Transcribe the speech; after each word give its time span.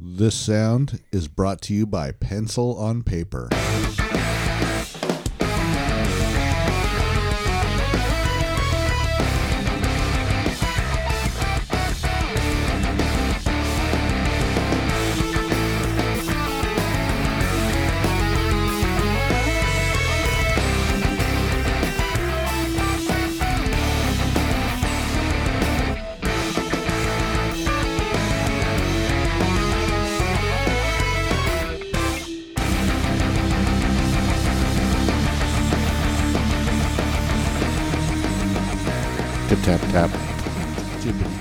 This 0.00 0.36
sound 0.36 1.00
is 1.10 1.26
brought 1.26 1.60
to 1.62 1.74
you 1.74 1.84
by 1.84 2.12
Pencil 2.12 2.78
on 2.78 3.02
Paper. 3.02 3.48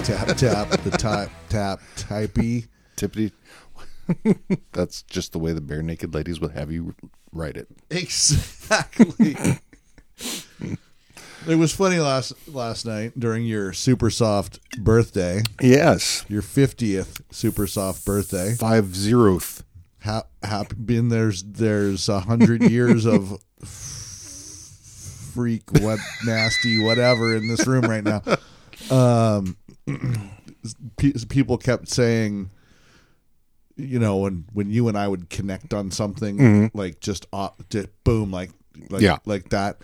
Tap 0.07 0.37
tap, 0.37 0.69
the 0.83 0.91
tap 0.91 1.29
tap 1.49 1.81
typey. 1.97 2.69
Tippity. 2.95 3.33
That's 4.71 5.01
just 5.01 5.33
the 5.33 5.39
way 5.39 5.51
the 5.51 5.59
Barenaked 5.59 6.15
Ladies 6.15 6.39
would 6.39 6.51
have 6.51 6.71
you 6.71 6.95
write 7.33 7.57
it. 7.57 7.67
Exactly. 7.89 9.35
it 11.45 11.55
was 11.55 11.73
funny 11.73 11.99
last 11.99 12.31
last 12.47 12.85
night 12.85 13.19
during 13.19 13.43
your 13.45 13.73
super 13.73 14.09
soft 14.09 14.61
birthday, 14.77 15.41
Yes. 15.61 16.23
your 16.29 16.41
fiftieth 16.41 17.21
super 17.29 17.67
soft 17.67 18.05
birthday. 18.05 18.53
Five 18.55 18.85
zeroth. 18.85 19.63
Ha- 20.05 20.23
happy 20.41 20.75
been 20.77 21.09
there's 21.09 21.43
there's 21.43 22.07
a 22.07 22.21
hundred 22.21 22.63
years 22.71 23.05
of 23.05 23.41
freak 25.33 25.69
what 25.81 25.99
nasty 26.25 26.81
whatever 26.81 27.35
in 27.35 27.49
this 27.49 27.67
room 27.67 27.83
right 27.83 28.05
now. 28.05 28.21
Um, 28.89 29.57
people 31.29 31.57
kept 31.57 31.87
saying, 31.89 32.49
you 33.75 33.99
know, 33.99 34.17
when 34.17 34.45
when 34.53 34.69
you 34.69 34.87
and 34.87 34.97
I 34.97 35.07
would 35.07 35.29
connect 35.29 35.73
on 35.73 35.91
something 35.91 36.37
mm-hmm. 36.37 36.77
like 36.77 36.99
just, 36.99 37.25
op- 37.31 37.67
just 37.69 37.89
boom, 38.03 38.31
like 38.31 38.51
like 38.89 39.01
Yeah. 39.01 39.17
like 39.25 39.49
that. 39.49 39.77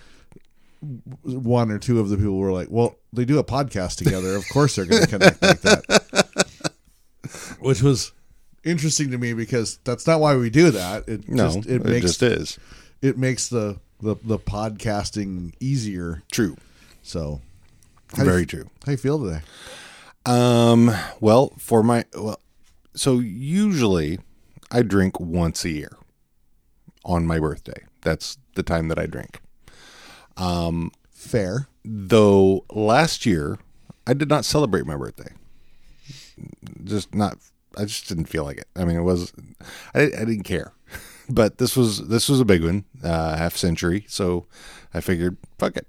One 1.24 1.72
or 1.72 1.80
two 1.80 2.00
of 2.02 2.10
the 2.10 2.18
people 2.18 2.38
were 2.38 2.52
like, 2.52 2.68
"Well, 2.70 2.98
they 3.14 3.24
do 3.24 3.40
a 3.40 3.44
podcast 3.44 3.98
together. 3.98 4.36
Of 4.36 4.44
course, 4.50 4.76
they're 4.76 4.86
going 4.86 5.04
to 5.04 5.08
connect 5.08 5.42
like 5.42 5.62
that." 5.62 6.74
Which 7.62 7.82
was 7.82 8.12
interesting 8.66 9.12
to 9.12 9.18
me 9.18 9.32
because 9.34 9.80
that's 9.86 10.06
not 10.06 10.20
why 10.20 10.36
we 10.36 10.50
do 10.50 10.72
that. 10.72 11.08
It 11.08 11.30
No, 11.30 11.54
just 11.54 11.70
it, 11.70 11.76
it 11.76 11.86
makes 11.86 12.06
just 12.18 12.24
is. 12.24 12.60
it 13.02 13.18
makes 13.18 13.48
the, 13.48 13.80
the 14.02 14.16
the 14.24 14.38
podcasting 14.38 15.54
easier. 15.62 16.24
True. 16.32 16.58
So, 17.02 17.40
Very 18.16 18.42
you, 18.42 18.46
true. 18.46 18.70
How 18.86 18.92
you 18.92 18.98
feel 18.98 19.24
today? 19.24 19.42
Um. 20.26 20.92
Well, 21.20 21.54
for 21.58 21.84
my 21.84 22.06
well, 22.14 22.40
so 22.96 23.20
usually 23.20 24.20
I 24.72 24.82
drink 24.82 25.20
once 25.20 25.66
a 25.66 25.70
year 25.70 25.98
on 27.04 27.28
my 27.28 27.40
birthday. 27.40 27.84
That's 28.02 28.38
the 28.56 28.64
time 28.64 28.88
that 28.88 29.00
I 29.00 29.06
drink. 29.06 29.42
Um, 30.38 30.92
fair. 31.12 31.68
Though 31.84 32.66
last 32.72 33.26
year 33.26 33.60
I 34.08 34.14
did 34.14 34.30
not 34.30 34.46
celebrate 34.46 34.86
my 34.86 34.96
birthday. 34.96 35.34
Just 36.84 37.14
not. 37.14 37.38
I 37.78 37.86
just 37.86 38.08
didn't 38.08 38.26
feel 38.26 38.44
like 38.44 38.58
it. 38.58 38.68
I 38.76 38.86
mean, 38.86 38.98
it 38.98 39.02
was. 39.02 39.34
I, 39.94 40.04
I 40.04 40.26
didn't 40.26 40.44
care. 40.44 40.74
But 41.30 41.58
this 41.58 41.78
was 41.78 42.10
this 42.10 42.28
was 42.28 42.42
a 42.42 42.46
big 42.46 42.66
one, 42.66 42.84
uh, 43.02 43.38
half 43.38 43.56
century. 43.56 44.04
So 44.10 44.46
I 44.94 45.00
figured, 45.00 45.38
fuck 45.58 45.78
it, 45.78 45.88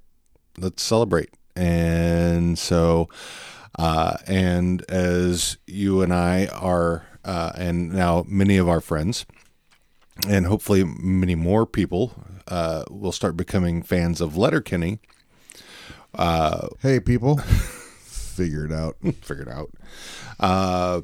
let's 0.56 0.80
celebrate. 0.80 1.30
And 1.56 2.56
so, 2.56 3.08
uh, 3.78 4.16
and 4.26 4.82
as 4.90 5.58
you 5.66 6.02
and 6.02 6.12
I 6.12 6.46
are, 6.46 7.06
uh, 7.24 7.52
and 7.56 7.92
now 7.92 8.24
many 8.26 8.56
of 8.56 8.68
our 8.68 8.80
friends, 8.80 9.26
and 10.28 10.46
hopefully 10.46 10.84
many 10.84 11.34
more 11.34 11.66
people, 11.66 12.12
uh, 12.48 12.84
will 12.90 13.12
start 13.12 13.36
becoming 13.36 13.82
fans 13.82 14.20
of 14.20 14.36
Letterkenny. 14.36 15.00
Hey, 16.16 17.00
people, 17.00 17.38
figure 18.34 18.64
it 18.64 18.72
out. 18.72 18.96
figure 19.22 19.42
it 19.42 19.48
out. 19.48 19.70
Uh, 20.38 21.02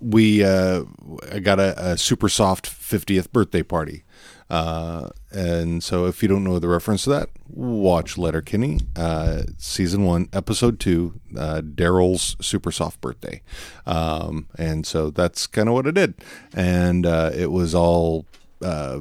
we 0.00 0.42
uh, 0.42 0.84
I 1.30 1.38
got 1.40 1.60
a, 1.60 1.92
a 1.92 1.98
super 1.98 2.28
soft 2.28 2.66
50th 2.66 3.30
birthday 3.32 3.62
party. 3.62 4.04
Uh, 4.48 5.10
and 5.32 5.82
so 5.82 6.06
if 6.06 6.22
you 6.22 6.28
don't 6.28 6.44
know 6.44 6.58
the 6.58 6.68
reference 6.68 7.04
to 7.04 7.10
that, 7.10 7.28
watch 7.48 8.18
Letterkenny, 8.18 8.80
uh, 8.96 9.42
season 9.58 10.04
one, 10.04 10.28
episode 10.32 10.80
two, 10.80 11.20
uh, 11.38 11.60
Daryl's 11.62 12.36
super 12.44 12.72
soft 12.72 13.00
birthday. 13.00 13.42
Um, 13.86 14.48
and 14.56 14.86
so 14.86 15.10
that's 15.10 15.46
kind 15.46 15.68
of 15.68 15.74
what 15.74 15.86
I 15.86 15.90
did. 15.92 16.14
And, 16.54 17.06
uh, 17.06 17.30
it 17.34 17.50
was 17.50 17.74
all, 17.74 18.26
uh, 18.62 19.00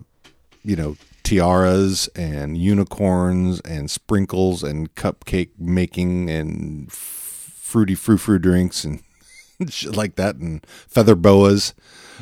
you 0.63 0.75
know, 0.75 0.97
tiaras 1.23 2.07
and 2.16 2.57
unicorns 2.57 3.59
and 3.62 3.89
sprinkles 3.89 4.63
and 4.63 4.94
cupcake 4.95 5.50
making 5.59 6.29
and 6.29 6.91
fruity 6.91 7.94
frou 7.95 8.18
frou 8.18 8.39
drinks 8.39 8.84
and 8.84 9.01
shit 9.69 9.95
like 9.95 10.16
that 10.16 10.35
and 10.38 10.66
feather 10.66 11.16
boas. 11.16 11.73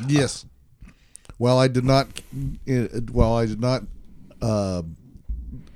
Yes. 0.06 0.44
Well, 1.38 1.58
I 1.58 1.68
did 1.68 1.84
not. 1.84 2.08
uh, 2.70 2.88
Well, 3.12 3.36
I 3.36 3.46
did 3.46 3.60
not. 3.60 3.84
Uh, 4.40 4.82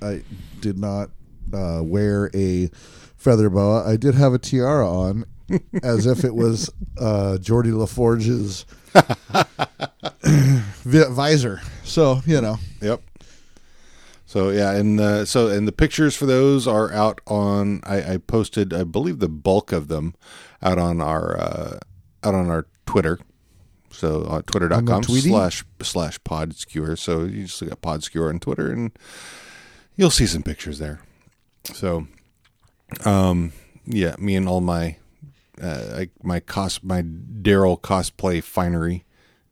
I 0.00 0.22
did 0.60 0.78
not 0.78 1.10
uh, 1.52 1.80
wear 1.82 2.30
a 2.34 2.70
feather 3.16 3.50
boa. 3.50 3.86
I 3.86 3.96
did 3.96 4.14
have 4.14 4.32
a 4.34 4.38
tiara 4.38 4.88
on, 4.90 5.24
as 5.82 6.06
if 6.06 6.24
it 6.24 6.34
was 6.34 6.70
uh, 6.98 7.38
Geordi 7.40 7.72
La 7.72 7.86
Forge's 7.86 8.64
visor. 10.84 11.60
So 11.84 12.20
you 12.26 12.40
know, 12.40 12.58
Yep. 12.80 13.02
So 14.32 14.48
yeah, 14.48 14.72
and 14.72 14.98
uh, 14.98 15.24
so 15.26 15.48
and 15.48 15.68
the 15.68 15.72
pictures 15.72 16.16
for 16.16 16.24
those 16.24 16.66
are 16.66 16.90
out 16.90 17.20
on. 17.26 17.82
I, 17.84 18.14
I 18.14 18.16
posted, 18.16 18.72
I 18.72 18.82
believe, 18.82 19.18
the 19.18 19.28
bulk 19.28 19.72
of 19.72 19.88
them 19.88 20.14
out 20.62 20.78
on 20.78 21.02
our 21.02 21.38
uh, 21.38 21.78
out 22.24 22.34
on 22.34 22.48
our 22.48 22.66
Twitter. 22.86 23.18
So 23.92 24.22
uh, 24.22 24.42
twitter.com 24.42 25.02
slash 25.04 25.64
slash 25.82 26.18
podskewer. 26.20 26.98
So 26.98 27.24
you 27.24 27.44
just 27.44 27.60
look 27.62 27.72
at 27.72 27.80
podskewer 27.80 28.28
on 28.28 28.40
Twitter 28.40 28.70
and 28.70 28.92
you'll 29.96 30.10
see 30.10 30.26
some 30.26 30.42
pictures 30.42 30.78
there. 30.78 31.00
So, 31.64 32.06
um, 33.04 33.52
yeah, 33.86 34.16
me 34.18 34.36
and 34.36 34.48
all 34.48 34.60
my 34.60 34.96
uh, 35.62 36.00
I, 36.00 36.08
my 36.22 36.40
cos 36.40 36.82
my 36.82 37.02
Daryl 37.02 37.80
cosplay 37.80 38.42
finery. 38.42 39.04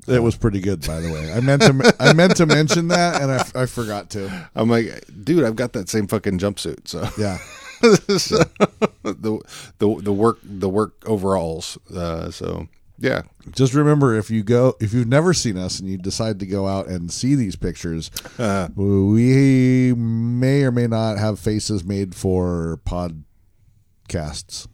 it 0.08 0.22
was 0.22 0.36
pretty 0.36 0.60
good. 0.60 0.86
By 0.86 1.00
the 1.00 1.12
way, 1.12 1.32
I 1.32 1.40
meant 1.40 1.62
to. 1.62 1.94
I 2.00 2.12
meant 2.12 2.36
to 2.36 2.46
mention 2.46 2.88
that, 2.88 3.20
and 3.22 3.30
I, 3.30 3.62
I 3.62 3.66
forgot 3.66 4.10
to. 4.10 4.48
I'm 4.54 4.68
like, 4.68 5.04
dude, 5.22 5.44
I've 5.44 5.56
got 5.56 5.72
that 5.74 5.88
same 5.88 6.06
fucking 6.06 6.38
jumpsuit. 6.38 6.88
So 6.88 7.08
Yeah. 7.18 7.38
so, 8.18 8.38
the 9.02 9.40
the 9.78 9.94
the 10.02 10.12
work 10.12 10.38
the 10.42 10.68
work 10.68 11.02
overalls. 11.06 11.78
Uh, 11.94 12.30
so 12.30 12.68
yeah, 13.00 13.22
Just 13.52 13.72
remember, 13.74 14.14
if 14.16 14.30
you 14.30 14.42
go, 14.42 14.76
if 14.80 14.92
you've 14.92 15.08
never 15.08 15.32
seen 15.34 15.56
us 15.56 15.80
and 15.80 15.88
you 15.88 15.96
decide 15.98 16.38
to 16.40 16.46
go 16.46 16.66
out 16.68 16.86
and 16.86 17.10
see 17.10 17.34
these 17.34 17.56
pictures, 17.56 18.10
Uh. 18.38 18.68
we 18.76 19.94
may 19.96 20.62
or 20.62 20.70
may 20.70 20.86
not 20.86 21.18
have 21.18 21.38
faces 21.40 21.82
made 21.82 22.14
for 22.14 22.78
podcasts. 22.86 24.66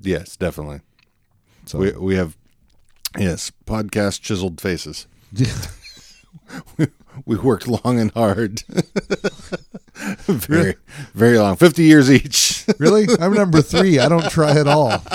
yes, 0.00 0.36
definitely. 0.36 0.80
So 1.66 1.78
We 1.78 1.92
we 1.92 2.14
have 2.16 2.36
yes 3.18 3.50
podcast 3.66 4.20
chiseled 4.20 4.60
faces. 4.60 5.06
we, 6.78 6.86
we 7.26 7.36
worked 7.36 7.66
long 7.66 7.98
and 7.98 8.10
hard, 8.12 8.62
very 10.26 10.76
very 11.14 11.38
long, 11.38 11.56
fifty 11.56 11.84
years 11.84 12.10
each. 12.10 12.64
really, 12.78 13.06
I'm 13.20 13.32
number 13.34 13.62
three. 13.62 13.98
I 13.98 14.08
don't 14.08 14.30
try 14.30 14.52
at 14.52 14.66
all. 14.68 15.02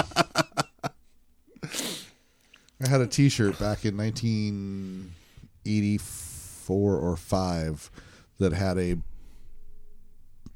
I 2.84 2.88
had 2.88 3.02
a 3.02 3.08
T-shirt 3.08 3.60
back 3.60 3.84
in 3.84 3.98
1984 3.98 6.96
or 6.96 7.18
five 7.18 7.92
that 8.40 8.54
had 8.54 8.78
a, 8.78 8.96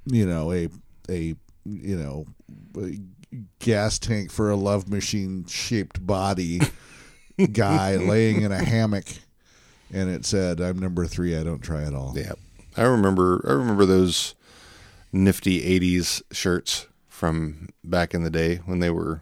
you 0.06 0.26
know, 0.26 0.54
a 0.54 0.70
a 1.10 1.36
you 1.66 1.98
know, 1.98 2.26
a 2.78 3.00
gas 3.60 4.00
tank 4.00 4.32
for 4.32 4.50
a 4.50 4.56
love 4.56 4.90
machine 4.90 5.46
shaped 5.46 6.06
body 6.06 6.62
guy 7.52 7.96
laying 7.96 8.42
in 8.42 8.52
a 8.52 8.64
hammock, 8.64 9.06
and 9.92 10.10
it 10.10 10.26
said, 10.26 10.62
"I'm 10.62 10.80
number 10.80 11.06
three. 11.06 11.38
I 11.38 11.44
don't 11.44 11.62
try 11.62 11.84
at 11.84 11.94
all." 11.94 12.14
yeah, 12.16 12.34
I 12.78 12.84
remember. 12.84 13.44
I 13.48 13.54
remember 13.54 13.86
those 13.86 14.36
nifty 15.12 15.80
'80s 15.80 16.22
shirts 16.32 16.88
from 17.10 17.70
back 17.84 18.14
in 18.14 18.24
the 18.24 18.30
day 18.30 18.58
when 18.66 18.80
they 18.80 18.90
were 18.90 19.22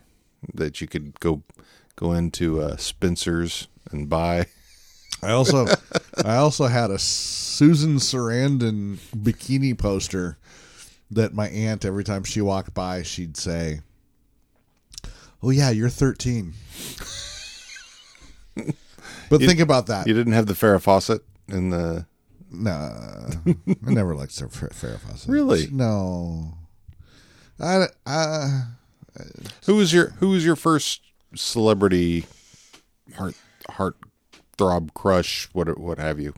that 0.54 0.82
you 0.82 0.88
could 0.88 1.20
go 1.20 1.44
go 1.96 2.14
into 2.14 2.62
uh, 2.62 2.78
Spencer's 2.78 3.68
and 3.92 4.10
buy. 4.10 4.48
I 5.24 5.32
also 5.32 5.68
I 6.26 6.38
also 6.38 6.68
had 6.68 6.90
a 6.90 6.98
Susan 6.98 7.98
Sarandon 7.98 8.98
bikini 9.16 9.78
poster 9.78 10.38
that 11.12 11.34
my 11.34 11.48
aunt 11.50 11.86
every 11.86 12.04
time 12.04 12.24
she 12.24 12.42
walked 12.42 12.74
by 12.74 13.04
she'd 13.04 13.38
say, 13.38 13.82
"Oh 15.44 15.52
yeah, 15.52 15.70
you're 15.70 15.90
13." 15.90 16.54
but 19.30 19.42
think 19.42 19.60
about 19.60 19.88
that. 19.88 20.08
You 20.08 20.14
didn't 20.14 20.34
have 20.34 20.48
the 20.48 20.54
Farrah 20.54 20.82
Fawcett 20.82 21.22
in 21.48 21.70
the. 21.70 22.06
Nah, 22.54 23.30
I 23.48 23.92
never 23.92 24.16
liked 24.16 24.32
Farrah 24.34 25.00
Fawcett. 25.00 25.30
Really? 25.30 25.68
No. 25.72 26.58
I, 27.60 27.86
I 28.06 28.64
Who 29.66 29.76
was 29.76 29.94
your 29.94 30.10
Who 30.20 30.30
was 30.30 30.44
your 30.44 30.56
first 30.56 31.02
celebrity 31.36 32.26
heart 33.16 33.36
heart 33.70 33.96
throb 34.58 34.94
crush? 34.94 35.50
What 35.54 35.78
what 35.78 35.98
have 35.98 36.20
you? 36.20 36.34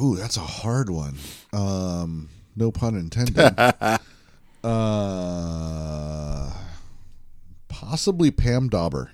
Ooh, 0.00 0.16
that's 0.16 0.36
a 0.36 0.40
hard 0.40 0.90
one. 0.90 1.16
Um, 1.52 2.30
no 2.56 2.70
pun 2.70 2.96
intended. 2.96 3.36
uh, 4.64 6.50
possibly 7.68 8.30
Pam 8.30 8.68
Dawber. 8.68 9.10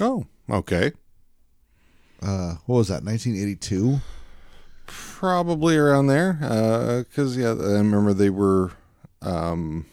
Oh, 0.00 0.26
okay. 0.48 0.92
Uh, 2.22 2.54
what 2.66 2.76
was 2.78 2.88
that? 2.88 3.04
1982. 3.04 4.00
Probably 4.86 5.76
around 5.76 6.06
there. 6.06 7.04
Because 7.08 7.36
yeah, 7.36 7.50
I 7.50 7.78
remember 7.78 8.14
they 8.14 8.30
were. 8.30 8.70
Um, 9.20 9.84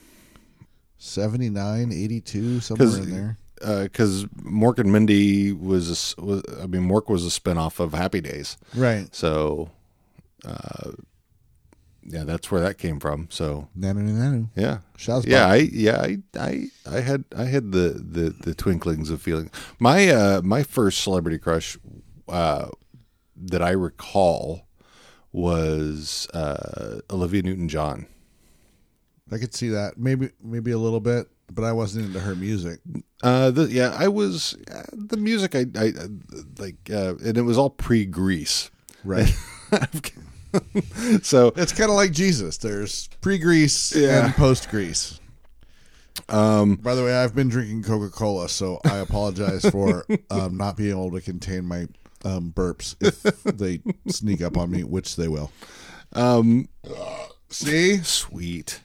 79, 1.05 1.91
82, 1.91 2.59
somewhere 2.61 2.87
in 2.97 3.11
there. 3.11 3.37
Because 3.59 4.25
Mork 4.43 4.79
and 4.79 4.91
Mindy 4.91 5.51
was, 5.51 6.15
a 6.17 6.21
was 6.21 6.43
I 6.61 6.67
mean 6.67 6.87
Mork 6.89 7.09
was 7.09 7.25
a 7.25 7.29
spinoff 7.39 7.79
of 7.79 7.93
Happy 7.93 8.21
Days, 8.21 8.57
Right. 8.75 9.13
so 9.15 9.69
uh, 10.45 10.91
yeah, 12.07 12.23
that's 12.23 12.51
where 12.51 12.61
that 12.61 12.77
came 12.77 12.99
from. 12.99 13.27
So 13.31 13.67
Nanu 13.77 14.03
nanu. 14.09 14.49
yeah, 14.55 14.79
Shazbot. 14.97 15.25
yeah, 15.27 15.47
I 15.47 15.55
yeah 15.55 16.01
I, 16.01 16.17
I 16.39 16.65
I 16.85 16.99
had 16.99 17.23
I 17.35 17.45
had 17.45 17.71
the 17.71 17.89
the 17.99 18.29
the 18.29 18.53
twinklings 18.53 19.09
of 19.09 19.21
feeling. 19.21 19.49
My 19.79 20.09
uh 20.09 20.41
my 20.43 20.61
first 20.63 20.99
celebrity 21.01 21.37
crush 21.39 21.77
uh 22.29 22.67
that 23.37 23.61
I 23.63 23.71
recall 23.71 24.67
was 25.31 26.27
uh 26.33 26.99
Olivia 27.09 27.41
Newton 27.43 27.67
John. 27.69 28.07
I 29.31 29.37
could 29.39 29.53
see 29.55 29.69
that. 29.69 29.97
Maybe 29.97 30.29
maybe 30.43 30.71
a 30.71 30.77
little 30.77 30.99
bit, 30.99 31.27
but 31.51 31.63
I 31.63 31.71
wasn't 31.71 32.05
into 32.07 32.19
her 32.19 32.35
music. 32.35 32.79
Uh, 33.23 33.51
the, 33.51 33.63
yeah, 33.71 33.95
I 33.97 34.07
was 34.07 34.55
uh, 34.73 34.83
the 34.93 35.17
music. 35.17 35.55
I, 35.55 35.65
I 35.75 35.87
uh, 35.89 36.07
like, 36.59 36.75
uh, 36.91 37.15
and 37.23 37.37
it 37.37 37.41
was 37.43 37.57
all 37.57 37.69
pre 37.69 38.05
Grease. 38.05 38.69
Right. 39.03 39.31
So 41.21 41.51
it's 41.57 41.73
kind 41.73 41.89
of 41.89 41.97
like 41.97 42.11
Jesus. 42.13 42.57
There's 42.57 43.09
pre-grease 43.19 43.93
Yeah. 43.93 44.25
and 44.25 44.33
post-grease. 44.35 45.19
Um, 46.29 46.75
By 46.75 46.95
the 46.95 47.03
way, 47.03 47.13
I've 47.13 47.35
been 47.35 47.49
drinking 47.49 47.83
Coca-Cola, 47.83 48.47
so 48.47 48.79
I 48.85 48.99
apologize 48.99 49.69
for 49.69 50.05
um, 50.29 50.55
not 50.55 50.77
being 50.77 50.91
able 50.91 51.11
to 51.11 51.19
contain 51.19 51.65
my 51.65 51.87
um, 52.23 52.53
burps 52.55 52.95
if 53.01 53.21
they 53.43 53.81
sneak 54.07 54.41
up 54.41 54.55
on 54.55 54.71
me, 54.71 54.85
which 54.85 55.17
they 55.17 55.27
will. 55.27 55.51
um, 56.13 56.69
See, 57.49 57.97
sweet. 57.97 58.79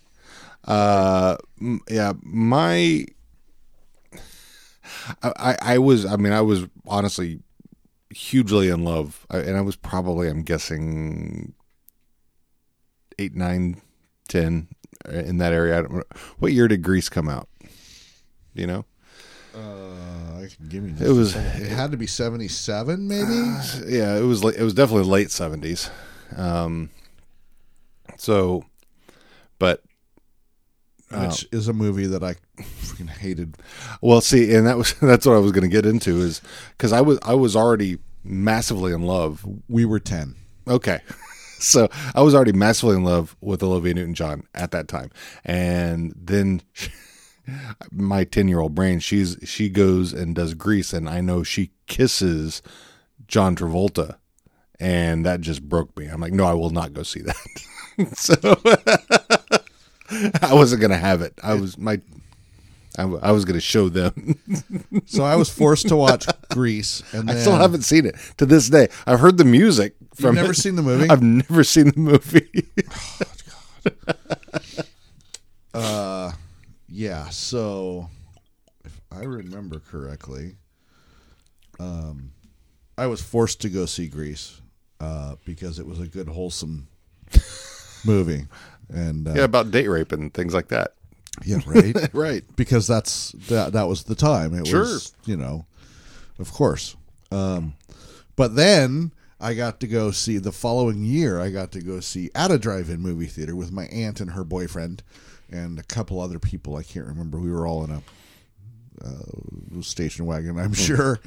Uh, 0.70 1.36
m- 1.60 1.80
yeah, 1.88 2.12
my. 2.22 3.04
I, 5.22 5.32
I 5.36 5.56
I 5.74 5.78
was. 5.78 6.04
I 6.06 6.16
mean, 6.16 6.32
I 6.32 6.40
was 6.40 6.66
honestly 6.86 7.40
hugely 8.10 8.68
in 8.68 8.84
love, 8.84 9.26
I- 9.30 9.38
and 9.38 9.56
I 9.56 9.60
was 9.62 9.76
probably. 9.76 10.28
I'm 10.28 10.42
guessing 10.42 11.54
eight, 13.18 13.34
nine, 13.34 13.80
ten 14.28 14.68
uh, 15.08 15.12
in 15.18 15.38
that 15.38 15.52
area. 15.52 15.78
I 15.78 15.82
don't, 15.82 16.04
what 16.38 16.52
year 16.52 16.68
did 16.68 16.82
Grease 16.82 17.08
come 17.08 17.28
out? 17.28 17.48
Do 17.62 17.68
You 18.62 18.66
know. 18.66 18.84
uh, 19.54 20.38
I 20.42 20.48
can 20.56 20.68
give 20.68 20.84
you. 20.88 20.94
It 21.06 21.12
was- 21.12 21.34
It 21.36 21.70
had 21.72 21.90
to 21.92 21.96
be 21.96 22.06
seventy-seven, 22.06 23.06
maybe. 23.08 23.34
yeah, 23.86 24.16
it 24.16 24.24
was 24.24 24.44
like 24.44 24.54
it 24.56 24.62
was 24.62 24.74
definitely 24.74 25.08
late 25.10 25.30
seventies. 25.30 25.90
Um, 26.36 26.90
so, 28.16 28.64
but 29.58 29.82
which 31.10 31.46
oh. 31.52 31.56
is 31.56 31.68
a 31.68 31.72
movie 31.72 32.06
that 32.06 32.22
I 32.22 32.36
freaking 32.56 33.10
hated. 33.10 33.56
well, 34.00 34.20
see, 34.20 34.54
and 34.54 34.66
that 34.66 34.78
was 34.78 34.94
that's 35.02 35.26
what 35.26 35.34
I 35.34 35.40
was 35.40 35.52
going 35.52 35.62
to 35.62 35.68
get 35.68 35.86
into 35.86 36.20
is 36.20 36.40
because 36.70 36.92
I 36.92 37.00
was 37.00 37.18
I 37.22 37.34
was 37.34 37.56
already 37.56 37.98
massively 38.22 38.92
in 38.92 39.02
love. 39.02 39.46
We 39.68 39.84
were 39.84 40.00
ten. 40.00 40.36
Okay, 40.68 41.00
so 41.58 41.88
I 42.14 42.22
was 42.22 42.34
already 42.34 42.52
massively 42.52 42.96
in 42.96 43.04
love 43.04 43.36
with 43.40 43.62
Olivia 43.62 43.94
Newton 43.94 44.14
John 44.14 44.44
at 44.54 44.70
that 44.70 44.88
time, 44.88 45.10
and 45.44 46.14
then. 46.16 46.62
My 47.90 48.22
ten 48.22 48.46
year 48.46 48.60
old 48.60 48.76
brain, 48.76 49.00
she's 49.00 49.36
she 49.42 49.70
goes 49.70 50.12
and 50.12 50.36
does 50.36 50.54
Grease, 50.54 50.92
and 50.92 51.08
I 51.08 51.20
know 51.20 51.42
she 51.42 51.72
kisses 51.88 52.62
John 53.26 53.56
Travolta, 53.56 54.18
and 54.78 55.26
that 55.26 55.40
just 55.40 55.68
broke 55.68 55.98
me. 55.98 56.06
I'm 56.06 56.20
like, 56.20 56.32
no, 56.32 56.44
I 56.44 56.54
will 56.54 56.70
not 56.70 56.92
go 56.92 57.02
see 57.02 57.22
that. 57.22 58.16
so 58.16 58.36
I 60.42 60.54
wasn't 60.54 60.80
gonna 60.82 60.96
have 60.98 61.22
it. 61.22 61.34
I 61.42 61.54
was 61.54 61.78
my, 61.78 62.00
I, 62.98 63.02
w- 63.02 63.20
I 63.22 63.32
was 63.32 63.44
gonna 63.44 63.60
show 63.60 63.88
them. 63.88 64.36
So 65.06 65.24
I 65.24 65.34
was 65.36 65.48
forced 65.48 65.88
to 65.88 65.96
watch 65.96 66.26
Grease, 66.50 67.02
and 67.12 67.28
I 67.28 67.34
then 67.34 67.42
still 67.42 67.56
haven't 67.56 67.82
seen 67.82 68.06
it 68.06 68.14
to 68.36 68.46
this 68.46 68.68
day. 68.68 68.88
I've 69.06 69.18
heard 69.20 69.38
the 69.38 69.44
music 69.44 69.94
from. 70.14 70.34
never 70.36 70.52
it. 70.52 70.56
seen 70.56 70.76
the 70.76 70.82
movie? 70.82 71.08
I've 71.08 71.22
never 71.22 71.64
seen 71.64 71.86
the 71.86 71.98
movie. 71.98 72.48
Uh, 75.72 76.32
yeah. 76.88 77.28
So, 77.28 78.08
if 78.84 79.00
I 79.12 79.20
remember 79.22 79.78
correctly, 79.80 80.56
um, 81.78 82.32
I 82.98 83.06
was 83.06 83.22
forced 83.22 83.60
to 83.62 83.68
go 83.70 83.86
see 83.86 84.08
Grease, 84.08 84.60
uh, 85.00 85.36
because 85.44 85.78
it 85.78 85.86
was 85.86 86.00
a 86.00 86.06
good 86.06 86.28
wholesome 86.28 86.88
movie, 88.04 88.46
and 88.90 89.26
uh, 89.28 89.32
yeah, 89.34 89.44
about 89.44 89.70
date 89.70 89.88
rape 89.88 90.12
and 90.12 90.32
things 90.34 90.52
like 90.54 90.68
that. 90.68 90.94
yeah, 91.44 91.58
right, 91.66 91.96
Right. 92.14 92.44
because 92.56 92.86
that's 92.86 93.32
that 93.48 93.72
that 93.72 93.84
was 93.88 94.04
the 94.04 94.14
time. 94.14 94.54
It 94.54 94.66
Sure. 94.66 94.80
was, 94.80 95.14
you 95.24 95.36
know, 95.36 95.66
of 96.38 96.52
course. 96.52 96.96
Um, 97.30 97.74
but 98.36 98.56
then 98.56 99.12
I 99.40 99.54
got 99.54 99.80
to 99.80 99.86
go 99.86 100.10
see 100.10 100.38
the 100.38 100.52
following 100.52 101.04
year. 101.04 101.40
I 101.40 101.50
got 101.50 101.72
to 101.72 101.80
go 101.80 102.00
see 102.00 102.30
at 102.34 102.50
a 102.50 102.58
drive-in 102.58 103.00
movie 103.00 103.26
theater 103.26 103.54
with 103.56 103.70
my 103.72 103.84
aunt 103.86 104.20
and 104.20 104.32
her 104.32 104.44
boyfriend 104.44 105.02
and 105.50 105.78
a 105.78 105.82
couple 105.82 106.20
other 106.20 106.38
people. 106.38 106.76
I 106.76 106.82
can't 106.82 107.06
remember. 107.06 107.38
We 107.38 107.50
were 107.52 107.66
all 107.66 107.84
in 107.84 107.90
a 107.90 108.02
uh, 109.04 109.80
station 109.82 110.26
wagon, 110.26 110.58
I'm 110.58 110.72
sure. 110.74 111.20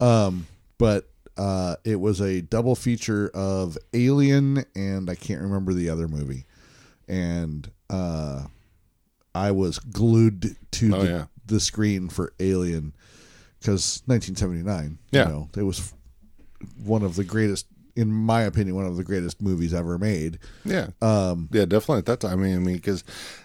Um, 0.00 0.46
but 0.78 1.08
uh, 1.36 1.76
it 1.84 1.96
was 2.00 2.20
a 2.20 2.40
double 2.42 2.74
feature 2.74 3.30
of 3.34 3.76
Alien 3.92 4.64
and 4.74 5.10
I 5.10 5.14
can't 5.14 5.40
remember 5.42 5.72
the 5.74 5.88
other 5.90 6.08
movie. 6.08 6.44
And 7.08 7.70
uh, 7.90 8.44
I 9.34 9.50
was 9.52 9.78
glued 9.78 10.56
to 10.72 10.94
Oh, 10.94 11.02
the, 11.02 11.08
yeah. 11.10 11.24
the 11.46 11.60
screen 11.60 12.08
for 12.08 12.32
Alien 12.40 12.92
because 13.60 14.02
1979. 14.06 14.98
Yeah. 15.10 15.22
You 15.22 15.28
know, 15.28 15.48
it 15.56 15.62
was 15.62 15.92
one 16.82 17.02
of 17.02 17.16
the 17.16 17.24
greatest, 17.24 17.66
in 17.94 18.10
my 18.12 18.42
opinion, 18.42 18.76
one 18.76 18.86
of 18.86 18.96
the 18.96 19.04
greatest 19.04 19.40
movies 19.42 19.72
ever 19.74 19.98
made. 19.98 20.38
Yeah. 20.64 20.88
Um. 21.00 21.48
Yeah, 21.52 21.64
definitely 21.64 21.98
at 21.98 22.06
that 22.06 22.20
time. 22.20 22.32
I 22.40 22.42
mean, 22.42 22.56
I 22.56 22.58
mean, 22.58 22.76
because 22.76 23.04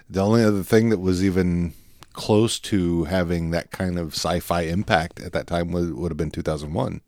the 0.10 0.22
only 0.22 0.44
other 0.44 0.64
thing 0.64 0.90
that 0.90 1.00
was 1.00 1.24
even 1.24 1.74
close 2.14 2.60
to 2.60 3.06
having 3.06 3.52
that 3.52 3.72
kind 3.72 3.98
of 3.98 4.14
sci-fi 4.14 4.62
impact 4.64 5.22
at 5.22 5.32
that 5.34 5.48
time 5.48 5.72
would 5.72 5.94
would 5.96 6.12
have 6.12 6.18
been 6.18 6.32
2001. 6.32 7.00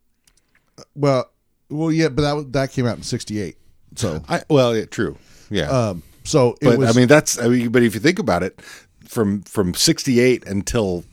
Well, 0.96 1.30
well, 1.70 1.92
yeah, 1.92 2.10
but 2.10 2.22
that 2.22 2.52
that 2.54 2.72
came 2.72 2.86
out 2.86 2.98
in 2.98 3.04
'68. 3.04 3.58
So, 3.96 4.24
I 4.30 4.44
well, 4.50 4.76
yeah, 4.76 4.86
true. 4.86 5.18
Yeah. 5.50 5.70
um, 5.70 6.04
so 6.24 6.52
it 6.62 6.66
but 6.66 6.78
was. 6.80 6.96
I 6.96 7.00
mean, 7.00 7.08
that's 7.08 7.38
I 7.40 7.48
mean, 7.48 7.70
but 7.70 7.84
if 7.84 7.94
you 7.94 8.00
think 8.00 8.20
about 8.20 8.44
it, 8.44 8.62
from 9.06 9.42
from 9.44 9.74
68 9.74 10.46
until 10.48 11.04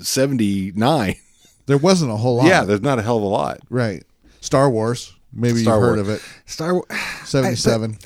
79, 0.00 1.16
there 1.66 1.78
wasn't 1.78 2.10
a 2.12 2.16
whole 2.16 2.36
lot. 2.36 2.46
yeah, 2.46 2.64
there's 2.64 2.80
not 2.82 2.98
a 2.98 3.02
hell 3.02 3.16
of 3.18 3.22
a 3.22 3.26
lot. 3.26 3.60
right. 3.70 4.02
Star 4.40 4.70
Wars. 4.70 5.14
Maybe 5.32 5.62
Star 5.62 5.74
you've 5.76 5.82
heard 5.82 5.98
of 5.98 6.08
it. 6.08 6.22
Star 6.46 6.74
Wars. 6.74 6.86
'77. 7.24 7.98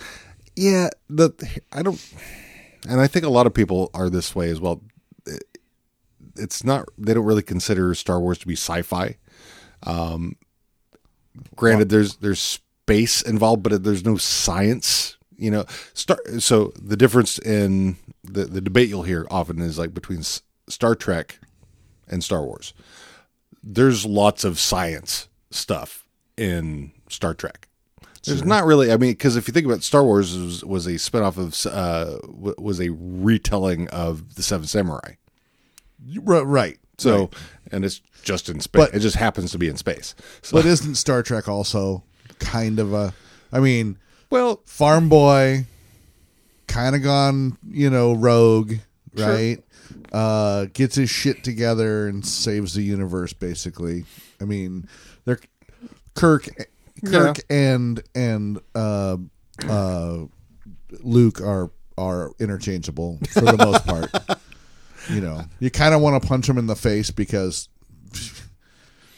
Yeah, 0.57 0.88
the 1.09 1.31
I 1.73 1.83
don't, 1.83 2.00
and 2.88 3.00
I 3.00 3.07
think 3.07 3.25
a 3.25 3.28
lot 3.31 3.47
of 3.47 3.54
people 3.54 3.90
are 3.95 4.11
this 4.11 4.35
way 4.35 4.50
as 4.50 4.61
well. 4.61 4.83
It- 5.26 5.45
It's 6.37 6.64
not 6.64 6.88
they 6.99 7.12
don't 7.14 7.25
really 7.26 7.42
consider 7.42 7.95
Star 7.95 8.19
Wars 8.21 8.38
to 8.38 8.47
be 8.47 8.54
sci-fi. 8.57 9.16
Um, 9.85 10.37
granted, 11.57 11.88
there's 11.90 12.16
there's 12.16 12.40
space 12.40 13.21
involved, 13.23 13.62
but 13.62 13.83
there's 13.85 14.04
no 14.04 14.16
science. 14.16 15.16
You 15.42 15.50
know, 15.50 15.64
start. 15.94 16.20
So 16.40 16.72
the 16.80 16.96
difference 16.96 17.38
in 17.38 17.96
the 18.25 18.44
the 18.44 18.61
debate 18.61 18.88
you'll 18.88 19.02
hear 19.02 19.26
often 19.30 19.61
is 19.61 19.78
like 19.78 19.92
between 19.92 20.20
S- 20.20 20.42
Star 20.68 20.94
Trek 20.94 21.38
and 22.08 22.22
Star 22.22 22.42
Wars. 22.42 22.72
there's 23.62 24.04
lots 24.06 24.44
of 24.44 24.58
science 24.58 25.28
stuff 25.50 26.06
in 26.37 26.92
Star 27.08 27.34
Trek. 27.34 27.68
There's 28.25 28.44
not 28.44 28.64
really. 28.64 28.92
I 28.92 28.96
mean, 28.96 29.12
because 29.12 29.34
if 29.37 29.49
you 29.49 29.52
think 29.52 29.66
about 29.66 29.82
Star 29.82 30.04
Wars 30.04 30.37
was, 30.38 30.64
was 30.64 30.87
a 30.87 30.92
spinoff 30.92 31.37
of 31.38 31.72
uh, 31.72 32.18
was 32.58 32.80
a 32.80 32.90
retelling 32.90 33.88
of 33.88 34.37
the 34.37 34.42
Seven 34.44 34.66
Samurai. 34.68 35.14
Right. 36.25 36.78
So, 36.99 37.18
right. 37.18 37.34
and 37.72 37.84
it's 37.84 38.00
just 38.22 38.49
in 38.49 38.61
space. 38.61 38.87
But- 38.87 38.94
it 38.94 39.00
just 39.00 39.16
happens 39.16 39.50
to 39.52 39.58
be 39.58 39.68
in 39.68 39.76
space. 39.76 40.14
So, 40.42 40.56
but 40.56 40.66
isn't 40.66 40.94
Star 40.96 41.22
Trek 41.25 41.49
also 41.49 42.04
kind 42.38 42.78
of 42.78 42.92
a? 42.92 43.12
I 43.52 43.58
mean, 43.61 43.99
well, 44.33 44.62
farm 44.67 45.09
boy, 45.11 45.67
kind 46.67 46.97
of 46.97 47.03
gone, 47.03 47.59
you 47.69 47.91
know, 47.91 48.15
rogue, 48.15 48.75
Sure. 49.17 49.29
right? 49.29 49.62
Uh, 50.11 50.67
gets 50.73 50.95
his 50.97 51.11
shit 51.11 51.45
together 51.45 52.09
and 52.09 52.25
saves 52.27 52.73
the 52.75 52.83
universe. 52.83 53.33
Basically, 53.35 54.05
I 54.41 54.45
mean, 54.45 54.89
they're 55.27 55.39
Kirk, 56.15 56.49
Kirk 57.05 57.37
and 57.51 58.03
and 58.15 58.59
uh, 58.75 59.19
uh, 59.69 60.19
Luke 61.03 61.41
are 61.43 61.71
are 61.99 62.31
interchangeable 62.41 63.19
for 63.31 63.41
the 63.43 63.57
most 63.59 63.87
part. 63.87 64.39
You 65.11 65.21
know, 65.21 65.45
you 65.61 65.71
kind 65.71 65.95
of 65.95 66.01
want 66.01 66.23
to 66.23 66.27
punch 66.29 66.47
them 66.47 66.57
in 66.59 66.67
the 66.69 66.77
face 66.77 67.11
because 67.11 67.69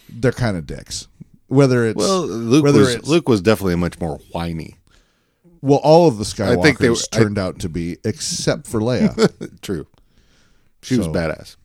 they're 0.09 0.33
kind 0.33 0.56
of 0.56 0.66
dicks. 0.66 1.09
Whether 1.49 1.87
it's 1.87 1.97
well, 1.97 2.23
Luke 2.26 2.64
whether 2.64 2.80
was 2.80 2.94
it's- 2.94 3.09
Luke 3.09 3.28
was 3.28 3.40
definitely 3.42 3.76
much 3.76 4.00
more 4.00 4.18
whiny. 4.33 4.76
Well, 5.64 5.80
all 5.83 6.06
of 6.09 6.18
the 6.18 6.25
Skywalkers 6.25 6.59
I 6.59 6.62
think 6.62 6.78
they 6.78 6.90
were- 6.90 6.97
I- 7.12 7.16
turned 7.16 7.38
out 7.38 7.59
to 7.61 7.68
be, 7.68 7.97
except 8.04 8.66
for 8.66 8.80
Leia. 8.80 9.61
True, 9.62 9.87
she 10.83 10.99
was 10.99 11.09
badass. 11.09 11.56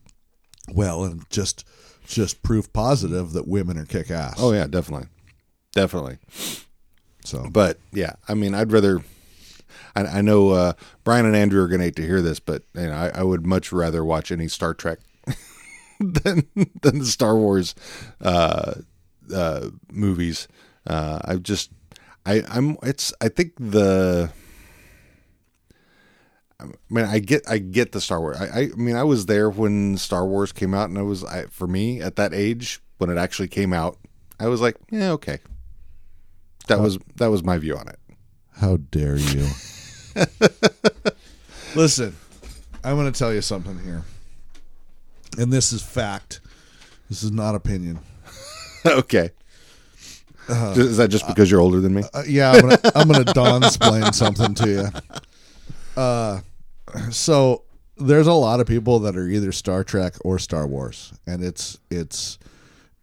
well, 0.73 1.03
and 1.03 1.23
just 1.29 1.65
just 2.07 2.41
proof 2.41 2.71
positive 2.73 3.33
that 3.33 3.47
women 3.47 3.77
are 3.77 3.85
kick 3.85 4.09
ass. 4.09 4.35
Oh 4.39 4.51
yeah, 4.53 4.67
definitely, 4.67 5.07
definitely. 5.73 6.17
so 7.25 7.45
But 7.51 7.77
yeah, 7.91 8.13
I 8.27 8.33
mean, 8.33 8.53
I'd 8.55 8.71
rather. 8.71 9.01
I, 9.95 10.03
I 10.05 10.21
know 10.21 10.49
uh, 10.51 10.73
Brian 11.03 11.25
and 11.25 11.35
Andrew 11.35 11.61
are 11.63 11.67
going 11.67 11.79
to 11.79 11.85
hate 11.85 11.95
to 11.97 12.05
hear 12.05 12.21
this, 12.21 12.39
but 12.39 12.63
you 12.75 12.83
know, 12.87 12.93
I, 12.93 13.09
I 13.19 13.23
would 13.23 13.45
much 13.45 13.71
rather 13.71 14.03
watch 14.05 14.31
any 14.31 14.47
Star 14.47 14.73
Trek 14.73 14.99
than 15.99 16.47
than 16.81 16.99
the 16.99 17.05
Star 17.05 17.35
Wars 17.35 17.75
uh, 18.21 18.73
uh, 19.33 19.69
movies. 19.91 20.47
Uh, 20.87 21.19
I 21.25 21.35
just, 21.35 21.71
I, 22.25 22.43
I'm. 22.49 22.77
It's. 22.83 23.13
I 23.21 23.29
think 23.29 23.53
the. 23.57 24.31
I 26.61 26.65
mean, 26.89 27.05
I 27.05 27.19
get, 27.19 27.43
I 27.49 27.57
get 27.57 27.93
the 27.93 28.01
Star 28.01 28.19
Wars. 28.19 28.37
I, 28.37 28.45
I, 28.45 28.59
I 28.63 28.75
mean, 28.75 28.97
I 28.97 29.03
was 29.03 29.27
there 29.27 29.49
when 29.49 29.97
Star 29.97 30.25
Wars 30.25 30.51
came 30.51 30.73
out, 30.73 30.89
and 30.89 30.97
I 30.97 31.03
was, 31.03 31.23
I, 31.23 31.45
for 31.45 31.67
me 31.67 32.01
at 32.01 32.17
that 32.17 32.33
age 32.33 32.81
when 32.97 33.09
it 33.09 33.17
actually 33.17 33.47
came 33.47 33.71
out, 33.71 33.97
I 34.39 34.47
was 34.47 34.59
like, 34.59 34.75
yeah, 34.91 35.11
okay. 35.11 35.39
That 36.67 36.79
was 36.79 36.99
that 37.15 37.27
was 37.27 37.43
my 37.43 37.57
view 37.57 37.75
on 37.77 37.87
it. 37.87 37.99
how 38.57 38.77
dare 38.77 39.17
you? 39.17 39.47
Listen, 41.75 42.15
I'm 42.83 42.95
going 42.95 43.11
to 43.11 43.17
tell 43.17 43.33
you 43.33 43.41
something 43.41 43.79
here, 43.79 44.03
and 45.37 45.51
this 45.51 45.73
is 45.73 45.81
fact. 45.81 46.41
This 47.09 47.23
is 47.23 47.31
not 47.31 47.55
opinion. 47.55 47.99
okay. 48.85 49.31
Is 50.49 50.97
that 50.97 51.09
just 51.09 51.27
because 51.27 51.49
you're 51.49 51.61
older 51.61 51.79
than 51.79 51.93
me? 51.93 52.03
Uh, 52.13 52.23
yeah, 52.27 52.51
I'm 52.51 52.61
gonna 52.61 52.77
I'm 52.95 53.07
gonna 53.07 53.23
Don 53.25 53.63
explain 53.63 54.11
something 54.13 54.53
to 54.55 54.69
you. 54.69 56.01
Uh, 56.01 56.41
so 57.11 57.63
there's 57.97 58.27
a 58.27 58.33
lot 58.33 58.59
of 58.59 58.67
people 58.67 58.99
that 58.99 59.15
are 59.15 59.27
either 59.27 59.51
Star 59.51 59.83
Trek 59.83 60.15
or 60.23 60.39
Star 60.39 60.65
Wars, 60.67 61.13
and 61.27 61.43
it's 61.43 61.77
it's 61.89 62.39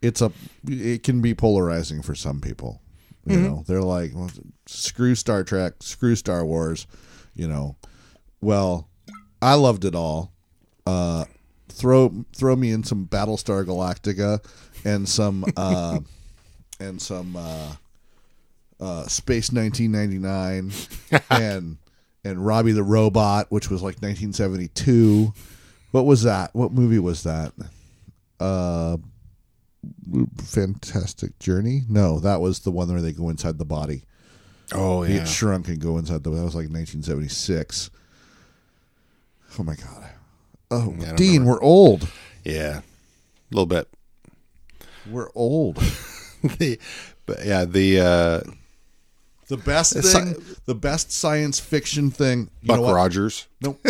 it's 0.01 0.21
a 0.21 0.31
it 0.67 1.03
can 1.03 1.21
be 1.21 1.33
polarizing 1.33 2.01
for 2.01 2.15
some 2.15 2.41
people. 2.41 2.81
You 3.25 3.37
know, 3.41 3.63
they're 3.67 3.81
like, 3.81 4.11
well, 4.15 4.31
screw 4.67 5.13
Star 5.13 5.43
Trek, 5.43 5.73
screw 5.81 6.15
Star 6.15 6.45
Wars. 6.45 6.87
You 7.33 7.49
know, 7.49 7.75
well, 8.39 8.87
I 9.41 9.55
loved 9.55 9.83
it 9.83 9.95
all. 9.95 10.31
Uh, 10.85 11.25
throw 11.67 12.25
throw 12.35 12.55
me 12.55 12.71
in 12.71 12.83
some 12.83 13.05
Battlestar 13.05 13.65
Galactica 13.65 14.39
and 14.85 15.07
some 15.07 15.43
uh, 15.57 15.99
and 16.79 17.01
some. 17.01 17.35
Uh, 17.35 17.73
uh, 18.79 19.07
Space 19.07 19.51
1999 19.51 20.71
and 21.31 21.77
and 22.23 22.45
Robby 22.45 22.73
the 22.73 22.83
Robot, 22.83 23.47
which 23.49 23.71
was 23.71 23.81
like 23.81 23.95
1972. 23.95 25.33
What 25.89 26.05
was 26.05 26.21
that? 26.23 26.53
What 26.53 26.71
movie 26.71 26.99
was 26.99 27.23
that? 27.23 27.53
Uh, 28.39 28.97
Fantastic 30.43 31.39
Journey? 31.39 31.83
No, 31.89 32.19
that 32.19 32.39
was 32.41 32.59
the 32.59 32.71
one 32.71 32.89
where 32.89 33.01
they 33.01 33.13
go 33.13 33.29
inside 33.29 33.57
the 33.57 33.65
body. 33.65 34.03
Oh 34.73 35.01
He 35.01 35.15
get 35.15 35.27
shrunk 35.27 35.69
and 35.69 35.79
go 35.79 35.97
inside 35.97 36.23
the. 36.23 36.29
That 36.29 36.43
was 36.43 36.53
like 36.53 36.69
1976. 36.69 37.89
Oh 39.57 39.63
my 39.63 39.75
god! 39.75 40.09
Oh, 40.69 40.93
Yeah, 40.99 41.15
Dean, 41.15 41.31
remember. 41.41 41.51
we're 41.53 41.63
old. 41.63 42.07
yeah, 42.43 42.79
a 42.79 42.83
little 43.49 43.65
bit. 43.65 43.87
We're 45.09 45.29
old. 45.33 45.81
the, 46.57 46.79
but 47.25 47.45
yeah, 47.45 47.65
the 47.65 47.99
uh, 47.99 48.51
The 49.47 49.57
best 49.57 49.93
thing, 49.93 50.03
sci- 50.03 50.55
the 50.65 50.75
best 50.75 51.11
science 51.11 51.59
fiction 51.59 52.11
thing. 52.11 52.49
You 52.61 52.67
Buck? 52.75 52.93
Rogers. 52.95 53.47
Nope. 53.61 53.85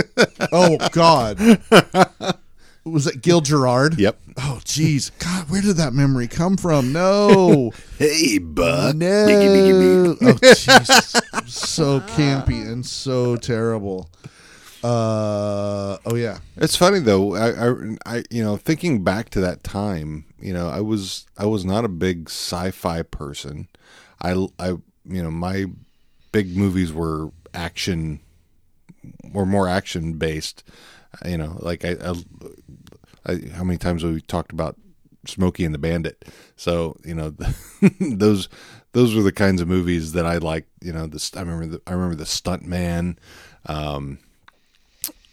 Oh 0.52 0.78
God. 0.92 1.40
Was 2.84 3.06
it 3.06 3.22
Gil 3.22 3.42
Gerard? 3.42 4.00
Yep. 4.00 4.18
Oh 4.38 4.60
jeez. 4.64 5.12
God, 5.20 5.50
where 5.50 5.62
did 5.62 5.76
that 5.76 5.92
memory 5.94 6.28
come 6.30 6.56
from? 6.56 6.94
No. 6.94 7.72
Hey, 7.98 8.38
Buck. 8.38 8.96
no. 8.96 10.16
Oh 10.22 10.34
Jesus. 10.42 11.12
So 11.48 12.00
campy 12.02 12.62
and 12.66 12.86
so 12.86 13.36
terrible. 13.36 14.10
Uh 14.84 15.98
oh 16.06 16.16
yeah. 16.16 16.40
It's 16.56 16.76
funny 16.76 17.00
though. 17.00 17.36
I, 17.36 17.70
I, 17.70 18.18
I, 18.18 18.24
you 18.30 18.44
know, 18.44 18.58
thinking 18.58 19.04
back 19.04 19.30
to 19.32 19.42
that 19.42 19.64
time, 19.64 20.26
you 20.40 20.54
know, 20.54 20.70
I 20.70 20.82
was, 20.82 21.26
I 21.38 21.46
was 21.46 21.66
not 21.66 21.84
a 21.84 21.90
big 21.90 22.30
sci-fi 22.30 23.02
person. 23.02 23.68
I, 24.22 24.48
I, 24.60 24.70
you 24.70 25.24
know, 25.24 25.32
my 25.32 25.66
big 26.32 26.56
movies 26.56 26.94
were 26.94 27.32
action, 27.54 28.20
were 29.32 29.46
more 29.46 29.68
action 29.68 30.14
based. 30.14 30.64
You 31.26 31.38
know, 31.38 31.58
like 31.60 31.84
I, 31.84 31.96
I, 32.04 32.14
I 33.26 33.42
how 33.56 33.64
many 33.64 33.78
times 33.78 34.04
have 34.04 34.14
we 34.14 34.22
talked 34.22 34.52
about 34.52 34.78
Smokey 35.26 35.66
and 35.66 35.74
the 35.74 35.80
Bandit? 35.80 36.26
So 36.56 36.98
you 37.04 37.16
know, 37.16 37.34
those, 38.00 38.48
those 38.92 39.16
were 39.16 39.24
the 39.24 39.32
kinds 39.32 39.60
of 39.60 39.68
movies 39.68 40.12
that 40.12 40.28
I 40.28 40.38
liked. 40.38 40.70
You 40.82 40.94
know, 40.94 41.08
this 41.08 41.36
I 41.36 41.40
remember, 41.40 41.66
the, 41.66 41.82
I 41.88 41.94
remember 41.94 42.16
the 42.16 42.28
Stunt 42.28 42.64
Man. 42.64 43.18
Um, 43.66 44.20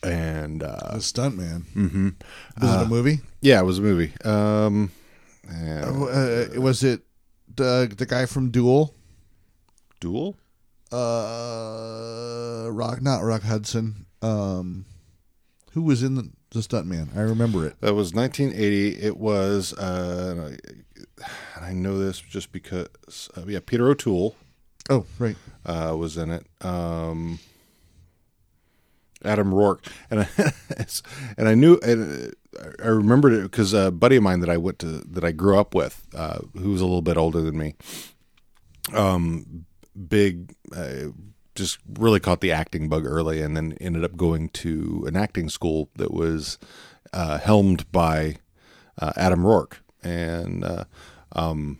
and 0.05 0.63
uh, 0.63 0.93
The 0.95 1.01
stunt 1.01 1.37
man. 1.37 1.65
Mm-hmm. 1.75 2.09
Was 2.61 2.75
it 2.81 2.83
a 2.87 2.89
movie? 2.89 3.21
Yeah, 3.41 3.61
it 3.61 3.65
was 3.65 3.79
a 3.79 3.83
movie. 3.83 4.13
Um. 4.25 4.91
Oh, 5.51 6.09
uh, 6.09 6.61
was 6.61 6.83
it 6.83 7.03
the 7.55 7.93
the 7.97 8.07
guy 8.07 8.27
from 8.27 8.51
Duel? 8.51 8.95
Duel? 10.01 10.37
Uh, 10.93 12.69
Rock, 12.71 13.03
not 13.03 13.21
Rock 13.23 13.43
Hudson. 13.43 14.07
Um, 14.23 14.85
who 15.73 15.83
was 15.83 16.03
in 16.03 16.15
the, 16.15 16.31
the 16.51 16.63
stunt 16.63 16.87
man? 16.87 17.11
I 17.17 17.21
remember 17.21 17.67
it. 17.67 17.81
That 17.81 17.95
was 17.95 18.15
1980. 18.15 19.03
It 19.03 19.17
was, 19.17 19.73
uh, 19.75 20.57
and 21.57 21.65
I 21.65 21.73
know 21.73 21.99
this 21.99 22.21
just 22.21 22.53
because, 22.53 23.29
uh, 23.37 23.43
yeah, 23.47 23.59
Peter 23.65 23.89
O'Toole 23.89 24.37
Oh, 24.89 25.05
right. 25.19 25.37
uh, 25.67 25.95
was 25.99 26.17
in 26.17 26.31
it. 26.31 26.47
Um, 26.65 27.39
Adam 29.25 29.53
Roarke, 29.53 29.87
and 30.11 30.21
I, 30.21 30.29
and 31.39 31.49
I 31.49 31.55
knew, 31.55 31.79
and 31.83 32.35
I 32.83 32.89
remembered 32.89 33.33
it 33.33 33.43
because 33.43 33.73
a 33.73 33.91
buddy 33.91 34.17
of 34.17 34.23
mine 34.23 34.41
that 34.41 34.51
I 34.51 34.57
went 34.57 34.79
to 34.81 34.87
that 34.87 35.25
I 35.25 35.33
grew 35.33 35.59
up 35.59 35.75
with, 35.75 36.07
uh, 36.15 36.39
who 36.55 36.71
was 36.71 36.81
a 36.81 36.85
little 36.85 37.03
bit 37.03 37.17
older 37.17 37.41
than 37.41 37.57
me, 37.57 37.75
um, 38.93 39.67
big, 40.09 40.55
uh, 40.75 41.09
just 41.55 41.79
really 41.99 42.21
caught 42.21 42.41
the 42.41 42.53
acting 42.53 42.89
bug 42.89 43.05
early, 43.07 43.41
and 43.41 43.57
then 43.57 43.77
ended 43.81 44.05
up 44.05 44.17
going 44.17 44.49
to 44.51 45.05
an 45.07 45.17
acting 45.17 45.49
school 45.49 45.91
that 45.97 46.13
was 46.13 46.59
uh, 47.13 47.39
helmed 47.39 47.91
by 47.93 48.37
uh, 49.01 49.13
Adam 49.17 49.41
Roarke, 49.41 49.79
and 50.03 50.65
uh, 50.65 50.85
um, 51.33 51.79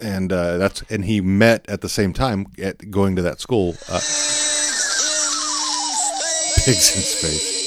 and 0.00 0.32
uh, 0.32 0.58
that's 0.58 0.82
and 0.90 1.04
he 1.04 1.20
met 1.20 1.68
at 1.68 1.80
the 1.80 1.88
same 1.88 2.12
time 2.12 2.46
at 2.60 2.90
going 2.90 3.16
to 3.16 3.22
that 3.22 3.40
school. 3.40 3.74
Pigs 6.64 6.94
in 6.96 7.02
space. 7.02 7.58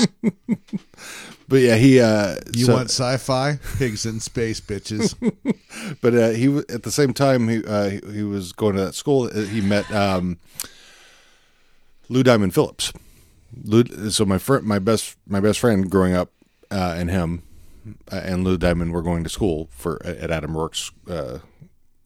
but 1.48 1.56
yeah, 1.60 1.76
he. 1.76 2.00
Uh, 2.00 2.36
You 2.54 2.66
so- 2.66 2.72
want 2.74 2.90
sci-fi? 2.90 3.58
Pigs 3.78 4.06
in 4.06 4.20
space, 4.20 4.60
bitches. 4.60 5.14
but 6.00 6.14
uh, 6.14 6.30
he 6.30 6.46
w- 6.46 6.64
at 6.68 6.82
the 6.84 6.90
same 6.92 7.12
time 7.12 7.48
he 7.48 7.64
uh, 7.64 7.88
he, 7.90 8.00
he 8.12 8.22
was 8.22 8.52
going 8.52 8.76
to 8.76 8.82
that 8.84 8.94
school. 8.94 9.24
uh, 9.34 9.40
He 9.42 9.60
met 9.60 9.90
um, 9.92 10.38
Lou 12.08 12.22
Diamond 12.22 12.54
Phillips. 12.54 12.92
Lou, 13.64 13.84
so 14.10 14.24
my 14.24 14.38
friend, 14.38 14.64
my 14.64 14.78
best 14.78 15.16
my 15.26 15.40
best 15.40 15.58
friend 15.60 15.90
growing 15.90 16.14
up 16.14 16.30
uh, 16.70 16.94
and 16.96 17.10
him 17.10 17.42
uh, 18.12 18.20
and 18.24 18.44
Lou 18.44 18.56
Diamond 18.56 18.92
were 18.92 19.02
going 19.02 19.22
to 19.24 19.30
school 19.30 19.68
for 19.72 20.04
at 20.04 20.30
Adam 20.30 20.54
Roarke's 20.56 20.90
uh, 21.08 21.38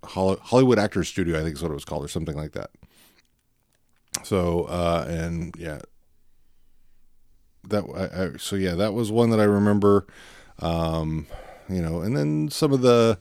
Hollywood 0.05 0.79
Actors 0.79 1.09
Studio, 1.09 1.39
I 1.39 1.43
think 1.43 1.57
is 1.57 1.63
what 1.63 1.71
it 1.71 1.75
was 1.75 1.85
called, 1.85 2.05
or 2.05 2.09
something 2.09 2.37
like 2.37 2.53
that. 2.53 2.71
So 4.25 4.65
uh, 4.65 5.07
and 5.09 5.55
yeah, 5.59 5.81
that 7.69 7.85
I, 7.95 8.25
I, 8.25 8.37
so 8.39 8.57
yeah, 8.57 8.75
that 8.75 8.95
was 8.95 9.11
one 9.11 9.31
that 9.31 9.41
I 9.41 9.45
remember. 9.45 10.07
Um, 10.61 11.27
you 11.69 11.83
know, 11.83 12.01
and 12.01 12.17
then 12.17 12.49
some 12.51 12.73
of 12.73 12.83
the 12.83 13.19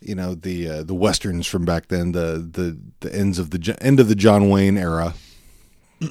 you 0.00 0.14
know 0.14 0.34
the 0.34 0.68
uh, 0.68 0.82
the 0.82 0.94
westerns 0.94 1.46
from 1.46 1.64
back 1.64 1.88
then, 1.88 2.12
the 2.12 2.48
the 2.52 2.78
the 3.00 3.14
ends 3.14 3.38
of 3.38 3.50
the 3.50 3.76
end 3.80 4.00
of 4.00 4.08
the 4.08 4.14
John 4.14 4.48
Wayne 4.48 4.76
era. 4.78 5.14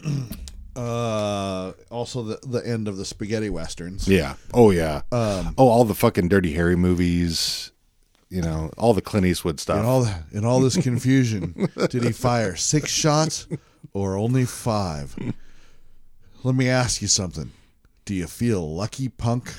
Uh, 0.75 1.73
also 1.91 2.23
the 2.23 2.39
the 2.47 2.65
end 2.65 2.87
of 2.87 2.95
the 2.95 3.03
spaghetti 3.03 3.49
westerns. 3.49 4.07
Yeah. 4.07 4.35
Oh 4.53 4.71
yeah. 4.71 5.01
Um, 5.11 5.53
oh, 5.57 5.67
all 5.67 5.83
the 5.83 5.95
fucking 5.95 6.29
Dirty 6.29 6.53
Harry 6.53 6.77
movies. 6.77 7.71
You 8.29 8.41
know, 8.41 8.71
all 8.77 8.93
the 8.93 9.01
Clint 9.01 9.25
Eastwood 9.25 9.59
stuff. 9.59 9.79
in 9.79 9.85
all 9.85 10.07
in 10.31 10.45
all 10.45 10.61
this 10.61 10.77
confusion, 10.81 11.67
did 11.89 12.03
he 12.03 12.13
fire 12.13 12.55
six 12.55 12.91
shots 12.91 13.47
or 13.93 14.17
only 14.17 14.45
five? 14.45 15.15
Let 16.43 16.55
me 16.55 16.69
ask 16.69 17.01
you 17.01 17.07
something. 17.07 17.51
Do 18.05 18.13
you 18.13 18.27
feel 18.27 18.73
lucky, 18.75 19.09
punk? 19.09 19.53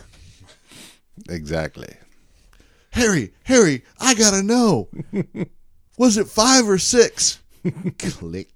exactly. 1.28 1.94
Harry, 2.92 3.32
Harry, 3.44 3.82
I 4.00 4.14
gotta 4.14 4.42
know. 4.42 4.88
Was 5.98 6.16
it 6.16 6.26
five 6.26 6.68
or 6.68 6.78
six? 6.78 7.38
Click. 7.98 8.48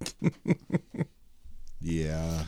Yeah. 1.80 2.44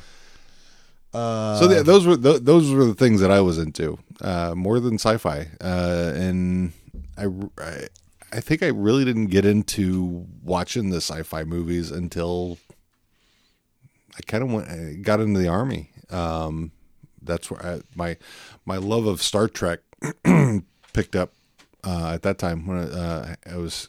Uh, 1.12 1.58
So 1.60 1.68
th 1.68 1.84
those 1.84 2.06
were 2.06 2.16
th- 2.16 2.42
those 2.42 2.72
were 2.72 2.84
the 2.86 2.94
things 2.94 3.20
that 3.20 3.30
I 3.30 3.40
was 3.40 3.58
into 3.58 3.98
uh, 4.20 4.54
more 4.56 4.80
than 4.80 4.94
sci-fi, 4.94 5.48
uh, 5.60 6.12
and 6.14 6.72
I, 7.16 7.26
I 7.58 7.86
I 8.32 8.40
think 8.40 8.62
I 8.62 8.68
really 8.68 9.04
didn't 9.04 9.26
get 9.28 9.44
into 9.44 10.26
watching 10.42 10.90
the 10.90 10.96
sci-fi 11.00 11.44
movies 11.44 11.90
until 11.90 12.58
I 14.16 14.20
kind 14.26 14.42
of 14.42 14.50
went 14.52 14.68
I 14.68 14.94
got 14.94 15.20
into 15.20 15.40
the 15.40 15.48
army. 15.48 15.90
Um, 16.10 16.72
that's 17.22 17.50
where 17.50 17.64
I, 17.64 17.80
my 17.94 18.16
my 18.64 18.76
love 18.76 19.06
of 19.06 19.22
Star 19.22 19.48
Trek 19.48 19.80
picked 20.92 21.16
up 21.16 21.32
uh, 21.84 22.12
at 22.14 22.22
that 22.22 22.38
time 22.38 22.66
when 22.66 22.78
uh, 22.78 23.34
I 23.50 23.56
was 23.56 23.88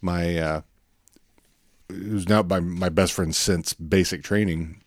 my 0.00 0.36
uh, 0.38 0.60
who's 1.88 2.28
now 2.28 2.42
my 2.42 2.60
my 2.60 2.88
best 2.88 3.12
friend 3.12 3.34
since 3.34 3.74
basic 3.74 4.22
training. 4.22 4.80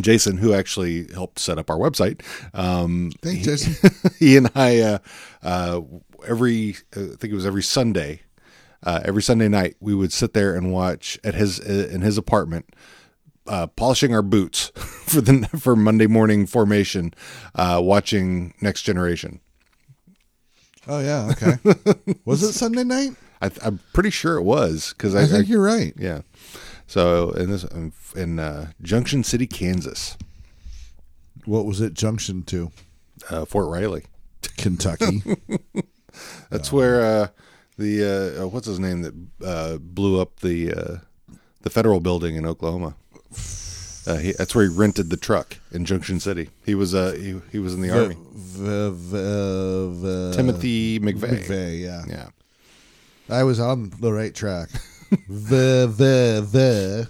Jason, 0.00 0.36
who 0.36 0.52
actually 0.52 1.10
helped 1.14 1.38
set 1.38 1.58
up 1.58 1.70
our 1.70 1.78
website, 1.78 2.20
um, 2.52 3.10
Thanks, 3.22 3.42
Jason. 3.42 3.90
he 4.18 4.36
and 4.36 4.50
I, 4.54 4.80
uh, 4.80 4.98
uh, 5.42 5.80
every 6.26 6.76
uh, 6.94 7.00
I 7.00 7.16
think 7.16 7.32
it 7.32 7.34
was 7.34 7.46
every 7.46 7.62
Sunday, 7.62 8.20
uh, 8.84 9.00
every 9.04 9.22
Sunday 9.22 9.48
night, 9.48 9.76
we 9.80 9.94
would 9.94 10.12
sit 10.12 10.34
there 10.34 10.54
and 10.54 10.72
watch 10.72 11.18
at 11.24 11.34
his 11.34 11.58
uh, 11.58 11.88
in 11.90 12.02
his 12.02 12.18
apartment, 12.18 12.66
uh, 13.48 13.66
polishing 13.68 14.14
our 14.14 14.22
boots 14.22 14.70
for 14.76 15.20
the 15.20 15.48
for 15.58 15.74
Monday 15.74 16.06
morning 16.06 16.46
formation, 16.46 17.12
uh, 17.54 17.80
watching 17.82 18.54
Next 18.60 18.82
Generation. 18.82 19.40
Oh 20.86 21.00
yeah, 21.00 21.30
okay. 21.32 22.14
Was 22.24 22.42
it 22.42 22.52
Sunday 22.52 22.84
night? 22.84 23.10
I, 23.42 23.50
I'm 23.64 23.78
pretty 23.92 24.10
sure 24.10 24.36
it 24.36 24.42
was 24.42 24.92
because 24.96 25.14
I, 25.14 25.22
I 25.22 25.26
think 25.26 25.46
I- 25.46 25.50
you're 25.50 25.62
right. 25.62 25.92
yeah. 25.96 26.22
So 26.86 27.30
in 27.32 27.50
this 27.50 27.64
in 28.16 28.38
uh, 28.38 28.70
Junction 28.82 29.22
City, 29.22 29.46
Kansas, 29.46 30.16
What 31.44 31.66
was 31.66 31.80
it 31.80 31.92
junction 31.94 32.42
to? 32.44 32.70
uh, 33.30 33.44
Fort 33.44 33.68
Riley. 33.68 34.04
Kentucky. 34.56 35.22
That's 36.50 36.72
where 36.72 37.02
uh, 37.02 37.28
the 37.76 38.02
uh, 38.38 38.42
uh, 38.44 38.48
what's 38.48 38.66
his 38.66 38.78
name 38.80 39.02
that 39.02 39.14
uh, 39.44 39.78
blew 39.78 40.20
up 40.20 40.40
the 40.40 40.72
uh, 40.72 40.96
the 41.62 41.70
federal 41.70 42.00
building 42.00 42.34
in 42.36 42.46
Oklahoma. 42.46 42.94
Uh, 44.06 44.16
he, 44.16 44.32
that's 44.32 44.54
where 44.54 44.64
he 44.68 44.74
rented 44.74 45.10
the 45.10 45.16
truck 45.18 45.58
in 45.70 45.84
Junction 45.84 46.18
City. 46.18 46.48
He 46.64 46.74
was 46.74 46.94
uh, 46.94 47.12
he, 47.12 47.40
he 47.52 47.58
was 47.58 47.74
in 47.74 47.82
the 47.82 47.90
army. 47.90 48.16
V- 48.32 48.90
v- 48.94 50.30
v- 50.30 50.36
Timothy 50.36 50.98
McVeigh. 50.98 51.44
McVeigh, 51.46 51.80
yeah. 51.82 52.04
Yeah. 52.08 52.28
I 53.28 53.42
was 53.42 53.60
on 53.60 53.90
the 54.00 54.10
right 54.12 54.34
track. 54.34 54.70
the 55.28 55.86
the 55.94 56.46
the 56.50 57.08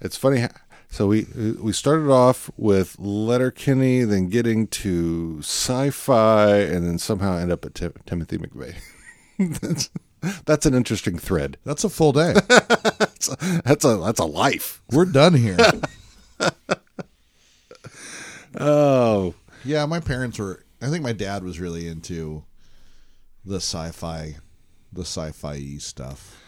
It's 0.00 0.16
funny. 0.16 0.38
How, 0.40 0.48
so 0.88 1.06
we 1.06 1.26
we 1.60 1.72
started 1.72 2.10
off 2.10 2.50
with 2.56 2.96
Letterkenny, 2.98 4.04
then 4.04 4.28
getting 4.30 4.68
to 4.68 5.38
sci-fi, 5.40 6.48
and 6.56 6.86
then 6.86 6.98
somehow 6.98 7.36
end 7.36 7.52
up 7.52 7.64
at 7.66 7.74
Tim, 7.74 7.92
Timothy 8.06 8.38
McVeigh. 8.38 8.76
that's, 10.44 10.66
an 10.66 10.74
interesting 10.74 11.18
thread. 11.18 11.56
That's 11.64 11.84
a 11.84 11.88
full 11.88 12.12
day. 12.12 12.34
That's 12.48 13.28
a, 13.28 13.62
that's 13.64 13.84
a 13.84 13.96
that's 13.98 14.20
a 14.20 14.24
life. 14.24 14.80
We're 14.90 15.04
done 15.04 15.34
here. 15.34 15.58
Oh, 18.58 19.34
Yeah, 19.64 19.86
my 19.86 20.00
parents 20.00 20.38
were. 20.38 20.64
I 20.82 20.88
think 20.88 21.04
my 21.04 21.12
dad 21.12 21.44
was 21.44 21.60
really 21.60 21.86
into 21.86 22.44
the 23.44 23.56
sci-fi, 23.56 24.36
the 24.92 25.02
sci-fi 25.02 25.76
stuff, 25.78 26.42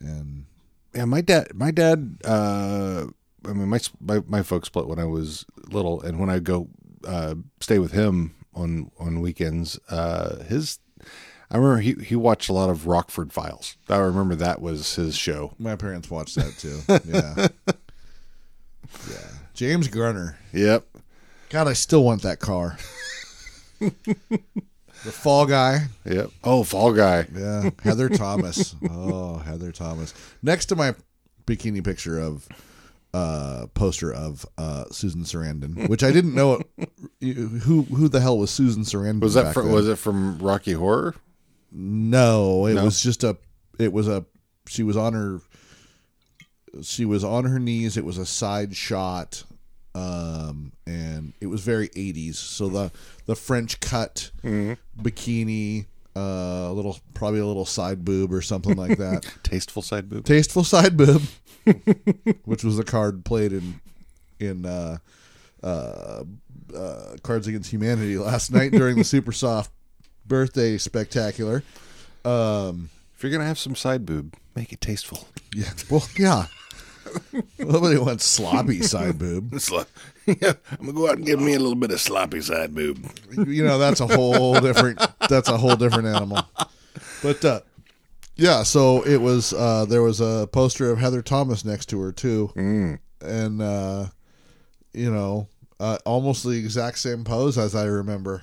and 0.00 0.46
yeah. 0.94 1.04
My 1.04 1.20
dad, 1.20 1.48
my 1.54 1.70
dad. 1.70 2.18
Uh, 2.24 3.06
I 3.46 3.52
mean, 3.52 3.68
my 3.68 3.80
my 4.00 4.22
my 4.26 4.42
folks 4.42 4.68
split 4.68 4.86
when 4.86 4.98
I 4.98 5.04
was 5.04 5.44
little, 5.68 6.00
and 6.00 6.18
when 6.18 6.30
I 6.30 6.38
go 6.38 6.68
uh, 7.06 7.34
stay 7.60 7.78
with 7.78 7.92
him 7.92 8.34
on 8.54 8.90
on 8.98 9.20
weekends, 9.20 9.78
uh, 9.90 10.42
his. 10.44 10.78
I 11.52 11.58
remember 11.58 11.80
he, 11.80 11.92
he 12.02 12.16
watched 12.16 12.48
a 12.48 12.54
lot 12.54 12.70
of 12.70 12.86
Rockford 12.86 13.30
Files. 13.30 13.76
I 13.86 13.98
remember 13.98 14.34
that 14.36 14.62
was 14.62 14.94
his 14.94 15.14
show. 15.14 15.52
my 15.58 15.76
parents 15.76 16.10
watched 16.10 16.36
that 16.36 16.56
too. 16.56 16.80
Yeah, 17.04 17.48
yeah. 19.10 19.28
James 19.52 19.88
Garner. 19.88 20.38
Yep. 20.54 20.86
God, 21.50 21.68
I 21.68 21.74
still 21.74 22.04
want 22.04 22.22
that 22.22 22.38
car. 22.38 22.78
the 23.80 23.92
Fall 25.04 25.44
Guy. 25.44 25.88
Yep. 26.06 26.30
Oh, 26.42 26.62
Fall 26.62 26.94
Guy. 26.94 27.26
Yeah, 27.36 27.68
Heather 27.82 28.08
Thomas. 28.08 28.74
Oh, 28.90 29.36
Heather 29.36 29.72
Thomas. 29.72 30.14
Next 30.42 30.66
to 30.66 30.76
my 30.76 30.94
bikini 31.46 31.84
picture 31.84 32.18
of 32.18 32.48
uh 33.12 33.66
poster 33.74 34.10
of 34.10 34.46
uh 34.56 34.84
Susan 34.90 35.24
Sarandon, 35.24 35.86
which 35.90 36.02
I 36.02 36.12
didn't 36.12 36.34
know 36.34 36.62
who 37.20 37.82
who 37.82 38.08
the 38.08 38.20
hell 38.20 38.38
was 38.38 38.50
Susan 38.50 38.84
Sarandon. 38.84 39.20
Was 39.20 39.34
that 39.34 39.44
back 39.44 39.54
from, 39.54 39.66
then. 39.66 39.74
was 39.74 39.86
it 39.86 39.96
from 39.98 40.38
Rocky 40.38 40.72
Horror? 40.72 41.14
No, 41.72 42.66
it 42.66 42.74
No? 42.74 42.84
was 42.84 43.02
just 43.02 43.24
a 43.24 43.36
it 43.78 43.92
was 43.92 44.06
a 44.08 44.24
she 44.68 44.82
was 44.82 44.96
on 44.96 45.12
her 45.14 45.40
she 46.82 47.04
was 47.04 47.22
on 47.24 47.44
her 47.44 47.58
knees, 47.58 47.96
it 47.96 48.04
was 48.04 48.18
a 48.18 48.26
side 48.26 48.74
shot 48.76 49.44
um 49.94 50.72
and 50.86 51.32
it 51.40 51.46
was 51.46 51.60
very 51.62 51.88
80s. 51.90 52.36
So 52.36 52.68
the 52.68 52.92
the 53.26 53.36
French 53.36 53.80
cut 53.80 54.30
bikini 55.00 55.86
uh, 56.14 56.68
a 56.68 56.72
little 56.72 56.98
probably 57.14 57.40
a 57.40 57.46
little 57.46 57.64
side 57.64 58.04
boob 58.04 58.32
or 58.32 58.42
something 58.42 58.76
like 58.76 58.98
that. 58.98 59.24
Tasteful 59.42 59.80
side 59.82 60.10
boob. 60.10 60.24
Tasteful 60.26 60.62
side 60.64 60.94
boob, 60.96 61.22
which 62.44 62.62
was 62.64 62.78
a 62.78 62.84
card 62.84 63.24
played 63.24 63.52
in 63.52 63.80
in 64.38 64.66
uh, 64.66 64.98
uh, 65.62 66.24
uh, 66.76 67.16
Cards 67.22 67.46
Against 67.46 67.70
Humanity 67.70 68.18
last 68.18 68.50
night 68.52 68.72
during 68.72 68.96
the 68.98 69.04
Super 69.14 69.32
Soft 69.32 69.70
birthday 70.26 70.78
spectacular. 70.78 71.62
Um, 72.24 72.90
If 73.16 73.22
you're 73.22 73.32
gonna 73.32 73.46
have 73.46 73.58
some 73.58 73.74
side 73.74 74.06
boob, 74.06 74.34
make 74.54 74.72
it 74.72 74.80
tasteful. 74.80 75.28
yeah, 75.54 75.70
well, 75.90 76.06
yeah. 76.16 76.46
Nobody 77.58 77.98
wants 77.98 78.24
sloppy 78.24 78.80
side 78.82 79.18
boob. 79.18 79.52
Like, 79.70 79.86
yeah, 80.40 80.52
I'm 80.70 80.86
gonna 80.86 80.92
go 80.92 81.08
out 81.10 81.16
and 81.16 81.26
give 81.26 81.40
me 81.40 81.54
a 81.54 81.58
little 81.58 81.74
bit 81.74 81.90
of 81.90 82.00
sloppy 82.00 82.40
side 82.40 82.74
boob. 82.74 83.04
You 83.32 83.64
know, 83.64 83.76
that's 83.78 84.00
a 84.00 84.06
whole 84.06 84.60
different. 84.60 85.00
That's 85.28 85.48
a 85.48 85.56
whole 85.58 85.74
different 85.76 86.06
animal. 86.06 86.42
But 87.24 87.44
uh, 87.44 87.60
yeah, 88.36 88.62
so 88.62 89.02
it 89.04 89.16
was. 89.20 89.52
Uh, 89.52 89.84
there 89.84 90.02
was 90.02 90.20
a 90.20 90.48
poster 90.52 90.90
of 90.92 90.98
Heather 90.98 91.22
Thomas 91.22 91.64
next 91.64 91.86
to 91.86 92.00
her 92.02 92.12
too, 92.12 92.52
and 93.20 93.60
uh, 93.60 94.06
you 94.94 95.10
know, 95.12 95.48
uh, 95.80 95.98
almost 96.06 96.44
the 96.44 96.50
exact 96.50 96.98
same 97.00 97.24
pose 97.24 97.58
as 97.58 97.74
I 97.74 97.84
remember. 97.86 98.42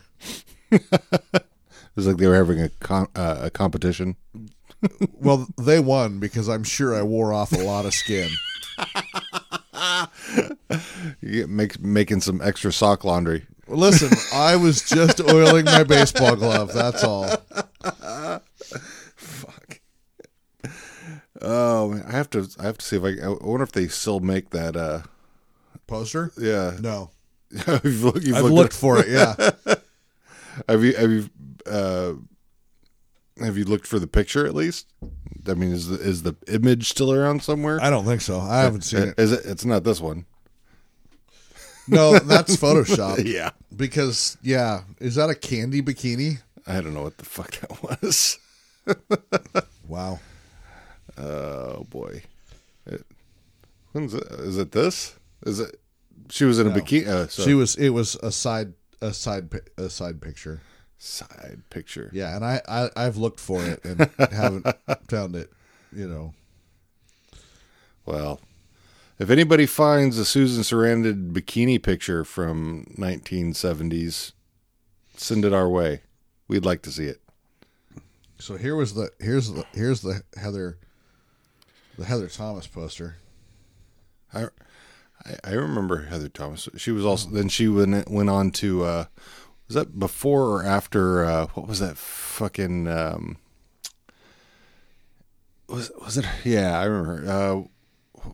It 1.90 1.96
was 1.96 2.08
like 2.08 2.18
they 2.18 2.28
were 2.28 2.36
having 2.36 2.62
a 2.62 2.70
con- 2.70 3.10
uh, 3.16 3.38
a 3.42 3.50
competition. 3.50 4.16
Well, 5.20 5.48
they 5.58 5.82
won 5.82 6.20
because 6.20 6.48
I'm 6.48 6.64
sure 6.64 6.96
I 6.96 7.02
wore 7.02 7.34
off 7.34 7.52
a 7.52 7.58
lot 7.58 7.86
of 7.86 7.94
skin. 7.94 8.30
You 11.22 11.48
make, 11.48 11.80
making 11.82 12.22
some 12.22 12.42
extra 12.42 12.72
sock 12.72 13.04
laundry. 13.04 13.46
Listen, 13.68 14.10
I 14.34 14.56
was 14.56 14.88
just 14.88 15.20
oiling 15.30 15.66
my 15.66 15.84
baseball 15.84 16.36
glove. 16.36 16.74
That's 16.74 17.04
all. 17.04 17.28
Fuck. 19.16 19.80
Oh, 21.42 21.90
man, 21.90 22.04
I 22.08 22.12
have 22.12 22.30
to. 22.32 22.48
I 22.60 22.64
have 22.64 22.78
to 22.78 22.86
see 22.86 22.98
if 22.98 23.04
I. 23.04 23.26
I 23.26 23.30
wonder 23.42 23.64
if 23.64 23.72
they 23.72 23.88
still 23.88 24.20
make 24.20 24.52
that. 24.52 24.76
uh 24.76 25.02
Poster? 25.88 26.32
Yeah. 26.38 26.78
No, 26.80 27.12
you've 27.52 28.04
looked, 28.04 28.24
you've 28.24 28.38
I've 28.38 28.44
looked 28.44 28.56
looked 28.56 28.74
for 28.74 29.00
it. 29.00 29.08
Yeah, 29.10 29.36
have 30.68 30.84
you 30.84 30.94
have 30.94 31.12
you 31.12 31.30
uh, 31.68 32.14
have 33.40 33.58
you 33.58 33.66
looked 33.66 33.88
for 33.88 34.00
the 34.00 34.08
picture 34.08 34.46
at 34.46 34.54
least? 34.54 34.88
I 35.48 35.54
mean, 35.54 35.72
is 35.72 35.88
the, 35.88 36.00
is 36.00 36.24
the 36.24 36.36
image 36.48 36.90
still 36.90 37.12
around 37.14 37.42
somewhere? 37.44 37.80
I 37.82 37.90
don't 37.90 38.06
think 38.06 38.22
so. 38.22 38.40
I 38.40 38.60
haven't 38.62 38.82
seen 38.82 39.10
it. 39.10 39.20
Is 39.20 39.32
it? 39.32 39.46
It's 39.46 39.66
not 39.66 39.84
this 39.84 40.02
one. 40.02 40.26
No, 41.88 42.20
that's 42.20 42.56
Photoshop. 42.56 43.26
Yeah, 43.26 43.50
Because 43.76 44.38
yeah, 44.44 44.82
is 45.00 45.16
that 45.16 45.30
a 45.30 45.36
candy 45.36 45.82
bikini? 45.82 46.40
I 46.68 46.82
don't 46.82 46.94
know 46.94 47.02
what 47.04 47.18
the 47.18 47.26
fuck 47.26 47.52
that 47.62 47.82
was. 47.84 48.38
Wow. 49.88 50.20
Oh 51.18 51.84
boy, 51.90 52.22
it, 52.86 53.04
when's 53.92 54.14
it? 54.14 54.24
Is 54.40 54.58
it 54.60 54.72
this? 54.72 55.16
Is 55.48 55.60
it? 55.60 55.80
She 56.30 56.46
was 56.46 56.60
in 56.60 56.68
a 56.68 56.70
bikini. 56.70 57.08
Uh, 57.08 57.28
She 57.28 57.56
was. 57.56 57.76
It 57.76 57.90
was 57.90 58.14
a 58.22 58.32
side 58.32 58.74
a 59.02 59.12
side 59.14 59.50
a 59.78 59.90
side 59.90 60.22
picture. 60.22 60.62
Side 61.00 61.64
picture. 61.70 62.12
Yeah, 62.14 62.36
and 62.36 62.46
I, 62.46 62.62
I 62.68 62.90
I've 62.96 63.18
looked 63.18 63.40
for 63.40 63.64
it 63.64 63.84
and 63.84 64.10
haven't 64.32 64.68
found 65.10 65.36
it. 65.36 65.52
You 65.92 66.08
know. 66.08 66.34
Well, 68.06 68.40
if 69.18 69.30
anybody 69.30 69.66
finds 69.66 70.18
a 70.18 70.26
Susan 70.26 70.64
Sarandon 70.64 71.32
bikini 71.32 71.82
picture 71.82 72.24
from 72.24 72.86
1970s, 72.98 74.34
send 75.16 75.46
it 75.46 75.54
our 75.54 75.70
way. 75.70 76.02
We'd 76.48 76.66
like 76.66 76.82
to 76.84 76.92
see 76.92 77.06
it. 77.06 77.22
So 78.40 78.56
here 78.56 78.76
was 78.76 78.94
the 78.94 79.12
here's 79.20 79.52
the 79.52 79.66
here's 79.74 80.02
the 80.02 80.24
Heather 80.38 80.78
the 81.98 82.06
Heather 82.06 82.28
Thomas 82.28 82.68
poster. 82.68 83.18
I, 84.34 84.48
I, 85.44 85.54
remember 85.54 86.06
Heather 86.06 86.30
Thomas. 86.30 86.70
She 86.78 86.92
was 86.92 87.04
also 87.06 87.30
then 87.30 87.50
she 87.50 87.68
went 87.68 88.10
went 88.10 88.30
on 88.30 88.52
to 88.52 88.84
uh, 88.84 89.06
was 89.70 89.76
that 89.76 90.00
before 90.00 90.46
or 90.48 90.66
after 90.66 91.24
uh, 91.24 91.46
what 91.54 91.68
was 91.68 91.80
that 91.80 91.96
fucking 91.96 92.88
um, 92.88 93.38
was 95.68 95.92
was 96.02 96.18
it 96.18 96.26
yeah 96.44 96.80
I 96.80 96.86
remember 96.86 97.32
uh, 98.28 98.34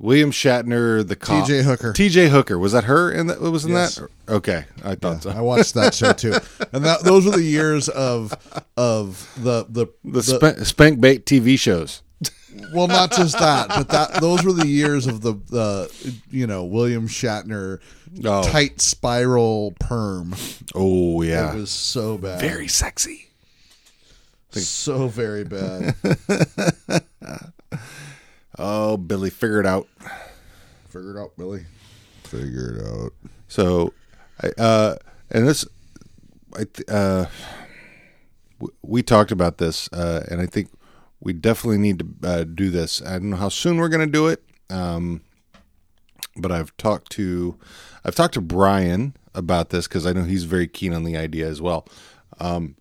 William 0.00 0.30
Shatner 0.30 1.06
the 1.06 1.14
cop 1.14 1.46
T.J. 1.46 1.62
Hooker. 1.62 1.92
T.J. 1.92 2.28
Hooker 2.28 2.58
was 2.58 2.72
that 2.72 2.84
her 2.84 3.12
in 3.12 3.26
that 3.26 3.40
was 3.42 3.66
in 3.66 3.72
Yes. 3.72 3.96
that 3.96 4.08
okay 4.30 4.64
I 4.82 4.94
thought 4.94 5.22
so 5.24 5.30
I 5.30 5.42
watched 5.42 5.74
that 5.74 5.94
show 5.94 6.12
too, 6.12 6.32
and 6.72 6.84
that 6.84 7.02
those 7.04 7.26
were 7.26 7.32
the 7.32 7.42
years 7.42 7.90
of 7.90 8.32
of 8.78 9.30
the 9.36 9.66
the, 9.68 9.88
the, 10.04 10.22
spank, 10.22 10.58
spank 10.60 11.00
bait 11.00 11.26
TV 11.26 11.58
shows 11.58 12.02
well, 12.72 12.88
not 12.88 13.12
just 13.12 13.38
that, 13.38 13.68
but 13.68 13.88
that 13.90 14.20
those 14.20 14.42
were 14.42 14.52
the 14.52 14.66
years 14.66 15.06
of 15.06 15.20
the 15.20 15.34
the 15.34 16.14
you 16.30 16.46
know 16.46 16.64
William 16.64 17.06
Shatner 17.06 17.80
Oh. 18.24 18.42
tight 18.42 18.80
spiral 18.80 19.74
perm. 19.80 20.34
oh 20.74 21.22
yeah 21.22 21.52
It 21.52 21.56
was 21.56 21.70
so 21.70 22.18
bad, 22.18 22.40
very 22.40 22.68
sexy 22.68 23.24
so 24.50 25.06
very 25.06 25.44
bad. 25.44 25.94
oh 28.58 28.96
Billy 28.96 29.30
figure 29.30 29.60
it 29.60 29.66
out 29.66 29.86
Figure 30.88 31.16
it 31.18 31.20
out, 31.20 31.36
Billy. 31.36 31.66
Figure 32.24 32.76
it 32.76 32.86
out. 32.86 33.12
So, 33.46 33.92
I, 34.42 34.48
uh, 34.60 34.96
and 35.30 35.46
this, 35.46 35.66
I, 36.56 36.62
uh, 36.90 37.26
w- 38.58 38.74
we 38.82 39.02
talked 39.02 39.30
about 39.30 39.58
this, 39.58 39.88
uh, 39.92 40.24
and 40.30 40.40
I 40.40 40.46
think 40.46 40.70
we 41.20 41.34
definitely 41.34 41.78
need 41.78 41.98
to 41.98 42.28
uh, 42.28 42.44
do 42.44 42.70
this. 42.70 43.02
I 43.02 43.12
don't 43.12 43.30
know 43.30 43.36
how 43.36 43.50
soon 43.50 43.76
we're 43.76 43.90
going 43.90 44.06
to 44.06 44.10
do 44.12 44.28
it, 44.28 44.42
um, 44.70 45.20
but 46.36 46.50
I've 46.50 46.74
talked 46.78 47.12
to, 47.12 47.58
I've 48.04 48.14
talked 48.14 48.34
to 48.34 48.40
Brian 48.40 49.14
about 49.34 49.70
this 49.70 49.86
because 49.88 50.06
I 50.06 50.12
know 50.12 50.24
he's 50.24 50.44
very 50.44 50.66
keen 50.66 50.92
on 50.94 51.04
the 51.04 51.16
idea 51.16 51.48
as 51.48 51.60
well. 51.60 51.86
Um, 52.40 52.76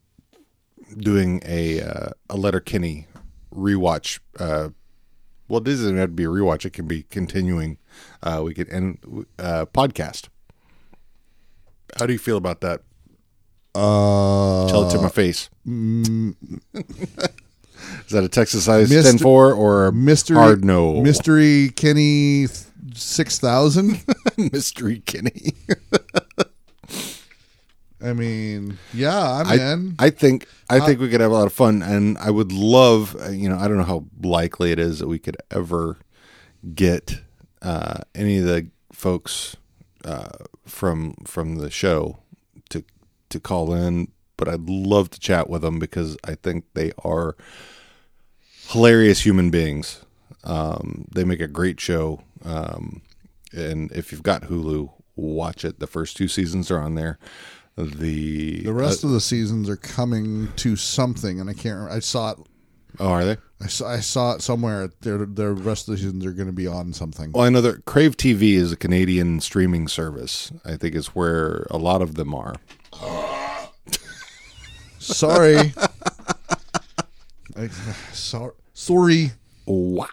doing 0.96 1.42
a 1.46 1.82
uh, 1.82 2.10
a 2.30 2.38
Letterkenny 2.38 3.08
rewatch. 3.54 4.20
Uh, 4.40 4.70
well, 5.48 5.60
it 5.60 5.66
doesn't 5.66 5.98
have 5.98 6.10
to 6.10 6.14
be 6.14 6.24
a 6.26 6.28
rewatch; 6.28 6.66
it 6.66 6.74
can 6.74 6.88
be 6.88 7.04
continuing. 7.04 7.78
Uh, 8.22 8.42
we 8.44 8.54
could 8.54 8.70
end 8.70 9.26
uh, 9.40 9.66
podcast. 9.66 10.28
How 11.98 12.06
do 12.06 12.14
you 12.14 12.20
feel 12.20 12.38
about 12.38 12.62
that? 12.62 12.82
Uh, 13.74 14.68
Tell 14.70 14.88
it 14.88 14.92
to 14.92 15.02
my 15.02 15.10
face. 15.10 15.50
Is 18.06 18.12
that 18.12 18.24
a 18.24 18.30
Texas 18.30 18.66
size 18.66 18.90
Myster- 18.90 19.12
10 19.12 19.18
4 19.20 19.54
or 19.54 19.88
a 19.88 19.94
mystery 19.94 20.36
hard 20.36 20.66
no? 20.66 21.00
mystery 21.02 21.70
Kenny 21.76 22.48
six 22.98 23.40
thousand. 23.40 24.04
Mystery 24.38 25.00
Kenny. 25.00 25.54
I 28.02 28.14
mean, 28.14 28.78
yeah, 28.94 29.32
I'm 29.42 29.48
I, 29.48 29.74
in. 29.74 29.96
I 29.98 30.10
think 30.12 30.48
I 30.70 30.80
think 30.80 31.00
we 31.00 31.10
could 31.10 31.22
have 31.22 31.32
a 31.32 31.34
lot 31.34 31.48
of 31.48 31.54
fun, 31.54 31.82
and 31.82 32.18
I 32.20 32.30
would 32.30 32.52
love. 32.52 33.16
uh, 33.20 33.30
You 33.30 33.50
know, 33.50 33.58
I 33.58 33.68
don't 33.68 33.78
know 33.78 33.84
how 33.84 34.06
likely 34.22 34.72
it 34.72 34.78
is 34.80 35.00
that 35.00 35.08
we 35.08 35.18
could 35.18 35.38
ever 35.50 35.98
get 36.76 37.22
uh, 37.64 38.02
any 38.14 38.38
of 38.38 38.46
the 38.46 38.70
folks 38.94 39.56
uh, 40.06 40.30
from 40.66 41.16
from 41.26 41.56
the 41.56 41.72
show 41.72 42.20
to 42.70 42.84
to 43.30 43.40
call 43.40 43.74
in, 43.74 44.10
but 44.38 44.48
I'd 44.48 44.70
love 44.70 45.10
to 45.12 45.20
chat 45.20 45.50
with 45.50 45.64
them 45.64 45.80
because 45.80 46.18
I 46.24 46.36
think 46.36 46.66
they 46.76 46.92
are 47.04 47.36
hilarious 48.70 49.26
human 49.26 49.50
beings. 49.50 50.02
Um, 50.44 51.06
they 51.12 51.24
make 51.24 51.42
a 51.42 51.48
great 51.48 51.80
show, 51.80 52.22
um, 52.48 53.02
and 53.54 53.92
if 53.92 54.12
you've 54.12 54.24
got 54.24 54.44
Hulu, 54.44 54.92
watch 55.16 55.66
it. 55.66 55.80
The 55.80 55.88
first 55.88 56.18
two 56.18 56.28
seasons 56.28 56.72
are 56.72 56.80
on 56.80 56.96
there. 56.96 57.20
The 57.76 58.64
the 58.64 58.74
rest 58.74 59.04
of 59.04 59.12
the 59.12 59.22
seasons 59.22 59.70
are 59.70 59.76
coming 59.76 60.52
to 60.58 60.76
something, 60.76 61.40
and 61.40 61.50
I 61.50 61.54
can't. 61.54 61.76
Remember. 61.76 61.92
I 61.92 62.00
saw 62.00 62.32
it. 62.32 62.40
oh, 63.00 63.10
are 63.10 63.26
they? 63.26 63.38
I 63.62 63.68
saw, 63.68 63.88
I 63.88 64.00
saw 64.00 64.34
it 64.34 64.42
somewhere. 64.42 64.90
Their 65.02 65.20
the 65.26 65.52
rest 65.52 65.88
of 65.88 65.92
the 65.92 65.98
seasons 65.98 66.26
are 66.26 66.32
going 66.32 66.48
to 66.48 66.54
be 66.54 66.66
on 66.66 66.94
something. 66.94 67.32
Well, 67.34 67.44
I 67.44 67.50
know 67.50 67.62
that 67.62 67.86
Crave 67.86 68.18
TV 68.18 68.54
is 68.54 68.72
a 68.72 68.78
Canadian 68.78 69.42
streaming 69.42 69.88
service. 69.88 70.52
I 70.66 70.76
think 70.76 70.96
is 70.96 71.08
where 71.08 71.68
a 71.70 71.78
lot 71.78 72.02
of 72.02 72.16
them 72.16 72.34
are. 72.34 72.56
Sorry. 75.00 75.74
I, 77.56 77.68
sorry. 78.12 78.54
Sorry. 78.74 79.32
Wow. 79.66 80.08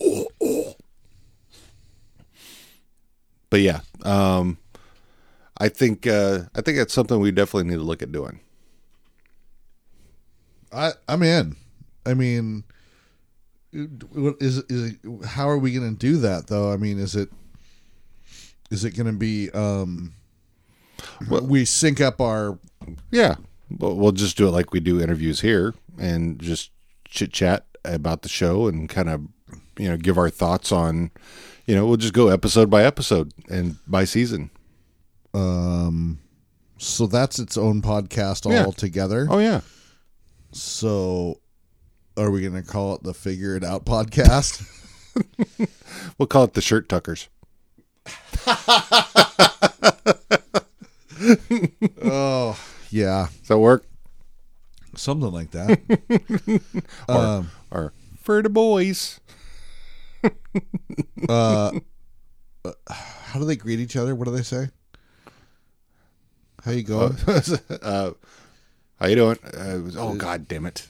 Oh, 0.00 0.26
oh. 0.42 0.74
But 3.50 3.60
yeah, 3.60 3.80
um, 4.02 4.58
I 5.58 5.68
think 5.68 6.06
uh, 6.06 6.40
I 6.54 6.60
think 6.60 6.78
that's 6.78 6.92
something 6.92 7.20
we 7.20 7.30
definitely 7.30 7.70
need 7.70 7.76
to 7.76 7.82
look 7.82 8.02
at 8.02 8.10
doing. 8.12 8.40
I 10.72 10.92
I'm 11.08 11.22
in. 11.22 11.56
I 12.04 12.14
mean, 12.14 12.64
what 14.12 14.36
is 14.40 14.58
is 14.68 14.92
it, 14.92 15.26
how 15.26 15.48
are 15.48 15.58
we 15.58 15.72
going 15.72 15.92
to 15.92 15.98
do 15.98 16.16
that 16.18 16.48
though? 16.48 16.72
I 16.72 16.76
mean, 16.76 16.98
is 16.98 17.14
it 17.14 17.30
is 18.70 18.84
it 18.84 18.96
going 18.96 19.06
to 19.06 19.12
be 19.12 19.50
um 19.50 20.14
we 21.28 21.64
sync 21.64 22.00
up 22.00 22.20
our 22.20 22.58
Yeah, 23.10 23.36
we'll, 23.70 23.96
we'll 23.96 24.12
just 24.12 24.36
do 24.36 24.48
it 24.48 24.52
like 24.52 24.72
we 24.72 24.80
do 24.80 25.00
interviews 25.00 25.40
here, 25.40 25.74
and 25.98 26.40
just 26.40 26.70
chit 27.04 27.32
chat 27.32 27.66
about 27.84 28.22
the 28.22 28.28
show 28.28 28.66
and 28.66 28.88
kind 28.88 29.08
of 29.08 29.22
you 29.78 29.88
know 29.88 29.96
give 29.96 30.18
our 30.18 30.30
thoughts 30.30 30.72
on. 30.72 31.10
You 31.66 31.74
know, 31.74 31.86
we'll 31.86 31.96
just 31.96 32.12
go 32.12 32.28
episode 32.28 32.68
by 32.68 32.84
episode 32.84 33.32
and 33.48 33.76
by 33.86 34.04
season. 34.04 34.50
um 35.32 36.18
so 36.76 37.06
that's 37.06 37.38
its 37.38 37.56
own 37.56 37.80
podcast 37.80 38.50
Yeah. 38.50 38.64
altogether. 38.66 39.26
Oh 39.30 39.38
yeah. 39.38 39.62
So 40.52 41.40
are 42.16 42.30
we 42.30 42.42
going 42.42 42.54
to 42.54 42.62
call 42.62 42.94
it 42.96 43.02
the 43.02 43.14
Figure 43.14 43.56
It 43.56 43.64
Out 43.64 43.84
podcast? 43.84 44.68
We'll 46.18 46.26
call 46.26 46.44
it 46.44 46.54
the 46.54 46.60
shirt 46.60 46.88
tuckers. 46.88 47.28
oh, 52.04 52.58
yeah. 52.90 53.28
Does 53.40 53.48
that 53.48 53.58
work? 53.58 53.86
Something 54.96 55.32
like 55.32 55.50
that. 55.52 55.80
um 57.08 57.50
Or 57.70 57.92
for 58.22 58.42
the 58.42 58.48
boys? 58.48 59.20
uh, 61.28 61.72
how 62.88 63.38
do 63.38 63.44
they 63.44 63.56
greet 63.56 63.80
each 63.80 63.96
other? 63.96 64.14
What 64.14 64.26
do 64.26 64.30
they 64.30 64.42
say? 64.42 64.68
How 66.64 66.72
you 66.72 66.82
going? 66.82 67.16
uh, 67.82 68.12
how 68.98 69.06
you 69.06 69.16
doing? 69.16 69.38
Uh, 69.44 69.80
oh 69.98 70.14
God 70.14 70.48
damn 70.48 70.66
it! 70.66 70.88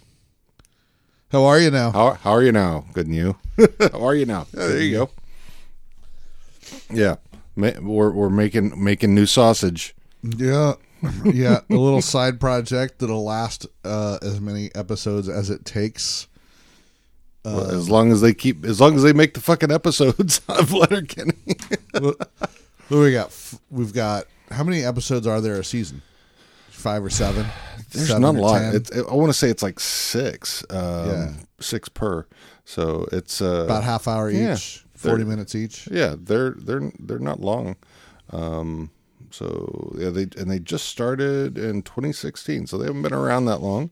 How 1.33 1.45
are 1.45 1.59
you 1.59 1.71
now? 1.71 1.91
How 1.91 2.13
how 2.13 2.31
are 2.33 2.43
you 2.43 2.53
now? 2.53 2.85
Good 2.93 3.07
and 3.07 3.17
you? 3.17 3.37
how 3.93 4.07
are 4.07 4.15
you 4.15 4.27
now? 4.27 4.47
Yeah, 4.53 4.67
there 4.67 4.81
you 4.81 4.97
go. 4.97 5.11
Yeah, 6.91 7.17
Ma- 7.57 7.81
we're 7.81 8.11
we're 8.11 8.31
making 8.31 8.83
making 8.83 9.15
new 9.15 9.27
sausage. 9.27 9.97
Yeah, 10.23 10.75
yeah. 11.25 11.61
A 11.69 11.75
little 11.75 12.03
side 12.03 12.39
project 12.39 13.01
that'll 13.01 13.25
last 13.25 13.67
uh, 13.85 14.19
as 14.23 14.41
many 14.41 14.73
episodes 14.75 15.29
as 15.29 15.51
it 15.51 15.65
takes. 15.65 16.29
Well, 17.45 17.71
as 17.71 17.91
long 17.91 18.11
as 18.11 18.21
they 18.23 18.33
keep, 18.35 18.65
as 18.65 18.81
long 18.81 18.97
as 18.97 19.03
they 19.03 19.13
make 19.13 19.35
the 19.35 19.41
fucking 19.41 19.71
episodes 19.71 20.41
of 20.49 20.73
Letterkenny. 20.73 21.35
what, 21.99 22.17
what 22.89 22.99
we 22.99 23.13
got? 23.13 23.37
We've 23.71 23.93
got 23.93 24.25
how 24.51 24.65
many 24.65 24.83
episodes 24.85 25.27
are 25.27 25.41
there 25.41 25.57
a 25.61 25.65
season? 25.65 26.03
Five 26.71 27.05
or 27.05 27.11
seven? 27.11 27.47
There's 27.93 28.09
Seven 28.09 28.23
not 28.23 28.35
a 28.35 28.41
lot. 28.41 28.59
10? 28.59 28.75
It's, 28.77 28.91
I 28.97 29.15
want 29.15 29.29
to 29.31 29.35
say 29.39 29.49
it's 29.49 29.63
like 29.63 29.79
six. 29.81 30.65
Um, 30.71 30.79
Yeah. 31.09 31.33
six 31.61 31.89
per. 31.89 32.27
So 32.65 33.07
it's 33.13 33.41
uh, 33.41 33.65
About 33.65 33.85
half 33.85 34.09
hour 34.09 34.31
yeah. 34.31 34.55
each, 34.55 34.85
forty 34.95 35.25
minutes 35.25 35.55
each. 35.55 35.87
Yeah, 35.91 36.15
they're 36.19 36.51
they're 36.53 36.91
they're 36.99 37.19
not 37.19 37.41
long. 37.41 37.77
Um, 38.31 38.91
so 39.31 39.95
yeah, 39.99 40.11
they 40.11 40.23
and 40.39 40.51
they 40.51 40.59
just 40.59 40.87
started 40.89 41.57
in 41.59 41.83
2016, 41.83 42.67
so 42.67 42.79
they 42.79 42.87
haven't 42.87 43.03
been 43.03 43.13
around 43.15 43.45
that 43.47 43.61
long. 43.61 43.91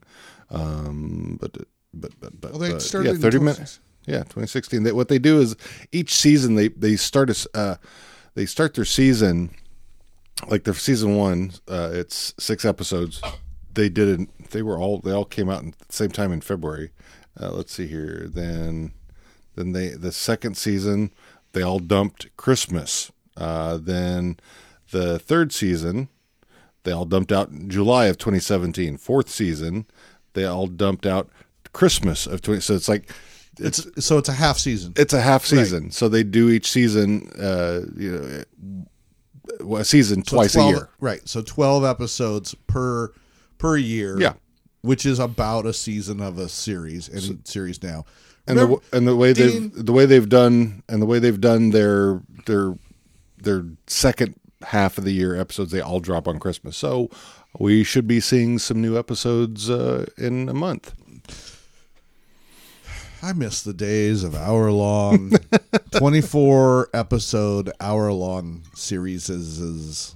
Um, 0.49 1.37
but 1.41 1.55
but 1.93 2.11
but 2.19 2.39
but 2.39 2.51
Well, 2.51 2.59
they 2.59 2.79
started 2.79 3.15
yeah, 3.15 3.21
30 3.21 3.39
minutes. 3.39 3.79
Yeah, 4.05 4.19
2016. 4.19 4.83
They, 4.83 4.91
what 4.91 5.07
they 5.07 5.19
do 5.19 5.39
is 5.39 5.55
each 5.91 6.13
season 6.13 6.55
they 6.55 6.67
they 6.69 6.95
start 6.95 7.29
a 7.29 7.57
uh, 7.57 7.75
they 8.35 8.45
start 8.45 8.73
their 8.73 8.85
season 8.85 9.51
like 10.47 10.63
their 10.63 10.73
season 10.73 11.15
one. 11.15 11.53
Uh, 11.67 11.91
it's 11.93 12.33
six 12.37 12.65
episodes. 12.65 13.21
They 13.73 13.89
did 13.89 14.21
it. 14.21 14.49
They 14.51 14.61
were 14.61 14.77
all 14.77 14.99
they 14.99 15.11
all 15.11 15.25
came 15.25 15.49
out 15.49 15.65
at 15.65 15.77
the 15.79 15.93
same 15.93 16.11
time 16.11 16.31
in 16.31 16.41
February. 16.41 16.91
Uh, 17.39 17.51
let's 17.51 17.73
see 17.73 17.87
here. 17.87 18.27
Then 18.27 18.93
then 19.55 19.71
they 19.71 19.89
the 19.89 20.11
second 20.11 20.57
season 20.57 21.11
they 21.53 21.61
all 21.61 21.79
dumped 21.79 22.35
Christmas. 22.37 23.11
Uh, 23.37 23.77
then 23.77 24.37
the 24.91 25.17
third 25.17 25.51
season 25.53 26.09
they 26.83 26.91
all 26.91 27.05
dumped 27.05 27.31
out 27.31 27.49
in 27.49 27.69
July 27.69 28.07
of 28.07 28.17
2017. 28.17 28.97
Fourth 28.97 29.29
season 29.29 29.85
they 30.33 30.45
all 30.45 30.67
dumped 30.67 31.05
out 31.05 31.29
Christmas 31.73 32.25
of 32.27 32.41
20. 32.41 32.61
So 32.61 32.75
it's 32.75 32.87
like 32.89 33.11
It's 33.59 33.85
so 34.05 34.17
it's 34.17 34.29
a 34.29 34.33
half 34.33 34.57
season. 34.57 34.93
it's 34.95 35.13
a 35.13 35.21
half 35.21 35.45
season. 35.45 35.91
So 35.91 36.07
they 36.09 36.23
do 36.23 36.49
each 36.49 36.69
season, 36.71 37.29
uh, 37.39 37.81
you 37.97 38.45
know, 39.59 39.77
a 39.77 39.83
season 39.85 40.23
So 40.25 40.37
twice 40.37 40.53
12 40.53 40.69
a 40.69 40.71
year. 40.77 40.89
Right. 40.99 41.27
So 41.27 41.41
twelve 41.41 41.83
episodes 41.83 42.55
per 42.67 43.11
per 43.57 43.77
year. 43.77 44.19
Yeah. 44.19 44.33
Which 44.81 45.05
is 45.05 45.19
about 45.19 45.65
a 45.65 45.71
season 45.73 46.19
of 46.19 46.37
a 46.37 46.49
series, 46.49 47.09
any 47.09 47.37
series 47.45 47.81
now. 47.81 48.03
and 48.47 48.57
Remember- 48.57 48.81
the 48.91 48.97
and 48.97 49.07
the 49.07 49.15
way 49.15 49.33
Dean- 49.33 49.71
they've 49.71 49.85
the 49.85 49.93
way 49.93 50.05
they've 50.05 50.27
done 50.29 50.83
and 50.89 51.01
the 51.01 51.05
way 51.05 51.19
they've 51.19 51.39
done 51.39 51.69
their 51.71 52.21
their 52.47 52.75
their 53.41 53.65
second 53.87 54.35
half 54.63 54.97
of 54.97 55.03
the 55.05 55.11
year 55.13 55.35
episodes 55.39 55.71
they 55.71 55.79
all 55.81 55.99
drop 55.99 56.27
on 56.27 56.39
Christmas. 56.39 56.75
So 56.77 57.09
we 57.59 57.83
should 57.83 58.07
be 58.07 58.19
seeing 58.19 58.57
some 58.59 58.81
new 58.81 58.97
episodes 58.97 59.69
uh, 59.69 60.05
in 60.17 60.49
a 60.49 60.53
month. 60.53 60.93
I 63.23 63.31
miss 63.31 63.61
the 63.61 63.73
days 63.73 64.25
of 64.25 64.35
hour 64.35 64.69
long, 64.69 65.31
24 65.97 66.89
episode, 66.93 67.71
hour 67.79 68.11
long 68.11 68.63
series. 68.75 69.29
Is 69.29 70.13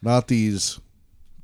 not 0.00 0.28
these 0.28 0.78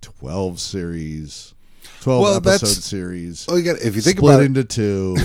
12 0.03 0.61
series, 0.61 1.55
12 2.03 2.23
Well, 2.23 2.37
episode 2.37 2.69
series. 2.69 3.45
Oh, 3.49 3.57
you 3.57 3.65
got 3.65 3.81
if 3.81 3.97
you 3.97 4.03
think 4.03 4.19
split 4.19 4.35
about 4.35 4.43
it, 4.45 4.47
into 4.47 4.63
two. 4.63 5.17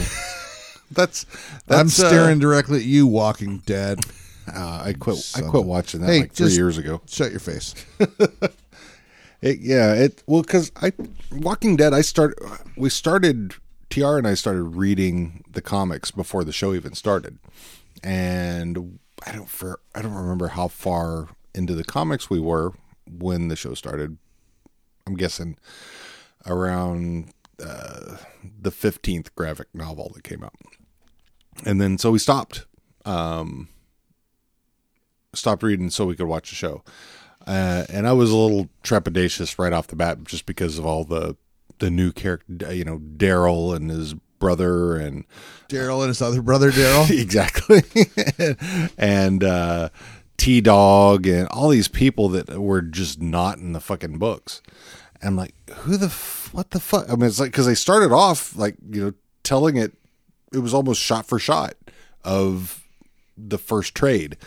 that's, 0.91 1.25
that's 1.67 1.69
I'm 1.69 1.85
uh, 1.85 1.89
staring 2.09 2.39
directly 2.39 2.79
at 2.79 2.85
you, 2.85 3.05
Walking 3.05 3.59
Dead. 3.59 3.99
uh, 4.51 4.81
I 4.85 4.93
quit. 4.93 5.19
I 5.35 5.41
quit 5.41 5.65
watching 5.65 6.01
that 6.01 6.07
Hey, 6.07 6.21
like 6.21 6.33
three 6.33 6.49
years 6.53 6.79
ago. 6.79 6.99
Shut 7.05 7.29
your 7.29 7.41
face. 7.41 7.75
It, 9.41 9.59
yeah, 9.59 9.93
it 9.93 10.23
well 10.25 10.41
because 10.41 10.71
I 10.81 10.93
Walking 11.31 11.75
Dead. 11.75 11.93
I 11.93 12.01
start 12.01 12.39
we 12.75 12.89
started 12.89 13.53
Tr 13.89 14.17
and 14.17 14.27
I 14.27 14.35
started 14.35 14.63
reading 14.63 15.43
the 15.49 15.61
comics 15.61 16.11
before 16.11 16.43
the 16.43 16.51
show 16.51 16.73
even 16.73 16.93
started, 16.93 17.39
and 18.03 18.99
I 19.25 19.31
don't 19.31 19.49
for 19.49 19.79
I 19.95 20.01
don't 20.01 20.13
remember 20.13 20.49
how 20.49 20.67
far 20.67 21.29
into 21.55 21.73
the 21.73 21.83
comics 21.83 22.29
we 22.29 22.39
were 22.39 22.73
when 23.09 23.47
the 23.47 23.55
show 23.55 23.73
started. 23.73 24.17
I'm 25.07 25.15
guessing 25.15 25.57
around 26.45 27.33
uh, 27.63 28.17
the 28.61 28.71
fifteenth 28.71 29.33
graphic 29.35 29.67
novel 29.73 30.11
that 30.13 30.23
came 30.23 30.43
out, 30.43 30.53
and 31.65 31.81
then 31.81 31.97
so 31.97 32.11
we 32.11 32.19
stopped. 32.19 32.65
Um, 33.05 33.69
stopped 35.33 35.63
reading 35.63 35.89
so 35.89 36.05
we 36.05 36.15
could 36.15 36.27
watch 36.27 36.49
the 36.49 36.55
show. 36.55 36.83
Uh, 37.47 37.85
and 37.89 38.07
I 38.07 38.13
was 38.13 38.29
a 38.29 38.35
little 38.35 38.69
trepidatious 38.83 39.57
right 39.57 39.73
off 39.73 39.87
the 39.87 39.95
bat 39.95 40.23
just 40.25 40.45
because 40.45 40.77
of 40.77 40.85
all 40.85 41.03
the 41.05 41.35
the 41.79 41.89
new 41.89 42.11
character, 42.11 42.73
you 42.73 42.83
know, 42.83 42.99
Daryl 42.99 43.75
and 43.75 43.89
his 43.89 44.13
brother 44.13 44.95
and 44.95 45.25
Daryl 45.67 45.99
and 45.99 46.07
his 46.07 46.21
other 46.21 46.41
brother, 46.41 46.71
Daryl. 46.71 47.09
exactly, 47.21 47.83
and 48.97 49.43
uh, 49.43 49.89
T 50.37 50.61
Dog 50.61 51.27
and 51.27 51.47
all 51.49 51.69
these 51.69 51.87
people 51.87 52.29
that 52.29 52.49
were 52.59 52.81
just 52.81 53.21
not 53.21 53.57
in 53.57 53.73
the 53.73 53.79
fucking 53.79 54.17
books. 54.17 54.61
And 55.21 55.29
I'm 55.29 55.35
like, 55.35 55.53
who 55.69 55.97
the 55.97 56.07
f- 56.07 56.49
what 56.53 56.71
the 56.71 56.79
fuck? 56.79 57.09
I 57.09 57.15
mean, 57.15 57.27
it's 57.27 57.39
like 57.39 57.51
because 57.51 57.65
they 57.65 57.75
started 57.75 58.11
off 58.11 58.55
like 58.55 58.75
you 58.89 59.03
know 59.03 59.13
telling 59.43 59.77
it, 59.77 59.93
it 60.53 60.59
was 60.59 60.73
almost 60.73 61.01
shot 61.01 61.25
for 61.27 61.39
shot 61.39 61.75
of 62.23 62.83
the 63.37 63.57
first 63.57 63.95
trade. 63.95 64.37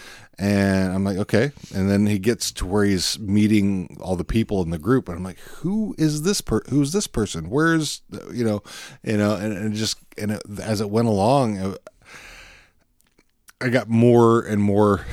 And 0.43 0.93
I'm 0.93 1.05
like, 1.05 1.19
okay. 1.19 1.53
And 1.73 1.89
then 1.89 2.05
he 2.05 2.19
gets 2.19 2.51
to 2.55 2.67
where 2.67 2.85
he's 2.85 3.17
meeting 3.21 3.97
all 4.01 4.17
the 4.17 4.25
people 4.25 4.61
in 4.61 4.71
the 4.71 4.79
group, 4.79 5.09
and 5.09 5.17
I'm 5.17 5.23
like, 5.23 5.39
who 5.39 5.95
is 5.99 6.23
this 6.23 6.41
per? 6.41 6.63
Who's 6.69 6.91
this 6.91 7.07
person? 7.07 7.49
Where's 7.49 8.03
you 8.33 8.45
know, 8.45 8.61
you 9.05 9.17
know, 9.17 9.37
and, 9.37 9.57
and 9.57 9.73
just 9.73 9.99
and 10.19 10.33
it, 10.33 10.43
as 10.61 10.81
it 10.81 10.91
went 10.91 11.07
along, 11.07 11.59
uh, 11.59 11.77
I 13.61 13.69
got 13.69 13.89
more 13.89 14.41
and 14.41 14.61
more 14.61 15.07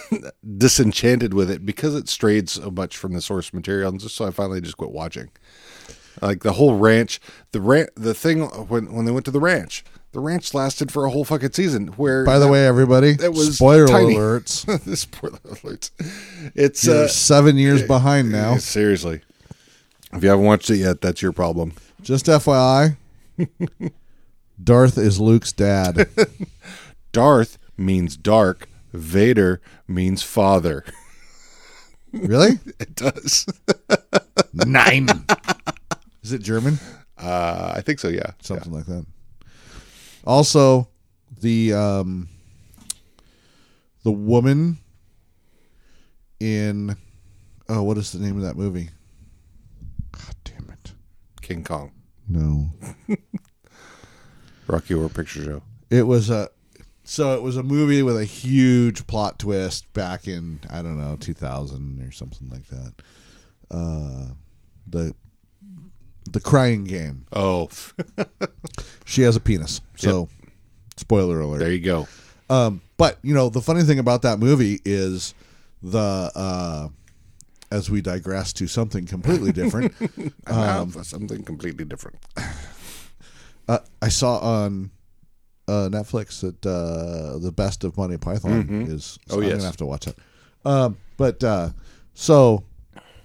disenchanted 0.56 1.34
with 1.34 1.50
it 1.50 1.66
because 1.66 1.96
it 1.96 2.08
strayed 2.08 2.48
so 2.48 2.70
much 2.70 2.96
from 2.96 3.12
the 3.12 3.20
source 3.20 3.52
material, 3.52 3.90
and 3.90 3.98
just 3.98 4.14
so 4.14 4.26
I 4.26 4.30
finally 4.30 4.60
just 4.60 4.76
quit 4.76 4.92
watching. 4.92 5.32
Like 6.22 6.44
the 6.44 6.52
whole 6.52 6.78
ranch, 6.78 7.20
the 7.50 7.60
ran- 7.60 7.88
the 7.96 8.14
thing 8.14 8.42
when 8.42 8.92
when 8.92 9.04
they 9.04 9.10
went 9.10 9.24
to 9.24 9.32
the 9.32 9.40
ranch, 9.40 9.82
the 10.16 10.20
ranch 10.22 10.54
lasted 10.54 10.90
for 10.90 11.04
a 11.04 11.10
whole 11.10 11.26
fucking 11.26 11.52
season. 11.52 11.88
Where 11.88 12.24
By 12.24 12.38
the 12.38 12.48
way, 12.48 12.66
everybody, 12.66 13.12
That 13.12 13.32
was 13.32 13.56
spoiler 13.56 13.86
tiny. 13.86 14.14
alerts. 14.14 14.96
spoiler 14.96 15.36
alerts. 15.40 15.90
It's 16.54 16.86
You're 16.86 17.04
uh, 17.04 17.08
seven 17.08 17.58
years 17.58 17.82
behind 17.82 18.32
now. 18.32 18.56
seriously. 18.56 19.20
If 20.14 20.22
you 20.22 20.30
haven't 20.30 20.46
watched 20.46 20.70
it 20.70 20.76
yet, 20.78 21.02
that's 21.02 21.20
your 21.20 21.32
problem. 21.32 21.74
Just 22.00 22.24
FYI, 22.26 22.96
Darth 24.64 24.96
is 24.96 25.20
Luke's 25.20 25.52
dad. 25.52 26.08
Darth 27.12 27.58
means 27.76 28.16
dark. 28.16 28.70
Vader 28.94 29.60
means 29.86 30.22
father. 30.22 30.82
Really? 32.10 32.58
It 32.80 32.94
does. 32.94 33.44
Nine. 34.54 35.08
Is 36.22 36.32
it 36.32 36.40
German? 36.40 36.78
Uh, 37.18 37.74
I 37.76 37.82
think 37.82 37.98
so. 37.98 38.08
Yeah. 38.08 38.30
Something 38.40 38.72
like 38.72 38.86
that. 38.86 39.04
Also, 40.26 40.88
the 41.40 41.72
um, 41.72 42.28
the 44.02 44.10
woman 44.10 44.78
in 46.40 46.96
oh, 47.68 47.82
what 47.82 47.96
is 47.98 48.12
the 48.12 48.18
name 48.18 48.36
of 48.36 48.42
that 48.42 48.56
movie? 48.56 48.90
God 50.12 50.34
damn 50.44 50.70
it! 50.70 50.92
King 51.42 51.62
Kong. 51.62 51.92
No, 52.28 52.70
Rocky 54.66 54.94
Horror 54.94 55.08
Picture 55.08 55.44
Show. 55.44 55.62
it 55.90 56.02
was 56.02 56.28
a 56.28 56.48
so 57.04 57.34
it 57.34 57.42
was 57.42 57.56
a 57.56 57.62
movie 57.62 58.02
with 58.02 58.16
a 58.16 58.24
huge 58.24 59.06
plot 59.06 59.38
twist 59.38 59.92
back 59.92 60.26
in 60.26 60.58
I 60.68 60.82
don't 60.82 60.98
know 60.98 61.16
2000 61.20 62.02
or 62.02 62.10
something 62.10 62.48
like 62.50 62.66
that. 62.66 62.94
Uh, 63.70 64.32
the 64.88 65.14
the 66.26 66.40
crying 66.40 66.84
game. 66.84 67.26
Oh, 67.32 67.68
She 69.04 69.22
has 69.22 69.36
a 69.36 69.40
penis. 69.40 69.80
So, 69.96 70.28
spoiler 70.96 71.40
alert. 71.40 71.58
there 71.58 71.72
you 71.72 71.80
go. 71.80 72.08
Um, 72.50 72.80
but 72.96 73.18
you 73.22 73.34
know, 73.34 73.48
the 73.48 73.60
funny 73.60 73.82
thing 73.82 73.98
about 73.98 74.22
that 74.22 74.38
movie 74.38 74.80
is 74.84 75.34
the 75.82 76.30
uh, 76.34 76.88
as 77.70 77.90
we 77.90 78.00
digress 78.00 78.52
to 78.54 78.66
something 78.66 79.06
completely 79.06 79.52
different. 79.52 79.94
I'm 80.46 80.90
for 80.90 81.04
something 81.04 81.42
completely 81.44 81.84
different. 81.84 82.18
uh, 83.68 83.78
I 84.02 84.08
saw 84.08 84.38
on 84.38 84.90
uh, 85.68 85.88
Netflix 85.90 86.40
that 86.40 86.64
uh, 86.66 87.38
the 87.38 87.52
best 87.52 87.84
of 87.84 87.96
Monty 87.96 88.18
Python 88.18 88.86
is. 88.88 89.18
Oh, 89.30 89.36
I'm 89.36 89.44
yes. 89.44 89.52
gonna 89.52 89.64
have 89.64 89.76
to 89.78 89.86
watch 89.86 90.06
it. 90.06 90.16
Um, 90.64 90.96
but 91.16 91.42
uh, 91.44 91.70
so 92.14 92.64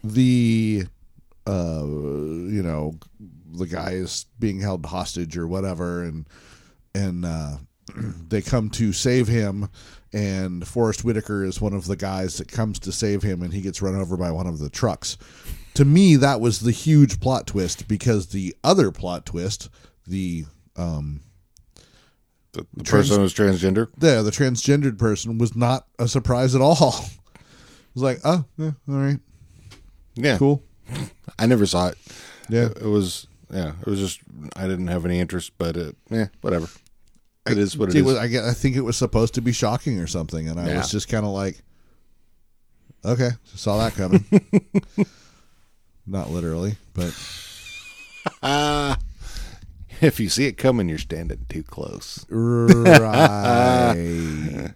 the 0.04 0.86
uh, 1.48 1.84
you 1.84 2.62
know 2.64 2.94
the 3.54 3.68
guy 3.68 3.92
is 3.92 4.26
being 4.40 4.60
held 4.60 4.86
hostage 4.86 5.38
or 5.38 5.48
whatever, 5.48 6.04
and 6.04 6.28
and 6.96 7.26
uh, 7.26 7.58
they 8.30 8.42
come 8.42 8.70
to 8.72 8.94
save 8.94 9.28
him. 9.28 9.70
And 10.14 10.68
Forest 10.68 11.06
Whitaker 11.06 11.46
is 11.46 11.62
one 11.62 11.72
of 11.74 11.86
the 11.88 11.96
guys 11.96 12.38
that 12.38 12.52
comes 12.52 12.80
to 12.80 12.92
save 12.92 13.24
him, 13.24 13.42
and 13.42 13.54
he 13.54 13.62
gets 13.62 13.82
run 13.82 13.96
over 13.96 14.18
by 14.18 14.30
one 14.30 14.46
of 14.46 14.60
the 14.60 14.70
trucks. 14.70 15.18
To 15.76 15.86
me, 15.86 16.18
that 16.18 16.42
was 16.42 16.60
the 16.60 16.72
huge 16.72 17.22
plot 17.22 17.48
twist 17.48 17.88
because 17.88 18.28
the 18.28 18.54
other 18.62 18.92
plot 18.92 19.26
twist, 19.26 19.70
the 20.06 20.44
um, 20.76 21.22
The, 22.52 22.66
the 22.76 22.84
Trans- 22.84 23.08
person 23.08 23.22
who's 23.22 23.34
transgender. 23.34 23.88
Yeah, 24.02 24.22
the 24.22 24.32
transgendered 24.32 24.98
person 24.98 25.38
was 25.38 25.56
not 25.56 25.88
a 25.98 26.10
surprise 26.10 26.56
at 26.56 26.62
all. 26.62 27.06
It 27.94 27.96
was 27.96 28.04
like, 28.04 28.20
oh, 28.24 28.46
yeah, 28.58 28.72
all 28.88 28.96
right. 28.96 29.20
Yeah, 30.16 30.38
Cool. 30.38 30.64
I 31.42 31.46
never 31.48 31.66
saw 31.66 31.88
it. 31.88 31.98
Yeah. 32.50 32.68
It, 32.68 32.78
it 32.78 32.86
was 32.88 33.28
yeah. 33.52 33.74
It 33.82 33.88
was 33.88 34.00
just 34.00 34.20
I 34.56 34.68
didn't 34.68 34.88
have 34.88 35.06
any 35.06 35.20
interest, 35.20 35.52
but 35.58 35.76
it, 35.76 35.96
yeah, 36.10 36.28
whatever. 36.42 36.68
It 37.50 37.58
is 37.58 37.76
what 37.78 37.90
it 37.90 37.96
it 37.96 38.00
is. 38.00 38.06
was. 38.06 38.16
I, 38.18 38.50
I 38.50 38.54
think 38.54 38.76
it 38.76 38.82
was 38.82 38.96
supposed 38.98 39.34
to 39.34 39.42
be 39.42 39.52
shocking 39.52 40.00
or 40.00 40.08
something, 40.08 40.48
and 40.48 40.60
I 40.60 40.68
Yeah. 40.68 40.78
was 40.78 40.92
just 40.92 41.10
kind 41.10 41.26
of 41.26 41.32
like, 41.32 41.62
okay, 43.04 43.32
saw 43.56 43.78
that 43.80 43.94
coming. 43.96 44.24
Not 46.06 46.30
literally, 46.30 46.76
but 46.94 47.14
if 50.02 50.20
you 50.20 50.30
see 50.30 50.46
it 50.46 50.54
coming, 50.58 50.88
you're 50.90 50.98
standing 51.00 51.46
too 51.50 51.64
close. 51.64 52.26
right. 52.30 53.96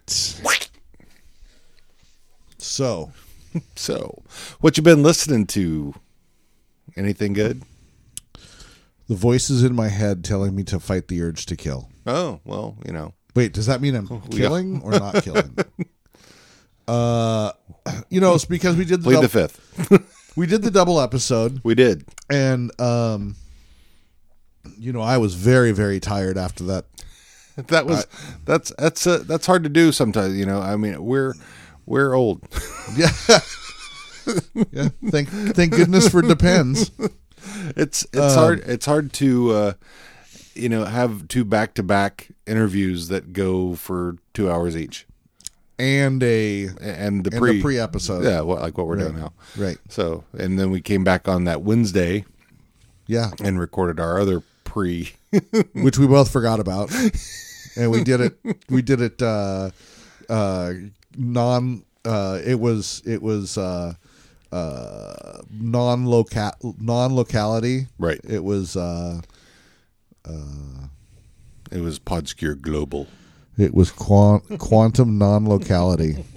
so, 2.58 3.12
So, 3.74 4.22
what 4.60 4.76
you 4.76 4.82
been 4.82 5.02
listening 5.02 5.46
to? 5.48 5.94
Anything 6.96 7.32
good? 7.32 7.62
the 9.08 9.14
voices 9.14 9.62
in 9.62 9.74
my 9.74 9.88
head 9.88 10.24
telling 10.24 10.54
me 10.54 10.64
to 10.64 10.80
fight 10.80 11.08
the 11.08 11.22
urge 11.22 11.46
to 11.46 11.56
kill. 11.56 11.88
Oh 12.06 12.40
well, 12.44 12.76
you 12.84 12.92
know. 12.92 13.14
Wait, 13.34 13.52
does 13.52 13.66
that 13.66 13.80
mean 13.80 13.94
I'm 13.94 14.08
we 14.08 14.38
killing 14.38 14.82
or 14.82 14.92
not 14.92 15.14
killing? 15.22 15.56
Uh, 16.88 17.52
you 18.08 18.20
know, 18.20 18.34
it's 18.34 18.44
because 18.44 18.76
we 18.76 18.84
did 18.84 19.02
the, 19.02 19.10
Plead 19.10 19.22
the 19.22 19.28
fifth. 19.28 20.32
we 20.36 20.46
did 20.46 20.62
the 20.62 20.70
double 20.70 21.00
episode, 21.00 21.60
We 21.64 21.74
did. 21.74 22.04
and 22.30 22.78
um, 22.80 23.36
you 24.78 24.92
know, 24.92 25.02
I 25.02 25.18
was 25.18 25.34
very 25.34 25.72
very 25.72 26.00
tired 26.00 26.38
after 26.38 26.64
that. 26.64 26.84
That 27.68 27.86
was 27.86 28.06
that's 28.44 28.70
that's 28.76 29.06
uh, 29.06 29.24
that's 29.26 29.46
hard 29.46 29.62
to 29.62 29.70
do 29.70 29.90
sometimes. 29.90 30.36
You 30.36 30.44
know, 30.44 30.60
I 30.60 30.76
mean, 30.76 31.02
we're 31.02 31.32
we're 31.86 32.12
old. 32.12 32.46
Yeah, 32.94 33.08
yeah. 34.72 34.88
Thank 35.10 35.28
thank 35.28 35.72
goodness 35.72 36.08
for 36.08 36.22
depends. 36.22 36.90
It's 37.76 38.04
it's 38.12 38.16
Um, 38.18 38.38
hard 38.38 38.58
it's 38.66 38.86
hard 38.86 39.12
to 39.14 39.50
uh, 39.52 39.72
you 40.54 40.68
know 40.68 40.84
have 40.84 41.28
two 41.28 41.44
back 41.44 41.74
to 41.74 41.82
back 41.82 42.28
interviews 42.46 43.08
that 43.08 43.32
go 43.32 43.74
for 43.76 44.16
two 44.34 44.50
hours 44.50 44.76
each, 44.76 45.06
And 45.78 46.22
a 46.22 46.68
and 46.80 47.22
the 47.24 47.30
pre 47.30 47.62
pre 47.62 47.78
episode. 47.78 48.24
yeah, 48.24 48.40
what, 48.40 48.60
like 48.62 48.76
what 48.76 48.86
we're 48.88 48.96
doing 48.96 49.16
now. 49.18 49.32
Right. 49.56 49.78
So, 49.88 50.24
and 50.36 50.58
then 50.58 50.70
we 50.70 50.80
came 50.80 51.04
back 51.04 51.28
on 51.28 51.44
that 51.44 51.62
Wednesday 51.62 52.24
Yeah. 53.06 53.30
and 53.42 53.60
recorded 53.60 54.00
our 54.00 54.18
other 54.20 54.42
pre. 54.64 55.12
which 55.72 55.98
we 55.98 56.06
both 56.06 56.30
forgot 56.30 56.58
about, 56.60 56.90
and 57.76 57.90
we 57.90 58.02
did 58.02 58.20
it. 58.20 58.38
We 58.68 58.82
did 58.82 59.00
it 59.00 59.22
uh, 59.22 59.70
uh, 60.28 60.72
non. 61.16 61.84
Uh, 62.04 62.40
it 62.44 62.58
was 62.58 63.02
it 63.06 63.22
was 63.22 63.56
uh, 63.58 63.94
uh, 64.52 65.42
non 65.50 66.04
local 66.06 66.52
non 66.80 67.14
locality. 67.14 67.86
Right. 67.98 68.20
It 68.24 68.44
was 68.44 68.76
uh, 68.76 69.20
uh, 70.24 70.86
It 71.70 71.80
was 71.80 71.98
Podscure 71.98 72.60
Global. 72.60 73.06
it 73.58 73.74
was 73.74 73.90
quant- 73.90 74.58
quantum 74.58 75.18
non 75.18 75.46
locality. 75.46 76.24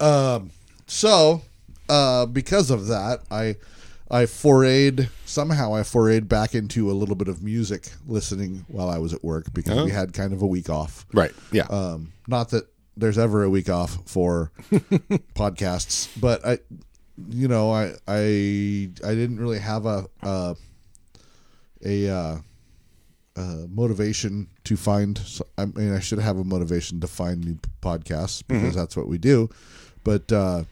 Um. 0.00 0.50
So, 0.86 1.42
uh, 1.88 2.26
because 2.26 2.70
of 2.70 2.86
that, 2.88 3.20
I. 3.30 3.56
I 4.12 4.24
forayed 4.24 5.08
somehow. 5.24 5.72
I 5.74 5.82
forayed 5.82 6.26
back 6.26 6.54
into 6.56 6.90
a 6.90 6.94
little 6.94 7.14
bit 7.14 7.28
of 7.28 7.44
music 7.44 7.92
listening 8.08 8.64
while 8.66 8.88
I 8.88 8.98
was 8.98 9.12
at 9.14 9.22
work 9.22 9.52
because 9.52 9.78
Oh. 9.78 9.84
we 9.84 9.92
had 9.92 10.12
kind 10.12 10.32
of 10.32 10.42
a 10.42 10.46
week 10.48 10.68
off. 10.68 11.06
Right. 11.14 11.30
Yeah. 11.52 11.66
Um, 11.70 12.12
not 12.26 12.48
that 12.50 12.64
there's 13.00 13.18
ever 13.18 13.42
a 13.42 13.50
week 13.50 13.68
off 13.68 13.98
for 14.06 14.52
podcasts, 15.34 16.08
but 16.20 16.44
I, 16.46 16.58
you 17.28 17.48
know, 17.48 17.72
I 17.72 17.94
I 18.06 18.90
I 19.04 19.14
didn't 19.14 19.38
really 19.40 19.58
have 19.58 19.86
a 19.86 20.06
a, 20.22 20.56
a 21.84 22.08
uh, 22.08 22.38
uh, 23.36 23.56
motivation 23.68 24.48
to 24.64 24.76
find. 24.76 25.20
I 25.58 25.66
mean, 25.66 25.92
I 25.94 26.00
should 26.00 26.18
have 26.18 26.38
a 26.38 26.44
motivation 26.44 27.00
to 27.00 27.06
find 27.06 27.44
new 27.44 27.58
podcasts 27.82 28.42
because 28.46 28.74
that's 28.74 28.96
what 28.96 29.08
we 29.08 29.18
do. 29.18 29.48
But 30.04 30.30
uh, 30.32 30.64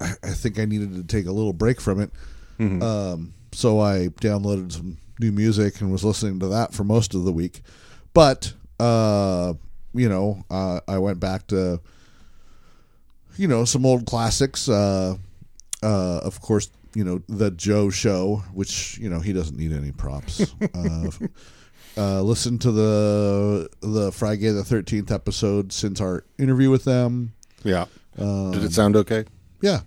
I, 0.00 0.12
I 0.22 0.30
think 0.30 0.58
I 0.58 0.64
needed 0.64 0.94
to 0.94 1.04
take 1.04 1.26
a 1.26 1.32
little 1.32 1.52
break 1.52 1.80
from 1.80 2.00
it. 2.00 2.10
Um, 2.82 3.34
so 3.52 3.80
I 3.80 4.08
downloaded 4.20 4.72
some 4.72 4.98
new 5.18 5.32
music 5.32 5.80
and 5.80 5.90
was 5.90 6.04
listening 6.04 6.38
to 6.40 6.48
that 6.48 6.72
for 6.74 6.84
most 6.84 7.14
of 7.14 7.24
the 7.24 7.32
week. 7.32 7.62
But 8.14 8.52
uh, 8.78 9.54
you 9.94 10.08
know, 10.08 10.42
uh, 10.50 10.80
I 10.88 10.98
went 10.98 11.20
back 11.20 11.46
to 11.48 11.80
you 13.36 13.48
know 13.48 13.64
some 13.64 13.84
old 13.86 14.06
classics. 14.06 14.68
Uh, 14.68 15.16
uh, 15.82 16.18
of 16.18 16.40
course, 16.40 16.70
you 16.94 17.04
know 17.04 17.22
the 17.28 17.50
Joe 17.50 17.90
Show, 17.90 18.42
which 18.52 18.98
you 18.98 19.08
know 19.10 19.20
he 19.20 19.32
doesn't 19.32 19.56
need 19.56 19.72
any 19.72 19.92
props. 19.92 20.40
uh, 20.74 21.10
uh, 21.96 22.22
listen 22.22 22.58
to 22.58 22.70
the 22.72 23.68
the 23.80 24.12
Friday 24.12 24.48
the 24.50 24.64
Thirteenth 24.64 25.10
episode 25.10 25.72
since 25.72 26.00
our 26.00 26.24
interview 26.38 26.70
with 26.70 26.84
them. 26.84 27.32
yeah. 27.64 27.86
Did 28.16 28.26
Um, 28.26 28.52
it 28.54 28.72
sound 28.72 28.96
okay? 28.96 29.24
Yeah, 29.62 29.80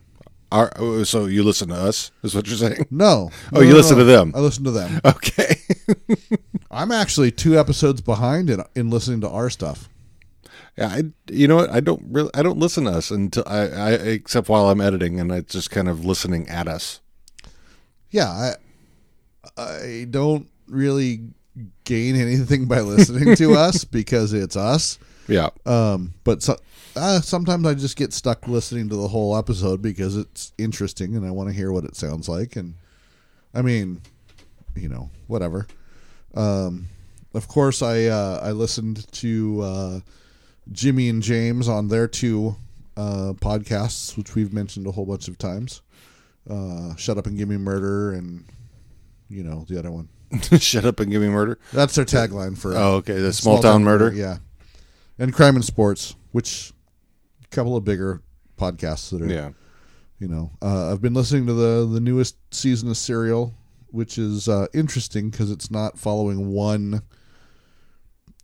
Our, 0.52 0.72
oh, 0.78 1.04
so 1.04 1.26
you 1.26 1.44
listen 1.44 1.68
to 1.70 1.76
us? 1.76 2.10
Is 2.24 2.34
what 2.34 2.48
you're 2.48 2.58
saying? 2.58 2.88
no. 2.90 3.30
Oh, 3.52 3.58
No, 3.58 3.62
you 3.62 3.72
no, 3.72 3.76
listen 3.76 3.98
no. 3.98 4.04
to 4.06 4.06
them. 4.06 4.32
I 4.36 4.40
listen 4.40 4.64
to 4.64 4.72
them. 4.72 5.02
Okay. 5.06 5.56
I'm 6.72 6.92
actually 6.92 7.32
two 7.32 7.60
episodes 7.60 8.02
behind 8.02 8.50
in 8.50 8.64
in 8.76 8.90
listening 8.90 9.22
to 9.22 9.30
our 9.30 9.50
stuff. 9.50 9.90
Yeah, 10.78 10.88
I 10.88 11.04
you 11.32 11.48
know 11.48 11.58
what? 11.58 11.70
I 11.70 11.80
don't 11.80 12.04
really 12.10 12.32
I 12.34 12.42
don't 12.42 12.58
listen 12.58 12.86
to 12.86 12.92
us 12.92 13.12
until 13.12 13.44
I, 13.46 13.68
I 13.68 13.92
except 13.92 14.50
while 14.50 14.70
I'm 14.70 14.82
editing 14.82 15.20
and 15.20 15.32
it's 15.32 15.54
just 15.54 15.70
kind 15.70 15.88
of 15.88 16.04
listening 16.04 16.50
at 16.50 16.68
us. 16.68 17.00
Yeah, 18.10 18.30
I 18.30 18.54
I 19.58 20.08
don't 20.10 20.48
really 20.68 21.22
gain 21.84 22.16
anything 22.16 22.66
by 22.66 22.80
listening 22.82 23.36
to 23.36 23.54
us 23.56 23.84
because 23.84 24.34
it's 24.34 24.56
us. 24.56 24.98
Yeah. 25.28 25.50
Um, 25.66 26.14
but 26.24 26.44
so, 26.44 26.58
uh, 26.96 27.22
sometimes 27.22 27.66
I 27.66 27.74
just 27.76 27.96
get 27.96 28.14
stuck 28.14 28.48
listening 28.48 28.90
to 28.90 28.96
the 28.96 29.08
whole 29.08 29.38
episode 29.38 29.82
because 29.82 30.18
it's 30.18 30.54
interesting 30.58 31.16
and 31.16 31.26
I 31.26 31.32
want 31.32 31.50
to 31.50 31.56
hear 31.56 31.72
what 31.72 31.86
it 31.86 31.96
sounds 31.96 32.28
like. 32.28 32.56
And 32.56 32.76
I 33.54 33.62
mean, 33.62 34.02
you 34.76 34.90
know, 34.90 35.10
whatever. 35.28 35.68
Um, 36.36 36.88
of 37.34 37.48
course, 37.48 37.82
I 37.82 38.06
uh, 38.06 38.40
I 38.44 38.52
listened 38.52 39.12
to 39.14 39.62
uh, 39.62 40.00
Jimmy 40.72 41.10
and 41.10 41.22
James 41.22 41.68
on 41.68 41.88
their 41.90 42.08
two 42.08 42.56
uh, 42.96 43.34
podcasts, 43.36 44.18
which 44.18 44.36
we've 44.36 44.54
mentioned 44.54 44.88
a 44.88 44.92
whole 44.92 45.06
bunch 45.06 45.28
of 45.28 45.38
times. 45.38 45.82
Uh, 46.50 46.96
Shut 46.96 47.18
up 47.18 47.28
and 47.28 47.38
give 47.38 47.48
me 47.48 47.58
murder, 47.58 48.12
and 48.14 48.46
you 49.30 49.44
know 49.44 49.66
the 49.68 49.80
other 49.80 49.92
one. 49.92 50.10
Shut 50.60 50.86
up 50.86 51.00
and 51.00 51.12
give 51.12 51.22
me 51.22 51.30
murder. 51.30 51.60
That's 51.72 51.96
their 51.96 52.06
tagline 52.06 52.58
for. 52.58 52.76
Oh, 52.76 52.96
okay. 52.96 53.20
The 53.20 53.34
small, 53.34 53.62
town 53.62 53.84
murder. 53.84 54.12
Yeah, 54.14 54.38
and 55.18 55.34
Crime 55.34 55.56
in 55.56 55.62
Sports, 55.62 56.16
which 56.32 56.74
a 57.44 57.48
couple 57.48 57.78
of 57.78 57.84
bigger 57.84 58.22
podcasts 58.58 59.10
that 59.12 59.22
are. 59.22 59.28
Yeah. 59.32 59.52
You 60.20 60.30
know, 60.30 60.52
uh, 60.62 60.92
I've 60.94 61.02
been 61.02 61.14
listening 61.14 61.48
to 61.48 61.54
the 61.54 61.86
the 61.86 62.00
newest 62.00 62.38
season 62.54 62.90
of 62.90 62.96
Serial, 62.96 63.54
which 63.88 64.18
is 64.18 64.48
uh, 64.48 64.68
interesting 64.74 65.30
because 65.30 65.52
it's 65.52 65.70
not 65.70 65.98
following 66.00 66.52
one. 66.54 67.02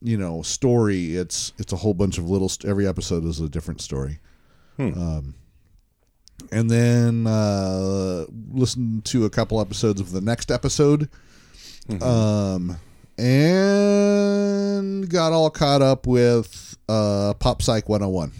You 0.01 0.17
know, 0.17 0.41
story. 0.41 1.15
It's 1.15 1.51
it's 1.57 1.73
a 1.73 1.75
whole 1.77 1.93
bunch 1.93 2.17
of 2.17 2.29
little. 2.29 2.49
St- 2.49 2.69
every 2.69 2.87
episode 2.87 3.25
is 3.25 3.39
a 3.39 3.49
different 3.49 3.81
story. 3.81 4.19
Um, 4.77 5.35
and 6.53 6.69
then 6.71 7.27
uh, 7.27 8.25
listen 8.51 9.01
to 9.03 9.25
a 9.25 9.29
couple 9.29 9.59
episodes 9.59 9.99
of 9.99 10.11
the 10.11 10.21
next 10.21 10.51
episode. 10.51 11.09
Um, 12.01 12.77
and 13.69 15.09
got 15.09 15.33
all 15.33 15.49
caught 15.49 15.81
up 15.81 16.07
with 16.07 16.77
uh, 16.87 17.33
Pop 17.39 17.61
Psych 17.61 17.89
101 17.89 18.31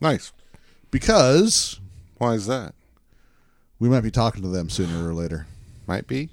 Nice. 0.00 0.32
because 0.90 1.80
Why 2.18 2.32
is 2.34 2.46
that? 2.46 2.74
we 3.78 3.88
might 3.88 4.00
be 4.02 4.10
talking 4.10 4.42
to 4.42 4.48
them 4.48 4.70
sooner 4.70 5.08
or 5.08 5.12
later. 5.14 5.46
Might 5.86 6.06
be. 6.06 6.30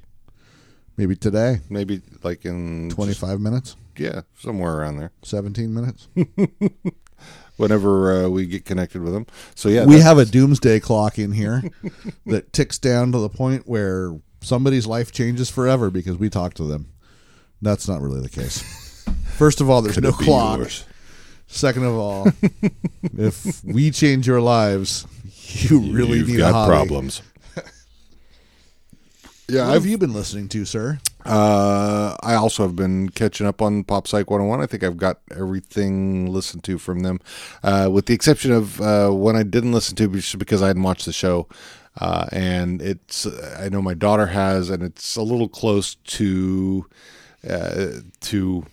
Maybe 0.96 1.16
today, 1.16 1.60
Maybe 1.70 2.02
like 2.24 2.46
in 2.46 2.92
25 2.92 3.40
minutes, 3.42 3.76
yeah, 4.00 4.22
somewhere 4.38 4.78
around 4.78 4.98
there. 4.98 5.12
17 5.24 5.74
minutes. 5.74 6.08
Whenever 7.58 8.26
uh, 8.26 8.30
we 8.30 8.46
get 8.46 8.64
connected 8.64 9.02
with 9.02 9.12
them. 9.12 9.26
So 9.54 9.68
yeah, 9.68 9.84
we 9.86 10.00
have 10.00 10.18
a 10.18 10.24
doomsday 10.26 10.80
clock 10.80 11.20
in 11.20 11.34
here 11.34 11.62
that 12.26 12.54
ticks 12.54 12.78
down 12.78 13.12
to 13.12 13.18
the 13.18 13.28
point 13.28 13.68
where 13.68 14.18
somebody's 14.40 14.88
life 14.88 15.12
changes 15.12 15.50
forever 15.50 15.90
because 15.90 16.18
we 16.18 16.30
talk 16.30 16.54
to 16.54 16.64
them. 16.64 16.94
That's 17.62 17.86
not 17.90 18.00
really 18.02 18.22
the 18.22 18.30
case. 18.30 18.62
First 19.38 19.60
of 19.60 19.70
all, 19.70 19.82
there's 19.82 19.98
no 19.98 20.14
clock. 20.14 20.60
yours. 20.60 20.86
Second 21.48 21.84
of 21.84 21.96
all, 21.96 22.28
if 23.18 23.62
we 23.66 23.92
change 23.92 24.26
your 24.26 24.40
lives, 24.40 25.06
you 25.44 25.80
really 25.82 26.20
You've 26.20 26.30
need 26.30 26.38
got 26.38 26.52
a 26.52 26.54
hobby. 26.54 26.70
problems. 26.72 27.22
yeah, 29.50 29.64
What 29.64 29.68
I've 29.70 29.74
have 29.74 29.86
you 29.86 29.98
been 29.98 30.14
listening 30.14 30.48
to, 30.50 30.64
sir? 30.64 31.00
Uh, 31.30 32.16
I 32.24 32.34
also 32.34 32.64
have 32.64 32.76
been 32.76 33.10
catching 33.10 33.46
up 33.46 33.62
on 33.62 33.84
Pop 33.84 34.08
Psych 34.08 34.30
101. 34.32 34.62
I 34.62 34.66
think 34.66 34.84
I've 34.84 34.98
got 34.98 35.20
everything 35.30 36.26
listened 36.26 36.64
to 36.64 36.78
from 36.80 37.02
them, 37.02 37.20
uh, 37.64 37.88
with 37.92 38.08
the 38.08 38.16
exception 38.16 38.52
of 38.52 38.82
uh, 38.82 39.10
one 39.12 39.36
I 39.36 39.44
didn't 39.44 39.72
listen 39.72 39.96
to 39.98 40.08
just 40.08 40.40
because 40.40 40.64
I 40.64 40.68
hadn't 40.68 40.84
watched 40.84 41.06
the 41.06 41.14
show. 41.14 41.48
uh, 42.00 42.28
and 42.32 42.82
it's 42.82 43.28
I 43.58 43.70
know 43.70 43.82
my 43.82 43.94
daughter 43.94 44.28
has, 44.28 44.70
and 44.70 44.82
it's 44.82 45.16
a 45.16 45.22
little 45.22 45.50
close 45.50 45.96
to 45.96 46.86
uh, 47.48 47.88
to. 48.22 48.66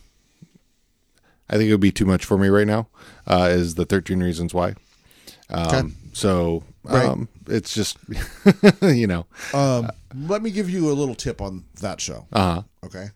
I 1.49 1.57
think 1.57 1.69
it 1.69 1.73
would 1.73 1.81
be 1.81 1.93
too 1.93 2.07
much 2.07 2.25
for 2.25 2.39
me 2.39 2.49
right 2.49 2.67
now. 2.67 2.89
Uh, 3.27 3.49
is 3.51 3.75
the 3.75 3.85
Thirteen 3.85 4.23
Reasons 4.23 4.55
Why? 4.55 4.75
Um, 5.51 5.67
Okay. 5.67 5.83
So 6.13 6.65
Right. 6.89 7.05
um, 7.07 7.29
it's 7.49 7.75
just 7.75 7.99
you 8.83 9.07
know, 9.07 9.27
Um, 9.53 9.91
let 10.15 10.43
me 10.43 10.51
give 10.51 10.71
you 10.71 10.91
a 10.91 10.95
little 10.95 11.15
tip 11.15 11.41
on 11.41 11.65
that 11.81 12.01
show. 12.01 12.27
uh 12.33 12.55
huh. 12.55 12.63
Okay. 12.85 13.09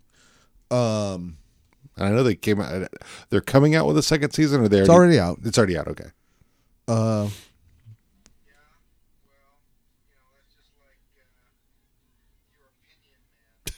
Um, 0.71 1.37
And 1.97 2.09
I 2.09 2.11
know 2.11 2.23
they 2.23 2.35
came 2.35 2.61
out. 2.61 2.89
They're 3.31 3.41
coming 3.41 3.75
out 3.75 3.87
with 3.87 3.97
a 3.99 4.03
second 4.03 4.33
season, 4.33 4.61
or 4.63 4.69
they 4.69 4.81
it's 4.81 4.89
already 4.89 5.19
out. 5.19 5.39
It's 5.45 5.59
already 5.59 5.77
out. 5.79 5.89
Okay. 5.89 6.11
Uh, 6.89 7.29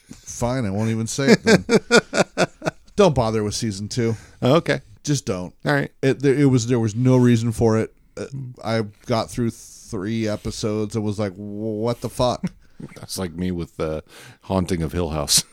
fine, 0.09 0.65
I 0.65 0.69
won't 0.71 0.89
even 0.89 1.07
say 1.07 1.31
it. 1.33 1.43
Then. 1.43 1.65
don't 2.95 3.15
bother 3.15 3.43
with 3.43 3.55
season 3.55 3.87
two. 3.87 4.15
Oh, 4.41 4.55
okay. 4.55 4.81
Just 5.03 5.25
don't. 5.25 5.53
All 5.65 5.73
right. 5.73 5.91
It 6.01 6.19
there, 6.21 6.33
it 6.35 6.45
was 6.45 6.67
there 6.67 6.79
was 6.79 6.95
no 6.95 7.17
reason 7.17 7.51
for 7.51 7.77
it. 7.77 7.93
Uh, 8.15 8.25
I 8.63 8.81
got 9.05 9.29
through 9.29 9.51
three 9.93 10.27
episodes 10.27 10.95
and 10.95 11.05
was 11.05 11.19
like, 11.19 11.33
"What 11.35 12.01
the 12.01 12.09
fuck." 12.09 12.43
That's 12.95 13.19
like 13.19 13.33
me 13.33 13.51
with 13.51 13.77
the 13.77 14.03
haunting 14.41 14.81
of 14.81 14.91
Hill 14.91 15.09
House. 15.09 15.43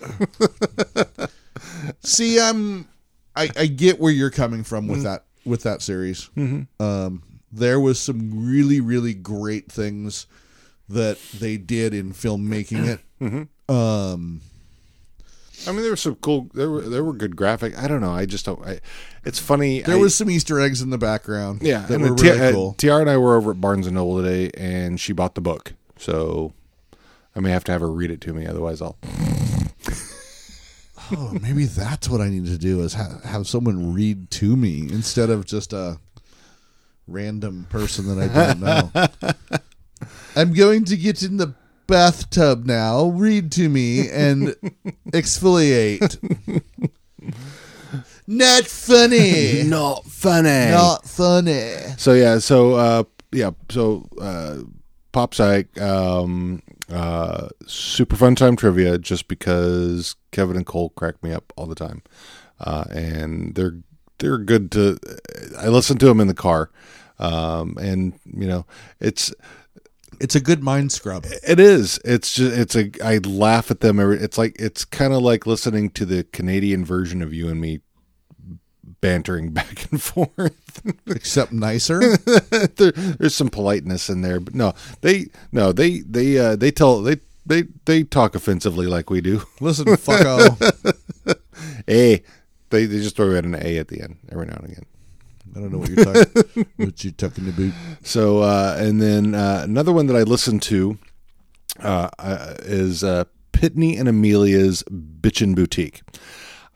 See, 2.00 2.40
I'm 2.40 2.88
I, 3.36 3.48
I 3.56 3.66
get 3.66 4.00
where 4.00 4.12
you're 4.12 4.30
coming 4.30 4.64
from 4.64 4.88
with 4.88 5.04
that 5.04 5.24
with 5.44 5.62
that 5.62 5.80
series. 5.80 6.28
Um, 6.80 7.22
there 7.52 7.78
was 7.78 8.00
some 8.00 8.46
really 8.46 8.80
really 8.80 9.14
great 9.14 9.70
things 9.70 10.26
that 10.88 11.18
they 11.38 11.56
did 11.56 11.94
in 11.94 12.12
filmmaking 12.12 12.98
it. 13.20 13.48
Um, 13.72 14.40
I 15.66 15.72
mean, 15.72 15.82
there 15.82 15.90
were 15.90 15.96
some 15.96 16.14
cool. 16.16 16.48
There 16.54 16.70
were 16.70 16.82
there 16.82 17.02
were 17.04 17.12
good 17.12 17.34
graphic. 17.36 17.76
I 17.76 17.88
don't 17.88 18.00
know. 18.00 18.12
I 18.12 18.26
just 18.26 18.44
don't. 18.44 18.64
I, 18.64 18.80
it's 19.24 19.38
funny. 19.38 19.82
there 19.82 19.96
I- 19.96 19.98
was 19.98 20.14
some 20.14 20.30
Easter 20.30 20.60
eggs 20.60 20.80
in 20.82 20.90
the 20.90 20.98
background. 20.98 21.62
yeah. 21.62 21.80
that 21.86 21.98
were 22.00 22.14
really 22.14 22.38
T- 22.38 22.40
uh, 22.40 22.52
cool. 22.52 22.74
Tiara 22.74 23.00
and 23.00 23.10
I 23.10 23.16
were 23.16 23.36
over 23.36 23.50
at 23.50 23.60
Barnes 23.60 23.86
and 23.86 23.96
Noble 23.96 24.22
today, 24.22 24.50
and 24.56 25.00
she 25.00 25.12
bought 25.12 25.34
the 25.34 25.40
book. 25.40 25.74
So 25.96 26.52
I 27.34 27.40
may 27.40 27.50
have 27.50 27.64
to 27.64 27.72
have 27.72 27.80
her 27.80 27.90
read 27.90 28.10
it 28.10 28.20
to 28.22 28.32
me. 28.32 28.46
Otherwise, 28.46 28.80
I'll. 28.80 28.96
oh, 31.12 31.36
maybe 31.42 31.64
that's 31.64 32.08
what 32.08 32.20
I 32.20 32.28
need 32.28 32.46
to 32.46 32.58
do 32.58 32.80
is 32.82 32.94
ha- 32.94 33.20
have 33.24 33.46
someone 33.46 33.94
read 33.94 34.30
to 34.32 34.56
me 34.56 34.80
instead 34.90 35.30
of 35.30 35.46
just 35.46 35.72
a 35.72 35.98
random 37.06 37.66
person 37.70 38.06
that 38.16 38.30
I 38.30 38.54
don't 38.54 38.60
know. 38.60 39.58
I'm 40.36 40.52
going 40.52 40.84
to 40.86 40.96
get 40.96 41.22
in 41.22 41.38
the 41.38 41.54
bathtub 41.88 42.64
now. 42.66 43.06
Read 43.06 43.50
to 43.52 43.68
me 43.68 44.08
and 44.08 44.48
exfoliate. 45.08 46.16
Not 48.28 48.66
funny. 48.66 49.62
Not 49.66 50.04
funny. 50.04 50.70
Not 50.70 51.04
funny. 51.04 51.72
So 51.96 52.12
yeah, 52.12 52.38
so 52.38 52.74
uh 52.74 53.04
yeah, 53.32 53.50
so 53.70 54.06
uh 54.20 54.58
Pop 55.12 55.34
Psych, 55.34 55.80
um 55.80 56.62
uh 56.92 57.48
super 57.66 58.16
fun 58.16 58.34
time 58.36 58.54
trivia 58.54 58.98
just 58.98 59.26
because 59.26 60.14
Kevin 60.30 60.56
and 60.56 60.66
Cole 60.66 60.90
crack 60.90 61.20
me 61.22 61.32
up 61.32 61.52
all 61.56 61.66
the 61.66 61.74
time. 61.74 62.02
Uh 62.60 62.84
and 62.90 63.54
they're 63.54 63.78
they're 64.18 64.38
good 64.38 64.70
to 64.72 64.98
I 65.58 65.68
listen 65.68 65.96
to 65.98 66.06
them 66.06 66.20
in 66.20 66.28
the 66.28 66.34
car. 66.34 66.70
Um 67.18 67.78
and 67.80 68.12
you 68.26 68.46
know, 68.46 68.66
it's 69.00 69.32
It's 70.20 70.34
a 70.34 70.40
good 70.40 70.62
mind 70.62 70.92
scrub. 70.92 71.26
it 71.46 71.60
is. 71.60 71.98
It's 72.04 72.32
just 72.34 72.56
it's 72.56 72.76
a 72.76 72.90
I 73.04 73.18
laugh 73.18 73.70
at 73.70 73.80
them 73.80 74.00
every 74.00 74.18
it's 74.18 74.38
like 74.38 74.56
it's 74.58 74.84
kind 74.84 75.12
of 75.12 75.22
like 75.22 75.46
listening 75.46 75.90
to 75.90 76.04
the 76.04 76.24
Canadian 76.24 76.84
version 76.84 77.22
of 77.22 77.32
you 77.32 77.48
and 77.48 77.60
me 77.60 77.80
bantering 79.00 79.50
back 79.52 79.90
and 79.90 80.02
forth. 80.02 80.82
Except 81.06 81.52
nicer. 81.52 82.16
there, 82.76 82.92
there's 82.92 83.34
some 83.34 83.48
politeness 83.48 84.08
in 84.08 84.22
there, 84.22 84.40
but 84.40 84.54
no, 84.54 84.74
they 85.00 85.26
no 85.52 85.72
they 85.72 86.00
they 86.00 86.38
uh, 86.38 86.56
they 86.56 86.70
tell 86.70 87.02
they 87.02 87.16
they 87.46 87.64
they 87.84 88.02
talk 88.02 88.34
offensively 88.34 88.86
like 88.86 89.10
we 89.10 89.20
do. 89.20 89.42
Listen, 89.60 89.86
fucko. 89.86 90.56
A, 91.88 92.22
they 92.70 92.86
they 92.86 92.98
just 92.98 93.16
throw 93.16 93.30
in 93.34 93.54
an 93.54 93.54
A 93.54 93.78
at 93.78 93.88
the 93.88 94.00
end 94.02 94.18
every 94.30 94.46
now 94.46 94.56
and 94.56 94.72
again. 94.72 94.86
I 95.58 95.60
don't 95.62 95.72
know 95.72 95.78
what 95.78 95.90
you're 95.90 96.04
talking. 96.04 96.66
what 96.76 97.02
you 97.02 97.10
tucking 97.10 97.44
the 97.44 97.52
boot? 97.52 97.74
So 98.02 98.42
uh, 98.42 98.76
and 98.78 99.02
then 99.02 99.34
uh, 99.34 99.62
another 99.64 99.92
one 99.92 100.06
that 100.06 100.14
I 100.14 100.22
listened 100.22 100.62
to 100.62 100.98
uh, 101.80 102.10
uh, 102.16 102.54
is 102.60 103.02
uh, 103.02 103.24
Pitney 103.52 103.98
and 103.98 104.08
Amelia's 104.08 104.84
Bitchin' 104.84 105.56
Boutique, 105.56 106.02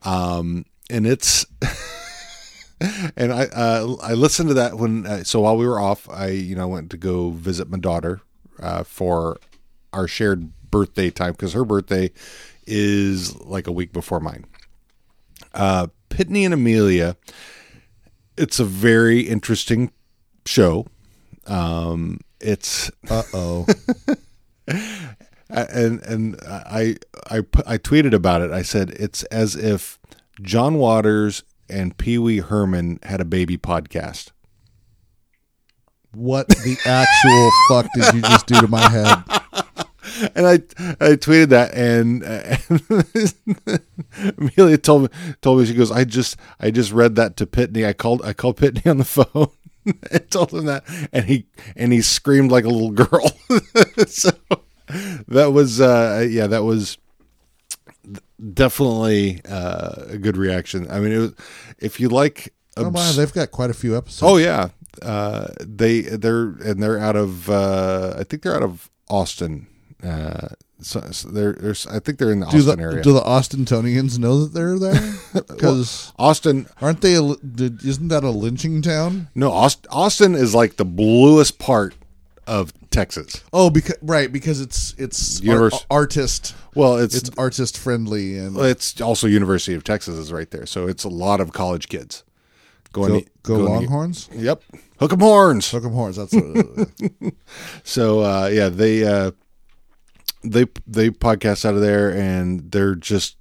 um, 0.03 0.66
and 0.91 1.07
it's. 1.07 1.47
And 3.16 3.33
I 3.33 3.45
uh, 3.45 3.95
I 4.03 4.14
listened 4.14 4.49
to 4.49 4.55
that 4.55 4.76
when 4.76 5.07
uh, 5.07 5.22
so 5.22 5.39
while 5.39 5.57
we 5.57 5.68
were 5.68 5.78
off 5.78 6.11
I 6.11 6.30
you 6.30 6.57
know 6.57 6.66
went 6.66 6.91
to 6.91 6.97
go 6.97 7.30
visit 7.30 7.70
my 7.70 7.78
daughter 7.78 8.22
uh, 8.59 8.83
for 8.83 9.39
our 9.93 10.09
shared 10.09 10.51
birthday 10.68 11.09
time 11.09 11.30
because 11.30 11.53
her 11.53 11.64
birthday 11.64 12.11
is 12.66 13.37
like 13.37 13.68
a 13.68 13.72
week 13.72 13.93
before 13.93 14.18
mine. 14.18 14.47
Uh, 15.55 15.87
Pitney 16.11 16.45
and 16.45 16.53
Amelia, 16.53 17.16
it's 18.43 18.59
a 18.59 18.64
very 18.64 19.20
interesting 19.20 19.93
show. 20.45 20.86
Um, 21.47 22.20
it's 22.40 22.90
Uh 23.09 23.22
oh. 23.32 23.66
and 25.49 26.03
and 26.03 26.36
I 26.47 26.97
I 27.30 27.38
I 27.66 27.78
tweeted 27.78 28.12
about 28.12 28.43
it. 28.43 28.51
I 28.51 28.62
said 28.62 28.90
it's 28.90 29.22
as 29.24 29.55
if 29.55 29.99
John 30.40 30.74
Waters 30.74 31.45
and 31.70 31.97
Pee 31.97 32.18
Wee 32.18 32.38
Herman 32.38 32.99
had 33.05 33.20
a 33.20 33.24
baby 33.24 33.57
podcast. 33.57 34.30
What 36.14 36.49
the 36.49 36.76
actual 36.84 37.51
fuck 37.68 37.90
did 37.95 38.14
you 38.14 38.20
just 38.22 38.47
do 38.47 38.61
to 38.61 38.68
my 38.68 38.88
head? 38.88 39.22
And 40.35 40.47
I 40.47 40.55
I 41.01 41.17
tweeted 41.17 41.49
that, 41.51 41.73
and, 41.75 42.23
uh, 42.25 42.57
Amelia 44.39 44.79
told 44.79 45.03
me 45.03 45.09
told 45.41 45.61
me 45.61 45.67
she 45.67 45.75
goes, 45.75 45.91
I 45.91 46.05
just 46.05 46.37
I 46.61 46.71
just 46.71 46.93
read 46.93 47.17
that 47.17 47.37
to 47.39 47.47
Pitney. 47.47 47.87
I 47.87 47.93
called 47.93 48.23
I 48.23 48.33
called 48.33 48.59
Pitney 48.59 48.91
on 48.91 48.99
the 48.99 49.05
phone. 49.25 49.49
and 50.11 50.31
told 50.31 50.53
him 50.53 50.67
that, 50.67 50.85
and 51.13 51.25
he 51.25 51.47
and 51.77 51.93
he 51.93 52.03
screamed 52.03 52.53
like 52.53 52.65
a 52.65 52.69
little 52.69 52.91
girl. 52.93 53.31
so 54.07 54.31
that 55.29 55.53
was 55.53 55.81
uh, 55.81 56.27
yeah, 56.29 56.47
that 56.47 56.63
was 56.65 56.99
definitely 58.53 59.41
uh, 59.49 59.95
a 60.09 60.19
good 60.19 60.37
reaction. 60.37 60.91
I 60.91 61.01
mean, 61.01 61.13
it 61.13 61.19
was, 61.19 61.33
if 61.79 62.01
you 62.01 62.09
like, 62.09 62.53
Oh 62.77 62.89
wow, 62.89 63.13
they've 63.13 63.33
got 63.33 63.51
quite 63.51 63.71
a 63.71 63.75
few 63.75 63.97
episodes. 63.97 64.23
oh 64.31 64.37
yeah, 64.37 64.69
uh, 65.03 65.49
they 65.61 66.03
they're 66.03 66.51
and 66.65 66.83
they're 66.83 66.99
out 66.99 67.17
of 67.17 67.51
uh, 67.51 68.15
I 68.19 68.25
think 68.25 68.43
they're 68.43 68.55
out 68.55 68.63
of 68.63 68.91
Austin. 69.11 69.67
Uh, 70.03 70.49
so, 70.81 71.01
so 71.13 71.29
they're, 71.29 71.53
they're 71.53 71.77
I 71.91 72.01
think 72.01 72.19
they're 72.19 72.33
in 72.33 72.41
the 72.41 72.47
do 72.47 72.57
Austin 72.59 72.77
the 72.79 72.83
area. 72.83 73.03
do 73.03 73.13
the 73.13 73.21
Austintonians 73.21 74.19
know 74.19 74.45
that 74.45 74.53
they're 74.53 74.79
there? 74.79 75.15
Because 75.49 76.13
Austin, 76.19 76.67
aren't 76.81 77.01
they? 77.03 77.15
A, 77.15 77.23
isn't 77.23 78.09
that 78.09 78.25
a 78.25 78.31
lynching 78.31 78.83
town? 78.83 79.29
no, 79.35 79.51
Aust- 79.53 79.87
Austin 79.91 80.35
is 80.35 80.55
like 80.55 80.77
the 80.77 80.85
bluest 80.85 81.59
part 81.59 81.95
of 82.47 82.73
Texas. 82.91 83.43
Oh, 83.53 83.71
because 83.71 83.97
right 84.03 84.31
because 84.33 84.61
it's 84.61 84.95
it's 84.99 85.41
Univers- 85.41 85.87
artist. 85.91 86.55
Well, 86.75 86.97
it's 86.97 87.15
It's 87.15 87.31
artist 87.39 87.79
friendly 87.79 88.37
and 88.39 88.57
it's 88.59 89.01
also 89.01 89.27
University 89.29 89.75
of 89.77 89.85
Texas 89.85 90.17
is 90.17 90.33
right 90.33 90.51
there, 90.51 90.67
so 90.67 90.89
it's 90.89 91.05
a 91.05 91.09
lot 91.09 91.41
of 91.41 91.53
college 91.53 91.89
kids 91.89 92.25
going. 92.93 93.09
go, 93.13 93.21
to, 93.21 93.27
go 93.45 93.57
going 93.57 93.67
to- 93.67 93.73
Longhorns. 93.73 94.29
yep, 94.35 94.63
hook 94.99 95.13
'em 95.13 95.21
horns. 95.21 95.71
Hook 95.71 95.85
'em 95.85 95.93
horns. 95.93 96.17
That's 96.17 96.35
what, 96.35 96.89
So 97.85 98.21
uh, 98.21 98.51
yeah, 98.53 98.69
they 98.69 99.05
uh, 99.05 99.31
they 100.43 100.66
they 100.86 101.11
podcast 101.11 101.64
out 101.64 101.74
of 101.74 101.80
there, 101.80 102.11
and 102.11 102.70
they're 102.70 102.95
just 102.95 103.36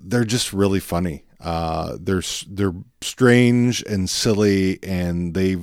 they're 0.00 0.24
just 0.24 0.52
really 0.52 0.80
funny. 0.80 1.24
Uh, 1.40 1.96
they're 2.00 2.22
they're 2.48 2.74
strange 3.00 3.82
and 3.82 4.08
silly, 4.08 4.78
and 4.82 5.34
they 5.34 5.56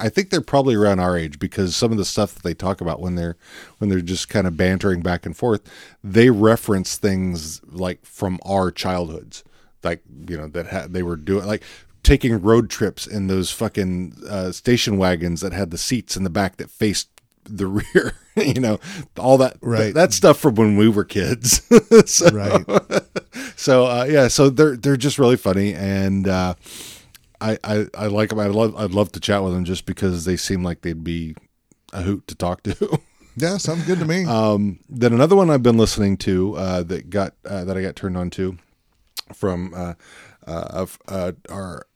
I 0.00 0.08
think 0.08 0.30
they're 0.30 0.40
probably 0.40 0.74
around 0.74 1.00
our 1.00 1.18
age 1.18 1.38
because 1.38 1.76
some 1.76 1.92
of 1.92 1.98
the 1.98 2.04
stuff 2.04 2.34
that 2.34 2.42
they 2.42 2.54
talk 2.54 2.80
about 2.80 3.00
when 3.00 3.14
they're 3.14 3.36
when 3.78 3.90
they're 3.90 4.00
just 4.00 4.28
kind 4.30 4.46
of 4.46 4.56
bantering 4.56 5.02
back 5.02 5.26
and 5.26 5.36
forth, 5.36 5.62
they 6.02 6.30
reference 6.30 6.96
things 6.96 7.60
like 7.66 8.04
from 8.06 8.38
our 8.46 8.70
childhoods, 8.70 9.44
like 9.84 10.02
you 10.28 10.36
know 10.36 10.48
that 10.48 10.68
ha- 10.68 10.86
they 10.88 11.02
were 11.02 11.16
doing 11.16 11.46
like 11.46 11.62
taking 12.02 12.40
road 12.40 12.70
trips 12.70 13.06
in 13.06 13.26
those 13.26 13.50
fucking 13.50 14.14
uh, 14.30 14.50
station 14.50 14.96
wagons 14.96 15.42
that 15.42 15.52
had 15.52 15.70
the 15.70 15.76
seats 15.76 16.16
in 16.16 16.24
the 16.24 16.30
back 16.30 16.56
that 16.56 16.70
faced 16.70 17.10
the 17.48 17.66
rear 17.94 18.14
you 18.36 18.60
know 18.60 18.78
all 19.18 19.38
that 19.38 19.56
Right. 19.60 19.82
Th- 19.84 19.94
that 19.94 20.12
stuff 20.12 20.38
from 20.38 20.54
when 20.54 20.76
we 20.76 20.88
were 20.88 21.04
kids. 21.04 21.62
so, 22.10 22.28
right. 22.30 22.64
so 23.56 23.86
uh, 23.86 24.06
yeah 24.08 24.28
so 24.28 24.48
they're 24.50 24.76
they're 24.76 24.96
just 24.96 25.18
really 25.18 25.36
funny 25.36 25.74
and 25.74 26.28
uh, 26.28 26.54
I, 27.40 27.58
I 27.64 27.86
I 27.94 28.06
like 28.06 28.30
them 28.30 28.38
I 28.38 28.46
love 28.46 28.76
I'd 28.76 28.92
love 28.92 29.12
to 29.12 29.20
chat 29.20 29.42
with 29.42 29.52
them 29.54 29.64
just 29.64 29.86
because 29.86 30.24
they 30.24 30.36
seem 30.36 30.62
like 30.62 30.82
they'd 30.82 31.04
be 31.04 31.34
a 31.92 32.02
hoot 32.02 32.26
to 32.28 32.34
talk 32.34 32.62
to. 32.64 33.00
Yeah, 33.36 33.56
sounds 33.56 33.84
good 33.86 34.00
to 34.00 34.04
me. 34.04 34.24
Um, 34.24 34.80
then 34.88 35.12
another 35.12 35.36
one 35.36 35.48
I've 35.48 35.62
been 35.62 35.78
listening 35.78 36.16
to 36.18 36.56
uh, 36.56 36.82
that 36.84 37.08
got 37.08 37.34
uh, 37.44 37.64
that 37.64 37.76
I 37.76 37.82
got 37.82 37.94
turned 37.94 38.16
on 38.16 38.30
to 38.30 38.58
from 39.32 39.72
uh, 39.74 39.94
uh, 40.46 40.66
of 40.70 40.98
uh, 41.06 41.32
our, 41.48 41.86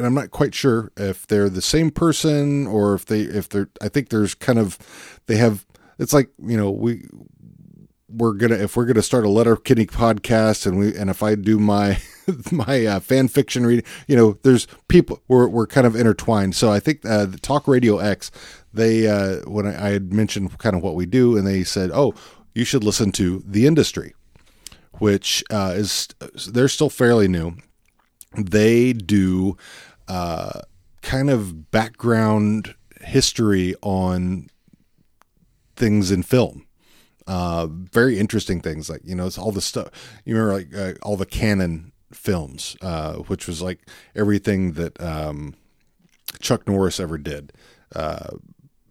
and 0.00 0.06
I'm 0.06 0.14
not 0.14 0.30
quite 0.30 0.54
sure 0.54 0.90
if 0.96 1.26
they're 1.26 1.50
the 1.50 1.60
same 1.60 1.90
person 1.90 2.66
or 2.66 2.94
if 2.94 3.04
they 3.04 3.20
if 3.20 3.50
they're. 3.50 3.68
I 3.82 3.90
think 3.90 4.08
there's 4.08 4.34
kind 4.34 4.58
of 4.58 4.78
they 5.26 5.36
have. 5.36 5.66
It's 5.98 6.14
like 6.14 6.30
you 6.42 6.56
know 6.56 6.70
we 6.70 7.04
we're 8.08 8.32
gonna 8.32 8.54
if 8.54 8.76
we're 8.76 8.86
gonna 8.86 9.02
start 9.02 9.26
a 9.26 9.28
Letterkenny 9.28 9.84
podcast 9.84 10.64
and 10.66 10.78
we 10.78 10.96
and 10.96 11.10
if 11.10 11.22
I 11.22 11.34
do 11.34 11.58
my 11.58 11.98
my 12.50 12.86
uh, 12.86 13.00
fan 13.00 13.28
fiction 13.28 13.66
reading, 13.66 13.84
you 14.08 14.16
know, 14.16 14.38
there's 14.42 14.66
people 14.88 15.20
we're 15.28 15.46
we're 15.46 15.66
kind 15.66 15.86
of 15.86 15.94
intertwined. 15.94 16.54
So 16.54 16.72
I 16.72 16.80
think 16.80 17.04
uh, 17.04 17.26
the 17.26 17.38
Talk 17.38 17.68
Radio 17.68 17.98
X, 17.98 18.30
they 18.72 19.06
uh, 19.06 19.40
when 19.40 19.66
I, 19.66 19.88
I 19.88 19.90
had 19.90 20.14
mentioned 20.14 20.56
kind 20.56 20.74
of 20.74 20.82
what 20.82 20.94
we 20.94 21.04
do, 21.04 21.36
and 21.36 21.46
they 21.46 21.62
said, 21.62 21.90
oh, 21.92 22.14
you 22.54 22.64
should 22.64 22.84
listen 22.84 23.12
to 23.12 23.44
the 23.46 23.66
industry, 23.66 24.14
which 24.94 25.44
uh, 25.50 25.74
is 25.76 26.08
they're 26.48 26.68
still 26.68 26.88
fairly 26.88 27.28
new. 27.28 27.52
They 28.36 28.92
do 28.92 29.56
kind 31.02 31.30
of 31.30 31.70
background 31.70 32.74
history 33.00 33.74
on 33.82 34.48
things 35.76 36.10
in 36.10 36.22
film. 36.22 36.66
Uh, 37.26 37.66
very 37.70 38.18
interesting 38.18 38.60
things 38.60 38.90
like 38.90 39.02
you 39.04 39.14
know 39.14 39.26
it's 39.26 39.38
all 39.38 39.52
the 39.52 39.60
stuff 39.60 39.88
you 40.24 40.34
remember 40.34 40.54
like 40.54 40.74
uh, 40.74 40.98
all 41.02 41.16
the 41.16 41.26
Cannon 41.26 41.92
Films 42.12 42.76
uh, 42.82 43.14
which 43.14 43.46
was 43.46 43.62
like 43.62 43.88
everything 44.16 44.72
that 44.72 45.00
um, 45.00 45.54
chuck 46.40 46.66
norris 46.66 46.98
ever 46.98 47.18
did. 47.18 47.52
Uh, 47.94 48.30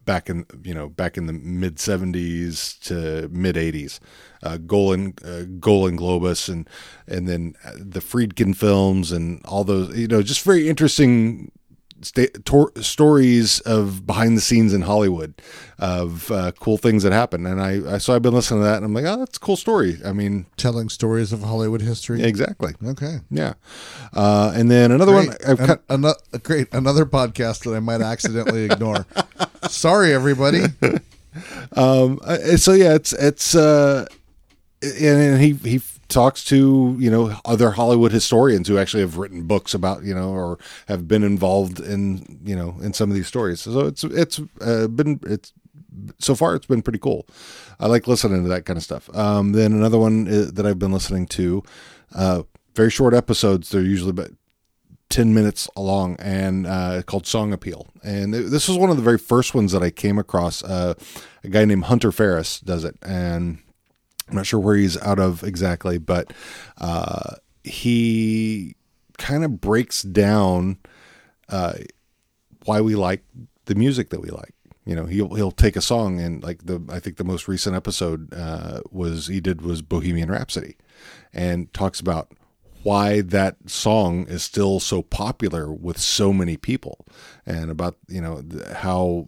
back 0.09 0.27
in 0.27 0.43
you 0.63 0.73
know 0.73 0.89
back 0.89 1.17
in 1.17 1.27
the 1.27 1.33
mid 1.33 1.75
70s 1.75 2.79
to 2.79 3.29
mid 3.29 3.55
80s 3.55 3.99
uh, 4.41 4.57
Golan 4.57 5.13
uh, 5.23 5.43
Golan 5.59 5.99
Globus 5.99 6.49
and 6.49 6.67
and 7.07 7.27
then 7.27 7.53
the 7.75 7.99
Friedkin 7.99 8.55
films 8.55 9.11
and 9.11 9.45
all 9.45 9.63
those 9.63 9.95
you 9.95 10.07
know 10.07 10.23
just 10.23 10.41
very 10.41 10.67
interesting 10.67 11.51
sta- 12.01 12.31
tor- 12.45 12.71
stories 12.81 13.59
of 13.61 14.05
behind 14.05 14.37
the 14.37 14.41
scenes 14.41 14.73
in 14.73 14.81
Hollywood 14.81 15.33
of 15.77 16.29
uh, 16.31 16.51
cool 16.59 16.77
things 16.77 17.03
that 17.03 17.11
happen. 17.13 17.45
And 17.45 17.61
I, 17.61 17.95
I, 17.95 17.97
so 17.99 18.13
I've 18.15 18.21
been 18.21 18.33
listening 18.33 18.61
to 18.61 18.65
that 18.65 18.77
and 18.77 18.85
I'm 18.85 18.93
like, 18.93 19.05
oh, 19.05 19.17
that's 19.19 19.37
a 19.37 19.39
cool 19.39 19.55
story. 19.55 19.97
I 20.05 20.11
mean, 20.13 20.45
Telling 20.57 20.89
stories 20.89 21.31
of 21.31 21.41
Hollywood 21.43 21.81
history. 21.81 22.21
exactly. 22.23 22.73
Okay. 22.85 23.19
Yeah. 23.31 23.53
Uh, 24.13 24.51
and 24.55 24.69
then 24.69 24.91
another 24.91 25.13
one, 25.13 25.27
Great. 25.27 25.45
I've 25.47 25.59
An- 25.59 25.67
cut, 25.67 25.83
ano- 25.89 26.13
great. 26.43 26.67
Another 26.73 27.05
podcast 27.05 27.63
that 27.63 27.75
I 27.75 27.79
might 27.79 28.01
accidentally 28.01 28.65
ignore. 28.65 29.05
Sorry, 29.69 30.13
everybody. 30.13 30.63
um, 31.75 32.19
uh, 32.23 32.57
so 32.57 32.73
yeah, 32.73 32.95
it's, 32.95 33.13
it's, 33.13 33.55
uh, 33.55 34.05
and, 34.81 34.95
and 35.21 35.41
he, 35.41 35.53
he 35.53 35.81
talks 36.09 36.43
to, 36.45 36.95
you 36.99 37.09
know, 37.09 37.35
other 37.45 37.71
Hollywood 37.71 38.11
historians 38.11 38.67
who 38.67 38.77
actually 38.77 39.01
have 39.01 39.17
written 39.17 39.43
books 39.43 39.73
about, 39.73 40.03
you 40.03 40.13
know, 40.13 40.31
or 40.31 40.57
have 40.87 41.07
been 41.07 41.23
involved 41.23 41.79
in, 41.79 42.39
you 42.43 42.55
know, 42.55 42.75
in 42.81 42.93
some 42.93 43.09
of 43.09 43.15
these 43.15 43.27
stories. 43.27 43.61
So 43.61 43.81
it's, 43.81 44.03
it's, 44.03 44.41
uh, 44.59 44.87
been, 44.87 45.19
it's, 45.23 45.53
so 46.19 46.35
far 46.35 46.55
it's 46.55 46.65
been 46.65 46.81
pretty 46.81 46.99
cool. 46.99 47.27
I 47.79 47.87
like 47.87 48.07
listening 48.07 48.43
to 48.43 48.49
that 48.49 48.65
kind 48.65 48.77
of 48.77 48.83
stuff. 48.83 49.15
Um, 49.15 49.53
then 49.53 49.71
another 49.71 49.97
one 49.97 50.27
uh, 50.27 50.49
that 50.53 50.65
I've 50.65 50.79
been 50.79 50.91
listening 50.91 51.27
to, 51.27 51.63
uh, 52.15 52.43
very 52.75 52.89
short 52.89 53.13
episodes. 53.13 53.69
They're 53.69 53.81
usually 53.81 54.11
about 54.11 54.31
10 55.09 55.33
minutes 55.33 55.67
long 55.75 56.15
and 56.19 56.65
uh, 56.67 57.01
called 57.03 57.27
Song 57.27 57.53
Appeal. 57.53 57.87
And 58.03 58.33
this 58.33 58.67
was 58.67 58.77
one 58.77 58.89
of 58.89 58.97
the 58.97 59.03
very 59.03 59.17
first 59.17 59.53
ones 59.53 59.71
that 59.71 59.83
I 59.83 59.89
came 59.89 60.17
across. 60.17 60.63
Uh, 60.63 60.95
a 61.43 61.49
guy 61.49 61.65
named 61.65 61.85
Hunter 61.85 62.11
Ferris 62.11 62.59
does 62.59 62.83
it. 62.83 62.95
And 63.01 63.59
I'm 64.29 64.35
not 64.35 64.45
sure 64.45 64.59
where 64.59 64.75
he's 64.75 64.97
out 65.01 65.19
of 65.19 65.43
exactly, 65.43 65.97
but 65.97 66.31
uh, 66.77 67.35
he 67.63 68.75
kind 69.17 69.43
of 69.43 69.59
breaks 69.59 70.01
down 70.01 70.77
uh, 71.49 71.73
why 72.65 72.81
we 72.81 72.95
like 72.95 73.23
the 73.65 73.75
music 73.75 74.09
that 74.09 74.21
we 74.21 74.29
like. 74.29 74.53
You 74.85 74.95
know, 74.95 75.05
he'll 75.05 75.35
he'll 75.35 75.51
take 75.51 75.75
a 75.75 75.81
song 75.81 76.19
and 76.19 76.41
like 76.43 76.65
the 76.65 76.81
I 76.89 76.99
think 76.99 77.17
the 77.17 77.23
most 77.23 77.47
recent 77.47 77.75
episode 77.75 78.33
uh, 78.33 78.81
was 78.91 79.27
he 79.27 79.39
did 79.39 79.61
was 79.61 79.81
Bohemian 79.81 80.31
Rhapsody, 80.31 80.77
and 81.33 81.71
talks 81.73 81.99
about 81.99 82.31
why 82.81 83.21
that 83.21 83.57
song 83.69 84.25
is 84.27 84.41
still 84.41 84.79
so 84.79 85.01
popular 85.03 85.71
with 85.71 85.99
so 85.99 86.33
many 86.33 86.57
people, 86.57 87.05
and 87.45 87.69
about 87.69 87.97
you 88.07 88.21
know 88.21 88.43
how 88.77 89.27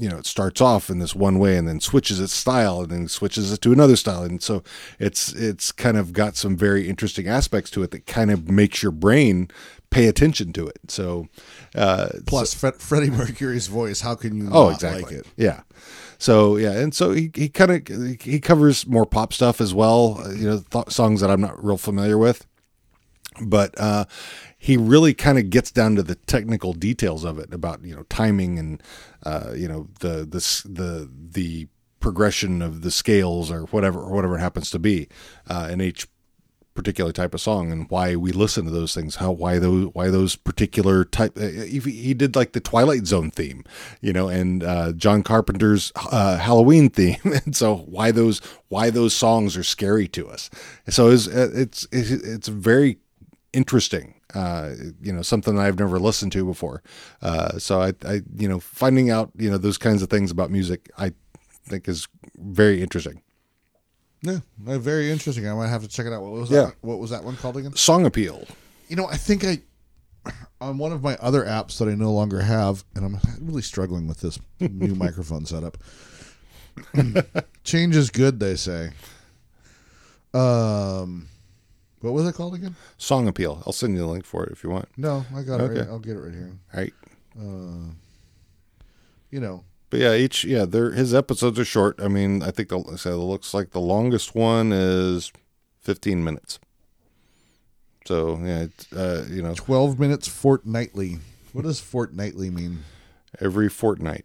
you 0.00 0.08
know 0.08 0.16
it 0.16 0.26
starts 0.26 0.60
off 0.60 0.88
in 0.88 0.98
this 0.98 1.14
one 1.14 1.38
way 1.38 1.56
and 1.56 1.68
then 1.68 1.78
switches 1.78 2.18
its 2.20 2.32
style 2.32 2.80
and 2.80 2.90
then 2.90 3.08
switches 3.08 3.52
it 3.52 3.60
to 3.60 3.72
another 3.72 3.96
style. 3.96 4.22
And 4.22 4.42
so 4.42 4.62
it's 4.98 5.32
it's 5.34 5.70
kind 5.72 5.96
of 5.96 6.12
got 6.12 6.36
some 6.36 6.56
very 6.56 6.88
interesting 6.88 7.28
aspects 7.28 7.70
to 7.72 7.82
it 7.82 7.90
that 7.90 8.06
kind 8.06 8.30
of 8.30 8.50
makes 8.50 8.82
your 8.82 8.92
brain 8.92 9.50
pay 9.90 10.06
attention 10.06 10.52
to 10.54 10.66
it. 10.66 10.78
So 10.88 11.28
uh 11.74 12.08
Plus, 12.26 12.54
Fred, 12.54 12.76
Freddie 12.76 13.10
Mercury's 13.10 13.66
voice. 13.66 14.00
How 14.00 14.14
can 14.14 14.38
you 14.38 14.48
oh 14.50 14.68
not 14.70 14.74
exactly. 14.74 15.02
like 15.02 15.12
it? 15.12 15.26
yeah. 15.36 15.60
So 16.18 16.56
yeah. 16.56 16.72
And 16.72 16.94
so 16.94 17.12
he, 17.12 17.30
he 17.34 17.48
kind 17.48 17.70
of 17.70 18.20
he 18.22 18.40
covers 18.40 18.86
more 18.86 19.04
pop 19.04 19.32
stuff 19.34 19.60
as 19.60 19.74
well 19.74 20.22
uh, 20.24 20.30
you 20.30 20.48
know 20.48 20.64
th- 20.70 20.90
songs 20.90 21.20
that 21.20 21.30
i'm 21.30 21.40
not 21.40 21.62
real 21.62 21.78
familiar 21.78 22.16
with. 22.16 22.46
But 23.42 23.78
uh, 23.78 24.04
he 24.62 24.76
really 24.76 25.14
kind 25.14 25.38
of 25.38 25.48
gets 25.48 25.70
down 25.70 25.96
to 25.96 26.02
the 26.02 26.14
technical 26.14 26.74
details 26.74 27.24
of 27.24 27.38
it 27.38 27.52
about 27.52 27.82
you 27.82 27.96
know 27.96 28.04
timing 28.04 28.58
and 28.58 28.82
uh, 29.24 29.52
you 29.56 29.66
know 29.66 29.88
the 30.00 30.18
the 30.18 30.68
the 30.68 31.10
the 31.32 31.66
progression 31.98 32.62
of 32.62 32.82
the 32.82 32.90
scales 32.90 33.50
or 33.50 33.62
whatever 33.66 33.98
or 33.98 34.12
whatever 34.12 34.36
it 34.36 34.40
happens 34.40 34.70
to 34.70 34.78
be 34.78 35.08
uh, 35.48 35.68
in 35.70 35.80
each 35.80 36.06
particular 36.74 37.10
type 37.10 37.34
of 37.34 37.40
song 37.40 37.72
and 37.72 37.90
why 37.90 38.14
we 38.14 38.32
listen 38.32 38.64
to 38.64 38.70
those 38.70 38.94
things 38.94 39.16
how 39.16 39.30
why 39.30 39.58
those 39.58 39.86
why 39.92 40.08
those 40.08 40.36
particular 40.36 41.04
type 41.04 41.36
uh, 41.36 41.40
he, 41.40 41.78
he 41.80 42.14
did 42.14 42.36
like 42.36 42.52
the 42.52 42.60
twilight 42.60 43.06
zone 43.06 43.30
theme 43.30 43.64
you 44.00 44.12
know 44.12 44.28
and 44.28 44.62
uh, 44.62 44.92
john 44.92 45.22
carpenter's 45.22 45.90
uh, 46.10 46.36
halloween 46.36 46.88
theme. 46.88 47.16
And 47.44 47.56
so 47.56 47.76
why 47.76 48.10
those 48.12 48.40
why 48.68 48.90
those 48.90 49.14
songs 49.14 49.56
are 49.56 49.64
scary 49.64 50.06
to 50.08 50.28
us. 50.28 50.50
So 50.88 51.08
it's 51.10 51.26
it's 51.26 51.86
it's, 51.90 52.10
it's 52.10 52.48
very 52.48 52.98
interesting 53.52 54.14
uh 54.34 54.72
you 55.02 55.12
know 55.12 55.22
something 55.22 55.58
i've 55.58 55.78
never 55.78 55.98
listened 55.98 56.30
to 56.30 56.44
before 56.44 56.82
uh 57.22 57.58
so 57.58 57.80
i 57.82 57.92
i 58.06 58.20
you 58.36 58.48
know 58.48 58.60
finding 58.60 59.10
out 59.10 59.30
you 59.36 59.50
know 59.50 59.58
those 59.58 59.76
kinds 59.76 60.02
of 60.02 60.08
things 60.08 60.30
about 60.30 60.50
music 60.50 60.88
i 60.98 61.12
think 61.66 61.88
is 61.88 62.06
very 62.38 62.80
interesting 62.82 63.22
Yeah, 64.22 64.40
uh, 64.68 64.78
very 64.78 65.10
interesting. 65.10 65.48
I 65.48 65.54
might 65.54 65.68
have 65.68 65.82
to 65.82 65.88
check 65.88 66.04
it 66.06 66.12
out. 66.12 66.20
What 66.22 66.32
was 66.32 66.50
Yeah. 66.50 66.66
that? 66.66 66.74
What 66.82 66.98
was 66.98 67.08
that 67.10 67.24
one 67.24 67.36
called 67.36 67.56
again? 67.56 67.74
song 67.74 68.04
appeal 68.06 68.44
You 68.88 68.96
know, 68.96 69.06
I 69.06 69.16
think 69.16 69.44
I 69.44 69.60
on 70.60 70.76
one 70.78 70.92
of 70.92 71.02
my 71.02 71.16
other 71.16 71.42
apps 71.44 71.78
that 71.78 71.88
I 71.88 71.94
no 71.94 72.12
longer 72.12 72.42
have, 72.42 72.84
and 72.94 73.04
I'm 73.06 73.18
really 73.40 73.62
struggling 73.62 74.06
with 74.06 74.20
this 74.20 74.38
new 74.60 74.94
microphone 74.94 75.46
setup. 75.46 75.78
Change 77.64 77.96
is 77.96 78.10
good, 78.10 78.38
they 78.40 78.56
say. 78.56 78.90
Um, 80.34 81.28
what 82.00 82.12
was 82.12 82.26
it 82.26 82.34
called 82.34 82.54
again? 82.54 82.74
song 82.98 83.28
appeal 83.28 83.62
i'll 83.66 83.72
send 83.72 83.94
you 83.94 84.00
the 84.00 84.06
link 84.06 84.24
for 84.24 84.44
it 84.44 84.52
if 84.52 84.62
you 84.64 84.70
want 84.70 84.88
No, 84.96 85.24
I 85.34 85.42
got 85.42 85.60
it. 85.60 85.64
Okay. 85.64 85.80
Right, 85.80 85.88
I'll 85.88 85.98
get 85.98 86.16
it 86.16 86.20
right 86.20 86.32
here. 86.34 86.52
all 86.74 86.80
right 86.80 86.92
Uh, 87.38 87.92
you 89.30 89.38
know, 89.40 89.64
but 89.90 90.00
yeah 90.00 90.14
each 90.14 90.44
yeah 90.44 90.64
their 90.64 90.90
his 90.92 91.14
episodes 91.14 91.58
are 91.58 91.64
short 91.64 92.00
i 92.00 92.08
mean 92.08 92.42
i 92.42 92.50
think 92.50 92.68
the 92.70 92.96
so 92.96 93.12
it 93.12 93.24
looks 93.24 93.52
like 93.54 93.70
the 93.70 93.80
longest 93.80 94.34
one 94.34 94.72
is 94.72 95.32
15 95.80 96.22
minutes 96.24 96.58
so 98.06 98.40
yeah 98.42 98.60
it's, 98.62 98.92
uh 98.92 99.26
you 99.30 99.42
know 99.42 99.54
twelve 99.54 99.98
minutes 100.00 100.26
fortnightly. 100.26 101.18
What 101.52 101.62
does 101.64 101.80
fortnightly 101.80 102.50
mean? 102.50 102.84
every 103.40 103.68
fortnight 103.68 104.24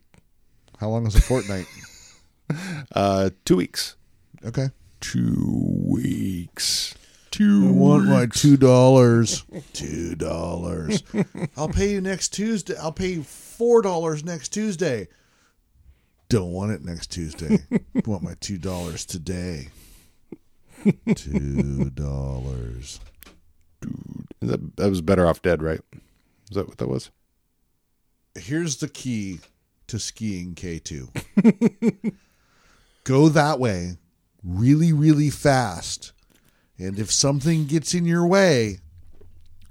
How 0.80 0.90
long 0.90 1.06
is 1.08 1.16
a 1.16 1.22
fortnight? 1.22 1.68
uh 2.96 3.30
two 3.46 3.58
weeks 3.58 3.96
Okay. 4.46 4.70
two 5.02 5.46
weeks 5.86 6.96
I 7.40 7.72
want 7.72 8.06
my 8.06 8.28
two 8.28 8.58
dollars. 8.58 9.44
Two 9.74 10.16
dollars. 10.16 11.04
I'll 11.58 11.70
pay 11.70 11.92
you 11.92 12.02
next 12.02 12.30
Tuesday. 12.30 12.76
I'll 12.78 12.92
pay 12.92 13.14
you 13.14 13.24
four 13.24 13.82
dollars 13.82 14.24
next 14.24 14.50
Tuesday. 14.50 15.08
Don't 16.30 16.52
want 16.52 16.72
it 16.72 16.84
next 16.84 17.12
Tuesday. 17.12 17.60
want 18.06 18.24
my 18.24 18.36
two 18.40 18.58
dollars 18.58 19.06
today. 19.06 19.70
Two 21.16 21.90
dollars. 21.92 23.00
Dude, 23.82 24.28
that, 24.42 24.78
that 24.78 24.90
was 24.90 25.02
better 25.02 25.28
off 25.28 25.42
dead 25.42 25.62
right 25.62 25.82
is 26.50 26.56
that 26.56 26.68
what 26.68 26.78
that 26.78 26.88
was 26.88 27.12
Here's 28.36 28.78
the 28.78 28.88
key 28.88 29.40
to 29.88 30.00
skiing 30.00 30.56
K 30.56 30.80
two. 30.80 31.10
Go 33.04 33.30
that 33.30 33.60
way, 33.60 33.98
really, 34.44 34.92
really 34.92 35.30
fast, 35.30 36.12
and 36.78 37.00
if 37.00 37.12
something 37.12 37.66
gets 37.66 37.94
in 37.94 38.06
your 38.06 38.26
way, 38.26 38.80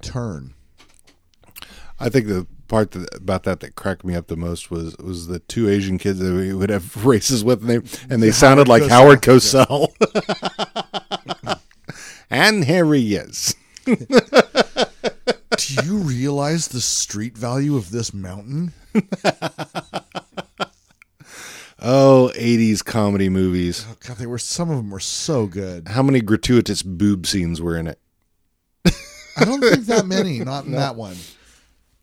turn. 0.00 0.54
I 2.00 2.08
think 2.08 2.26
the 2.26 2.46
part 2.68 2.92
that, 2.92 3.14
about 3.14 3.44
that 3.44 3.60
that 3.60 3.76
cracked 3.76 4.04
me 4.04 4.14
up 4.14 4.26
the 4.26 4.36
most 4.36 4.70
was 4.70 4.96
was 4.98 5.26
the 5.26 5.38
two 5.38 5.68
Asian 5.68 5.98
kids 5.98 6.18
that 6.18 6.32
we 6.32 6.54
would 6.54 6.70
have 6.70 7.04
races 7.06 7.44
with, 7.44 7.60
and 7.60 7.70
they 7.70 8.12
and 8.12 8.22
they 8.22 8.30
sounded 8.30 8.68
like 8.68 8.88
Howard 8.88 9.22
Cosell. 9.22 9.92
and 12.30 12.64
here 12.64 12.92
he 12.94 13.16
is. 13.16 13.54
Do 13.84 15.84
you 15.84 15.98
realize 15.98 16.68
the 16.68 16.80
street 16.80 17.36
value 17.36 17.76
of 17.76 17.90
this 17.90 18.12
mountain? 18.12 18.72
Oh, 21.86 22.32
80s 22.34 22.82
comedy 22.82 23.28
movies. 23.28 23.84
Oh, 23.86 23.94
God, 24.00 24.16
they 24.16 24.26
were 24.26 24.38
some 24.38 24.70
of 24.70 24.78
them 24.78 24.90
were 24.90 25.00
so 25.00 25.46
good. 25.46 25.88
How 25.88 26.02
many 26.02 26.22
gratuitous 26.22 26.82
boob 26.82 27.26
scenes 27.26 27.60
were 27.60 27.76
in 27.76 27.86
it? 27.88 27.98
I 29.36 29.44
don't 29.44 29.60
think 29.60 29.84
that 29.86 30.06
many, 30.06 30.38
not 30.38 30.64
in 30.64 30.72
that 30.72 30.96
one. 30.96 31.16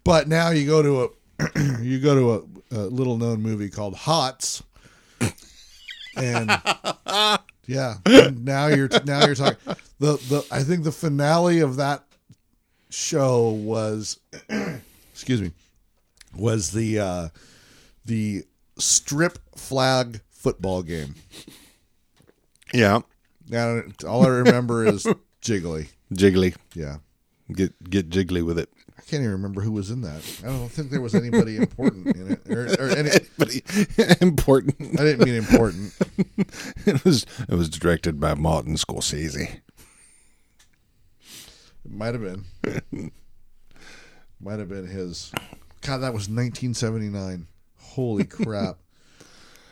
But 0.03 0.27
now 0.27 0.51
you 0.51 0.67
go 0.67 0.83
to 0.83 1.03
a 1.03 1.79
you 1.81 1.99
go 1.99 2.13
to 2.15 2.77
a, 2.77 2.79
a 2.79 2.83
little 2.85 3.17
known 3.17 3.41
movie 3.41 3.69
called 3.69 3.95
Hots, 3.95 4.61
and 6.15 6.49
yeah, 7.65 7.95
and 8.05 8.45
now 8.45 8.67
you're 8.67 8.89
now 9.03 9.25
you're 9.25 9.35
talking 9.35 9.75
the 9.99 10.13
the 10.29 10.45
I 10.51 10.61
think 10.61 10.83
the 10.83 10.91
finale 10.91 11.59
of 11.59 11.77
that 11.77 12.03
show 12.91 13.49
was 13.49 14.19
excuse 15.11 15.41
me 15.41 15.51
was 16.35 16.71
the 16.71 16.99
uh 16.99 17.29
the 18.05 18.43
strip 18.77 19.39
flag 19.61 20.21
football 20.29 20.81
game. 20.83 21.15
Yeah. 22.73 23.01
Now 23.49 23.81
all 24.07 24.25
I 24.25 24.29
remember 24.29 24.85
is 24.85 25.05
Jiggly. 25.41 25.87
Jiggly. 26.13 26.55
Yeah. 26.73 26.97
Get 27.51 27.89
get 27.89 28.09
jiggly 28.09 28.43
with 28.43 28.57
it. 28.57 28.69
I 28.97 29.01
can't 29.01 29.21
even 29.21 29.31
remember 29.31 29.61
who 29.61 29.71
was 29.71 29.89
in 29.91 30.01
that. 30.01 30.23
I 30.43 30.47
don't 30.47 30.69
think 30.69 30.89
there 30.89 31.01
was 31.01 31.15
anybody 31.15 31.57
important 31.57 32.15
in 32.15 32.31
it, 32.31 32.49
or, 32.49 32.65
or 32.79 32.89
any. 32.89 33.09
But 33.37 34.21
important. 34.21 34.75
I 34.99 35.03
didn't 35.03 35.25
mean 35.25 35.35
important. 35.35 35.93
It 36.85 37.03
was 37.03 37.25
it 37.49 37.55
was 37.55 37.69
directed 37.69 38.19
by 38.19 38.35
Martin 38.35 38.75
Scorsese. 38.75 39.59
It 41.83 41.91
might 41.91 42.13
have 42.13 42.21
been. 42.21 43.11
might 44.39 44.59
have 44.59 44.69
been 44.69 44.87
his. 44.87 45.31
God, 45.81 45.97
that 45.97 46.13
was 46.13 46.29
1979. 46.29 47.47
Holy 47.79 48.23
crap! 48.23 48.77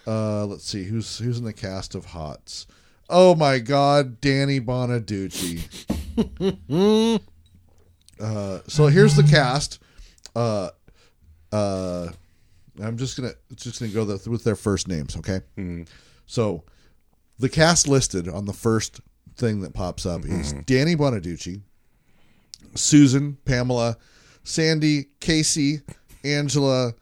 Uh, 0.10 0.44
let's 0.48 0.66
see 0.66 0.86
who's 0.86 1.20
who's 1.20 1.38
in 1.38 1.44
the 1.44 1.54
cast 1.54 1.94
of 1.94 2.04
Hots. 2.04 2.66
Oh 3.12 3.36
my 3.36 3.60
God, 3.60 4.20
Danny 4.20 4.60
Bonaduce. 4.60 5.86
uh, 8.20 8.60
so 8.68 8.88
here's 8.88 9.16
the 9.16 9.22
cast. 9.22 9.78
Uh, 10.36 10.70
uh, 11.52 12.08
I'm 12.82 12.98
just 12.98 13.18
gonna 13.18 13.34
just 13.56 13.80
gonna 13.80 13.92
go 13.92 14.04
the, 14.04 14.28
with 14.32 14.44
their 14.44 14.56
first 14.56 14.88
names, 14.88 15.16
okay? 15.18 15.42
So 16.26 16.64
the 17.38 17.50
cast 17.50 17.88
listed 17.88 18.28
on 18.28 18.46
the 18.46 18.54
first 18.54 19.02
thing 19.36 19.62
that 19.62 19.76
pops 19.76 20.08
up 20.08 20.26
is 20.26 20.54
Danny 20.66 20.96
Bonaduce, 20.96 21.62
Susan, 22.74 23.38
Pamela, 23.46 23.96
Sandy, 24.44 25.06
Casey, 25.20 25.82
Angela, 26.24 26.94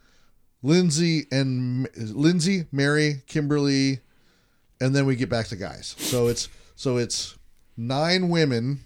Lindsay, 0.64 1.26
and 1.32 1.88
Lindsay, 1.96 2.66
Mary, 2.72 3.22
Kimberly, 3.28 4.00
and 4.82 4.96
then 4.96 5.06
we 5.06 5.16
get 5.16 5.30
back 5.30 5.48
to 5.48 5.56
guys. 5.56 5.96
So 6.00 6.28
it's 6.28 6.50
so 6.76 6.98
it's 6.98 7.38
nine 7.78 8.30
women, 8.30 8.80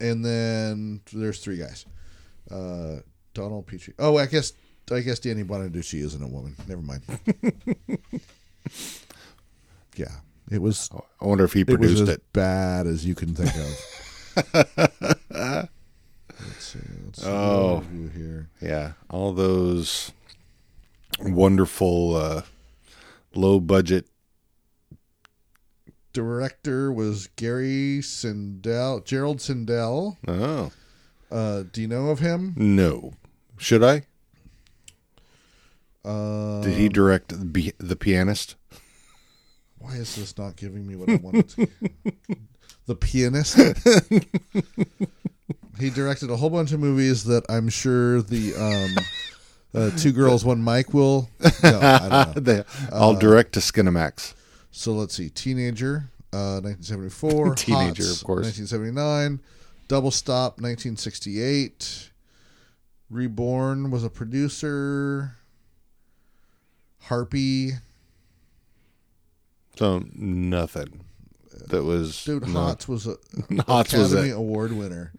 and 0.00 0.24
then 0.24 1.00
there's 1.12 1.40
three 1.40 1.56
guys. 1.58 1.86
Uh, 2.50 2.96
Donald 3.32 3.66
Petrie. 3.66 3.94
Oh, 3.98 4.16
I 4.18 4.26
guess 4.26 4.52
I 4.90 5.00
guess 5.00 5.18
Danny 5.18 5.42
Bonaduce 5.44 5.94
isn't 5.94 6.22
a 6.22 6.28
woman. 6.28 6.54
Never 6.68 6.82
mind. 6.82 7.02
yeah, 9.96 10.06
it 10.50 10.60
was 10.60 10.90
I 11.20 11.24
wonder 11.26 11.44
if 11.44 11.52
he 11.54 11.60
it 11.62 11.68
was 11.68 11.76
produced 11.78 12.02
as 12.02 12.08
it. 12.10 12.32
bad 12.32 12.86
as 12.86 13.04
you 13.06 13.14
can 13.14 13.34
think 13.34 13.54
of. 13.56 13.80
let's 15.30 16.64
see. 16.64 16.78
Let's 17.06 17.22
see 17.22 17.28
Oh. 17.28 17.82
here. 18.14 18.48
Yeah, 18.60 18.92
all 19.10 19.32
those 19.32 20.12
wonderful 21.20 22.16
uh, 22.16 22.42
low 23.34 23.60
budget. 23.60 24.06
Director 26.12 26.92
was 26.92 27.26
Gary 27.36 28.00
Sindell, 28.00 29.00
Gerald 29.00 29.40
Sindell. 29.40 30.16
Oh 30.28 30.70
Uh, 31.30 31.64
do 31.72 31.80
you 31.80 31.88
know 31.88 32.10
of 32.10 32.20
him? 32.20 32.54
no, 32.56 33.14
should 33.56 33.82
I? 33.82 34.06
Uh, 36.04 36.60
Did 36.60 36.74
he 36.74 36.88
direct 36.88 37.52
the, 37.52 37.74
the 37.78 37.96
pianist? 37.96 38.54
Why 39.78 39.94
is 39.96 40.14
this 40.16 40.36
not 40.38 40.56
giving 40.56 40.86
me 40.86 40.96
what 40.96 41.08
I 41.08 41.16
wanted? 41.16 41.48
To? 41.50 41.68
the 42.86 42.94
pianist. 42.94 43.56
he 45.80 45.90
directed 45.90 46.30
a 46.30 46.36
whole 46.36 46.50
bunch 46.50 46.72
of 46.72 46.80
movies 46.80 47.24
that 47.24 47.44
I'm 47.48 47.68
sure 47.70 48.20
the 48.22 48.54
um, 48.54 49.04
uh, 49.74 49.90
two 49.96 50.12
girls, 50.12 50.44
one 50.44 50.62
Mike 50.62 50.92
will. 50.94 51.28
No, 51.62 51.80
I 51.80 52.08
don't 52.08 52.36
know. 52.36 52.40
They- 52.54 52.64
I'll 52.92 53.14
direct 53.14 53.52
to 53.54 53.60
Skinamax. 53.60 54.34
So 54.70 54.92
let's 54.92 55.14
see. 55.14 55.28
Teenager, 55.30 56.10
uh, 56.32 56.60
1974. 56.60 57.54
Teenager, 57.56 58.02
Hots, 58.04 58.20
of 58.20 58.26
course. 58.26 58.44
1979. 58.46 59.40
Double 59.88 60.10
Stop, 60.10 60.60
1968. 60.60 62.10
Reborn 63.10 63.90
was 63.90 64.02
a 64.04 64.10
producer. 64.10 65.36
Harpy. 67.02 67.72
So 69.76 70.04
nothing. 70.14 71.04
That 71.68 71.84
was 71.84 72.24
Dude, 72.24 72.46
not- 72.48 72.52
Hots 72.68 72.88
was 72.88 73.06
a 73.06 73.16
Hots 73.66 73.92
was 73.92 74.12
Academy 74.12 74.30
it. 74.32 74.36
Award 74.36 74.72
winner. 74.72 75.12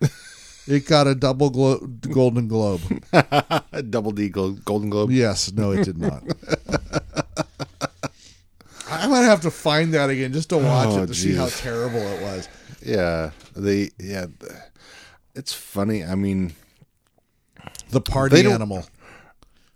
It 0.68 0.88
got 0.88 1.06
a 1.08 1.14
double 1.16 1.50
glo- 1.52 1.78
Golden 1.80 2.48
Globe. 2.48 2.82
A 3.14 3.84
double 3.90 4.12
D 4.12 4.30
Glo- 4.30 4.52
Golden 4.66 4.90
Globe. 4.90 5.12
Yes, 5.12 5.52
no, 5.52 5.72
it 5.72 5.84
did 5.86 5.98
not. 5.98 6.24
I 8.90 9.08
might 9.08 9.24
have 9.24 9.42
to 9.42 9.52
find 9.52 9.94
that 9.94 10.10
again 10.10 10.32
just 10.34 10.50
to 10.50 10.58
watch 10.58 10.90
Oh, 10.90 11.04
it 11.04 11.08
to 11.08 11.14
see 11.14 11.34
how 11.34 11.48
terrible 11.48 12.00
it 12.00 12.22
was. 12.22 12.48
Yeah, 12.86 13.32
they 13.56 13.90
yeah. 14.00 14.28
It's 15.36 15.54
funny. 15.54 16.04
I 16.04 16.16
mean, 16.16 16.54
The 17.90 18.02
party 18.02 18.46
animal. 18.46 18.86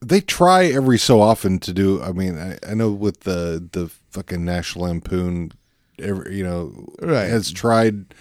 they 0.02 0.22
try 0.22 0.66
every 0.66 0.98
so 1.00 1.20
often 1.22 1.60
to 1.60 1.74
do. 1.74 2.02
I 2.02 2.12
mean, 2.12 2.38
I, 2.38 2.58
I 2.68 2.74
know 2.76 2.92
with 2.92 3.22
the 3.22 3.68
the 3.72 3.90
fucking 4.12 4.46
National 4.46 4.86
Lampoon, 4.86 5.52
every, 5.98 6.38
you 6.38 6.44
know, 6.44 6.88
Right. 7.02 7.28
has 7.30 7.52
tried 7.52 8.14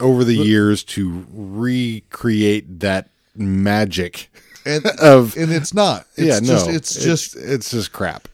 over 0.00 0.24
the 0.24 0.34
years 0.34 0.82
to 0.84 1.26
recreate 1.32 2.80
that 2.80 3.10
magic 3.34 4.30
And 4.64 4.86
of 5.00 5.36
and 5.36 5.52
it's 5.52 5.72
not. 5.74 6.06
It's 6.16 6.26
yeah. 6.26 6.40
just, 6.40 6.66
no, 6.66 6.72
it's 6.72 6.94
just 7.02 7.36
it's 7.36 7.70
just 7.70 7.92
crap. 7.92 8.28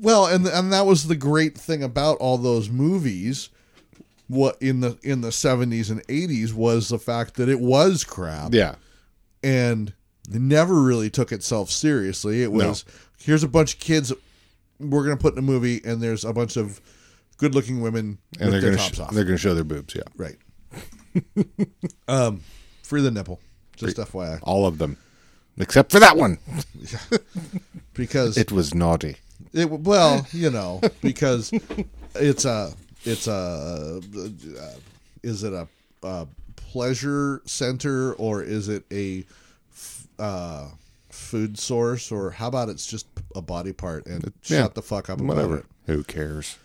well, 0.00 0.26
and 0.26 0.46
and 0.46 0.72
that 0.72 0.86
was 0.86 1.06
the 1.06 1.16
great 1.16 1.56
thing 1.56 1.82
about 1.82 2.16
all 2.18 2.38
those 2.38 2.68
movies. 2.70 3.48
What 4.28 4.56
in 4.60 4.80
the 4.80 4.98
in 5.02 5.20
the 5.20 5.30
seventies 5.32 5.90
and 5.90 6.02
eighties 6.08 6.52
was 6.54 6.88
the 6.88 6.98
fact 6.98 7.34
that 7.34 7.48
it 7.48 7.60
was 7.60 8.04
crap. 8.04 8.52
Yeah, 8.54 8.74
and 9.42 9.92
never 10.30 10.80
really 10.82 11.10
took 11.10 11.30
itself 11.32 11.70
seriously. 11.70 12.42
It 12.42 12.50
was 12.52 12.84
here's 13.18 13.42
a 13.44 13.48
bunch 13.48 13.74
of 13.74 13.80
kids 13.80 14.12
we're 14.80 15.04
gonna 15.04 15.16
put 15.16 15.34
in 15.34 15.38
a 15.38 15.42
movie, 15.42 15.80
and 15.84 16.02
there's 16.02 16.24
a 16.24 16.32
bunch 16.32 16.56
of 16.56 16.80
good-looking 17.36 17.80
women 17.80 18.18
and 18.40 18.50
with 18.50 18.62
they're 18.62 18.70
gonna 18.70 18.82
tops 18.82 18.96
sh- 18.96 19.00
off. 19.00 19.10
they're 19.12 19.24
gonna 19.24 19.36
show 19.38 19.54
their 19.54 19.64
boobs. 19.64 19.94
Yeah, 19.94 20.02
Right. 20.16 20.36
um, 22.08 22.40
free 22.82 23.02
the 23.02 23.10
nipple. 23.10 23.40
Just 23.76 23.96
FYI, 23.96 24.38
all 24.42 24.66
of 24.66 24.78
them, 24.78 24.96
except 25.58 25.90
for 25.90 25.98
that 25.98 26.16
one. 26.16 26.38
because 27.94 28.36
It 28.36 28.52
was 28.52 28.74
naughty. 28.74 29.16
It 29.52 29.68
well, 29.68 30.26
you 30.32 30.50
know, 30.50 30.80
because 31.02 31.52
it's 32.14 32.44
a 32.44 32.72
it's 33.04 33.26
a 33.26 34.00
uh, 34.16 34.70
is 35.22 35.42
it 35.42 35.52
a, 35.52 35.66
uh 36.04 36.26
pleasure 36.56 37.40
center 37.44 38.14
or 38.14 38.42
is 38.42 38.68
it 38.68 38.84
a 38.90 39.24
f- 39.72 40.06
uh, 40.18 40.68
food 41.08 41.56
source 41.56 42.10
or 42.10 42.32
how 42.32 42.48
about 42.48 42.68
it's 42.68 42.84
just 42.84 43.06
a 43.36 43.40
body 43.40 43.72
part 43.72 44.06
and 44.06 44.32
yeah, 44.44 44.62
shut 44.62 44.74
the 44.74 44.82
fuck 44.82 45.08
up 45.08 45.18
about 45.20 45.36
Whatever. 45.36 45.64
Who 45.86 46.02
cares? 46.02 46.58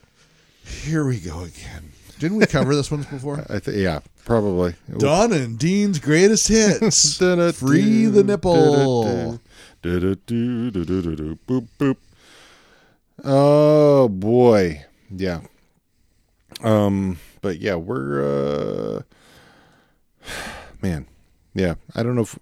Here 0.66 1.06
we 1.06 1.20
go 1.20 1.42
again. 1.44 1.92
Didn't 2.18 2.38
we 2.38 2.46
cover 2.48 2.76
this 2.76 2.90
once 2.90 3.06
before? 3.06 3.46
I 3.50 3.60
think 3.60 3.78
yeah, 3.78 4.00
probably. 4.30 4.76
Dawn 4.98 5.34
and 5.34 5.58
Dean's 5.58 5.98
greatest 6.00 6.48
hits. 6.48 7.18
Free 7.58 8.06
the 8.06 8.24
nipple. 8.24 9.40
Boop 9.84 11.68
boop. 11.80 11.98
Oh 13.24 14.08
boy, 14.08 14.86
yeah. 15.10 15.42
Um, 16.62 17.18
but 17.42 17.60
yeah, 17.60 17.76
we're 17.76 19.00
uh, 19.00 19.02
man, 20.82 21.08
yeah. 21.54 21.76
I 21.96 22.04
don't 22.04 22.16
know 22.16 22.22
if 22.22 22.38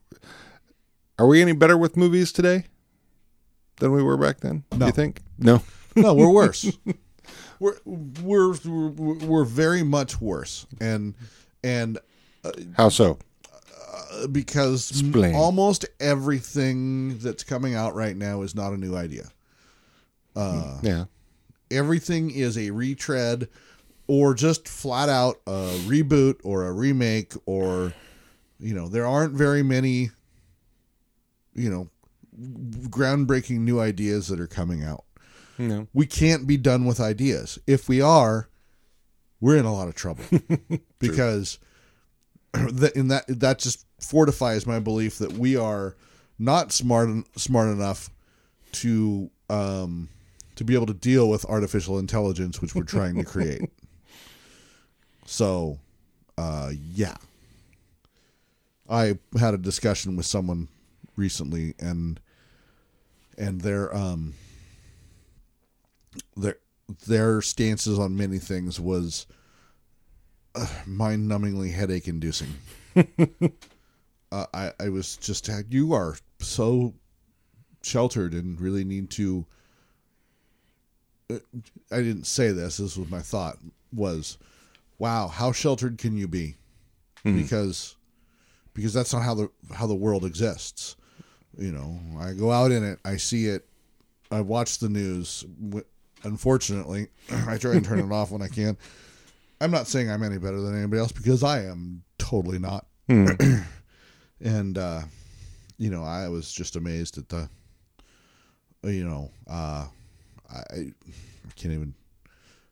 Are 1.18 1.28
we 1.28 1.42
any 1.42 1.54
better 1.54 1.78
with 1.78 1.96
movies 1.98 2.32
today 2.32 2.66
than 3.80 3.92
we 3.92 4.04
were 4.04 4.18
back 4.18 4.42
then? 4.42 4.64
Do 4.72 4.78
No. 4.78 4.86
you 4.88 4.92
think? 4.92 5.22
No. 5.38 5.62
No, 5.96 6.14
we're 6.14 6.30
worse. 6.30 6.72
we're, 7.60 7.74
we're 7.86 8.54
we're 8.54 8.90
we're 9.16 9.46
very 9.46 9.82
much 9.82 10.22
worse, 10.22 10.68
and 10.80 11.16
and 11.68 12.00
uh, 12.44 12.52
How 12.76 12.90
so? 12.90 13.20
Uh, 14.14 14.28
because 14.28 14.90
Explain. 14.90 15.36
almost 15.36 15.86
everything 16.00 17.18
that's 17.20 17.44
coming 17.44 17.76
out 17.76 17.94
right 17.94 18.16
now 18.16 18.42
is 18.42 18.56
not 18.56 18.74
a 18.74 18.78
new 18.78 18.96
idea. 18.96 19.30
Uh, 20.36 20.78
hmm. 20.78 20.86
yeah. 20.86 21.06
Everything 21.70 22.32
is 22.32 22.58
a 22.58 22.72
retread, 22.72 23.50
or 24.08 24.34
just 24.34 24.68
flat 24.68 25.10
out 25.10 25.42
a 25.46 25.78
reboot 25.86 26.40
or 26.44 26.66
a 26.66 26.72
remake, 26.72 27.34
or 27.46 27.94
you 28.60 28.74
know 28.74 28.88
there 28.88 29.06
aren't 29.06 29.34
very 29.34 29.64
many, 29.64 30.12
you 31.54 31.70
know, 31.70 31.90
groundbreaking 32.90 33.60
new 33.60 33.82
ideas 33.82 34.30
that 34.30 34.40
are 34.40 34.48
coming 34.48 34.84
out. 34.84 35.04
No. 35.60 35.88
we 35.92 36.06
can't 36.06 36.46
be 36.46 36.56
done 36.56 36.86
with 36.86 37.00
ideas. 37.00 37.58
If 37.66 37.90
we 37.90 38.00
are, 38.00 38.48
we're 39.40 39.58
in 39.58 39.66
a 39.66 39.74
lot 39.74 39.88
of 39.88 39.96
trouble 39.96 40.24
because 41.00 41.60
that 42.54 42.96
in 42.96 43.10
that 43.10 43.26
that 43.28 43.60
just 43.60 43.86
fortifies 44.00 44.66
my 44.66 44.80
belief 44.80 45.18
that 45.18 45.34
we 45.34 45.56
are 45.56 45.96
not 46.40 46.72
smart 46.72 47.10
smart 47.38 47.70
enough 47.70 48.10
to 48.72 49.30
um 49.50 50.10
to 50.56 50.64
be 50.64 50.74
able 50.74 50.86
to 50.88 50.94
deal 50.94 51.30
with 51.30 51.46
artificial 51.46 52.00
intelligence 52.00 52.62
which 52.62 52.76
we're 52.76 52.84
trying 52.84 53.16
to 53.16 53.24
create. 53.24 53.62
So, 55.30 55.78
uh 56.38 56.72
yeah. 56.94 57.16
I 58.90 59.20
had 59.38 59.54
a 59.54 59.58
discussion 59.58 60.16
with 60.16 60.26
someone 60.26 60.70
recently 61.18 61.76
and 61.80 62.18
and 63.38 63.60
their 63.60 63.94
um 63.94 64.36
their 66.38 66.60
their 67.08 67.42
stances 67.42 68.00
on 68.00 68.16
many 68.16 68.40
things 68.40 68.80
was 68.80 69.28
uh, 70.56 70.68
mind-numbingly 70.86 71.74
headache-inducing. 71.74 72.54
uh, 74.32 74.46
I 74.54 74.72
I 74.80 74.90
was 74.90 75.18
just 75.18 75.50
you 75.70 75.94
are 75.94 76.16
so 76.40 76.94
sheltered 77.84 78.34
and 78.34 78.60
really 78.60 78.84
need 78.84 79.10
to. 79.12 79.46
uh, 81.30 81.40
I 81.92 81.98
didn't 81.98 82.26
say 82.26 82.52
this. 82.52 82.78
This 82.78 82.98
was 82.98 83.10
my 83.10 83.22
thought. 83.22 83.58
Was, 83.94 84.38
wow, 85.00 85.28
how 85.28 85.52
sheltered 85.52 85.98
can 85.98 86.18
you 86.18 86.28
be? 86.28 86.56
Because, 87.38 87.96
because 88.74 88.94
that's 88.94 89.14
not 89.14 89.24
how 89.24 89.34
the 89.34 89.50
how 89.74 89.88
the 89.88 89.96
world 89.96 90.26
exists. 90.26 90.96
You 91.58 91.72
know, 91.72 92.00
I 92.20 92.34
go 92.34 92.52
out 92.52 92.72
in 92.72 92.84
it. 92.84 93.00
I 93.04 93.18
see 93.18 93.48
it. 93.48 93.68
I 94.30 94.42
watch 94.42 94.80
the 94.80 94.90
news. 94.90 95.46
Unfortunately, 96.28 97.08
I 97.48 97.58
try 97.58 97.74
and 97.74 97.84
turn 97.84 98.00
it 98.00 98.12
off 98.12 98.32
when 98.32 98.42
I 98.42 98.48
can. 98.48 98.78
I'm 99.60 99.72
not 99.72 99.88
saying 99.88 100.12
I'm 100.12 100.22
any 100.24 100.38
better 100.38 100.62
than 100.62 100.78
anybody 100.78 101.00
else 101.00 101.12
because 101.12 101.44
I 101.44 101.64
am 101.64 102.04
totally 102.20 102.60
not. 102.60 102.86
and 103.08 104.78
uh, 104.78 105.02
you 105.78 105.90
know, 105.90 106.04
I 106.04 106.28
was 106.28 106.52
just 106.52 106.76
amazed 106.76 107.18
at 107.18 107.30
the, 107.30 107.50
you 108.84 109.04
know, 109.04 109.32
uh, 109.50 109.86
I, 110.52 110.58
I 110.72 110.92
can't 111.56 111.74
even 111.74 111.94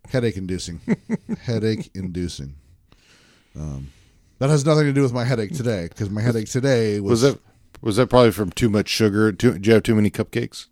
headache 0.10 0.38
inducing, 0.38 0.82
headache 1.42 1.90
inducing. 1.96 2.56
Um, 3.56 3.92
that 4.40 4.50
has 4.50 4.66
nothing 4.66 4.86
to 4.86 4.94
do 4.94 5.02
with 5.02 5.14
my 5.14 5.24
headache 5.24 5.54
today 5.56 5.88
because 5.88 6.10
my 6.10 6.22
headache 6.22 6.50
today 6.50 7.00
was, 7.00 7.24
Was 7.24 7.34
that 7.34 7.42
was 7.82 7.96
that 7.96 8.08
probably 8.08 8.32
from 8.32 8.52
too 8.52 8.70
much 8.70 8.90
sugar? 8.90 9.32
Too, 9.32 9.54
did 9.54 9.68
you 9.68 9.74
have 9.74 9.84
too 9.84 9.96
many 9.96 10.10
cupcakes? 10.10 10.68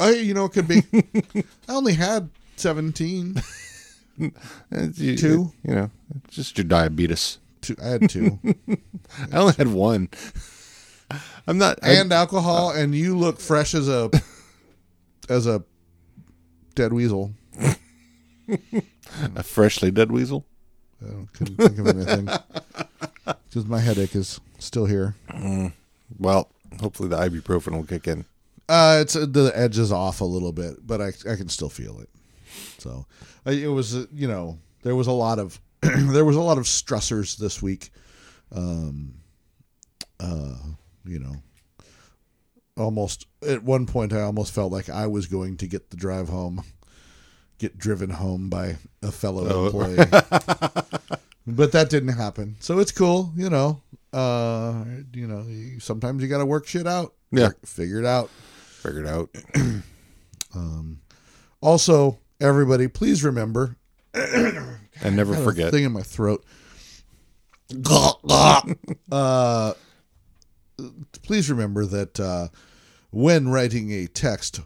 I, 0.00 0.10
you 0.12 0.34
know, 0.34 0.46
it 0.46 0.52
could 0.52 0.68
be. 0.68 0.82
I 1.68 1.74
only 1.74 1.94
had 1.94 2.28
seventeen. 2.56 3.36
Uh, 4.20 4.28
you- 4.94 5.16
Two? 5.16 5.52
You 5.64 5.74
know, 5.74 5.90
just 6.28 6.56
your 6.58 6.64
diabetes. 6.64 7.38
Two, 7.60 7.76
I 7.82 7.86
had 7.88 8.10
two. 8.10 8.38
I 9.32 9.36
only 9.36 9.54
had 9.54 9.68
one. 9.68 10.08
I'm 11.46 11.58
not. 11.58 11.78
I, 11.82 11.92
and 11.92 12.12
alcohol, 12.12 12.70
and 12.70 12.94
you 12.94 13.16
look 13.16 13.40
fresh 13.40 13.74
as 13.74 13.88
a 13.88 14.10
as 15.28 15.46
a 15.46 15.62
dead 16.74 16.92
weasel. 16.92 17.32
a 19.36 19.42
freshly 19.42 19.90
dead 19.90 20.10
weasel. 20.12 20.44
I 21.02 21.26
couldn't 21.32 21.56
think 21.56 21.78
of 21.78 21.86
anything 21.88 22.26
because 23.48 23.66
my 23.66 23.78
headache 23.80 24.14
is 24.14 24.40
still 24.58 24.86
here. 24.86 25.14
Well, 26.18 26.50
hopefully 26.80 27.08
the 27.08 27.16
ibuprofen 27.16 27.72
will 27.72 27.84
kick 27.84 28.06
in. 28.08 28.24
Uh, 28.68 28.98
it's 29.02 29.14
uh, 29.16 29.26
the 29.28 29.52
edge 29.54 29.78
is 29.78 29.92
off 29.92 30.20
a 30.20 30.24
little 30.24 30.52
bit, 30.52 30.86
but 30.86 31.00
I 31.00 31.08
I 31.30 31.36
can 31.36 31.48
still 31.48 31.68
feel 31.68 32.00
it. 32.00 32.08
So 32.78 33.06
uh, 33.46 33.50
it 33.50 33.66
was 33.68 33.94
uh, 33.94 34.06
you 34.12 34.26
know 34.28 34.58
there 34.82 34.96
was 34.96 35.06
a 35.06 35.12
lot 35.12 35.38
of 35.38 35.60
there 35.82 36.24
was 36.24 36.36
a 36.36 36.40
lot 36.40 36.58
of 36.58 36.64
stressors 36.64 37.36
this 37.36 37.60
week. 37.62 37.90
Um, 38.52 39.14
uh, 40.20 40.56
you 41.04 41.18
know, 41.18 41.34
almost 42.76 43.26
at 43.46 43.62
one 43.62 43.86
point 43.86 44.12
I 44.12 44.22
almost 44.22 44.54
felt 44.54 44.72
like 44.72 44.88
I 44.88 45.06
was 45.06 45.26
going 45.26 45.56
to 45.58 45.66
get 45.66 45.90
the 45.90 45.96
drive 45.96 46.28
home, 46.28 46.62
get 47.58 47.76
driven 47.78 48.10
home 48.10 48.48
by 48.48 48.76
a 49.02 49.12
fellow 49.12 49.46
Oh. 49.48 49.66
employee, 49.66 49.96
but 51.46 51.72
that 51.72 51.88
didn't 51.90 52.16
happen. 52.16 52.56
So 52.60 52.78
it's 52.78 52.92
cool, 52.92 53.32
you 53.36 53.50
know. 53.50 53.82
Uh, 54.12 54.84
you 55.12 55.26
know, 55.26 55.44
sometimes 55.80 56.22
you 56.22 56.28
got 56.28 56.38
to 56.38 56.46
work 56.46 56.66
shit 56.66 56.86
out. 56.86 57.14
Yeah. 57.32 57.50
figure 57.64 57.98
it 57.98 58.06
out. 58.06 58.30
Figured 58.84 59.06
out. 59.06 59.30
Also, 61.64 62.18
everybody, 62.42 62.88
please 62.88 63.24
remember. 63.24 63.76
And 64.12 65.16
never 65.16 65.32
I 65.32 65.36
had 65.36 65.42
a 65.42 65.44
forget. 65.44 65.72
thing 65.72 65.84
in 65.84 65.92
my 65.92 66.02
throat. 66.02 66.44
uh, 69.10 69.72
please 71.22 71.50
remember 71.50 71.86
that 71.86 72.20
uh, 72.20 72.48
when 73.10 73.48
writing 73.48 73.90
a 73.92 74.06
text 74.06 74.60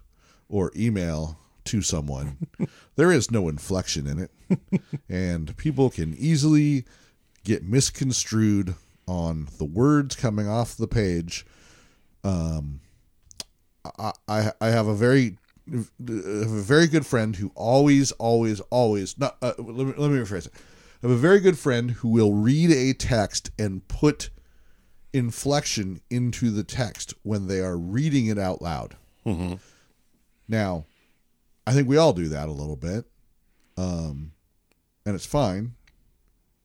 or 0.49 0.73
email 0.75 1.39
to 1.67 1.83
someone, 1.83 2.39
there 2.97 3.13
is 3.13 3.31
no 3.31 3.49
inflection 3.49 4.09
in 4.09 4.19
it, 4.19 4.33
and 5.09 5.57
people 5.57 5.89
can 5.89 6.17
easily 6.19 6.85
get 7.45 7.63
misconstrued 7.63 8.75
on 9.07 9.47
the 9.59 9.65
words 9.65 10.17
coming 10.17 10.49
off 10.49 10.77
the 10.77 10.89
page. 10.89 11.47
Um, 12.25 12.81
I 13.85 14.13
I, 14.29 14.53
I 14.61 14.69
have 14.69 14.87
a 14.87 14.95
very 14.95 15.37
have 15.71 15.91
a 16.01 16.63
very 16.63 16.87
good 16.87 17.05
friend 17.05 17.37
who 17.37 17.53
always, 17.55 18.11
always, 18.13 18.61
always. 18.71 19.19
Not. 19.19 19.37
Uh, 19.43 19.53
let, 19.59 19.87
me, 19.87 19.93
let 19.97 20.11
me 20.11 20.19
rephrase 20.19 20.47
it. 20.47 20.53
I 21.03 21.07
have 21.07 21.11
a 21.11 21.17
very 21.21 21.41
good 21.41 21.59
friend 21.59 21.91
who 21.93 22.09
will 22.09 22.33
read 22.33 22.71
a 22.71 22.93
text 22.95 23.51
and 23.59 23.87
put 23.87 24.31
inflection 25.13 26.01
into 26.11 26.51
the 26.51 26.65
text 26.65 27.15
when 27.23 27.47
they 27.49 27.61
are 27.61 27.77
reading 27.77 28.27
it 28.27 28.39
out 28.39 28.63
loud. 28.63 28.97
Now, 30.49 30.87
I 31.67 31.73
think 31.73 31.87
we 31.87 31.99
all 31.99 32.15
do 32.15 32.29
that 32.29 32.49
a 32.49 32.53
little 32.53 32.77
bit, 32.77 33.05
um, 33.77 34.33
and 35.05 35.15
it's 35.15 35.27
fine. 35.27 35.75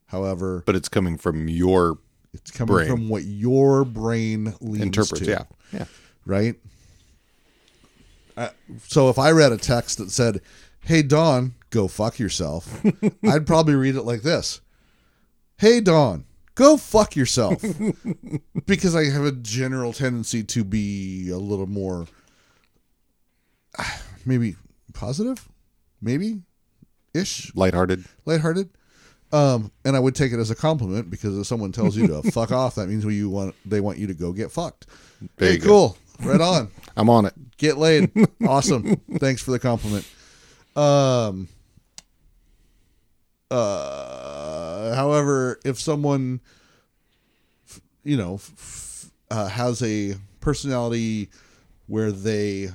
However, 0.08 0.64
But 0.66 0.76
it's 0.78 0.88
coming 0.88 1.18
from 1.18 1.50
your 1.50 1.98
it's 2.34 2.52
coming 2.52 2.74
brain. 2.76 2.88
from 2.90 3.10
what 3.10 3.24
your 3.26 3.84
brain 3.84 4.54
leans 4.62 4.86
interpret. 4.86 5.24
to 5.26 5.30
Yeah. 5.30 5.44
Yeah. 5.74 5.86
right? 6.26 6.56
Uh, 8.36 8.50
so 8.88 9.10
if 9.10 9.18
I 9.20 9.32
read 9.32 9.52
a 9.52 9.58
text 9.58 9.98
that 10.00 10.12
said, 10.12 10.42
"Hey 10.82 11.02
Dawn, 11.04 11.54
go 11.70 11.88
fuck 11.88 12.20
yourself," 12.20 12.82
I'd 13.24 13.46
probably 13.48 13.76
read 13.76 13.96
it 13.96 14.04
like 14.04 14.22
this: 14.22 14.62
"Hey 15.58 15.80
Dawn, 15.82 16.26
go 16.56 16.78
fuck 16.78 17.16
yourself," 17.16 17.64
because 18.66 18.96
I 18.96 19.06
have 19.06 19.26
a 19.26 19.32
general 19.32 19.94
tendency 19.94 20.44
to 20.44 20.64
be 20.64 21.30
a 21.30 21.38
little 21.38 21.68
more, 21.68 22.08
maybe 24.26 24.56
positive, 24.94 25.48
maybe? 26.02 26.42
Ish, 27.14 27.54
Lighthearted. 27.56 28.06
lighthearted. 28.26 28.70
Um, 29.32 29.72
and 29.84 29.96
I 29.96 30.00
would 30.00 30.14
take 30.16 30.32
it 30.32 30.40
as 30.40 30.52
a 30.52 30.56
compliment 30.56 31.10
because 31.10 31.38
if 31.38 31.48
someone 31.48 31.72
tells 31.72 31.96
you 31.98 32.08
to 32.08 32.22
fuck 32.32 32.52
off, 32.52 32.76
that 32.76 32.88
means 32.88 33.04
you 33.04 33.30
want 33.30 33.56
they 33.66 33.82
want 33.82 33.98
you 33.98 34.08
to 34.08 34.14
go 34.14 34.32
get 34.32 34.52
fucked. 34.52 34.86
There 35.38 35.52
hey, 35.52 35.58
cool, 35.60 35.98
right 36.24 36.42
on. 36.42 36.72
I'm 36.96 37.10
on 37.10 37.26
it. 37.26 37.34
Get 37.58 37.78
laid. 37.78 38.12
awesome. 38.48 38.98
Thanks 39.18 39.42
for 39.42 39.52
the 39.52 39.60
compliment. 39.60 40.08
Um 40.76 41.48
uh 43.52 44.96
however, 44.96 45.60
if 45.64 45.80
someone 45.80 46.42
you 48.04 48.18
know 48.18 48.36
f- 48.36 49.12
uh, 49.30 49.48
has 49.48 49.82
a 49.82 50.16
personality 50.40 51.30
where 51.88 52.12
they 52.12 52.70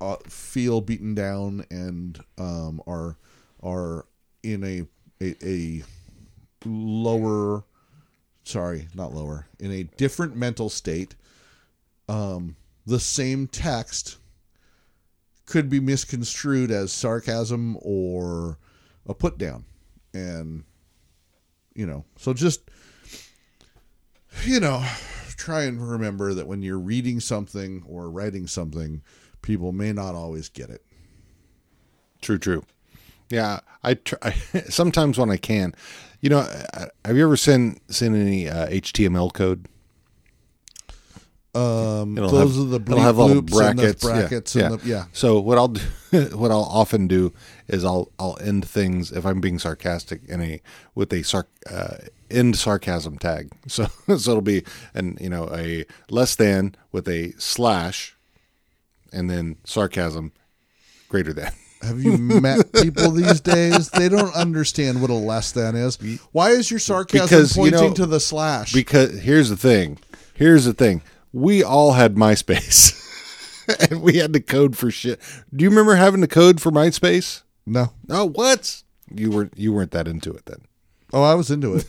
uh, 0.00 0.16
feel 0.26 0.80
beaten 0.80 1.14
down 1.14 1.64
and 1.70 2.20
um 2.36 2.80
are 2.86 3.16
are 3.62 4.06
in 4.42 4.62
a 4.64 4.82
a, 5.22 5.34
a 5.44 5.82
lower 6.64 7.64
sorry, 8.44 8.88
not 8.94 9.14
lower, 9.14 9.46
in 9.60 9.70
a 9.72 9.82
different 9.82 10.34
mental 10.36 10.70
state 10.70 11.14
um, 12.08 12.56
the 12.88 12.98
same 12.98 13.46
text 13.46 14.16
could 15.44 15.68
be 15.68 15.78
misconstrued 15.78 16.70
as 16.70 16.90
sarcasm 16.90 17.76
or 17.80 18.58
a 19.06 19.14
put 19.14 19.36
down. 19.36 19.64
And, 20.14 20.64
you 21.74 21.86
know, 21.86 22.04
so 22.16 22.32
just, 22.32 22.62
you 24.44 24.58
know, 24.58 24.84
try 25.36 25.64
and 25.64 25.86
remember 25.86 26.32
that 26.32 26.46
when 26.46 26.62
you're 26.62 26.78
reading 26.78 27.20
something 27.20 27.82
or 27.86 28.10
writing 28.10 28.46
something, 28.46 29.02
people 29.42 29.72
may 29.72 29.92
not 29.92 30.14
always 30.14 30.48
get 30.48 30.70
it. 30.70 30.82
True, 32.22 32.38
true. 32.38 32.64
Yeah, 33.28 33.60
I, 33.82 33.94
tr- 33.94 34.16
I 34.22 34.30
sometimes 34.68 35.18
when 35.18 35.30
I 35.30 35.36
can, 35.36 35.74
you 36.20 36.30
know, 36.30 36.40
have 37.04 37.16
you 37.16 37.24
ever 37.24 37.36
seen 37.36 37.80
seen 37.88 38.14
any 38.14 38.48
uh, 38.48 38.66
HTML 38.68 39.32
code? 39.32 39.68
Um, 41.54 42.16
It'll 42.18 42.30
those 42.30 42.56
have- 42.56 42.66
are 42.66 42.68
the 42.68 42.80
bleep 42.80 42.98
have 42.98 43.18
all 43.18 43.28
the 43.28 43.34
loops 43.34 43.58
and 43.58 43.78
the 43.78 43.82
brackets, 43.82 44.04
yeah, 44.04 44.10
brackets 44.20 44.54
yeah. 44.54 44.68
the 44.68 44.80
yeah. 44.84 45.04
So 45.12 45.40
what 45.40 45.56
I'll 45.58 45.68
do, 45.68 45.80
what 46.36 46.50
I'll 46.50 46.68
often 46.70 47.08
do 47.08 47.32
is 47.66 47.84
I'll 47.84 48.10
I'll 48.18 48.38
end 48.40 48.68
things 48.68 49.10
if 49.10 49.24
I'm 49.24 49.40
being 49.40 49.58
sarcastic 49.58 50.20
in 50.28 50.40
a 50.42 50.60
with 50.94 51.12
a 51.12 51.20
sarc 51.20 51.46
uh, 51.70 51.96
end 52.30 52.56
sarcasm 52.56 53.18
tag. 53.18 53.50
So 53.68 53.86
so 54.06 54.12
it'll 54.12 54.40
be 54.42 54.62
and 54.94 55.18
you 55.20 55.30
know 55.30 55.48
a 55.52 55.86
less 56.10 56.36
than 56.36 56.74
with 56.92 57.08
a 57.08 57.32
slash, 57.38 58.16
and 59.12 59.30
then 59.30 59.56
sarcasm 59.64 60.32
greater 61.08 61.32
than. 61.32 61.50
Have 61.82 62.02
you 62.02 62.18
met 62.18 62.72
people 62.72 63.12
these 63.12 63.40
days? 63.40 63.88
They 63.90 64.08
don't 64.08 64.34
understand 64.34 65.00
what 65.00 65.10
a 65.10 65.14
less 65.14 65.52
than 65.52 65.76
is. 65.76 65.96
Why 66.32 66.50
is 66.50 66.70
your 66.72 66.80
sarcasm 66.80 67.26
Because, 67.26 67.56
you 67.56 67.62
pointing 67.62 67.88
know, 67.90 67.94
to 67.94 68.06
the 68.06 68.18
slash? 68.18 68.72
Because 68.72 69.20
here's 69.20 69.48
the 69.48 69.56
thing. 69.56 69.98
Here's 70.34 70.64
the 70.64 70.74
thing. 70.74 71.02
We 71.32 71.62
all 71.62 71.92
had 71.92 72.14
MySpace. 72.14 73.04
and 73.90 74.02
we 74.02 74.16
had 74.16 74.32
to 74.32 74.40
code 74.40 74.76
for 74.76 74.90
shit. 74.90 75.20
Do 75.54 75.62
you 75.62 75.70
remember 75.70 75.94
having 75.96 76.22
to 76.22 76.26
code 76.26 76.60
for 76.60 76.70
MySpace? 76.70 77.42
no. 77.66 77.92
Oh, 78.08 78.28
what? 78.28 78.82
You 79.14 79.30
weren't 79.30 79.52
you 79.56 79.72
weren't 79.72 79.92
that 79.92 80.08
into 80.08 80.32
it 80.32 80.44
then. 80.46 80.62
Oh, 81.12 81.22
I 81.22 81.34
was 81.34 81.50
into 81.50 81.74
it. 81.74 81.86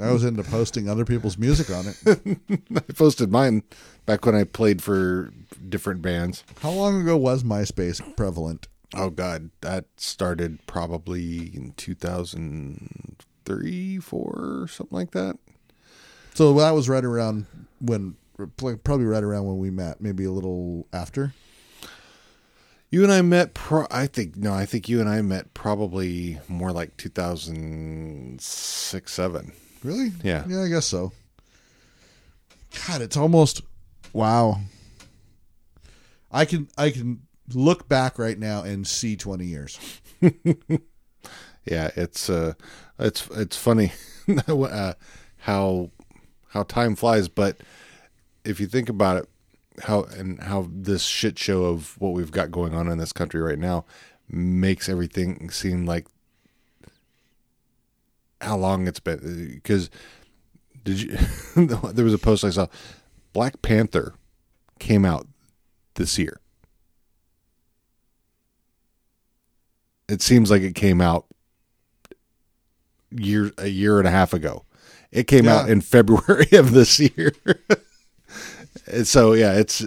I 0.00 0.12
was 0.12 0.24
into 0.24 0.44
posting 0.44 0.88
other 0.88 1.04
people's 1.04 1.36
music 1.36 1.68
on 1.70 1.86
it. 1.88 1.96
I 2.76 2.92
posted 2.92 3.32
mine 3.32 3.64
back 4.06 4.24
when 4.24 4.36
I 4.36 4.44
played 4.44 4.80
for 4.80 5.32
different 5.68 6.02
bands. 6.02 6.44
How 6.60 6.70
long 6.70 7.00
ago 7.00 7.16
was 7.16 7.42
MySpace 7.42 8.16
prevalent? 8.16 8.68
Oh 8.94 9.10
god, 9.10 9.50
that 9.60 9.86
started 9.96 10.64
probably 10.66 11.50
in 11.54 11.72
2003, 11.76 13.98
4, 13.98 14.66
something 14.68 14.96
like 14.96 15.10
that. 15.10 15.36
So 16.34 16.52
that 16.54 16.70
was 16.70 16.88
right 16.88 17.04
around 17.04 17.46
when, 17.80 18.14
probably 18.36 19.04
right 19.04 19.22
around 19.22 19.46
when 19.46 19.58
we 19.58 19.70
met. 19.70 20.00
Maybe 20.00 20.24
a 20.24 20.30
little 20.30 20.86
after. 20.92 21.32
You 22.90 23.02
and 23.02 23.12
I 23.12 23.22
met 23.22 23.54
pro 23.54 23.86
I 23.90 24.06
think 24.06 24.36
no, 24.36 24.52
I 24.52 24.66
think 24.66 24.88
you 24.88 25.00
and 25.00 25.08
I 25.08 25.20
met 25.22 25.52
probably 25.54 26.38
more 26.48 26.70
like 26.70 26.96
2006, 26.96 29.12
7. 29.12 29.52
Really? 29.82 30.12
Yeah. 30.22 30.44
Yeah, 30.46 30.62
I 30.62 30.68
guess 30.68 30.86
so. 30.86 31.10
God, 32.86 33.02
it's 33.02 33.16
almost 33.16 33.62
wow. 34.12 34.60
I 36.30 36.44
can 36.44 36.68
I 36.78 36.90
can 36.90 37.22
look 37.52 37.88
back 37.88 38.16
right 38.18 38.38
now 38.38 38.62
and 38.62 38.86
see 38.86 39.16
20 39.16 39.44
years. 39.44 39.78
Yeah, 41.64 41.90
it's 41.96 42.28
uh 42.28 42.54
it's 42.98 43.28
it's 43.30 43.56
funny 43.56 43.92
uh, 44.48 44.94
how 45.38 45.90
how 46.48 46.62
time 46.64 46.94
flies, 46.94 47.28
but 47.28 47.58
if 48.44 48.60
you 48.60 48.66
think 48.66 48.88
about 48.88 49.16
it, 49.16 49.28
how 49.82 50.04
and 50.04 50.40
how 50.42 50.68
this 50.70 51.02
shit 51.02 51.38
show 51.38 51.64
of 51.64 52.00
what 52.00 52.12
we've 52.12 52.30
got 52.30 52.50
going 52.50 52.74
on 52.74 52.88
in 52.88 52.98
this 52.98 53.12
country 53.12 53.40
right 53.40 53.58
now 53.58 53.84
makes 54.28 54.88
everything 54.88 55.50
seem 55.50 55.84
like 55.84 56.06
how 58.40 58.56
long 58.56 58.86
it's 58.86 59.00
been 59.00 59.50
because 59.54 59.90
did 60.84 61.00
you 61.00 61.16
there 61.56 62.04
was 62.04 62.14
a 62.14 62.18
post 62.18 62.44
I 62.44 62.50
saw 62.50 62.68
Black 63.32 63.62
Panther 63.62 64.14
came 64.78 65.04
out 65.04 65.26
this 65.94 66.18
year. 66.18 66.40
It 70.08 70.22
seems 70.22 70.50
like 70.50 70.62
it 70.62 70.74
came 70.74 71.00
out 71.00 71.26
year 73.10 73.52
a 73.58 73.68
year 73.68 73.98
and 73.98 74.06
a 74.06 74.10
half 74.10 74.32
ago. 74.32 74.64
It 75.10 75.26
came 75.26 75.48
out 75.48 75.68
in 75.68 75.80
February 75.80 76.48
of 76.52 76.72
this 76.72 76.98
year. 76.98 77.32
And 78.86 79.06
so 79.06 79.32
yeah, 79.32 79.54
it's 79.54 79.84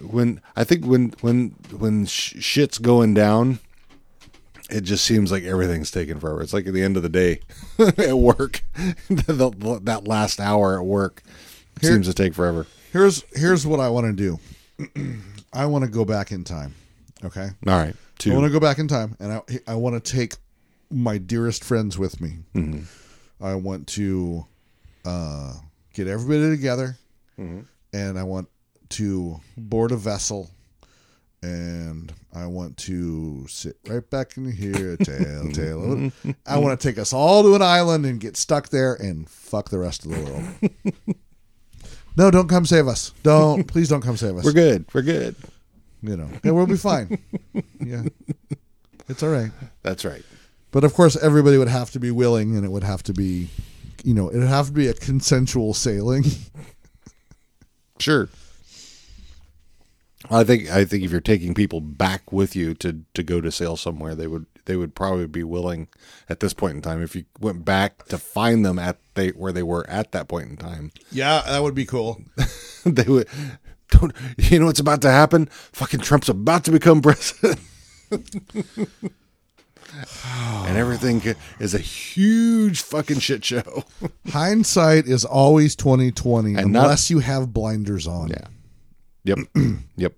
when 0.00 0.40
I 0.56 0.64
think 0.64 0.84
when 0.84 1.14
when 1.20 1.54
when 1.76 2.06
sh- 2.06 2.36
shit's 2.38 2.78
going 2.78 3.14
down, 3.14 3.58
it 4.70 4.82
just 4.82 5.04
seems 5.04 5.32
like 5.32 5.44
everything's 5.44 5.90
taking 5.90 6.20
forever. 6.20 6.42
It's 6.42 6.52
like 6.52 6.66
at 6.66 6.74
the 6.74 6.82
end 6.82 6.96
of 6.96 7.02
the 7.02 7.08
day 7.08 7.40
at 7.78 8.18
work, 8.18 8.62
the, 9.08 9.50
the, 9.56 9.80
that 9.84 10.06
last 10.06 10.40
hour 10.40 10.78
at 10.78 10.84
work 10.84 11.22
Here- 11.80 11.92
seems 11.92 12.06
to 12.06 12.14
take 12.14 12.34
forever. 12.34 12.66
Here's 12.92 13.24
here's 13.34 13.66
what 13.66 13.80
I 13.80 13.88
want 13.88 14.06
to 14.06 14.12
do. 14.12 15.20
I 15.52 15.66
want 15.66 15.84
to 15.84 15.90
go 15.90 16.04
back 16.04 16.32
in 16.32 16.44
time. 16.44 16.74
Okay? 17.24 17.48
All 17.66 17.76
right, 17.76 17.96
I 18.26 18.30
want 18.30 18.44
to 18.44 18.50
go 18.50 18.60
back 18.60 18.78
in 18.78 18.86
time 18.86 19.16
and 19.18 19.32
I 19.32 19.42
I 19.66 19.74
want 19.74 20.02
to 20.02 20.12
take 20.12 20.34
my 20.90 21.18
dearest 21.18 21.64
friends 21.64 21.98
with 21.98 22.20
me. 22.20 22.38
Mm-hmm. 22.54 23.44
I 23.44 23.54
want 23.54 23.86
to 23.88 24.46
uh, 25.04 25.54
get 25.92 26.08
everybody 26.08 26.50
together 26.50 26.96
mm-hmm. 27.38 27.60
And 27.92 28.18
I 28.18 28.22
want 28.22 28.48
to 28.90 29.40
board 29.56 29.92
a 29.92 29.96
vessel 29.96 30.50
and 31.42 32.12
I 32.34 32.46
want 32.46 32.76
to 32.78 33.46
sit 33.48 33.76
right 33.88 34.08
back 34.08 34.36
in 34.36 34.50
here, 34.50 34.96
tail, 35.02 35.50
tail. 35.52 36.10
I 36.46 36.58
want 36.58 36.78
to 36.78 36.88
take 36.88 36.98
us 36.98 37.12
all 37.12 37.42
to 37.42 37.54
an 37.54 37.62
island 37.62 38.06
and 38.06 38.20
get 38.20 38.36
stuck 38.36 38.68
there 38.70 38.94
and 38.94 39.28
fuck 39.28 39.70
the 39.70 39.78
rest 39.78 40.04
of 40.04 40.12
the 40.12 40.22
world. 40.24 40.94
no, 42.16 42.30
don't 42.30 42.48
come 42.48 42.66
save 42.66 42.88
us. 42.88 43.12
Don't, 43.22 43.66
please 43.66 43.88
don't 43.88 44.02
come 44.02 44.16
save 44.16 44.36
us. 44.36 44.44
We're 44.44 44.52
good. 44.52 44.86
We're 44.92 45.02
good. 45.02 45.36
You 46.02 46.16
know, 46.16 46.28
and 46.44 46.54
we'll 46.54 46.66
be 46.66 46.76
fine. 46.76 47.18
Yeah, 47.80 48.02
it's 49.08 49.22
all 49.22 49.30
right. 49.30 49.50
That's 49.82 50.04
right. 50.04 50.22
But 50.70 50.84
of 50.84 50.94
course, 50.94 51.16
everybody 51.16 51.58
would 51.58 51.68
have 51.68 51.90
to 51.92 51.98
be 51.98 52.12
willing, 52.12 52.54
and 52.54 52.64
it 52.64 52.70
would 52.70 52.84
have 52.84 53.02
to 53.04 53.12
be, 53.12 53.48
you 54.04 54.14
know, 54.14 54.28
it 54.28 54.38
would 54.38 54.46
have 54.46 54.66
to 54.66 54.72
be 54.72 54.86
a 54.86 54.94
consensual 54.94 55.74
sailing. 55.74 56.24
Sure. 57.98 58.28
I 60.30 60.42
think 60.44 60.68
I 60.68 60.84
think 60.84 61.04
if 61.04 61.12
you're 61.12 61.20
taking 61.20 61.54
people 61.54 61.80
back 61.80 62.32
with 62.32 62.56
you 62.56 62.74
to 62.74 63.04
to 63.14 63.22
go 63.22 63.40
to 63.40 63.52
sail 63.52 63.76
somewhere, 63.76 64.14
they 64.14 64.26
would 64.26 64.46
they 64.64 64.76
would 64.76 64.94
probably 64.94 65.26
be 65.26 65.44
willing 65.44 65.88
at 66.28 66.40
this 66.40 66.52
point 66.52 66.74
in 66.76 66.82
time. 66.82 67.02
If 67.02 67.14
you 67.14 67.24
went 67.40 67.64
back 67.64 68.06
to 68.06 68.18
find 68.18 68.64
them 68.64 68.78
at 68.78 68.98
they 69.14 69.28
where 69.30 69.52
they 69.52 69.62
were 69.62 69.88
at 69.88 70.12
that 70.12 70.28
point 70.28 70.50
in 70.50 70.56
time, 70.56 70.90
Yeah, 71.12 71.42
that 71.46 71.62
would 71.62 71.74
be 71.74 71.86
cool. 71.86 72.20
they 72.84 73.04
would. 73.04 73.28
Don't 73.90 74.12
you 74.36 74.58
know 74.58 74.66
what's 74.66 74.80
about 74.80 75.02
to 75.02 75.10
happen? 75.10 75.46
Fucking 75.46 76.00
Trump's 76.00 76.28
about 76.28 76.64
to 76.64 76.72
become 76.72 77.00
president. 77.00 77.60
and 79.94 80.76
everything 80.76 81.22
is 81.58 81.74
a 81.74 81.78
huge 81.78 82.82
fucking 82.82 83.18
shit 83.20 83.44
show. 83.44 83.84
Hindsight 84.28 85.06
is 85.06 85.24
always 85.24 85.74
twenty 85.76 86.10
twenty, 86.10 86.54
And 86.54 86.72
not- 86.72 86.84
unless 86.84 87.10
you 87.10 87.20
have 87.20 87.52
blinders 87.52 88.06
on. 88.06 88.28
Yeah. 88.28 88.46
Yep. 89.24 89.38
yep. 89.96 90.14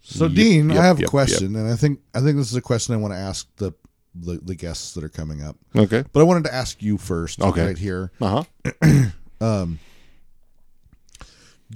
So, 0.00 0.24
Yep, 0.26 0.34
Dean, 0.34 0.70
yep, 0.70 0.78
I 0.78 0.84
have 0.86 1.00
yep, 1.00 1.08
a 1.08 1.10
question, 1.10 1.54
and 1.54 1.68
I 1.70 1.76
think 1.76 2.00
I 2.14 2.20
think 2.20 2.36
this 2.38 2.50
is 2.50 2.56
a 2.56 2.62
question 2.62 2.94
I 2.94 2.98
want 2.98 3.12
to 3.12 3.18
ask 3.18 3.46
the, 3.56 3.72
the 4.14 4.40
the 4.42 4.54
guests 4.54 4.94
that 4.94 5.04
are 5.04 5.08
coming 5.10 5.42
up. 5.42 5.56
Okay. 5.76 6.02
But 6.12 6.20
I 6.20 6.22
wanted 6.22 6.44
to 6.44 6.54
ask 6.54 6.82
you 6.82 6.96
first, 6.96 7.42
Okay. 7.42 7.66
right 7.66 7.76
here. 7.78 8.10
Uh 8.20 8.44
huh. 8.82 9.10
um. 9.42 9.78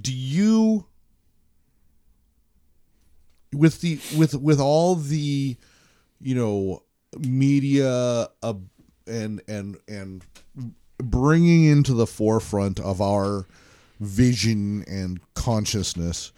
do 0.01 0.11
you 0.11 0.85
with 3.53 3.81
the 3.81 3.99
with 4.17 4.33
with 4.33 4.59
all 4.59 4.95
the 4.95 5.55
you 6.23 6.35
know 6.35 6.81
media 7.19 8.27
uh, 8.41 8.53
and 9.05 9.41
and 9.47 9.77
and 9.87 10.23
bringing 10.97 11.65
into 11.65 11.93
the 11.93 12.07
forefront 12.07 12.79
of 12.79 13.01
our 13.01 13.45
vision 13.99 14.83
and 14.87 15.19
consciousness 15.35 16.31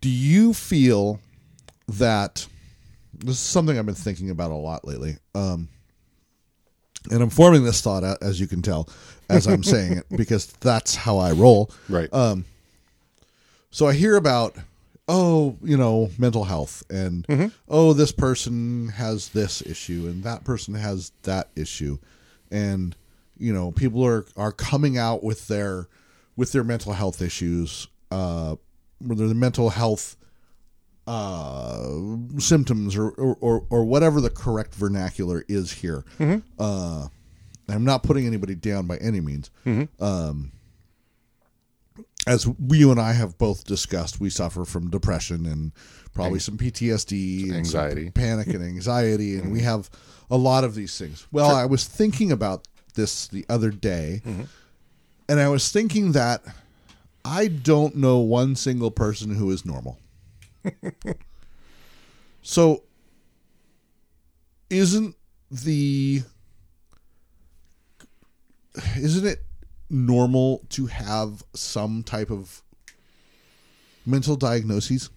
do 0.00 0.08
you 0.08 0.54
feel 0.54 1.20
that 1.88 2.46
this 3.12 3.34
is 3.34 3.38
something 3.40 3.78
I've 3.78 3.86
been 3.86 3.94
thinking 3.94 4.30
about 4.30 4.50
a 4.50 4.54
lot 4.54 4.86
lately 4.86 5.16
um 5.34 5.68
and 7.10 7.22
I'm 7.22 7.30
forming 7.30 7.64
this 7.64 7.80
thought 7.80 8.04
out 8.04 8.22
as 8.22 8.40
you 8.40 8.46
can 8.46 8.62
tell 8.62 8.88
as 9.28 9.46
I'm 9.46 9.62
saying 9.62 9.98
it 9.98 10.06
because 10.16 10.46
that's 10.46 10.94
how 10.94 11.18
I 11.18 11.32
roll 11.32 11.70
Right. 11.88 12.12
um, 12.12 12.44
so 13.70 13.86
I 13.86 13.92
hear 13.92 14.16
about, 14.16 14.56
oh, 15.08 15.56
you 15.62 15.76
know, 15.76 16.10
mental 16.18 16.44
health, 16.44 16.82
and 16.90 17.26
oh, 17.68 17.92
this 17.94 18.12
person 18.12 18.88
has 18.88 19.30
this 19.30 19.62
issue, 19.62 20.06
and 20.06 20.22
that 20.24 20.44
person 20.44 20.74
has 20.74 21.12
that 21.22 21.48
issue, 21.56 21.98
and 22.50 22.94
you 23.38 23.52
know, 23.52 23.70
people 23.72 24.04
are 24.04 24.26
are 24.36 24.52
coming 24.52 24.98
out 24.98 25.24
with 25.24 25.48
their 25.48 25.88
with 26.36 26.52
their 26.52 26.64
mental 26.64 26.92
health 26.92 27.20
issues, 27.22 27.88
uh, 28.10 28.56
whether 29.00 29.26
the 29.28 29.34
mental 29.34 29.70
health 29.70 30.16
uh, 31.06 31.88
symptoms 32.38 32.94
or, 32.96 33.08
or, 33.10 33.36
or, 33.40 33.64
or 33.70 33.84
whatever 33.84 34.20
the 34.20 34.30
correct 34.30 34.74
vernacular 34.74 35.42
is 35.48 35.72
here. 35.72 36.04
Uh, 36.58 37.08
I'm 37.68 37.84
not 37.84 38.02
putting 38.02 38.26
anybody 38.26 38.54
down 38.54 38.86
by 38.86 38.98
any 38.98 39.20
means. 39.20 39.50
Um, 40.00 40.52
as 42.28 42.46
you 42.68 42.90
and 42.90 43.00
I 43.00 43.12
have 43.12 43.38
both 43.38 43.64
discussed, 43.64 44.20
we 44.20 44.30
suffer 44.30 44.64
from 44.64 44.90
depression 44.90 45.46
and 45.46 45.72
probably 46.12 46.38
some 46.40 46.58
PTSD, 46.58 47.42
and 47.44 47.66
some 47.66 47.80
Anxiety. 47.80 48.10
panic, 48.10 48.48
and 48.48 48.62
anxiety, 48.62 49.36
and 49.38 49.52
we 49.52 49.58
mm-hmm. 49.58 49.68
have 49.68 49.90
a 50.30 50.36
lot 50.36 50.64
of 50.64 50.74
these 50.74 50.98
things. 50.98 51.26
Well, 51.32 51.54
I 51.54 51.64
was 51.64 51.84
thinking 51.84 52.30
about 52.32 52.68
this 52.94 53.28
the 53.28 53.46
other 53.48 53.70
day, 53.70 54.22
mm-hmm. 54.26 54.42
and 55.28 55.40
I 55.40 55.48
was 55.48 55.70
thinking 55.70 56.12
that 56.12 56.42
I 57.24 57.48
don't 57.48 57.96
know 57.96 58.18
one 58.18 58.56
single 58.56 58.90
person 58.90 59.34
who 59.34 59.50
is 59.50 59.64
normal. 59.64 59.98
so, 62.42 62.82
isn't 64.68 65.14
the 65.50 66.22
isn't 68.96 69.26
it 69.26 69.44
normal 69.90 70.62
to 70.70 70.86
have 70.86 71.42
some 71.54 72.02
type 72.02 72.30
of 72.30 72.62
mental 74.04 74.36
diagnoses? 74.36 75.10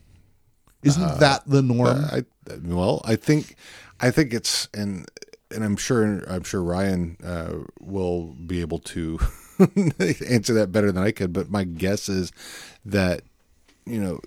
Isn't 0.84 1.20
that 1.20 1.48
the 1.48 1.62
norm? 1.62 2.06
I 2.12 2.24
well, 2.64 3.02
I 3.06 3.16
think 3.16 3.56
I 4.00 4.10
think 4.12 4.34
it's 4.34 4.68
and 4.74 5.06
and 5.52 5.64
I'm 5.64 5.78
sure 5.78 6.24
I'm 6.28 6.44
sure 6.44 6.62
Ryan 6.62 7.18
uh, 7.24 7.54
will 7.80 8.34
be 8.34 8.62
able 8.62 8.80
to 8.80 9.20
answer 9.60 10.54
that 10.56 10.72
better 10.72 10.92
than 10.92 11.04
I 11.04 11.12
could. 11.12 11.34
But 11.34 11.52
my 11.52 11.64
guess 11.64 12.10
is 12.10 12.32
that 12.86 13.22
you 13.86 14.00
know 14.00 14.20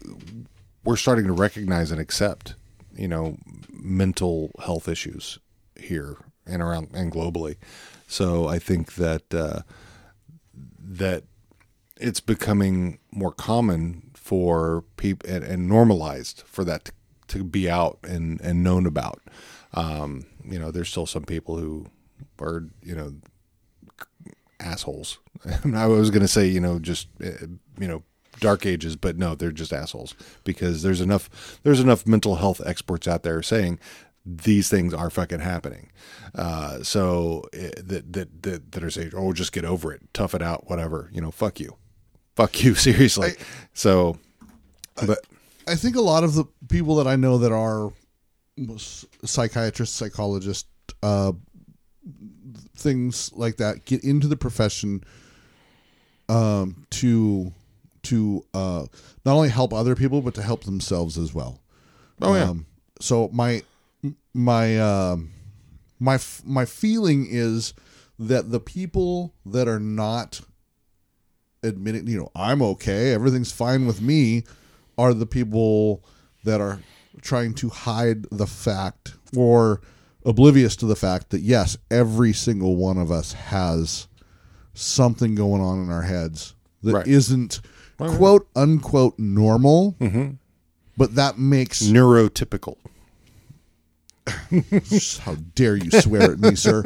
we're 0.85 0.97
starting 0.97 1.27
to 1.27 1.33
recognize 1.33 1.91
and 1.91 2.01
accept 2.01 2.55
you 2.97 3.09
know 3.09 3.37
mental 3.73 4.53
health 4.65 4.89
issues 4.89 5.39
here 5.77 6.19
and 6.47 6.63
around 6.63 6.91
and 6.95 7.11
globally. 7.11 7.57
So 8.07 8.47
I 8.47 8.59
think 8.59 8.95
that 8.95 9.35
uh, 9.35 9.61
that 10.85 11.25
it's 11.97 12.21
becoming 12.21 12.99
more 13.11 13.33
common 13.33 14.11
for 14.15 14.85
people 14.97 15.29
and, 15.31 15.45
and 15.45 15.69
normalized 15.69 16.43
for 16.47 16.65
that 16.65 16.87
to, 16.87 16.93
to 17.29 17.45
be 17.45 17.71
out 17.71 17.99
and, 18.03 18.41
and 18.41 18.63
known 18.63 18.87
about. 18.87 19.23
Um, 19.73 20.27
you 20.45 20.59
know, 20.59 20.71
there's 20.71 20.89
still 20.89 21.07
some 21.07 21.25
people 21.25 21.57
who 21.57 21.87
are, 22.41 22.65
you 22.83 22.95
know, 22.95 23.15
assholes. 24.61 25.19
I 25.75 25.87
was 25.87 26.11
going 26.11 26.23
to 26.23 26.29
say, 26.29 26.47
you 26.47 26.61
know, 26.61 26.79
just, 26.79 27.09
uh, 27.23 27.47
you 27.79 27.89
know, 27.89 28.03
dark 28.41 28.67
ages, 28.67 28.97
but 28.97 29.17
no, 29.17 29.35
they're 29.35 29.53
just 29.53 29.73
assholes 29.73 30.15
because 30.43 30.83
there's 30.83 31.01
enough, 31.01 31.61
there's 31.63 31.81
enough 31.81 32.07
mental 32.07 32.37
health 32.37 32.61
experts 32.65 33.07
out 33.07 33.23
there 33.23 33.43
saying 33.43 33.79
these 34.25 34.69
things 34.69 34.95
are 34.95 35.11
fucking 35.11 35.41
happening. 35.41 35.91
Uh, 36.35 36.83
so 36.83 37.45
uh, 37.55 37.71
that, 37.83 38.13
that, 38.13 38.43
that, 38.43 38.73
that 38.73 38.83
are 38.83 38.91
saying, 38.91 39.13
oh, 39.15 39.33
just 39.33 39.53
get 39.53 39.65
over 39.65 39.93
it, 39.93 40.03
tough 40.13 40.35
it 40.35 40.43
out, 40.43 40.69
whatever, 40.69 41.11
you 41.13 41.21
know, 41.21 41.31
fuck 41.31 41.61
you, 41.61 41.77
fuck 42.35 42.63
you. 42.63 42.75
Seriously. 42.75 43.33
so, 43.73 44.19
but 45.07 45.19
I 45.67 45.75
think 45.75 45.97
a 45.97 46.01
lot 46.01 46.25
of 46.25 46.35
the 46.35 46.45
people 46.69 46.97
that 46.97 47.07
I 47.07 47.17
know 47.17 47.39
that 47.39 47.53
are 47.53 47.93
psychiatrists, 49.25 49.97
psychologists, 49.97 50.69
uh, 51.03 51.33
things 52.77 53.33
like 53.35 53.57
that 53.57 53.85
get 53.85 54.03
into 54.05 54.27
the 54.27 54.37
profession 54.37 55.05
um, 56.29 56.87
to 56.91 57.53
to 58.03 58.45
uh, 58.53 58.85
not 59.25 59.35
only 59.35 59.49
help 59.49 59.73
other 59.73 59.95
people 59.95 60.21
but 60.21 60.35
to 60.35 60.43
help 60.43 60.65
themselves 60.65 61.17
as 61.17 61.33
well. 61.35 61.61
Oh, 62.21 62.35
yeah. 62.35 62.45
Um, 62.45 62.67
so 63.01 63.29
my 63.33 63.63
my 64.33 64.79
um, 64.79 65.31
my 66.01 66.19
my 66.45 66.65
feeling 66.65 67.27
is 67.31 67.75
that 68.19 68.51
the 68.51 68.61
people 68.61 69.35
that 69.47 69.67
are 69.69 69.81
not 69.81 70.41
admitting, 71.63 72.07
you 72.07 72.19
know, 72.19 72.31
I'm 72.35 72.63
okay, 72.63 73.13
everything's 73.13 73.53
fine 73.53 73.87
with 73.87 74.01
me, 74.01 74.45
are 74.99 75.15
the 75.15 75.27
people 75.27 76.05
that 76.45 76.61
are 76.61 76.81
trying 77.23 77.55
to 77.55 77.69
hide 77.71 78.25
the 78.31 78.47
fact 78.47 79.15
or 79.37 79.81
oblivious 80.25 80.77
to 80.77 80.87
the 80.87 80.97
fact 80.97 81.31
that 81.31 81.41
yes, 81.41 81.77
every 81.91 82.33
single 82.33 82.77
one 82.77 82.99
of 82.99 83.11
us 83.11 83.33
has 83.33 84.09
something 84.75 85.35
going 85.35 85.63
on 85.63 85.83
in 85.83 85.91
our 85.91 86.03
heads 86.03 86.55
that 86.83 86.93
Right. 86.95 87.07
not 87.07 87.61
quote 87.99 88.49
unquote 88.55 89.19
normal, 89.19 89.97
Mm-hmm. 90.01 90.33
but 90.97 91.15
that 91.15 91.39
makes 91.39 91.83
neurotypical. 91.83 92.77
How 95.23 95.35
dare 95.55 95.77
you 95.77 95.91
swear 95.91 96.33
at 96.33 96.39
me, 96.41 96.55
sir. 96.55 96.83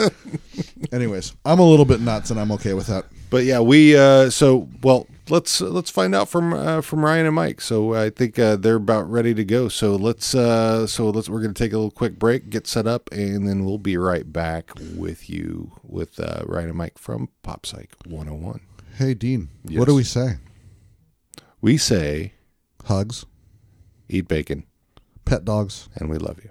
Anyways, 0.93 1.35
I'm 1.45 1.59
a 1.59 1.65
little 1.69 1.85
bit 1.85 2.01
nuts 2.01 2.31
and 2.31 2.41
I'm 2.41 2.51
okay 2.53 2.75
with 2.75 2.87
that. 2.89 3.07
But 3.31 3.45
yeah, 3.45 3.61
we 3.61 3.97
uh, 3.97 4.31
so 4.31 4.69
well. 4.83 5.07
Let's 5.31 5.61
let's 5.61 5.91
find 5.91 6.15
out 6.15 6.31
from 6.31 6.55
uh, 6.55 6.81
from 6.81 7.05
Ryan 7.05 7.27
and 7.27 7.35
Mike. 7.35 7.61
So 7.61 7.93
I 7.95 8.09
think 8.09 8.39
uh, 8.39 8.57
they're 8.57 8.77
about 8.77 9.11
ready 9.11 9.35
to 9.35 9.45
go. 9.45 9.69
So 9.69 9.95
let's 9.95 10.35
uh, 10.35 10.87
so 10.87 11.11
let's 11.11 11.29
we're 11.29 11.43
gonna 11.43 11.53
take 11.53 11.75
a 11.75 11.77
little 11.77 11.91
quick 11.91 12.19
break, 12.19 12.49
get 12.49 12.67
set 12.67 12.87
up, 12.87 13.11
and 13.13 13.47
then 13.47 13.67
we'll 13.67 13.77
be 13.77 13.99
right 13.99 14.33
back 14.33 14.71
with 14.97 15.29
you 15.29 15.73
with 15.83 16.19
uh, 16.19 16.45
Ryan 16.47 16.71
and 16.71 16.79
Mike 16.79 16.97
from 16.97 17.29
Pop 17.43 17.67
Psych 17.67 17.91
101. 18.07 18.61
Hey 18.97 19.13
Dean, 19.13 19.51
Yes. 19.65 19.79
what 19.79 19.87
do 19.89 19.95
we 19.95 20.03
say? 20.03 20.39
We 21.61 21.77
say 21.77 22.33
Hugs, 22.87 23.27
eat 24.09 24.29
bacon, 24.29 24.65
pet 25.27 25.45
dogs. 25.45 25.91
and 25.97 26.09
we 26.09 26.17
love 26.17 26.39
you. 26.43 26.49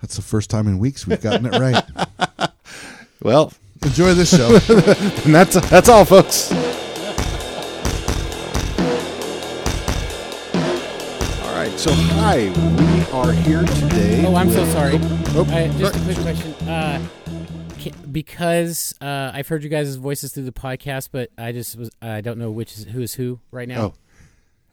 That's 0.00 0.16
the 0.16 0.22
first 0.22 0.50
time 0.50 0.66
in 0.68 0.78
weeks 0.78 1.06
we've 1.06 1.20
gotten 1.20 1.46
it 1.46 1.58
right. 1.58 2.50
Well, 3.20 3.52
Enjoy 3.84 4.12
this 4.14 4.36
show. 4.36 4.48
and 5.24 5.34
that's 5.34 5.54
that's 5.70 5.88
all, 5.88 6.04
folks. 6.04 6.50
All 11.42 11.54
right. 11.54 11.72
So 11.76 11.92
hi, 11.92 12.48
we 12.48 13.12
are 13.12 13.32
here 13.32 13.62
today. 13.62 14.24
Oh, 14.26 14.34
I'm 14.34 14.50
so 14.50 14.64
sorry. 14.66 14.98
Oh, 15.00 15.46
I, 15.50 15.68
just 15.78 15.94
a 15.94 16.00
quick 16.00 16.16
question. 16.18 16.52
Uh, 16.68 17.06
because 18.10 18.94
uh, 19.00 19.30
I've 19.32 19.46
heard 19.46 19.62
you 19.62 19.68
guys' 19.68 19.94
voices 19.94 20.32
through 20.32 20.44
the 20.44 20.52
podcast, 20.52 21.10
but 21.12 21.30
I 21.38 21.52
just 21.52 21.76
was 21.76 21.90
I 22.02 22.20
don't 22.20 22.38
know 22.38 22.50
which 22.50 22.76
is 22.76 22.84
who 22.84 23.00
is 23.00 23.14
who 23.14 23.38
right 23.52 23.68
now. 23.68 23.94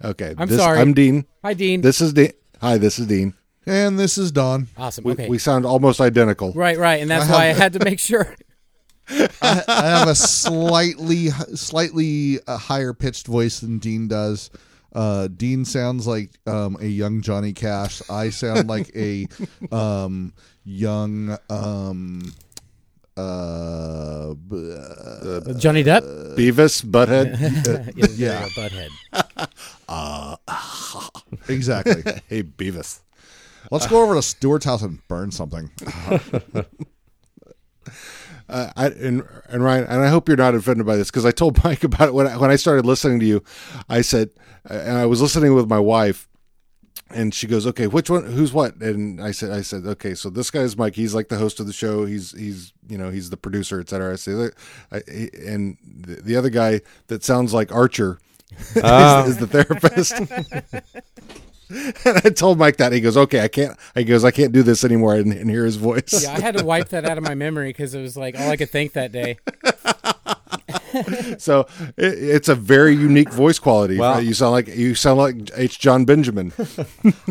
Oh. 0.03 0.09
Okay. 0.09 0.33
I'm 0.35 0.47
this- 0.47 0.57
sorry. 0.57 0.79
I'm 0.79 0.93
Dean. 0.93 1.25
Hi, 1.43 1.53
Dean. 1.53 1.81
This 1.81 2.01
is 2.01 2.13
Dean. 2.13 2.31
Hi, 2.59 2.79
this 2.79 2.97
is 2.97 3.05
Dean. 3.05 3.35
And 3.65 3.99
this 3.99 4.17
is 4.17 4.31
Don. 4.31 4.67
awesome. 4.77 5.03
We, 5.03 5.13
okay. 5.13 5.29
we 5.29 5.37
sound 5.37 5.65
almost 5.65 6.01
identical. 6.01 6.53
right, 6.53 6.77
right, 6.77 7.01
and 7.01 7.09
that's 7.09 7.29
I 7.29 7.33
why 7.33 7.43
I 7.49 7.53
had 7.53 7.73
to 7.73 7.79
make 7.83 7.99
sure. 7.99 8.35
I, 9.09 9.63
I 9.67 9.85
have 9.85 10.07
a 10.07 10.15
slightly 10.15 11.29
slightly 11.53 12.39
uh, 12.47 12.57
higher 12.57 12.93
pitched 12.93 13.27
voice 13.27 13.59
than 13.59 13.77
Dean 13.77 14.07
does. 14.07 14.49
Uh, 14.93 15.27
Dean 15.27 15.65
sounds 15.65 16.07
like 16.07 16.31
um, 16.47 16.77
a 16.79 16.85
young 16.85 17.21
Johnny 17.21 17.53
Cash. 17.53 18.01
I 18.09 18.29
sound 18.29 18.67
like 18.67 18.89
a 18.95 19.27
um, 19.71 20.33
young 20.63 21.37
um, 21.49 22.33
uh, 23.17 24.31
uh, 24.31 24.33
Johnny 25.59 25.83
Depp. 25.83 26.35
Beavis, 26.35 26.81
Butthead. 26.83 27.93
yeah, 28.17 28.47
butthead. 28.55 28.89
exactly. 31.49 32.21
hey, 32.27 32.43
Beavis. 32.43 33.01
Let's 33.71 33.87
go 33.87 34.03
over 34.03 34.15
to 34.15 34.21
Stuart's 34.21 34.65
house 34.65 34.81
and 34.81 34.99
burn 35.07 35.31
something. 35.31 35.71
Uh, 38.47 38.69
I, 38.75 38.87
and, 38.89 39.23
and 39.49 39.63
Ryan, 39.63 39.85
and 39.85 40.01
I 40.03 40.09
hope 40.09 40.27
you're 40.27 40.37
not 40.37 40.53
offended 40.53 40.85
by 40.85 40.97
this 40.97 41.09
because 41.09 41.25
I 41.25 41.31
told 41.31 41.63
Mike 41.63 41.83
about 41.83 42.09
it 42.09 42.13
when 42.13 42.27
I, 42.27 42.37
when 42.37 42.51
I 42.51 42.57
started 42.57 42.85
listening 42.85 43.19
to 43.21 43.25
you. 43.25 43.43
I 43.89 44.01
said, 44.01 44.29
and 44.69 44.97
I 44.99 45.07
was 45.07 45.19
listening 45.19 45.55
with 45.55 45.67
my 45.67 45.79
wife, 45.79 46.27
and 47.09 47.33
she 47.33 47.47
goes, 47.47 47.65
"Okay, 47.65 47.87
which 47.87 48.07
one? 48.07 48.23
Who's 48.23 48.53
what?" 48.53 48.75
And 48.75 49.19
I 49.19 49.31
said, 49.31 49.51
"I 49.51 49.61
said, 49.61 49.87
okay, 49.87 50.13
so 50.13 50.29
this 50.29 50.51
guy 50.51 50.59
is 50.59 50.77
Mike. 50.77 50.95
He's 50.95 51.15
like 51.15 51.29
the 51.29 51.37
host 51.39 51.59
of 51.59 51.65
the 51.65 51.73
show. 51.73 52.05
He's 52.05 52.37
he's 52.37 52.71
you 52.87 52.99
know 52.99 53.09
he's 53.09 53.31
the 53.31 53.37
producer, 53.37 53.79
etc." 53.79 54.13
I 54.13 54.15
say, 54.15 54.49
I, 54.91 55.01
he- 55.11 55.29
and 55.47 55.77
the, 55.83 56.21
the 56.21 56.35
other 56.35 56.49
guy 56.51 56.81
that 57.07 57.23
sounds 57.23 57.51
like 57.51 57.71
Archer 57.71 58.19
is, 58.75 58.75
is 58.75 59.37
the 59.37 59.47
therapist. 59.47 60.13
and 62.05 62.17
I 62.23 62.29
told 62.29 62.57
Mike 62.59 62.77
that 62.77 62.91
he 62.93 63.01
goes, 63.01 63.17
"Okay, 63.17 63.41
I 63.41 63.47
can't." 63.47 63.77
He 63.95 64.03
goes, 64.03 64.23
"I 64.23 64.31
can't 64.31 64.51
do 64.51 64.61
this 64.63 64.83
anymore," 64.83 65.15
and, 65.15 65.31
and 65.33 65.49
hear 65.49 65.65
his 65.65 65.75
voice. 65.77 66.23
Yeah, 66.23 66.33
I 66.33 66.39
had 66.39 66.57
to 66.57 66.63
wipe 66.65 66.89
that 66.89 67.05
out 67.05 67.17
of 67.17 67.23
my 67.23 67.35
memory 67.45 67.69
because 67.69 67.93
it 67.95 68.01
was 68.01 68.15
like 68.15 68.39
all 68.39 68.49
I 68.49 68.55
could 68.57 68.69
think 68.69 68.93
that 68.93 69.11
day. 69.11 69.37
So 71.39 71.67
it, 71.97 72.13
it's 72.13 72.47
a 72.47 72.55
very 72.55 72.95
unique 72.95 73.29
voice 73.31 73.59
quality. 73.59 73.97
Wow. 73.97 74.19
You 74.19 74.33
sound 74.33 74.53
like 74.53 74.67
you 74.69 74.95
sound 74.95 75.17
like 75.17 75.35
H. 75.55 75.77
Jon 75.79 76.05
Benjamin. 76.05 76.53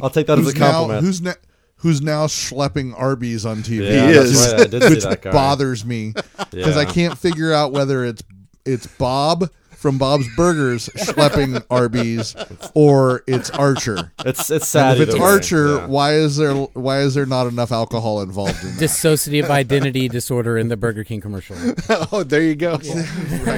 I'll 0.02 0.10
take 0.10 0.26
that 0.26 0.38
as 0.38 0.44
a 0.46 0.50
Who's 0.50 0.54
now 0.60 0.70
compliment. 0.72 1.04
who's 1.06 1.22
ne- 1.22 1.32
who's 1.76 2.02
now 2.02 2.26
schlepping 2.26 2.92
Arby's 2.98 3.46
on 3.46 3.58
TV? 3.58 3.90
yeah, 3.90 4.06
He 4.08 4.12
is. 4.12 4.52
right. 4.52 4.60
I 4.60 4.64
did 4.66 4.82
see 4.82 4.90
which 4.90 5.04
that 5.04 5.22
guy. 5.22 5.32
bothers 5.32 5.82
me 5.84 6.12
because 6.50 6.76
I 6.76 6.84
can't 6.84 7.16
figure 7.16 7.52
out 7.54 7.72
whether 7.72 8.04
it's 8.04 8.22
it's 8.66 8.86
Bob 8.86 9.48
from 9.84 9.98
Bob's 9.98 10.26
Burgers 10.34 10.88
schlepping 10.96 11.62
Arby's, 11.70 12.34
or 12.72 13.22
it's 13.26 13.50
Archer. 13.50 14.12
It's 14.24 14.50
it's 14.50 14.66
sad. 14.66 14.92
And 14.94 15.02
if 15.02 15.08
it's 15.08 15.14
either 15.14 15.22
way. 15.22 15.30
Archer, 15.30 15.66
Yeah. 15.76 15.86
why 15.88 16.14
is 16.14 16.38
there 16.38 16.54
why 16.54 17.00
is 17.00 17.12
there 17.12 17.26
not 17.26 17.48
enough 17.48 17.70
alcohol 17.70 18.22
involved 18.22 18.62
in 18.64 18.70
that? 18.70 18.80
Dissociative 18.80 19.50
identity 19.50 20.08
disorder 20.08 20.56
in 20.56 20.68
the 20.68 20.78
Burger 20.78 21.04
King 21.04 21.20
commercial. 21.20 21.54
oh, 22.12 22.22
there 22.22 22.40
you 22.40 22.54
go. 22.54 22.78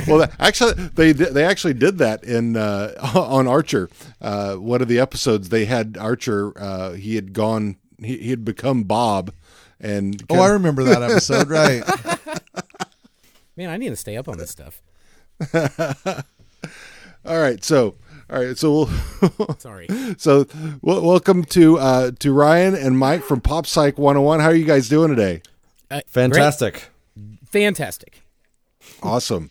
well, 0.08 0.18
that- 0.18 0.32
actually, 0.40 0.72
they 0.96 1.12
did- 1.12 1.32
they 1.32 1.44
actually 1.44 1.74
did 1.74 1.98
that 1.98 2.24
in 2.24 2.56
uh, 2.56 2.92
on 3.14 3.46
Archer. 3.46 3.88
Uh, 4.20 4.56
one 4.56 4.82
of 4.82 4.88
the 4.88 4.98
episodes 4.98 5.50
they 5.50 5.66
had 5.66 5.96
Archer. 5.96 6.52
Uh, 6.60 6.92
he 6.94 7.14
had 7.14 7.32
gone. 7.34 7.76
He, 8.00 8.16
he 8.18 8.30
had 8.30 8.44
become 8.44 8.82
Bob, 8.82 9.32
and 9.80 10.20
Oh, 10.28 10.40
I 10.40 10.48
remember 10.48 10.82
that 10.82 11.02
episode. 11.04 11.48
Right. 11.48 11.84
Man, 13.56 13.70
I 13.70 13.76
need 13.76 13.90
to 13.90 13.96
stay 13.96 14.16
up 14.16 14.28
on 14.28 14.38
this 14.38 14.50
stuff. 14.50 14.82
all 17.24 17.38
right. 17.38 17.62
So 17.64 17.94
all 18.30 18.42
right. 18.42 18.56
So 18.58 18.72
we'll. 18.72 19.56
Sorry. 19.58 19.86
So, 20.18 20.44
w- 20.44 20.78
welcome 21.06 21.44
to 21.46 21.78
uh, 21.78 22.10
to 22.20 22.32
Ryan 22.32 22.74
and 22.74 22.98
Mike 22.98 23.22
from 23.22 23.40
Pop 23.40 23.66
Psych 23.66 23.98
101. 23.98 24.40
How 24.40 24.46
are 24.46 24.54
you 24.54 24.64
guys 24.64 24.88
doing 24.88 25.10
today? 25.10 25.42
Uh, 25.90 26.00
Fantastic. 26.08 26.88
great. 27.14 27.38
Fantastic. 27.48 28.22
Awesome. 29.02 29.50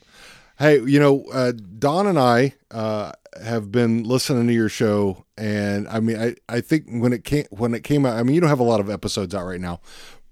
Hey, 0.58 0.80
you 0.82 1.00
know, 1.00 1.26
uh, 1.34 1.52
Don 1.80 2.08
and 2.08 2.18
I 2.20 2.54
uh, 2.72 3.12
have 3.44 3.72
been 3.72 4.04
listening 4.04 4.48
to 4.48 4.54
your 4.54 4.70
show, 4.70 5.26
and 5.38 5.88
I 5.90 6.00
mean, 6.00 6.18
I, 6.18 6.36
I 6.48 6.62
think 6.62 6.86
when 6.90 7.12
it 7.14 7.24
came 7.26 7.46
when 7.52 7.74
it 7.74 7.84
came 7.84 8.06
out, 8.06 8.18
I 8.18 8.24
mean, 8.24 8.36
you 8.36 8.42
don't 8.42 8.50
have 8.50 8.60
a 8.62 8.64
lot 8.64 8.80
of 8.80 8.90
episodes 8.90 9.34
out 9.36 9.46
right 9.46 9.60
now, 9.62 9.82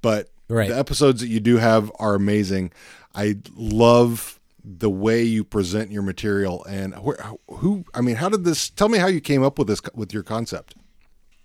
but 0.02 0.30
Right. 0.50 0.70
the 0.70 0.78
episodes 0.78 1.22
that 1.22 1.28
you 1.28 1.40
do 1.40 1.58
have 1.58 1.92
are 2.00 2.14
amazing. 2.16 2.72
I 3.16 3.38
love 3.56 4.40
the 4.64 4.90
way 4.90 5.24
you 5.24 5.44
present 5.44 5.92
your 5.92 6.04
material, 6.04 6.64
and 6.66 6.94
where, 6.96 7.18
who, 7.50 7.86
I 7.94 8.02
mean, 8.02 8.16
how 8.16 8.30
did 8.30 8.44
this? 8.44 8.70
Tell 8.70 8.90
me 8.90 8.98
how 8.98 9.08
you 9.08 9.22
came 9.22 9.44
up 9.44 9.60
with 9.60 9.68
this 9.68 9.82
with 9.94 10.14
your 10.14 10.24
concept. 10.24 10.76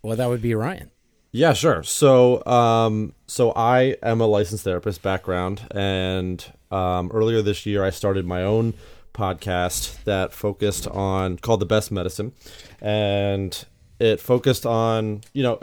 Well, 0.03 0.17
that 0.17 0.29
would 0.29 0.43
be 0.43 0.55
Ryan. 0.55 0.91
Yeah, 1.31 1.53
sure. 1.53 1.83
So, 1.83 2.45
um, 2.47 3.15
so 3.27 3.53
I 3.53 3.97
am 4.03 4.21
a 4.21 4.27
licensed 4.27 4.65
therapist 4.65 5.03
background, 5.03 5.67
and 5.73 6.45
um, 6.71 7.11
earlier 7.13 7.43
this 7.43 7.67
year 7.67 7.85
I 7.85 7.91
started 7.91 8.25
my 8.25 8.43
own 8.43 8.75
podcast 9.13 10.05
that 10.05 10.33
focused 10.33 10.87
on 10.87 11.39
called 11.39 11.61
the 11.61 11.67
Best 11.67 11.91
Medicine, 11.91 12.33
and 12.81 13.65
it 13.99 14.21
focused 14.21 14.65
on 14.65 15.23
you 15.33 15.43
know 15.43 15.61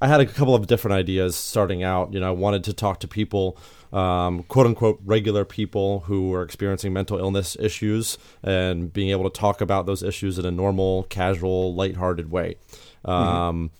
I 0.00 0.08
had 0.08 0.20
a 0.20 0.26
couple 0.26 0.54
of 0.54 0.66
different 0.66 0.96
ideas 0.96 1.36
starting 1.36 1.82
out. 1.82 2.12
You 2.12 2.20
know, 2.20 2.28
I 2.28 2.32
wanted 2.32 2.64
to 2.64 2.72
talk 2.72 3.00
to 3.00 3.08
people, 3.08 3.56
um, 3.92 4.42
quote 4.44 4.66
unquote, 4.66 5.00
regular 5.04 5.44
people 5.44 6.00
who 6.00 6.28
were 6.28 6.42
experiencing 6.42 6.92
mental 6.92 7.18
illness 7.18 7.56
issues 7.58 8.18
and 8.42 8.92
being 8.92 9.10
able 9.10 9.24
to 9.30 9.40
talk 9.40 9.60
about 9.60 9.86
those 9.86 10.02
issues 10.02 10.38
in 10.38 10.44
a 10.44 10.50
normal, 10.50 11.04
casual, 11.04 11.74
lighthearted 11.74 12.30
way. 12.30 12.56
Um, 13.04 13.70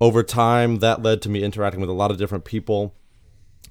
over 0.00 0.22
time, 0.22 0.80
that 0.80 1.02
led 1.02 1.22
to 1.22 1.28
me 1.28 1.42
interacting 1.42 1.80
with 1.80 1.90
a 1.90 1.94
lot 1.94 2.10
of 2.10 2.18
different 2.18 2.44
people, 2.44 2.94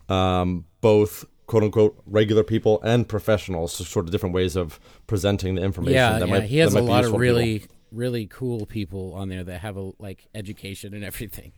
um, 0.10 0.66
both 0.82 1.26
quote 1.48 1.64
unquote 1.64 2.02
regular 2.06 2.44
people 2.44 2.82
and 2.82 3.08
professionals, 3.08 3.74
so 3.74 3.84
sort 3.84 4.06
of 4.06 4.12
different 4.12 4.34
ways 4.34 4.56
of 4.56 4.80
presenting 5.08 5.56
the 5.56 5.62
information. 5.62 5.96
Yeah, 5.96 6.20
that 6.20 6.28
yeah. 6.28 6.34
might, 6.34 6.44
he 6.44 6.58
has 6.58 6.74
that 6.74 6.82
a 6.82 6.84
lot 6.84 7.06
of 7.06 7.12
to 7.12 7.18
people. 7.60 7.75
Really, 7.92 8.20
really 8.20 8.28
cool 8.28 8.66
people 8.66 9.14
on 9.14 9.30
there 9.30 9.44
that 9.44 9.60
have 9.60 9.78
a 9.78 9.92
like 10.00 10.28
education 10.34 10.94
and 10.94 11.04
everything. 11.04 11.52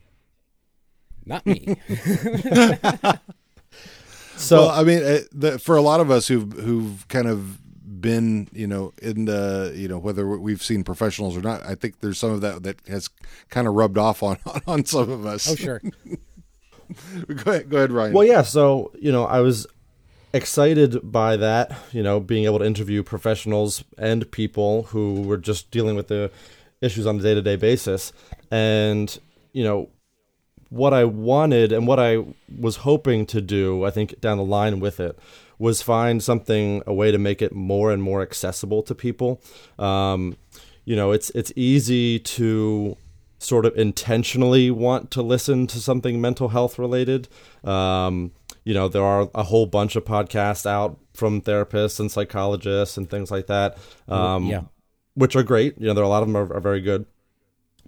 Not 1.26 1.46
me. 1.46 1.76
So 4.38 4.62
well, 4.62 4.70
I 4.70 4.84
mean, 4.84 5.04
uh, 5.04 5.20
the, 5.32 5.60
for 5.60 5.76
a 5.76 5.82
lot 5.82 6.00
of 6.00 6.12
us 6.12 6.28
who've 6.28 6.52
who've 6.54 7.08
kind 7.08 7.28
of 7.28 7.60
been, 8.02 8.48
you 8.54 8.68
know, 8.68 8.94
in 9.02 9.26
the, 9.26 9.74
you 9.76 9.88
know, 9.88 9.98
whether 9.98 10.28
we've 10.28 10.62
seen 10.62 10.84
professionals 10.84 11.36
or 11.36 11.42
not, 11.42 11.66
I 11.66 11.76
think 11.76 12.00
there's 12.00 12.20
some 12.20 12.32
of 12.32 12.42
that 12.42 12.64
that 12.64 12.80
has 12.88 13.10
kind 13.50 13.68
of 13.68 13.74
rubbed 13.74 13.98
off 13.98 14.22
on 14.22 14.38
on 14.68 14.86
some 14.86 15.10
of 15.10 15.26
us. 15.26 15.50
oh, 15.50 15.56
sure. 15.56 15.82
go 17.28 17.52
ahead, 17.52 17.70
go 17.70 17.78
ahead, 17.78 17.92
Ryan. 17.92 18.14
Well, 18.14 18.26
yeah. 18.26 18.44
So 18.44 18.92
you 19.00 19.12
know, 19.12 19.26
I 19.26 19.40
was 19.40 19.66
excited 20.34 21.00
by 21.04 21.38
that. 21.38 21.72
You 21.92 22.04
know, 22.04 22.20
being 22.20 22.46
able 22.46 22.60
to 22.60 22.66
interview 22.66 23.04
professionals 23.04 23.84
and 23.98 24.30
people 24.32 24.84
who 24.84 25.22
were 25.22 25.38
just 25.38 25.72
dealing 25.72 25.96
with 25.96 26.08
the 26.08 26.32
issues 26.82 27.08
on 27.08 27.20
a 27.20 27.22
day 27.22 27.34
to 27.34 27.42
day 27.42 27.56
basis, 27.56 28.14
and 28.52 29.18
you 29.54 29.64
know, 29.64 29.90
what 30.70 30.94
I 30.94 31.06
wanted 31.06 31.72
and 31.72 31.88
what 31.88 32.00
I 32.00 32.24
was 32.60 32.78
hoping 32.78 33.26
to 33.28 33.42
do, 33.42 33.86
I 33.86 33.92
think 33.92 34.20
down 34.20 34.38
the 34.38 34.44
line 34.44 34.80
with 34.80 35.00
it, 35.00 35.18
was 35.60 35.82
find 35.82 36.22
something 36.22 36.84
a 36.86 36.94
way 36.94 37.12
to 37.12 37.18
make 37.18 37.42
it 37.42 37.54
more 37.54 37.92
and 37.92 38.02
more 38.04 38.22
accessible 38.22 38.84
to 38.84 38.96
people. 38.96 39.42
Um, 39.80 40.38
you 40.86 40.96
know, 40.96 41.12
it's 41.12 41.30
it's 41.32 41.52
easy 41.56 42.20
to 42.20 42.96
sort 43.40 43.66
of 43.66 43.78
intentionally 43.78 44.72
want 44.72 45.12
to 45.12 45.22
listen 45.22 45.68
to 45.68 45.80
something 45.80 46.20
mental 46.20 46.50
health 46.50 46.80
related. 46.80 47.28
Um, 47.64 48.32
you 48.68 48.74
know, 48.74 48.90
there 48.90 49.04
are 49.04 49.30
a 49.34 49.44
whole 49.44 49.66
bunch 49.66 49.96
of 49.96 50.04
podcasts 50.04 50.66
out 50.66 51.00
from 51.14 51.42
therapists 51.42 52.02
and 52.02 52.12
psychologists 52.12 52.98
and 52.98 53.10
things 53.10 53.32
like 53.32 53.48
that. 53.48 53.78
Um, 54.10 54.46
yeah. 54.46 54.64
which 55.14 55.38
are 55.38 55.44
great. 55.44 55.80
You 55.80 55.88
know, 55.88 55.94
there 55.94 56.04
are 56.04 56.06
a 56.06 56.10
lot 56.10 56.22
of 56.22 56.28
them 56.28 56.36
are, 56.36 56.54
are 56.54 56.60
very 56.60 56.82
good. 56.82 57.06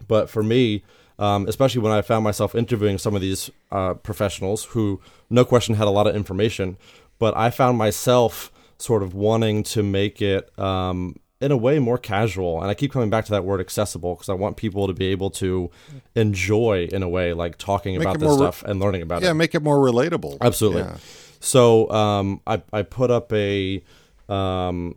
But 0.08 0.30
for 0.30 0.42
me, 0.42 0.84
um, 1.20 1.48
especially 1.50 1.82
when 1.82 1.92
I 1.92 2.02
found 2.02 2.24
myself 2.24 2.56
interviewing 2.56 2.98
some 2.98 3.14
of 3.14 3.20
these 3.20 3.52
uh, 3.74 3.96
professionals 3.96 4.64
who, 4.64 5.02
no 5.30 5.44
question, 5.44 5.76
had 5.76 5.86
a 5.86 5.92
lot 5.92 6.08
of 6.08 6.16
information, 6.16 6.78
but 7.20 7.36
I 7.36 7.50
found 7.50 7.78
myself 7.78 8.50
sort 8.78 9.04
of 9.04 9.14
wanting 9.14 9.64
to 9.64 9.84
make 9.84 10.22
it 10.22 10.58
um, 10.58 11.18
in 11.42 11.52
a 11.52 11.58
way 11.58 11.80
more 11.80 11.98
casual. 11.98 12.62
And 12.62 12.70
I 12.70 12.74
keep 12.74 12.92
coming 12.92 13.10
back 13.10 13.26
to 13.26 13.32
that 13.32 13.46
word 13.46 13.62
accessible 13.62 14.16
because 14.16 14.30
I 14.30 14.34
want 14.34 14.58
people 14.58 14.88
to 14.88 14.94
be 14.94 15.08
able 15.08 15.30
to 15.32 15.72
enjoy, 16.16 16.90
in 16.92 17.02
a 17.02 17.10
way, 17.10 17.34
like 17.34 17.58
talking 17.58 17.94
Make 17.98 18.02
about 18.02 18.20
this 18.20 18.28
more 18.28 18.34
re- 18.34 18.38
stuff 18.38 18.64
and 18.64 18.80
learning 18.80 19.02
about 19.02 19.22
yeah, 19.22 19.28
it. 19.28 19.32
Yeah 19.32 19.34
make 19.34 19.56
it 19.56 19.64
more 19.64 19.78
relatable. 19.78 20.38
Absolutely. 20.42 20.82
Yeah. 20.82 20.98
So 21.40 21.90
um, 21.92 22.42
I 22.46 22.62
I 22.74 22.82
put 22.82 23.10
up 23.12 23.32
a 23.32 23.82
um, 24.28 24.96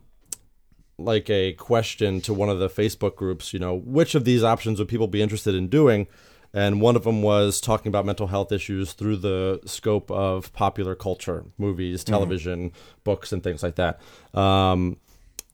like 0.99 1.31
a 1.31 1.53
question 1.55 2.21
to 2.23 2.35
one 2.35 2.49
of 2.49 2.59
the 2.59 2.69
Facebook 2.69 3.15
groups. 3.15 3.53
You 3.53 3.61
know, 3.61 3.75
which 3.75 4.15
of 4.15 4.25
these 4.25 4.43
options 4.43 4.79
would 4.79 4.89
people 4.89 5.07
be 5.07 5.23
interested 5.23 5.55
in 5.55 5.69
doing? 5.69 6.09
And 6.55 6.83
one 6.83 6.97
of 6.97 7.05
them 7.05 7.23
was 7.23 7.63
talking 7.63 7.89
about 7.89 8.05
mental 8.05 8.27
health 8.27 8.53
issues 8.53 8.93
through 8.93 9.17
the 9.17 9.61
scope 9.65 10.11
of 10.11 10.53
popular 10.53 10.95
culture, 10.95 11.47
movies, 11.57 12.05
television, 12.05 12.73
books, 13.05 13.33
and 13.33 13.43
things 13.43 13.63
like 13.63 13.77
that. 13.77 14.01
Um, 14.35 14.99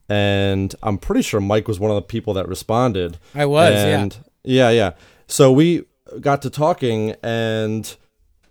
and 0.09 0.75
I'm 0.83 0.99
pretty 0.99 1.23
sure 1.23 1.41
Mike 1.41 1.69
was 1.69 1.79
one 1.79 1.91
of 1.91 1.97
the 1.97 2.03
people 2.03 2.35
that 2.35 2.49
responded. 2.49 3.19
I 3.35 3.47
was, 3.47 3.73
yeah. 3.73 4.09
yeah. 4.45 4.71
Yeah, 4.71 4.93
So 5.27 5.53
we 5.53 5.85
got 6.21 6.43
to 6.43 6.51
talking, 6.51 7.15
and 7.23 7.95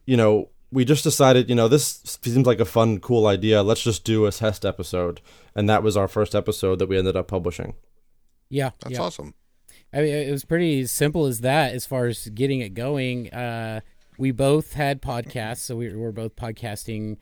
you 0.05 0.17
know, 0.17 0.49
we 0.71 0.85
just 0.85 1.03
decided, 1.03 1.49
you 1.49 1.55
know, 1.55 1.67
this 1.67 2.19
seems 2.21 2.45
like 2.45 2.59
a 2.59 2.65
fun, 2.65 2.99
cool 2.99 3.25
idea. 3.27 3.63
Let's 3.63 3.81
just 3.81 4.03
do 4.03 4.25
a 4.25 4.31
test 4.31 4.65
episode, 4.65 5.21
and 5.55 5.69
that 5.69 5.83
was 5.83 5.97
our 5.97 6.07
first 6.07 6.35
episode 6.35 6.79
that 6.79 6.89
we 6.89 6.97
ended 6.97 7.15
up 7.15 7.27
publishing. 7.27 7.75
Yeah. 8.49 8.71
That's 8.81 8.93
yeah. 8.93 9.01
awesome. 9.01 9.33
I 9.93 10.01
mean, 10.01 10.13
it 10.13 10.31
was 10.31 10.45
pretty 10.45 10.85
simple 10.85 11.25
as 11.25 11.41
that 11.41 11.73
as 11.73 11.85
far 11.85 12.05
as 12.07 12.27
getting 12.29 12.59
it 12.59 12.73
going. 12.73 13.31
Uh, 13.33 13.81
we 14.17 14.31
both 14.31 14.73
had 14.73 15.01
podcasts, 15.01 15.59
so 15.59 15.75
we 15.77 15.93
were 15.95 16.11
both 16.11 16.35
podcasting 16.35 17.17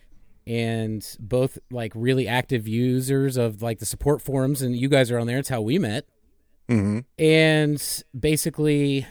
and 0.48 1.18
both 1.20 1.58
like 1.72 1.92
really 1.96 2.28
active 2.28 2.68
users 2.68 3.38
of 3.38 3.62
like 3.62 3.80
the 3.80 3.86
support 3.86 4.22
forums, 4.22 4.62
and 4.62 4.76
you 4.76 4.90
guys 4.90 5.12
are 5.12 5.20
on 5.20 5.28
there. 5.28 5.40
It's 5.40 5.50
how 5.50 5.62
we 5.62 5.80
met. 5.80 6.06
hmm 6.68 7.00
And 7.18 8.04
basically, 8.18 9.08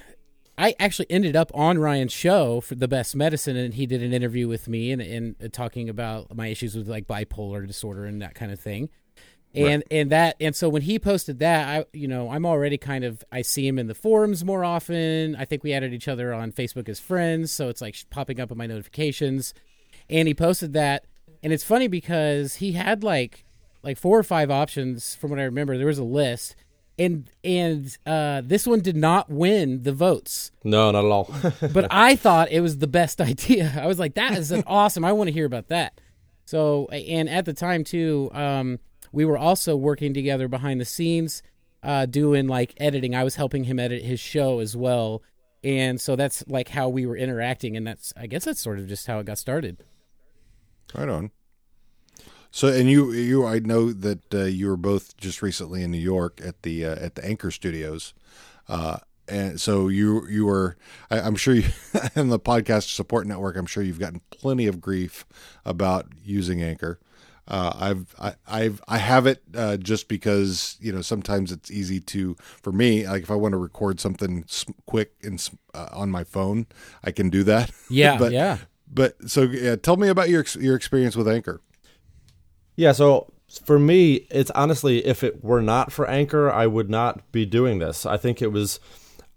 I 0.56 0.74
actually 0.78 1.10
ended 1.10 1.34
up 1.34 1.50
on 1.54 1.78
Ryan's 1.78 2.12
show 2.12 2.60
for 2.60 2.76
the 2.76 2.86
best 2.88 3.16
medicine, 3.16 3.56
and 3.56 3.74
he 3.74 3.86
did 3.86 4.02
an 4.02 4.12
interview 4.12 4.46
with 4.46 4.68
me 4.68 4.92
and, 4.92 5.02
and 5.02 5.36
uh, 5.42 5.48
talking 5.52 5.88
about 5.88 6.34
my 6.34 6.46
issues 6.48 6.76
with 6.76 6.88
like 6.88 7.06
bipolar 7.06 7.66
disorder 7.66 8.06
and 8.06 8.22
that 8.22 8.34
kind 8.34 8.52
of 8.52 8.60
thing. 8.60 8.88
And 9.56 9.84
and 9.88 10.10
that 10.10 10.34
and 10.40 10.54
so 10.56 10.68
when 10.68 10.82
he 10.82 10.98
posted 10.98 11.38
that, 11.38 11.68
I 11.68 11.84
you 11.92 12.08
know 12.08 12.28
I'm 12.28 12.44
already 12.44 12.76
kind 12.76 13.04
of 13.04 13.22
I 13.30 13.42
see 13.42 13.68
him 13.68 13.78
in 13.78 13.86
the 13.86 13.94
forums 13.94 14.44
more 14.44 14.64
often. 14.64 15.36
I 15.36 15.44
think 15.44 15.62
we 15.62 15.72
added 15.72 15.92
each 15.92 16.08
other 16.08 16.34
on 16.34 16.50
Facebook 16.50 16.88
as 16.88 16.98
friends, 16.98 17.52
so 17.52 17.68
it's 17.68 17.80
like 17.80 17.94
popping 18.10 18.40
up 18.40 18.50
in 18.50 18.58
my 18.58 18.66
notifications. 18.66 19.54
And 20.10 20.26
he 20.26 20.34
posted 20.34 20.72
that, 20.72 21.04
and 21.44 21.52
it's 21.52 21.62
funny 21.62 21.86
because 21.86 22.56
he 22.56 22.72
had 22.72 23.04
like 23.04 23.44
like 23.82 23.98
four 23.98 24.18
or 24.18 24.22
five 24.22 24.50
options 24.50 25.14
from 25.14 25.30
what 25.30 25.38
I 25.38 25.44
remember. 25.44 25.76
There 25.76 25.86
was 25.86 25.98
a 25.98 26.04
list, 26.04 26.56
and 26.98 27.30
and 27.44 27.96
uh, 28.06 28.40
this 28.42 28.66
one 28.66 28.80
did 28.80 28.96
not 28.96 29.30
win 29.30 29.82
the 29.82 29.92
votes. 29.92 30.50
No, 30.64 30.90
not 30.90 31.04
at 31.04 31.10
all. 31.10 31.32
But 31.72 31.86
I 31.90 32.16
thought 32.16 32.50
it 32.50 32.60
was 32.60 32.78
the 32.78 32.86
best 32.86 33.20
idea. 33.20 33.72
I 33.80 33.86
was 33.86 33.98
like, 33.98 34.14
that 34.14 34.36
is 34.36 34.50
an 34.50 34.64
awesome. 34.66 35.04
I 35.04 35.12
want 35.12 35.28
to 35.28 35.32
hear 35.32 35.44
about 35.46 35.68
that. 35.68 36.00
So 36.46 36.86
and 36.86 37.28
at 37.28 37.44
the 37.44 37.52
time 37.52 37.84
too, 37.84 38.30
um, 38.32 38.78
we 39.12 39.26
were 39.26 39.38
also 39.38 39.76
working 39.76 40.14
together 40.14 40.48
behind 40.48 40.80
the 40.80 40.86
scenes, 40.86 41.42
uh, 41.82 42.06
doing 42.06 42.48
like 42.48 42.74
editing. 42.78 43.14
I 43.14 43.22
was 43.22 43.36
helping 43.36 43.64
him 43.64 43.78
edit 43.78 44.02
his 44.02 44.18
show 44.18 44.60
as 44.60 44.74
well. 44.74 45.22
And 45.62 46.00
so 46.00 46.16
that's 46.16 46.42
like 46.46 46.68
how 46.68 46.88
we 46.88 47.06
were 47.06 47.16
interacting, 47.16 47.76
and 47.76 47.86
that's 47.86 48.14
I 48.16 48.26
guess 48.28 48.46
that's 48.46 48.60
sort 48.60 48.78
of 48.78 48.88
just 48.88 49.06
how 49.06 49.18
it 49.18 49.26
got 49.26 49.38
started. 49.38 49.82
Right 50.94 51.08
on. 51.08 51.30
So, 52.50 52.68
and 52.68 52.88
you, 52.88 53.12
you, 53.12 53.44
I 53.44 53.58
know 53.58 53.92
that 53.92 54.32
uh, 54.32 54.44
you 54.44 54.68
were 54.68 54.76
both 54.76 55.16
just 55.16 55.42
recently 55.42 55.82
in 55.82 55.90
New 55.90 55.98
York 55.98 56.40
at 56.44 56.62
the 56.62 56.84
uh, 56.86 56.94
at 56.94 57.16
the 57.16 57.24
Anchor 57.24 57.50
Studios, 57.50 58.14
uh, 58.68 58.98
and 59.26 59.60
so 59.60 59.88
you 59.88 60.24
you 60.28 60.46
were. 60.46 60.76
I, 61.10 61.20
I'm 61.20 61.34
sure 61.34 61.54
you 61.54 61.64
in 62.14 62.28
the 62.28 62.38
podcast 62.38 62.94
support 62.94 63.26
network. 63.26 63.56
I'm 63.56 63.66
sure 63.66 63.82
you've 63.82 63.98
gotten 63.98 64.20
plenty 64.30 64.68
of 64.68 64.80
grief 64.80 65.26
about 65.64 66.06
using 66.22 66.62
Anchor. 66.62 67.00
Uh, 67.46 67.72
I've 67.74 68.14
I, 68.20 68.34
I've 68.46 68.80
I 68.88 68.98
have 68.98 69.26
it 69.26 69.42
uh, 69.54 69.76
just 69.76 70.08
because 70.08 70.78
you 70.80 70.92
know 70.92 71.02
sometimes 71.02 71.52
it's 71.52 71.70
easy 71.70 72.00
to 72.00 72.36
for 72.38 72.72
me 72.72 73.06
like 73.06 73.22
if 73.24 73.30
I 73.30 73.34
want 73.34 73.52
to 73.52 73.58
record 73.58 74.00
something 74.00 74.44
quick 74.86 75.12
and 75.22 75.46
uh, 75.74 75.88
on 75.92 76.10
my 76.10 76.24
phone 76.24 76.66
I 77.02 77.10
can 77.10 77.28
do 77.28 77.42
that. 77.44 77.70
Yeah, 77.90 78.16
but, 78.18 78.32
yeah. 78.32 78.58
But 78.92 79.28
so 79.28 79.42
yeah, 79.42 79.76
tell 79.76 79.96
me 79.96 80.08
about 80.08 80.28
your 80.28 80.44
your 80.58 80.76
experience 80.76 81.16
with 81.16 81.28
Anchor. 81.28 81.60
Yeah, 82.76 82.92
so 82.92 83.32
for 83.64 83.78
me, 83.78 84.26
it's 84.30 84.50
honestly, 84.52 85.04
if 85.04 85.22
it 85.22 85.44
were 85.44 85.62
not 85.62 85.92
for 85.92 86.08
Anchor, 86.08 86.50
I 86.50 86.66
would 86.66 86.90
not 86.90 87.30
be 87.32 87.46
doing 87.46 87.78
this. 87.78 88.06
I 88.06 88.16
think 88.16 88.42
it 88.42 88.52
was. 88.52 88.80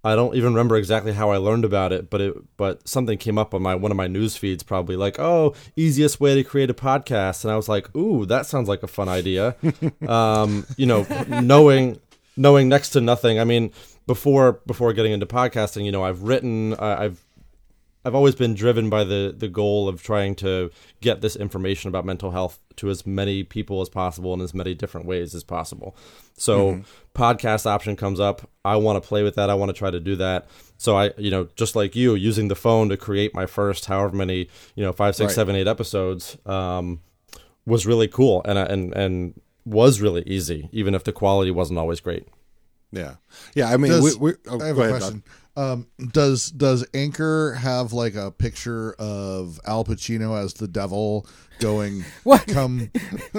I 0.03 0.15
don't 0.15 0.36
even 0.36 0.53
remember 0.53 0.78
exactly 0.78 1.11
how 1.11 1.32
I 1.32 1.38
learned 1.38 1.65
about 1.65 1.91
it, 1.91 2.10
but 2.10 2.22
it 2.22 2.36
but 2.56 2.88
something 2.88 3.18
came 3.18 3.38
up 3.38 3.53
on 3.53 3.61
my 3.61 3.76
one 3.76 3.91
of 3.91 3.98
my 3.98 4.07
news 4.07 4.38
feeds, 4.38 4.64
probably 4.64 4.95
like, 4.95 5.19
oh, 5.19 5.53
easiest 5.76 6.19
way 6.19 6.36
to 6.36 6.44
create 6.44 6.69
a 6.69 6.74
podcast, 6.74 7.44
and 7.44 7.52
I 7.52 7.56
was 7.56 7.68
like, 7.68 7.94
ooh, 7.95 8.26
that 8.28 8.45
sounds 8.45 8.69
like 8.69 8.84
a 8.84 8.88
fun 8.88 9.10
idea. 9.10 9.56
um, 10.07 10.65
you 10.78 10.86
know, 10.86 11.06
knowing 11.28 11.99
knowing 12.38 12.69
next 12.69 12.91
to 12.91 13.02
nothing. 13.02 13.40
I 13.40 13.44
mean, 13.44 13.72
before 14.06 14.61
before 14.65 14.94
getting 14.94 15.11
into 15.11 15.26
podcasting, 15.26 15.84
you 15.84 15.91
know, 15.91 16.03
I've 16.03 16.22
written, 16.22 16.76
I've 16.76 17.24
I've 18.08 18.16
always 18.16 18.36
been 18.36 18.54
driven 18.54 18.90
by 18.90 19.04
the 19.04 19.36
the 19.38 19.50
goal 19.50 19.90
of 19.90 20.02
trying 20.02 20.34
to 20.36 20.72
get 21.02 21.20
this 21.20 21.36
information 21.36 21.90
about 21.90 22.06
mental 22.06 22.32
health 22.32 22.58
to 22.78 22.90
as 22.90 23.06
many 23.06 23.44
people 23.44 23.82
as 23.82 23.90
possible 23.90 24.34
in 24.34 24.40
as 24.40 24.54
many 24.54 24.74
different 24.74 25.06
ways 25.06 25.36
as 25.36 25.44
possible. 25.44 25.94
So 26.38 26.82
podcast 27.14 27.66
option 27.66 27.98
comes 27.98 28.20
up. 28.20 28.50
I 28.64 28.78
want 28.78 29.02
to 29.02 29.06
play 29.06 29.24
with 29.24 29.36
that. 29.36 29.50
I 29.50 29.56
want 29.56 29.70
to 29.70 29.74
try 29.74 29.92
to 29.92 30.00
do 30.00 30.16
that. 30.16 30.48
So 30.78 30.96
I, 30.98 31.12
you 31.18 31.32
know, 31.32 31.50
just 31.56 31.76
like 31.76 31.96
you, 31.96 32.16
using 32.16 32.48
the 32.48 32.56
phone 32.56 32.88
to 32.90 32.98
create 32.98 33.34
my 33.34 33.46
first 33.46 33.88
however 33.88 34.16
many, 34.16 34.48
you 34.76 34.84
know, 34.86 34.94
five, 34.94 35.16
six, 35.16 35.32
Right. 35.32 35.36
seven, 35.36 35.56
eight 35.58 35.68
episodes, 35.68 36.38
um, 36.46 37.02
was 37.66 37.86
really 37.86 38.08
cool 38.08 38.42
and 38.46 38.58
and 38.58 38.94
and 38.96 39.42
was 39.66 40.00
really 40.00 40.24
easy, 40.26 40.70
even 40.72 40.96
if 40.96 41.04
the 41.04 41.12
quality 41.12 41.52
wasn't 41.52 41.78
always 41.78 42.00
great. 42.00 42.26
Yeah, 42.92 43.16
yeah. 43.54 43.70
I 43.70 43.76
mean, 43.76 43.92
Does, 43.92 44.18
we, 44.18 44.32
we, 44.32 44.38
oh, 44.48 44.62
I 44.62 44.68
have 44.68 44.76
go 44.78 44.84
a 44.84 44.86
ahead, 44.88 45.02
question. 45.02 45.24
Um, 45.58 45.88
does 46.14 46.52
does 46.52 46.86
Anchor 46.94 47.54
have 47.56 47.92
like 47.92 48.14
a 48.14 48.30
picture 48.32 48.94
of 49.00 49.60
Al 49.66 49.84
Pacino 49.84 50.40
as 50.42 50.54
the 50.54 50.68
devil 50.68 51.26
going? 51.60 52.06
What? 52.24 52.46
Come, 52.48 52.92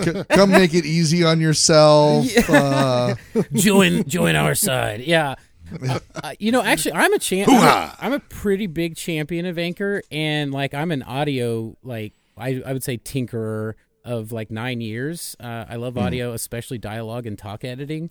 c- 0.02 0.24
come, 0.30 0.50
make 0.50 0.74
it 0.74 0.84
easy 0.84 1.24
on 1.24 1.40
yourself. 1.40 2.26
Uh, 2.48 3.14
join 3.52 4.02
join 4.08 4.34
our 4.36 4.54
side. 4.54 5.00
Yeah. 5.02 5.36
Uh, 5.86 5.98
uh, 6.24 6.32
you 6.38 6.50
know, 6.50 6.62
actually, 6.62 6.94
I'm 6.94 7.12
a 7.12 7.18
champ. 7.18 7.46
I'm, 7.46 7.54
Hoo-ha! 7.56 7.96
a- 8.00 8.04
I'm 8.06 8.14
a 8.14 8.20
pretty 8.20 8.66
big 8.66 8.96
champion 8.96 9.44
of 9.44 9.58
Anchor, 9.58 10.02
and 10.10 10.50
like 10.50 10.72
I'm 10.72 10.90
an 10.90 11.02
audio 11.02 11.76
like 11.82 12.14
I 12.38 12.62
I 12.64 12.72
would 12.72 12.82
say 12.82 12.96
tinkerer 12.96 13.74
of 14.02 14.32
like 14.32 14.50
nine 14.50 14.80
years. 14.80 15.36
Uh, 15.38 15.66
I 15.68 15.76
love 15.76 15.98
audio, 15.98 16.32
especially 16.32 16.78
dialogue 16.78 17.26
and 17.26 17.38
talk 17.38 17.64
editing, 17.64 18.08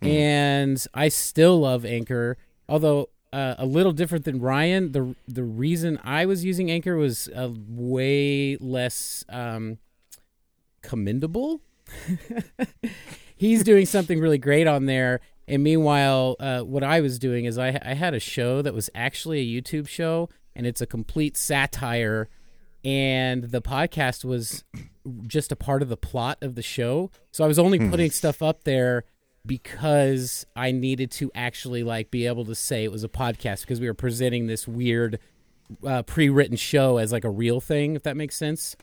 and 0.00 0.84
I 0.94 1.08
still 1.08 1.58
love 1.60 1.84
Anchor. 1.84 2.36
Although 2.68 3.08
uh, 3.34 3.54
a 3.58 3.66
little 3.66 3.92
different 3.92 4.24
than 4.24 4.40
Ryan, 4.40 4.92
the 4.92 5.14
the 5.26 5.44
reason 5.44 5.98
I 6.04 6.26
was 6.26 6.44
using 6.44 6.70
Anchor 6.70 6.96
was 6.96 7.28
uh, 7.28 7.50
way 7.68 8.56
less 8.56 9.24
um, 9.28 9.78
commendable 10.82 11.60
he's 13.36 13.64
doing 13.64 13.86
something 13.86 14.20
really 14.20 14.38
great 14.38 14.66
on 14.66 14.86
there. 14.86 15.20
And 15.46 15.62
meanwhile, 15.62 16.36
uh, 16.40 16.60
what 16.60 16.82
I 16.82 17.00
was 17.00 17.18
doing 17.18 17.44
is 17.44 17.58
I, 17.58 17.78
I 17.84 17.94
had 17.94 18.14
a 18.14 18.20
show 18.20 18.62
that 18.62 18.74
was 18.74 18.88
actually 18.94 19.40
a 19.40 19.62
YouTube 19.62 19.88
show, 19.88 20.28
and 20.56 20.66
it's 20.66 20.80
a 20.80 20.86
complete 20.86 21.36
satire. 21.36 22.28
And 22.82 23.44
the 23.44 23.62
podcast 23.62 24.24
was 24.24 24.64
just 25.26 25.52
a 25.52 25.56
part 25.56 25.82
of 25.82 25.88
the 25.88 25.96
plot 25.96 26.38
of 26.42 26.54
the 26.54 26.62
show. 26.62 27.10
So 27.30 27.44
I 27.44 27.46
was 27.48 27.58
only 27.58 27.78
putting 27.90 28.10
stuff 28.10 28.42
up 28.42 28.64
there 28.64 29.04
because 29.46 30.46
I 30.56 30.70
needed 30.70 31.10
to 31.12 31.30
actually 31.34 31.82
like 31.82 32.10
be 32.10 32.26
able 32.26 32.44
to 32.46 32.54
say 32.54 32.84
it 32.84 32.92
was 32.92 33.04
a 33.04 33.08
podcast 33.08 33.62
because 33.62 33.80
we 33.80 33.86
were 33.86 33.94
presenting 33.94 34.46
this 34.46 34.66
weird 34.66 35.18
uh, 35.86 36.02
pre-written 36.02 36.56
show 36.56 36.98
as 36.98 37.12
like 37.12 37.24
a 37.24 37.30
real 37.30 37.60
thing, 37.60 37.96
if 37.96 38.02
that 38.04 38.16
makes 38.16 38.36
sense. 38.36 38.76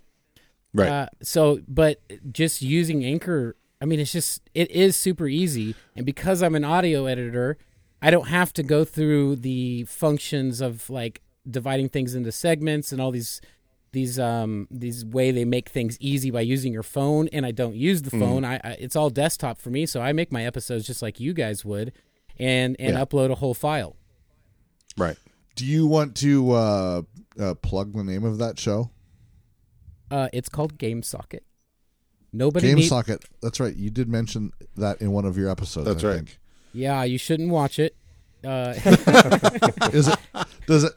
Right. 0.74 0.90
Uh, 0.90 1.08
so, 1.22 1.60
but 1.68 2.02
just 2.32 2.62
using 2.62 3.04
Anchor, 3.04 3.56
I 3.82 3.86
mean, 3.86 4.00
it's 4.00 4.12
just 4.12 4.50
it 4.54 4.72
is 4.72 4.96
super 4.96 5.28
easy, 5.28 5.76
and 5.96 6.06
because 6.06 6.42
I'm 6.42 6.56
an 6.56 6.64
audio 6.64 7.08
editor, 7.08 7.58
I 8.02 8.12
don't 8.12 8.28
have 8.28 8.54
to 8.54 8.64
go 8.64 8.86
through 8.86 9.38
the 9.38 9.84
functions 9.86 10.62
of 10.62 10.90
like 10.90 11.22
dividing 11.50 11.90
things 11.90 12.16
into 12.16 12.32
segments 12.32 12.92
and 12.92 13.02
all 13.02 13.12
these 13.12 13.42
these 13.94 14.18
um 14.20 14.68
these 14.72 15.04
way 15.04 15.32
they 15.32 15.44
make 15.46 15.68
things 15.70 15.98
easy 16.00 16.32
by 16.32 16.40
using 16.42 16.72
your 16.72 16.84
phone 16.84 17.28
and 17.34 17.46
I 17.46 17.52
don't 17.52 17.76
use 17.76 18.02
the 18.04 18.12
phone 18.12 18.46
I, 18.46 18.56
I 18.64 18.78
it's 18.80 18.96
all 18.96 19.10
desktop 19.10 19.60
for 19.60 19.70
me 19.70 19.86
so 19.86 20.00
I 20.02 20.14
make 20.14 20.32
my 20.32 20.46
episodes 20.46 20.88
just 20.88 21.02
like 21.02 21.20
you 21.20 21.34
guys 21.34 21.66
would 21.66 21.92
and 22.40 22.76
and 22.80 22.94
Yeah. 22.96 23.04
upload 23.06 23.32
a 23.32 23.36
whole 23.36 23.54
file 23.54 23.98
right. 24.98 25.18
do 25.56 25.66
you 25.66 25.86
want 25.88 26.16
to 26.18 26.52
uh, 26.52 27.02
uh, 27.40 27.54
plug 27.56 27.94
the 27.94 28.04
name 28.04 28.24
of 28.24 28.38
that 28.38 28.58
show? 28.60 28.92
uh 30.10 30.30
it's 30.32 30.48
called 30.50 30.78
Game 30.78 31.04
Socket 31.04 31.44
nobody 32.32 32.68
Game 32.68 32.78
need- 32.78 32.88
Socket. 32.88 33.26
That's 33.42 33.60
right. 33.60 33.76
You 33.76 33.90
did 33.90 34.08
mention 34.08 34.54
that 34.78 35.02
in 35.02 35.12
one 35.12 35.26
of 35.26 35.38
your 35.38 35.50
episodes. 35.50 35.86
That's 35.88 36.04
I 36.04 36.08
right. 36.08 36.16
Think. 36.16 36.40
yeah 36.74 37.04
you 37.04 37.18
shouldn't 37.18 37.50
watch 37.50 37.78
it 37.78 37.96
uh 38.44 38.74
Is 39.94 40.08
it? 40.08 40.20
Does 40.68 40.84
it? 40.86 40.94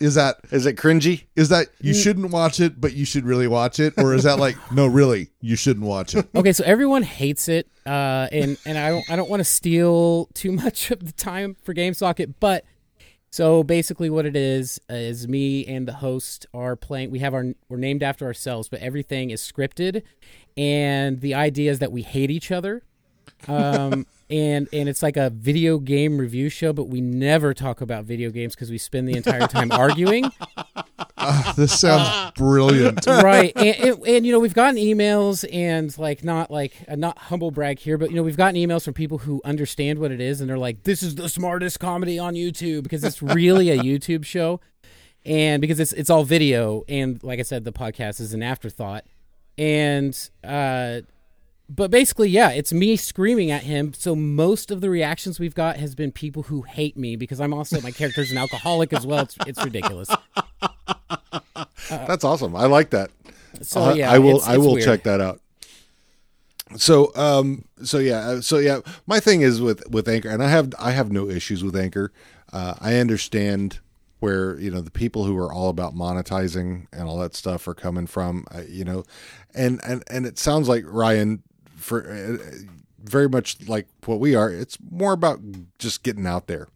Is 0.00 0.14
that? 0.14 0.38
Is 0.50 0.66
it 0.66 0.76
cringy? 0.76 1.24
Is 1.36 1.50
that 1.50 1.68
you 1.80 1.92
shouldn't 1.92 2.30
watch 2.30 2.60
it, 2.60 2.80
but 2.80 2.94
you 2.94 3.04
should 3.04 3.24
really 3.24 3.46
watch 3.46 3.78
it, 3.78 3.94
or 3.98 4.14
is 4.14 4.24
that 4.24 4.38
like 4.38 4.56
no, 4.72 4.86
really, 4.86 5.30
you 5.40 5.56
shouldn't 5.56 5.84
watch 5.84 6.14
it? 6.14 6.28
okay, 6.34 6.52
so 6.52 6.64
everyone 6.64 7.02
hates 7.02 7.48
it, 7.48 7.68
uh, 7.84 8.28
and 8.32 8.56
and 8.64 8.78
I 8.78 8.90
don't 8.90 9.10
I 9.10 9.16
don't 9.16 9.28
want 9.28 9.40
to 9.40 9.44
steal 9.44 10.26
too 10.34 10.52
much 10.52 10.90
of 10.90 11.04
the 11.04 11.12
time 11.12 11.56
for 11.62 11.74
GameSocket, 11.74 12.34
but 12.40 12.64
so 13.30 13.62
basically 13.62 14.10
what 14.10 14.26
it 14.26 14.36
is 14.36 14.78
is 14.88 15.26
me 15.26 15.66
and 15.66 15.88
the 15.88 15.94
host 15.94 16.46
are 16.54 16.76
playing. 16.76 17.10
We 17.10 17.18
have 17.20 17.34
our 17.34 17.46
we're 17.68 17.78
named 17.78 18.02
after 18.02 18.26
ourselves, 18.26 18.68
but 18.68 18.80
everything 18.80 19.30
is 19.30 19.42
scripted, 19.42 20.02
and 20.56 21.20
the 21.20 21.34
idea 21.34 21.70
is 21.70 21.80
that 21.80 21.92
we 21.92 22.02
hate 22.02 22.30
each 22.30 22.50
other. 22.50 22.82
Um 23.48 24.06
and 24.30 24.68
and 24.72 24.88
it's 24.88 25.02
like 25.02 25.16
a 25.16 25.30
video 25.30 25.78
game 25.78 26.16
review 26.18 26.48
show 26.48 26.72
but 26.72 26.88
we 26.88 27.00
never 27.00 27.52
talk 27.52 27.80
about 27.80 28.04
video 28.04 28.30
games 28.30 28.54
because 28.54 28.70
we 28.70 28.78
spend 28.78 29.06
the 29.06 29.16
entire 29.16 29.46
time 29.46 29.70
arguing. 29.72 30.30
Ah, 31.18 31.52
this 31.56 31.78
sounds 31.78 32.32
brilliant. 32.36 33.06
right. 33.06 33.52
And, 33.54 33.76
and, 33.76 34.06
and 34.06 34.26
you 34.26 34.32
know 34.32 34.38
we've 34.40 34.54
gotten 34.54 34.76
emails 34.76 35.44
and 35.52 35.96
like 35.98 36.24
not 36.24 36.50
like 36.50 36.72
uh, 36.88 36.96
not 36.96 37.18
humble 37.18 37.50
brag 37.50 37.78
here 37.78 37.98
but 37.98 38.10
you 38.10 38.16
know 38.16 38.22
we've 38.22 38.36
gotten 38.36 38.56
emails 38.56 38.84
from 38.84 38.94
people 38.94 39.18
who 39.18 39.40
understand 39.44 39.98
what 39.98 40.10
it 40.10 40.20
is 40.20 40.40
and 40.40 40.48
they're 40.48 40.58
like 40.58 40.84
this 40.84 41.02
is 41.02 41.14
the 41.14 41.28
smartest 41.28 41.78
comedy 41.78 42.18
on 42.18 42.34
youtube 42.34 42.82
because 42.82 43.04
it's 43.04 43.22
really 43.22 43.70
a 43.70 43.78
youtube 43.78 44.24
show. 44.24 44.60
And 45.24 45.60
because 45.60 45.78
it's 45.78 45.92
it's 45.92 46.10
all 46.10 46.24
video 46.24 46.82
and 46.88 47.22
like 47.22 47.38
i 47.38 47.42
said 47.42 47.64
the 47.64 47.72
podcast 47.72 48.20
is 48.20 48.32
an 48.34 48.42
afterthought. 48.42 49.04
And 49.58 50.16
uh 50.42 51.02
but 51.74 51.90
basically 51.90 52.28
yeah 52.28 52.50
it's 52.50 52.72
me 52.72 52.96
screaming 52.96 53.50
at 53.50 53.62
him 53.62 53.92
so 53.94 54.14
most 54.14 54.70
of 54.70 54.80
the 54.80 54.90
reactions 54.90 55.38
we've 55.40 55.54
got 55.54 55.76
has 55.76 55.94
been 55.94 56.10
people 56.12 56.42
who 56.44 56.62
hate 56.62 56.96
me 56.96 57.16
because 57.16 57.40
i'm 57.40 57.54
also 57.54 57.80
my 57.80 57.90
character's 57.90 58.30
an 58.30 58.38
alcoholic 58.38 58.92
as 58.92 59.06
well 59.06 59.20
it's, 59.22 59.36
it's 59.46 59.62
ridiculous 59.64 60.08
That's 61.88 62.24
awesome. 62.24 62.56
I 62.56 62.66
like 62.66 62.90
that. 62.90 63.10
so 63.60 63.80
Uh, 63.90 63.94
yeah 63.94 64.10
I 64.10 64.18
will. 64.18 64.36
it's- 64.36 64.48
I 64.48 64.56
will 64.56 64.74
weird. 64.74 64.84
check 64.84 65.02
that 65.02 65.20
out. 65.20 65.40
So, 66.76 67.12
um, 67.16 67.66
so 67.82 67.98
yeah, 67.98 68.18
uh, 68.20 68.40
so 68.40 68.56
yeah. 68.58 68.80
My 69.06 69.20
thing 69.20 69.42
is 69.42 69.60
with 69.60 69.82
with 69.90 70.08
Anchor, 70.08 70.30
and 70.30 70.42
I 70.42 70.48
have 70.48 70.72
I 70.78 70.92
have 70.92 71.12
no 71.12 71.28
issues 71.28 71.62
with 71.62 71.76
Anchor. 71.76 72.12
Uh, 72.50 72.74
I 72.80 72.94
understand 72.94 73.80
where 74.20 74.58
you 74.58 74.70
know 74.70 74.80
the 74.80 74.90
people 74.90 75.24
who 75.24 75.36
are 75.36 75.52
all 75.52 75.68
about 75.68 75.94
monetizing 75.94 76.86
and 76.92 77.02
all 77.06 77.18
that 77.18 77.34
stuff 77.34 77.68
are 77.68 77.74
coming 77.74 78.06
from. 78.06 78.46
Uh, 78.54 78.62
you 78.66 78.84
know, 78.84 79.04
and 79.54 79.80
and 79.84 80.02
and 80.08 80.24
it 80.24 80.38
sounds 80.38 80.66
like 80.66 80.84
Ryan 80.86 81.42
for 81.82 82.08
uh, 82.10 82.36
very 83.02 83.28
much 83.28 83.56
like 83.68 83.86
what 84.06 84.20
we 84.20 84.34
are. 84.34 84.50
It's 84.50 84.78
more 84.90 85.12
about 85.12 85.40
just 85.78 86.02
getting 86.02 86.26
out 86.26 86.46
there. 86.46 86.68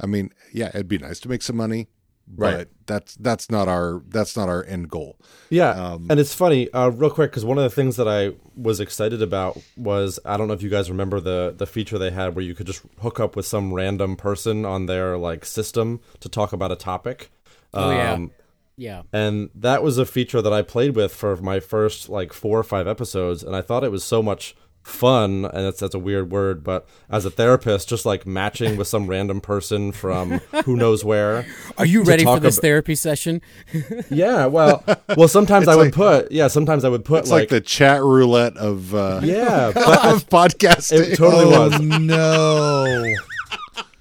I 0.00 0.06
mean, 0.06 0.32
yeah, 0.52 0.68
it'd 0.68 0.88
be 0.88 0.98
nice 0.98 1.20
to 1.20 1.28
make 1.28 1.42
some 1.42 1.56
money, 1.56 1.86
but 2.26 2.54
Right. 2.54 2.68
that's 2.86 3.14
that's 3.16 3.50
not 3.50 3.68
our 3.68 4.02
that's 4.08 4.36
not 4.36 4.48
our 4.48 4.64
end 4.64 4.88
goal. 4.90 5.16
Yeah, 5.50 5.70
Um, 5.70 6.06
and 6.10 6.18
it's 6.18 6.34
funny, 6.34 6.68
uh, 6.72 6.88
real 6.88 7.10
quick, 7.10 7.30
because 7.30 7.44
one 7.44 7.58
of 7.58 7.64
the 7.64 7.70
things 7.70 7.94
that 7.96 8.08
I 8.08 8.32
was 8.56 8.80
excited 8.80 9.22
about 9.22 9.60
was 9.76 10.18
I 10.24 10.36
don't 10.36 10.48
know 10.48 10.54
if 10.54 10.62
you 10.62 10.70
guys 10.70 10.90
remember 10.90 11.20
the 11.20 11.54
the 11.56 11.66
feature 11.66 11.98
they 11.98 12.10
had 12.10 12.34
where 12.34 12.44
you 12.44 12.54
could 12.54 12.66
just 12.66 12.82
hook 13.02 13.20
up 13.20 13.36
with 13.36 13.46
some 13.46 13.72
random 13.72 14.16
person 14.16 14.64
on 14.64 14.86
their 14.86 15.16
like 15.16 15.44
system 15.44 16.00
to 16.20 16.28
talk 16.28 16.52
about 16.52 16.72
a 16.72 16.76
topic. 16.76 17.30
Oh, 17.72 17.90
yeah. 17.90 18.12
Um, 18.14 18.30
Yeah. 18.76 19.02
and 19.12 19.50
that 19.54 19.82
was 19.82 19.98
a 19.98 20.06
feature 20.06 20.42
that 20.42 20.52
I 20.52 20.62
played 20.62 20.96
with 20.96 21.14
for 21.14 21.36
my 21.36 21.60
first 21.60 22.08
like 22.08 22.32
four 22.32 22.58
or 22.58 22.64
five 22.64 22.86
episodes, 22.88 23.42
and 23.42 23.54
I 23.54 23.60
thought 23.62 23.84
it 23.84 23.90
was 23.92 24.02
so 24.04 24.22
much 24.22 24.56
fun. 24.82 25.46
And 25.46 25.64
that's 25.66 25.80
that's 25.80 25.94
a 25.94 25.98
weird 25.98 26.30
word, 26.30 26.62
but 26.62 26.86
as 27.08 27.24
a 27.24 27.30
therapist, 27.30 27.88
just 27.88 28.04
like 28.04 28.26
matching 28.26 28.76
with 28.76 28.86
some 28.86 29.06
random 29.06 29.40
person 29.40 29.92
from 29.92 30.40
who 30.66 30.76
knows 30.76 31.04
where. 31.04 31.46
Are 31.78 31.86
you 31.86 32.02
ready 32.02 32.24
for 32.24 32.38
this 32.40 32.58
ab- 32.58 32.62
therapy 32.62 32.94
session? 32.94 33.40
Yeah, 34.10 34.46
well, 34.46 34.84
well, 35.16 35.28
sometimes 35.28 35.68
I 35.68 35.76
would 35.76 35.92
put 35.94 36.30
yeah, 36.32 36.48
sometimes 36.48 36.84
I 36.84 36.88
would 36.90 37.04
put 37.04 37.20
It's 37.20 37.30
like, 37.30 37.48
the 37.48 37.60
chat 37.62 38.02
roulette 38.02 38.56
of 38.58 38.94
uh, 38.94 39.20
yeah, 39.24 39.70
but 39.74 40.04
of 40.04 40.28
podcasting. 40.28 41.12
it 41.12 41.16
totally 41.16 41.44
oh 41.54 41.68
was. 41.70 41.80
no! 41.80 43.14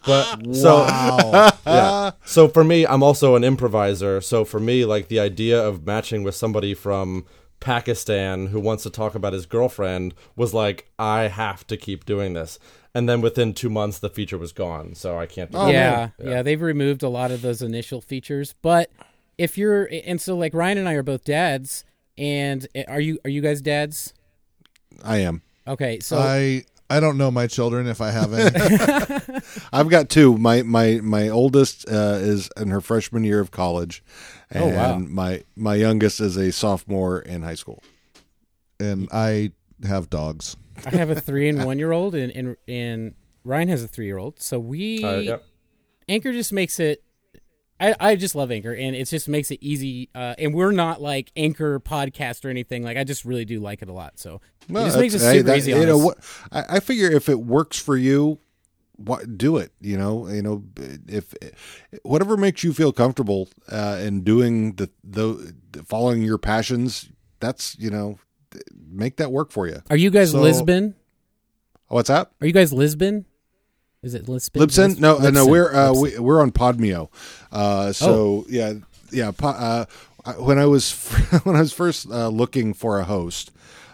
But 0.05 0.39
so 0.55 0.84
yeah. 1.65 2.11
So 2.25 2.47
for 2.47 2.63
me, 2.63 2.85
I'm 2.85 3.03
also 3.03 3.35
an 3.35 3.43
improviser. 3.43 4.21
So 4.21 4.45
for 4.45 4.59
me, 4.59 4.85
like 4.85 5.07
the 5.07 5.19
idea 5.19 5.61
of 5.61 5.85
matching 5.85 6.23
with 6.23 6.35
somebody 6.35 6.73
from 6.73 7.25
Pakistan 7.59 8.47
who 8.47 8.59
wants 8.59 8.84
to 8.84 8.89
talk 8.89 9.15
about 9.15 9.34
his 9.34 9.45
girlfriend 9.45 10.13
was 10.35 10.53
like, 10.53 10.89
I 10.99 11.23
have 11.23 11.65
to 11.67 11.77
keep 11.77 12.05
doing 12.05 12.34
this. 12.34 12.59
And 12.95 13.09
then 13.09 13.21
within 13.21 13.53
two 13.53 13.69
months, 13.69 13.97
the 13.99 14.09
feature 14.09 14.38
was 14.38 14.51
gone. 14.51 14.93
So 14.95 15.17
I 15.17 15.25
can't 15.25 15.51
do 15.51 15.57
Oh, 15.57 15.65
that. 15.65 15.71
yeah, 15.71 16.09
yeah, 16.23 16.41
They've 16.43 16.61
removed 16.61 17.01
a 17.01 17.09
lot 17.09 17.31
of 17.31 17.41
those 17.41 17.61
initial 17.61 18.01
features, 18.01 18.53
but 18.61 18.91
if 19.38 19.57
you're 19.57 19.89
and 20.05 20.21
so 20.21 20.38
like 20.38 20.53
Ryan 20.53 20.77
and 20.77 20.88
I 20.89 20.93
are 20.93 21.01
both 21.03 21.23
dads, 21.23 21.85
and 22.19 22.67
eh, 22.75 22.84
are 22.88 22.99
you 23.01 23.17
are 23.25 23.30
you 23.31 23.41
guys 23.41 23.61
dads? 23.61 24.13
I 25.03 25.17
am. 25.19 25.41
Okay, 25.67 25.99
so 26.01 26.19
I 26.19 26.65
I 26.95 26.99
don't 26.99 27.17
know 27.17 27.31
my 27.31 27.47
children 27.47 27.87
if 27.87 28.01
I 28.01 28.11
have 28.11 28.33
any. 28.33 29.39
I've 29.73 29.89
got 29.89 30.09
two. 30.09 30.37
My 30.37 30.61
my 30.63 30.99
my 31.01 31.29
oldest 31.29 31.87
uh, 31.89 32.17
is 32.21 32.49
in 32.57 32.69
her 32.69 32.81
freshman 32.81 33.23
year 33.23 33.39
of 33.39 33.51
college, 33.51 34.03
and 34.51 34.63
Oh, 34.63 34.67
wow. 34.75 34.97
my 34.99 35.43
my 35.55 35.75
youngest 35.75 36.19
is 36.19 36.37
a 36.37 36.51
sophomore 36.51 37.19
in 37.19 37.41
high 37.43 37.55
school. 37.55 37.81
and 38.79 39.07
I 39.11 39.51
have 39.87 40.09
dogs. 40.09 40.55
I 40.85 40.91
have 40.91 41.09
a 41.09 41.19
three 41.19 41.49
and 41.49 41.65
one 41.71 41.79
year 41.79 41.91
old, 41.91 42.15
and 42.15 42.31
and 42.35 42.57
and 42.67 43.15
Ryan 43.43 43.69
has 43.69 43.83
a 43.83 43.87
three 43.87 44.05
year 44.05 44.17
old. 44.17 44.39
So 44.41 44.59
we 44.59 45.03
Uh, 45.03 45.15
yep. 45.17 45.43
Anchor 46.09 46.31
just 46.33 46.53
makes 46.53 46.79
it. 46.79 47.03
I, 47.84 47.95
I 47.99 48.15
just 48.15 48.34
love 48.34 48.49
Anchor, 48.51 48.73
and 48.73 48.95
it 48.95 49.05
just 49.05 49.27
makes 49.27 49.51
it 49.51 49.60
easy. 49.61 50.10
Uh, 50.15 50.35
and 50.38 50.53
we're 50.53 50.72
not 50.72 51.01
like 51.01 51.31
Anchor 51.35 51.80
podcast 51.80 52.45
or 52.45 52.49
anything. 52.49 52.84
Like 52.84 52.95
I 52.97 53.03
just 53.03 53.26
really 53.26 53.45
do 53.45 53.60
like 53.60 53.81
it 53.81 53.89
a 53.89 53.93
lot. 53.93 54.19
So 54.19 54.39
it 54.69 54.73
just 54.73 54.97
makes 54.97 55.14
it 55.14 55.19
super 55.19 55.43
that- 55.43 55.57
easy. 55.57 55.72
You 55.72 55.85
know 55.85 55.97
what? 55.97 56.18
I, 56.51 56.77
I 56.77 56.80
figure 56.80 57.11
if 57.11 57.27
it 57.27 57.41
works 57.41 57.77
for 57.77 57.97
you, 57.97 58.39
what 58.95 59.38
do 59.38 59.57
it. 59.57 59.73
You 59.81 59.97
know, 59.97 60.27
you 60.30 60.41
know, 60.41 60.64
if 61.07 61.34
whatever 62.03 62.38
makes 62.38 62.64
you 62.64 62.72
feel 62.73 62.93
comfortable 62.93 63.49
uh, 63.69 63.99
in 64.01 64.22
doing 64.23 64.76
the 64.76 64.89
the 65.03 65.53
following 65.85 66.22
your 66.22 66.38
passions, 66.38 67.10
that's 67.41 67.77
you 67.77 67.89
know, 67.89 68.18
make 68.89 69.18
that 69.18 69.31
work 69.31 69.51
for 69.51 69.68
you. 69.68 69.81
Are 69.89 69.97
you 69.97 70.10
guys 70.10 70.31
So- 70.31 70.39
Lisbon? 70.41 70.95
What's 71.88 72.07
that? 72.07 72.31
Are 72.41 72.47
you 72.47 72.53
guys 72.53 72.72
Lisbon? 72.73 73.26
Is 74.03 74.13
it 74.13 74.27
Lisbon? 74.27 74.61
Libsyn? 74.61 74.99
No, 74.99 75.17
uh, 75.17 75.30
no, 75.31 75.47
we're 75.47 75.73
uh, 75.73 75.93
we, 75.93 76.19
we're 76.19 76.41
on 76.41 76.51
Podmeo. 76.51 77.09
Uh, 77.51 77.93
so 77.93 78.45
yeah, 78.49 78.73
yeah. 79.11 79.31
Po- 79.31 79.47
uh, 79.47 79.85
when 80.38 80.59
I 80.59 80.65
was 80.65 80.91
when 81.43 81.55
I 81.55 81.59
was 81.61 81.71
first 81.73 82.09
uh, 82.11 82.27
looking 82.27 82.73
for 82.73 82.99
a 82.99 83.05
host, 83.05 83.51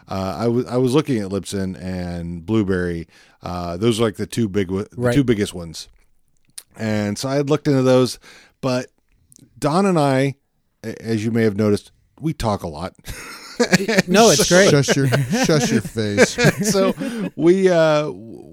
uh, 0.08 0.36
I 0.40 0.48
was 0.48 0.66
I 0.66 0.78
was 0.78 0.94
looking 0.96 1.20
at 1.20 1.30
Libsyn 1.30 1.80
and 1.82 2.46
Blubrry. 2.46 3.08
Uh, 3.44 3.78
those 3.78 4.00
are 4.00 4.04
like 4.04 4.16
the 4.18 4.26
two 4.28 4.50
big 4.50 4.70
the 4.70 4.88
Right. 4.98 5.14
two 5.14 5.24
biggest 5.24 5.54
ones. 5.54 5.88
And 6.76 7.18
so 7.18 7.30
I 7.30 7.36
had 7.36 7.50
looked 7.50 7.68
into 7.68 7.82
those, 7.84 8.20
but 8.62 8.88
Don 9.58 9.86
and 9.86 10.00
I, 10.00 10.36
as 10.84 11.24
you 11.26 11.32
may 11.32 11.44
have 11.44 11.56
noticed, 11.58 11.92
we 12.20 12.34
talk 12.34 12.64
a 12.64 12.68
lot. 12.68 12.96
no, 14.08 14.30
it's 14.30 14.48
great. 14.48 14.70
Shush 14.70 14.96
your 14.96 15.08
shush 15.08 15.72
your 15.72 15.82
face. 15.82 16.38
so 16.72 16.94
we 17.36 17.70
uh 17.70 18.10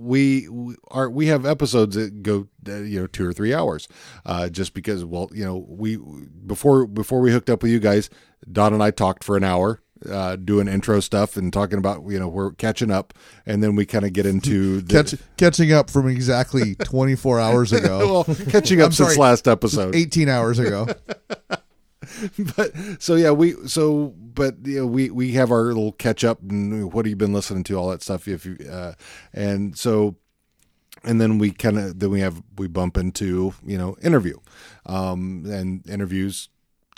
we, 0.07 0.49
are 0.89 1.11
we 1.11 1.27
have 1.27 1.45
episodes 1.45 1.97
that 1.97 2.23
go 2.23 2.47
uh, 2.69 2.77
you 2.77 3.01
know 3.01 3.07
two 3.07 3.27
or 3.28 3.33
three 3.33 3.53
hours 3.53 3.89
uh 4.24 4.49
just 4.49 4.73
because 4.73 5.05
well 5.05 5.28
you 5.33 5.45
know 5.45 5.65
we 5.69 5.99
before 6.47 6.87
before 6.87 7.20
we 7.20 7.33
hooked 7.33 7.51
up 7.51 7.62
with 7.62 7.73
you 7.73 7.81
guys 7.81 8.09
don 8.51 8.73
and 8.73 8.83
i 8.83 8.91
talked 8.93 9.24
for 9.24 9.37
an 9.37 9.43
hour 9.43 9.83
uh 10.11 10.37
doing 10.37 10.69
intro 10.69 11.01
stuff 11.01 11.37
and 11.37 11.53
talking 11.53 11.78
about 11.78 12.05
you 12.09 12.19
know 12.20 12.28
we're 12.28 12.53
catching 12.53 12.91
up 12.91 13.15
and 13.47 13.62
then 13.62 13.74
we 13.74 13.85
kind 13.85 14.05
of 14.05 14.12
get 14.12 14.27
into 14.27 14.81
the, 14.83 14.93
Catch, 14.93 15.15
catching 15.37 15.73
up 15.73 15.91
from 15.91 16.09
exactly 16.09 16.74
24 16.77 17.41
hours 17.41 17.73
ago. 17.73 17.99
well 18.27 18.37
catching 18.51 18.81
up 18.81 18.87
I'm 18.87 18.93
since 18.93 19.15
sorry. 19.15 19.16
last 19.16 19.49
episode 19.49 19.95
18 19.97 20.28
hours 20.28 20.59
ago. 20.59 20.87
but 22.57 22.73
so 22.99 23.15
yeah, 23.15 23.31
we 23.31 23.53
so 23.66 24.15
but 24.19 24.57
you 24.65 24.81
know, 24.81 24.87
we 24.87 25.11
we 25.11 25.33
have 25.33 25.51
our 25.51 25.65
little 25.65 25.93
catch 25.93 26.24
up 26.24 26.41
and 26.43 26.93
what 26.93 27.05
have 27.05 27.11
you 27.11 27.16
been 27.16 27.33
listening 27.33 27.65
to, 27.65 27.74
all 27.77 27.91
that 27.91 28.03
stuff. 28.03 28.28
If 28.28 28.45
you 28.47 28.57
uh, 28.70 28.93
and 29.33 29.77
so 29.77 30.16
and 31.05 31.20
then 31.20 31.39
we 31.39 31.51
kind 31.53 31.78
of 31.78 31.99
then 31.99 32.11
we 32.11 32.20
have 32.20 32.43
we 32.59 32.69
bump 32.69 32.97
into 32.97 33.55
you 33.65 33.78
know 33.78 33.97
interview, 34.03 34.39
um, 34.87 35.45
and 35.47 35.89
interviews 35.89 36.49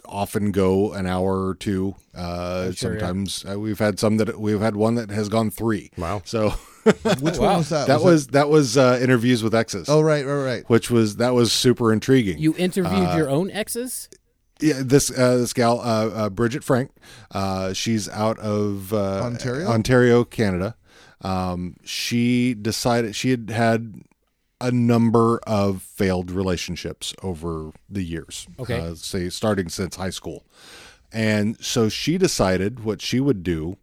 often 0.06 0.52
go 0.52 0.92
an 0.94 1.06
hour 1.06 1.46
or 1.46 1.54
two. 1.54 1.94
Uh, 2.14 2.72
sure, 2.72 2.94
yeah. 2.94 3.00
sometimes 3.00 3.44
uh, 3.50 3.58
we've 3.58 3.78
had 3.78 3.98
some 3.98 4.16
that 4.16 4.40
we've 4.40 4.60
had 4.60 4.76
one 4.76 4.94
that 4.94 5.10
has 5.10 5.28
gone 5.28 5.50
three. 5.50 5.90
Wow. 5.98 6.22
So 6.24 6.50
Which 7.20 7.36
Wow. 7.36 7.48
one 7.48 7.56
was 7.58 7.68
that? 7.68 7.86
that 7.88 8.00
was 8.02 8.28
that 8.28 8.48
was 8.48 8.78
uh, 8.78 8.98
interviews 9.02 9.42
with 9.42 9.54
exes. 9.54 9.88
Oh, 9.90 10.00
right, 10.00 10.24
right, 10.24 10.42
right. 10.42 10.70
Which 10.70 10.90
was 10.90 11.16
that 11.16 11.34
was 11.34 11.52
super 11.52 11.92
intriguing. 11.92 12.38
You 12.38 12.54
interviewed 12.56 13.08
Uh, 13.10 13.16
your 13.16 13.28
own 13.28 13.50
exes? 13.50 14.08
Yeah, 14.60 14.80
this 14.84 15.10
uh, 15.10 15.36
this 15.36 15.52
gal, 15.52 15.80
uh, 15.80 16.08
uh, 16.08 16.30
Bridget 16.30 16.64
Frank, 16.64 16.90
uh, 17.30 17.72
she's 17.72 18.08
out 18.08 18.38
of 18.40 18.92
uh, 18.92 19.20
Ontario? 19.22 19.68
Ontario, 19.68 20.24
Canada. 20.24 20.74
Um, 21.20 21.76
she 21.84 22.54
decided 22.54 23.14
she 23.14 23.30
had 23.30 23.50
had 23.50 23.94
a 24.60 24.72
number 24.72 25.38
of 25.46 25.82
failed 25.82 26.30
relationships 26.32 27.14
over 27.22 27.70
the 27.88 28.02
years. 28.02 28.48
Okay. 28.58 28.78
uh, 28.80 28.94
say 28.94 29.28
starting 29.28 29.68
since 29.68 29.94
high 29.96 30.10
school, 30.10 30.44
and 31.12 31.56
so 31.64 31.88
she 31.88 32.18
decided 32.18 32.82
what 32.84 33.00
she 33.00 33.20
would 33.20 33.42
do 33.44 33.76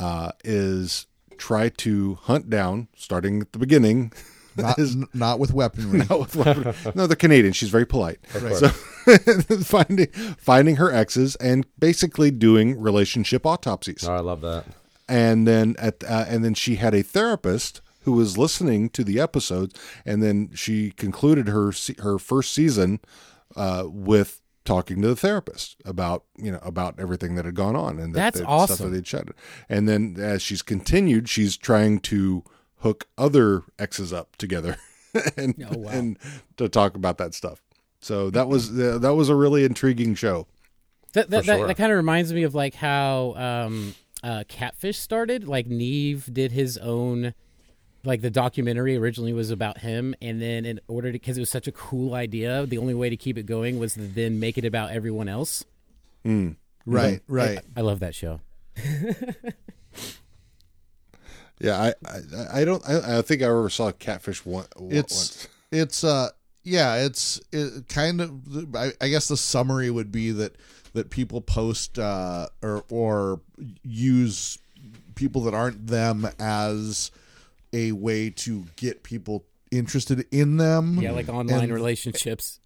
uh, 0.00 0.32
is 0.42 1.06
try 1.36 1.68
to 1.68 2.14
hunt 2.22 2.50
down, 2.50 2.88
starting 2.96 3.42
at 3.42 3.52
the 3.52 3.58
beginning. 3.60 4.12
Not, 4.56 4.78
n- 4.80 5.06
not 5.14 5.38
with 5.38 5.52
weaponry. 5.52 5.98
Not 6.10 6.18
with 6.18 6.34
weapon- 6.36 6.74
no, 6.96 7.06
they're 7.06 7.14
Canadian. 7.14 7.52
She's 7.52 7.68
very 7.70 7.86
polite. 7.86 8.18
Right. 8.40 8.56
So 8.56 8.70
finding 9.64 10.06
finding 10.38 10.76
her 10.76 10.92
exes 10.92 11.36
and 11.36 11.66
basically 11.78 12.30
doing 12.30 12.78
relationship 12.80 13.46
autopsies. 13.46 14.06
Oh, 14.08 14.14
I 14.14 14.20
love 14.20 14.40
that. 14.42 14.64
And 15.08 15.46
then 15.46 15.74
at 15.78 16.04
uh, 16.04 16.26
and 16.28 16.44
then 16.44 16.54
she 16.54 16.76
had 16.76 16.94
a 16.94 17.02
therapist 17.02 17.80
who 18.02 18.12
was 18.12 18.38
listening 18.38 18.88
to 18.90 19.04
the 19.04 19.20
episodes, 19.20 19.74
and 20.06 20.22
then 20.22 20.50
she 20.54 20.90
concluded 20.92 21.48
her 21.48 21.72
her 22.00 22.18
first 22.18 22.52
season 22.52 23.00
uh, 23.56 23.84
with 23.86 24.40
talking 24.64 25.00
to 25.00 25.08
the 25.08 25.16
therapist 25.16 25.76
about 25.86 26.24
you 26.36 26.52
know 26.52 26.58
about 26.62 26.98
everything 27.00 27.34
that 27.36 27.46
had 27.46 27.54
gone 27.54 27.74
on 27.74 27.98
and 27.98 28.14
that, 28.14 28.18
That's 28.34 28.38
that 28.40 28.44
stuff 28.44 28.50
awesome. 28.50 28.90
that 28.90 28.96
they'd 28.96 29.06
shut. 29.06 29.28
And 29.68 29.88
then 29.88 30.16
as 30.18 30.42
she's 30.42 30.60
continued, 30.62 31.28
she's 31.28 31.56
trying 31.56 32.00
to 32.00 32.44
hook 32.80 33.06
other 33.16 33.62
exes 33.78 34.12
up 34.12 34.36
together 34.36 34.76
and 35.38 35.54
Oh, 35.70 35.78
wow. 35.78 35.90
and 35.90 36.18
to 36.58 36.68
talk 36.68 36.96
about 36.96 37.16
that 37.18 37.32
stuff. 37.34 37.62
So 38.00 38.30
that 38.30 38.48
was 38.48 38.70
uh, 38.78 38.98
that 38.98 39.14
was 39.14 39.28
a 39.28 39.34
really 39.34 39.64
intriguing 39.64 40.14
show. 40.14 40.46
That 41.14 41.30
that, 41.30 41.40
For 41.42 41.46
that, 41.46 41.56
sure. 41.58 41.66
that 41.66 41.76
kind 41.76 41.90
of 41.92 41.96
reminds 41.96 42.32
me 42.32 42.42
of 42.44 42.54
like 42.54 42.74
how 42.74 43.34
um, 43.36 43.94
uh, 44.22 44.44
Catfish 44.48 44.98
started. 44.98 45.48
Like 45.48 45.66
Nev 45.66 46.32
did 46.32 46.52
his 46.52 46.76
own, 46.78 47.34
like 48.04 48.20
the 48.20 48.30
documentary 48.30 48.96
originally 48.96 49.32
was 49.32 49.50
about 49.50 49.78
him, 49.78 50.14
and 50.22 50.40
then 50.40 50.64
in 50.64 50.80
order 50.86 51.08
to, 51.08 51.12
because 51.12 51.36
it 51.36 51.40
was 51.40 51.50
such 51.50 51.66
a 51.66 51.72
cool 51.72 52.14
idea, 52.14 52.66
the 52.66 52.78
only 52.78 52.94
way 52.94 53.08
to 53.10 53.16
keep 53.16 53.36
it 53.38 53.46
going 53.46 53.78
was 53.78 53.94
to 53.94 54.00
then 54.00 54.38
make 54.38 54.56
it 54.58 54.64
about 54.64 54.90
everyone 54.92 55.28
else. 55.28 55.64
right, 56.24 57.20
right. 57.26 57.58
I 57.76 57.80
love 57.80 58.00
that 58.00 58.14
show. 58.14 58.40
Yeah, 61.60 61.76
I 61.76 61.94
I, 62.08 62.60
I 62.60 62.64
don't 62.64 62.88
I, 62.88 63.18
I 63.18 63.22
think 63.22 63.42
I 63.42 63.46
ever 63.46 63.68
saw 63.68 63.90
Catfish 63.90 64.46
one. 64.46 64.66
one- 64.76 64.92
It's 64.92 65.14
once. 65.16 65.48
it's 65.72 66.04
uh 66.04 66.28
yeah, 66.68 66.96
it's 67.06 67.40
it 67.52 67.88
kind 67.88 68.20
of 68.20 68.74
I, 68.76 68.92
I 69.00 69.08
guess 69.08 69.28
the 69.28 69.36
summary 69.36 69.90
would 69.90 70.12
be 70.12 70.30
that 70.32 70.56
that 70.94 71.10
people 71.10 71.40
post 71.40 71.98
uh 71.98 72.48
or 72.62 72.84
or 72.90 73.40
use 73.82 74.58
people 75.14 75.42
that 75.42 75.54
aren't 75.54 75.86
them 75.86 76.28
as 76.38 77.10
a 77.72 77.92
way 77.92 78.30
to 78.30 78.64
get 78.76 79.02
people 79.02 79.44
interested 79.70 80.24
in 80.30 80.56
them. 80.56 80.98
Yeah, 81.00 81.12
like 81.12 81.28
online 81.28 81.64
And- 81.64 81.72
relationships. 81.72 82.60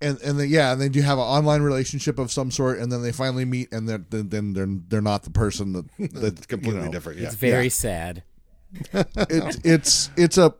and 0.00 0.20
and 0.22 0.38
then 0.38 0.48
yeah, 0.48 0.72
and 0.72 0.80
then 0.80 0.92
you 0.92 1.02
have 1.02 1.18
an 1.18 1.24
online 1.24 1.62
relationship 1.62 2.18
of 2.18 2.30
some 2.30 2.50
sort, 2.50 2.78
and 2.78 2.92
then 2.92 3.02
they 3.02 3.10
finally 3.12 3.44
meet, 3.44 3.72
and 3.72 3.88
then 3.88 4.06
then 4.10 4.52
they're 4.52 4.68
they're 4.88 5.00
not 5.02 5.24
the 5.24 5.30
person 5.30 5.72
that 5.72 5.86
that's 6.14 6.46
completely 6.46 6.88
different. 6.90 7.18
Yeah, 7.18 7.26
It's 7.26 7.34
very 7.36 7.68
sad. 7.68 8.22
It's 8.92 9.58
it's 9.64 10.10
it's 10.16 10.38
a 10.38 10.54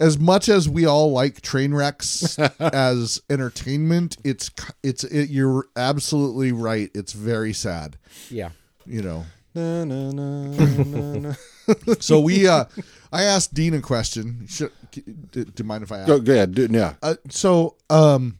as 0.00 0.18
much 0.18 0.48
as 0.48 0.68
we 0.68 0.86
all 0.86 1.10
like 1.12 1.40
train 1.40 1.74
wrecks 1.74 2.38
as 2.60 3.20
entertainment, 3.30 4.16
it's 4.24 4.50
it's 4.82 5.04
it, 5.04 5.30
you're 5.30 5.66
absolutely 5.76 6.52
right. 6.52 6.90
It's 6.94 7.12
very 7.12 7.52
sad, 7.52 7.96
Yeah. 8.30 8.50
you 8.86 9.02
know. 9.02 9.24
Na, 9.54 9.84
na, 9.84 10.10
na. 10.12 11.34
So 12.00 12.20
we, 12.20 12.46
uh 12.46 12.64
I 13.12 13.24
asked 13.24 13.54
Dean 13.54 13.74
a 13.74 13.80
question. 13.80 14.46
Should, 14.48 14.70
do, 14.92 15.02
do 15.44 15.52
you 15.56 15.64
mind 15.64 15.82
if 15.82 15.90
I 15.92 15.98
ask? 15.98 16.06
Go, 16.06 16.20
go 16.20 16.32
ahead. 16.32 16.54
Do, 16.54 16.68
yeah. 16.70 16.94
Uh, 17.02 17.14
so 17.30 17.76
um, 17.90 18.38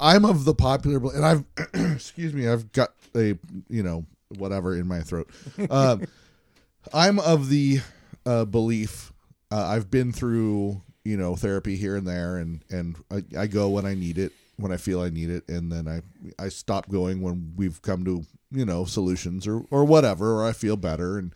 I'm 0.00 0.24
of 0.24 0.44
the 0.44 0.54
popular, 0.54 0.98
and 1.14 1.24
I've 1.24 1.44
excuse 1.94 2.34
me, 2.34 2.48
I've 2.48 2.70
got 2.72 2.92
a 3.16 3.38
you 3.68 3.82
know 3.82 4.04
whatever 4.36 4.76
in 4.76 4.86
my 4.86 5.00
throat. 5.00 5.30
Um, 5.70 6.04
I'm 6.92 7.18
of 7.20 7.48
the 7.48 7.80
uh, 8.26 8.44
belief. 8.44 9.12
Uh, 9.50 9.66
I've 9.66 9.90
been 9.90 10.12
through 10.12 10.82
you 11.04 11.16
know 11.16 11.36
therapy 11.36 11.76
here 11.76 11.96
and 11.96 12.06
there, 12.06 12.36
and 12.36 12.62
and 12.70 12.96
I, 13.10 13.22
I 13.38 13.46
go 13.46 13.68
when 13.68 13.86
I 13.86 13.94
need 13.94 14.18
it, 14.18 14.32
when 14.56 14.72
I 14.72 14.76
feel 14.76 15.00
I 15.00 15.10
need 15.10 15.30
it, 15.30 15.48
and 15.48 15.70
then 15.70 15.86
I 15.88 16.02
I 16.42 16.48
stop 16.48 16.88
going 16.88 17.20
when 17.20 17.52
we've 17.56 17.80
come 17.82 18.04
to 18.04 18.24
you 18.50 18.64
know 18.64 18.84
solutions 18.84 19.46
or 19.46 19.64
or 19.70 19.84
whatever, 19.84 20.34
or 20.34 20.44
I 20.44 20.52
feel 20.52 20.76
better, 20.76 21.18
and 21.18 21.32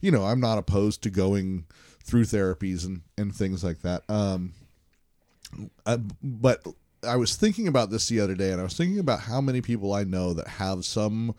you 0.00 0.10
know 0.10 0.24
I'm 0.24 0.40
not 0.40 0.58
opposed 0.58 1.02
to 1.02 1.10
going 1.10 1.66
through 2.02 2.24
therapies 2.24 2.86
and 2.86 3.02
and 3.18 3.34
things 3.34 3.62
like 3.62 3.82
that. 3.82 4.08
Um, 4.08 4.54
uh, 5.84 5.98
but 6.22 6.66
I 7.06 7.16
was 7.16 7.36
thinking 7.36 7.68
about 7.68 7.90
this 7.90 8.08
the 8.08 8.20
other 8.20 8.34
day, 8.34 8.52
and 8.52 8.60
I 8.60 8.64
was 8.64 8.76
thinking 8.76 8.98
about 8.98 9.20
how 9.20 9.40
many 9.40 9.60
people 9.60 9.92
I 9.92 10.04
know 10.04 10.32
that 10.32 10.48
have 10.48 10.84
some 10.84 11.34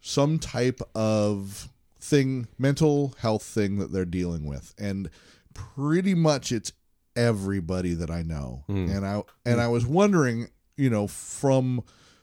some 0.00 0.38
type 0.38 0.80
of 0.94 1.68
thing, 2.00 2.48
mental 2.58 3.14
health 3.18 3.42
thing 3.42 3.78
that 3.78 3.92
they're 3.92 4.04
dealing 4.04 4.44
with, 4.44 4.74
and 4.78 5.10
pretty 5.54 6.14
much 6.14 6.52
it's 6.52 6.72
everybody 7.16 7.94
that 7.94 8.10
I 8.10 8.22
know. 8.22 8.64
And 8.90 9.06
I 9.06 9.22
and 9.44 9.60
I 9.60 9.68
was 9.68 9.86
wondering, 9.86 10.48
you 10.76 10.90
know, 10.90 11.06
from 11.06 11.82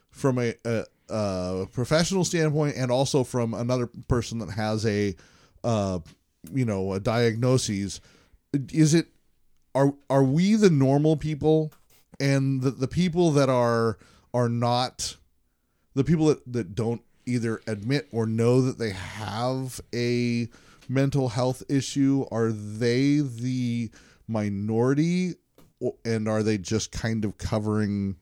from 0.09 0.39
a, 0.39 0.55
a, 0.65 0.85
a 1.09 1.67
professional 1.71 2.25
standpoint, 2.25 2.75
and 2.75 2.91
also 2.91 3.23
from 3.23 3.53
another 3.53 3.87
person 4.07 4.39
that 4.39 4.49
has 4.51 4.85
a, 4.85 5.15
uh, 5.63 5.99
you 6.51 6.65
know, 6.65 6.93
a 6.93 6.99
diagnosis, 6.99 8.01
is 8.73 8.93
it 8.93 9.07
are 9.75 9.93
are 10.09 10.23
we 10.23 10.55
the 10.55 10.69
normal 10.71 11.17
people? 11.17 11.71
And 12.19 12.61
the, 12.61 12.71
the 12.71 12.87
people 12.87 13.31
that 13.31 13.49
are 13.49 13.99
are 14.33 14.49
not 14.49 15.17
the 15.93 16.03
people 16.03 16.27
that, 16.27 16.51
that 16.51 16.73
don't 16.73 17.01
either 17.27 17.61
admit 17.67 18.07
or 18.11 18.25
know 18.25 18.61
that 18.61 18.77
they 18.79 18.91
have 18.91 19.79
a 19.93 20.47
mental 20.89 21.29
health 21.29 21.61
issue 21.69 22.25
are 22.31 22.51
they 22.51 23.19
the 23.19 23.89
minority 24.27 25.35
and 26.05 26.27
are 26.27 26.41
they 26.41 26.57
just 26.57 26.91
kind 26.91 27.25
of 27.25 27.37
covering 27.37 28.15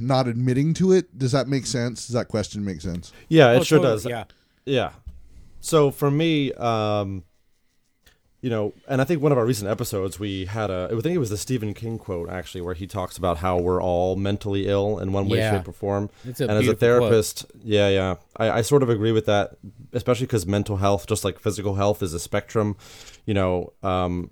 not 0.00 0.26
admitting 0.28 0.72
to 0.72 0.92
it 0.92 1.18
does 1.18 1.32
that 1.32 1.46
make 1.48 1.66
sense 1.66 2.06
does 2.06 2.14
that 2.14 2.28
question 2.28 2.64
make 2.64 2.80
sense 2.80 3.12
Yeah, 3.28 3.52
it 3.52 3.56
Oh, 3.58 3.62
sure 3.64 3.78
totally, 3.78 3.94
does. 3.96 4.06
Yeah. 4.06 4.24
Yeah. 4.64 4.92
So 5.60 5.90
for 5.90 6.10
me, 6.10 6.52
um, 6.54 7.24
you 8.46 8.50
know, 8.50 8.72
and 8.86 9.00
I 9.00 9.04
think 9.04 9.20
one 9.20 9.32
of 9.32 9.38
our 9.38 9.44
recent 9.44 9.68
episodes 9.68 10.20
we 10.20 10.44
had 10.44 10.70
a, 10.70 10.86
I 10.92 11.00
think 11.00 11.16
it 11.16 11.18
was 11.18 11.30
the 11.30 11.36
Stephen 11.36 11.74
King 11.74 11.98
quote 11.98 12.28
actually, 12.30 12.60
where 12.60 12.74
he 12.74 12.86
talks 12.86 13.18
about 13.18 13.38
how 13.38 13.58
we're 13.58 13.82
all 13.82 14.14
mentally 14.14 14.68
ill 14.68 15.00
in 15.00 15.12
one 15.12 15.28
way, 15.28 15.38
Yeah. 15.38 15.58
shape, 15.58 15.66
or 15.66 15.72
form. 15.72 16.10
It's 16.24 16.40
a 16.40 16.44
and 16.44 16.52
as 16.52 16.58
a 16.58 16.60
beautiful 16.60 16.76
quote. 16.76 16.78
therapist, 17.10 17.46
yeah, 17.64 17.88
yeah, 17.88 18.14
I, 18.36 18.50
I 18.58 18.62
sort 18.62 18.84
of 18.84 18.88
agree 18.88 19.10
with 19.10 19.26
that, 19.26 19.56
especially 19.92 20.26
because 20.26 20.46
mental 20.46 20.76
health, 20.76 21.08
just 21.08 21.24
like 21.24 21.40
physical 21.40 21.74
health, 21.74 22.04
is 22.04 22.14
a 22.14 22.20
spectrum. 22.20 22.76
You 23.24 23.34
know, 23.34 23.72
um, 23.82 24.30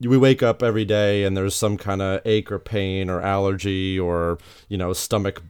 we 0.00 0.18
wake 0.18 0.42
up 0.42 0.60
every 0.60 0.84
day 0.84 1.22
and 1.22 1.36
there's 1.36 1.54
some 1.54 1.76
kind 1.76 2.02
of 2.02 2.22
ache 2.24 2.50
or 2.50 2.58
pain 2.58 3.08
or 3.08 3.22
allergy 3.22 4.00
or 4.00 4.38
you 4.68 4.76
know 4.76 4.92
stomach 4.92 5.40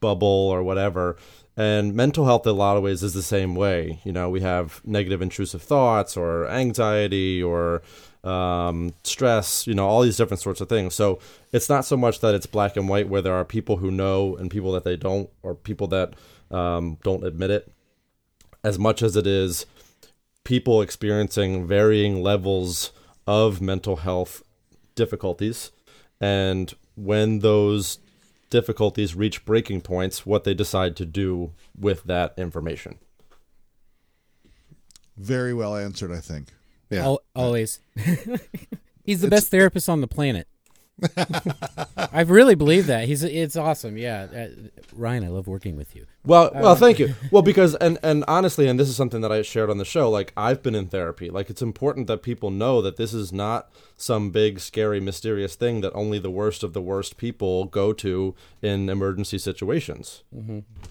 bubble 0.00 0.26
or 0.26 0.64
whatever 0.64 1.16
and 1.56 1.94
mental 1.94 2.24
health 2.24 2.46
in 2.46 2.50
a 2.50 2.54
lot 2.54 2.76
of 2.76 2.82
ways 2.82 3.02
is 3.02 3.14
the 3.14 3.22
same 3.22 3.54
way. 3.54 4.00
You 4.04 4.12
know 4.12 4.28
we 4.30 4.40
have 4.40 4.80
negative 4.84 5.22
intrusive 5.22 5.62
thoughts 5.62 6.16
or 6.16 6.48
anxiety 6.48 7.42
or 7.42 7.82
um, 8.24 8.94
stress 9.02 9.66
you 9.66 9.74
know 9.74 9.86
all 9.86 10.02
these 10.02 10.16
different 10.16 10.40
sorts 10.40 10.60
of 10.60 10.68
things. 10.68 10.94
So 10.94 11.18
it's 11.52 11.68
not 11.68 11.84
so 11.84 11.96
much 11.96 12.20
that 12.20 12.34
it's 12.34 12.46
black 12.46 12.76
and 12.76 12.88
white 12.88 13.08
where 13.08 13.22
there 13.22 13.34
are 13.34 13.44
people 13.44 13.78
who 13.78 13.90
know 13.90 14.36
and 14.36 14.50
people 14.50 14.72
that 14.72 14.84
they 14.84 14.96
don't 14.96 15.28
or 15.42 15.54
people 15.54 15.88
that 15.88 16.14
um, 16.50 16.98
don't 17.02 17.24
admit 17.24 17.50
it. 17.50 17.72
As 18.64 18.78
much 18.78 19.02
as 19.02 19.16
it 19.16 19.26
is 19.26 19.66
people 20.44 20.82
experiencing 20.82 21.66
varying 21.66 22.22
levels 22.22 22.92
of 23.26 23.60
mental 23.60 23.96
health 23.96 24.42
difficulties. 24.94 25.70
And 26.20 26.72
when 26.96 27.40
those 27.40 27.98
difficulties 28.52 29.16
reach 29.16 29.44
breaking 29.44 29.80
points 29.80 30.24
what 30.24 30.44
they 30.44 30.54
decide 30.54 30.94
to 30.94 31.04
do 31.04 31.52
with 31.76 32.04
that 32.04 32.32
information 32.36 32.98
very 35.16 35.52
well 35.52 35.74
answered 35.76 36.12
i 36.12 36.20
think 36.20 36.48
Yeah. 36.90 37.04
Al- 37.04 37.22
always. 37.34 37.80
He's 39.04 39.20
the 39.22 39.28
best 39.28 39.48
therapist 39.50 39.88
on 39.88 40.00
the 40.02 40.06
planet. 40.06 40.46
I 42.12 42.22
really 42.22 42.54
believe 42.54 42.86
that. 42.86 43.06
He's 43.06 43.22
it's 43.22 43.56
awesome. 43.56 43.96
Yeah. 43.96 44.26
Uh, 44.34 44.48
Ryan, 44.94 45.24
I 45.24 45.28
love 45.28 45.46
working 45.46 45.76
with 45.76 45.96
you. 45.96 46.06
well 46.24 46.50
well 46.54 46.76
thank 46.76 46.98
you 46.98 47.14
well 47.30 47.42
because 47.42 47.74
and 47.76 47.98
and 48.02 48.24
honestly 48.28 48.68
and 48.68 48.78
this 48.78 48.88
is 48.88 48.94
something 48.94 49.22
that 49.22 49.32
i 49.32 49.42
shared 49.42 49.68
on 49.70 49.78
the 49.78 49.84
show 49.84 50.08
like 50.08 50.32
i've 50.36 50.62
been 50.62 50.74
in 50.76 50.86
therapy 50.86 51.28
like 51.30 51.50
it's 51.50 51.62
important 51.62 52.06
that 52.06 52.22
people 52.22 52.48
know 52.52 52.80
that 52.80 52.96
this 52.96 53.12
is 53.12 53.32
not 53.32 53.68
some 53.96 54.30
big 54.30 54.60
scary 54.60 55.00
mysterious 55.00 55.56
thing 55.56 55.80
that 55.80 55.92
only 55.94 56.20
the 56.20 56.30
worst 56.30 56.62
of 56.62 56.74
the 56.74 56.80
worst 56.80 57.16
people 57.16 57.64
go 57.64 57.92
to 57.92 58.36
in 58.60 58.88
emergency 58.88 59.36
situations 59.36 60.22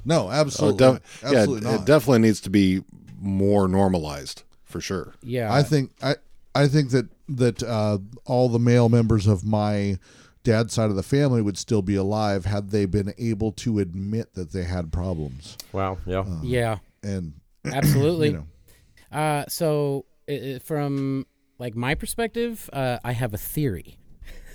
no 0.03 0.27
Oh, 0.27 0.29
absolutely 0.29 0.85
yeah, 0.85 0.97
absolutely 1.23 1.71
it 1.71 1.85
definitely 1.85 2.19
needs 2.19 2.41
to 2.41 2.49
be 2.49 2.83
more 3.21 3.67
normalized 3.69 4.43
for 4.65 4.81
sure. 4.81 5.13
Yeah. 5.21 5.53
I 5.53 5.63
think 5.63 5.91
I 6.01 6.15
I 6.53 6.68
think 6.68 6.90
that 6.91 7.07
that 7.30 7.64
uh, 7.64 7.99
all 8.26 8.49
the 8.49 8.60
male 8.60 8.90
members 8.90 9.28
of 9.28 9.44
my 9.45 9.98
dad's 10.44 10.73
side 10.73 10.90
of 10.90 10.95
the 10.95 11.03
family 11.03 11.41
would 11.41 11.57
still 11.57 11.82
be 11.82 11.95
alive 11.95 12.45
had 12.45 12.72
they 12.72 12.86
been 12.86 13.14
able 13.18 13.52
to 13.52 13.80
admit 13.80 14.34
that 14.34 14.52
they 14.52 14.64
had 14.64 14.91
problems. 14.91 15.57
wow 15.72 15.98
yeah 16.06 16.26
yeah. 16.44 16.78
And 17.03 17.34
Absolutely. 17.65 18.30
you 18.30 18.34
know, 18.34 19.18
Uh, 19.18 19.45
so 19.48 20.06
uh, 20.30 20.60
from 20.60 21.26
like 21.60 21.76
my 21.76 21.95
perspective, 21.95 22.69
uh, 22.73 22.98
I 23.03 23.11
have 23.11 23.34
a 23.34 23.38
theory. 23.38 23.98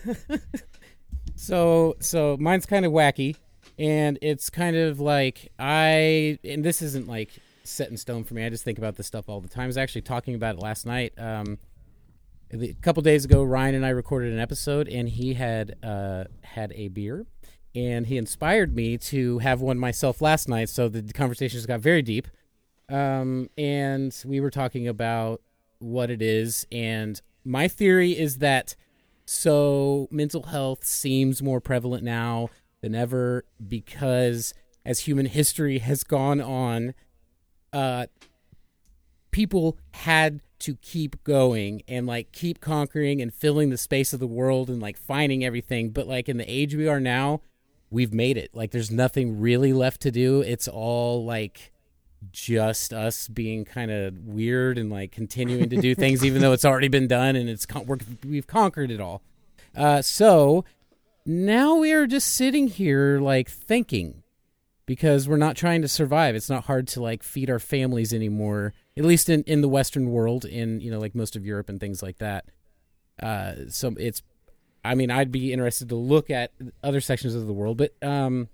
so 1.36 1.96
so 2.00 2.36
mine's 2.38 2.66
kind 2.66 2.84
of 2.84 2.92
wacky, 2.92 3.36
and 3.78 4.18
it's 4.22 4.50
kind 4.50 4.76
of 4.76 5.00
like 5.00 5.52
I 5.58 6.38
and 6.44 6.64
this 6.64 6.82
isn't 6.82 7.06
like 7.08 7.30
set 7.64 7.90
in 7.90 7.96
stone 7.96 8.24
for 8.24 8.34
me. 8.34 8.44
I 8.44 8.48
just 8.48 8.64
think 8.64 8.78
about 8.78 8.96
this 8.96 9.06
stuff 9.06 9.28
all 9.28 9.40
the 9.40 9.48
time. 9.48 9.64
I 9.64 9.66
was 9.66 9.76
actually 9.78 10.02
talking 10.02 10.34
about 10.34 10.56
it 10.56 10.62
last 10.62 10.86
night. 10.86 11.12
Um, 11.18 11.58
a 12.52 12.74
couple 12.80 13.02
days 13.02 13.24
ago, 13.24 13.42
Ryan 13.42 13.76
and 13.76 13.86
I 13.86 13.90
recorded 13.90 14.32
an 14.32 14.38
episode, 14.38 14.88
and 14.88 15.08
he 15.08 15.34
had 15.34 15.76
uh, 15.82 16.24
had 16.42 16.72
a 16.74 16.88
beer, 16.88 17.26
and 17.74 18.06
he 18.06 18.16
inspired 18.16 18.74
me 18.74 18.98
to 18.98 19.38
have 19.38 19.60
one 19.60 19.78
myself 19.78 20.20
last 20.20 20.48
night. 20.48 20.68
So 20.68 20.88
the 20.88 21.02
conversations 21.12 21.66
got 21.66 21.80
very 21.80 22.02
deep 22.02 22.28
um, 22.88 23.50
and 23.58 24.16
we 24.24 24.40
were 24.40 24.50
talking 24.50 24.86
about 24.86 25.42
what 25.78 26.10
it 26.10 26.22
is. 26.22 26.66
And 26.70 27.20
my 27.44 27.68
theory 27.68 28.12
is 28.18 28.38
that 28.38 28.76
so 29.24 30.08
mental 30.10 30.44
health 30.44 30.84
seems 30.84 31.42
more 31.42 31.60
prevalent 31.60 32.04
now 32.04 32.48
than 32.80 32.94
ever 32.94 33.44
because 33.66 34.54
as 34.84 35.00
human 35.00 35.26
history 35.26 35.78
has 35.78 36.04
gone 36.04 36.40
on, 36.40 36.94
uh, 37.72 38.06
people 39.32 39.78
had 39.92 40.40
to 40.66 40.74
keep 40.76 41.22
going 41.22 41.82
and 41.86 42.08
like 42.08 42.32
keep 42.32 42.60
conquering 42.60 43.22
and 43.22 43.32
filling 43.32 43.70
the 43.70 43.78
space 43.78 44.12
of 44.12 44.18
the 44.18 44.26
world 44.26 44.68
and 44.68 44.82
like 44.82 44.96
finding 44.96 45.44
everything. 45.44 45.90
But 45.90 46.08
like 46.08 46.28
in 46.28 46.38
the 46.38 46.50
age 46.50 46.74
we 46.74 46.88
are 46.88 46.98
now, 46.98 47.40
we've 47.88 48.12
made 48.12 48.36
it. 48.36 48.50
Like 48.52 48.72
there's 48.72 48.90
nothing 48.90 49.40
really 49.40 49.72
left 49.72 50.00
to 50.02 50.10
do. 50.10 50.40
It's 50.40 50.66
all 50.66 51.24
like 51.24 51.72
just 52.32 52.92
us 52.92 53.28
being 53.28 53.64
kind 53.64 53.92
of 53.92 54.18
weird 54.26 54.76
and 54.76 54.90
like 54.90 55.12
continuing 55.12 55.68
to 55.70 55.76
do 55.76 55.94
things 55.96 56.24
even 56.24 56.42
though 56.42 56.52
it's 56.52 56.64
already 56.64 56.88
been 56.88 57.06
done 57.06 57.36
and 57.36 57.48
it's 57.48 57.64
con- 57.64 57.86
we're, 57.86 57.98
we've 58.26 58.48
conquered 58.48 58.90
it 58.90 59.00
all. 59.00 59.22
Uh, 59.76 60.02
so 60.02 60.64
now 61.24 61.76
we 61.76 61.92
are 61.92 62.08
just 62.08 62.34
sitting 62.34 62.66
here 62.66 63.20
like 63.20 63.48
thinking 63.48 64.24
because 64.84 65.28
we're 65.28 65.36
not 65.36 65.54
trying 65.54 65.82
to 65.82 65.88
survive. 65.88 66.34
It's 66.34 66.50
not 66.50 66.64
hard 66.64 66.88
to 66.88 67.00
like 67.00 67.22
feed 67.22 67.50
our 67.50 67.60
families 67.60 68.12
anymore, 68.12 68.74
at 68.96 69.04
least 69.04 69.28
in, 69.28 69.42
in 69.44 69.60
the 69.60 69.68
Western 69.68 70.10
world, 70.10 70.44
in 70.44 70.80
you 70.80 70.90
know 70.90 70.98
like 70.98 71.14
most 71.14 71.36
of 71.36 71.44
Europe 71.44 71.68
and 71.68 71.80
things 71.80 72.02
like 72.02 72.18
that. 72.18 72.46
Uh, 73.22 73.54
so 73.68 73.94
it's, 73.98 74.22
I 74.84 74.94
mean, 74.94 75.10
I'd 75.10 75.32
be 75.32 75.52
interested 75.52 75.88
to 75.88 75.96
look 75.96 76.30
at 76.30 76.52
other 76.82 77.00
sections 77.00 77.34
of 77.34 77.46
the 77.46 77.52
world, 77.52 77.78
but 77.78 77.94
um, 78.02 78.48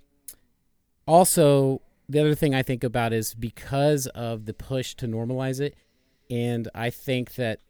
also 1.06 1.82
the 2.08 2.20
other 2.20 2.34
thing 2.34 2.54
I 2.54 2.62
think 2.62 2.84
about 2.84 3.12
is 3.12 3.34
because 3.34 4.06
of 4.08 4.46
the 4.46 4.54
push 4.54 4.94
to 4.96 5.06
normalize 5.06 5.60
it, 5.60 5.74
and 6.30 6.68
I 6.74 6.90
think 6.90 7.34
that 7.34 7.60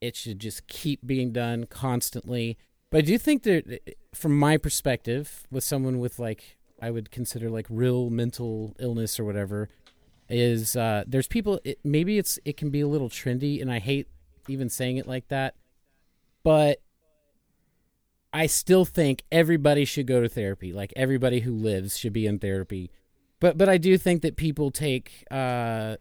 it 0.00 0.16
should 0.16 0.40
just 0.40 0.66
keep 0.66 1.06
being 1.06 1.32
done 1.32 1.64
constantly. 1.64 2.58
But 2.90 2.98
I 2.98 3.00
do 3.02 3.18
think 3.18 3.44
that, 3.44 3.96
from 4.12 4.38
my 4.38 4.56
perspective, 4.56 5.46
with 5.50 5.64
someone 5.64 5.98
with 5.98 6.18
like 6.18 6.56
I 6.80 6.90
would 6.90 7.10
consider 7.10 7.48
like 7.48 7.66
real 7.70 8.10
mental 8.10 8.74
illness 8.78 9.20
or 9.20 9.24
whatever, 9.24 9.68
is 10.32 10.76
uh, 10.76 11.04
there's 11.06 11.28
people. 11.28 11.60
It, 11.64 11.78
maybe 11.84 12.18
it's 12.18 12.38
it 12.44 12.56
can 12.56 12.70
be 12.70 12.80
a 12.80 12.88
little 12.88 13.08
trendy, 13.08 13.60
and 13.60 13.70
I 13.70 13.78
hate 13.78 14.08
even 14.48 14.68
saying 14.68 14.96
it 14.96 15.06
like 15.06 15.28
that, 15.28 15.54
but 16.42 16.80
I 18.32 18.46
still 18.46 18.84
think 18.84 19.22
everybody 19.30 19.84
should 19.84 20.06
go 20.06 20.20
to 20.22 20.28
therapy. 20.28 20.72
Like 20.72 20.92
everybody 20.96 21.40
who 21.40 21.54
lives 21.54 21.98
should 21.98 22.12
be 22.12 22.26
in 22.26 22.38
therapy. 22.38 22.90
But 23.40 23.58
but 23.58 23.68
I 23.68 23.76
do 23.76 23.98
think 23.98 24.22
that 24.22 24.36
people 24.36 24.70
take 24.70 25.24
uh, 25.30 25.96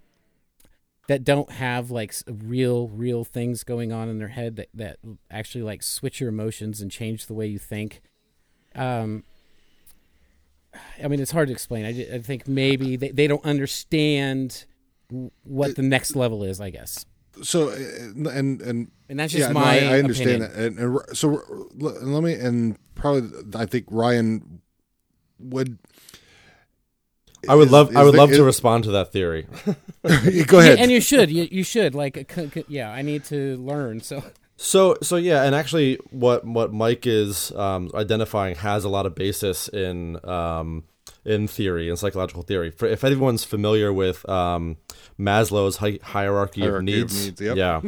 that 1.07 1.23
don't 1.23 1.51
have 1.51 1.91
like 1.91 2.13
real 2.27 2.87
real 2.87 3.23
things 3.23 3.63
going 3.63 3.91
on 3.91 4.07
in 4.07 4.17
their 4.17 4.29
head 4.29 4.55
that 4.55 4.69
that 4.73 4.97
actually 5.29 5.63
like 5.63 5.83
switch 5.83 6.21
your 6.21 6.29
emotions 6.29 6.81
and 6.81 6.89
change 6.89 7.25
the 7.25 7.33
way 7.33 7.47
you 7.47 7.59
think. 7.59 8.01
Um, 8.75 9.23
I 11.03 11.07
mean, 11.07 11.19
it's 11.19 11.31
hard 11.31 11.47
to 11.49 11.53
explain. 11.53 11.85
I, 11.85 11.93
ju- 11.93 12.07
I 12.13 12.19
think 12.19 12.47
maybe 12.47 12.95
they, 12.95 13.09
they 13.09 13.27
don't 13.27 13.43
understand 13.45 14.65
what 15.43 15.75
the 15.75 15.81
next 15.81 16.15
level 16.15 16.43
is. 16.43 16.61
I 16.61 16.69
guess, 16.69 17.05
So 17.43 17.69
uh, 17.69 17.75
and 18.29 18.61
and 18.61 18.91
and 19.09 19.19
that's 19.19 19.33
just 19.33 19.41
yeah, 19.47 19.53
no, 19.53 19.59
my. 19.59 19.79
I, 19.79 19.95
I 19.95 19.99
understand 19.99 20.43
opinion. 20.43 20.75
that. 20.75 20.83
And, 20.83 20.95
and 21.09 21.17
so 21.17 21.43
let 21.75 22.23
me 22.23 22.33
and 22.33 22.77
probably 22.95 23.29
I 23.55 23.65
think 23.65 23.85
Ryan 23.89 24.61
would. 25.39 25.77
I 27.49 27.55
would 27.55 27.67
is- 27.67 27.71
love. 27.71 27.95
I 27.95 28.03
would 28.03 28.13
the- 28.13 28.17
love 28.17 28.31
is- 28.31 28.37
to 28.37 28.43
respond 28.43 28.83
to 28.85 28.91
that 28.91 29.11
theory. 29.11 29.47
Go 30.47 30.59
ahead. 30.59 30.79
And 30.79 30.91
you 30.91 31.01
should. 31.01 31.29
You, 31.31 31.47
you 31.51 31.63
should. 31.63 31.95
Like, 31.95 32.31
c- 32.33 32.49
c- 32.53 32.65
yeah, 32.67 32.91
I 32.91 33.01
need 33.01 33.23
to 33.25 33.57
learn. 33.57 34.01
So, 34.01 34.23
So 34.61 34.95
so 35.01 35.15
yeah, 35.15 35.41
and 35.43 35.55
actually, 35.55 35.95
what 36.11 36.45
what 36.45 36.71
Mike 36.71 37.07
is 37.07 37.51
um, 37.53 37.89
identifying 37.95 38.55
has 38.57 38.83
a 38.83 38.89
lot 38.89 39.07
of 39.07 39.15
basis 39.15 39.67
in 39.67 40.23
um, 40.23 40.83
in 41.25 41.47
theory 41.47 41.89
and 41.89 41.97
psychological 41.97 42.43
theory. 42.43 42.69
For, 42.69 42.85
if 42.85 43.03
anyone's 43.03 43.43
familiar 43.43 43.91
with 43.91 44.27
um, 44.29 44.77
Maslow's 45.19 45.77
hi- 45.77 45.97
hierarchy, 46.03 46.61
of 46.61 46.67
Hierarchy 46.67 46.77
of 46.77 46.83
needs, 46.83 47.25
needs, 47.25 47.41
yep. 47.41 47.57
yeah, 47.57 47.81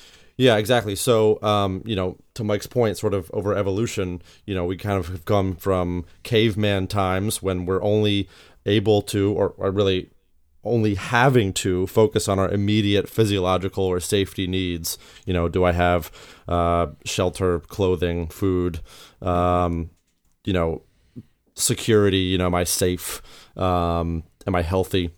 yeah, 0.36 0.56
exactly. 0.56 0.96
So 0.96 1.40
um, 1.42 1.82
you 1.86 1.94
know, 1.94 2.16
to 2.34 2.42
Mike's 2.42 2.66
point, 2.66 2.98
sort 2.98 3.14
of 3.14 3.30
over 3.32 3.54
evolution, 3.54 4.20
you 4.46 4.54
know, 4.56 4.64
we 4.64 4.76
kind 4.76 4.98
of 4.98 5.06
have 5.06 5.26
come 5.26 5.54
from 5.54 6.06
caveman 6.24 6.88
times 6.88 7.40
when 7.40 7.66
we're 7.66 7.82
only 7.84 8.28
able 8.66 9.00
to, 9.00 9.32
or, 9.34 9.54
or 9.58 9.70
really 9.70 10.10
only 10.66 10.94
having 10.94 11.52
to 11.54 11.86
focus 11.86 12.28
on 12.28 12.38
our 12.38 12.50
immediate 12.50 13.08
physiological 13.08 13.84
or 13.84 14.00
safety 14.00 14.46
needs. 14.46 14.98
You 15.24 15.32
know, 15.32 15.48
do 15.48 15.64
I 15.64 15.72
have 15.72 16.10
uh, 16.48 16.88
shelter, 17.04 17.60
clothing, 17.60 18.28
food? 18.28 18.80
Um, 19.22 19.90
you 20.44 20.52
know, 20.52 20.82
security. 21.54 22.18
You 22.18 22.38
know, 22.38 22.46
am 22.46 22.54
I 22.54 22.64
safe? 22.64 23.22
Um, 23.56 24.24
am 24.46 24.54
I 24.54 24.62
healthy? 24.62 25.10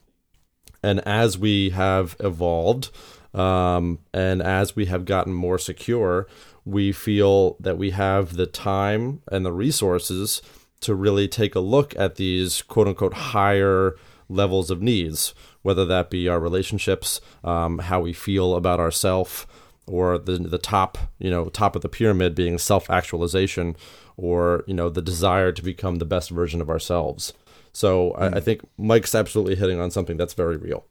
And 0.83 1.01
as 1.07 1.37
we 1.37 1.71
have 1.71 2.17
evolved, 2.21 2.91
um, 3.35 3.99
and 4.15 4.43
as 4.43 4.77
we 4.77 4.87
have 4.87 5.05
gotten 5.05 5.33
more 5.33 5.59
secure, 5.59 6.27
we 6.65 6.93
feel 6.93 7.57
that 7.61 7.79
we 7.79 7.91
have 7.91 8.37
the 8.37 8.47
time 8.47 9.23
and 9.31 9.45
the 9.45 9.53
resources 9.53 10.43
to 10.81 10.95
really 10.95 11.27
take 11.27 11.55
a 11.55 11.61
look 11.61 11.97
at 11.99 12.17
these 12.17 12.63
quote 12.63 12.89
unquote 12.89 13.15
higher 13.15 13.97
levels 14.29 14.71
of 14.71 14.83
needs, 14.83 15.35
whether 15.63 15.85
that 15.87 16.11
be 16.11 16.29
our 16.29 16.41
relationships, 16.41 17.21
um, 17.45 17.79
how 17.79 18.01
we 18.01 18.13
feel 18.13 18.55
about 18.55 18.81
ourselves, 18.81 19.47
or 19.87 20.19
the 20.19 20.39
the 20.39 20.59
top 20.59 20.99
you 21.19 21.31
know 21.31 21.49
top 21.49 21.75
of 21.75 21.83
the 21.83 21.89
pyramid 21.89 22.35
being 22.35 22.59
self 22.59 22.91
actualization, 22.91 23.77
or 24.17 24.65
you 24.67 24.75
know 24.75 24.89
the 24.89 25.03
desire 25.03 25.53
to 25.53 25.63
become 25.63 25.97
the 25.97 26.05
best 26.05 26.31
version 26.31 26.61
of 26.61 26.71
ourselves. 26.71 27.33
So 27.73 28.13
I, 28.13 28.37
I 28.37 28.41
think 28.41 28.63
Mike's 28.77 29.15
absolutely 29.15 29.57
hitting 29.57 29.81
on 29.81 29.91
something 29.91 30.17
that's 30.17 30.35
very 30.35 30.57
real. 30.57 30.87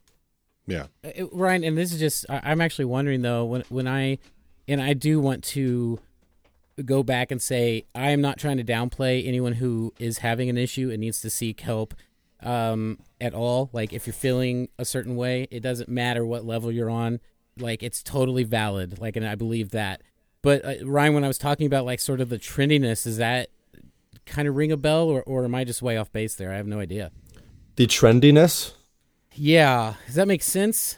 yeah. 0.67 0.87
Ryan, 1.31 1.63
and 1.63 1.77
this 1.77 1.91
is 1.91 1.99
just 1.99 2.25
I, 2.29 2.41
I'm 2.43 2.61
actually 2.61 2.85
wondering 2.85 3.21
though 3.21 3.45
when 3.45 3.63
when 3.69 3.87
I 3.87 4.19
and 4.67 4.81
I 4.81 4.93
do 4.93 5.19
want 5.19 5.43
to 5.45 5.99
go 6.85 7.01
back 7.03 7.31
and 7.31 7.41
say 7.41 7.85
I 7.95 8.11
am 8.11 8.21
not 8.21 8.37
trying 8.37 8.57
to 8.57 8.63
downplay 8.63 9.27
anyone 9.27 9.53
who 9.53 9.93
is 9.99 10.19
having 10.19 10.49
an 10.49 10.57
issue 10.57 10.89
and 10.91 10.99
needs 10.99 11.21
to 11.21 11.29
seek 11.29 11.61
help 11.61 11.93
um, 12.43 12.99
at 13.19 13.33
all. 13.33 13.69
Like 13.73 13.93
if 13.93 14.05
you're 14.07 14.13
feeling 14.13 14.69
a 14.77 14.85
certain 14.85 15.15
way, 15.15 15.47
it 15.51 15.61
doesn't 15.61 15.89
matter 15.89 16.25
what 16.25 16.45
level 16.45 16.71
you're 16.71 16.89
on. 16.89 17.19
Like 17.57 17.81
it's 17.83 18.03
totally 18.03 18.43
valid. 18.43 18.99
Like, 18.99 19.15
and 19.15 19.27
I 19.27 19.35
believe 19.35 19.71
that. 19.71 20.01
But 20.41 20.63
uh, 20.63 20.85
Ryan, 20.85 21.15
when 21.15 21.23
I 21.23 21.27
was 21.27 21.37
talking 21.37 21.65
about 21.65 21.85
like 21.85 21.99
sort 21.99 22.21
of 22.21 22.29
the 22.29 22.37
trendiness, 22.37 23.07
is 23.07 23.17
that 23.17 23.49
kind 24.25 24.47
of 24.47 24.55
ring 24.55 24.71
a 24.71 24.77
bell, 24.77 25.07
or 25.07 25.23
or 25.23 25.43
am 25.45 25.55
I 25.55 25.63
just 25.63 25.81
way 25.81 25.97
off 25.97 26.11
base 26.11 26.35
there? 26.35 26.53
I 26.53 26.57
have 26.57 26.67
no 26.67 26.79
idea. 26.79 27.11
The 27.75 27.87
trendiness, 27.87 28.73
Yeah, 29.33 29.95
does 30.05 30.15
that 30.15 30.27
make 30.27 30.41
sense? 30.43 30.97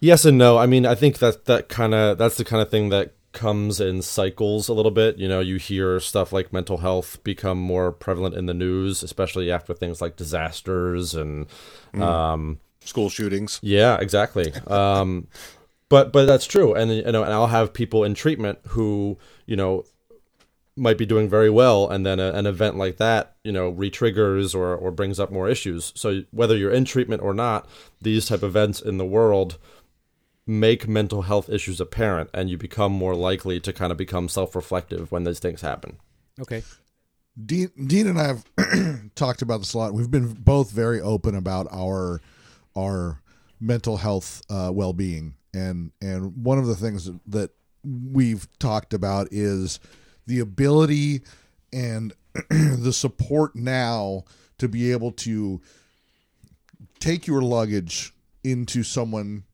Yes 0.00 0.24
and 0.24 0.36
no. 0.38 0.58
I 0.58 0.66
mean, 0.66 0.84
I 0.86 0.94
think 0.94 1.18
that 1.18 1.46
that 1.46 1.68
kind 1.68 1.94
of 1.94 2.18
that's 2.18 2.36
the 2.36 2.44
kind 2.44 2.62
of 2.62 2.70
thing 2.70 2.90
that 2.90 3.15
comes 3.36 3.80
in 3.80 4.02
cycles 4.02 4.68
a 4.68 4.72
little 4.72 4.90
bit. 4.90 5.18
You 5.18 5.28
know, 5.28 5.38
you 5.38 5.56
hear 5.56 6.00
stuff 6.00 6.32
like 6.32 6.52
mental 6.52 6.78
health 6.78 7.22
become 7.22 7.58
more 7.58 7.92
prevalent 7.92 8.34
in 8.34 8.46
the 8.46 8.54
news, 8.54 9.04
especially 9.04 9.52
after 9.52 9.74
things 9.74 10.00
like 10.00 10.16
disasters 10.16 11.14
and 11.14 11.46
um 11.94 12.58
School 12.80 13.10
shootings. 13.10 13.60
yeah, 13.62 13.96
exactly. 14.00 14.52
Um 14.66 15.28
but 15.88 16.12
but 16.12 16.26
that's 16.26 16.46
true. 16.46 16.74
And 16.74 16.90
you 16.90 17.02
know, 17.12 17.22
and 17.22 17.32
I'll 17.32 17.46
have 17.46 17.72
people 17.72 18.02
in 18.02 18.14
treatment 18.14 18.58
who, 18.68 19.18
you 19.46 19.54
know, 19.54 19.84
might 20.76 20.98
be 20.98 21.06
doing 21.06 21.28
very 21.28 21.48
well 21.48 21.88
and 21.88 22.04
then 22.04 22.20
a, 22.20 22.32
an 22.32 22.46
event 22.46 22.76
like 22.76 22.98
that 22.98 23.34
you 23.44 23.50
know 23.50 23.70
re-triggers 23.70 24.54
or, 24.54 24.76
or 24.76 24.90
brings 24.90 25.18
up 25.18 25.32
more 25.32 25.48
issues 25.48 25.90
so 25.96 26.22
whether 26.32 26.54
you're 26.54 26.70
in 26.70 26.84
treatment 26.84 27.22
or 27.22 27.32
not 27.32 27.66
these 28.02 28.26
type 28.26 28.42
of 28.42 28.50
events 28.50 28.82
in 28.82 28.98
the 28.98 29.04
world 29.06 29.56
make 30.46 30.86
mental 30.86 31.22
health 31.22 31.48
issues 31.48 31.80
apparent 31.80 32.30
and 32.32 32.48
you 32.48 32.56
become 32.56 32.92
more 32.92 33.14
likely 33.14 33.58
to 33.58 33.72
kind 33.72 33.90
of 33.90 33.98
become 33.98 34.28
self-reflective 34.28 35.10
when 35.10 35.24
those 35.24 35.40
things 35.40 35.60
happen 35.60 35.98
Okay. 36.40 36.62
Dean, 37.44 37.70
Dean 37.86 38.06
and 38.06 38.18
I 38.18 38.26
have 38.26 39.10
talked 39.14 39.42
about 39.42 39.58
this 39.58 39.74
a 39.74 39.78
lot. 39.78 39.94
We've 39.94 40.10
been 40.10 40.32
both 40.32 40.70
very 40.70 41.00
open 41.00 41.34
about 41.34 41.66
our 41.72 42.20
our 42.76 43.22
mental 43.60 43.96
health 43.96 44.42
uh, 44.50 44.70
well 44.72 44.92
being, 44.92 45.34
and 45.54 45.92
and 46.00 46.44
one 46.44 46.58
of 46.58 46.66
the 46.66 46.76
things 46.76 47.10
that 47.26 47.50
we've 47.84 48.48
talked 48.58 48.94
about 48.94 49.28
is 49.30 49.80
the 50.26 50.40
ability 50.40 51.22
and 51.72 52.12
the 52.50 52.92
support 52.92 53.54
now 53.54 54.24
to 54.58 54.68
be 54.68 54.92
able 54.92 55.12
to 55.12 55.60
take 56.98 57.26
your 57.26 57.42
luggage 57.42 58.14
into 58.42 58.82
someone 58.82 59.44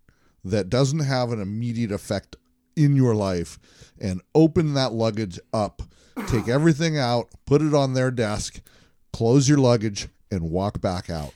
that 0.44 0.68
doesn't 0.68 1.00
have 1.00 1.30
an 1.32 1.40
immediate 1.40 1.92
effect 1.92 2.36
in 2.76 2.96
your 2.96 3.14
life 3.14 3.58
and 4.00 4.20
open 4.34 4.74
that 4.74 4.92
luggage 4.92 5.38
up, 5.52 5.82
take 6.26 6.48
everything 6.48 6.98
out, 6.98 7.28
put 7.46 7.62
it 7.62 7.74
on 7.74 7.94
their 7.94 8.10
desk, 8.10 8.60
close 9.12 9.48
your 9.48 9.58
luggage, 9.58 10.08
and 10.30 10.50
walk 10.50 10.80
back 10.80 11.10
out. 11.10 11.34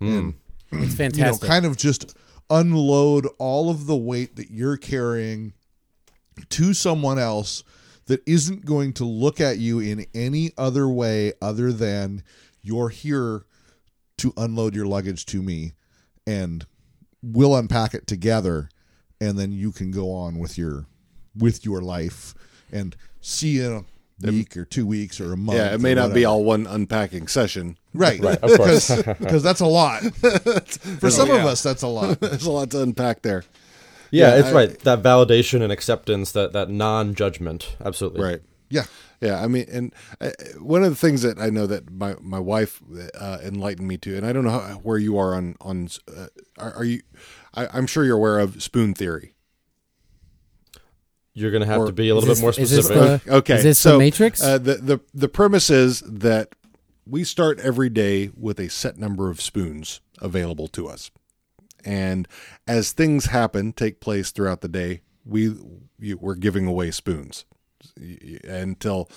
Hmm. 0.00 0.30
And 0.70 0.82
It's 0.82 0.98
you 0.98 1.08
know, 1.08 1.10
fantastic. 1.10 1.48
kind 1.48 1.64
of 1.66 1.76
just 1.76 2.16
unload 2.50 3.26
all 3.38 3.70
of 3.70 3.86
the 3.86 3.96
weight 3.96 4.36
that 4.36 4.50
you're 4.50 4.76
carrying 4.76 5.54
to 6.50 6.74
someone 6.74 7.18
else 7.18 7.62
that 8.06 8.22
isn't 8.26 8.66
going 8.66 8.92
to 8.94 9.04
look 9.04 9.40
at 9.40 9.58
you 9.58 9.78
in 9.78 10.04
any 10.14 10.50
other 10.58 10.88
way 10.88 11.32
other 11.40 11.72
than 11.72 12.22
you're 12.60 12.90
here 12.90 13.44
to 14.18 14.32
unload 14.36 14.74
your 14.74 14.86
luggage 14.86 15.24
to 15.26 15.42
me 15.42 15.72
and 16.26 16.66
we'll 17.32 17.56
unpack 17.56 17.94
it 17.94 18.06
together 18.06 18.68
and 19.20 19.38
then 19.38 19.52
you 19.52 19.72
can 19.72 19.90
go 19.90 20.10
on 20.12 20.38
with 20.38 20.58
your 20.58 20.86
with 21.36 21.64
your 21.64 21.80
life 21.80 22.34
and 22.70 22.94
see 23.20 23.50
you 23.56 23.64
in 24.22 24.28
a 24.28 24.30
week 24.32 24.56
or 24.56 24.64
two 24.64 24.86
weeks 24.86 25.20
or 25.20 25.32
a 25.32 25.36
month 25.36 25.58
Yeah, 25.58 25.74
it 25.74 25.80
may 25.80 25.92
or 25.92 25.96
not 25.96 26.14
be 26.14 26.24
all 26.24 26.44
one 26.44 26.66
unpacking 26.66 27.26
session. 27.28 27.78
right. 27.94 28.20
Right, 28.20 28.38
of 28.38 28.50
course. 28.56 28.94
because 29.18 29.42
that's 29.42 29.60
a 29.60 29.66
lot. 29.66 30.02
For 31.00 31.10
some 31.10 31.30
of 31.30 31.44
us 31.44 31.62
that's 31.62 31.82
a 31.82 31.88
lot. 31.88 32.20
There's 32.20 32.46
a 32.46 32.50
lot 32.52 32.70
to 32.72 32.82
unpack 32.82 33.22
there. 33.22 33.44
yeah, 34.10 34.28
Yeah, 34.34 34.40
it's 34.40 34.48
I- 34.48 34.52
right. 34.52 34.78
That 34.80 35.02
validation 35.02 35.62
and 35.62 35.72
acceptance 35.72 36.32
that 36.32 36.52
that 36.52 36.70
non-judgment. 36.70 37.76
Absolutely. 37.84 38.22
Right. 38.22 38.40
yeah 38.70 38.84
Yeah, 39.24 39.42
I 39.42 39.46
mean, 39.46 39.64
and 39.70 39.94
uh, 40.20 40.30
one 40.58 40.84
of 40.84 40.90
the 40.90 40.96
things 40.96 41.22
that 41.22 41.38
I 41.38 41.48
know 41.48 41.66
that 41.66 41.90
my 41.90 42.14
my 42.20 42.38
wife 42.38 42.82
uh, 43.18 43.38
enlightened 43.42 43.88
me 43.88 43.96
to, 43.98 44.16
and 44.16 44.26
I 44.26 44.32
don't 44.34 44.44
know 44.44 44.50
how, 44.50 44.74
where 44.82 44.98
you 44.98 45.16
are 45.16 45.34
on 45.34 45.56
on. 45.60 45.88
Uh, 46.14 46.26
are, 46.58 46.74
are 46.74 46.84
you? 46.84 47.00
I, 47.54 47.66
I'm 47.72 47.86
sure 47.86 48.04
you're 48.04 48.16
aware 48.18 48.38
of 48.38 48.62
spoon 48.62 48.92
theory. 48.92 49.34
you're 51.32 51.50
gonna 51.50 51.66
have 51.66 51.80
Or- 51.80 51.86
to 51.86 51.92
be 51.92 52.08
a 52.10 52.14
little 52.14 52.30
Is 52.30 52.38
bit 52.38 52.42
more 52.42 52.52
this- 52.52 52.70
is 52.70 52.76
this 52.76 52.86
specific 52.86 53.24
the- 53.24 53.34
Okay, 53.36 53.54
Is 53.56 53.62
this 53.64 53.78
so 53.78 53.92
the 53.92 53.98
Matrix? 53.98 54.42
Uh, 54.42 54.58
the 54.58 54.74
the 54.76 55.00
the 55.12 55.28
premise 55.28 55.70
is 55.70 56.00
that 56.06 56.54
we 57.06 57.24
start 57.24 57.58
every 57.60 57.88
day 57.90 58.30
with 58.36 58.58
a 58.60 58.68
set 58.68 58.96
number 58.98 59.30
of 59.30 59.40
spoons 59.40 60.00
available 60.20 60.68
to 60.68 60.86
us, 60.86 61.10
and 61.84 62.28
as 62.66 62.92
things 62.92 63.26
happen, 63.26 63.72
take 63.72 64.00
place 64.00 64.30
throughout 64.30 64.60
the 64.60 64.68
day, 64.68 65.00
we 65.24 65.54
you, 65.98 66.18
we're 66.20 66.34
giving 66.34 66.66
away 66.66 66.90
spoons 66.90 67.44
until 68.44 69.08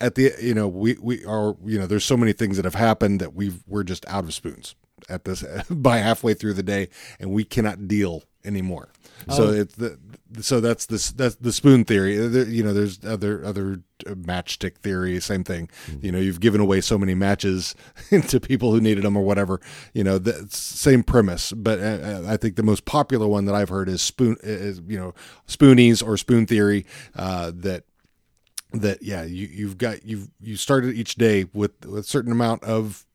at 0.00 0.14
the 0.14 0.32
you 0.40 0.54
know 0.54 0.68
we 0.68 0.96
we 1.00 1.24
are 1.24 1.56
you 1.64 1.78
know 1.78 1.86
there's 1.86 2.04
so 2.04 2.16
many 2.16 2.32
things 2.32 2.56
that 2.56 2.64
have 2.64 2.74
happened 2.74 3.20
that 3.20 3.34
we've 3.34 3.62
we're 3.66 3.84
just 3.84 4.06
out 4.06 4.24
of 4.24 4.34
spoons 4.34 4.74
at 5.08 5.24
this 5.24 5.42
by 5.70 5.98
halfway 5.98 6.34
through 6.34 6.52
the 6.52 6.62
day 6.62 6.88
and 7.18 7.30
we 7.30 7.44
cannot 7.44 7.88
deal 7.88 8.22
anymore 8.44 8.88
so 9.30 9.44
Oh. 9.48 9.52
it's 9.52 9.74
the 9.76 9.98
so 10.40 10.60
that's 10.60 10.86
this 10.86 11.12
that's 11.12 11.36
the 11.36 11.52
spoon 11.52 11.84
theory. 11.84 12.16
There- 12.16 12.48
you 12.48 12.62
know 12.62 12.72
there's 12.74 13.02
other 13.04 13.44
other 13.44 13.80
uh, 14.06 14.10
matchstick 14.14 14.76
theory 14.78 15.18
same 15.20 15.44
thing. 15.44 15.68
You 16.02 16.12
know 16.12 16.18
you've 16.18 16.40
given 16.40 16.60
away 16.60 16.80
so 16.80 16.98
many 16.98 17.14
matches 17.14 17.74
to 18.28 18.40
people 18.40 18.72
who 18.72 18.80
needed 18.80 19.04
them 19.04 19.16
or 19.16 19.24
whatever. 19.24 19.60
You 19.94 20.04
know 20.04 20.18
the 20.18 20.46
same 20.50 21.02
premise 21.02 21.52
but 21.52 21.78
uh, 21.80 22.22
i 22.26 22.36
think 22.36 22.56
the 22.56 22.62
most 22.62 22.84
popular 22.84 23.26
one 23.26 23.44
that 23.46 23.54
i've 23.54 23.68
heard 23.68 23.88
is 23.88 24.02
spoon 24.02 24.36
is 24.42 24.80
you 24.86 24.98
know 24.98 25.14
spoonies 25.48 26.06
or 26.06 26.16
spoon 26.16 26.46
theory 26.46 26.84
uh, 27.14 27.50
that 27.54 27.84
that 28.72 29.02
yeah 29.02 29.22
you 29.24 29.46
you've 29.46 29.78
got 29.78 30.04
you've 30.04 30.28
you 30.40 30.56
started 30.56 30.94
each 30.94 31.14
day 31.14 31.46
with, 31.52 31.84
with 31.86 32.00
a 32.00 32.08
certain 32.08 32.32
amount 32.32 32.62
of 32.64 33.06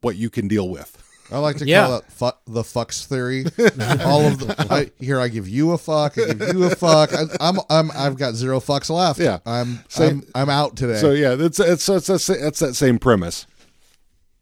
what 0.00 0.16
you 0.16 0.30
can 0.30 0.48
deal 0.48 0.68
with 0.68 0.96
I 1.30 1.38
like 1.38 1.56
to 1.56 1.66
Yeah. 1.66 1.86
call 1.86 1.96
it 1.98 2.04
fuck, 2.08 2.40
the 2.46 2.62
fucks 2.62 3.04
theory. 3.06 3.44
All 4.04 4.26
of 4.26 4.38
the 4.38 4.54
I, 4.70 4.90
here, 5.04 5.20
I 5.20 5.28
give 5.28 5.48
you 5.48 5.72
a 5.72 5.78
fuck, 5.78 6.16
I 6.18 6.32
give 6.34 6.54
you 6.54 6.64
a 6.64 6.70
fuck. 6.76 7.12
I, 7.12 7.24
I'm, 7.40 7.56
I'm, 7.68 7.90
I've 7.92 8.16
got 8.16 8.34
zero 8.34 8.60
fucks 8.60 8.90
left. 8.90 9.18
Yeah. 9.18 9.38
I'm, 9.44 9.80
Same- 9.88 10.22
I'm, 10.34 10.42
I'm 10.42 10.50
out 10.50 10.76
today. 10.76 10.96
so 11.00 11.10
yeah 11.12 11.34
that's 11.34 11.58
it's 11.58 11.88
it's, 11.88 12.08
it's, 12.08 12.28
it's 12.30 12.58
that 12.60 12.74
same 12.74 12.98
premise 12.98 13.46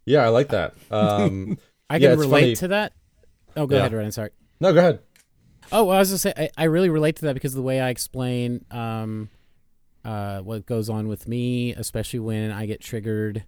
Yeah, 0.04 0.24
I 0.24 0.28
like 0.28 0.48
that. 0.48 0.74
Um, 0.90 1.56
I 1.90 1.96
Yeah, 1.96 2.10
can 2.10 2.12
it's 2.12 2.20
relate 2.20 2.40
funny. 2.42 2.56
to 2.56 2.68
that. 2.68 2.92
Oh, 3.56 3.66
go 3.66 3.76
Yeah. 3.76 3.80
ahead, 3.82 3.92
Ryan. 3.94 4.12
Sorry. 4.12 4.30
no, 4.60 4.72
go 4.72 4.78
ahead. 4.80 4.98
Oh, 5.72 5.84
well, 5.84 5.96
I 5.96 6.00
was 6.00 6.10
gonna 6.10 6.18
say 6.18 6.32
I, 6.36 6.50
I 6.58 6.64
really 6.64 6.90
relate 6.90 7.16
to 7.16 7.24
that 7.26 7.34
because 7.34 7.52
of 7.52 7.56
the 7.56 7.62
way 7.62 7.80
I 7.80 7.88
explain 7.88 8.64
um, 8.70 9.30
uh, 10.04 10.40
what 10.40 10.66
goes 10.66 10.90
on 10.90 11.08
with 11.08 11.26
me, 11.26 11.72
especially 11.72 12.18
when 12.20 12.50
I 12.52 12.66
get 12.66 12.82
triggered 12.82 13.44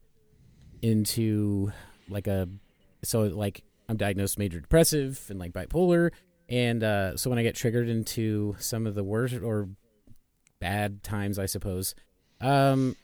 into 0.82 1.72
like 2.08 2.26
a 2.26 2.48
so 3.06 3.22
like 3.22 3.62
I'm 3.88 3.96
diagnosed 3.96 4.38
major 4.38 4.60
depressive 4.60 5.24
and 5.28 5.38
like 5.38 5.52
bipolar, 5.52 6.10
and 6.48 6.82
uh, 6.82 7.16
so 7.16 7.30
when 7.30 7.38
I 7.38 7.42
get 7.42 7.54
triggered 7.54 7.88
into 7.88 8.56
some 8.58 8.86
of 8.86 8.94
the 8.94 9.04
worst 9.04 9.36
or 9.42 9.68
bad 10.60 11.02
times, 11.02 11.38
I 11.38 11.46
suppose, 11.46 11.94
um, 12.40 12.96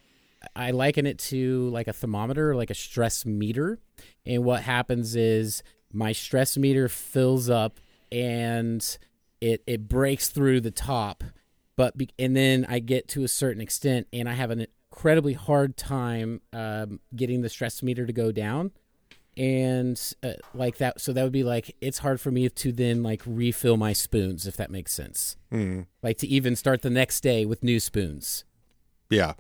I 0.57 0.71
liken 0.73 1.07
it 1.07 1.19
to 1.19 1.69
like 1.71 1.89
a 1.89 1.93
thermometer, 1.93 2.55
like 2.55 2.71
a 2.71 2.75
stress 2.75 3.25
meter, 3.25 3.79
and 4.27 4.45
what 4.45 4.63
happens 4.63 5.17
is 5.17 5.63
my 5.93 6.13
stress 6.13 6.57
meter 6.57 6.89
fills 6.89 7.49
up 7.51 7.79
and 8.11 8.99
it 9.41 9.63
it 9.67 9.89
breaks 9.89 10.29
through 10.29 10.61
the 10.61 10.71
top 10.71 11.25
but 11.77 11.97
be, 11.97 12.09
and 12.19 12.37
then 12.37 12.67
I 12.69 12.79
get 12.79 13.09
to 13.09 13.25
a 13.25 13.29
certain 13.29 13.63
extent 13.63 14.07
and 14.13 14.29
I 14.29 14.35
have 14.35 14.51
an 14.51 14.67
incredibly 14.91 15.33
hard 15.33 15.77
time 15.77 16.41
um, 16.53 17.01
getting 17.15 17.43
the 17.43 17.49
stress 17.49 17.83
meter 17.83 18.07
to 18.07 18.13
go 18.13 18.31
down 18.31 18.73
and 19.37 20.15
uh, 20.23 20.33
like 20.55 20.77
that 20.77 21.01
so 21.01 21.13
that 21.13 21.23
would 21.23 21.33
be 21.33 21.45
like 21.45 21.75
it's 21.81 21.99
hard 21.99 22.21
for 22.21 22.31
me 22.31 22.49
to 22.49 22.71
then 22.71 23.03
like 23.03 23.23
refill 23.25 23.77
my 23.77 23.93
spoons 23.93 24.47
if 24.47 24.57
that 24.57 24.71
makes 24.71 24.93
sense. 24.93 25.37
Mm. 25.51 25.87
like 26.03 26.19
to 26.19 26.27
even 26.27 26.57
start 26.57 26.83
the 26.83 26.91
next 26.91 27.21
day 27.23 27.45
with 27.45 27.63
new 27.63 27.81
spoons. 27.81 28.45
Yeah. 29.11 29.35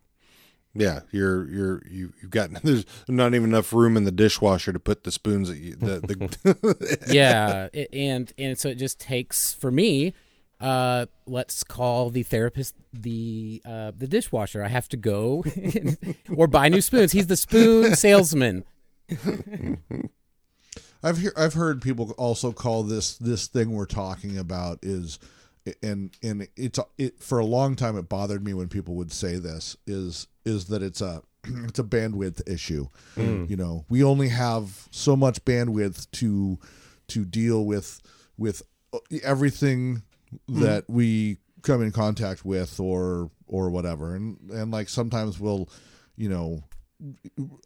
Yeah, 0.75 1.01
you're 1.11 1.47
you're 1.51 1.83
you 1.87 2.15
you've 2.23 2.31
got 2.31 2.51
there's 2.63 2.87
not 3.07 3.35
even 3.35 3.51
enough 3.51 3.73
room 3.75 3.97
in 3.97 4.05
the 4.05 4.13
dishwasher 4.13 4.73
to 4.73 4.79
put 4.79 5.05
the 5.05 5.13
spoons 5.13 5.49
that 5.49 5.59
you 5.59 5.77
the, 5.77 6.01
the 6.01 6.99
yeah 7.13 7.69
it, 7.75 7.91
and 7.93 8.33
and 8.39 8.59
so 8.59 8.71
it 8.71 8.77
just 8.77 8.99
takes 8.99 9.53
for 9.53 9.71
me 9.71 10.15
uh 10.61 11.05
let's 11.27 11.63
call 11.63 12.09
the 12.09 12.23
therapist 12.23 12.75
the 12.95 13.61
uh 13.67 13.93
the 13.95 14.07
dishwasher. 14.07 14.65
I 14.65 14.69
have 14.69 14.89
to 14.91 14.97
go 14.97 15.45
or 16.35 16.47
buy 16.47 16.71
new 16.71 16.81
spoons. 16.81 17.13
He's 17.13 17.27
the 17.27 17.37
spoon 17.37 17.95
salesman 17.95 18.65
I've 21.03 21.19
hear, 21.19 21.33
I've 21.37 21.55
heard 21.55 21.83
people 21.83 22.13
also 22.17 22.53
call 22.53 22.85
this 22.85 23.17
this 23.17 23.49
thing 23.49 23.73
we're 23.73 23.87
talking 23.87 24.39
about 24.39 24.79
is 24.83 25.19
and 25.83 26.11
and 26.23 26.49
it's 26.57 26.79
it 26.99 27.21
for 27.23 27.39
a 27.39 27.45
long 27.45 27.77
time 27.77 27.97
it 27.97 28.09
bothered 28.09 28.45
me 28.45 28.55
when 28.55 28.69
people 28.69 28.95
would 28.95 29.13
say 29.13 29.37
this 29.37 29.77
is 29.87 30.27
is 30.45 30.67
that 30.67 30.83
it's 30.83 31.01
a 31.01 31.23
it's 31.45 31.79
a 31.79 31.85
bandwidth 31.85 32.49
issue. 32.49 32.89
Mm. 33.17 33.49
You 33.49 33.57
know, 33.57 33.85
we 33.89 34.03
only 34.03 34.29
have 34.29 34.89
so 34.91 35.17
much 35.17 35.45
bandwidth 35.45 36.11
to 36.13 36.59
to 37.09 37.25
deal 37.25 37.65
with 37.65 38.01
with 38.39 38.63
everything 39.23 40.03
mm. 40.51 40.61
that 40.61 40.89
we 40.89 41.39
come 41.63 41.83
in 41.83 41.93
contact 41.93 42.45
with 42.45 42.79
or 42.81 43.31
or 43.47 43.71
whatever. 43.71 44.15
And 44.15 44.39
and 44.51 44.71
like 44.71 44.89
sometimes 44.89 45.39
we'll, 45.39 45.69
you 46.17 46.29
know, 46.29 46.65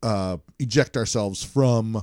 uh 0.02 0.36
eject 0.58 0.96
ourselves 0.96 1.42
from 1.42 2.02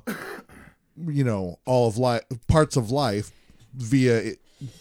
you 1.08 1.24
know 1.24 1.60
all 1.66 1.88
of 1.88 1.98
life 1.98 2.22
parts 2.48 2.76
of 2.78 2.92
life 2.92 3.32
via 3.74 4.34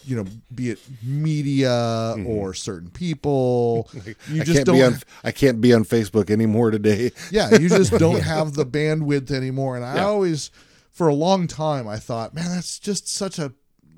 you 0.05 0.15
know 0.15 0.25
be 0.53 0.69
it 0.69 0.79
media 1.01 2.15
or 2.25 2.53
certain 2.53 2.89
people 2.89 3.89
you 4.27 4.41
I 4.41 4.43
just 4.43 4.53
can't 4.57 4.65
don't 4.67 4.75
be 4.77 4.83
on 4.83 4.97
I 5.23 5.31
can't 5.31 5.59
be 5.61 5.73
on 5.73 5.83
Facebook 5.83 6.29
anymore 6.29 6.71
today. 6.71 7.11
yeah 7.31 7.57
you 7.57 7.69
just 7.69 7.91
don't 7.93 8.21
have 8.33 8.53
the 8.53 8.65
bandwidth 8.65 9.31
anymore 9.31 9.75
and 9.75 9.83
i 9.85 9.95
Yeah. 9.95 10.05
always 10.05 10.51
for 10.91 11.07
a 11.07 11.13
long 11.15 11.47
time 11.47 11.87
i 11.87 11.97
thought 11.97 12.33
man 12.33 12.45
that's 12.45 12.79
just 12.79 13.07
such 13.07 13.39
a 13.39 13.51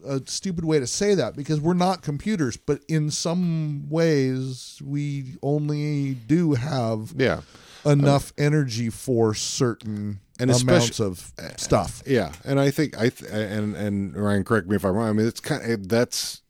a 0.07 0.21
stupid 0.27 0.63
way 0.63 0.79
to 0.79 0.85
say 0.87 1.15
that 1.15 1.35
because 1.35 1.59
we're 1.59 1.73
not 1.73 2.03
computers 2.03 2.57
but 2.57 2.79
in 2.87 3.09
some 3.09 3.89
ways 3.89 4.79
we 4.85 5.35
only 5.41 6.13
do 6.13 6.53
have 6.53 7.11
Yeah. 7.17 7.41
Enough 7.85 8.33
energy 8.37 8.89
for 8.89 9.33
certain 9.33 10.19
And 10.39 10.51
amounts 10.51 10.99
of 10.99 11.33
stuff 11.57 12.03
Yeah, 12.05 12.33
and 12.43 12.59
I 12.59 12.71
think 12.71 12.97
I 12.97 13.09
th- 13.09 13.31
and 13.31 13.75
and 13.75 14.15
Ryan, 14.15 14.43
correct 14.43 14.67
me 14.67 14.75
if 14.75 14.85
I'm 14.85 14.95
wrong. 14.95 15.09
I 15.09 15.13
mean, 15.13 15.27
it's 15.27 15.39
kind 15.39 15.71
of 15.71 15.87
that's 15.89 16.41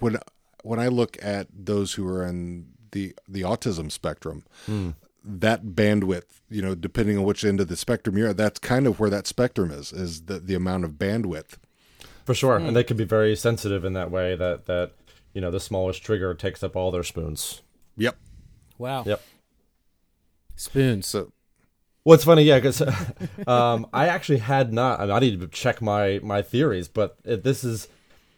when 0.00 0.18
when 0.62 0.78
I 0.78 0.88
look 0.88 1.16
at 1.22 1.48
those 1.52 1.94
who 1.94 2.06
are 2.08 2.26
in 2.26 2.66
the 2.92 3.14
the 3.28 3.42
autism 3.42 3.90
spectrum, 3.90 4.44
hmm. 4.66 4.90
that 5.24 5.64
bandwidth, 5.66 6.40
you 6.48 6.62
know, 6.62 6.74
depending 6.74 7.18
on 7.18 7.24
which 7.24 7.44
end 7.44 7.60
of 7.60 7.68
the 7.68 7.76
spectrum 7.76 8.16
you're 8.16 8.28
at, 8.28 8.36
that's 8.36 8.58
kind 8.58 8.86
of 8.86 9.00
where 9.00 9.10
that 9.10 9.26
spectrum 9.26 9.70
is 9.70 9.92
is 9.92 10.22
the 10.22 10.38
the 10.38 10.54
amount 10.54 10.84
of 10.84 10.92
bandwidth. 10.92 11.58
For 12.24 12.34
sure, 12.34 12.58
hmm. 12.58 12.66
and 12.66 12.76
they 12.76 12.84
can 12.84 12.96
be 12.96 13.04
very 13.04 13.34
sensitive 13.36 13.84
in 13.84 13.92
that 13.94 14.10
way. 14.10 14.36
That 14.36 14.66
that 14.66 14.92
you 15.32 15.40
know 15.40 15.50
the 15.50 15.60
smallest 15.60 16.02
trigger 16.02 16.34
takes 16.34 16.62
up 16.62 16.76
all 16.76 16.90
their 16.90 17.02
spoons. 17.02 17.62
Yep. 17.96 18.16
wow 18.78 19.04
Yep. 19.04 19.22
Spoons 20.60 21.06
So 21.06 21.32
it's 22.06 22.24
funny, 22.24 22.42
yeah, 22.42 22.58
because 22.58 22.82
um, 23.46 23.86
I 23.92 24.08
actually 24.08 24.38
had 24.38 24.72
not. 24.72 25.00
I, 25.00 25.06
mean, 25.06 25.12
I 25.12 25.18
need 25.20 25.40
to 25.40 25.48
check 25.48 25.82
my 25.82 26.20
my 26.22 26.42
theories, 26.42 26.88
but 26.88 27.16
it, 27.24 27.44
this 27.44 27.64
is. 27.64 27.88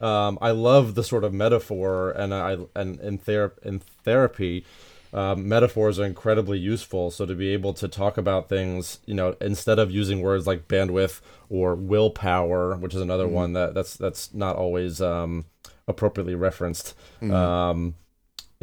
Um, 0.01 0.37
I 0.41 0.51
love 0.51 0.95
the 0.95 1.03
sort 1.03 1.23
of 1.23 1.33
metaphor, 1.33 2.11
and 2.11 2.33
I 2.33 2.57
and 2.75 2.99
in 2.99 3.17
ther- 3.17 3.53
in 3.63 3.79
therapy, 3.79 4.65
um, 5.13 5.47
metaphors 5.47 5.97
are 5.97 6.05
incredibly 6.05 6.59
useful. 6.59 7.09
So 7.09 7.25
to 7.25 7.35
be 7.35 7.49
able 7.49 7.73
to 7.75 7.87
talk 7.87 8.17
about 8.17 8.49
things, 8.49 8.99
you 9.05 9.13
know, 9.13 9.37
instead 9.39 9.79
of 9.79 9.91
using 9.91 10.21
words 10.21 10.45
like 10.45 10.67
bandwidth 10.67 11.21
or 11.49 11.75
willpower, 11.75 12.75
which 12.75 12.93
is 12.93 13.01
another 13.01 13.27
one 13.27 13.53
that 13.53 13.73
that's 13.73 13.95
that's 13.95 14.33
not 14.33 14.57
always 14.57 15.01
um, 15.01 15.45
appropriately 15.87 16.35
referenced. 16.35 16.95
Um, 17.33 17.87
it, 17.89 18.02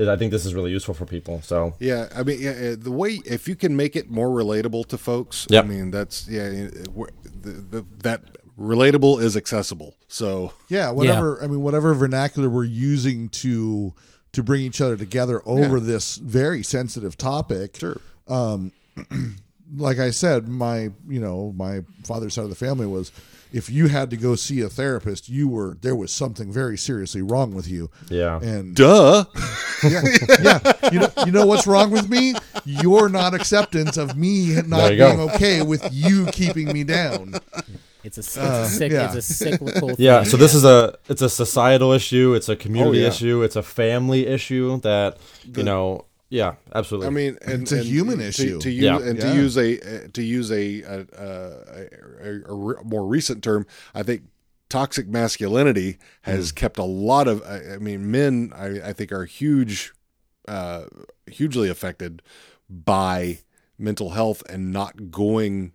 I 0.08 0.16
think 0.16 0.32
this 0.32 0.46
is 0.46 0.54
really 0.54 0.70
useful 0.70 0.94
for 0.94 1.06
people. 1.06 1.42
So 1.42 1.74
Yeah, 1.78 2.08
I 2.14 2.22
mean, 2.22 2.40
yeah, 2.40 2.50
uh, 2.50 2.76
the 2.78 2.90
way 2.90 3.20
if 3.24 3.48
you 3.48 3.56
can 3.56 3.76
make 3.76 3.96
it 3.96 4.10
more 4.10 4.28
relatable 4.28 4.86
to 4.86 4.98
folks, 4.98 5.46
Yep. 5.50 5.64
I 5.64 5.68
mean, 5.68 5.90
that's 5.90 6.28
yeah, 6.28 6.42
uh, 6.42 7.04
the, 7.24 7.50
the, 7.50 7.86
that 8.02 8.22
relatable 8.58 9.22
is 9.22 9.36
accessible. 9.36 9.96
So 10.08 10.52
Yeah, 10.68 10.90
whatever. 10.90 11.42
I 11.42 11.46
mean, 11.46 11.62
whatever 11.62 11.94
vernacular 11.94 12.48
we're 12.48 12.64
using 12.64 13.28
to 13.30 13.94
to 14.32 14.42
bring 14.42 14.62
each 14.62 14.80
other 14.80 14.96
together 14.96 15.42
over 15.44 15.80
this 15.80 16.16
very 16.16 16.62
sensitive 16.62 17.16
topic. 17.16 17.76
Sure. 17.76 18.00
Um, 18.28 18.72
like 19.76 19.98
I 19.98 20.10
said, 20.10 20.48
my 20.48 20.90
you 21.08 21.20
know 21.20 21.52
my 21.56 21.82
father's 22.04 22.34
side 22.34 22.44
of 22.44 22.50
the 22.50 22.56
family 22.56 22.86
was 22.86 23.12
if 23.52 23.68
you 23.70 23.88
had 23.88 24.10
to 24.10 24.16
go 24.16 24.34
see 24.36 24.60
a 24.60 24.68
therapist, 24.68 25.28
you 25.28 25.48
were 25.48 25.76
there 25.80 25.96
was 25.96 26.12
something 26.12 26.52
very 26.52 26.76
seriously 26.78 27.22
wrong 27.22 27.54
with 27.54 27.68
you. 27.68 27.90
yeah, 28.08 28.40
And 28.40 28.74
duh. 28.76 29.24
yeah, 29.82 30.02
yeah. 30.42 30.90
You 30.92 30.98
know, 31.00 31.08
you 31.26 31.32
know 31.32 31.46
what's 31.46 31.66
wrong 31.66 31.90
with 31.90 32.08
me? 32.08 32.34
Your 32.64 33.08
not 33.08 33.34
acceptance 33.34 33.96
of 33.96 34.16
me 34.16 34.54
not 34.66 34.76
There 34.78 34.92
you 34.92 34.98
go. 34.98 35.16
being 35.16 35.30
okay 35.30 35.62
with 35.62 35.88
you 35.92 36.26
keeping 36.26 36.72
me 36.72 36.84
down. 36.84 37.34
it's 38.04 38.16
a, 38.18 38.20
it's 38.20 38.36
uh, 38.38 38.40
a, 38.40 38.66
cyc- 38.68 38.90
yeah. 38.92 39.06
it's 39.06 39.16
a 39.16 39.22
cyclical 39.22 39.90
Yeah, 39.98 40.20
thing. 40.22 40.30
so 40.30 40.36
this 40.36 40.54
is 40.54 40.64
a 40.64 40.96
it's 41.08 41.22
a 41.22 41.28
societal 41.30 41.92
issue, 41.92 42.34
it's 42.34 42.48
a 42.48 42.56
community 42.56 42.98
Oh, 42.98 43.02
yeah. 43.02 43.08
issue, 43.08 43.42
it's 43.42 43.56
a 43.56 43.62
family 43.62 44.26
issue 44.26 44.80
that 44.80 45.18
you 45.56 45.62
know, 45.62 46.04
yeah, 46.30 46.54
absolutely. 46.74 47.08
I 47.08 47.10
mean, 47.10 47.38
and, 47.42 47.62
It's 47.62 47.72
a 47.72 47.78
and 47.78 47.84
human 47.84 48.18
to, 48.18 48.28
issue. 48.28 48.60
To 48.60 48.70
use 48.70 48.82
Yeah. 48.82 48.98
and 48.98 49.18
Yeah. 49.18 49.32
to 49.32 49.34
use 49.34 49.58
a 49.58 49.80
uh, 50.04 50.08
to 50.12 50.22
use 50.22 50.50
a 50.50 50.82
a, 50.82 50.98
a, 51.00 51.26
a, 51.26 51.88
a, 52.22 52.40
a 52.48 52.54
re- 52.54 52.82
more 52.84 53.04
recent 53.06 53.42
term, 53.44 53.66
I 53.94 54.02
think 54.02 54.22
toxic 54.68 55.08
masculinity 55.08 55.98
has 56.22 56.52
kept 56.52 56.78
a 56.78 56.84
lot 56.84 57.26
of. 57.28 57.42
I, 57.42 57.74
I 57.74 57.78
mean, 57.78 58.10
men 58.10 58.52
I, 58.54 58.90
I 58.90 58.92
think 58.92 59.10
are 59.12 59.24
huge, 59.24 59.92
uh, 60.48 60.84
hugely 61.26 61.68
affected 61.68 62.22
by 62.70 63.40
mental 63.76 64.10
health 64.10 64.42
and 64.48 64.72
not 64.72 65.10
going 65.10 65.72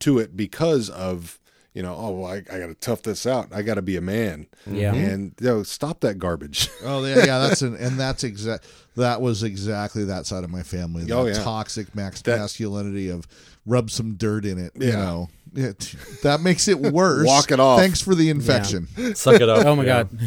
to 0.00 0.18
it 0.18 0.36
because 0.36 0.90
of 0.90 1.38
you 1.78 1.84
know 1.84 1.94
oh 1.96 2.10
well, 2.10 2.32
I, 2.32 2.36
I 2.52 2.58
got 2.58 2.66
to 2.66 2.74
tough 2.74 3.02
this 3.02 3.24
out 3.24 3.48
I 3.52 3.62
got 3.62 3.74
to 3.74 3.82
be 3.82 3.96
a 3.96 4.00
man 4.00 4.48
Yeah. 4.66 4.92
Mm-hmm. 4.92 5.10
and 5.10 5.34
you 5.40 5.46
know 5.46 5.62
stop 5.62 6.00
that 6.00 6.18
garbage 6.18 6.68
Oh 6.84 7.04
yeah, 7.04 7.24
yeah. 7.24 7.38
That's 7.38 7.62
an, 7.62 7.76
and 7.76 8.00
that's 8.00 8.24
exact. 8.24 8.66
That 8.96 9.20
was 9.20 9.44
exactly 9.44 10.04
that 10.06 10.26
side 10.26 10.42
of 10.42 10.50
my 10.50 10.64
family. 10.64 11.04
That 11.04 11.14
Oh, 11.14 11.26
yeah. 11.26 11.34
toxic 11.34 11.94
max 11.94 12.20
That- 12.22 12.40
masculinity 12.40 13.10
of 13.10 13.28
rub 13.64 13.90
some 13.92 14.14
dirt 14.14 14.44
in 14.44 14.58
it. 14.58 14.72
You 14.74 14.90
know, 14.92 15.28
it, 15.54 15.94
that 16.24 16.40
makes 16.40 16.66
it 16.66 16.80
worse. 17.00 17.24
Walk 17.26 17.52
it 17.52 17.60
off. 17.60 17.78
Thanks 17.78 18.00
for 18.00 18.14
the 18.16 18.28
infection. 18.30 18.88
Suck 19.14 19.40
it 19.40 19.48
up. 19.48 19.64
Oh 19.64 19.76
my 19.76 19.84
Yeah. 19.84 20.02
god. 20.04 20.18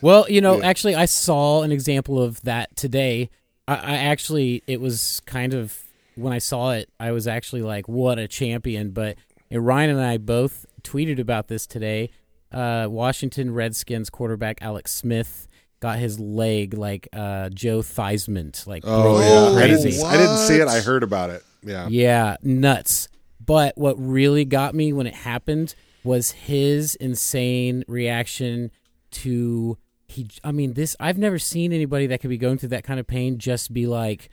well, 0.00 0.26
you 0.28 0.40
know, 0.40 0.58
Yeah. 0.58 0.66
actually, 0.68 0.94
I 0.94 1.06
saw 1.06 1.62
an 1.62 1.72
example 1.72 2.22
of 2.22 2.40
that 2.42 2.76
today. 2.76 3.30
I, 3.66 3.74
I 3.74 3.94
actually, 3.96 4.62
it 4.68 4.80
was 4.80 5.20
kind 5.26 5.54
of 5.54 5.76
when 6.14 6.32
I 6.32 6.38
saw 6.38 6.70
it, 6.72 6.88
I 7.00 7.10
was 7.12 7.26
actually 7.26 7.62
like, 7.62 7.88
"What 7.88 8.18
a 8.18 8.28
champion!" 8.28 8.90
But 8.90 9.16
and 9.50 9.64
Ryan 9.66 9.90
and 9.90 10.00
I 10.00 10.18
both 10.18 10.66
tweeted 10.82 11.18
about 11.18 11.48
this 11.48 11.66
today. 11.66 12.10
Uh, 12.52 12.86
Washington 12.88 13.52
Redskins 13.52 14.08
quarterback 14.10 14.58
Alex 14.62 14.92
Smith 14.92 15.48
got 15.80 15.98
his 15.98 16.18
leg 16.18 16.74
like 16.74 17.08
uh, 17.12 17.48
Joe 17.50 17.80
Theismann, 17.80 18.66
like 18.66 18.82
oh 18.86 19.20
yeah 19.20 19.50
I 19.58 19.66
crazy. 19.66 19.90
didn't, 19.90 20.06
I 20.06 20.16
didn't 20.16 20.38
see 20.38 20.56
it 20.56 20.68
I 20.68 20.80
heard 20.80 21.02
about 21.02 21.30
it 21.30 21.42
yeah 21.62 21.88
Yeah, 21.90 22.36
nuts. 22.42 23.08
But 23.44 23.76
what 23.76 23.94
really 23.98 24.44
got 24.44 24.74
me 24.74 24.92
when 24.92 25.06
it 25.06 25.14
happened 25.14 25.74
was 26.02 26.30
his 26.32 26.94
insane 26.96 27.84
reaction 27.88 28.70
to 29.10 29.76
he 30.08 30.28
I 30.44 30.52
mean 30.52 30.74
this 30.74 30.96
I've 31.00 31.18
never 31.18 31.38
seen 31.38 31.72
anybody 31.72 32.06
that 32.08 32.20
could 32.20 32.30
be 32.30 32.38
going 32.38 32.58
through 32.58 32.70
that 32.70 32.84
kind 32.84 32.98
of 33.00 33.06
pain 33.06 33.38
just 33.38 33.72
be 33.72 33.86
like 33.86 34.30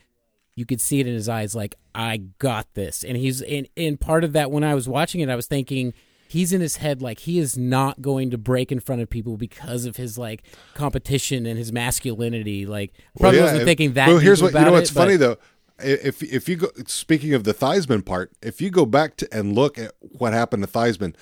you 0.55 0.65
could 0.65 0.79
see 0.81 0.99
it 0.99 1.07
in 1.07 1.13
his 1.13 1.27
eyes 1.29 1.55
like 1.55 1.75
I 1.95 2.17
got 2.39 2.67
this. 2.73 3.03
And 3.03 3.17
he's 3.17 3.41
in 3.41 3.67
in 3.75 3.97
part 3.97 4.23
of 4.23 4.33
that 4.33 4.51
when 4.51 4.63
I 4.63 4.75
was 4.75 4.87
watching 4.87 5.21
it 5.21 5.29
I 5.29 5.35
was 5.35 5.47
thinking 5.47 5.93
he's 6.27 6.51
in 6.53 6.61
his 6.61 6.77
head 6.77 7.01
like 7.01 7.19
he 7.19 7.37
is 7.39 7.57
not 7.57 8.01
going 8.01 8.31
to 8.31 8.37
break 8.37 8.71
in 8.71 8.79
front 8.79 9.01
of 9.01 9.09
people 9.09 9.37
because 9.37 9.85
of 9.85 9.97
his 9.97 10.17
like 10.17 10.43
competition 10.73 11.45
and 11.45 11.57
his 11.57 11.71
masculinity. 11.71 12.65
Like 12.65 12.93
probably 13.19 13.39
Well, 13.39 13.47
yeah, 13.47 13.51
wasn't 13.53 13.61
if- 13.61 13.65
thinking 13.67 13.93
that 13.93 14.07
well 14.07 14.17
here's 14.19 14.41
what 14.41 14.53
you 14.53 14.59
know 14.61 14.71
what's 14.71 14.91
it, 14.91 14.93
funny 14.93 15.17
but- 15.17 15.19
though? 15.19 15.37
If 15.79 16.21
if 16.21 16.47
you 16.47 16.55
go 16.57 16.67
speaking 16.85 17.33
of 17.33 17.43
the 17.45 17.53
Theismann 17.53 18.05
part 18.05 18.31
if 18.43 18.61
you 18.61 18.69
go 18.69 18.85
back 18.85 19.17
to 19.17 19.27
and 19.33 19.55
look 19.55 19.77
at 19.79 19.91
what 20.01 20.31
happened 20.33 20.63
to 20.63 20.69
Theismann 20.69 21.15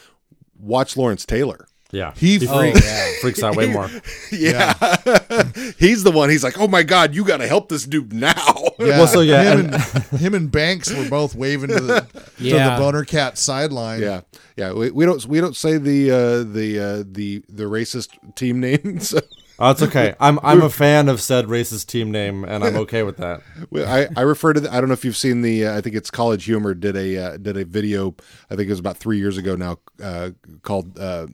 watch 0.60 0.98
Lawrence 0.98 1.26
Taylor 1.26 1.68
Yeah. 1.92 2.14
He 2.16 2.40
Oh, 2.48 2.58
freaks. 2.60 2.86
yeah. 2.86 3.12
freaks 3.22 3.44
out 3.44 3.56
way 3.56 3.68
more. 3.72 3.90
yeah, 4.32 4.74
he's 5.78 6.04
the 6.04 6.12
one 6.14 6.30
he's 6.30 6.44
like 6.44 6.58
oh 6.60 6.68
my 6.68 6.84
god 6.84 7.14
you 7.14 7.24
got 7.26 7.38
to 7.38 7.48
help 7.48 7.70
this 7.70 7.86
dude 7.86 8.14
now 8.14 8.34
Yeah. 8.80 8.98
Well, 8.98 9.08
so, 9.08 9.22
yeah, 9.22 9.44
him 9.56 9.74
and, 9.74 10.04
him 10.22 10.34
and 10.34 10.52
Banks 10.52 10.92
were 10.94 11.08
both 11.10 11.36
waving 11.36 11.70
to 11.70 11.80
the 11.80 12.02
to 12.02 12.44
Yeah. 12.44 12.76
the 12.76 12.82
boner 12.82 13.04
cat 13.06 13.38
sideline. 13.38 14.02
Yeah, 14.02 14.22
yeah. 14.56 14.74
We, 14.74 14.90
we 14.92 15.06
don't 15.06 15.24
we 15.28 15.40
don't 15.40 15.56
say 15.56 15.78
the 15.78 16.10
uh, 16.12 16.44
the 16.52 16.80
uh, 16.80 17.04
the 17.06 17.44
the 17.50 17.66
racist 17.66 18.10
team 18.36 18.60
names. 18.60 19.14
Oh, 19.60 19.70
it's 19.70 19.84
okay. 19.84 20.16
I'm 20.20 20.40
I'm 20.42 20.64
a 20.64 20.70
fan 20.72 21.08
of 21.10 21.22
said 21.22 21.46
racist 21.46 21.86
team 21.86 22.10
name, 22.10 22.44
and 22.44 22.64
I'm 22.64 22.76
okay 22.78 23.04
with 23.04 23.18
that. 23.18 23.42
I, 23.76 24.08
I 24.18 24.22
refer 24.22 24.54
to 24.54 24.60
the, 24.60 24.74
I 24.74 24.80
don't 24.80 24.88
know 24.88 24.94
if 24.94 25.06
you've 25.06 25.16
seen 25.18 25.44
the 25.44 25.68
uh, 25.68 25.78
I 25.78 25.82
think 25.82 25.96
it's 25.96 26.10
College 26.10 26.46
Humor 26.46 26.74
did 26.74 26.96
a 26.98 27.18
uh, 27.18 27.38
did 27.38 27.58
a 27.58 27.66
video 27.66 28.16
I 28.50 28.56
think 28.56 28.68
it 28.68 28.72
was 28.72 28.80
about 28.80 28.98
three 28.98 29.20
years 29.20 29.38
ago 29.38 29.56
now 29.56 29.78
uh, 30.02 30.32
called 30.64 30.98
uh, 30.98 31.28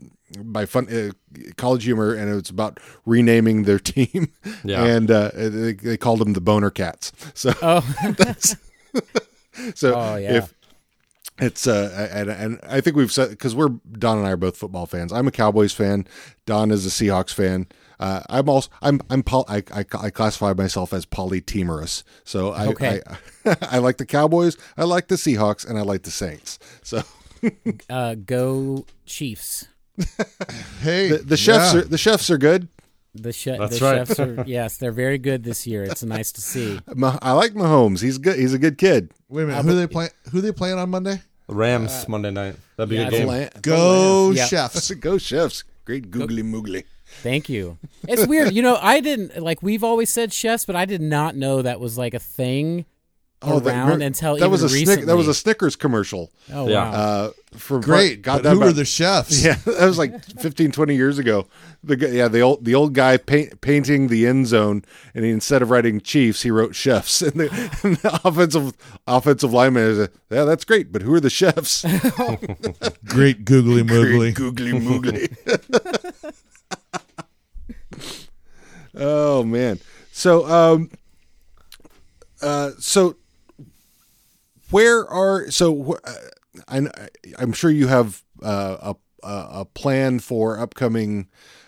by 0.44 0.66
fun 0.66 0.88
uh, 0.94 1.12
College 1.56 1.84
Humor 1.86 2.14
and 2.14 2.34
it's 2.38 2.50
about 2.50 2.80
renaming 3.06 3.64
their 3.64 3.80
team 3.94 4.32
Yeah. 4.64 4.84
and 4.84 5.10
uh, 5.10 5.32
they, 5.34 5.74
they 5.74 5.98
called 5.98 6.20
them 6.20 6.34
the 6.34 6.42
Boner 6.42 6.70
Cats 6.70 7.12
so 7.34 7.54
Oh. 7.62 7.82
so 9.76 9.94
Oh, 9.96 10.16
yeah. 10.16 10.38
if 10.38 10.54
it's 11.40 11.68
uh 11.68 12.10
and, 12.12 12.30
and 12.30 12.60
I 12.68 12.82
think 12.82 12.96
we've 12.96 13.12
said 13.12 13.30
because 13.30 13.56
we're 13.56 13.70
Don 13.92 14.18
and 14.18 14.26
I 14.28 14.32
are 14.32 14.38
both 14.38 14.58
football 14.58 14.86
fans. 14.88 15.14
I'm 15.14 15.28
a 15.28 15.32
Cowboys 15.32 15.72
fan. 15.72 16.08
Don 16.48 16.72
is 16.72 16.86
a 16.86 16.90
Seahawks 16.90 17.32
fan. 17.34 17.68
Uh, 18.00 18.22
I'm 18.30 18.50
also 18.50 18.70
I'm 18.82 19.02
I'm 19.12 19.22
poly, 19.24 19.46
I, 19.48 19.64
I 19.72 19.86
I 20.00 20.10
classify 20.10 20.54
myself 20.54 20.94
as 20.94 21.06
polytemerous. 21.06 22.04
So 22.24 22.52
I, 22.54 22.68
Okay. 22.68 23.02
I 23.46 23.56
I 23.62 23.78
like 23.78 23.98
the 23.98 24.06
Cowboys. 24.06 24.58
I 24.78 24.84
like 24.86 25.08
the 25.10 25.16
Seahawks, 25.16 25.68
and 25.68 25.78
I 25.78 25.82
like 25.84 26.04
the 26.04 26.12
Saints. 26.12 26.58
So 26.82 27.04
uh, 27.90 28.16
go 28.16 28.86
Chiefs. 29.06 29.68
Hey, 30.82 31.10
the, 31.10 31.18
the 31.18 31.38
chefs 31.38 31.74
yeah. 31.74 31.80
are 31.80 31.84
the 31.84 31.98
chefs 31.98 32.30
are 32.30 32.38
good. 32.38 32.68
The, 33.16 33.34
che- 33.34 33.58
That's 33.58 33.80
the 33.80 33.86
right. 33.86 34.08
chefs 34.08 34.20
are 34.20 34.44
yes, 34.48 34.78
they're 34.78 34.92
very 34.92 35.18
good 35.18 35.44
this 35.44 35.66
year. 35.66 35.84
It's 35.84 36.04
nice 36.04 36.32
to 36.34 36.42
see. 36.42 36.80
I 37.04 37.32
like 37.32 37.54
Mahomes. 37.54 38.02
He's 38.02 38.18
good. 38.18 38.38
He's 38.38 38.54
a 38.54 38.60
good 38.60 38.78
kid. 38.78 39.12
Wait 39.28 39.44
a 39.44 39.48
minute. 39.48 39.66
Who 39.66 39.76
they 39.76 39.88
play? 39.88 40.10
Who 40.32 40.42
they 40.42 40.52
playing 40.52 40.78
on 40.78 40.90
Monday? 40.90 41.22
Rams 41.48 42.08
Monday 42.08 42.32
night. 42.32 42.56
That'd 42.76 42.90
be 42.90 42.98
yeah, 42.98 43.08
a 43.08 43.10
good 43.10 43.18
game. 43.18 43.28
Lamb- 43.28 43.50
Go 43.62 44.32
Yeah. 44.32 44.46
chefs. 44.46 44.92
Go 44.92 45.18
chefs. 45.18 45.64
Great 45.86 46.12
googly 46.12 46.44
moogly. 46.44 46.84
Thank 47.24 47.48
you. 47.50 47.78
It's 48.08 48.28
weird, 48.28 48.54
you 48.54 48.62
know. 48.62 48.78
I 48.82 49.00
didn't 49.00 49.42
like. 49.42 49.64
We've 49.64 49.84
always 49.84 50.10
said 50.10 50.34
chefs, 50.34 50.66
but 50.66 50.76
I 50.76 50.86
did 50.86 51.02
not 51.02 51.36
know 51.36 51.62
that 51.62 51.80
was 51.80 51.98
like 51.98 52.14
a 52.14 52.20
thing 52.20 52.86
that- 53.42 53.68
around 53.68 54.02
until 54.02 54.34
that 54.34 54.40
even 54.40 54.52
was 54.52 54.64
a 54.64 54.66
recently. 54.68 54.94
Snick, 54.96 55.06
that 55.06 55.16
was 55.18 55.28
a 55.28 55.34
Snickers 55.34 55.76
commercial. 55.76 56.32
oh 56.54 56.68
Yeah. 56.68 56.90
wow. 56.90 56.92
Uh, 56.98 57.32
for 57.54 57.80
Great. 57.80 58.22
God, 58.24 58.44
but 58.44 58.50
who 58.52 58.58
about- 58.58 58.70
are 58.70 58.74
the 58.74 58.86
chefs? 58.86 59.44
Yeah, 59.46 59.56
that 59.66 59.86
was 59.86 59.98
like 59.98 60.24
15, 60.40 60.72
20 60.72 60.96
years 60.96 61.18
ago. 61.20 61.48
The 61.84 61.96
yeah, 62.12 62.28
the 62.28 62.42
old 62.42 62.66
the 62.66 62.74
old 62.76 62.94
guy 62.94 63.18
paint, 63.18 63.62
painting 63.62 64.08
the 64.08 64.26
end 64.28 64.48
zone, 64.48 64.84
and 65.14 65.24
he, 65.24 65.30
instead 65.32 65.62
of 65.62 65.70
writing 65.70 66.02
Chiefs, 66.02 66.42
he 66.42 66.50
wrote 66.52 66.76
chefs. 66.76 67.22
And 67.28 67.34
the, 67.34 67.80
and 67.84 67.96
the 67.98 68.20
offensive 68.26 68.74
offensive 69.06 69.54
lineman 69.54 69.84
is, 69.84 70.00
a, 70.00 70.10
yeah, 70.32 70.44
that's 70.44 70.66
great, 70.66 70.92
but 70.92 71.04
who 71.04 71.14
are 71.14 71.20
the 71.20 71.30
chefs? 71.30 71.84
Great 73.06 73.46
googly 73.46 73.84
moogly. 73.84 74.34
Googly 74.34 74.72
moogly. 74.74 76.34
oh 78.96 79.44
man. 79.44 79.80
So 80.12 80.46
um 80.48 80.90
uh 82.42 82.72
so 82.80 83.16
where 84.70 85.08
are 85.08 85.50
so 85.52 85.98
uh, 86.04 86.12
I 86.68 86.88
I'm 87.38 87.54
sure 87.54 87.72
you 87.72 87.88
have 87.88 88.24
uh, 88.42 88.94
a 88.94 88.96
a 89.24 89.66
plan 89.66 90.20
for 90.20 90.60
upcoming 90.60 91.28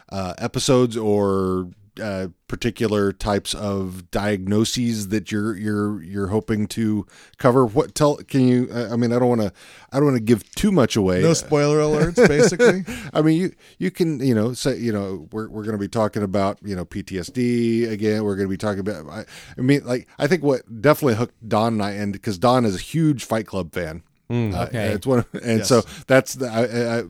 uh 0.10 0.34
episodes 0.38 0.96
or 0.96 1.70
uh, 2.00 2.28
particular 2.48 3.12
types 3.12 3.54
of 3.54 4.10
diagnoses 4.10 5.10
that 5.10 5.32
you're 5.32 5.56
you're 5.56 6.02
you're 6.02 6.28
hoping 6.28 6.66
to 6.68 7.06
cover 7.38 7.66
what 7.66 7.94
tell 7.94 8.18
can 8.18 8.48
you 8.48 8.70
I 8.74 8.96
mean 8.96 9.14
I 9.14 9.20
don't 9.20 9.30
want 9.30 9.42
to 9.42 9.54
I 9.92 9.98
don't 9.98 10.06
want 10.06 10.18
to 10.18 10.24
give 10.24 10.50
too 10.56 10.72
much 10.72 10.96
away 10.96 11.22
No 11.22 11.34
spoiler 11.34 11.78
alerts, 11.78 12.28
basically. 12.28 12.86
I 13.14 13.22
mean, 13.22 13.38
you 13.38 13.52
you 13.78 13.92
can 13.92 14.20
you 14.20 14.36
know 14.36 14.54
say 14.54 14.78
you 14.78 14.92
know 14.92 15.28
we're 15.32 15.50
we're 15.50 15.64
going 15.64 15.74
to 15.74 15.80
be 15.80 15.88
talking 15.88 16.24
about 16.24 16.60
you 16.64 16.76
know 16.76 16.86
PTSD 16.86 17.90
again. 17.90 18.24
We're 18.24 18.36
going 18.36 18.48
to 18.48 18.52
be 18.52 18.58
talking 18.58 18.80
about. 18.80 19.08
I, 19.08 19.26
I 19.58 19.62
mean, 19.62 19.86
like 19.86 20.08
I 20.18 20.28
think 20.28 20.44
what 20.44 20.82
definitely 20.82 21.16
hooked 21.16 21.48
Don 21.48 21.74
and 21.74 21.84
I, 21.84 21.92
and 21.92 22.14
because 22.14 22.38
Don 22.38 22.66
is 22.66 22.76
a 22.76 22.80
huge 22.80 23.26
Fight 23.26 23.48
Club 23.48 23.74
fan. 23.74 24.04
Uh, 24.32 24.66
Okay. 24.68 24.90
it's 24.90 25.08
one, 25.08 25.26
and 25.44 25.60
Yes. 25.60 25.68
so 25.68 25.82
that's 26.06 26.36
the 26.36 26.48
I, 26.48 26.62
I, 26.66 26.98
I- 27.00 27.02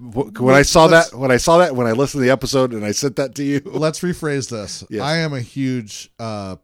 when 0.42 0.56
I 0.56 0.62
saw 0.62 0.86
Let's- 0.86 1.10
that 1.12 1.18
when 1.18 1.32
I 1.32 1.38
saw 1.38 1.58
that 1.58 1.76
when 1.76 1.86
I 1.86 1.92
listened 1.92 2.22
to 2.22 2.26
the 2.26 2.32
episode 2.32 2.72
and 2.74 2.86
I 2.86 2.92
sent 2.92 3.18
that 3.18 3.36
to 3.36 3.44
you. 3.44 3.60
Let's 3.66 4.00
rephrase 4.00 4.50
this. 4.50 4.86
Yes. 4.90 5.02
I 5.02 5.18
am 5.18 5.34
a 5.34 5.42
huge 5.42 6.10
uh, 6.18 6.56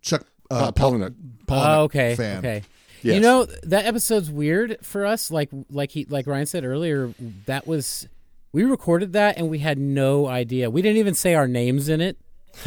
Chuck 0.00 0.24
uh, 0.50 0.54
Uh, 0.54 0.72
Palahniuk. 0.72 1.14
Palahniuk 1.46 1.76
Oh, 1.78 1.82
okay. 1.84 2.16
fan. 2.16 2.38
Okay. 2.38 2.62
Yes. 3.02 3.14
You 3.16 3.20
know 3.20 3.46
that 3.64 3.86
episode's 3.86 4.30
weird 4.30 4.78
for 4.82 5.06
us. 5.06 5.30
Like 5.30 5.50
like 5.70 5.90
he 5.92 6.06
like 6.06 6.26
Ryan 6.26 6.46
said 6.46 6.64
earlier, 6.64 7.12
that 7.46 7.66
was 7.66 8.08
we 8.52 8.64
recorded 8.64 9.12
that 9.14 9.38
and 9.38 9.48
we 9.48 9.60
had 9.60 9.78
no 9.78 10.26
idea. 10.26 10.70
We 10.70 10.82
didn't 10.82 10.98
even 10.98 11.14
say 11.14 11.34
our 11.34 11.46
names 11.48 11.88
in 11.88 12.00
it. 12.00 12.16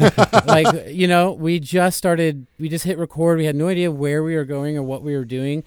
like 0.46 0.88
you 0.88 1.06
know, 1.06 1.32
we 1.32 1.60
just 1.60 1.96
started. 1.96 2.46
We 2.58 2.68
just 2.68 2.84
hit 2.84 2.98
record. 2.98 3.38
We 3.38 3.44
had 3.44 3.54
no 3.54 3.68
idea 3.68 3.90
where 3.92 4.22
we 4.22 4.34
were 4.34 4.44
going 4.44 4.76
or 4.76 4.82
what 4.82 5.02
we 5.02 5.14
were 5.16 5.24
doing. 5.24 5.62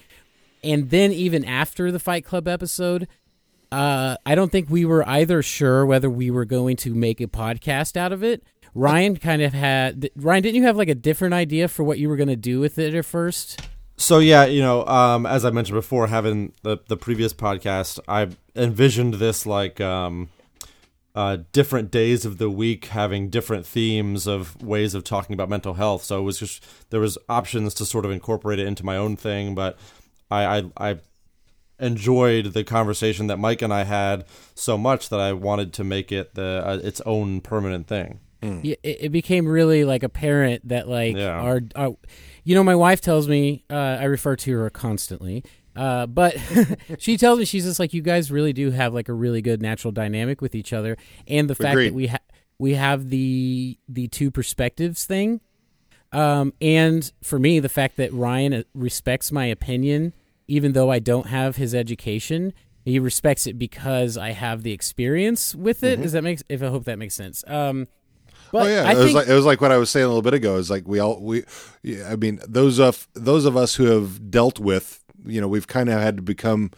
And 0.64 0.90
then 0.90 1.12
even 1.12 1.46
after 1.46 1.92
the 1.92 2.00
Fight 2.00 2.26
Club 2.26 2.48
episode, 2.48 3.08
uh, 3.72 4.18
I 4.26 4.36
don't 4.36 4.52
think 4.52 4.70
we 4.70 4.86
were 4.86 5.08
either 5.08 5.42
sure 5.42 5.86
whether 5.86 6.10
we 6.10 6.32
were 6.32 6.46
going 6.46 6.76
to 6.78 6.94
make 6.94 7.22
a 7.22 7.28
podcast 7.28 7.96
out 7.96 8.12
of 8.12 8.24
it. 8.24 8.44
Ryan 8.76 9.18
kind 9.18 9.42
of 9.42 9.54
had. 9.54 10.10
Ryan, 10.16 10.44
didn't 10.44 10.56
you 10.56 10.64
have 10.64 10.78
like 10.78 10.90
a 10.90 10.96
different 10.96 11.34
idea 11.34 11.68
for 11.68 11.84
what 11.84 12.00
you 12.00 12.10
were 12.10 12.16
going 12.16 12.30
to 12.30 12.36
do 12.36 12.60
with 12.60 12.78
it 12.78 12.94
at 12.94 13.06
first? 13.06 13.62
So 13.98 14.20
yeah, 14.20 14.46
you 14.46 14.62
know, 14.62 14.86
um, 14.86 15.26
as 15.26 15.44
I 15.44 15.50
mentioned 15.50 15.76
before, 15.76 16.08
having 16.08 16.54
the 16.62 16.78
the 16.88 16.98
previous 16.98 17.34
podcast, 17.34 18.00
I 18.08 18.30
envisioned 18.56 19.16
this 19.16 19.46
like 19.46 19.82
um, 19.82 20.30
uh, 21.16 21.40
different 21.52 21.92
days 21.92 22.24
of 22.24 22.38
the 22.38 22.50
week 22.50 22.86
having 22.86 23.30
different 23.30 23.66
themes 23.66 24.28
of 24.28 24.62
ways 24.62 24.94
of 24.94 25.04
talking 25.04 25.34
about 25.34 25.50
mental 25.50 25.74
health. 25.74 26.04
So 26.04 26.20
it 26.20 26.24
was 26.24 26.40
just 26.40 26.66
there 26.92 27.02
was 27.02 27.18
options 27.28 27.74
to 27.76 27.86
sort 27.86 28.06
of 28.06 28.12
incorporate 28.12 28.60
it 28.60 28.68
into 28.68 28.86
my 28.86 28.96
own 28.96 29.18
thing, 29.18 29.54
but 29.54 29.78
I 30.30 30.60
I, 30.60 30.90
I 30.92 30.98
enjoyed 31.80 32.54
the 32.54 32.64
conversation 32.64 33.28
that 33.28 33.38
Mike 33.38 33.62
and 33.62 33.74
I 33.74 33.84
had 33.84 34.26
so 34.56 34.78
much 34.78 35.10
that 35.10 35.20
I 35.20 35.34
wanted 35.34 35.74
to 35.74 35.84
make 35.84 36.12
it 36.12 36.36
the 36.36 36.64
uh, 36.66 36.80
its 36.84 37.02
own 37.06 37.42
permanent 37.42 37.88
thing. 37.88 38.20
Yeah, 38.42 38.76
it, 38.84 38.98
it 39.02 39.10
became 39.12 39.46
really 39.46 39.84
like 39.84 40.02
apparent 40.02 40.68
that 40.70 40.88
like 40.88 41.18
Yeah. 41.18 41.40
our, 41.40 41.62
our 41.76 41.96
you 42.46 42.56
know 42.56 42.64
my 42.64 42.76
wife 42.76 43.02
tells 43.02 43.28
me 43.28 43.66
uh, 43.70 43.98
i 44.00 44.06
refer 44.06 44.38
to 44.38 44.58
her 44.60 44.70
constantly 44.70 45.44
uh, 45.76 46.06
but 46.06 46.38
she 47.00 47.18
tells 47.18 47.38
me 47.38 47.44
she's 47.44 47.66
just 47.66 47.82
like 47.82 47.94
you 47.94 48.02
guys 48.02 48.32
really 48.32 48.54
do 48.54 48.72
have 48.72 48.94
like 48.94 49.10
a 49.10 49.14
really 49.14 49.42
good 49.42 49.62
natural 49.62 49.92
dynamic 49.92 50.40
with 50.42 50.56
each 50.56 50.72
other 50.72 50.96
and 51.28 51.50
the 51.50 51.56
fact 51.56 51.74
Agreed. 51.74 51.88
that 51.90 51.94
we 51.94 52.08
ha- 52.08 52.18
we 52.58 52.76
have 52.76 53.10
the 53.10 53.78
the 53.90 54.08
two 54.08 54.32
perspectives 54.32 55.04
thing 55.06 55.42
um, 56.14 56.54
and 56.62 57.12
for 57.22 57.40
me 57.40 57.60
the 57.60 57.68
fact 57.68 57.98
that 57.98 58.14
ryan 58.14 58.54
uh, 58.54 58.64
respects 58.74 59.34
my 59.34 59.48
opinion 59.48 60.14
even 60.50 60.74
though 60.74 60.92
i 60.92 61.00
don't 61.00 61.28
have 61.28 61.56
his 61.56 61.74
education 61.74 62.54
he 62.86 63.00
respects 63.00 63.48
it 63.48 63.58
because 63.58 64.18
i 64.18 64.32
have 64.32 64.64
the 64.64 64.72
experience 64.72 65.56
with 65.56 65.84
it 65.84 66.02
does 66.02 66.12
that 66.12 66.24
make 66.24 66.42
if 66.50 66.62
i 66.62 66.68
hope 66.68 66.86
that 66.86 66.98
makes 66.98 67.16
sense 67.16 67.44
um, 67.48 67.88
but 68.52 68.66
oh 68.66 68.70
yeah, 68.70 68.84
I 68.84 68.94
it 68.94 68.96
was 68.96 69.06
think 69.06 69.16
like 69.16 69.28
it 69.28 69.34
was 69.34 69.46
like 69.46 69.62
what 69.62 69.72
I 69.72 69.78
was 69.78 69.90
saying 69.90 70.06
a 70.06 70.08
little 70.08 70.24
bit 70.24 70.34
ago. 70.34 70.56
Is 70.56 70.70
like 70.70 70.88
we 70.88 71.00
all 71.00 71.22
we, 71.22 71.44
yeah, 71.84 72.10
I 72.12 72.16
mean 72.16 72.40
those 72.48 72.80
of 72.80 73.08
those 73.14 73.46
of 73.46 73.56
us 73.56 73.76
who 73.76 73.86
have 73.86 74.32
dealt 74.32 74.60
with, 74.60 75.04
you 75.26 75.40
know, 75.40 75.48
we've 75.48 75.68
kind 75.68 75.88
of 75.90 76.00
had 76.00 76.18
to 76.18 76.24
become, 76.24 76.72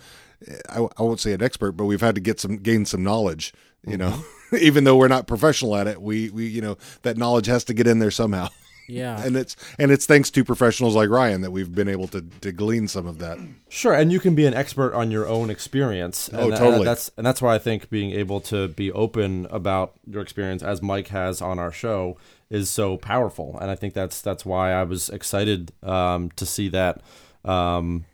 I, 0.69 0.79
I 0.97 1.01
won't 1.01 1.19
say 1.19 1.31
an 1.31 1.41
expert, 1.41 1.73
but 1.73 1.85
we've 1.85 2.01
had 2.01 2.15
to 2.15 2.21
get 2.21 2.39
some 2.39 2.57
gain 2.57 2.85
some 2.85 3.03
knowledge. 3.03 3.53
You 3.87 3.97
know, 3.97 4.09
Mm-hmm. 4.51 4.57
even 4.65 4.83
though 4.83 4.97
we're 4.97 5.07
not 5.07 5.27
professional 5.27 5.75
at 5.75 5.87
it, 5.87 6.01
we 6.01 6.29
we 6.29 6.47
you 6.47 6.61
know 6.61 6.77
that 7.03 7.17
knowledge 7.17 7.47
has 7.47 7.63
to 7.65 7.73
get 7.73 7.87
in 7.87 7.99
there 7.99 8.11
somehow. 8.11 8.49
Yeah 8.91 9.23
And 9.25 9.35
it's 9.35 9.55
and 9.79 9.91
it's 9.91 10.05
thanks 10.05 10.29
to 10.31 10.43
professionals 10.43 10.95
like 10.95 11.09
Ryan 11.09 11.41
that 11.41 11.51
we've 11.51 11.73
been 11.73 11.87
able 11.87 12.07
to 12.09 12.21
to 12.41 12.51
glean 12.51 12.87
some 12.87 13.07
of 13.07 13.19
that. 13.19 13.37
Sure, 13.69 13.93
and 13.93 14.11
you 14.11 14.19
can 14.19 14.35
be 14.35 14.45
an 14.45 14.53
expert 14.53 14.93
on 14.93 15.11
your 15.11 15.27
own 15.27 15.49
experience. 15.49 16.27
And 16.27 16.39
Oh, 16.41 16.49
tha- 16.51 16.57
totally. 16.57 16.85
that's 16.85 17.09
and 17.17 17.25
that's 17.25 17.41
why 17.41 17.55
I 17.55 17.59
think 17.59 17.89
being 17.89 18.11
able 18.11 18.41
to 18.41 18.67
be 18.67 18.91
open 18.91 19.47
about 19.49 19.93
your 20.05 20.21
experience, 20.21 20.61
as 20.63 20.81
Mike 20.81 21.07
has 21.09 21.41
on 21.41 21.57
our 21.59 21.71
show, 21.71 22.17
is 22.49 22.69
so 22.69 22.97
powerful. 22.97 23.57
And 23.61 23.71
I 23.71 23.75
think 23.75 23.93
that's 23.93 24.21
that's 24.21 24.45
why 24.45 24.71
I 24.73 24.83
was 24.83 25.09
excited 25.09 25.71
um, 25.83 26.29
to 26.35 26.45
see 26.45 26.67
that 26.69 27.01
um, 27.45 28.05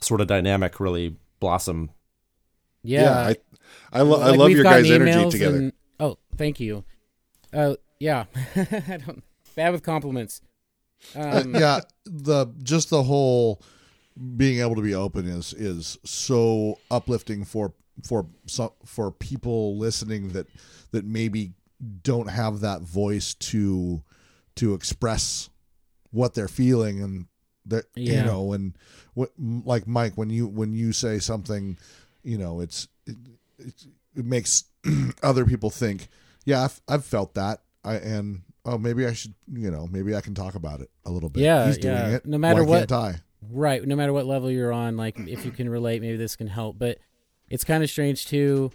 sort 0.00 0.20
of 0.20 0.26
dynamic 0.28 0.78
really 0.80 1.16
blossom. 1.40 1.90
Yeah, 2.82 3.10
I 3.12 3.36
I, 3.92 4.02
lo- 4.02 4.20
I 4.20 4.30
love 4.30 4.48
we've 4.48 4.56
your 4.56 4.64
gotten 4.64 4.82
guys' 4.84 4.92
energy 4.92 5.30
together. 5.30 5.56
and- 5.56 5.72
oh, 5.98 6.18
thank 6.36 6.60
you. 6.60 6.84
Uh, 7.52 7.74
yeah, 7.98 8.24
I 8.56 9.00
don't, 9.04 9.22
bad 9.54 9.72
with 9.72 9.82
compliments. 9.82 10.40
Um, 11.14 11.54
yeah, 11.54 11.80
the 12.04 12.46
just 12.62 12.90
the 12.90 13.02
whole 13.02 13.62
being 14.36 14.60
able 14.60 14.74
to 14.76 14.82
be 14.82 14.94
open 14.94 15.26
is 15.26 15.52
is 15.54 15.98
so 16.04 16.78
uplifting 16.90 17.44
for 17.44 17.72
for 18.04 18.26
some 18.46 18.70
for 18.84 19.10
people 19.10 19.78
listening 19.78 20.30
that 20.30 20.46
that 20.92 21.04
maybe 21.04 21.52
don't 22.02 22.28
have 22.28 22.60
that 22.60 22.82
voice 22.82 23.34
to 23.34 24.02
to 24.56 24.74
express 24.74 25.48
what 26.10 26.34
they're 26.34 26.48
feeling 26.48 27.02
and 27.02 27.26
that 27.66 27.84
you 27.94 28.22
know 28.22 28.52
and 28.52 28.76
what 29.14 29.30
like 29.38 29.86
Mike 29.86 30.14
when 30.16 30.30
you 30.30 30.46
when 30.46 30.74
you 30.74 30.92
say 30.92 31.18
something 31.18 31.78
you 32.22 32.36
know 32.36 32.60
it's 32.60 32.88
it, 33.06 33.16
it, 33.58 33.74
it 34.16 34.24
makes 34.24 34.64
other 35.22 35.44
people 35.44 35.70
think 35.70 36.08
yeah 36.44 36.64
I've, 36.64 36.80
I've 36.88 37.04
felt 37.04 37.34
that 37.34 37.60
I 37.84 37.94
and 37.96 38.42
oh 38.64 38.78
maybe 38.78 39.06
I 39.06 39.12
should 39.12 39.34
you 39.52 39.70
know 39.70 39.88
maybe 39.90 40.14
I 40.14 40.20
can 40.20 40.34
talk 40.34 40.54
about 40.54 40.80
it 40.80 40.90
a 41.04 41.10
little 41.10 41.28
bit 41.30 41.42
Yeah, 41.42 41.66
he's 41.66 41.78
doing 41.78 41.94
yeah. 41.96 42.16
it 42.16 42.26
No 42.26 42.38
matter 42.38 42.62
Why 42.64 42.70
what- 42.70 42.88
can't 42.88 42.92
I 42.92 43.20
Right. 43.50 43.82
No 43.86 43.96
matter 43.96 44.12
what 44.12 44.26
level 44.26 44.50
you're 44.50 44.70
on, 44.72 44.98
like 44.98 45.18
if 45.18 45.46
you 45.46 45.50
can 45.50 45.66
relate, 45.66 46.02
maybe 46.02 46.18
this 46.18 46.36
can 46.36 46.46
help. 46.46 46.78
But 46.78 46.98
it's 47.48 47.64
kind 47.64 47.82
of 47.82 47.88
strange 47.88 48.26
too. 48.26 48.70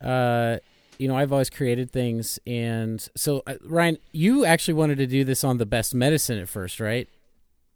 Uh, 0.00 0.56
you 0.98 1.06
know, 1.06 1.14
I've 1.16 1.30
always 1.32 1.48
created 1.48 1.92
things, 1.92 2.40
and 2.44 3.08
so 3.16 3.44
uh, 3.46 3.54
Ryan, 3.64 3.98
you 4.10 4.44
actually 4.44 4.74
wanted 4.74 4.98
to 4.98 5.06
do 5.06 5.22
this 5.22 5.44
on 5.44 5.58
the 5.58 5.64
best 5.64 5.94
medicine 5.94 6.40
at 6.40 6.48
first, 6.48 6.80
right? 6.80 7.08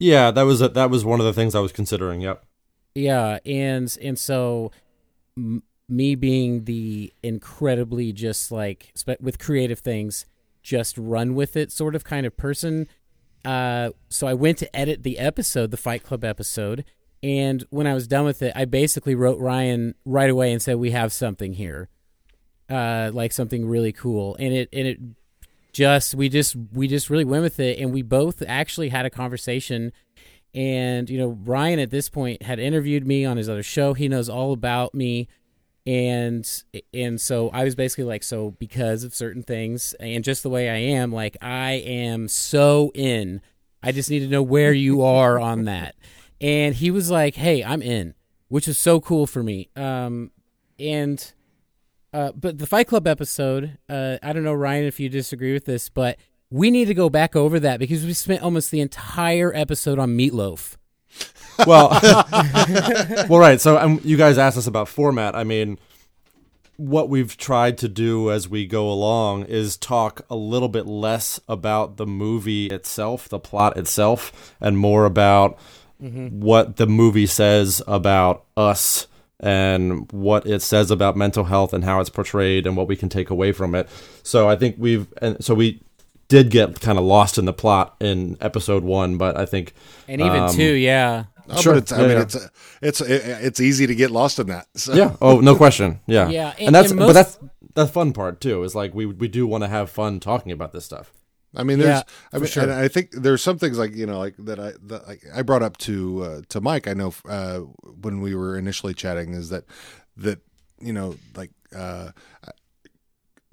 Yeah, 0.00 0.32
that 0.32 0.42
was 0.42 0.60
a, 0.60 0.68
that 0.70 0.90
was 0.90 1.04
one 1.04 1.20
of 1.20 1.24
the 1.26 1.32
things 1.32 1.54
I 1.54 1.60
was 1.60 1.70
considering. 1.70 2.20
Yep. 2.20 2.44
Yeah, 2.96 3.38
and 3.46 3.96
and 4.02 4.18
so 4.18 4.72
m- 5.38 5.62
me 5.88 6.16
being 6.16 6.64
the 6.64 7.12
incredibly 7.22 8.12
just 8.12 8.50
like 8.50 8.90
spe- 8.96 9.20
with 9.20 9.38
creative 9.38 9.78
things, 9.78 10.26
just 10.64 10.98
run 10.98 11.36
with 11.36 11.56
it 11.56 11.70
sort 11.70 11.94
of 11.94 12.02
kind 12.02 12.26
of 12.26 12.36
person. 12.36 12.88
Uh, 13.44 13.90
so 14.08 14.26
I 14.26 14.34
went 14.34 14.58
to 14.58 14.76
edit 14.76 15.04
the 15.04 15.18
episode, 15.18 15.70
the 15.70 15.76
Fight 15.76 16.02
Club 16.02 16.24
episode, 16.24 16.84
and 17.22 17.64
when 17.70 17.86
I 17.86 17.94
was 17.94 18.08
done 18.08 18.24
with 18.24 18.42
it, 18.42 18.52
I 18.56 18.64
basically 18.64 19.14
wrote 19.14 19.38
Ryan 19.38 19.94
right 20.04 20.30
away 20.30 20.50
and 20.50 20.60
said, 20.60 20.76
"We 20.76 20.90
have 20.90 21.12
something 21.12 21.52
here, 21.52 21.88
uh, 22.68 23.10
like 23.14 23.32
something 23.32 23.68
really 23.68 23.92
cool." 23.92 24.34
And 24.40 24.52
it 24.52 24.68
and 24.72 24.88
it 24.88 24.98
just 25.72 26.14
we 26.14 26.28
just 26.28 26.56
we 26.72 26.88
just 26.88 27.10
really 27.10 27.24
went 27.24 27.44
with 27.44 27.60
it, 27.60 27.78
and 27.78 27.92
we 27.92 28.02
both 28.02 28.42
actually 28.48 28.88
had 28.88 29.06
a 29.06 29.10
conversation 29.10 29.92
and 30.54 31.10
you 31.10 31.18
know 31.18 31.38
Ryan 31.44 31.80
at 31.80 31.90
this 31.90 32.08
point 32.08 32.42
had 32.42 32.58
interviewed 32.58 33.06
me 33.06 33.24
on 33.24 33.36
his 33.36 33.48
other 33.48 33.62
show. 33.62 33.94
He 33.94 34.08
knows 34.08 34.28
all 34.28 34.52
about 34.52 34.94
me, 34.94 35.28
and 35.86 36.64
and 36.92 37.20
so 37.20 37.50
I 37.50 37.64
was 37.64 37.74
basically 37.74 38.04
like, 38.04 38.22
so 38.22 38.52
because 38.52 39.04
of 39.04 39.14
certain 39.14 39.42
things 39.42 39.94
and 40.00 40.24
just 40.24 40.42
the 40.42 40.50
way 40.50 40.70
I 40.70 40.76
am, 40.76 41.12
like 41.12 41.36
I 41.42 41.72
am 41.72 42.28
so 42.28 42.90
in. 42.94 43.40
I 43.82 43.92
just 43.92 44.08
need 44.08 44.20
to 44.20 44.28
know 44.28 44.42
where 44.42 44.72
you 44.72 45.02
are 45.04 45.38
on 45.38 45.64
that. 45.64 45.94
And 46.40 46.74
he 46.74 46.90
was 46.90 47.10
like, 47.10 47.34
hey, 47.36 47.62
I'm 47.62 47.82
in, 47.82 48.14
which 48.48 48.66
is 48.66 48.78
so 48.78 49.00
cool 49.00 49.26
for 49.26 49.42
me. 49.42 49.68
Um, 49.76 50.30
and 50.78 51.32
uh, 52.12 52.32
but 52.32 52.58
the 52.58 52.66
Fight 52.66 52.86
Club 52.86 53.06
episode, 53.06 53.78
uh, 53.88 54.18
I 54.22 54.32
don't 54.32 54.44
know, 54.44 54.54
Ryan, 54.54 54.84
if 54.84 55.00
you 55.00 55.08
disagree 55.08 55.52
with 55.52 55.64
this, 55.64 55.88
but 55.88 56.16
we 56.48 56.70
need 56.70 56.84
to 56.86 56.94
go 56.94 57.10
back 57.10 57.34
over 57.34 57.58
that 57.60 57.80
because 57.80 58.04
we 58.04 58.12
spent 58.12 58.42
almost 58.42 58.70
the 58.70 58.80
entire 58.80 59.52
episode 59.54 59.98
on 59.98 60.16
meatloaf. 60.16 60.76
Well, 61.66 61.90
well, 63.28 63.38
right. 63.38 63.60
So 63.60 63.78
um, 63.78 64.00
you 64.04 64.16
guys 64.16 64.38
asked 64.38 64.56
us 64.56 64.66
about 64.66 64.88
format. 64.88 65.34
I 65.34 65.44
mean, 65.44 65.78
what 66.76 67.08
we've 67.08 67.36
tried 67.36 67.78
to 67.78 67.88
do 67.88 68.30
as 68.30 68.48
we 68.48 68.66
go 68.66 68.90
along 68.90 69.44
is 69.44 69.76
talk 69.76 70.22
a 70.28 70.36
little 70.36 70.68
bit 70.68 70.86
less 70.86 71.38
about 71.48 71.96
the 71.96 72.06
movie 72.06 72.66
itself, 72.66 73.28
the 73.28 73.38
plot 73.38 73.76
itself, 73.76 74.54
and 74.60 74.76
more 74.76 75.04
about 75.04 75.58
what 75.98 76.76
the 76.76 76.86
movie 76.86 77.26
says 77.26 77.80
about 77.86 78.44
us 78.56 79.06
and 79.40 80.10
what 80.12 80.46
it 80.46 80.60
says 80.60 80.90
about 80.90 81.16
mental 81.16 81.44
health 81.44 81.72
and 81.72 81.84
how 81.84 82.00
it's 82.00 82.10
portrayed 82.10 82.66
and 82.66 82.76
what 82.76 82.88
we 82.88 82.96
can 82.96 83.08
take 83.08 83.30
away 83.30 83.52
from 83.52 83.74
it. 83.74 83.88
So 84.22 84.48
I 84.48 84.56
think 84.56 84.76
we've 84.78 85.06
and 85.22 85.42
so 85.42 85.54
we 85.54 85.82
did 86.28 86.50
get 86.50 86.80
kind 86.80 86.98
of 86.98 87.04
lost 87.04 87.38
in 87.38 87.44
the 87.44 87.52
plot 87.52 87.96
in 88.00 88.36
episode 88.40 88.82
1, 88.82 89.16
but 89.16 89.36
I 89.36 89.46
think 89.46 89.74
And 90.08 90.20
even 90.20 90.42
um, 90.44 90.54
two, 90.54 90.72
yeah. 90.74 91.24
Oh, 91.48 91.60
Sure. 91.60 91.74
but 91.74 91.82
it's, 91.82 91.92
I 91.92 92.00
Yeah, 92.00 92.06
mean, 92.08 92.16
yeah. 92.16 92.22
it's 92.22 92.36
it's 92.82 93.00
it's 93.00 93.60
easy 93.60 93.86
to 93.86 93.94
get 93.94 94.10
lost 94.10 94.38
in 94.38 94.46
that. 94.48 94.66
So. 94.76 94.94
Yeah. 94.94 95.16
Oh, 95.20 95.40
no 95.40 95.54
question. 95.56 96.00
Yeah. 96.06 96.28
Yeah, 96.28 96.50
And, 96.58 96.66
and- 96.68 96.74
that's 96.74 96.90
and 96.90 97.00
but 97.00 97.12
that's 97.12 97.38
the 97.74 97.86
fun 97.86 98.12
part 98.12 98.40
too. 98.40 98.62
Is 98.62 98.74
like 98.74 98.94
we 98.94 99.06
we 99.06 99.28
do 99.28 99.46
want 99.46 99.62
to 99.64 99.68
have 99.68 99.90
fun 99.90 100.20
talking 100.20 100.52
about 100.52 100.72
this 100.72 100.84
stuff. 100.84 101.12
I 101.56 101.62
mean, 101.62 101.78
there's, 101.78 101.88
Yeah, 101.98 102.02
I 102.32 102.38
mean, 102.38 102.50
and 102.56 102.72
I 102.72 102.88
think 102.88 103.12
there's 103.12 103.40
some 103.42 103.58
things 103.58 103.78
like 103.78 103.94
you 103.94 104.06
know, 104.06 104.18
like 104.18 104.34
that 104.38 104.58
I 104.58 104.72
that 104.86 105.02
I 105.34 105.42
brought 105.42 105.62
up 105.62 105.76
to 105.78 106.22
uh, 106.24 106.40
to 106.48 106.60
Mike. 106.60 106.88
I 106.88 106.94
know 106.94 107.12
uh, 107.28 107.58
when 108.00 108.20
we 108.20 108.34
were 108.34 108.58
initially 108.58 108.92
chatting 108.94 109.34
is 109.34 109.50
that 109.50 109.64
that 110.16 110.40
you 110.80 110.92
know, 110.92 111.14
like 111.36 111.50
uh, 111.76 112.10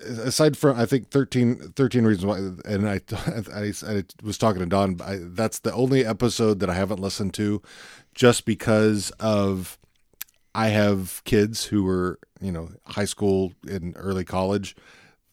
aside 0.04 0.58
from 0.58 0.80
I 0.80 0.86
think 0.86 1.10
13, 1.10 1.74
13 1.76 2.04
reasons 2.06 2.26
why, 2.26 2.38
and 2.72 2.90
I, 2.90 3.02
I 3.56 3.74
I 3.88 4.04
was 4.24 4.38
talking 4.38 4.60
to 4.60 4.66
Don. 4.66 5.00
I, 5.04 5.18
that's 5.22 5.60
the 5.60 5.74
only 5.74 6.06
episode 6.06 6.60
that 6.60 6.70
I 6.70 6.76
haven't 6.76 7.00
listened 7.00 7.34
to, 7.36 7.62
just 8.16 8.46
because 8.46 9.12
of 9.20 9.78
I 10.56 10.68
have 10.70 11.22
kids 11.24 11.66
who 11.66 11.84
were 11.84 12.20
you 12.42 12.52
know 12.52 12.70
high 12.88 13.06
school 13.06 13.54
and 13.68 13.94
early 13.98 14.24
college 14.26 14.76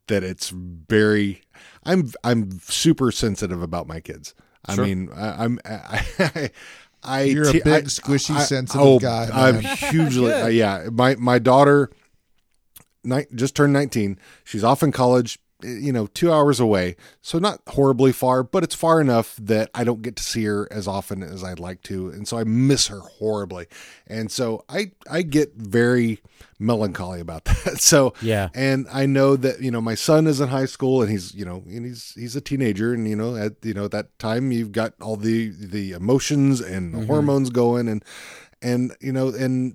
that 0.08 0.22
it's 0.24 0.48
very 0.50 1.42
I'm 1.84 2.12
I'm 2.24 2.60
super 2.60 3.10
sensitive 3.12 3.62
about 3.62 3.86
my 3.86 4.00
kids. 4.00 4.34
I 4.66 4.74
Sure. 4.74 4.84
mean, 4.84 5.08
I, 5.14 5.44
I'm 5.44 5.58
I, 5.64 6.06
I, 6.18 6.50
I 7.02 7.22
You're 7.22 7.48
a 7.48 7.52
te- 7.52 7.60
big, 7.60 7.84
I- 7.84 7.86
squishy, 7.88 8.34
I- 8.36 8.42
sensitive 8.42 8.80
oh, 8.86 8.98
guy, 8.98 9.28
I'm 9.32 9.60
hugely 9.92 10.32
uh, 10.32 10.48
yeah. 10.48 10.88
My 10.92 11.14
my 11.16 11.38
daughter, 11.38 11.90
ni- 11.90 11.96
just 13.34 13.54
turned 13.56 13.72
19. 13.72 14.18
She's 14.44 14.64
off 14.64 14.82
in 14.82 14.92
college. 14.92 15.38
eh, 15.64 15.78
You 15.80 15.92
know, 15.92 16.06
two 16.06 16.32
hours 16.32 16.60
away, 16.60 16.94
so 17.20 17.38
not 17.38 17.60
horribly 17.68 18.12
far, 18.12 18.42
but 18.44 18.62
it's 18.62 18.74
far 18.76 19.00
enough 19.00 19.34
that 19.42 19.70
I 19.74 19.82
don't 19.84 20.02
get 20.02 20.14
to 20.16 20.22
see 20.22 20.44
her 20.44 20.68
as 20.70 20.86
often 20.86 21.22
as 21.22 21.42
I'd 21.42 21.58
like 21.58 21.82
to, 21.84 22.08
and 22.10 22.28
so 22.28 22.38
I 22.38 22.44
miss 22.44 22.86
her 22.88 23.00
horribly, 23.00 23.66
and 24.06 24.30
so 24.30 24.64
I 24.68 24.92
I 25.10 25.22
get 25.22 25.54
very 25.56 26.20
melancholy 26.60 27.20
about 27.20 27.44
that. 27.64 27.80
So 27.80 28.14
Yeah. 28.22 28.48
and 28.54 28.86
I 28.92 29.06
know 29.06 29.34
that 29.36 29.60
you 29.60 29.70
know 29.72 29.80
my 29.80 29.94
son 29.96 30.26
is 30.28 30.40
in 30.40 30.48
high 30.48 30.66
school 30.66 31.02
and 31.02 31.10
he's 31.10 31.34
you 31.34 31.44
know 31.44 31.62
and 31.66 31.84
he's 31.84 32.12
he's 32.14 32.36
a 32.36 32.40
teenager 32.40 32.92
and 32.94 33.08
you 33.08 33.16
know 33.16 33.34
at 33.36 33.54
you 33.62 33.74
know 33.74 33.86
at 33.86 33.90
that 33.92 34.16
time 34.18 34.52
you've 34.52 34.72
got 34.72 34.92
all 35.00 35.16
the 35.16 35.50
the 35.50 35.92
emotions 35.92 36.60
and 36.60 36.94
the 36.94 37.06
hormones 37.06 37.50
going 37.50 37.88
and 37.88 38.04
and 38.62 38.94
you 39.00 39.12
know 39.12 39.28
and 39.28 39.74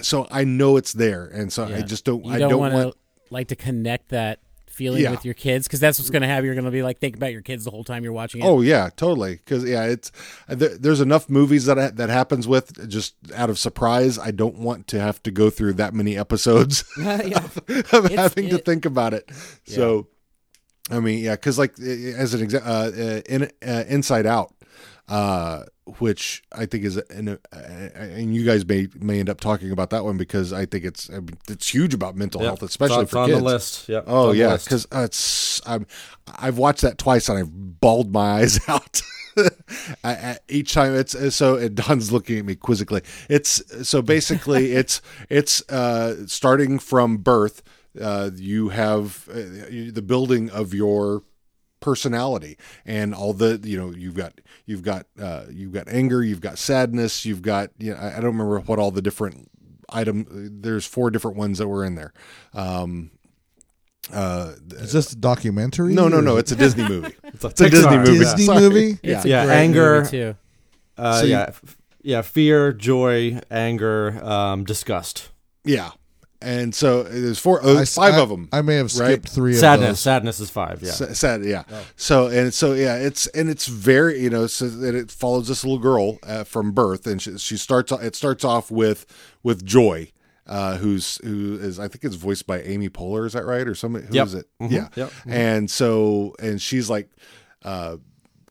so 0.00 0.26
I 0.30 0.44
know 0.44 0.76
it's 0.76 0.92
there, 0.92 1.26
and 1.26 1.52
so 1.52 1.64
I 1.64 1.82
just 1.82 2.04
don't. 2.04 2.24
You 2.24 2.32
I 2.32 2.38
don't, 2.38 2.50
don't 2.50 2.60
want 2.72 2.96
like 3.30 3.48
to 3.48 3.56
connect 3.56 4.10
that 4.10 4.40
feeling 4.68 5.02
Yeah. 5.02 5.10
with 5.10 5.24
your 5.24 5.34
kids 5.34 5.66
because 5.66 5.80
that's 5.80 5.98
what's 5.98 6.08
going 6.08 6.22
to 6.22 6.28
happen. 6.28 6.46
You're 6.46 6.54
going 6.54 6.64
to 6.64 6.70
be 6.70 6.82
like 6.82 6.98
think 6.98 7.14
about 7.16 7.30
your 7.32 7.42
kids 7.42 7.64
the 7.64 7.70
whole 7.70 7.84
time 7.84 8.04
you're 8.04 8.12
watching 8.12 8.40
it. 8.40 8.44
Oh 8.44 8.62
yeah, 8.62 8.88
totally. 8.96 9.34
Because 9.36 9.64
yeah, 9.68 9.84
it's 9.84 10.10
there, 10.48 10.76
there's 10.78 11.00
enough 11.00 11.28
movies 11.28 11.66
that 11.66 11.78
I- 11.78 11.90
that 11.90 12.08
happens 12.08 12.48
with 12.48 12.88
just 12.88 13.14
out 13.34 13.50
of 13.50 13.58
surprise. 13.58 14.18
I 14.18 14.30
don't 14.30 14.56
want 14.56 14.86
to 14.88 15.00
have 15.00 15.22
to 15.24 15.30
go 15.30 15.50
through 15.50 15.74
that 15.74 15.92
many 15.92 16.16
episodes 16.16 16.84
yeah. 16.98 17.46
of 17.92 18.10
having 18.12 18.48
to 18.48 18.58
think 18.58 18.86
about 18.86 19.12
it. 19.12 19.30
So, 19.66 20.08
I 20.90 21.00
mean, 21.00 21.18
yeah, 21.22 21.34
because 21.36 21.58
like 21.58 21.78
as 21.78 22.32
an 22.34 22.42
example, 22.42 22.70
uh, 22.72 22.86
uh, 22.88 23.20
in 23.26 23.50
uh, 23.66 23.84
Inside 23.88 24.24
Out, 24.26 24.54
uh, 25.08 25.64
which 25.98 26.42
I 26.52 26.66
think 26.66 26.84
is 26.84 26.96
an, 26.96 27.28
uh, 27.52 27.56
and 27.56 28.34
you 28.34 28.44
guys 28.44 28.64
may 28.66 28.88
may 28.98 29.18
end 29.20 29.28
up 29.28 29.40
talking 29.40 29.70
about 29.70 29.90
that 29.90 30.04
one 30.04 30.16
because 30.16 30.52
I 30.52 30.64
think 30.66 30.84
it's 30.84 31.10
it's 31.48 31.68
huge 31.74 31.92
about 31.94 32.16
mental 32.16 32.40
Yep. 32.40 32.48
health, 32.48 32.62
especially 32.62 33.02
it's 33.02 33.10
for 33.10 33.18
on 33.18 33.28
kids. 33.28 33.38
the 33.38 33.44
list. 33.44 33.88
Yep. 33.88 34.04
Oh 34.06 34.28
on 34.28 34.32
the 34.32 34.36
yeah, 34.38 34.56
because 34.56 34.86
uh, 34.92 35.00
it's 35.00 35.60
I'm, 35.66 35.86
I've 36.38 36.56
watched 36.58 36.82
that 36.82 36.98
twice 36.98 37.28
and 37.28 37.38
I've 37.38 37.50
bawled 37.80 38.12
my 38.12 38.40
eyes 38.40 38.60
out. 38.68 39.02
I, 40.04 40.38
each 40.48 40.74
time 40.74 40.94
it's 40.94 41.16
so 41.34 41.56
and 41.56 41.74
Don's 41.74 42.12
looking 42.12 42.38
at 42.38 42.44
me 42.44 42.54
quizzically. 42.54 43.02
It's 43.28 43.62
so 43.88 44.02
basically 44.02 44.72
it's 44.80 45.00
it's 45.28 45.68
uh, 45.70 46.26
starting 46.26 46.78
from 46.78 47.18
birth. 47.18 47.62
Uh, 48.00 48.30
you 48.34 48.70
have 48.70 49.28
uh, 49.34 49.38
you- 49.70 49.90
the 49.92 50.02
building 50.02 50.48
of 50.50 50.72
your 50.74 51.22
personality 51.82 52.56
and 52.86 53.14
all 53.14 53.32
the 53.34 53.60
you 53.62 53.76
know 53.76 53.90
you've 53.90 54.14
got 54.14 54.40
you've 54.64 54.82
got 54.82 55.06
uh, 55.20 55.44
you've 55.50 55.72
got 55.72 55.88
anger 55.88 56.22
you've 56.22 56.40
got 56.40 56.56
sadness 56.56 57.26
you've 57.26 57.42
got 57.42 57.68
you 57.78 57.92
know 57.92 57.98
I, 57.98 58.12
I 58.12 58.14
don't 58.20 58.36
remember 58.36 58.60
what 58.60 58.78
all 58.78 58.90
the 58.90 59.02
different 59.02 59.48
item 59.90 60.26
there's 60.62 60.86
four 60.86 61.10
different 61.10 61.36
ones 61.36 61.58
that 61.58 61.68
were 61.68 61.84
in 61.84 61.96
there 61.96 62.14
um 62.54 63.10
uh 64.12 64.52
Is 64.72 64.92
this 64.92 65.12
a 65.12 65.16
documentary? 65.16 65.94
no 65.94 66.08
no 66.08 66.20
no 66.20 66.36
it's 66.36 66.50
a 66.52 66.56
disney 66.56 66.88
movie 66.88 67.14
It's 67.24 67.44
a, 67.44 67.48
a 67.48 67.70
Disney 67.70 67.96
movie. 67.98 68.18
Disney 68.18 68.44
Sorry. 68.44 68.60
movie. 68.60 68.90
It's 69.02 69.02
Yeah. 69.04 69.22
a 69.24 69.26
Yeah, 69.28 69.44
great 69.46 69.54
anger- 69.56 69.98
movie, 70.00 70.10
too. 70.10 70.36
Uh, 70.98 71.20
So 71.20 71.26
yeah, 71.26 71.44
f- 71.48 71.76
yeah. 72.02 72.22
Fear, 72.22 72.72
joy, 72.74 73.40
anger, 73.50 74.22
um, 74.24 74.64
disgust, 74.64 75.30
yeah 75.64 75.90
and 76.42 76.74
so 76.74 77.02
there's 77.04 77.38
four 77.38 77.64
uh, 77.64 77.80
I- 77.80 77.84
five 77.84 78.14
I- 78.14 78.20
of 78.20 78.28
them 78.28 78.48
I 78.52 78.62
may 78.62 78.76
have 78.76 78.94
right? 78.96 79.12
skipped 79.12 79.28
three 79.30 79.52
of 79.54 79.58
sadness. 79.58 79.88
those. 79.90 80.00
Sadness 80.00 80.40
is 80.40 80.50
five. 80.50 80.82
Yeah. 80.82 80.88
S- 80.90 81.18
sad 81.18 81.44
yeah 81.44 81.62
so 81.96 82.26
and 82.26 82.52
so 82.52 82.72
yeah 82.74 82.96
it's 82.96 83.26
and 83.28 83.48
it's 83.48 83.66
very 83.66 84.20
you 84.22 84.30
know 84.30 84.46
so 84.46 84.68
that 84.68 84.94
it 84.94 85.10
follows 85.10 85.48
this 85.48 85.64
little 85.64 85.78
girl 85.78 86.18
uh, 86.24 86.44
from 86.44 86.72
birth 86.72 87.06
and 87.06 87.20
she, 87.22 87.38
she 87.38 87.56
starts 87.56 87.90
it 87.92 88.14
starts 88.16 88.44
off 88.44 88.70
with 88.70 89.06
with 89.42 89.64
joy 89.64 90.10
uh 90.48 90.76
who's 90.78 91.18
who 91.24 91.56
is 91.60 91.78
i 91.78 91.86
think 91.86 92.02
it's 92.04 92.16
voiced 92.16 92.46
by 92.48 92.60
amy 92.62 92.88
poehler 92.88 93.24
is 93.26 93.32
that 93.32 93.44
right 93.44 93.68
or 93.68 93.74
somebody 93.76 94.04
who 94.06 94.10
is 94.20 94.34
Yep. 94.34 94.42
it 94.42 94.48
Mhm. 94.60 94.70
yeah 94.72 94.88
Yep. 94.96 95.12
and 95.26 95.70
so 95.70 96.34
and 96.40 96.60
she's 96.60 96.90
like 96.90 97.08
uh 97.64 97.98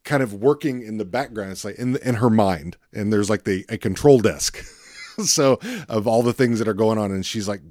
kind 0.06 0.24
of 0.24 0.34
working 0.34 0.82
in 0.82 0.98
the 0.98 1.06
background 1.06 1.52
it's 1.52 1.66
like 1.66 1.76
in 1.76 1.98
in 1.98 2.16
her 2.16 2.30
mind 2.30 2.78
and 2.94 3.12
there's 3.12 3.30
like 3.30 3.44
the 3.44 3.66
a 3.68 3.78
control 3.78 4.20
desk 4.20 4.58
so 5.26 5.60
of 5.90 6.08
all 6.08 6.24
the 6.24 6.34
things 6.34 6.60
that 6.60 6.68
are 6.68 6.74
going 6.74 6.98
on 6.98 7.12
and 7.12 7.26
she's 7.26 7.48
like 7.48 7.62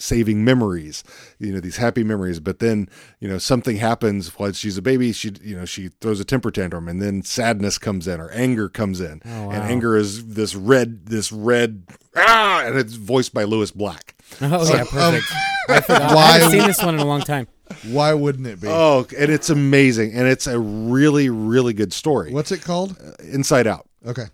saving 0.00 0.44
memories 0.44 1.04
you 1.38 1.52
know 1.52 1.60
these 1.60 1.76
happy 1.76 2.02
memories 2.02 2.40
but 2.40 2.58
then 2.58 2.88
you 3.20 3.28
know 3.28 3.38
something 3.38 3.76
happens 3.76 4.28
while 4.38 4.50
she's 4.52 4.78
a 4.78 4.82
baby 4.82 5.12
she 5.12 5.30
you 5.42 5.54
know 5.54 5.64
she 5.64 5.88
throws 6.00 6.18
a 6.20 6.24
temper 6.24 6.50
tantrum 6.50 6.88
and 6.88 7.00
then 7.02 7.22
sadness 7.22 7.76
comes 7.78 8.08
in 8.08 8.18
or 8.20 8.30
anger 8.30 8.68
comes 8.68 9.00
in 9.00 9.20
oh, 9.26 9.46
wow. 9.46 9.50
and 9.50 9.62
anger 9.64 9.96
is 9.96 10.28
this 10.34 10.54
red 10.54 11.06
this 11.06 11.30
red 11.30 11.84
ah 12.16 12.62
and 12.64 12.78
it's 12.78 12.94
voiced 12.94 13.34
by 13.34 13.44
lewis 13.44 13.70
black 13.70 14.14
Oh 14.40 14.64
yeah, 14.72 14.84
perfect. 14.84 15.26
I 15.68 15.80
forgot. 15.80 16.02
I 16.02 16.14
why- 16.14 16.26
haven't 16.38 16.50
seen 16.50 16.66
this 16.66 16.82
one 16.82 16.94
in 16.94 17.00
a 17.00 17.04
long 17.04 17.20
time. 17.20 17.48
Why 17.88 18.14
wouldn't 18.14 18.46
it 18.46 18.60
be? 18.60 18.68
oh 18.68 19.06
and 19.18 19.30
it's 19.30 19.50
amazing 19.50 20.12
and 20.14 20.26
it's 20.28 20.46
a 20.46 20.58
really 20.58 21.28
really 21.30 21.72
good 21.72 21.92
story 21.92 22.32
What's 22.32 22.52
it 22.52 22.62
called? 22.62 22.96
inside 23.22 23.66
out 23.66 23.88
Okay. 24.06 24.24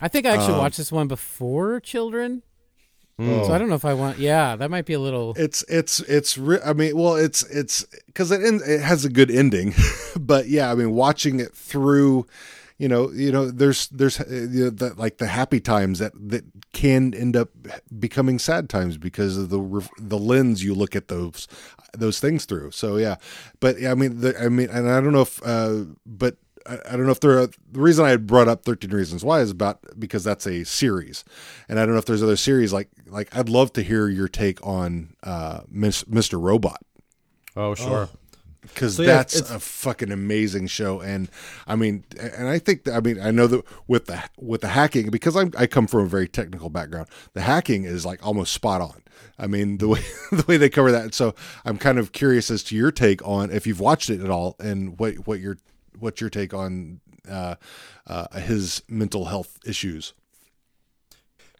I 0.00 0.08
think 0.08 0.26
I 0.26 0.30
Um, 0.32 0.38
actually 0.38 0.58
watched 0.58 0.76
this 0.78 0.90
one 0.92 1.08
before 1.08 1.80
children, 1.80 2.42
Oh. 3.28 3.46
so 3.46 3.52
I 3.52 3.58
don't 3.58 3.68
know 3.68 3.74
if 3.74 3.84
I 3.84 3.94
want. 3.94 4.18
Yeah, 4.18 4.56
that 4.56 4.70
might 4.70 4.86
be 4.86 4.94
a 4.94 5.00
little. 5.00 5.34
it's 5.36 5.64
it's 5.68 6.00
it's 6.00 6.36
re- 6.36 6.60
i 6.64 6.72
mean 6.72 6.96
well 6.96 7.14
it's 7.16 7.42
it's 7.44 7.84
because 8.06 8.30
it 8.30 8.42
end, 8.42 8.60
it 8.66 8.80
has 8.80 9.04
a 9.04 9.08
good 9.10 9.30
ending 9.30 9.74
but 10.20 10.48
yeah 10.48 10.70
i 10.70 10.74
mean 10.74 10.92
watching 10.92 11.40
it 11.40 11.54
through 11.54 12.26
you 12.78 12.88
know 12.88 13.10
you 13.12 13.30
know 13.30 13.50
there's 13.50 13.86
there's 13.88 14.20
uh, 14.20 14.24
you 14.28 14.64
know, 14.64 14.70
the, 14.70 14.94
like 14.96 15.18
the 15.18 15.26
happy 15.26 15.60
times 15.60 15.98
that 15.98 16.12
that 16.16 16.44
can 16.72 17.14
end 17.14 17.36
up 17.36 17.50
becoming 17.98 18.38
sad 18.38 18.68
times 18.68 18.98
because 18.98 19.36
of 19.36 19.50
the 19.50 19.88
the 19.98 20.18
lens 20.18 20.64
you 20.64 20.74
look 20.74 20.96
at 20.96 21.08
those 21.08 21.46
those 21.92 22.18
things 22.20 22.44
through 22.44 22.70
so 22.70 22.96
yeah 22.96 23.16
but 23.60 23.78
yeah, 23.80 23.90
i 23.92 23.94
mean 23.94 24.20
the, 24.20 24.36
i 24.38 24.48
mean 24.48 24.68
and 24.70 24.88
i 24.90 25.00
don't 25.00 25.12
know 25.12 25.22
if 25.22 25.40
uh 25.46 25.84
but 26.06 26.36
I 26.66 26.78
I 26.90 26.96
don't 26.96 27.06
know 27.06 27.12
if 27.12 27.20
there 27.20 27.38
are, 27.38 27.46
the 27.46 27.80
reason 27.80 28.04
I 28.04 28.10
had 28.10 28.26
brought 28.26 28.48
up 28.48 28.64
13 28.64 28.90
Reasons 28.90 29.24
Why 29.24 29.40
is 29.40 29.50
about 29.50 29.80
because 29.98 30.24
that's 30.24 30.46
a 30.46 30.64
series. 30.64 31.24
And 31.68 31.78
I 31.78 31.84
don't 31.84 31.94
know 31.94 31.98
if 31.98 32.06
there's 32.06 32.22
other 32.22 32.36
series 32.36 32.72
like 32.72 32.88
like 33.06 33.34
I'd 33.36 33.48
love 33.48 33.72
to 33.74 33.82
hear 33.82 34.08
your 34.08 34.28
take 34.28 34.64
on 34.66 35.14
uh 35.22 35.60
Mr. 35.72 36.40
Robot 36.40 36.82
Oh 37.56 37.74
sure. 37.74 38.08
cuz 38.74 38.96
So, 38.96 39.02
yeah, 39.02 39.08
that's 39.08 39.40
a 39.40 39.58
fucking 39.58 40.10
amazing 40.12 40.68
show 40.68 41.00
and 41.00 41.28
I 41.66 41.76
mean 41.76 42.04
and 42.18 42.48
I 42.48 42.58
think 42.58 42.84
that, 42.84 42.94
I 42.94 43.00
mean 43.00 43.20
I 43.20 43.30
know 43.30 43.46
that 43.48 43.64
with 43.88 44.06
the 44.06 44.22
with 44.38 44.60
the 44.60 44.68
hacking 44.68 45.10
because 45.10 45.36
I'm, 45.36 45.52
I 45.58 45.66
come 45.66 45.86
from 45.86 46.00
a 46.04 46.06
very 46.08 46.28
technical 46.28 46.70
background 46.70 47.08
the 47.34 47.40
hacking 47.42 47.84
is 47.84 48.06
like 48.06 48.24
almost 48.24 48.52
spot 48.52 48.80
on. 48.80 49.02
I 49.38 49.46
mean 49.46 49.78
the 49.78 49.88
way 49.88 50.00
the 50.30 50.44
way 50.46 50.56
they 50.56 50.70
cover 50.70 50.92
that 50.92 51.12
so 51.14 51.34
I'm 51.64 51.76
kind 51.76 51.98
of 51.98 52.12
curious 52.12 52.50
as 52.50 52.62
to 52.64 52.76
your 52.76 52.92
take 52.92 53.26
on 53.26 53.50
if 53.50 53.66
you've 53.66 53.80
watched 53.80 54.10
it 54.10 54.20
at 54.20 54.30
all 54.30 54.56
and 54.60 54.98
what 54.98 55.26
what 55.26 55.40
your 55.40 55.58
what's 55.98 56.20
your 56.20 56.30
take 56.30 56.54
on 56.54 57.00
uh, 57.28 57.54
uh, 58.06 58.38
his 58.40 58.82
mental 58.88 59.26
health 59.26 59.58
issues. 59.64 60.12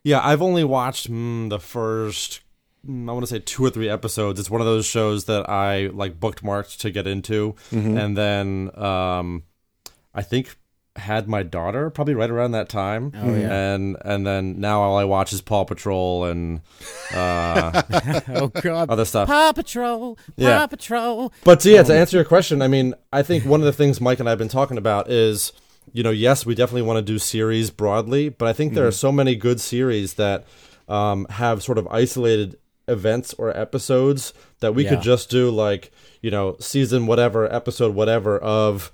Yeah, 0.04 0.20
I've 0.22 0.42
only 0.42 0.64
watched 0.64 1.10
mm, 1.10 1.48
the 1.48 1.60
first, 1.60 2.40
mm, 2.86 3.08
I 3.08 3.12
want 3.12 3.24
to 3.24 3.32
say 3.32 3.38
two 3.38 3.64
or 3.64 3.70
three 3.70 3.88
episodes. 3.88 4.40
It's 4.40 4.50
one 4.50 4.60
of 4.60 4.66
those 4.66 4.86
shows 4.86 5.26
that 5.26 5.48
I 5.48 5.86
like 5.88 6.18
bookmarked 6.18 6.78
to 6.78 6.90
get 6.90 7.06
into, 7.06 7.54
and 7.96 8.16
then 8.16 8.70
um, 8.76 9.44
I 10.12 10.22
think 10.22 10.56
had 10.96 11.26
my 11.26 11.42
daughter 11.42 11.88
probably 11.88 12.14
right 12.14 12.28
around 12.30 12.50
that 12.52 12.68
time. 12.68 13.12
Oh, 13.16 13.34
yeah. 13.34 13.74
and 13.74 13.96
and 14.04 14.26
then 14.26 14.60
now 14.60 14.82
all 14.82 14.96
I 14.98 15.04
watch 15.04 15.32
is 15.32 15.40
Paw 15.40 15.64
Patrol 15.64 16.24
and 16.26 16.60
uh, 17.14 17.82
oh 18.28 18.48
god, 18.48 18.90
other 18.90 19.04
stuff. 19.04 19.28
Paw 19.28 19.52
Patrol, 19.52 20.16
Paw 20.16 20.22
Yeah. 20.36 20.66
Patrol. 20.66 21.32
But 21.44 21.64
yeah, 21.64 21.82
to 21.82 21.94
answer 21.96 22.16
your 22.16 22.24
question, 22.24 22.62
I 22.62 22.68
mean, 22.68 22.94
I 23.12 23.22
think 23.22 23.44
one 23.44 23.60
of 23.60 23.66
the 23.66 23.72
things 23.72 24.00
Mike 24.00 24.20
and 24.20 24.28
I 24.28 24.32
have 24.32 24.38
been 24.38 24.48
talking 24.48 24.76
about 24.78 25.10
is, 25.10 25.52
you 25.92 26.02
know, 26.02 26.10
yes, 26.10 26.44
we 26.44 26.54
definitely 26.54 26.82
want 26.82 26.98
to 26.98 27.02
do 27.12 27.18
series 27.18 27.70
broadly, 27.70 28.28
but 28.28 28.46
I 28.48 28.52
think 28.52 28.74
there 28.74 28.86
are 28.86 28.92
so 28.92 29.10
many 29.12 29.34
good 29.34 29.60
series 29.60 30.14
that 30.14 30.44
um, 30.88 31.26
have 31.30 31.62
sort 31.62 31.78
of 31.78 31.86
isolated 31.88 32.56
events 32.88 33.32
or 33.34 33.56
episodes 33.56 34.34
that 34.60 34.74
we 34.74 34.84
Yeah. 34.84 34.90
could 34.90 35.02
just 35.02 35.30
do 35.30 35.50
like, 35.50 35.90
you 36.20 36.30
know, 36.30 36.56
season 36.60 37.06
whatever, 37.06 37.50
episode 37.52 37.94
whatever 37.94 38.38
of 38.38 38.92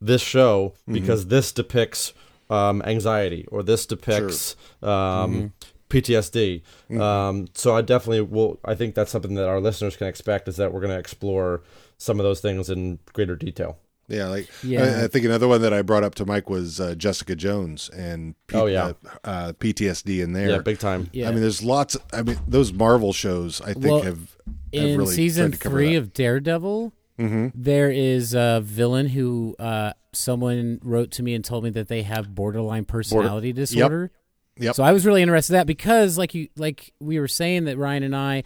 this 0.00 0.22
show 0.22 0.74
because 0.90 1.26
this 1.26 1.52
depicts 1.52 2.12
um, 2.48 2.82
anxiety 2.82 3.46
or 3.50 3.62
this 3.62 3.86
depicts 3.86 4.56
um, 4.82 5.52
PTSD. 5.88 6.62
Um, 6.98 7.48
so 7.54 7.76
I 7.76 7.82
definitely 7.82 8.22
will. 8.22 8.58
I 8.64 8.74
think 8.74 8.94
that's 8.94 9.10
something 9.10 9.34
that 9.34 9.48
our 9.48 9.60
listeners 9.60 9.96
can 9.96 10.06
expect 10.06 10.48
is 10.48 10.56
that 10.56 10.72
we're 10.72 10.80
going 10.80 10.92
to 10.92 10.98
explore 10.98 11.62
some 11.98 12.18
of 12.18 12.24
those 12.24 12.40
things 12.40 12.70
in 12.70 12.98
greater 13.12 13.36
detail. 13.36 13.78
Yeah, 14.08 14.26
like 14.26 14.48
Yeah. 14.64 14.82
I, 15.02 15.04
I 15.04 15.08
think 15.08 15.24
another 15.24 15.46
one 15.46 15.62
that 15.62 15.72
I 15.72 15.82
brought 15.82 16.02
up 16.02 16.16
to 16.16 16.26
Mike 16.26 16.50
was 16.50 16.80
uh, 16.80 16.96
Jessica 16.96 17.36
Jones 17.36 17.88
and 17.90 18.34
P- 18.48 18.56
Oh, 18.56 18.66
yeah. 18.66 18.84
uh, 18.86 19.28
uh, 19.28 19.52
PTSD 19.52 20.20
in 20.20 20.32
there. 20.32 20.50
Yeah, 20.50 20.58
big 20.58 20.80
time. 20.80 21.08
Yeah. 21.12 21.28
I 21.28 21.30
mean, 21.30 21.42
there's 21.42 21.62
lots. 21.62 21.96
I 22.12 22.22
mean, 22.22 22.36
those 22.48 22.72
Marvel 22.72 23.12
shows 23.12 23.60
I 23.60 23.72
think 23.74 23.84
Well, 23.84 24.02
have, 24.02 24.18
have 24.18 24.36
in 24.72 24.98
really 24.98 25.14
season 25.14 25.50
tried 25.50 25.58
to 25.58 25.62
cover 25.62 25.76
three 25.76 25.92
that. 25.94 25.98
of 26.00 26.12
Daredevil, 26.12 26.92
Mm-hmm. 27.20 27.48
there 27.54 27.90
is 27.90 28.32
a 28.34 28.60
villain 28.64 29.08
who 29.08 29.54
uh, 29.58 29.92
someone 30.12 30.80
wrote 30.82 31.10
to 31.12 31.22
me 31.22 31.34
and 31.34 31.44
told 31.44 31.64
me 31.64 31.70
that 31.70 31.88
they 31.88 32.02
have 32.02 32.34
borderline 32.34 32.86
personality 32.86 33.52
disorder. 33.52 34.10
Yep. 34.56 34.74
So 34.74 34.82
I 34.82 34.92
was 34.92 35.04
really 35.06 35.22
interested 35.22 35.52
in 35.52 35.58
that 35.58 35.66
because, 35.66 36.16
like 36.18 36.34
you, 36.34 36.48
like 36.56 36.92
we 37.00 37.18
were 37.20 37.28
saying, 37.28 37.64
that 37.64 37.76
Ryan 37.78 38.02
and 38.02 38.16
I 38.16 38.42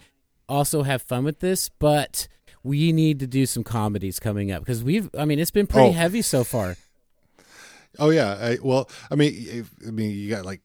also 0.47 0.83
have 0.83 1.01
fun 1.01 1.23
with 1.23 1.39
this, 1.39 1.69
but 1.69 2.27
we 2.63 2.91
need 2.91 3.19
to 3.19 3.27
do 3.27 3.45
some 3.45 3.63
comedies 3.63 4.19
coming 4.19 4.51
up 4.51 4.61
because 4.61 4.83
we've. 4.83 5.09
I 5.17 5.25
mean, 5.25 5.39
it's 5.39 5.51
been 5.51 5.67
pretty 5.67 5.89
Oh. 5.89 5.93
heavy 5.93 6.21
so 6.21 6.43
far. 6.43 6.77
Oh 7.99 8.09
yeah. 8.09 8.37
I, 8.39 8.57
well, 8.61 8.89
I 9.09 9.15
mean, 9.15 9.33
if, 9.35 9.69
I 9.87 9.91
mean, 9.91 10.11
you 10.11 10.29
got 10.29 10.45
like, 10.45 10.61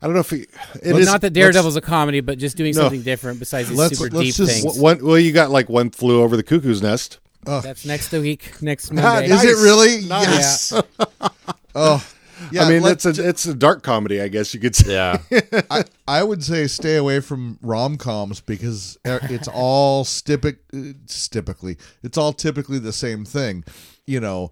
I 0.00 0.06
don't 0.06 0.14
know 0.14 0.20
if 0.20 0.32
it, 0.32 0.48
it 0.82 0.92
Well, 0.92 0.98
is- 0.98 1.06
not 1.06 1.20
that 1.22 1.32
Daredevil's 1.32 1.76
a 1.76 1.80
comedy, 1.80 2.20
but 2.20 2.38
just 2.38 2.56
doing 2.56 2.74
No. 2.74 2.82
something 2.82 3.02
different 3.02 3.38
besides 3.38 3.68
these 3.68 3.78
super 3.98 4.14
let's 4.16 4.26
deep 4.26 4.46
just- 4.46 4.62
things. 4.62 4.78
One, 4.78 5.04
well, 5.04 5.18
you 5.18 5.32
got 5.32 5.50
like 5.50 5.68
one 5.68 5.90
flew 5.90 6.22
over 6.22 6.36
the 6.36 6.42
cuckoo's 6.42 6.82
nest. 6.82 7.18
Oh, 7.46 7.60
That's 7.60 7.84
next 7.84 8.12
week, 8.12 8.62
next 8.62 8.92
Monday. 8.92 9.26
is 9.30 9.44
it 9.44 9.62
really? 9.62 10.06
Nice. 10.06 10.72
Yes. 10.72 10.82
oh, 11.74 12.06
Yeah, 12.50 12.64
I 12.64 12.68
mean, 12.68 12.84
it's 12.84 13.04
a 13.06 13.28
it's 13.28 13.44
a 13.46 13.54
dark 13.54 13.82
comedy, 13.82 14.20
I 14.20 14.28
guess 14.28 14.52
you 14.54 14.60
could 14.60 14.74
say. 14.76 14.92
Yeah. 14.92 15.18
I, 15.70 15.84
I 16.06 16.22
would 16.22 16.42
say 16.44 16.66
stay 16.66 16.96
away 16.96 17.20
from 17.20 17.58
rom 17.62 17.96
coms 17.98 18.40
because 18.40 18.98
it's 19.04 19.48
all 19.48 20.04
stipic, 20.04 20.58
uh, 20.74 20.94
typically 21.30 21.76
it's 22.02 22.18
all 22.18 22.32
typically 22.32 22.78
the 22.78 22.92
same 22.92 23.24
thing. 23.24 23.64
You 24.06 24.18
know, 24.18 24.50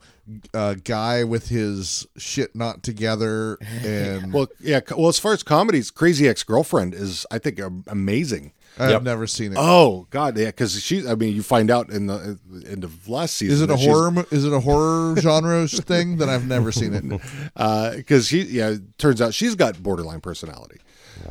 a 0.54 0.76
guy 0.76 1.24
with 1.24 1.48
his 1.48 2.06
shit 2.16 2.54
not 2.54 2.84
together 2.84 3.58
and 3.84 4.32
Well, 4.32 4.46
yeah. 4.60 4.80
Well, 4.96 5.08
as 5.08 5.18
far 5.18 5.32
as 5.32 5.42
comedies, 5.42 5.90
Crazy 5.90 6.28
Ex 6.28 6.44
Girlfriend 6.44 6.94
is, 6.94 7.26
I 7.32 7.38
think, 7.38 7.60
amazing. 7.88 8.52
I've 8.78 8.90
Yep. 8.90 9.02
never 9.02 9.26
seen 9.26 9.52
it. 9.52 9.58
Oh 9.58 10.06
God, 10.10 10.38
yeah, 10.38 10.46
because 10.46 10.80
she. 10.82 11.06
I 11.06 11.14
mean, 11.14 11.34
you 11.34 11.42
find 11.42 11.70
out 11.70 11.90
in 11.90 12.06
the 12.06 12.38
in 12.66 12.80
the 12.80 12.90
last 13.06 13.36
season. 13.36 13.54
is 13.54 13.60
it 13.60 13.64
a 13.64 13.66
that 13.74 13.78
she's- 13.78 13.90
horror? 13.94 14.26
Is 14.30 14.44
it 14.44 14.52
a 14.52 14.60
horror 14.60 15.16
genre 15.18 15.66
thing? 15.68 16.16
that 16.18 16.28
I've 16.28 16.46
never 16.46 16.72
seen 16.72 16.94
it. 16.94 17.04
because 17.96 18.26
she 18.28 18.42
yeah 18.42 18.70
it 18.70 18.98
turns 18.98 19.20
out 19.20 19.34
she's 19.34 19.54
got 19.54 19.82
borderline 19.82 20.20
personality 20.20 20.78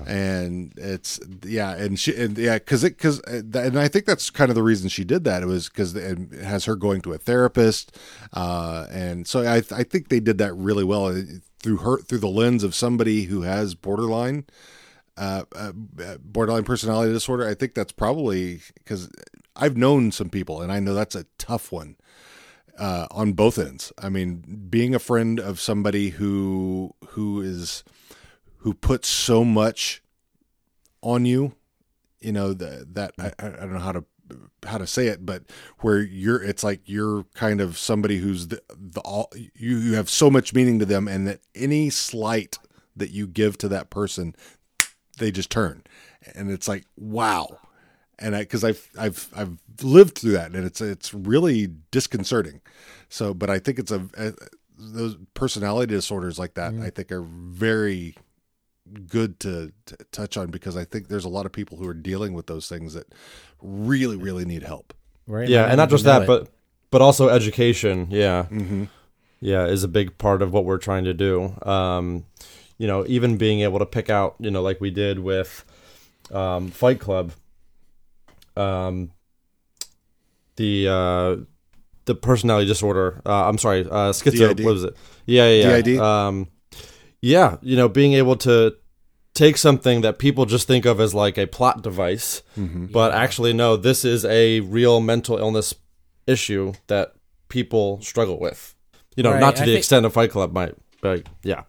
and 0.05 0.71
it's 0.77 1.19
yeah 1.43 1.73
and 1.75 1.99
she 1.99 2.15
and 2.15 2.37
yeah 2.37 2.55
because 2.55 2.83
it 2.83 2.95
because 2.95 3.19
and 3.21 3.77
i 3.79 3.87
think 3.87 4.05
that's 4.05 4.29
kind 4.29 4.49
of 4.51 4.55
the 4.55 4.61
reason 4.63 4.87
she 4.87 5.03
did 5.03 5.23
that 5.23 5.41
it 5.41 5.47
was 5.47 5.67
because 5.67 5.95
it 5.95 6.17
has 6.43 6.65
her 6.65 6.75
going 6.75 7.01
to 7.01 7.11
a 7.11 7.17
therapist 7.17 7.97
uh 8.33 8.85
and 8.91 9.25
so 9.27 9.41
i 9.41 9.57
i 9.75 9.83
think 9.83 10.09
they 10.09 10.19
did 10.19 10.37
that 10.37 10.53
really 10.53 10.83
well 10.83 11.07
uh, 11.07 11.21
through 11.61 11.77
her 11.77 11.97
through 12.01 12.19
the 12.19 12.27
lens 12.29 12.63
of 12.63 12.75
somebody 12.75 13.23
who 13.23 13.41
has 13.41 13.73
borderline 13.75 14.45
uh, 15.19 15.43
uh 15.55 15.71
borderline 16.19 16.63
personality 16.63 17.11
disorder 17.11 17.47
i 17.47 17.53
think 17.53 17.73
that's 17.75 17.91
probably 17.91 18.61
because 18.75 19.09
i've 19.55 19.77
known 19.77 20.11
some 20.11 20.29
people 20.29 20.61
and 20.61 20.71
i 20.71 20.79
know 20.79 20.93
that's 20.93 21.15
a 21.15 21.25
tough 21.37 21.71
one 21.71 21.95
uh, 22.79 23.07
on 23.11 23.33
both 23.33 23.59
ends. 23.59 23.91
I 23.99 24.09
mean, 24.09 24.67
being 24.69 24.95
a 24.95 24.99
friend 24.99 25.39
of 25.39 25.59
somebody 25.59 26.09
who 26.09 26.95
who 27.09 27.41
is 27.41 27.83
who 28.59 28.73
puts 28.73 29.07
so 29.07 29.43
much 29.43 30.01
on 31.01 31.25
you, 31.25 31.53
you 32.21 32.31
know 32.31 32.53
that 32.53 32.95
that 32.95 33.13
I, 33.19 33.33
I 33.37 33.49
don't 33.49 33.73
know 33.73 33.79
how 33.79 33.91
to 33.91 34.05
how 34.65 34.77
to 34.77 34.87
say 34.87 35.07
it, 35.07 35.25
but 35.25 35.43
where 35.79 35.99
you're, 35.99 36.41
it's 36.41 36.63
like 36.63 36.81
you're 36.85 37.23
kind 37.33 37.61
of 37.61 37.77
somebody 37.77 38.17
who's 38.17 38.49
the, 38.49 38.61
the 38.77 39.01
all 39.01 39.29
you 39.35 39.77
you 39.77 39.95
have 39.95 40.09
so 40.09 40.29
much 40.29 40.53
meaning 40.53 40.79
to 40.79 40.85
them, 40.85 41.07
and 41.07 41.27
that 41.27 41.41
any 41.53 41.89
slight 41.89 42.57
that 42.95 43.11
you 43.11 43.27
give 43.27 43.57
to 43.57 43.67
that 43.69 43.89
person, 43.89 44.35
they 45.19 45.31
just 45.31 45.49
turn, 45.49 45.83
and 46.35 46.49
it's 46.49 46.67
like 46.67 46.85
wow 46.97 47.59
and 48.19 48.35
I 48.35 48.39
because 48.41 48.63
I've 48.63 48.87
I've 48.97 49.27
I've 49.35 49.57
lived 49.81 50.17
through 50.17 50.33
that, 50.33 50.51
and 50.53 50.65
it's 50.65 50.81
it's 50.81 51.13
really 51.13 51.67
disconcerting. 51.91 52.61
So, 53.09 53.33
but 53.33 53.49
I 53.49 53.59
think 53.59 53.79
it's 53.79 53.91
a, 53.91 54.07
a 54.17 54.33
those 54.77 55.17
personality 55.33 55.93
disorders 55.93 56.37
like 56.37 56.53
that. 56.55 56.73
I 56.75 56.89
think 56.89 57.11
are 57.11 57.21
very 57.21 58.15
good 59.07 59.39
to, 59.39 59.71
to 59.85 59.97
touch 60.11 60.35
on 60.35 60.47
because 60.47 60.75
I 60.75 60.83
think 60.83 61.07
there's 61.09 61.25
a 61.25 61.29
lot 61.29 61.45
of 61.45 61.51
people 61.51 61.77
who 61.77 61.87
are 61.87 61.93
dealing 61.93 62.33
with 62.33 62.47
those 62.47 62.67
things 62.67 62.93
that 62.93 63.07
really 63.61 64.17
really 64.17 64.45
need 64.45 64.63
help. 64.63 64.93
Right? 65.27 65.47
yeah, 65.47 65.65
and 65.65 65.77
not 65.77 65.89
just 65.89 66.05
that, 66.05 66.23
it. 66.23 66.27
but 66.27 66.49
but 66.91 67.01
also 67.01 67.29
education. 67.29 68.07
Yeah, 68.09 68.45
Mm-hmm. 68.49 68.85
yeah, 69.39 69.65
is 69.65 69.83
a 69.83 69.87
big 69.87 70.17
part 70.17 70.41
of 70.41 70.51
what 70.51 70.65
we're 70.65 70.77
trying 70.77 71.05
to 71.05 71.13
do. 71.13 71.53
Um, 71.61 72.25
you 72.79 72.87
know, 72.87 73.05
even 73.07 73.37
being 73.37 73.59
able 73.61 73.77
to 73.77 73.85
pick 73.85 74.09
out, 74.09 74.35
you 74.39 74.49
know, 74.49 74.63
like 74.63 74.81
we 74.81 74.89
did 74.89 75.19
with 75.19 75.63
um, 76.31 76.69
Fight 76.69 76.99
Club, 76.99 77.31
um, 78.57 79.11
the 80.55 80.87
uh, 80.87 81.35
the 82.05 82.15
personality 82.15 82.65
disorder. 82.67 83.21
Uh, 83.25 83.47
I'm 83.47 83.57
sorry, 83.57 83.81
uh, 83.85 84.11
schizo. 84.11 84.55
DID. 84.55 84.65
What 84.65 84.73
was 84.73 84.83
it? 84.85 84.95
Yeah, 85.25 85.47
yeah, 85.49 85.69
yeah. 85.77 85.81
DID? 85.81 85.99
Um, 85.99 86.47
yeah, 87.21 87.57
you 87.61 87.75
know, 87.75 87.87
being 87.89 88.13
able 88.13 88.35
to 88.37 88.75
take 89.33 89.57
something 89.57 90.01
that 90.01 90.19
people 90.19 90.45
just 90.45 90.67
think 90.67 90.85
of 90.85 90.99
as 90.99 91.13
like 91.13 91.37
a 91.37 91.45
plot 91.47 91.81
device, 91.83 92.41
but 92.57 93.13
actually 93.13 93.53
no, 93.53 93.75
this 93.77 94.03
is 94.03 94.25
a 94.25 94.61
real 94.61 94.99
mental 95.01 95.37
illness 95.37 95.73
issue 96.27 96.73
that 96.87 97.13
people 97.49 98.01
struggle 98.01 98.39
with. 98.39 98.75
You 99.15 99.23
know, 99.23 99.31
Right, 99.31 99.39
not 99.39 99.55
to 99.57 99.63
I 99.63 99.65
the 99.65 99.71
think- 99.73 99.77
extent 99.79 100.05
of 100.05 100.13
Fight 100.13 100.31
Club 100.31 100.53
might, 100.53 100.75
but 101.01 101.27
yeah. 101.43 101.63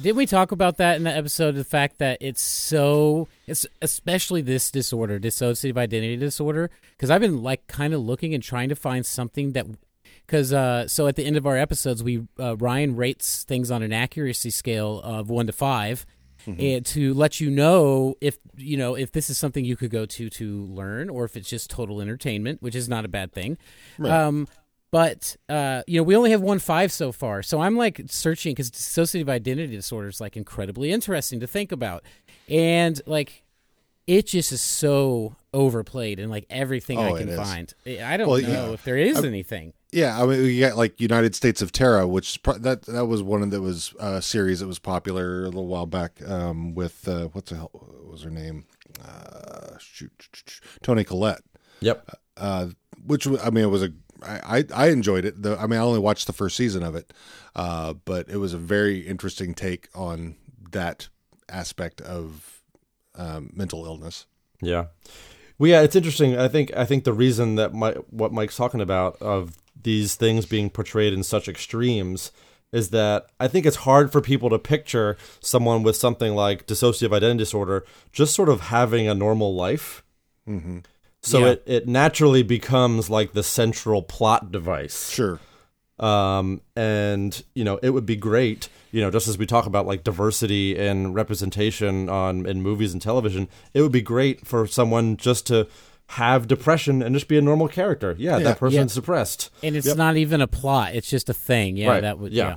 Didn't 0.00 0.16
we 0.16 0.26
talk 0.26 0.52
about 0.52 0.76
that 0.76 0.96
in 0.96 1.02
the 1.02 1.10
episode? 1.10 1.56
The 1.56 1.64
fact 1.64 1.98
that 1.98 2.18
it's 2.20 2.40
so, 2.40 3.26
it's 3.46 3.66
especially 3.82 4.42
this 4.42 4.70
disorder, 4.70 5.18
dissociative 5.18 5.76
identity 5.76 6.16
disorder. 6.16 6.70
Because 6.92 7.10
I've 7.10 7.20
been 7.20 7.42
like 7.42 7.66
kind 7.66 7.92
of 7.92 8.00
looking 8.00 8.32
and 8.32 8.42
trying 8.42 8.68
to 8.68 8.76
find 8.76 9.04
something 9.04 9.52
that, 9.52 9.66
because 10.24 10.52
uh, 10.52 10.86
so 10.86 11.08
at 11.08 11.16
the 11.16 11.24
end 11.24 11.36
of 11.36 11.46
our 11.46 11.56
episodes, 11.56 12.04
we 12.04 12.28
uh, 12.38 12.56
Ryan 12.56 12.94
rates 12.94 13.42
things 13.42 13.72
on 13.72 13.82
an 13.82 13.92
accuracy 13.92 14.50
scale 14.50 15.00
of 15.02 15.30
one 15.30 15.46
to 15.46 15.52
5 15.52 16.06
and 16.56 16.86
to 16.86 17.12
let 17.14 17.40
you 17.40 17.50
know 17.50 18.14
if 18.20 18.38
you 18.56 18.76
know 18.76 18.94
if 18.94 19.12
this 19.12 19.28
is 19.28 19.36
something 19.36 19.64
you 19.64 19.76
could 19.76 19.90
go 19.90 20.06
to 20.06 20.30
to 20.30 20.64
learn 20.66 21.10
or 21.10 21.24
if 21.24 21.36
it's 21.36 21.48
just 21.48 21.68
total 21.68 22.00
entertainment, 22.00 22.62
which 22.62 22.74
is 22.74 22.88
not 22.88 23.04
a 23.04 23.08
bad 23.08 23.32
thing. 23.32 23.58
Right. 23.98 24.12
Um, 24.12 24.48
but 24.90 25.36
uh, 25.48 25.82
you 25.86 25.98
know, 25.98 26.02
we 26.02 26.16
only 26.16 26.30
have 26.30 26.40
one 26.40 26.58
five 26.58 26.90
so 26.92 27.12
far, 27.12 27.42
so 27.42 27.60
I'm 27.60 27.76
like 27.76 28.00
searching 28.06 28.52
because 28.52 28.70
dissociative 28.70 29.28
identity 29.28 29.74
disorder 29.76 30.08
is 30.08 30.20
like 30.20 30.36
incredibly 30.36 30.90
interesting 30.90 31.40
to 31.40 31.46
think 31.46 31.72
about, 31.72 32.04
and 32.48 33.00
like 33.06 33.42
it 34.06 34.26
just 34.26 34.52
is 34.52 34.62
so 34.62 35.36
overplayed 35.52 36.18
in 36.18 36.30
like 36.30 36.46
everything 36.48 36.98
Oh, 36.98 37.14
I 37.14 37.18
can 37.18 37.36
find. 37.36 37.72
I 37.86 38.16
don't 38.16 38.28
Well, 38.28 38.40
know 38.40 38.48
yeah. 38.68 38.72
if 38.72 38.84
there 38.84 38.96
is 38.96 39.22
anything. 39.24 39.74
Yeah, 39.92 40.22
I 40.22 40.26
mean, 40.26 40.42
we 40.42 40.58
got 40.60 40.76
like 40.76 41.00
United 41.00 41.34
States 41.34 41.60
of 41.62 41.72
Tara, 41.72 42.06
which 42.06 42.42
pro- 42.42 42.58
that 42.58 42.82
that 42.82 43.06
was 43.06 43.22
one 43.22 43.42
of 43.42 43.50
that 43.50 43.60
was 43.60 43.94
a 43.98 44.20
series 44.22 44.60
that 44.60 44.66
was 44.66 44.78
popular 44.78 45.42
a 45.42 45.46
little 45.46 45.66
while 45.66 45.86
back 45.86 46.20
um, 46.26 46.74
with 46.74 47.06
uh, 47.08 47.26
what's 47.32 47.50
the 47.50 47.56
hell 47.56 47.70
what 47.72 48.06
was 48.10 48.22
her 48.22 48.30
name? 48.30 48.64
Uh, 49.04 49.76
shoot, 49.78 50.10
Toni 50.82 51.04
Collette. 51.04 51.42
Yep. 51.80 52.10
uh, 52.36 52.66
which 53.06 53.26
I 53.26 53.50
mean, 53.50 53.64
it 53.64 53.68
was 53.68 53.82
a 53.82 53.92
I, 54.22 54.64
I 54.74 54.88
enjoyed 54.88 55.24
it. 55.24 55.42
The, 55.42 55.58
I 55.58 55.66
mean, 55.66 55.78
I 55.78 55.82
only 55.82 56.00
watched 56.00 56.26
the 56.26 56.32
first 56.32 56.56
season 56.56 56.82
of 56.82 56.94
it, 56.94 57.12
uh, 57.54 57.94
but 58.04 58.28
it 58.28 58.38
was 58.38 58.52
a 58.52 58.58
very 58.58 59.00
interesting 59.00 59.54
take 59.54 59.88
on 59.94 60.36
that 60.72 61.08
aspect 61.48 62.00
of 62.00 62.62
um, 63.14 63.50
mental 63.54 63.84
illness. 63.84 64.26
Yeah. 64.60 64.86
Well, 65.58 65.70
yeah, 65.70 65.82
it's 65.82 65.96
interesting. 65.96 66.38
I 66.38 66.48
think 66.48 66.76
I 66.76 66.84
think 66.84 67.04
the 67.04 67.12
reason 67.12 67.56
that 67.56 67.74
my, 67.74 67.92
what 68.10 68.32
Mike's 68.32 68.56
talking 68.56 68.80
about 68.80 69.20
of 69.20 69.56
these 69.80 70.14
things 70.14 70.46
being 70.46 70.70
portrayed 70.70 71.12
in 71.12 71.22
such 71.22 71.48
extremes 71.48 72.30
is 72.70 72.90
that 72.90 73.26
I 73.40 73.48
think 73.48 73.66
it's 73.66 73.78
hard 73.78 74.12
for 74.12 74.20
people 74.20 74.50
to 74.50 74.58
picture 74.58 75.16
someone 75.40 75.82
with 75.82 75.96
something 75.96 76.34
like 76.34 76.66
dissociative 76.66 77.14
identity 77.14 77.38
disorder 77.38 77.84
just 78.12 78.34
sort 78.34 78.48
of 78.48 78.62
having 78.62 79.08
a 79.08 79.14
normal 79.14 79.54
life. 79.54 80.04
Mm-hmm. 80.46 80.80
So 81.28 81.40
Yeah. 81.40 81.46
it, 81.52 81.62
it 81.66 81.88
naturally 81.88 82.42
becomes 82.42 83.10
like 83.10 83.32
the 83.34 83.42
central 83.42 84.02
plot 84.02 84.50
device 84.50 85.10
Sure. 85.10 85.38
um, 85.98 86.60
and 86.76 87.42
you 87.54 87.64
know 87.64 87.78
it 87.82 87.90
would 87.90 88.06
be 88.06 88.16
great 88.16 88.68
you 88.92 89.00
know 89.02 89.10
just 89.10 89.28
as 89.28 89.36
we 89.36 89.44
talk 89.46 89.66
about 89.66 89.86
like 89.86 90.04
diversity 90.04 90.78
and 90.78 91.14
representation 91.14 92.08
on 92.08 92.46
in 92.46 92.62
movies 92.62 92.92
and 92.92 93.02
television 93.02 93.48
it 93.74 93.82
would 93.82 93.92
be 93.92 94.00
great 94.00 94.46
for 94.46 94.66
someone 94.66 95.16
just 95.16 95.46
to 95.46 95.66
have 96.12 96.46
depression 96.48 97.02
and 97.02 97.14
just 97.14 97.28
be 97.28 97.36
a 97.36 97.42
normal 97.42 97.68
character 97.68 98.14
yeah, 98.18 98.38
that 98.38 98.58
person's 98.58 98.94
Yeah. 98.96 99.00
depressed 99.00 99.50
And 99.62 99.76
it's 99.76 99.94
not 99.94 100.16
even 100.16 100.40
a 100.40 100.46
plot; 100.46 100.94
it's 100.94 101.10
just 101.10 101.28
a 101.28 101.34
thing. 101.34 101.76
Yeah, 101.76 101.88
Right. 101.90 102.00
that 102.02 102.18
would. 102.18 102.32
Yeah. 102.32 102.48
yeah. 102.48 102.56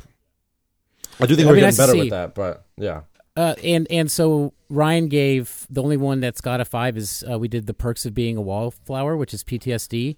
i 1.19 1.25
do 1.25 1.35
think 1.35 1.39
It'd 1.39 1.47
we're 1.47 1.55
be 1.55 1.59
getting 1.61 1.77
better 1.77 1.91
see. 1.91 1.99
with 1.99 2.09
that 2.11 2.33
but 2.35 2.65
yeah 2.77 3.01
Uh, 3.37 3.55
and 3.63 3.87
and 3.89 4.11
so 4.11 4.53
Ryan 4.69 5.07
gave 5.07 5.65
the 5.69 5.81
only 5.81 5.97
one 5.97 6.19
that's 6.19 6.41
got 6.41 6.59
a 6.59 6.65
five 6.65 6.97
is 6.97 7.23
uh, 7.29 7.39
we 7.39 7.47
did 7.47 7.65
the 7.65 7.73
perks 7.73 8.05
of 8.05 8.13
being 8.13 8.35
a 8.37 8.41
wallflower, 8.41 9.15
which 9.15 9.33
is 9.33 9.43
PTSD, 9.43 10.17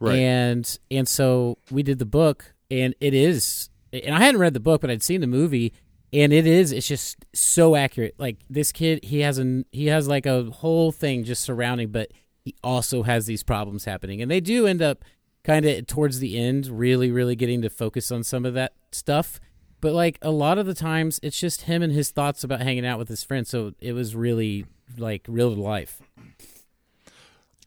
Right. 0.00 0.16
and 0.16 0.78
and 0.90 1.06
so 1.08 1.58
we 1.70 1.82
did 1.82 1.98
the 1.98 2.06
book, 2.06 2.54
and 2.70 2.94
it 3.00 3.12
is, 3.14 3.68
and 3.92 4.14
I 4.14 4.20
hadn't 4.20 4.40
read 4.40 4.54
the 4.54 4.60
book, 4.60 4.80
but 4.80 4.90
I'd 4.90 5.02
seen 5.02 5.20
the 5.20 5.26
movie, 5.26 5.74
and 6.12 6.32
it 6.32 6.46
is, 6.46 6.72
it's 6.72 6.88
just 6.88 7.24
so 7.34 7.76
accurate. 7.76 8.14
Like 8.18 8.38
this 8.48 8.72
kid, 8.72 9.04
he 9.04 9.20
has 9.20 9.36
an 9.36 9.66
he 9.70 9.86
has 9.88 10.08
like 10.08 10.24
a 10.24 10.44
whole 10.44 10.90
thing 10.90 11.24
just 11.24 11.42
surrounding, 11.42 11.90
but 11.90 12.12
he 12.46 12.54
also 12.64 13.02
has 13.02 13.26
these 13.26 13.42
problems 13.42 13.84
happening, 13.84 14.22
and 14.22 14.30
they 14.30 14.40
do 14.40 14.66
end 14.66 14.80
up 14.80 15.04
kind 15.44 15.66
of 15.66 15.86
towards 15.86 16.18
the 16.20 16.38
end, 16.38 16.66
really, 16.66 17.10
really 17.10 17.36
getting 17.36 17.60
to 17.60 17.68
focus 17.68 18.10
on 18.10 18.22
some 18.24 18.46
of 18.46 18.54
that 18.54 18.72
stuff. 18.90 19.38
But 19.84 19.92
like 19.92 20.18
a 20.22 20.30
lot 20.30 20.56
of 20.56 20.64
the 20.64 20.72
times, 20.72 21.20
it's 21.22 21.38
just 21.38 21.62
him 21.62 21.82
and 21.82 21.92
his 21.92 22.10
thoughts 22.10 22.42
about 22.42 22.62
hanging 22.62 22.86
out 22.86 22.98
with 22.98 23.08
his 23.08 23.22
friends. 23.22 23.50
So 23.50 23.74
it 23.80 23.92
was 23.92 24.16
really 24.16 24.64
like 24.96 25.26
real 25.28 25.50
life. 25.50 26.00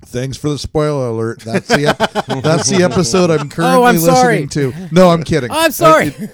Thanks 0.05 0.35
for 0.35 0.49
the 0.49 0.57
spoiler 0.57 1.07
alert. 1.09 1.41
That's 1.41 1.67
the 1.67 1.87
ep- 1.87 1.97
that's 2.43 2.69
the 2.69 2.83
episode 2.83 3.29
I'm 3.29 3.49
currently 3.49 3.77
Oh, 3.79 3.83
I'm 3.83 3.99
sorry. 3.99 4.45
listening 4.45 4.73
to. 4.73 4.89
No, 4.91 5.09
I'm 5.09 5.23
kidding. 5.23 5.51
I'm 5.51 5.69
sorry. 5.71 6.07
It- 6.07 6.31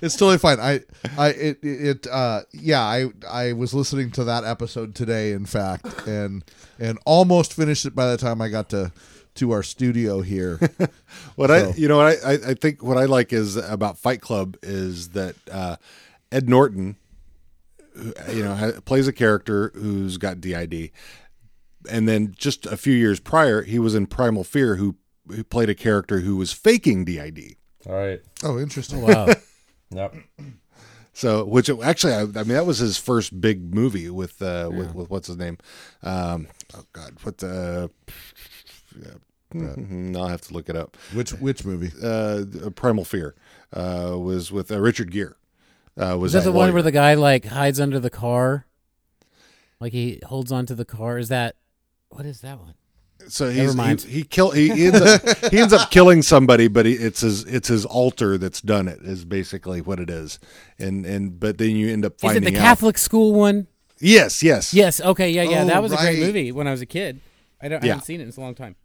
it's 0.00 0.14
totally 0.14 0.38
fine. 0.38 0.60
I 0.60 0.80
I 1.18 1.28
it 1.30 1.58
it 1.62 2.06
uh 2.06 2.42
yeah, 2.52 2.82
I 2.82 3.06
I 3.28 3.52
was 3.52 3.74
listening 3.74 4.12
to 4.12 4.24
that 4.24 4.44
episode 4.44 4.94
today 4.94 5.32
in 5.32 5.44
fact 5.46 6.06
and 6.06 6.44
and 6.78 6.98
almost 7.04 7.52
finished 7.52 7.84
it 7.84 7.96
by 7.96 8.10
the 8.10 8.16
time 8.16 8.40
I 8.40 8.48
got 8.48 8.68
to 8.70 8.92
to 9.36 9.52
our 9.52 9.62
studio 9.62 10.20
here. 10.22 10.58
What 11.36 11.50
So- 11.50 11.70
I, 11.70 11.74
you 11.74 11.88
know, 11.88 12.00
I, 12.00 12.12
I 12.24 12.32
I 12.48 12.54
think 12.54 12.82
what 12.82 12.96
I 12.96 13.04
like 13.04 13.32
is 13.32 13.56
about 13.56 13.98
Fight 13.98 14.20
Club 14.20 14.56
is 14.62 15.10
that 15.10 15.36
uh, 15.50 15.76
Ed 16.32 16.48
Norton, 16.48 16.96
you 18.32 18.42
know, 18.42 18.72
plays 18.84 19.06
a 19.08 19.12
character 19.12 19.70
who's 19.74 20.16
got 20.18 20.40
DID, 20.40 20.90
and 21.90 22.08
then 22.08 22.34
just 22.36 22.66
a 22.66 22.76
few 22.76 22.94
years 22.94 23.20
prior, 23.20 23.62
he 23.62 23.78
was 23.78 23.94
in 23.94 24.06
Primal 24.06 24.44
Fear, 24.44 24.76
who 24.76 24.96
who 25.28 25.44
played 25.44 25.68
a 25.68 25.74
character 25.74 26.20
who 26.20 26.36
was 26.36 26.52
faking 26.52 27.04
DID. 27.04 27.56
All 27.86 27.94
right. 27.94 28.20
Oh, 28.42 28.58
interesting. 28.58 29.02
Wow. 29.02 29.28
Yep. 29.90 30.16
So, 31.12 31.44
which 31.44 31.70
actually, 31.70 32.12
I, 32.12 32.22
I 32.22 32.24
mean, 32.24 32.48
that 32.48 32.66
was 32.66 32.78
his 32.78 32.98
first 32.98 33.40
big 33.40 33.72
movie 33.72 34.10
with 34.10 34.42
uh, 34.42 34.68
with, 34.72 34.94
with 34.96 35.10
what's 35.10 35.28
his 35.28 35.36
name? 35.36 35.58
Um, 36.02 36.48
oh 36.74 36.82
God, 36.92 37.12
what 37.22 37.38
the? 37.38 37.88
Yeah. 39.54 40.18
I'll 40.20 40.28
have 40.28 40.40
to 40.42 40.54
look 40.54 40.68
it 40.68 40.76
up. 40.76 40.96
Which 41.14 41.30
which 41.32 41.64
movie? 41.64 41.90
Uh, 42.02 42.44
Primal 42.74 43.04
Fear 43.04 43.34
uh, 43.72 44.16
was 44.18 44.50
with 44.50 44.70
uh, 44.72 44.80
Richard 44.80 45.10
Gere. 45.12 45.34
Uh, 45.96 46.16
was 46.18 46.34
Is 46.34 46.44
that 46.44 46.50
the 46.50 46.56
one 46.56 46.72
where 46.74 46.82
the 46.82 46.92
guy 46.92 47.14
like 47.14 47.46
hides 47.46 47.80
under 47.80 47.98
the 48.00 48.10
car? 48.10 48.66
Like 49.80 49.92
he 49.92 50.20
holds 50.26 50.52
onto 50.52 50.74
the 50.74 50.84
car. 50.84 51.18
Is 51.18 51.28
that 51.28 51.56
what 52.08 52.26
is 52.26 52.40
that 52.40 52.58
one? 52.58 52.74
so 53.28 53.46
Never 53.46 53.60
he's, 53.62 53.74
mind. 53.76 54.00
he 54.02 54.18
he 54.18 54.22
kill 54.24 54.50
he 54.50 54.86
ends 54.86 55.00
up 55.00 55.22
he 55.50 55.58
ends 55.58 55.72
up 55.72 55.90
killing 55.90 56.22
somebody, 56.22 56.68
but 56.68 56.84
he, 56.86 56.92
it's 56.94 57.20
his 57.20 57.44
it's 57.44 57.68
his 57.68 57.84
alter 57.86 58.36
that's 58.38 58.60
done 58.60 58.88
it 58.88 59.00
is 59.02 59.24
basically 59.24 59.80
what 59.80 60.00
it 60.00 60.10
is, 60.10 60.38
and 60.78 61.06
and 61.06 61.38
but 61.40 61.58
then 61.58 61.76
you 61.76 61.92
end 61.92 62.04
up 62.04 62.14
Is 62.16 62.20
finding 62.20 62.42
it 62.42 62.50
the 62.52 62.58
out. 62.58 62.62
Catholic 62.62 62.98
school 62.98 63.32
one? 63.32 63.66
Yes, 63.98 64.42
yes, 64.42 64.74
Yes. 64.74 65.00
Okay. 65.00 65.30
Yeah. 65.30 65.42
Yeah. 65.44 65.62
Oh, 65.62 65.66
that 65.66 65.82
was 65.82 65.92
a 65.92 65.96
great 65.96 66.18
movie 66.18 66.52
when 66.52 66.66
I 66.66 66.70
was 66.72 66.82
a 66.82 66.86
kid. 66.86 67.20
I 67.60 67.68
don't. 67.68 67.82
I 67.82 67.86
Yeah. 67.86 67.92
haven't 67.94 68.04
seen 68.06 68.20
it 68.20 68.24
in 68.24 68.32
a 68.36 68.40
long 68.40 68.54
time. 68.54 68.76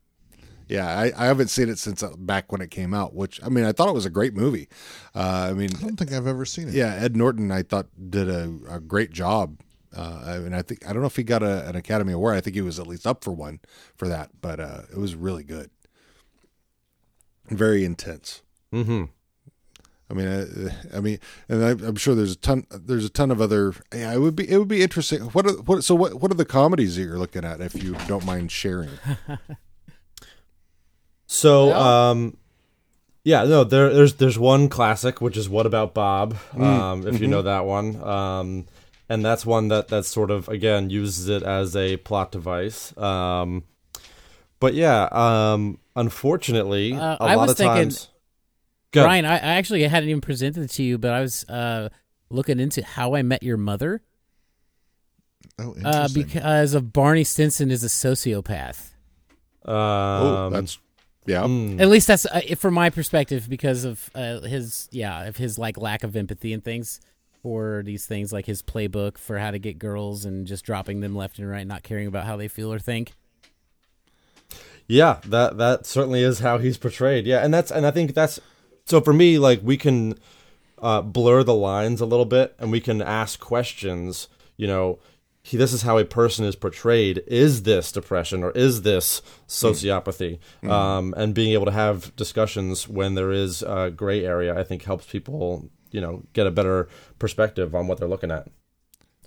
Yeah, 0.72 0.88
I, 0.88 1.12
I 1.18 1.26
haven't 1.26 1.50
seen 1.50 1.68
it 1.68 1.78
since 1.80 2.02
uh, 2.02 2.16
back 2.18 2.50
when 2.50 2.62
it 2.62 2.72
came 2.72 2.94
out. 2.94 3.14
Which 3.14 3.44
I 3.44 3.50
mean, 3.50 3.66
I 3.66 3.74
thought 3.74 3.90
it 3.90 3.94
was 3.94 4.06
a 4.06 4.10
great 4.10 4.34
movie. 4.34 4.70
Uh, 5.14 5.50
I 5.50 5.54
mean, 5.54 5.70
I 5.78 5.82
don't 5.82 5.98
think 5.98 6.14
I've 6.14 6.28
ever 6.28 6.46
seen 6.46 6.70
it. 6.70 6.74
yeah, 6.74 6.96
Ed 6.96 7.14
Norton, 7.14 7.52
I 7.52 7.62
thought 7.62 7.88
did 8.10 8.30
a, 8.30 8.58
a 8.70 8.80
great 8.80 9.12
job. 9.12 9.60
Uh, 9.94 10.24
I 10.26 10.40
mean, 10.40 10.54
I 10.54 10.62
think 10.62 10.88
I 10.88 10.94
don't 10.94 11.02
know 11.02 11.08
if 11.08 11.18
he 11.18 11.24
got 11.24 11.44
a, 11.44 11.68
an 11.68 11.76
Academy 11.76 12.14
Award. 12.14 12.38
I 12.38 12.40
think 12.42 12.56
he 12.56 12.62
was 12.62 12.80
at 12.80 12.88
least 12.88 13.06
up 13.06 13.22
for 13.22 13.32
one 13.32 13.60
for 13.98 14.08
that, 14.08 14.30
but 14.40 14.62
uh, 14.62 14.84
it 14.90 14.98
was 14.98 15.14
really 15.14 15.44
good, 15.44 15.72
very 17.50 17.84
intense. 17.84 18.42
Mm-hmm. 18.74 19.04
I 20.10 20.14
mean, 20.14 20.28
uh, 20.28 20.70
I 20.96 21.02
mean, 21.02 21.20
and 21.50 21.66
I, 21.66 21.72
I'm 21.86 21.98
sure 21.98 22.16
there's 22.16 22.32
a 22.32 22.38
ton. 22.38 22.66
There's 22.72 23.04
a 23.04 23.10
ton 23.10 23.30
of 23.30 23.42
other. 23.42 23.74
Yeah, 23.94 24.14
it 24.14 24.20
would 24.20 24.38
be. 24.38 24.50
It 24.50 24.58
would 24.58 24.70
be 24.70 24.82
interesting. 24.82 25.24
What? 25.24 25.46
Are, 25.46 25.62
what? 25.64 25.84
So 25.84 25.96
what? 25.96 26.22
What 26.22 26.32
are 26.32 26.36
the 26.36 26.46
comedies 26.46 26.96
that 26.96 27.04
you're 27.04 27.20
looking 27.20 27.44
at? 27.44 27.60
If 27.60 27.84
you 27.84 27.98
don't 28.08 28.26
mind 28.26 28.54
sharing. 28.54 28.92
So, 31.34 31.72
um, 31.74 32.36
yeah, 33.24 33.46
no, 33.46 33.64
there, 33.64 33.94
there's 33.94 34.16
there's 34.16 34.38
one 34.38 34.68
classic, 34.68 35.22
which 35.22 35.38
is 35.38 35.48
"What 35.48 35.66
About 35.66 35.94
Bob?" 35.94 36.36
Um, 36.58 37.08
if 37.08 37.22
you 37.22 37.28
know 37.28 37.42
that 37.44 37.64
one, 37.64 38.04
um, 38.04 38.66
and 39.08 39.24
that's 39.24 39.46
one 39.46 39.70
that 39.70 39.88
that 39.88 40.04
sort 40.06 40.30
of 40.30 40.50
again 40.50 40.90
uses 40.90 41.30
it 41.30 41.42
as 41.42 41.74
a 41.74 41.96
plot 41.96 42.34
device. 42.34 42.96
Um, 42.98 43.64
but 44.60 44.74
yeah, 44.74 45.08
um, 45.14 45.80
unfortunately, 45.96 46.96
Uh, 46.96 47.16
a 47.16 47.24
I 47.24 47.36
lot 47.36 47.44
was 47.44 47.52
of 47.52 47.58
thinking- 47.58 47.76
times. 47.76 48.10
Go. 48.92 49.04
Brian, 49.06 49.24
I, 49.24 49.36
I 49.36 49.54
actually 49.56 49.84
hadn't 49.84 50.10
even 50.10 50.20
presented 50.20 50.64
it 50.64 50.72
to 50.72 50.84
you, 50.84 50.98
but 50.98 51.14
I 51.14 51.22
was 51.22 51.46
uh, 51.48 51.88
looking 52.30 52.60
into 52.60 52.84
How 52.84 53.16
I 53.16 53.22
Met 53.22 53.42
Your 53.42 53.56
Mother 53.56 54.02
Oh, 55.58 55.74
uh, 55.86 56.10
because 56.14 56.74
of 56.74 56.92
Barney 56.92 57.24
Stinson 57.24 57.72
is 57.72 57.86
a 57.86 57.88
sociopath. 57.88 58.90
Um, 59.64 59.74
oh, 59.76 60.50
that's 60.52 60.78
yeah. 61.26 61.42
mm, 61.44 61.80
At 61.80 61.90
least 61.90 62.08
that's 62.08 62.26
uh, 62.26 62.42
from 62.58 62.74
my 62.74 62.90
perspective 62.90 63.48
because 63.50 63.84
of 63.84 64.10
uh, 64.16 64.42
his 64.42 64.88
yeah 64.92 65.24
of 65.26 65.38
his 65.38 65.58
like 65.58 65.78
lack 65.78 66.04
of 66.04 66.16
empathy 66.16 66.54
and 66.54 66.64
things 66.64 67.00
for 67.42 67.82
these 67.86 68.06
things 68.06 68.32
like 68.32 68.46
his 68.46 68.62
playbook 68.62 69.18
for 69.18 69.40
how 69.40 69.52
to 69.52 69.60
get 69.60 69.80
girls 69.80 70.26
and 70.26 70.46
just 70.46 70.64
dropping 70.64 71.00
them 71.02 71.16
left 71.16 71.40
and 71.40 71.50
right, 71.50 71.66
not 71.66 71.84
caring 71.84 72.08
about 72.08 72.26
how 72.26 72.38
they 72.38 72.48
feel 72.48 72.72
or 72.72 72.80
think. 72.80 73.14
Yeah, 74.88 75.20
that 75.26 75.58
that 75.58 75.86
certainly 75.86 76.22
is 76.22 76.40
how 76.40 76.58
he's 76.58 76.78
portrayed. 76.78 77.26
Yeah, 77.26 77.44
and 77.44 77.54
that's 77.54 77.72
and 77.72 77.86
I 77.86 77.92
think 77.92 78.14
that's 78.14 78.40
so 78.86 79.00
for 79.00 79.14
me. 79.14 79.40
Like 79.40 79.62
we 79.64 79.78
can 79.78 80.16
uh, 80.80 81.02
blur 81.02 81.44
the 81.44 81.54
lines 81.54 82.02
a 82.02 82.06
little 82.06 82.26
bit, 82.26 82.56
and 82.60 82.72
we 82.72 82.82
can 82.82 83.02
ask 83.02 83.40
questions. 83.40 84.28
You 84.58 84.68
know, 84.68 85.00
he, 85.44 85.58
this 85.58 85.74
is 85.74 85.82
how 85.82 85.98
a 85.98 86.06
person 86.06 86.46
is 86.46 86.56
portrayed. 86.56 87.24
Is 87.28 87.64
this 87.64 87.92
depression 87.92 88.44
or 88.44 88.52
is 88.52 88.84
this 88.84 89.22
sociopathy? 89.48 90.40
Um, 90.70 91.14
and 91.18 91.34
being 91.34 91.54
able 91.54 91.66
to 91.66 91.72
have 91.72 92.16
discussions 92.16 92.88
when 92.88 93.16
there 93.16 93.32
is 93.32 93.64
a 93.64 93.90
gray 93.90 94.24
area, 94.26 94.58
I 94.58 94.64
think 94.64 94.84
helps 94.84 95.06
people. 95.08 95.70
You 95.92 96.00
know, 96.00 96.24
get 96.32 96.48
a 96.48 96.52
better 96.52 96.88
perspective 97.20 97.76
on 97.76 97.88
what 97.88 97.98
they're 97.98 98.08
looking 98.08 98.32
at. 98.32 98.48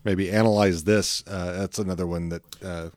Maybe 0.03 0.31
analyze 0.31 0.85
this. 0.85 1.23
Uh, 1.27 1.53
that's 1.59 1.79
another 1.79 2.07
one 2.07 2.29
that. 2.31 2.43
Uh, 2.63 2.89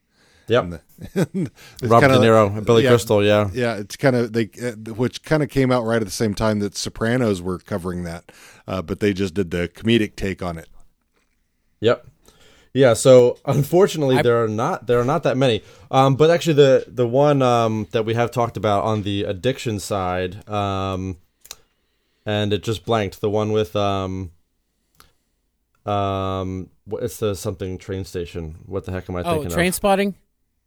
Yep. 0.49 0.69
the- 0.69 1.51
Robert 1.83 2.07
kinda- 2.07 2.19
De 2.21 2.25
Niro, 2.25 2.55
and 2.55 2.65
Billy 2.65 2.83
yeah, 2.83 2.89
Crystal. 2.91 3.21
Yeah. 3.21 3.49
Yeah, 3.53 3.75
it's 3.75 3.97
kind 3.97 4.15
of 4.15 4.31
they, 4.31 4.49
uh, 4.63 4.93
which 4.93 5.21
kind 5.23 5.43
of 5.43 5.49
came 5.49 5.73
out 5.73 5.83
right 5.83 6.01
at 6.01 6.05
the 6.05 6.11
same 6.11 6.33
time 6.33 6.59
that 6.59 6.77
Sopranos 6.77 7.41
were 7.41 7.59
covering 7.59 8.03
that, 8.03 8.31
uh, 8.65 8.81
but 8.81 9.01
they 9.01 9.11
just 9.11 9.33
did 9.33 9.51
the 9.51 9.67
comedic 9.67 10.15
take 10.15 10.41
on 10.41 10.57
it. 10.57 10.69
Yep. 11.81 12.07
Yeah. 12.77 12.93
So 12.93 13.37
unfortunately, 13.45 14.17
I- 14.17 14.21
there 14.21 14.43
are 14.43 14.47
not 14.47 14.85
there 14.87 14.99
are 14.99 15.05
not 15.05 15.23
that 15.23 15.35
many. 15.37 15.63
Um, 15.89 16.15
but 16.15 16.29
actually, 16.29 16.53
the 16.53 16.85
the 16.87 17.07
one 17.07 17.41
um, 17.41 17.87
that 17.91 18.05
we 18.05 18.13
have 18.13 18.29
talked 18.31 18.57
about 18.57 18.83
on 18.83 19.01
the 19.03 19.23
addiction 19.23 19.79
side, 19.79 20.47
um, 20.47 21.17
and 22.25 22.53
it 22.53 22.61
just 22.63 22.85
blanked. 22.85 23.19
The 23.21 23.29
one 23.29 23.51
with 23.51 23.75
um, 23.75 24.31
um, 25.85 26.69
what 26.85 27.03
it's 27.03 27.17
the 27.17 27.35
something 27.35 27.77
train 27.77 28.03
station. 28.05 28.55
What 28.65 28.85
the 28.85 28.91
heck 28.91 29.09
am 29.09 29.15
I 29.15 29.21
Oh, 29.23 29.33
thinking 29.33 29.51
train 29.51 29.69
of? 29.69 29.75
spotting. 29.75 30.15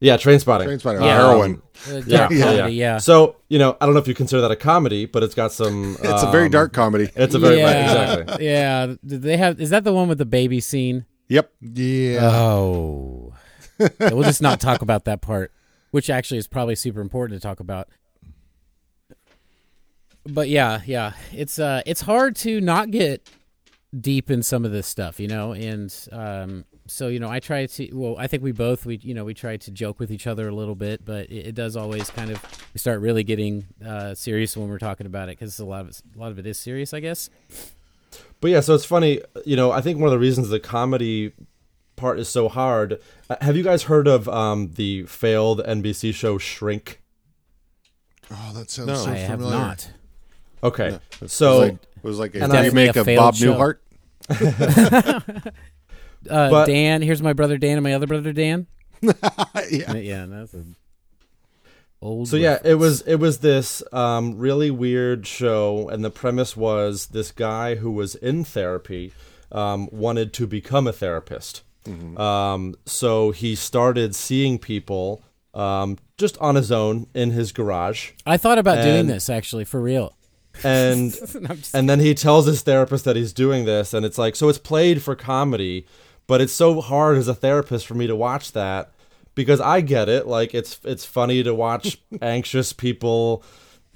Yeah, 0.02 0.16
Trainspotting. 0.16 0.64
Train 0.64 0.78
Spotting, 0.78 1.02
Yeah. 1.02 1.14
heroin. 1.14 1.60
Uh, 1.86 2.00
Yeah, 2.06 2.28
yeah, 2.30 2.44
comedy, 2.44 2.56
yeah. 2.56 2.66
yeah. 2.92 2.98
So 2.98 3.36
you 3.50 3.58
know, 3.58 3.76
I 3.78 3.84
don't 3.84 3.92
know 3.94 4.00
if 4.00 4.08
you 4.08 4.14
consider 4.14 4.40
that 4.40 4.50
a 4.50 4.56
comedy, 4.56 5.04
but 5.04 5.22
it's 5.22 5.34
got 5.34 5.52
some. 5.52 5.98
It's 6.02 6.22
a 6.22 6.30
very 6.30 6.46
um, 6.46 6.50
dark 6.52 6.72
comedy. 6.72 7.10
It's 7.14 7.34
a 7.34 7.38
very 7.38 7.58
yeah, 7.58 8.14
exactly. 8.16 8.46
yeah. 8.46 8.86
Did 9.04 9.20
they 9.20 9.36
have? 9.36 9.60
Is 9.60 9.68
that 9.68 9.84
the 9.84 9.92
one 9.92 10.08
with 10.08 10.16
the 10.16 10.24
baby 10.24 10.58
scene? 10.60 11.04
Yep. 11.30 11.52
yeah. 11.60 12.18
Oh, 12.22 13.32
we'll 14.00 14.24
just 14.24 14.42
not 14.42 14.60
talk 14.60 14.82
about 14.82 15.04
that 15.04 15.20
part, 15.20 15.52
which 15.92 16.10
actually 16.10 16.38
is 16.38 16.48
probably 16.48 16.74
super 16.74 17.00
important 17.00 17.40
to 17.40 17.42
talk 17.42 17.60
about. 17.60 17.88
But 20.24 20.48
yeah, 20.48 20.80
yeah, 20.84 21.12
it's 21.32 21.60
uh, 21.60 21.82
it's 21.86 22.00
hard 22.00 22.34
to 22.36 22.60
not 22.60 22.90
get 22.90 23.30
deep 23.98 24.28
in 24.28 24.42
some 24.42 24.64
of 24.64 24.72
this 24.72 24.88
stuff, 24.88 25.20
you 25.20 25.28
know, 25.28 25.52
and 25.52 25.94
um, 26.10 26.64
so 26.88 27.06
you 27.06 27.20
know, 27.20 27.30
I 27.30 27.38
try 27.38 27.64
to. 27.64 27.90
Well, 27.92 28.16
I 28.18 28.26
think 28.26 28.42
we 28.42 28.50
both 28.50 28.84
we 28.84 28.98
you 29.00 29.14
know 29.14 29.24
we 29.24 29.32
try 29.32 29.56
to 29.56 29.70
joke 29.70 30.00
with 30.00 30.10
each 30.10 30.26
other 30.26 30.48
a 30.48 30.54
little 30.54 30.74
bit, 30.74 31.04
but 31.04 31.30
it, 31.30 31.46
it 31.46 31.54
does 31.54 31.76
always 31.76 32.10
kind 32.10 32.32
of 32.32 32.44
we 32.74 32.78
start 32.78 33.00
really 33.00 33.22
getting 33.22 33.66
uh, 33.86 34.16
serious 34.16 34.56
when 34.56 34.68
we're 34.68 34.80
talking 34.80 35.06
about 35.06 35.28
it 35.28 35.38
because 35.38 35.60
a 35.60 35.64
lot 35.64 35.82
of 35.82 35.90
it, 35.90 36.02
a 36.16 36.18
lot 36.18 36.32
of 36.32 36.40
it 36.40 36.46
is 36.46 36.58
serious, 36.58 36.92
I 36.92 36.98
guess. 36.98 37.30
But 38.40 38.50
yeah, 38.50 38.60
so 38.60 38.74
it's 38.74 38.84
funny. 38.84 39.20
You 39.44 39.56
know, 39.56 39.70
I 39.70 39.80
think 39.80 39.98
one 39.98 40.06
of 40.06 40.12
the 40.12 40.18
reasons 40.18 40.48
the 40.48 40.60
comedy 40.60 41.32
part 41.96 42.18
is 42.18 42.28
so 42.28 42.48
hard. 42.48 42.98
uh, 43.28 43.36
Have 43.42 43.56
you 43.56 43.62
guys 43.62 43.82
heard 43.84 44.08
of 44.08 44.28
um, 44.28 44.72
the 44.76 45.02
failed 45.04 45.60
NBC 45.66 46.14
show 46.14 46.38
Shrink? 46.38 47.00
Oh, 48.30 48.52
that 48.54 48.70
sounds 48.70 48.86
No. 48.88 48.94
so 48.94 49.10
I 49.10 49.16
have 49.16 49.40
not. 49.40 49.90
Okay, 50.62 50.88
It 50.88 51.20
was 51.20 51.32
so 51.32 51.58
like, 51.58 51.72
it 51.74 52.04
was 52.04 52.18
like 52.18 52.34
a 52.34 52.42
And 52.44 52.52
I- 52.52 52.66
remake 52.66 52.94
a 52.96 53.00
of 53.00 53.06
Bob 53.06 53.34
show. 53.34 53.54
Newhart. 53.54 53.78
Uh, 56.28 56.50
But- 56.50 56.66
Dan, 56.66 57.00
here's 57.00 57.22
my 57.22 57.32
brother 57.32 57.56
Dan 57.56 57.78
and 57.78 57.82
my 57.82 57.94
other 57.94 58.06
brother 58.06 58.32
Dan. 58.34 58.66
yeah. 59.02 59.94
Yeah, 59.94 60.26
that's 60.26 60.52
a 60.52 60.64
old. 62.02 62.28
so 62.28 62.36
yeah, 62.36 62.58
it 62.64 62.74
was 62.76 63.02
it 63.02 63.16
was 63.16 63.38
this 63.38 63.82
um, 63.92 64.38
really 64.38 64.70
weird 64.70 65.26
show, 65.26 65.88
and 65.88 66.04
the 66.04 66.10
premise 66.10 66.56
was 66.56 67.06
this 67.06 67.32
guy 67.32 67.76
who 67.76 67.90
was 67.90 68.14
in 68.14 68.44
therapy 68.44 69.12
um, 69.52 69.88
wanted 69.92 70.32
to 70.34 70.46
become 70.46 70.86
a 70.86 70.92
therapist. 70.92 71.62
Um, 72.16 72.76
so 72.86 73.30
he 73.32 73.56
started 73.56 74.14
seeing 74.14 74.58
people 74.60 75.22
um, 75.54 75.98
just 76.18 76.38
on 76.38 76.54
his 76.54 76.70
own 76.70 77.06
in 77.14 77.30
his 77.30 77.50
garage, 77.50 78.12
I 78.24 78.36
thought 78.36 78.58
about 78.58 78.84
doing 78.84 79.06
this 79.06 79.28
actually 79.28 79.64
for 79.64 79.80
real. 79.80 80.14
and 80.62 81.16
and 81.74 81.88
then 81.88 82.00
he 82.00 82.14
tells 82.14 82.46
his 82.46 82.62
therapist 82.62 83.04
that 83.04 83.16
he's 83.16 83.32
doing 83.32 83.64
this 83.64 83.94
and 83.94 84.04
it's 84.04 84.18
like 84.18 84.34
so 84.36 84.48
it's 84.48 84.58
played 84.58 85.00
for 85.00 85.14
comedy 85.14 85.86
but 86.26 86.40
it's 86.40 86.52
so 86.52 86.80
hard 86.80 87.16
as 87.16 87.28
a 87.28 87.34
therapist 87.34 87.86
for 87.86 87.94
me 87.94 88.08
to 88.08 88.16
watch 88.16 88.50
that 88.50 88.92
because 89.44 89.60
i 89.60 89.80
get 89.80 90.08
it. 90.08 90.26
Like 90.26 90.54
it's 90.54 90.80
it's 90.84 91.04
funny 91.04 91.42
to 91.42 91.54
watch 91.54 91.98
anxious 92.22 92.72
people 92.72 93.42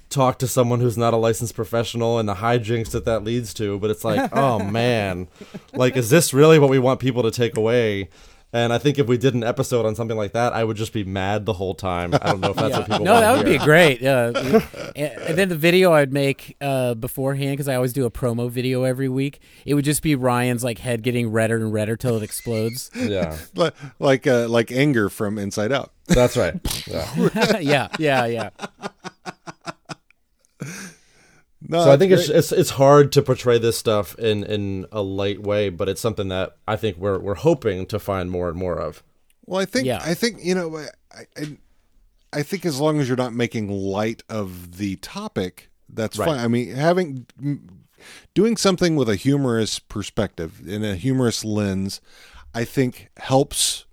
talk 0.09 0.39
to 0.39 0.47
someone 0.47 0.79
who's 0.79 0.97
not 0.97 1.13
a 1.13 1.17
licensed 1.17 1.55
professional 1.55 2.19
and 2.19 2.29
the 2.29 2.35
hijinks 2.35 2.91
that 2.91 3.05
that 3.05 3.23
leads 3.23 3.53
to 3.55 3.79
but 3.79 3.89
it's 3.89 4.03
like 4.03 4.29
oh 4.35 4.59
man. 4.81 5.27
Like 5.73 5.95
is 5.95 6.09
this 6.09 6.33
really 6.33 6.59
what 6.59 6.69
we 6.69 6.79
want 6.79 6.99
people 6.99 7.23
to 7.23 7.31
take 7.31 7.57
away 7.57 8.09
And 8.55 8.71
I 8.71 8.77
think 8.77 8.97
if 8.99 9.07
we 9.07 9.17
did 9.17 9.33
an 9.33 9.43
episode 9.43 9.85
on 9.85 9.95
something 9.95 10.15
like 10.15 10.31
that, 10.31 10.53
I 10.53 10.63
would 10.63 10.77
just 10.77 10.93
be 10.93 11.03
mad 11.03 11.45
the 11.45 11.51
whole 11.51 11.75
time. 11.75 12.13
I 12.13 12.19
don't 12.31 12.39
know 12.39 12.51
if 12.51 12.55
that's 12.55 12.77
what 12.77 12.85
people 12.89 13.03
no, 13.03 13.11
want 13.11 13.21
that 13.25 13.37
would 13.37 13.47
hear. 13.47 13.59
be 13.59 13.65
great. 13.65 14.01
Uh, 14.01 14.31
and, 14.95 15.11
and 15.23 15.37
then 15.37 15.49
the 15.49 15.57
video 15.57 15.91
I'd 15.91 16.13
make 16.13 16.55
uh, 16.61 16.93
beforehand 16.93 17.51
because 17.51 17.67
I 17.67 17.75
always 17.75 17.91
do 17.91 18.05
a 18.05 18.09
promo 18.11 18.49
video 18.49 18.83
every 18.83 19.09
week. 19.09 19.41
It 19.65 19.73
would 19.73 19.83
just 19.83 20.01
be 20.01 20.15
Ryan's 20.15 20.63
like 20.63 20.79
head 20.79 21.03
getting 21.03 21.31
redder 21.33 21.57
and 21.57 21.73
redder 21.73 21.97
till 21.97 22.15
it 22.15 22.23
explodes. 22.23 22.89
Yeah, 22.95 23.37
Li- 23.55 23.71
like 23.99 24.25
uh, 24.25 24.47
like 24.47 24.71
anger 24.71 25.09
from 25.09 25.37
Inside 25.37 25.73
Out. 25.73 25.91
that's 26.07 26.37
right. 26.37 26.55
Yeah. 26.87 27.59
yeah, 27.59 27.87
yeah, 27.99 28.25
yeah. 28.25 28.49
No, 31.67 31.83
So 31.83 31.91
I 31.91 31.97
think 31.97 32.11
it's, 32.11 32.29
it's 32.29 32.51
it's 32.51 32.71
hard 32.71 33.11
to 33.13 33.21
portray 33.21 33.57
this 33.57 33.77
stuff 33.77 34.17
in, 34.19 34.43
in 34.43 34.85
a 34.91 35.01
light 35.01 35.41
way, 35.41 35.69
but 35.69 35.89
it's 35.89 36.01
something 36.01 36.27
that 36.29 36.57
I 36.67 36.75
think 36.75 36.97
we're 36.97 37.19
we're 37.19 37.35
hoping 37.35 37.85
to 37.87 37.99
find 37.99 38.29
more 38.29 38.49
and 38.49 38.57
more 38.57 38.77
of. 38.79 39.03
Well, 39.45 39.61
I 39.61 39.65
think 39.65 39.85
Yeah. 39.85 39.99
I 40.03 40.13
think 40.13 40.43
you 40.43 40.55
know 40.55 40.77
I, 40.77 40.87
I 41.37 41.57
I 42.33 42.43
think 42.43 42.65
as 42.65 42.79
long 42.79 42.99
as 42.99 43.07
you're 43.07 43.17
not 43.17 43.33
making 43.33 43.69
light 43.69 44.21
of 44.29 44.77
the 44.77 44.97
topic, 44.97 45.69
that's 45.89 46.17
Right. 46.17 46.27
fine. 46.27 46.39
I 46.39 46.47
mean, 46.47 46.69
having 46.75 47.25
doing 48.33 48.57
something 48.57 48.95
with 48.95 49.09
a 49.09 49.15
humorous 49.15 49.79
perspective 49.79 50.61
in 50.67 50.83
a 50.83 50.95
humorous 50.95 51.43
lens, 51.45 52.01
I 52.53 52.65
think 52.65 53.09
helps 53.17 53.85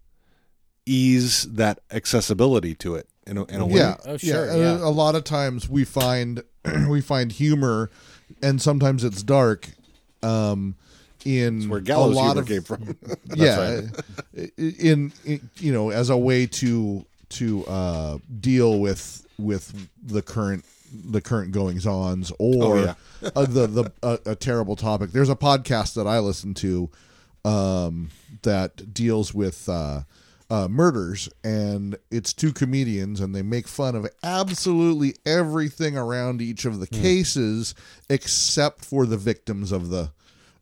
ease 0.84 1.44
that 1.44 1.78
accessibility 1.90 2.74
to 2.74 2.96
it 2.96 3.08
in 3.26 3.38
a, 3.38 3.44
in 3.46 3.60
a 3.60 3.66
way. 3.66 3.74
Yeah, 3.78 3.96
Oh, 4.04 4.16
sure, 4.16 4.46
yeah. 4.46 4.56
yeah. 4.56 4.78
A, 4.80 4.84
a 4.88 4.90
lot 4.90 5.14
of 5.14 5.24
times 5.24 5.68
we 5.68 5.84
find 5.84 6.42
we 6.88 7.00
find 7.00 7.30
humor, 7.32 7.90
and 8.42 8.60
sometimes 8.60 9.04
it's 9.04 9.22
dark. 9.22 9.68
Um, 10.22 10.76
in 11.24 11.68
Where 11.68 11.78
gallows 11.80 12.16
a 12.16 12.18
lot 12.18 12.24
humor 12.36 12.40
of 12.42 12.48
came 12.48 12.62
from. 12.62 12.96
yeah, 13.36 13.82
i- 14.36 14.50
in, 14.58 15.12
in 15.24 15.50
you 15.58 15.72
know 15.72 15.90
as 15.90 16.10
a 16.10 16.16
way 16.16 16.46
to 16.46 17.04
to 17.30 17.64
uh, 17.66 18.18
deal 18.40 18.80
with 18.80 19.24
with 19.38 19.88
the 20.04 20.20
current 20.22 20.64
the 20.92 21.20
current 21.20 21.52
goings 21.52 21.86
ons 21.86 22.30
or 22.38 22.76
Oh, 22.76 22.84
yeah. 22.84 22.94
uh, 23.36 23.46
the 23.46 23.66
the 23.68 23.92
uh, 24.02 24.16
a 24.26 24.34
terrible 24.34 24.74
topic. 24.76 25.12
There's 25.12 25.30
a 25.30 25.36
podcast 25.36 25.94
that 25.94 26.06
I 26.08 26.18
listen 26.18 26.54
to 26.54 26.90
um, 27.44 28.10
that 28.42 28.92
deals 28.92 29.32
with 29.32 29.68
uh, 30.52 30.68
murders, 30.68 31.30
and 31.42 31.96
it's 32.10 32.34
two 32.34 32.52
comedians, 32.52 33.20
and 33.20 33.34
they 33.34 33.40
make 33.40 33.66
fun 33.66 33.94
of 33.96 34.06
absolutely 34.22 35.14
everything 35.24 35.96
around 35.96 36.42
each 36.42 36.66
of 36.66 36.78
the 36.78 36.86
Hmm. 36.86 37.00
cases 37.00 37.74
except 38.10 38.84
for 38.84 39.06
the 39.06 39.16
victims 39.16 39.72
of 39.72 39.88
the 39.88 40.10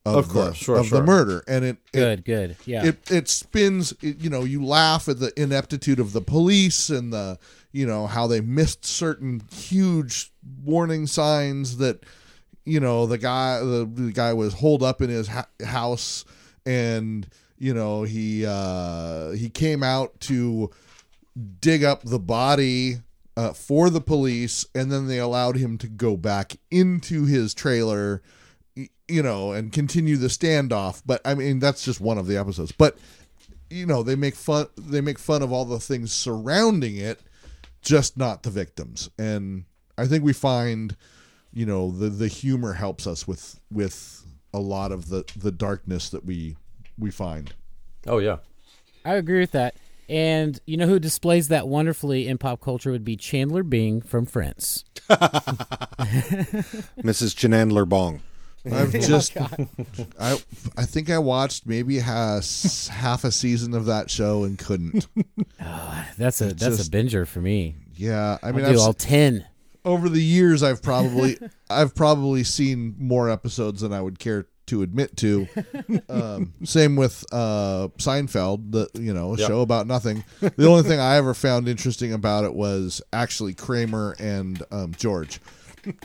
of, 0.06 0.16
Of 0.16 0.28
the, 0.28 0.32
course, 0.44 0.56
sure, 0.56 0.78
of 0.78 0.88
the 0.90 1.02
murder, 1.02 1.42
and 1.46 1.62
it, 1.64 1.76
it 1.92 1.98
Good, 1.98 2.24
good. 2.24 2.56
Yeah. 2.64 2.86
it 2.86 3.10
it 3.10 3.28
spins 3.28 3.92
it, 4.00 4.18
you 4.18 4.30
know 4.30 4.44
you 4.44 4.64
laugh 4.64 5.08
at 5.08 5.18
the 5.20 5.30
ineptitude 5.36 6.00
of 6.00 6.12
the 6.14 6.22
police 6.22 6.88
and 6.88 7.12
the 7.12 7.38
you 7.72 7.86
know 7.86 8.06
how 8.06 8.26
they 8.26 8.40
missed 8.40 8.84
certain 8.86 9.42
huge 9.52 10.32
warning 10.64 11.06
signs 11.06 11.76
that 11.78 12.02
you 12.64 12.80
know 12.80 13.04
the 13.06 13.18
guy 13.18 13.58
the, 13.60 13.84
the 13.92 14.10
guy 14.12 14.32
was 14.32 14.54
holed 14.54 14.82
up 14.82 15.02
in 15.02 15.10
his 15.10 15.28
ha- 15.28 15.48
house 15.66 16.24
and 16.64 17.26
you 17.60 17.72
know 17.72 18.02
he 18.02 18.44
uh 18.44 19.30
he 19.30 19.48
came 19.48 19.84
out 19.84 20.18
to 20.18 20.68
dig 21.60 21.84
up 21.84 22.02
the 22.02 22.18
body 22.18 22.96
uh, 23.36 23.52
for 23.52 23.88
the 23.88 24.00
police 24.00 24.66
and 24.74 24.90
then 24.90 25.06
they 25.06 25.18
allowed 25.18 25.56
him 25.56 25.78
to 25.78 25.86
go 25.86 26.16
back 26.16 26.56
into 26.70 27.26
his 27.26 27.54
trailer 27.54 28.20
you 29.06 29.22
know 29.22 29.52
and 29.52 29.72
continue 29.72 30.16
the 30.16 30.28
standoff. 30.28 31.02
But 31.04 31.20
i 31.24 31.34
mean 31.34 31.58
that's 31.58 31.84
just 31.84 32.00
one 32.00 32.18
of 32.18 32.26
the 32.26 32.36
episodes. 32.36 32.72
But 32.72 32.96
you 33.68 33.86
know 33.86 34.02
they 34.02 34.16
make 34.16 34.34
fun 34.34 34.66
they 34.76 35.00
make 35.00 35.18
fun 35.18 35.42
of 35.42 35.52
all 35.52 35.64
the 35.64 35.78
things 35.78 36.12
surrounding 36.12 36.96
it 36.96 37.20
just 37.82 38.16
not 38.16 38.42
the 38.42 38.50
victims. 38.50 39.10
And 39.18 39.64
i 39.98 40.06
think 40.06 40.24
we 40.24 40.32
find 40.32 40.96
you 41.52 41.66
know 41.66 41.90
the 41.90 42.08
the 42.08 42.28
humor 42.28 42.72
helps 42.72 43.06
us 43.06 43.28
with 43.28 43.60
with 43.70 44.24
a 44.52 44.60
lot 44.60 44.92
of 44.92 45.08
the 45.08 45.24
the 45.36 45.52
darkness 45.52 46.10
that 46.10 46.24
we 46.24 46.56
we 47.00 47.10
find 47.10 47.54
Oh 48.06 48.18
yeah. 48.18 48.38
I 49.04 49.14
agree 49.14 49.40
with 49.40 49.52
that. 49.52 49.74
And 50.08 50.58
you 50.66 50.76
know 50.76 50.86
who 50.86 50.98
displays 50.98 51.48
that 51.48 51.68
wonderfully 51.68 52.26
in 52.26 52.38
pop 52.38 52.60
culture 52.60 52.90
would 52.90 53.04
be 53.04 53.16
Chandler 53.16 53.62
Bing 53.62 54.00
from 54.00 54.26
Friends. 54.26 54.84
Mrs. 57.02 57.34
Chanandler 57.34 57.88
Bong. 57.88 58.22
I've 58.66 58.94
oh, 58.94 58.98
just 58.98 59.36
I 60.18 60.38
I 60.76 60.84
think 60.84 61.08
I 61.10 61.18
watched 61.18 61.66
maybe 61.66 61.98
has 62.00 62.88
half 62.88 63.24
a 63.24 63.32
season 63.32 63.72
of 63.74 63.86
that 63.86 64.10
show 64.10 64.44
and 64.44 64.58
couldn't. 64.58 65.06
Oh, 65.62 66.04
that's 66.18 66.40
a 66.40 66.46
that's 66.46 66.76
just- 66.76 66.88
a 66.88 66.90
binger 66.90 67.26
for 67.26 67.40
me. 67.40 67.76
Yeah, 67.94 68.38
I 68.42 68.48
I 68.48 68.52
mean 68.52 68.64
will 68.64 68.72
do 68.72 68.78
I've, 68.80 68.86
all 68.86 68.92
ten. 68.94 69.46
over 69.84 70.08
the 70.08 70.22
years 70.22 70.62
I've 70.62 70.82
probably 70.82 71.38
I've 71.70 71.94
probably 71.94 72.44
seen 72.44 72.94
more 72.98 73.30
episodes 73.30 73.80
than 73.82 73.92
I 73.94 74.00
would 74.02 74.18
care 74.18 74.46
to 74.70 74.82
admit 74.82 75.16
to. 75.18 75.46
Um, 76.08 76.52
same 76.64 76.96
with 76.96 77.24
uh, 77.32 77.88
Seinfeld, 77.98 78.72
the 78.72 78.88
you 78.94 79.12
know 79.14 79.34
a 79.34 79.38
Yep. 79.38 79.48
show 79.48 79.60
about 79.60 79.86
nothing. 79.86 80.24
The 80.40 80.66
only 80.68 80.82
thing 80.82 80.98
I 81.00 81.16
ever 81.16 81.34
found 81.34 81.68
interesting 81.68 82.12
about 82.12 82.44
it 82.44 82.54
was 82.54 83.00
actually 83.12 83.54
Kramer 83.54 84.16
and 84.18 84.62
um, 84.72 84.92
George. 84.96 85.40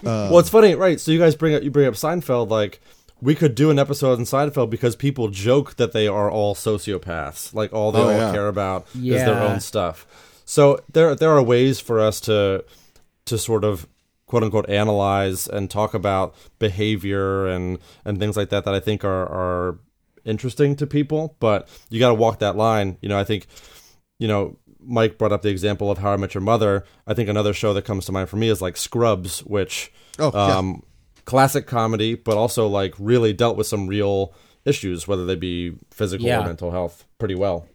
well, 0.03 0.37
it's 0.39 0.49
funny, 0.49 0.75
right? 0.75 0.99
So 0.99 1.11
you 1.11 1.19
guys 1.19 1.35
bring 1.35 1.55
up 1.55 1.63
you 1.63 1.71
bring 1.71 1.87
up 1.87 1.95
Seinfeld, 1.95 2.49
like 2.49 2.81
we 3.21 3.33
could 3.35 3.55
do 3.55 3.69
an 3.71 3.79
episode 3.79 4.19
on 4.19 4.25
Seinfeld 4.25 4.69
because 4.69 4.95
people 4.95 5.27
joke 5.29 5.75
that 5.77 5.91
they 5.91 6.07
are 6.07 6.29
all 6.29 6.53
sociopaths, 6.55 7.53
like 7.53 7.73
all 7.73 7.91
they 7.91 7.99
Oh, 7.99 8.03
all 8.09 8.11
yeah. 8.11 8.31
care 8.31 8.47
about 8.47 8.87
is 8.95 9.23
their 9.23 9.39
own 9.41 9.59
stuff. 9.59 10.05
So 10.45 10.79
there 10.91 11.15
there 11.15 11.31
are 11.31 11.41
ways 11.43 11.79
for 11.79 11.99
us 11.99 12.19
to 12.21 12.63
to 13.25 13.37
sort 13.37 13.63
of 13.63 13.87
quote 14.27 14.43
unquote 14.43 14.69
analyze 14.69 15.47
and 15.47 15.69
talk 15.69 15.93
about 15.93 16.35
behavior 16.60 17.47
and 17.47 17.80
and 18.03 18.19
things 18.19 18.35
like 18.38 18.49
that 18.49 18.65
that 18.65 18.73
I 18.73 18.80
think 18.80 19.03
are 19.03 19.26
are 19.26 19.80
interesting 20.23 20.76
to 20.77 20.88
people, 20.88 21.35
but 21.39 21.68
you 21.89 21.99
got 21.99 22.10
to 22.10 22.15
walk 22.15 22.39
that 22.39 22.56
line. 22.56 22.97
You 23.02 23.10
know, 23.10 23.19
I 23.19 23.23
think 23.23 23.47
you 24.18 24.27
know, 24.27 24.57
Mike 24.80 25.18
brought 25.18 25.31
up 25.31 25.41
the 25.41 25.49
example 25.49 25.91
of 25.91 25.97
How 25.99 26.11
I 26.14 26.18
Met 26.18 26.34
Your 26.34 26.41
Mother. 26.41 26.85
I 27.06 27.14
think 27.14 27.27
another 27.30 27.53
show 27.53 27.73
that 27.73 27.84
comes 27.85 28.06
to 28.06 28.11
mind 28.11 28.30
for 28.30 28.38
me 28.38 28.49
is 28.49 28.61
like 28.61 28.77
Scrubs, 28.77 29.39
which 29.41 29.91
Oh, 30.18 30.31
yeah. 30.34 30.57
um, 30.57 30.84
classic 31.26 31.68
comedy, 31.68 32.15
but 32.15 32.38
also 32.38 32.68
like 32.68 32.93
really 32.97 33.34
dealt 33.34 33.57
with 33.57 33.68
some 33.68 33.88
real 33.88 34.34
issues, 34.64 35.07
whether 35.07 35.26
they 35.26 35.35
be 35.35 35.73
physical 35.91 36.26
Yeah. 36.26 36.41
or 36.41 36.45
mental 36.45 36.72
health, 36.72 37.06
pretty 37.19 37.35
well. 37.35 37.68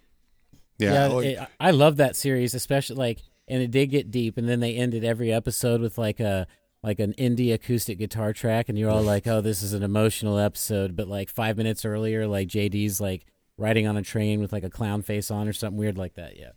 Yeah. 0.79 1.09
Yeah, 1.09 1.19
it, 1.21 1.49
I 1.61 1.73
love 1.73 1.99
that 1.99 2.17
series, 2.17 2.55
especially 2.55 2.97
like, 2.97 3.19
and 3.51 3.63
it 3.63 3.71
did 3.71 3.89
get 3.89 4.11
deep. 4.11 4.39
And 4.39 4.49
then 4.49 4.61
they 4.61 4.77
ended 4.77 5.05
every 5.05 5.33
episode 5.33 5.81
with 5.81 5.99
like 5.99 6.21
a 6.21 6.47
like 6.83 6.99
an 6.99 7.13
indie 7.15 7.53
acoustic 7.53 7.99
guitar 7.99 8.33
track, 8.33 8.69
and 8.69 8.79
you're 8.79 8.91
all 8.91 9.03
like, 9.03 9.27
"Oh, 9.27 9.41
this 9.41 9.63
is 9.63 9.75
an 9.75 9.83
emotional 9.83 10.39
episode." 10.39 10.97
But 10.97 11.09
like 11.09 11.29
five 11.29 11.57
minutes 11.57 11.85
earlier, 11.85 12.27
like 12.27 12.49
JD's 12.49 13.01
like 13.01 13.27
riding 13.59 13.87
on 13.87 13.97
a 13.97 14.03
train 14.03 14.41
with 14.41 14.53
like 14.53 14.65
a 14.65 14.71
clown 14.71 15.03
face 15.03 15.31
on 15.31 15.47
or 15.47 15.53
something 15.53 15.79
weird 15.79 15.99
like 15.99 16.15
that. 16.15 16.37
Yeah, 16.39 16.53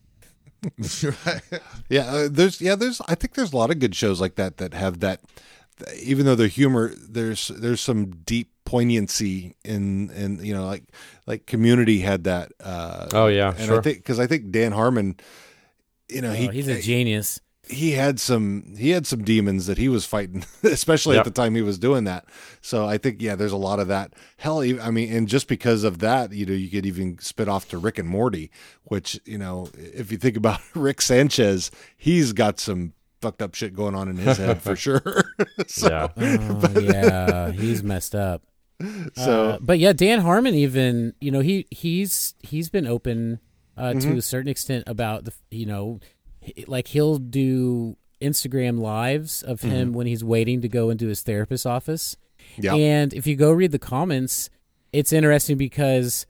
Yeah, 1.90 2.06
uh, 2.06 2.28
there's 2.32 2.62
yeah, 2.62 2.76
there's 2.76 3.02
I 3.08 3.16
think 3.16 3.34
there's 3.34 3.54
a 3.54 3.58
lot 3.58 3.72
of 3.72 3.80
good 3.80 3.96
shows 3.96 4.22
like 4.22 4.36
that 4.36 4.58
that 4.58 4.74
have 4.74 5.00
that 5.02 5.22
even 6.02 6.26
though 6.26 6.36
they're 6.36 6.48
humor, 6.48 6.94
there's 6.96 7.48
there's 7.50 7.82
some 7.82 8.12
deep 8.26 8.50
poignancy 8.66 9.56
in 9.66 10.10
in 10.12 10.44
you 10.44 10.54
know 10.54 10.66
like 10.66 10.84
like 11.28 11.46
Community 11.46 12.00
had 12.00 12.24
that 12.24 12.52
uh 12.62 13.08
Oh 13.14 13.28
yeah, 13.28 13.50
and 13.50 13.66
sure. 13.66 13.80
I 13.80 13.82
think 13.82 14.06
cuz 14.06 14.20
I 14.20 14.28
think 14.28 14.52
Dan 14.52 14.72
Harmon 14.72 15.18
you 16.10 16.22
know, 16.22 16.32
he 16.34 16.48
oh, 16.48 16.52
he's 16.52 16.68
a 16.68 16.82
genius. 16.82 17.40
he 17.68 17.92
had 17.92 18.20
some 18.20 18.76
he 18.78 18.90
had 18.90 19.08
some 19.08 19.24
demons 19.24 19.68
that 19.68 19.78
he 19.78 19.88
was 19.88 20.06
fighting 20.06 20.44
especially 20.64 21.16
Yep. 21.16 21.26
at 21.28 21.34
the 21.34 21.42
time 21.42 21.56
he 21.56 21.62
was 21.62 21.80
doing 21.80 22.04
that 22.04 22.26
so 22.60 22.86
i 22.86 22.98
think 22.98 23.22
yeah 23.22 23.36
there's 23.38 23.54
a 23.54 23.58
lot 23.58 23.80
of 23.80 23.88
that 23.88 24.14
hell 24.38 24.60
I 24.62 24.92
mean 24.92 25.14
and 25.14 25.30
just 25.30 25.48
because 25.48 25.86
of 25.86 26.00
that 26.00 26.34
you 26.34 26.46
know 26.46 26.52
you 26.52 26.70
could 26.70 26.86
even 26.86 27.20
spit 27.20 27.48
off 27.48 27.70
to 27.70 27.78
rick 27.78 27.98
and 27.98 28.10
morty 28.10 28.52
which 28.84 29.18
you 29.24 29.38
know 29.38 29.70
if 29.76 30.12
you 30.12 30.18
think 30.18 30.36
about 30.36 30.60
rick 30.76 31.02
sanchez 31.02 31.72
he's 31.96 32.34
got 32.34 32.60
some 32.60 32.92
fucked 33.22 33.42
up 33.42 33.56
shit 33.56 33.74
going 33.74 33.96
on 33.96 34.10
in 34.10 34.18
his 34.18 34.36
head 34.38 34.62
for 34.62 34.76
sure 34.86 35.24
so, 35.66 35.88
yeah. 35.88 36.08
Oh, 36.18 36.80
yeah, 36.82 37.52
he's 37.52 37.82
messed 37.82 38.14
up. 38.14 38.44
so 39.16 39.52
Uh, 39.52 39.58
but 39.62 39.80
yeah, 39.80 39.94
Dan 39.94 40.20
Harmon 40.20 40.54
even 40.54 41.14
you 41.22 41.32
know 41.32 41.40
he 41.40 41.66
he's 41.72 42.36
he's 42.44 42.68
been 42.70 42.86
open 42.88 43.40
uh, 43.78 43.94
to 43.94 44.18
a 44.18 44.22
certain 44.22 44.50
extent 44.50 44.84
about 44.88 45.26
the 45.26 45.34
you 45.52 45.66
know 45.66 46.00
like 46.68 46.88
he'll 46.88 47.18
do 47.18 47.98
Instagram 48.22 48.80
lives 48.80 49.44
of 49.44 49.62
him 49.62 49.94
when 49.94 50.08
he's 50.08 50.24
waiting 50.24 50.62
to 50.62 50.70
go 50.70 50.90
into 50.90 51.08
his 51.08 51.22
therapist's 51.22 51.66
office. 51.66 52.16
yeah 52.58 52.74
And 52.76 53.14
if 53.14 53.28
you 53.28 53.36
go 53.36 53.52
read 53.52 53.72
the 53.72 53.80
comments, 53.80 54.50
it's 54.92 55.12
interesting 55.12 55.58
because 55.58 56.26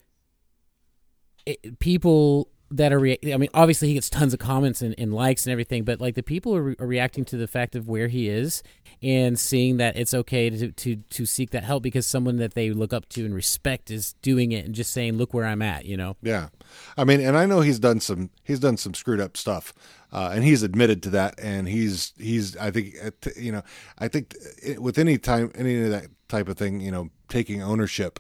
it, 1.45 1.79
people 1.79 2.49
that 2.71 2.91
are 2.91 3.05
I 3.05 3.37
mean 3.37 3.49
obviously 3.53 3.89
he 3.89 3.93
gets 3.93 4.09
tons 4.09 4.33
of 4.33 4.39
comments 4.39 4.81
and, 4.81 4.95
and 4.97 5.13
likes 5.13 5.45
and 5.45 5.51
everything 5.51 5.83
but 5.83 6.01
like 6.01 6.15
the 6.15 6.23
people 6.23 6.55
are, 6.55 6.63
re- 6.63 6.75
are 6.79 6.87
reacting 6.87 7.23
to 7.25 7.37
the 7.37 7.45
fact 7.47 7.75
of 7.75 7.87
where 7.87 8.07
he 8.07 8.27
is 8.29 8.63
and 9.03 9.37
seeing 9.37 9.77
that 9.77 9.97
it's 9.97 10.13
okay 10.13 10.49
to, 10.49 10.71
to 10.71 10.95
to 10.95 11.25
seek 11.25 11.51
that 11.51 11.63
help 11.63 11.83
because 11.83 12.07
someone 12.07 12.37
that 12.37 12.53
they 12.53 12.71
look 12.71 12.93
up 12.93 13.09
to 13.09 13.25
and 13.25 13.35
respect 13.35 13.91
is 13.91 14.13
doing 14.21 14.51
it 14.51 14.65
and 14.65 14.73
just 14.73 14.91
saying 14.91 15.17
look 15.17 15.33
where 15.33 15.45
I'm 15.45 15.61
at 15.61 15.85
you 15.85 15.97
know 15.97 16.15
Yeah, 16.21 16.49
I 16.97 17.03
mean, 17.03 17.19
and 17.19 17.37
I 17.37 17.45
know 17.45 17.61
he's 17.61 17.79
done 17.79 17.99
some 17.99 18.29
he's 18.43 18.59
done 18.59 18.77
some 18.77 18.93
screwed 18.93 19.19
up 19.19 19.37
stuff, 19.37 19.73
uh, 20.11 20.31
and 20.33 20.43
he's 20.43 20.63
admitted 20.63 21.03
to 21.03 21.09
that. 21.11 21.35
And 21.37 21.67
he's 21.67 22.13
he's 22.17 22.55
I 22.57 22.71
think 22.71 22.95
you 23.35 23.51
know 23.51 23.63
I 23.99 24.07
think 24.07 24.35
with 24.79 24.97
any 24.97 25.17
time 25.17 25.51
any 25.55 25.81
of 25.81 25.89
that 25.91 26.07
type 26.27 26.47
of 26.47 26.57
thing, 26.57 26.79
you 26.79 26.91
know, 26.91 27.09
taking 27.29 27.61
ownership 27.61 28.19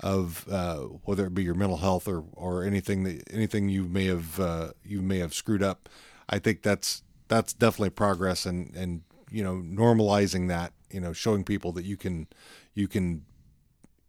of 0.00 0.46
uh, 0.50 0.78
whether 1.04 1.26
it 1.26 1.34
be 1.34 1.42
your 1.42 1.54
mental 1.54 1.78
health 1.78 2.08
or 2.08 2.24
or 2.32 2.64
anything 2.64 3.02
that 3.04 3.22
anything 3.30 3.68
you 3.68 3.84
may 3.84 4.06
have 4.06 4.40
uh, 4.40 4.70
you 4.84 5.02
may 5.02 5.18
have 5.18 5.34
screwed 5.34 5.62
up, 5.62 5.88
I 6.28 6.38
think 6.38 6.62
that's 6.62 7.02
that's 7.28 7.52
definitely 7.52 7.90
progress 7.90 8.46
and 8.46 8.74
and 8.74 9.02
you 9.30 9.42
know 9.42 9.54
normalizing 9.56 10.48
that 10.48 10.72
you 10.90 11.00
know 11.00 11.12
showing 11.12 11.44
people 11.44 11.72
that 11.72 11.84
you 11.84 11.96
can 11.96 12.26
you 12.74 12.88
can 12.88 13.24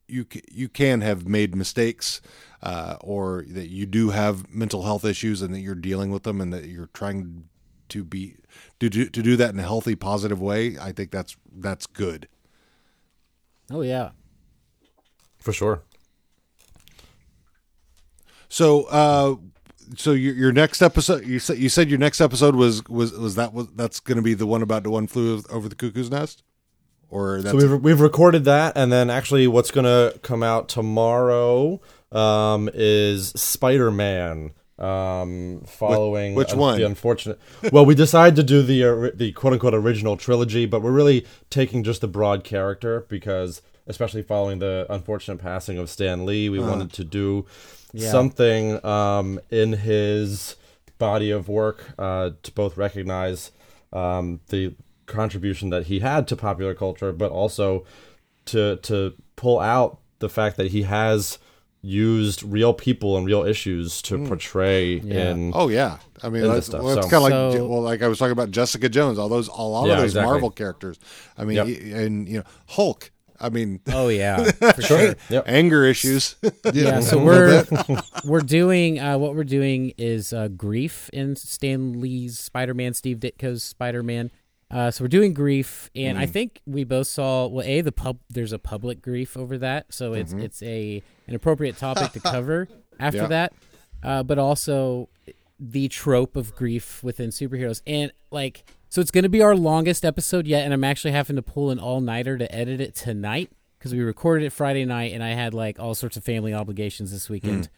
you 0.07 0.25
you 0.51 0.67
can 0.67 1.01
have 1.01 1.27
made 1.27 1.55
mistakes, 1.55 2.21
uh, 2.61 2.97
or 3.01 3.45
that 3.47 3.69
you 3.69 3.85
do 3.85 4.09
have 4.09 4.53
mental 4.53 4.83
health 4.83 5.05
issues 5.05 5.41
and 5.41 5.53
that 5.53 5.61
you're 5.61 5.75
dealing 5.75 6.11
with 6.11 6.23
them, 6.23 6.41
and 6.41 6.51
that 6.53 6.65
you're 6.65 6.89
trying 6.93 7.45
to 7.89 8.03
be 8.03 8.35
to 8.79 8.89
do 8.89 9.07
to 9.07 9.21
do 9.21 9.35
that 9.37 9.53
in 9.53 9.59
a 9.59 9.63
healthy, 9.63 9.95
positive 9.95 10.41
way. 10.41 10.77
I 10.77 10.91
think 10.91 11.11
that's 11.11 11.35
that's 11.55 11.87
good. 11.87 12.27
oh 13.71 13.81
yeah 13.81 14.11
For 15.39 15.53
sure. 15.53 15.83
So, 18.49 18.83
uh, 18.89 19.35
so 19.95 20.11
your 20.11 20.33
your 20.33 20.51
next 20.51 20.81
episode, 20.81 21.25
you 21.25 21.39
said 21.39 21.57
you 21.57 21.69
said 21.69 21.89
your 21.89 21.99
next 21.99 22.21
episode 22.21 22.55
was 22.55 22.83
was 22.87 23.11
was 23.13 23.35
that 23.35 23.53
was 23.53 23.67
that's 23.75 23.99
going 23.99 24.17
to 24.17 24.21
be 24.21 24.33
the 24.33 24.45
one 24.45 24.61
about 24.61 24.83
the 24.83 24.89
one 24.89 25.07
flew 25.07 25.41
over 25.49 25.67
the 25.67 25.75
cuckoo's 25.75 26.09
nest, 26.09 26.43
or 27.09 27.41
that's 27.41 27.59
So 27.59 27.67
we've 27.69 27.81
we've 27.81 28.01
recorded 28.01 28.45
that, 28.45 28.73
and 28.75 28.91
then 28.91 29.09
actually, 29.09 29.47
what's 29.47 29.71
gonna 29.71 30.13
come 30.21 30.43
out 30.43 30.69
tomorrow 30.69 31.81
um, 32.11 32.69
is 32.73 33.29
Spider 33.29 33.91
Man. 33.91 34.51
Um, 34.79 35.61
following 35.67 36.33
which 36.33 36.53
uh, 36.53 36.57
one? 36.57 36.79
The 36.79 36.85
unfortunate. 36.87 37.39
well, 37.71 37.85
we 37.85 37.93
decided 37.93 38.35
to 38.37 38.43
do 38.43 38.63
the 38.63 38.83
uh, 38.83 39.11
the 39.13 39.31
quote 39.33 39.53
unquote 39.53 39.75
original 39.75 40.17
trilogy, 40.17 40.65
but 40.65 40.81
we're 40.81 40.91
really 40.91 41.27
taking 41.51 41.83
just 41.83 42.01
the 42.01 42.07
broad 42.07 42.43
character 42.43 43.05
because, 43.07 43.61
especially 43.85 44.23
following 44.23 44.57
the 44.57 44.87
unfortunate 44.89 45.37
passing 45.37 45.77
of 45.77 45.87
Stan 45.87 46.25
Lee, 46.25 46.49
we 46.49 46.57
wanted 46.57 46.91
to 46.93 47.03
do 47.03 47.45
Yeah. 47.93 48.11
something 48.11 48.83
um, 48.85 49.39
in 49.49 49.73
his 49.73 50.55
body 50.97 51.31
of 51.31 51.47
work 51.49 51.93
uh, 51.99 52.31
to 52.43 52.51
both 52.53 52.77
recognize 52.77 53.51
um, 53.91 54.39
the 54.49 54.75
contribution 55.07 55.69
that 55.71 55.87
he 55.87 55.99
had 55.99 56.27
to 56.29 56.35
popular 56.35 56.73
culture, 56.73 57.11
but 57.11 57.31
also 57.31 57.85
to 58.45 58.77
to 58.77 59.13
pull 59.35 59.59
out 59.59 59.99
the 60.19 60.29
fact 60.29 60.57
that 60.57 60.67
he 60.71 60.83
has 60.83 61.37
used 61.83 62.43
real 62.43 62.73
people 62.75 63.17
and 63.17 63.25
real 63.25 63.43
issues 63.43 64.01
to 64.03 64.23
portray 64.27 64.95
Yeah. 64.99 65.31
in 65.31 65.51
oh 65.55 65.67
yeah, 65.67 65.97
I 66.21 66.29
mean 66.29 66.43
that's, 66.43 66.67
stuff, 66.67 66.83
well, 66.83 66.97
it's 66.97 67.07
so- 67.07 67.09
kind 67.09 67.15
of 67.15 67.23
like 67.23 67.57
So- 67.57 67.67
well, 67.67 67.81
like 67.81 68.03
I 68.03 68.07
was 68.07 68.19
talking 68.19 68.31
about 68.33 68.51
Jessica 68.51 68.87
Jones, 68.87 69.17
all 69.17 69.29
those 69.29 69.47
a 69.47 69.51
lot 69.53 69.87
Yeah, 69.87 69.93
of 69.93 69.97
those 69.99 70.11
exactly. 70.11 70.31
Marvel 70.31 70.51
characters. 70.51 70.99
I 71.37 71.43
mean, 71.43 71.55
Yep. 71.57 71.67
he- 71.67 71.91
and 71.91 72.27
you 72.29 72.37
know 72.37 72.43
Hulk. 72.67 73.11
I 73.41 73.49
mean, 73.49 73.79
oh 73.87 74.07
yeah 74.09 74.43
for 74.51 74.81
sure 74.81 75.15
Yep. 75.29 75.43
anger 75.47 75.83
issues. 75.85 76.35
yeah 76.73 76.99
so 76.99 77.17
we're 77.23 77.65
we're 78.25 78.41
doing 78.41 78.99
uh, 78.99 79.17
what 79.17 79.35
we're 79.35 79.43
doing 79.43 79.93
is 79.97 80.31
uh, 80.33 80.47
grief 80.49 81.09
in 81.11 81.35
Stan 81.35 81.99
Lee's 81.99 82.37
Spider-Man, 82.39 82.93
Steve 82.93 83.17
Ditko's 83.17 83.63
Spider-Man. 83.63 84.31
Uh, 84.69 84.89
so 84.89 85.03
we're 85.03 85.09
doing 85.09 85.33
grief, 85.33 85.89
and 85.95 86.17
I 86.17 86.25
think 86.25 86.61
we 86.65 86.85
both 86.85 87.07
saw 87.07 87.45
well, 87.47 87.65
a 87.67 87.81
the 87.81 87.91
pub. 87.91 88.19
There's 88.29 88.53
a 88.53 88.59
public 88.59 89.01
grief 89.01 89.35
over 89.35 89.57
that, 89.57 89.93
so 89.93 90.13
it's 90.13 90.31
it's 90.31 90.63
a 90.63 91.03
an 91.27 91.35
appropriate 91.35 91.75
topic 91.77 92.13
to 92.13 92.21
cover 92.21 92.69
after 92.97 93.17
Yeah. 93.23 93.27
that. 93.27 93.53
Uh, 94.01 94.23
but 94.23 94.39
also 94.39 95.09
the 95.59 95.89
trope 95.89 96.37
of 96.37 96.55
grief 96.55 97.03
within 97.03 97.31
superheroes, 97.31 97.81
and 97.85 98.13
like 98.31 98.63
so 98.91 98.99
it's 98.99 99.09
going 99.09 99.23
to 99.23 99.29
be 99.29 99.41
our 99.41 99.55
longest 99.55 100.03
episode 100.03 100.45
yet, 100.45 100.65
and 100.65 100.73
I'm 100.73 100.83
actually 100.83 101.13
having 101.13 101.37
to 101.37 101.41
pull 101.41 101.69
an 101.69 101.79
all 101.79 102.01
nighter 102.01 102.37
to 102.37 102.53
edit 102.53 102.81
it 102.81 102.93
tonight 102.93 103.49
because 103.79 103.93
we 103.93 104.01
recorded 104.01 104.45
it 104.45 104.49
Friday 104.49 104.83
night, 104.83 105.13
and 105.13 105.23
I 105.23 105.29
had 105.29 105.53
like 105.53 105.79
all 105.79 105.95
sorts 105.95 106.17
of 106.17 106.25
family 106.25 106.53
obligations 106.53 107.09
this 107.09 107.29
weekend. 107.29 107.69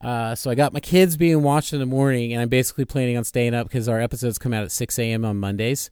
Uh, 0.00 0.34
so 0.34 0.50
I 0.50 0.54
got 0.54 0.72
my 0.72 0.80
kids 0.80 1.18
being 1.18 1.42
watched 1.42 1.74
in 1.74 1.80
the 1.80 1.86
morning, 1.86 2.32
and 2.32 2.40
I'm 2.40 2.48
basically 2.48 2.86
planning 2.86 3.18
on 3.18 3.24
staying 3.24 3.52
up 3.52 3.68
because 3.68 3.90
our 3.90 4.00
episodes 4.00 4.38
come 4.38 4.54
out 4.54 4.62
at 4.62 4.72
6 4.72 4.98
a.m. 4.98 5.22
on 5.22 5.36
Mondays, 5.36 5.90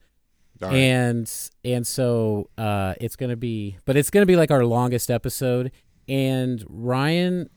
right. 0.59 0.73
and 0.73 1.31
and 1.63 1.87
so 1.87 2.49
uh, 2.57 2.95
it's 2.99 3.15
gonna 3.15 3.37
be, 3.37 3.77
but 3.85 3.95
it's 3.95 4.09
gonna 4.09 4.25
be 4.25 4.37
like 4.37 4.51
our 4.51 4.65
longest 4.65 5.11
episode. 5.11 5.71
And 6.09 6.65
Ryan 6.67 7.51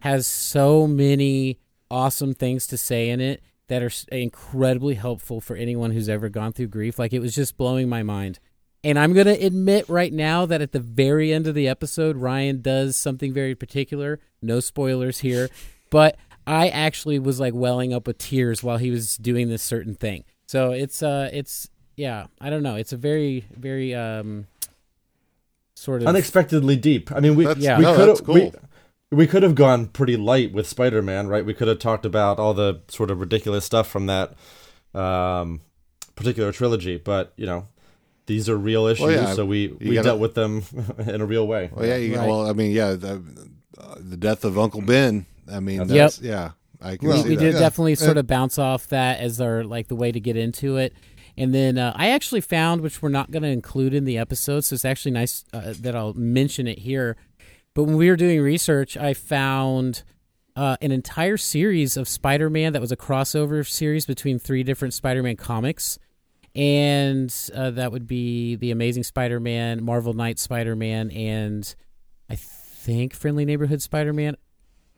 has 0.00 0.26
so 0.26 0.88
many 0.88 1.60
awesome 1.92 2.34
things 2.34 2.66
to 2.66 2.76
say 2.76 3.08
in 3.08 3.20
it 3.20 3.40
that 3.68 3.82
are 3.82 3.90
incredibly 4.10 4.94
helpful 4.94 5.40
for 5.40 5.56
anyone 5.56 5.92
who's 5.92 6.08
ever 6.08 6.28
gone 6.28 6.52
through 6.52 6.68
grief. 6.68 6.98
Like 6.98 7.12
it 7.12 7.20
was 7.20 7.34
just 7.34 7.56
blowing 7.56 7.88
my 7.88 8.02
mind. 8.02 8.38
And 8.84 8.98
I'm 8.98 9.12
going 9.12 9.26
to 9.26 9.44
admit 9.44 9.88
right 9.88 10.12
now 10.12 10.46
that 10.46 10.60
at 10.62 10.72
the 10.72 10.80
very 10.80 11.32
end 11.32 11.46
of 11.46 11.54
the 11.54 11.66
episode, 11.68 12.16
Ryan 12.16 12.62
does 12.62 12.96
something 12.96 13.32
very 13.32 13.54
particular. 13.54 14.20
No 14.42 14.60
spoilers 14.60 15.20
here. 15.20 15.48
But 15.90 16.16
I 16.46 16.68
actually 16.68 17.18
was 17.18 17.40
like 17.40 17.54
welling 17.54 17.94
up 17.94 18.06
with 18.06 18.18
tears 18.18 18.62
while 18.62 18.76
he 18.76 18.90
was 18.90 19.16
doing 19.16 19.48
this 19.48 19.62
certain 19.62 19.94
thing. 19.94 20.24
So 20.46 20.72
it's, 20.72 21.02
uh, 21.02 21.30
it's, 21.32 21.70
yeah, 21.96 22.26
I 22.42 22.50
don't 22.50 22.62
know. 22.62 22.74
It's 22.76 22.92
a 22.92 22.98
very, 22.98 23.46
very, 23.56 23.94
um, 23.94 24.48
sort 25.74 26.02
of. 26.02 26.08
unexpectedly 26.08 26.76
deep. 26.76 27.10
I 27.10 27.20
mean, 27.20 27.36
we 27.36 27.46
That's- 27.46 27.64
Yeah. 27.64 27.78
we 27.78 27.84
no, 27.84 27.96
could 27.96 28.08
that's 28.08 28.18
have 28.20 28.26
cool. 28.26 28.34
we, 28.34 28.52
we 29.10 29.26
could 29.26 29.42
have 29.42 29.54
gone 29.54 29.86
pretty 29.86 30.16
light 30.16 30.52
with 30.52 30.66
Spider-Man, 30.66 31.28
right? 31.28 31.44
We 31.44 31.54
could 31.54 31.68
have 31.68 31.78
talked 31.78 32.04
about 32.04 32.38
all 32.38 32.52
the 32.54 32.82
sort 32.88 33.10
of 33.10 33.20
ridiculous 33.20 33.64
stuff 33.64 33.88
from 33.88 34.06
that 34.06 34.34
um, 34.94 35.60
particular 36.14 36.52
trilogy, 36.52 36.98
but 36.98 37.32
you 37.36 37.46
know, 37.46 37.66
these 38.26 38.48
are 38.48 38.56
real 38.56 38.86
issues, 38.86 39.06
Well, 39.06 39.10
yeah, 39.12 39.32
so 39.34 39.46
we 39.46 39.68
we 39.68 39.94
gotta- 39.94 40.08
dealt 40.08 40.20
with 40.20 40.34
them 40.34 40.62
in 40.98 41.20
a 41.20 41.26
real 41.26 41.46
way. 41.46 41.70
Well, 41.72 41.86
yeah, 41.86 41.96
you, 41.96 42.16
Right. 42.16 42.28
well, 42.28 42.48
I 42.48 42.52
mean, 42.52 42.72
yeah, 42.72 42.92
the, 42.92 43.22
uh, 43.78 43.94
the 43.98 44.16
death 44.16 44.44
of 44.44 44.58
Uncle 44.58 44.82
Ben. 44.82 45.24
I 45.50 45.60
mean, 45.60 45.88
Yep. 45.88 46.12
yeah, 46.20 46.50
I 46.80 46.96
can 46.98 47.08
we, 47.08 47.16
see 47.22 47.28
we 47.30 47.36
that. 47.36 47.42
did 47.42 47.54
Yeah. 47.54 47.60
definitely 47.60 47.94
sort 47.94 48.18
of 48.18 48.26
bounce 48.26 48.58
off 48.58 48.86
that 48.88 49.20
as 49.20 49.40
our 49.40 49.64
like 49.64 49.88
the 49.88 49.94
way 49.96 50.12
to 50.12 50.20
get 50.20 50.36
into 50.36 50.76
it 50.76 50.92
and 51.38 51.54
then 51.54 51.78
uh, 51.78 51.92
i 51.96 52.08
actually 52.10 52.40
found 52.40 52.80
which 52.80 53.00
we're 53.00 53.08
not 53.08 53.30
going 53.30 53.42
to 53.44 53.48
include 53.48 53.94
in 53.94 54.04
the 54.04 54.18
episode 54.18 54.60
so 54.64 54.74
it's 54.74 54.84
actually 54.84 55.12
nice 55.12 55.44
uh, 55.52 55.72
that 55.80 55.94
i'll 55.96 56.12
mention 56.14 56.66
it 56.66 56.80
here 56.80 57.16
but 57.78 57.84
when 57.84 57.96
we 57.96 58.10
were 58.10 58.16
doing 58.16 58.40
research 58.40 58.96
i 58.96 59.14
found 59.14 60.02
uh, 60.56 60.76
an 60.80 60.90
entire 60.90 61.36
series 61.36 61.96
of 61.96 62.08
spider-man 62.08 62.72
that 62.72 62.80
was 62.80 62.90
a 62.90 62.96
crossover 62.96 63.64
series 63.64 64.04
between 64.04 64.36
three 64.40 64.64
different 64.64 64.92
spider-man 64.92 65.36
comics 65.36 65.96
and 66.56 67.32
uh, 67.54 67.70
that 67.70 67.92
would 67.92 68.08
be 68.08 68.56
the 68.56 68.72
amazing 68.72 69.04
spider-man 69.04 69.84
marvel 69.84 70.12
knight 70.12 70.40
spider-man 70.40 71.08
and 71.12 71.76
i 72.28 72.34
think 72.34 73.14
friendly 73.14 73.44
neighborhood 73.44 73.80
spider-man 73.80 74.36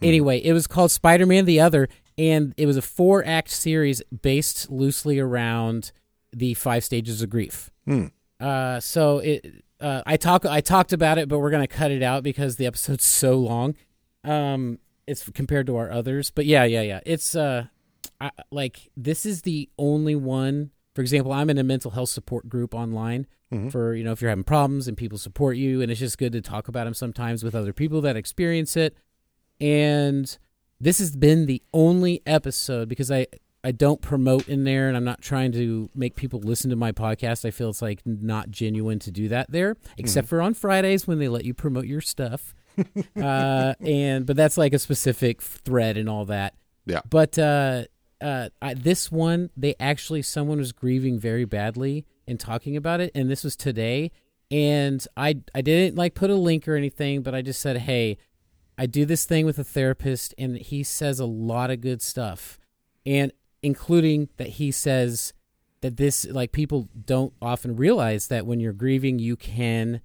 Anyway, 0.03 0.39
it 0.39 0.53
was 0.53 0.67
called 0.67 0.91
Spider 0.91 1.27
Man 1.27 1.45
the 1.45 1.61
Other, 1.61 1.89
and 2.17 2.55
it 2.57 2.67
was 2.67 2.77
a 2.77 2.83
four 2.83 3.25
act 3.25 3.51
series 3.51 4.03
based 4.23 4.71
loosely 4.71 5.19
around 5.19 5.93
the 6.33 6.55
five 6.55 6.85
stages 6.85 7.21
of 7.21 7.29
grief. 7.29 7.71
Hmm. 7.85 8.07
Uh, 8.39 8.81
so 8.81 9.19
it, 9.19 9.63
uh, 9.81 10.03
I 10.07 10.17
talk, 10.17 10.45
I 10.45 10.61
talked 10.61 10.93
about 10.93 11.19
it, 11.19 11.29
but 11.29 11.39
we're 11.39 11.51
gonna 11.51 11.67
cut 11.67 11.91
it 11.91 12.03
out 12.03 12.23
because 12.23 12.57
the 12.57 12.67
episode's 12.67 13.05
so 13.05 13.39
long. 13.39 13.75
Um, 14.25 14.79
it's 15.07 15.29
compared 15.31 15.67
to 15.67 15.77
our 15.77 15.91
others, 15.91 16.31
but 16.31 16.47
yeah, 16.47 16.65
yeah, 16.65 16.83
yeah. 16.83 17.01
It's 17.05 17.35
uh, 17.35 17.67
I, 18.21 18.31
like 18.51 18.91
this 18.97 19.27
is 19.27 19.43
the 19.43 19.69
only 19.79 20.15
one. 20.15 20.71
For 20.95 21.03
example, 21.03 21.33
I'm 21.33 21.51
in 21.51 21.59
a 21.59 21.65
mental 21.65 21.93
health 21.93 22.11
support 22.11 22.49
group 22.49 22.75
online 22.75 23.27
for 23.71 23.95
you 23.95 24.05
know 24.05 24.13
if 24.13 24.21
you're 24.21 24.31
having 24.31 24.45
problems 24.45 24.87
and 24.87 24.97
people 24.97 25.19
support 25.19 25.57
you, 25.57 25.83
and 25.83 25.91
it's 25.91 26.01
just 26.01 26.19
good 26.19 26.33
to 26.33 26.41
talk 26.41 26.69
about 26.69 26.85
them 26.85 26.95
sometimes 26.95 27.43
with 27.43 27.55
other 27.55 27.73
people 27.73 28.01
that 28.03 28.17
experience 28.17 28.77
it 28.77 28.97
and 29.61 30.39
this 30.81 30.99
has 30.99 31.15
been 31.15 31.47
the 31.47 31.63
only 31.75 32.23
episode 32.25 32.89
because 32.89 33.11
I 33.11 33.27
I 33.63 33.73
don't 33.73 34.01
promote 34.01 34.49
in 34.49 34.65
there 34.65 34.89
and 34.89 34.97
I'm 34.97 35.05
not 35.05 35.21
trying 35.21 35.53
to 35.53 35.91
make 35.95 36.17
people 36.17 36.41
listen 36.41 36.71
to 36.71 36.77
my 36.77 36.93
podcast. 36.93 37.45
I 37.45 37.51
feel 37.51 37.69
it's 37.69 37.83
like 37.83 38.01
not 38.07 38.51
genuine 38.51 38.99
to 39.01 39.11
do 39.11 39.29
that 39.29 39.51
there, 39.51 39.77
except 39.99 40.29
for 40.29 40.41
on 40.41 40.55
Fridays 40.55 41.07
when 41.07 41.19
they 41.19 41.29
let 41.29 41.45
you 41.45 41.53
promote 41.53 41.87
your 41.87 42.01
stuff. 42.01 42.55
uh, 43.21 43.75
and 43.81 44.25
but 44.25 44.37
that's 44.37 44.57
like 44.57 44.73
a 44.73 44.79
specific 44.79 45.43
thread 45.43 45.97
and 45.97 46.09
all 46.09 46.25
that. 46.27 46.55
Yeah. 46.87 47.01
But 47.09 47.39
uh, 47.39 47.85
uh, 48.21 48.49
I, 48.63 48.75
this 48.75 49.11
one, 49.11 49.51
they 49.57 49.75
actually 49.79 50.23
someone 50.23 50.59
was 50.59 50.73
grieving 50.73 51.19
very 51.19 51.45
badly 51.45 52.07
and 52.27 52.39
talking 52.39 52.77
about 52.77 53.01
it, 53.01 53.11
and 53.15 53.31
this 53.31 53.45
was 53.45 53.57
today. 53.57 54.11
And 54.51 55.05
I 55.17 55.37
I 55.55 55.61
didn't 55.61 55.97
like 55.97 56.15
put 56.15 56.31
a 56.31 56.35
link 56.35 56.67
or 56.67 56.77
anything, 56.77 57.23
but 57.23 57.35
I 57.35 57.43
just 57.43 57.61
said, 57.61 57.79
hey, 57.79 58.19
I 58.79 58.87
do 58.87 59.05
this 59.05 59.25
thing 59.25 59.47
with 59.47 59.59
a 59.59 59.65
therapist, 59.65 60.35
and 60.39 60.57
he 60.57 60.83
says 60.83 61.21
a 61.21 61.27
lot 61.27 61.71
of 61.71 61.81
good 61.81 62.03
stuff, 62.03 62.59
and 63.05 63.33
including 63.63 64.29
that 64.37 64.49
he 64.49 64.71
says 64.71 65.33
that 65.81 65.97
this 65.97 66.27
like 66.27 66.53
people 66.53 66.89
don't 67.07 67.33
often 67.41 67.77
realize 67.77 68.29
that 68.29 68.47
when 68.47 68.61
you're 68.61 68.73
grieving, 68.73 69.19
you 69.19 69.37
can 69.37 70.01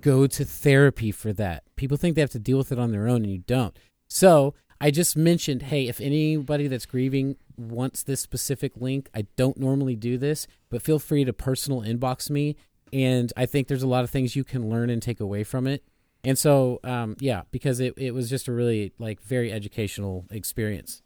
go 0.00 0.26
to 0.26 0.44
therapy 0.44 1.10
for 1.10 1.32
that. 1.32 1.64
People 1.76 1.96
think 1.96 2.14
they 2.14 2.20
have 2.20 2.30
to 2.30 2.38
deal 2.38 2.58
with 2.58 2.72
it 2.72 2.78
on 2.78 2.92
their 2.92 3.08
own, 3.08 3.22
and 3.22 3.32
you 3.32 3.38
don't. 3.46 3.76
So 4.08 4.54
I 4.80 4.90
just 4.90 5.16
mentioned, 5.16 5.62
hey, 5.62 5.88
if 5.88 6.00
anybody 6.00 6.68
that's 6.68 6.86
grieving 6.86 7.36
wants 7.56 8.02
this 8.02 8.20
specific 8.20 8.72
link, 8.76 9.08
I 9.14 9.26
don't 9.36 9.56
normally 9.56 9.96
do 9.96 10.18
this, 10.18 10.46
but 10.68 10.82
feel 10.82 10.98
free 10.98 11.24
to 11.24 11.32
personal 11.32 11.82
inbox 11.82 12.28
me. 12.28 12.56
And 12.92 13.32
I 13.36 13.46
think 13.46 13.68
there's 13.68 13.82
a 13.82 13.88
lot 13.88 14.04
of 14.04 14.10
things 14.10 14.36
you 14.36 14.44
can 14.44 14.68
learn 14.68 14.90
and 14.90 15.00
take 15.00 15.20
away 15.20 15.42
from 15.42 15.66
it. 15.66 15.82
And 16.22 16.38
so, 16.38 16.80
um, 16.84 17.16
yeah, 17.18 17.42
because 17.50 17.80
it, 17.80 17.94
it 17.96 18.12
was 18.12 18.30
just 18.30 18.48
a 18.48 18.52
really 18.52 18.92
like 18.98 19.22
very 19.22 19.52
educational 19.52 20.26
experience. 20.30 21.02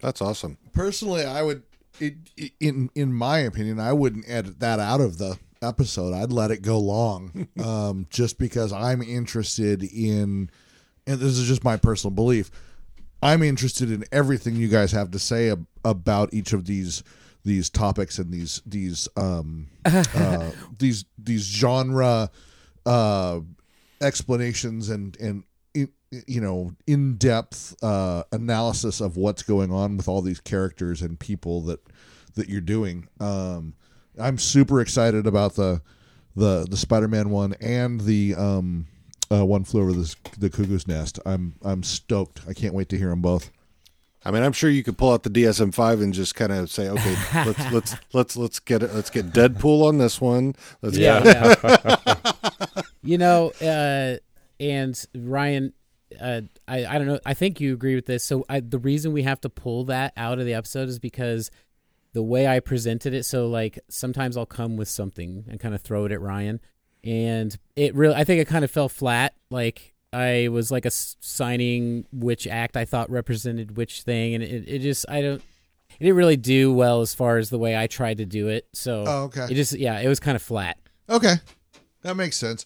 That's 0.00 0.22
awesome. 0.22 0.58
Personally, 0.72 1.24
I 1.24 1.42
would, 1.42 1.62
it, 1.98 2.14
in 2.60 2.90
in 2.94 3.12
my 3.12 3.38
opinion, 3.40 3.78
I 3.80 3.92
wouldn't 3.92 4.24
edit 4.28 4.60
that 4.60 4.80
out 4.80 5.00
of 5.00 5.18
the 5.18 5.38
episode. 5.62 6.14
I'd 6.14 6.32
let 6.32 6.50
it 6.50 6.62
go 6.62 6.78
long, 6.78 7.48
um, 7.64 8.06
just 8.10 8.38
because 8.38 8.72
I'm 8.72 9.02
interested 9.02 9.82
in, 9.82 10.50
and 11.06 11.20
this 11.20 11.38
is 11.38 11.46
just 11.46 11.64
my 11.64 11.76
personal 11.76 12.12
belief. 12.12 12.50
I'm 13.22 13.42
interested 13.42 13.90
in 13.90 14.04
everything 14.12 14.56
you 14.56 14.68
guys 14.68 14.92
have 14.92 15.10
to 15.10 15.18
say 15.18 15.50
ab- 15.50 15.66
about 15.84 16.32
each 16.32 16.52
of 16.52 16.64
these 16.66 17.02
these 17.44 17.70
topics 17.70 18.18
and 18.18 18.32
these 18.32 18.62
these 18.66 19.08
um 19.16 19.68
uh, 19.84 20.50
these 20.78 21.04
these 21.18 21.42
genre 21.42 22.30
uh 22.86 23.40
explanations 24.00 24.88
and 24.88 25.18
and 25.20 25.44
you 26.26 26.40
know 26.40 26.72
in 26.86 27.16
depth 27.16 27.76
uh 27.84 28.24
analysis 28.32 29.00
of 29.00 29.16
what's 29.16 29.42
going 29.42 29.70
on 29.72 29.96
with 29.96 30.08
all 30.08 30.20
these 30.22 30.40
characters 30.40 31.02
and 31.02 31.18
people 31.20 31.60
that 31.62 31.80
that 32.34 32.48
you're 32.48 32.60
doing 32.60 33.08
um 33.20 33.74
i'm 34.18 34.36
super 34.38 34.80
excited 34.80 35.26
about 35.26 35.54
the 35.54 35.80
the 36.36 36.66
the 36.68 36.76
spider-man 36.76 37.30
one 37.30 37.54
and 37.60 38.00
the 38.02 38.34
um 38.36 38.86
uh, 39.32 39.46
one 39.46 39.62
flew 39.62 39.82
over 39.82 39.92
the, 39.92 40.14
the 40.38 40.50
cuckoo's 40.50 40.88
nest 40.88 41.20
i'm 41.24 41.54
i'm 41.62 41.82
stoked 41.84 42.40
i 42.48 42.52
can't 42.52 42.74
wait 42.74 42.88
to 42.88 42.98
hear 42.98 43.10
them 43.10 43.22
both 43.22 43.50
I 44.22 44.30
mean, 44.32 44.42
I'm 44.42 44.52
sure 44.52 44.68
you 44.68 44.82
could 44.84 44.98
pull 44.98 45.12
out 45.14 45.22
the 45.22 45.30
DSM-5 45.30 46.02
and 46.02 46.12
just 46.12 46.34
kind 46.34 46.52
of 46.52 46.70
say, 46.70 46.90
okay, 46.90 47.16
let's 47.46 47.72
let's 47.72 47.94
let's 48.12 48.36
let's 48.36 48.58
get 48.58 48.82
it. 48.82 48.94
Let's 48.94 49.08
get 49.08 49.30
Deadpool 49.32 49.88
on 49.88 49.96
this 49.96 50.20
one. 50.20 50.54
Let's 50.82 50.98
Yeah. 50.98 51.22
get 51.22 51.58
yeah. 51.64 52.82
you 53.02 53.16
know, 53.16 53.50
uh, 53.62 54.18
and 54.62 55.02
Ryan, 55.16 55.72
uh, 56.20 56.40
I, 56.66 56.86
I 56.86 56.98
don't 56.98 57.06
know. 57.06 57.20
I 57.26 57.34
think 57.34 57.60
you 57.60 57.74
agree 57.74 57.94
with 57.94 58.06
this. 58.06 58.24
So 58.24 58.44
I, 58.48 58.60
the 58.60 58.78
reason 58.78 59.12
we 59.12 59.22
have 59.24 59.40
to 59.42 59.48
pull 59.50 59.84
that 59.84 60.12
out 60.16 60.38
of 60.38 60.46
the 60.46 60.54
episode 60.54 60.88
is 60.88 60.98
because 60.98 61.50
the 62.12 62.22
way 62.22 62.46
I 62.48 62.60
presented 62.60 63.14
it. 63.14 63.24
So 63.24 63.46
like 63.48 63.78
sometimes 63.88 64.36
I'll 64.36 64.46
come 64.46 64.76
with 64.76 64.88
something 64.88 65.44
and 65.48 65.60
kind 65.60 65.74
of 65.74 65.82
throw 65.82 66.04
it 66.06 66.12
at 66.12 66.20
Ryan, 66.20 66.60
and 67.04 67.56
it 67.76 67.94
really, 67.94 68.14
I 68.14 68.24
think 68.24 68.40
it 68.40 68.48
kind 68.48 68.64
of 68.64 68.70
fell 68.70 68.88
flat. 68.88 69.34
Like 69.50 69.94
I 70.12 70.48
was 70.48 70.70
like 70.72 70.84
a 70.84 70.88
s- 70.88 71.16
signing 71.20 72.06
which 72.12 72.46
act 72.46 72.76
I 72.76 72.84
thought 72.84 73.10
represented 73.10 73.76
which 73.76 74.02
thing, 74.02 74.34
and 74.34 74.42
it, 74.42 74.64
it 74.68 74.78
just 74.80 75.06
I 75.08 75.22
don't. 75.22 75.42
It 75.98 76.04
didn't 76.04 76.16
really 76.16 76.36
do 76.36 76.72
well 76.72 77.00
as 77.02 77.14
far 77.14 77.36
as 77.38 77.50
the 77.50 77.58
way 77.58 77.76
I 77.76 77.86
tried 77.86 78.18
to 78.18 78.24
do 78.24 78.48
it. 78.48 78.66
So 78.72 79.04
Oh, 79.06 79.22
okay. 79.24 79.46
it 79.50 79.54
just 79.54 79.72
yeah, 79.74 80.00
it 80.00 80.08
was 80.08 80.18
kind 80.20 80.34
of 80.36 80.40
flat. 80.42 80.78
Okay, 81.08 81.34
that 82.02 82.16
makes 82.16 82.36
sense. 82.36 82.64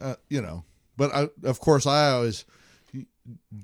Uh, 0.00 0.16
you 0.28 0.42
know, 0.42 0.64
but 0.96 1.14
I, 1.14 1.28
of 1.44 1.58
course, 1.60 1.86
I 1.86 2.10
always 2.10 2.44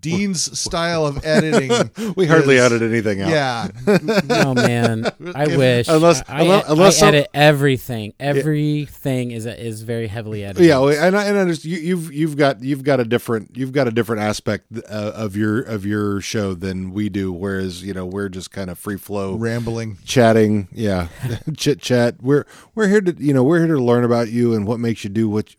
Dean's 0.00 0.58
style 0.58 1.06
of 1.06 1.24
editing. 1.24 1.90
we 2.16 2.26
hardly 2.26 2.56
is- 2.56 2.62
edited 2.62 2.90
anything 2.90 3.20
out. 3.22 3.30
Yeah, 3.30 3.68
Oh 4.30 4.54
man, 4.54 5.04
I 5.34 5.44
If- 5.44 5.56
wish. 5.56 5.88
unless- 5.88 6.22
I, 6.28 6.40
unless- 6.42 6.64
I, 6.68 6.72
unless 6.72 6.96
I 6.96 6.98
some- 7.00 7.08
edit 7.08 7.28
everything. 7.34 8.14
Everything 8.18 9.30
is 9.30 9.46
is 9.46 9.82
very 9.82 10.06
heavily 10.06 10.44
edited. 10.44 10.66
Yeah, 10.66 10.80
and 11.06 11.16
I, 11.16 11.24
and 11.26 11.38
I 11.38 11.44
just, 11.46 11.64
you, 11.64 11.78
you've 11.78 12.12
you've 12.12 12.36
got 12.36 12.62
you've 12.62 12.82
got 12.84 13.00
a 13.00 13.04
different 13.04 13.56
you've 13.56 13.72
got 13.72 13.86
a 13.88 13.90
different 13.90 14.22
aspect 14.22 14.66
uh, 14.76 15.12
of 15.14 15.36
your 15.36 15.60
of 15.62 15.84
your 15.86 16.20
show 16.20 16.54
than 16.54 16.92
we 16.92 17.08
do. 17.08 17.32
Whereas 17.32 17.82
you 17.82 17.92
know 17.94 18.06
we're 18.06 18.28
just 18.28 18.50
kind 18.50 18.70
of 18.70 18.78
free 18.78 18.96
flow 18.96 19.36
rambling. 19.36 19.98
chatting. 20.04 20.68
Yeah, 20.72 21.08
chit 21.56 21.80
chat. 21.80 22.16
We're 22.22 22.46
we're 22.74 22.88
here 22.88 23.00
to 23.00 23.14
you 23.18 23.32
know 23.34 23.42
we're 23.44 23.64
here 23.64 23.74
to 23.76 23.82
learn 23.82 24.04
about 24.04 24.30
you 24.30 24.54
and 24.54 24.66
what 24.66 24.80
makes 24.80 25.04
you 25.04 25.10
do 25.10 25.28
what 25.28 25.54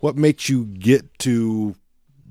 what 0.00 0.16
makes 0.16 0.48
you 0.48 0.64
get 0.66 1.18
to 1.20 1.74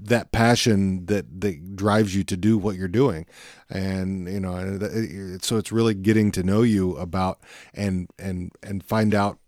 that 0.10 0.32
passion 0.32 1.06
that 1.08 1.42
that 1.42 1.76
drives 1.76 2.14
you 2.16 2.24
to 2.26 2.38
do 2.38 2.58
what 2.58 2.76
you're 2.76 2.88
doing. 2.88 3.26
And 3.70 4.28
you 4.28 4.40
know 4.40 4.56
and 4.56 4.82
it- 4.84 4.94
it- 4.94 5.44
so 5.46 5.58
it's 5.58 5.72
really 5.72 5.94
getting 5.94 6.32
to 6.34 6.44
know 6.44 6.62
you 6.62 6.96
about 6.98 7.40
and 7.74 8.10
and 8.20 8.52
and 8.62 8.84
find 8.84 9.16
out 9.16 9.40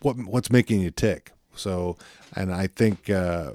what 0.00 0.16
what's 0.16 0.50
making 0.50 0.80
you 0.80 0.90
tick. 0.90 1.32
So 1.54 1.96
and 2.34 2.50
i 2.52 2.66
think 2.66 3.10
uh 3.10 3.52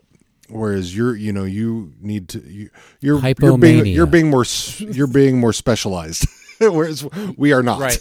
whereas 0.50 0.96
you're 0.96 1.16
you 1.16 1.34
know 1.34 1.44
you 1.46 1.94
need 2.00 2.30
to 2.30 2.40
you, 2.48 2.70
you're 3.02 3.20
you're 3.42 3.58
being 3.58 3.78
you're 3.96 4.06
being 4.06 4.30
more 4.30 4.46
you're 4.78 5.08
being 5.08 5.40
more 5.40 5.52
specialized 5.52 6.26
whereas 6.60 7.04
we 7.38 7.52
are 7.54 7.64
not. 7.64 7.80
Right. 7.80 8.00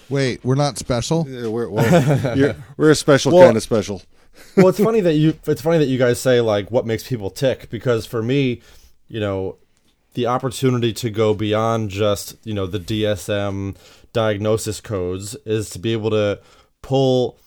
Wait, 0.10 0.44
we're 0.44 0.54
not 0.54 0.76
special. 0.78 1.26
Yeah, 1.28 1.48
we're, 1.48 1.68
well, 1.68 2.36
you're, 2.36 2.56
we're 2.76 2.90
a 2.90 2.94
special 2.94 3.32
Well- 3.32 3.46
kind 3.46 3.56
of 3.56 3.62
special 3.62 4.02
well, 4.56 4.68
it's 4.68 4.80
funny 4.80 5.00
that 5.00 5.14
you 5.14 5.38
it's 5.46 5.62
funny 5.62 5.78
that 5.78 5.86
you 5.86 5.98
guys 5.98 6.20
say 6.20 6.40
like 6.40 6.70
what 6.70 6.86
makes 6.86 7.06
people 7.06 7.30
tick 7.30 7.68
because 7.70 8.06
for 8.06 8.22
me, 8.22 8.62
you 9.08 9.20
know, 9.20 9.56
the 10.14 10.26
opportunity 10.26 10.92
to 10.94 11.10
go 11.10 11.34
beyond 11.34 11.90
just, 11.90 12.36
you 12.44 12.54
know, 12.54 12.66
the 12.66 12.80
DSM 12.80 13.76
diagnosis 14.12 14.80
codes 14.80 15.34
is 15.44 15.68
to 15.70 15.78
be 15.78 15.92
able 15.92 16.10
to 16.10 16.40
pull, 16.82 17.38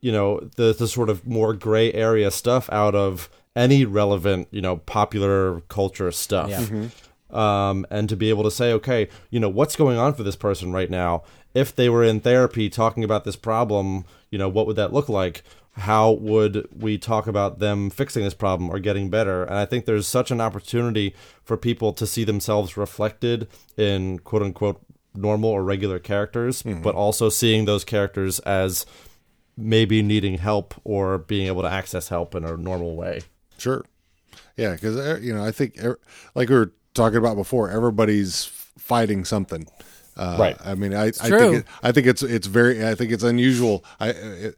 you 0.00 0.10
know, 0.10 0.40
the 0.56 0.72
the 0.72 0.88
sort 0.88 1.10
of 1.10 1.26
more 1.26 1.52
gray 1.52 1.92
area 1.92 2.30
stuff 2.30 2.68
out 2.72 2.94
of 2.94 3.28
any 3.56 3.84
relevant, 3.84 4.48
you 4.50 4.60
know, 4.60 4.78
popular 4.78 5.60
culture 5.68 6.10
stuff. 6.10 6.50
Yeah. 6.50 6.88
Um, 7.30 7.86
and 7.90 8.08
to 8.08 8.16
be 8.16 8.30
able 8.30 8.44
to 8.44 8.50
say, 8.50 8.72
okay, 8.72 9.08
you 9.30 9.40
know, 9.40 9.48
what's 9.48 9.76
going 9.76 9.98
on 9.98 10.14
for 10.14 10.22
this 10.22 10.36
person 10.36 10.72
right 10.72 10.90
now? 10.90 11.24
If 11.52 11.74
they 11.74 11.88
were 11.88 12.04
in 12.04 12.20
therapy 12.20 12.68
talking 12.68 13.04
about 13.04 13.24
this 13.24 13.36
problem, 13.36 14.04
you 14.30 14.38
know, 14.38 14.48
what 14.48 14.66
would 14.66 14.76
that 14.76 14.92
look 14.92 15.08
like? 15.08 15.42
How 15.76 16.12
would 16.12 16.68
we 16.72 16.98
talk 16.98 17.26
about 17.26 17.58
them 17.58 17.90
fixing 17.90 18.22
this 18.22 18.34
problem 18.34 18.70
or 18.70 18.78
getting 18.78 19.10
better? 19.10 19.42
And 19.42 19.56
I 19.56 19.64
think 19.66 19.86
there's 19.86 20.06
such 20.06 20.30
an 20.30 20.40
opportunity 20.40 21.14
for 21.42 21.56
people 21.56 21.92
to 21.94 22.06
see 22.06 22.22
themselves 22.24 22.76
reflected 22.76 23.48
in 23.76 24.20
quote 24.20 24.42
unquote 24.42 24.80
normal 25.16 25.50
or 25.50 25.64
regular 25.64 25.98
characters, 25.98 26.62
but 26.62 26.94
also 26.94 27.28
seeing 27.28 27.64
those 27.64 27.84
characters 27.84 28.38
as 28.40 28.86
maybe 29.56 30.02
needing 30.02 30.38
help 30.38 30.74
or 30.84 31.18
being 31.18 31.46
able 31.46 31.62
to 31.62 31.70
access 31.70 32.08
help 32.08 32.34
in 32.34 32.44
a 32.44 32.56
normal 32.56 32.96
way. 32.96 33.20
Sure. 33.58 33.84
Yeah, 34.56 34.72
because 34.74 35.22
you 35.22 35.34
know, 35.34 35.44
I 35.44 35.50
think 35.50 35.82
er- 35.82 36.00
like 36.34 36.48
we 36.48 36.54
were 36.54 36.72
talking 36.94 37.18
about 37.18 37.36
before, 37.36 37.70
everybody's 37.70 38.44
fighting 38.78 39.24
something. 39.24 39.66
Uh, 40.16 40.36
Right. 40.38 40.56
I 40.64 40.74
mean, 40.74 40.94
I, 40.94 41.06
I 41.06 41.10
think 41.12 41.54
it, 41.54 41.66
I 41.82 41.90
think 41.92 42.06
it's 42.06 42.22
it's 42.22 42.46
very 42.46 42.86
I 42.86 42.94
think 42.94 43.10
it's 43.10 43.24
unusual 43.24 43.84
I, 43.98 44.08
it, 44.10 44.56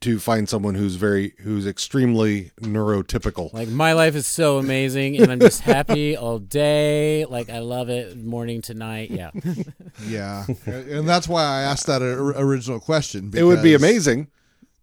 to 0.00 0.18
find 0.18 0.48
someone 0.48 0.74
who's 0.74 0.96
very 0.96 1.34
who's 1.40 1.66
extremely 1.66 2.50
neurotypical. 2.60 3.52
Like 3.52 3.68
my 3.68 3.92
life 3.92 4.14
is 4.16 4.26
so 4.26 4.58
amazing, 4.58 5.16
and 5.20 5.30
I'm 5.30 5.38
just 5.40 5.60
happy 5.60 6.16
all 6.16 6.38
day. 6.38 7.24
Like 7.26 7.50
I 7.50 7.60
love 7.60 7.88
it, 7.88 8.16
morning 8.18 8.62
to 8.62 8.74
night. 8.74 9.10
Yeah, 9.10 9.30
Yeah, 10.06 10.46
and 10.66 11.08
that's 11.08 11.28
why 11.28 11.42
I 11.44 11.62
asked 11.62 11.86
that 11.86 12.02
original 12.02 12.80
question. 12.80 13.30
it 13.34 13.44
would 13.44 13.62
be 13.62 13.74
amazing, 13.74 14.28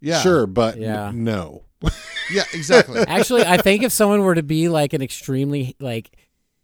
Yeah, 0.00 0.20
sure, 0.20 0.46
but 0.46 0.78
Yeah. 0.78 1.08
n- 1.08 1.24
no. 1.24 1.64
Yeah, 2.30 2.44
exactly. 2.52 3.00
actually, 3.08 3.44
I 3.46 3.56
think 3.56 3.82
if 3.82 3.90
someone 3.92 4.20
were 4.22 4.34
to 4.34 4.42
be 4.42 4.68
like 4.68 4.92
an 4.92 5.00
extremely 5.00 5.76
like 5.80 6.14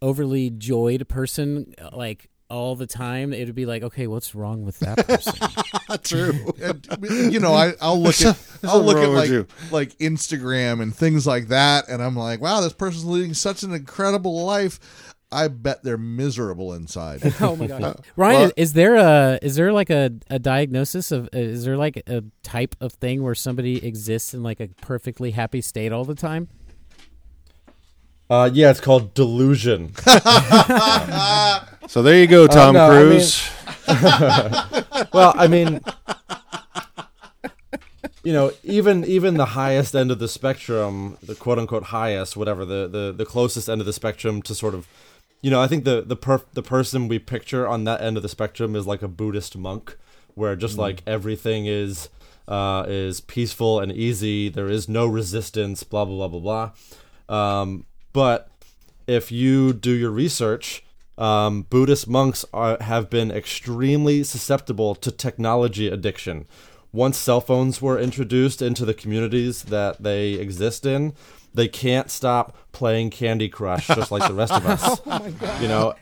overly 0.03 0.51
joyed 0.51 1.09
person, 1.09 1.75
like 1.93 2.29
all 2.55 2.77
the 2.77 2.87
time, 2.87 3.33
it 3.33 3.47
would 3.47 3.55
be 3.55 3.67
like, 3.67 3.83
okay, 3.83 4.07
what's 4.07 4.35
wrong 4.35 4.65
with 4.65 4.79
that 4.79 5.07
person? 5.07 5.35
True. 6.05 6.53
And, 6.63 7.33
you 7.33 7.41
know, 7.41 7.53
I, 7.53 7.73
I'll 7.81 8.01
look 8.01 8.21
at 8.23 8.39
I'll 8.65 8.81
look 8.81 8.97
at 8.99 9.09
like 9.09 9.29
you. 9.29 9.47
like 9.73 9.91
Instagram 9.99 10.81
and 10.81 10.95
things 10.95 11.27
like 11.27 11.49
that, 11.49 11.89
and 11.89 12.01
I'm 12.03 12.17
like, 12.17 12.41
wow, 12.41 12.61
this 12.61 12.73
person's 12.73 13.05
leading 13.05 13.35
such 13.35 13.63
an 13.65 13.75
incredible 13.75 14.45
life. 14.45 14.79
I 15.33 15.49
bet 15.49 15.83
they're 15.83 15.99
miserable 15.99 16.75
inside. 16.75 17.21
oh 17.41 17.57
my 17.57 17.67
god, 17.67 18.05
Ryan, 18.15 18.41
well- 18.41 18.45
is, 18.45 18.53
is 18.57 18.73
there 18.75 18.95
a 18.95 19.39
is 19.43 19.57
there 19.57 19.73
like 19.73 19.91
a, 19.91 20.13
a 20.31 20.39
diagnosis 20.39 21.11
of 21.11 21.25
uh, 21.27 21.39
is 21.39 21.65
there 21.65 21.77
like 21.77 22.03
a 22.07 22.23
type 22.45 22.77
of 22.81 22.93
thing 22.93 23.23
where 23.25 23.35
somebody 23.35 23.85
exists 23.85 24.33
in 24.33 24.45
like 24.45 24.61
a 24.61 24.69
perfectly 24.69 25.33
happy 25.33 25.61
state 25.61 25.91
all 25.91 26.05
the 26.05 26.15
time? 26.15 26.49
Uh, 28.31 28.51
yeah, 28.53 28.71
it's 28.71 28.81
called 28.81 29.15
delusion. 29.15 29.93
So 31.87 32.03
there 32.03 32.19
you 32.19 32.27
go, 32.27 32.47
Tom 32.47 32.75
no, 32.75 32.87
I 32.91 32.99
mean- 32.99 33.09
Cruise. 33.11 33.51
well, 35.13 35.35
I 35.37 35.47
mean, 35.49 35.81
you 38.25 38.33
know, 38.33 38.53
even 38.65 39.05
even 39.05 39.35
the 39.37 39.45
highest 39.45 39.95
end 39.95 40.11
of 40.11 40.19
the 40.19 40.27
spectrum, 40.27 41.19
the 41.23 41.35
quote 41.35 41.59
unquote 41.59 41.85
highest, 41.85 42.37
whatever 42.37 42.65
the 42.65 42.89
the, 42.89 43.15
the 43.17 43.27
closest 43.27 43.69
end 43.69 43.81
of 43.81 43.87
the 43.87 43.93
spectrum 43.93 44.41
to 44.43 44.55
sort 44.55 44.75
of, 44.75 44.89
you 45.43 45.51
know, 45.51 45.61
I 45.61 45.67
think 45.69 45.85
the 45.85 46.01
the 46.01 46.17
per, 46.17 46.41
the 46.55 46.63
person 46.63 47.07
we 47.07 47.19
picture 47.19 47.69
on 47.69 47.85
that 47.85 48.01
end 48.01 48.17
of 48.17 48.23
the 48.23 48.29
spectrum 48.31 48.75
is 48.75 48.87
like 48.87 49.03
a 49.03 49.09
Buddhist 49.09 49.57
monk, 49.57 49.97
where 50.35 50.57
just 50.57 50.79
like 50.79 51.03
everything 51.07 51.67
is 51.67 52.09
uh, 52.49 52.87
is 52.89 53.21
peaceful 53.21 53.79
and 53.79 53.93
easy. 53.93 54.49
There 54.49 54.71
is 54.71 54.89
no 54.89 55.07
resistance. 55.07 55.83
Blah 55.85 56.07
blah 56.07 56.29
blah 56.29 56.41
blah 56.41 56.73
blah. 57.29 57.61
Um, 57.61 57.85
but 58.15 58.49
if 59.07 59.31
you 59.31 59.75
do 59.75 59.91
your 59.91 60.11
research, 60.11 60.83
um, 61.19 61.63
Buddhist 61.69 62.09
monks 62.09 62.47
are, 62.55 62.79
have 62.81 63.11
been 63.11 63.31
extremely 63.31 64.25
susceptible 64.25 64.95
to 64.95 65.11
technology 65.11 65.89
addiction. 65.89 66.47
Once 66.93 67.19
cell 67.19 67.41
phones 67.43 67.83
were 67.83 67.99
introduced 67.99 68.63
into 68.63 68.85
the 68.87 68.95
communities 68.95 69.65
that 69.65 70.03
they 70.03 70.33
exist 70.33 70.87
in, 70.87 71.13
they 71.53 71.69
can't 71.69 72.11
stop 72.11 72.57
playing 72.73 73.11
Candy 73.11 73.49
Crush 73.49 73.87
just 73.89 74.11
like 74.11 74.27
the 74.27 74.35
rest 74.35 74.53
of 74.55 74.65
us. 74.67 75.01
You 75.61 75.69
know, 75.69 75.95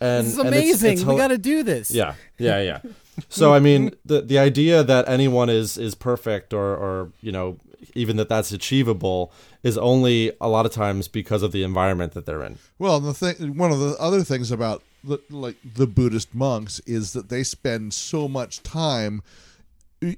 and 0.00 0.26
This 0.26 0.32
is 0.34 0.38
and 0.38 0.48
it's- 0.48 0.62
amazing. 0.64 0.92
it's 0.94 1.04
we 1.04 1.16
got 1.16 1.28
to 1.28 1.38
do 1.38 1.62
this. 1.62 1.90
yeah, 1.90 2.14
yeah, 2.38 2.60
yeah. 2.60 2.80
So 3.28 3.52
I 3.54 3.58
mean, 3.58 3.92
the 4.04 4.20
the 4.22 4.38
idea 4.38 4.82
that 4.84 5.08
anyone 5.08 5.48
is 5.48 5.76
is 5.76 5.94
perfect 5.94 6.52
or 6.54 6.76
or 6.76 7.12
you 7.20 7.32
know 7.32 7.58
even 7.94 8.16
that 8.16 8.28
that's 8.28 8.52
achievable 8.52 9.32
is 9.62 9.76
only 9.78 10.32
a 10.40 10.48
lot 10.48 10.66
of 10.66 10.72
times 10.72 11.08
because 11.08 11.42
of 11.42 11.52
the 11.52 11.62
environment 11.62 12.12
that 12.12 12.26
they're 12.26 12.42
in. 12.42 12.58
Well, 12.78 13.00
the 13.00 13.14
thing, 13.14 13.56
one 13.56 13.72
of 13.72 13.78
the 13.80 13.96
other 13.98 14.22
things 14.22 14.50
about 14.50 14.82
the, 15.04 15.18
like 15.30 15.56
the 15.64 15.86
Buddhist 15.86 16.34
monks 16.34 16.80
is 16.80 17.12
that 17.12 17.28
they 17.28 17.42
spend 17.42 17.94
so 17.94 18.28
much 18.28 18.62
time 18.62 19.22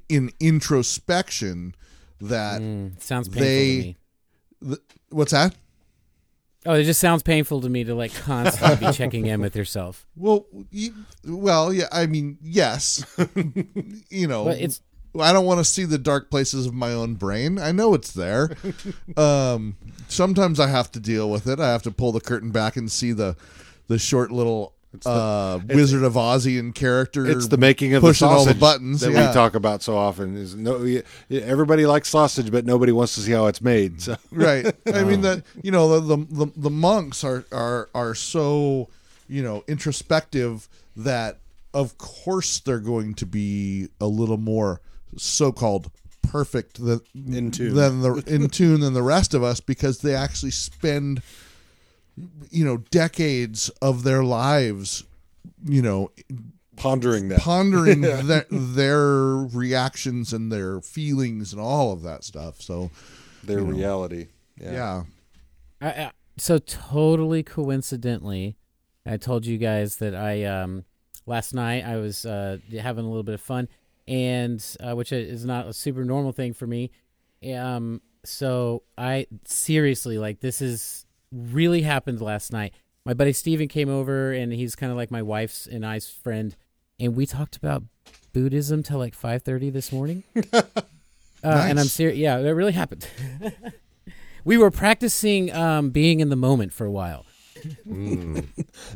in 0.09 0.31
introspection 0.41 1.75
that 2.21 2.61
Mm, 2.61 3.01
sounds 3.03 3.29
painful 3.29 3.43
They- 3.47 3.77
to 3.77 3.83
me. 3.83 3.97
the, 4.63 4.81
what's 5.11 5.33
that? 5.33 5.55
Oh, 6.67 6.75
it 6.75 6.85
just 6.85 7.01
sounds 7.01 7.23
painful 7.23 7.63
to 7.63 7.71
me 7.71 7.85
to 7.85 7.95
like 7.95 8.13
constantly 8.15 8.87
be 8.87 8.93
checking 8.93 9.25
in 9.25 9.41
with 9.41 9.57
yourself. 9.57 10.07
Well, 10.17 10.45
you, 10.71 10.93
well, 11.25 11.73
yeah. 11.73 11.87
I 11.91 12.05
mean, 12.05 12.37
yes. 12.43 13.03
you 14.11 14.27
know, 14.27 14.45
But 14.45 14.59
it's 14.61 14.83
I 15.19 15.33
don't 15.33 15.45
want 15.45 15.59
to 15.59 15.65
see 15.65 15.85
the 15.85 15.99
dark 15.99 16.31
places 16.31 16.67
of 16.67 16.75
my 16.75 16.93
own 16.93 17.15
brain. 17.15 17.59
I 17.59 17.73
know 17.73 17.95
it's 17.95 18.13
there. 18.13 18.51
um, 19.17 19.77
sometimes 20.09 20.61
I 20.61 20.69
have 20.69 20.93
to 20.93 21.01
deal 21.01 21.31
with 21.31 21.47
it. 21.47 21.59
I 21.59 21.71
have 21.71 21.83
to 21.85 21.91
pull 21.91 22.13
the 22.13 22.21
curtain 22.21 22.51
back 22.51 22.77
and 22.77 22.91
see 22.91 23.13
the 23.13 23.37
the 23.89 23.99
short 23.99 24.31
little 24.31 24.73
uh, 25.05 25.61
Wizard 25.69 26.03
of 26.03 26.15
Ozian 26.15 26.75
character. 26.75 27.27
It's 27.27 27.49
the 27.49 27.57
making 27.57 27.95
of 27.95 28.03
the 28.03 28.09
all 28.09 28.15
sausage 28.15 28.55
the 28.55 28.61
buttons. 28.61 29.01
that 29.01 29.13
yeah. 29.13 29.29
we 29.29 29.35
talk 29.35 29.55
about 29.55 29.83
so 29.83 29.97
often. 29.97 30.37
Is 30.37 30.55
no, 30.55 30.85
everybody 31.31 31.87
likes 31.87 32.09
sausage, 32.09 32.51
but 32.51 32.65
nobody 32.65 32.93
wants 32.93 33.15
to 33.15 33.21
see 33.21 33.33
how 33.33 33.47
it's 33.47 33.61
made. 33.61 34.01
So 34.03 34.17
right. 34.31 34.73
I 34.93 35.05
mean 35.05 35.23
that 35.23 35.43
you 35.63 35.71
know 35.71 36.01
the, 36.01 36.17
the 36.17 36.47
the 36.47 36.53
the 36.57 36.71
monks 36.71 37.25
are 37.25 37.45
are 37.53 37.89
are 37.95 38.15
so 38.15 38.89
you 39.29 39.43
know 39.43 39.65
introspective 39.69 40.69
that 40.97 41.39
of 41.73 41.99
course 41.99 42.59
they're 42.61 42.79
going 42.81 43.15
to 43.15 43.27
be 43.27 43.89
a 44.01 44.07
little 44.07 44.39
more 44.39 44.81
so-called 45.17 45.91
perfect 46.23 46.85
than 46.85 47.01
In 47.15 47.51
tune. 47.51 47.75
than 47.75 48.01
the 48.03 48.23
in 48.27 48.49
tune 48.49 48.81
than 48.81 48.93
the 48.93 49.03
rest 49.03 49.35
of 49.35 49.43
us 49.43 49.61
because 49.61 49.99
they 49.99 50.15
actually 50.15 50.53
spend 50.53 51.23
you 52.51 52.65
know 52.65 52.79
decades 52.91 53.69
of 53.83 54.03
their 54.05 54.23
lives 54.23 55.05
you 55.65 55.83
know 55.83 56.11
pondering 56.77 57.29
that. 57.29 57.41
pondering 57.41 58.01
their, 58.27 58.45
their 58.51 59.37
reactions 59.37 60.33
and 60.33 60.53
their 60.53 60.81
feelings 60.81 61.53
and 61.53 61.61
all 61.61 61.93
of 61.93 62.03
that 62.03 62.23
stuff 62.25 62.61
so 62.61 62.91
their 63.43 63.63
reality. 63.63 64.29
Yeah. 64.61 64.73
yeah. 64.73 65.03
I, 65.81 65.89
I, 65.89 66.13
so 66.37 66.59
totally 66.59 67.43
coincidentally, 67.43 68.57
I 69.07 69.17
told 69.17 69.47
you 69.47 69.57
guys 69.59 69.97
that 69.97 70.15
I 70.15 70.45
um 70.45 70.85
last 71.27 71.55
night 71.55 71.85
I 71.85 71.97
was 71.97 72.25
uh 72.27 72.59
having 72.79 73.05
a 73.05 73.09
little 73.09 73.23
bit 73.23 73.35
of 73.35 73.41
fun 73.41 73.69
and 74.11 74.63
uh, 74.81 74.95
which 74.95 75.13
is 75.13 75.45
not 75.47 75.67
a 75.67 75.73
super 75.73 76.05
normal 76.05 76.33
thing 76.33 76.53
for 76.53 76.67
me. 76.67 76.91
Um 77.49 78.03
so 78.25 78.83
I 78.99 79.27
seriously 79.47 80.19
like 80.19 80.41
this 80.41 80.61
is 80.61 81.07
really 81.33 81.83
happened 81.83 82.21
last 82.21 82.53
night. 82.53 82.75
My 83.07 83.15
buddy 83.15 83.33
Steven 83.33 83.69
came 83.69 83.89
over 83.89 84.33
and 84.33 84.53
he's 84.53 84.77
kind 84.77 84.93
of 84.93 84.99
like 84.99 85.11
my 85.11 85.23
wife's 85.23 85.67
and 85.67 85.87
I's 85.87 86.11
friend 86.11 86.55
and 86.99 87.17
we 87.17 87.25
talked 87.25 87.57
about 87.57 87.85
Buddhism 88.33 88.83
till 88.83 88.99
like 88.99 89.17
5:30 89.17 89.73
this 89.73 89.93
morning. 89.93 90.23
uh, 90.53 90.63
and 91.43 91.81
I'm 91.81 91.87
serious. 91.87 92.19
Yeah, 92.19 92.39
that 92.39 92.55
really 92.55 92.73
happened. 92.73 93.07
we 94.45 94.59
were 94.59 94.71
practicing 94.71 95.53
um, 95.53 95.91
being 95.91 96.21
in 96.21 96.29
the 96.29 96.37
moment 96.37 96.73
for 96.73 96.87
a 96.87 96.91
while. 96.91 97.27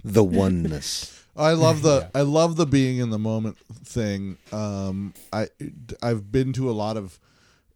The 0.05 0.25
oneness. 0.25 1.24
I 1.37 1.53
love 1.53 1.83
the 1.83 2.11
I 2.15 2.23
love 2.23 2.57
the 2.57 2.67
being 2.67 2.99
in 2.99 3.11
the 3.11 3.19
moment 3.19 3.59
thing. 3.85 4.39
Um, 4.53 5.15
I 5.33 5.49
I've 6.03 6.31
been 6.31 6.53
to 6.55 6.71
a 6.71 6.73
lot 6.73 6.97
of 6.97 7.19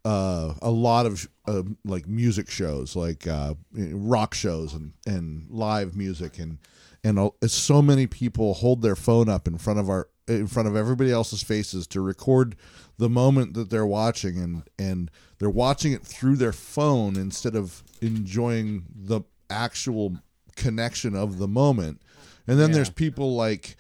uh, 0.05 0.55
a 0.63 0.71
lot 0.71 1.07
of 1.07 1.29
uh, 1.47 1.63
like 1.85 2.07
music 2.07 2.51
shows, 2.51 2.97
like 2.97 3.27
uh, 3.27 3.55
rock 3.73 4.35
shows 4.35 4.73
and, 4.73 4.93
and 5.07 5.47
live 5.51 5.97
music, 5.97 6.39
and 6.39 6.59
and 7.05 7.19
uh, 7.19 7.31
so 7.47 7.83
many 7.83 8.07
people 8.07 8.55
hold 8.55 8.83
their 8.83 8.97
phone 8.97 9.29
up 9.29 9.47
in 9.47 9.59
front 9.59 9.79
of 9.79 9.89
our 9.89 10.09
in 10.27 10.47
front 10.47 10.69
of 10.69 10.77
everybody 10.77 11.11
else's 11.11 11.43
faces 11.43 11.87
to 11.87 12.01
record 12.01 12.55
the 12.99 13.09
moment 13.09 13.55
that 13.55 13.71
they're 13.71 13.87
watching, 13.87 14.39
and 14.39 14.63
and 14.79 15.11
they're 15.39 15.51
watching 15.51 15.93
it 15.93 16.03
through 16.03 16.37
their 16.37 16.53
phone 16.53 17.17
instead 17.17 17.55
of 17.55 17.83
enjoying 18.01 18.85
the 18.95 19.23
actual 19.51 20.17
connection 20.57 21.15
of 21.15 21.39
the 21.39 21.49
moment. 21.49 22.01
And 22.49 22.59
then 22.59 22.71
Yeah. 22.71 22.77
there's 22.77 22.91
people 22.91 23.35
like 23.37 23.77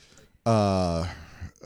uh, 0.46 1.06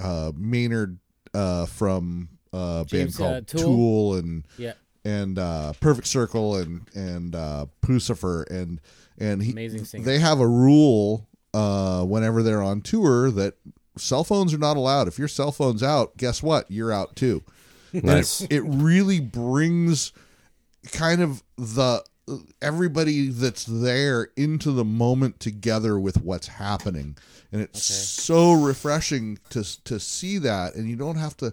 uh, 0.00 0.32
Maynard 0.36 0.98
uh, 1.34 1.66
from 1.66 2.28
uh, 2.52 2.56
a 2.56 2.78
band 2.80 2.88
James, 2.88 3.16
uh, 3.20 3.22
called 3.24 3.46
Tool? 3.48 3.60
Tool 3.62 4.14
and 4.16 4.44
Yeah. 4.56 4.72
and 5.04 5.38
uh, 5.38 5.72
Perfect 5.80 6.06
Circle 6.06 6.56
and 6.56 6.82
and 6.94 7.34
uh, 7.34 7.66
Puscifer 7.82 8.48
and 8.50 8.80
and 9.18 9.42
he, 9.42 9.52
they 9.98 10.18
have 10.18 10.40
a 10.40 10.46
rule 10.48 11.28
uh, 11.54 12.02
whenever 12.04 12.42
they're 12.42 12.62
on 12.62 12.80
tour 12.80 13.30
that 13.30 13.54
cell 13.98 14.24
phones 14.24 14.54
are 14.54 14.58
not 14.58 14.76
allowed. 14.76 15.06
If 15.08 15.18
your 15.18 15.28
cell 15.28 15.52
phone's 15.52 15.82
out, 15.82 16.16
guess 16.16 16.42
what? 16.42 16.70
You're 16.70 16.92
out 16.92 17.14
too. 17.14 17.42
Nice. 17.92 18.40
It 18.50 18.60
really 18.60 19.20
brings 19.20 20.12
kind 20.92 21.20
of 21.20 21.42
the 21.58 22.02
everybody 22.60 23.28
that's 23.28 23.64
there 23.64 24.28
into 24.36 24.70
the 24.72 24.84
moment 24.84 25.40
together 25.40 25.98
with 25.98 26.22
what's 26.22 26.46
happening. 26.48 27.16
And 27.50 27.60
it's 27.60 27.82
so 27.82 28.52
refreshing 28.52 29.38
to 29.50 29.84
to 29.84 29.98
see 29.98 30.38
that. 30.38 30.74
And 30.74 30.88
you 30.88 30.96
don't 30.96 31.16
have 31.16 31.36
to 31.38 31.52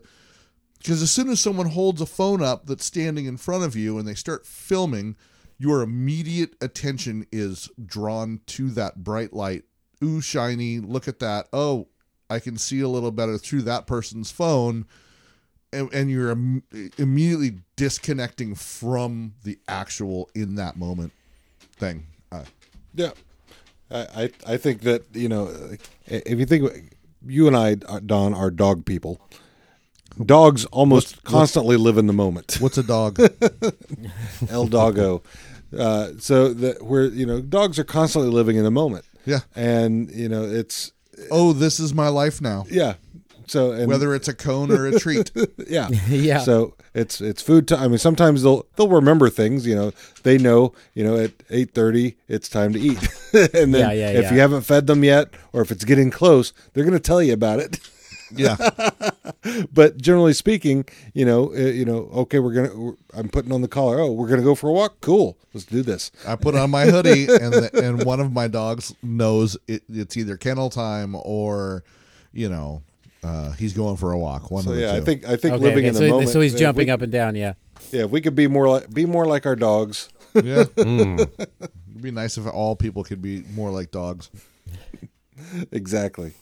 because 0.77 1.01
as 1.01 1.11
soon 1.11 1.29
as 1.29 1.39
someone 1.39 1.69
holds 1.69 2.01
a 2.01 2.05
phone 2.05 2.41
up 2.41 2.65
that's 2.65 2.85
standing 2.85 3.25
in 3.25 3.37
front 3.37 3.63
of 3.63 3.75
you 3.75 3.97
and 3.97 4.07
they 4.07 4.15
start 4.15 4.45
filming 4.45 5.15
your 5.57 5.81
immediate 5.81 6.55
attention 6.61 7.25
is 7.31 7.69
drawn 7.85 8.39
to 8.45 8.69
that 8.69 9.03
bright 9.03 9.33
light. 9.33 9.63
Ooh 10.01 10.21
shiny 10.21 10.79
look 10.79 11.07
at 11.07 11.19
that. 11.19 11.47
Oh 11.51 11.87
i 12.29 12.39
can 12.39 12.57
see 12.57 12.79
a 12.79 12.87
little 12.87 13.11
better 13.11 13.37
through 13.37 13.63
that 13.63 13.87
person's 13.87 14.31
phone 14.31 14.85
and, 15.71 15.93
and 15.93 16.09
you're 16.09 16.31
Im- 16.31 16.63
immediately 16.97 17.59
disconnecting 17.75 18.55
from 18.55 19.33
the 19.43 19.57
actual 19.67 20.29
in 20.35 20.55
that 20.55 20.77
moment 20.77 21.11
thing 21.77 22.05
uh, 22.31 22.43
Yeah, 22.93 23.11
I, 23.91 23.97
I 24.23 24.29
I 24.53 24.57
think 24.57 24.81
that 24.81 25.03
you 25.13 25.29
know 25.29 25.49
if 26.07 26.39
you 26.39 26.45
think 26.45 26.91
you 27.25 27.47
and 27.47 27.55
I, 27.55 27.75
Dawn, 27.75 28.33
are 28.33 28.49
dog 28.51 28.85
people. 28.85 29.19
Dogs 30.25 30.65
almost 30.65 31.15
What's- 31.17 31.31
constantly 31.31 31.77
live 31.77 31.97
in 31.97 32.07
the 32.07 32.13
moment. 32.13 32.57
what's 32.59 32.77
a 32.77 32.83
dog 32.83 33.19
El 34.49 34.67
doggo. 34.67 35.21
Uh, 35.77 36.09
so 36.19 36.51
that 36.53 36.81
where 36.83 37.05
you 37.05 37.25
know 37.25 37.41
dogs 37.41 37.77
are 37.77 37.83
constantly 37.83 38.31
living 38.31 38.57
in 38.57 38.63
the 38.63 38.71
moment, 38.71 39.05
yeah 39.25 39.41
and 39.55 40.09
you 40.11 40.27
know 40.27 40.43
it's 40.43 40.91
oh 41.29 41.53
this 41.53 41.79
is 41.79 41.93
my 41.93 42.07
life 42.07 42.41
now 42.41 42.65
yeah. 42.71 42.95
So 43.49 43.71
and 43.71 43.87
whether 43.87 44.13
it's 44.13 44.27
a 44.27 44.33
cone 44.33 44.71
or 44.71 44.85
a 44.85 44.99
treat 44.99 45.31
yeah 45.67 45.89
Yeah. 46.07 46.39
So 46.39 46.75
it's 46.93 47.19
it's 47.19 47.41
food 47.41 47.67
time. 47.67 47.81
I 47.83 47.87
mean, 47.87 47.97
sometimes 47.97 48.43
they'll 48.43 48.65
they'll 48.75 48.89
remember 48.89 49.29
things. 49.29 49.65
You 49.65 49.75
know, 49.75 49.91
they 50.23 50.37
know. 50.37 50.73
You 50.93 51.03
know, 51.03 51.17
at 51.17 51.31
eight 51.49 51.73
thirty, 51.73 52.15
it's 52.27 52.47
time 52.49 52.73
to 52.73 52.79
eat. 52.79 52.99
and 53.33 53.73
then 53.73 53.81
Yeah, 53.81 53.91
yeah, 53.91 54.09
if 54.11 54.23
yeah. 54.25 54.33
you 54.33 54.39
haven't 54.39 54.61
fed 54.61 54.87
them 54.87 55.03
yet, 55.03 55.29
or 55.53 55.61
if 55.61 55.71
it's 55.71 55.83
getting 55.83 56.11
close, 56.11 56.53
they're 56.73 56.83
going 56.83 56.93
to 56.93 56.99
tell 56.99 57.21
you 57.21 57.33
about 57.33 57.59
it. 57.59 57.79
yeah 58.31 58.55
but 59.71 59.97
generally 59.97 60.33
speaking, 60.33 60.85
you 61.13 61.25
know, 61.25 61.51
uh, 61.53 61.57
you 61.57 61.85
know, 61.85 62.09
okay, 62.13 62.39
we're 62.39 62.53
gonna. 62.53 62.77
We're, 62.77 62.93
I'm 63.13 63.29
putting 63.29 63.51
on 63.51 63.61
the 63.61 63.67
collar. 63.67 63.99
Oh, 63.99 64.11
we're 64.11 64.27
gonna 64.27 64.43
go 64.43 64.55
for 64.55 64.69
a 64.69 64.73
walk. 64.73 65.01
Cool, 65.01 65.37
let's 65.53 65.65
do 65.65 65.81
this. 65.81 66.11
I 66.27 66.35
put 66.35 66.55
on 66.55 66.69
my 66.69 66.85
hoodie, 66.85 67.23
and 67.25 67.53
the, 67.53 67.71
and 67.73 68.03
one 68.05 68.19
of 68.19 68.31
my 68.31 68.47
dogs 68.47 68.93
knows 69.01 69.57
it, 69.67 69.83
it's 69.89 70.17
either 70.17 70.37
kennel 70.37 70.69
time 70.69 71.15
or, 71.15 71.83
you 72.33 72.49
know, 72.49 72.83
uh, 73.23 73.51
he's 73.51 73.73
going 73.73 73.97
for 73.97 74.11
a 74.11 74.17
walk. 74.17 74.49
One 74.51 74.63
So 74.63 74.71
of 74.71 74.75
the 74.77 74.81
yeah, 74.83 74.93
I 74.93 75.01
think 75.01 75.25
I 75.25 75.35
think 75.35 75.55
Okay, 75.55 75.63
living 75.63 75.79
okay, 75.79 75.87
in 75.89 75.93
the 75.93 75.99
so, 75.99 76.09
moment. 76.09 76.29
so 76.29 76.41
he's 76.41 76.55
jumping 76.55 76.87
we- 76.87 76.91
up 76.91 77.01
and 77.01 77.11
down. 77.11 77.35
Yeah. 77.35 77.53
Yeah, 77.91 78.03
if 78.03 78.11
we 78.11 78.21
could 78.21 78.35
be 78.35 78.47
more 78.47 78.67
like 78.69 78.93
be 78.93 79.05
more 79.05 79.25
like 79.25 79.45
our 79.45 79.55
dogs. 79.55 80.09
Yeah. 80.35 80.63
Hmm. 80.77 81.19
It'd 81.19 82.01
be 82.01 82.11
nice 82.11 82.37
if 82.37 82.45
all 82.47 82.75
people 82.77 83.03
could 83.03 83.21
be 83.21 83.43
more 83.53 83.71
like 83.71 83.91
dogs. 83.91 84.29
Exactly. 85.71 86.33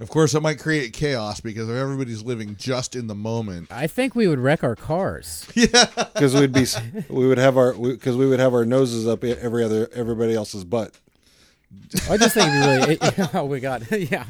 Of 0.00 0.08
course, 0.08 0.34
it 0.34 0.40
might 0.40 0.58
create 0.58 0.92
chaos 0.92 1.40
because 1.40 1.68
if 1.68 1.74
everybody's 1.76 2.22
living 2.22 2.56
just 2.56 2.94
in 2.96 3.06
the 3.08 3.14
moment. 3.14 3.68
I 3.72 3.86
think 3.88 4.14
we 4.14 4.28
would 4.28 4.38
wreck 4.38 4.62
our 4.62 4.76
cars. 4.76 5.46
Yeah, 5.54 5.86
Because 6.14 6.34
we'd 6.34 6.52
be 6.52 6.66
we 7.08 7.26
would 7.26 7.38
have 7.38 7.56
our 7.56 7.72
because 7.74 8.16
we 8.16 8.26
would 8.26 8.40
have 8.40 8.54
our 8.54 8.64
noses 8.64 9.06
up 9.08 9.24
every 9.24 9.64
other 9.64 9.88
everybody 9.94 10.34
else's 10.34 10.64
butt. 10.64 10.92
I 12.10 12.16
just 12.18 12.34
think 12.34 12.48
it'd 12.52 13.00
be 13.00 13.06
really. 13.06 13.28
oh 13.34 13.48
my 13.48 13.58
god, 13.58 13.86
yeah. 13.90 14.26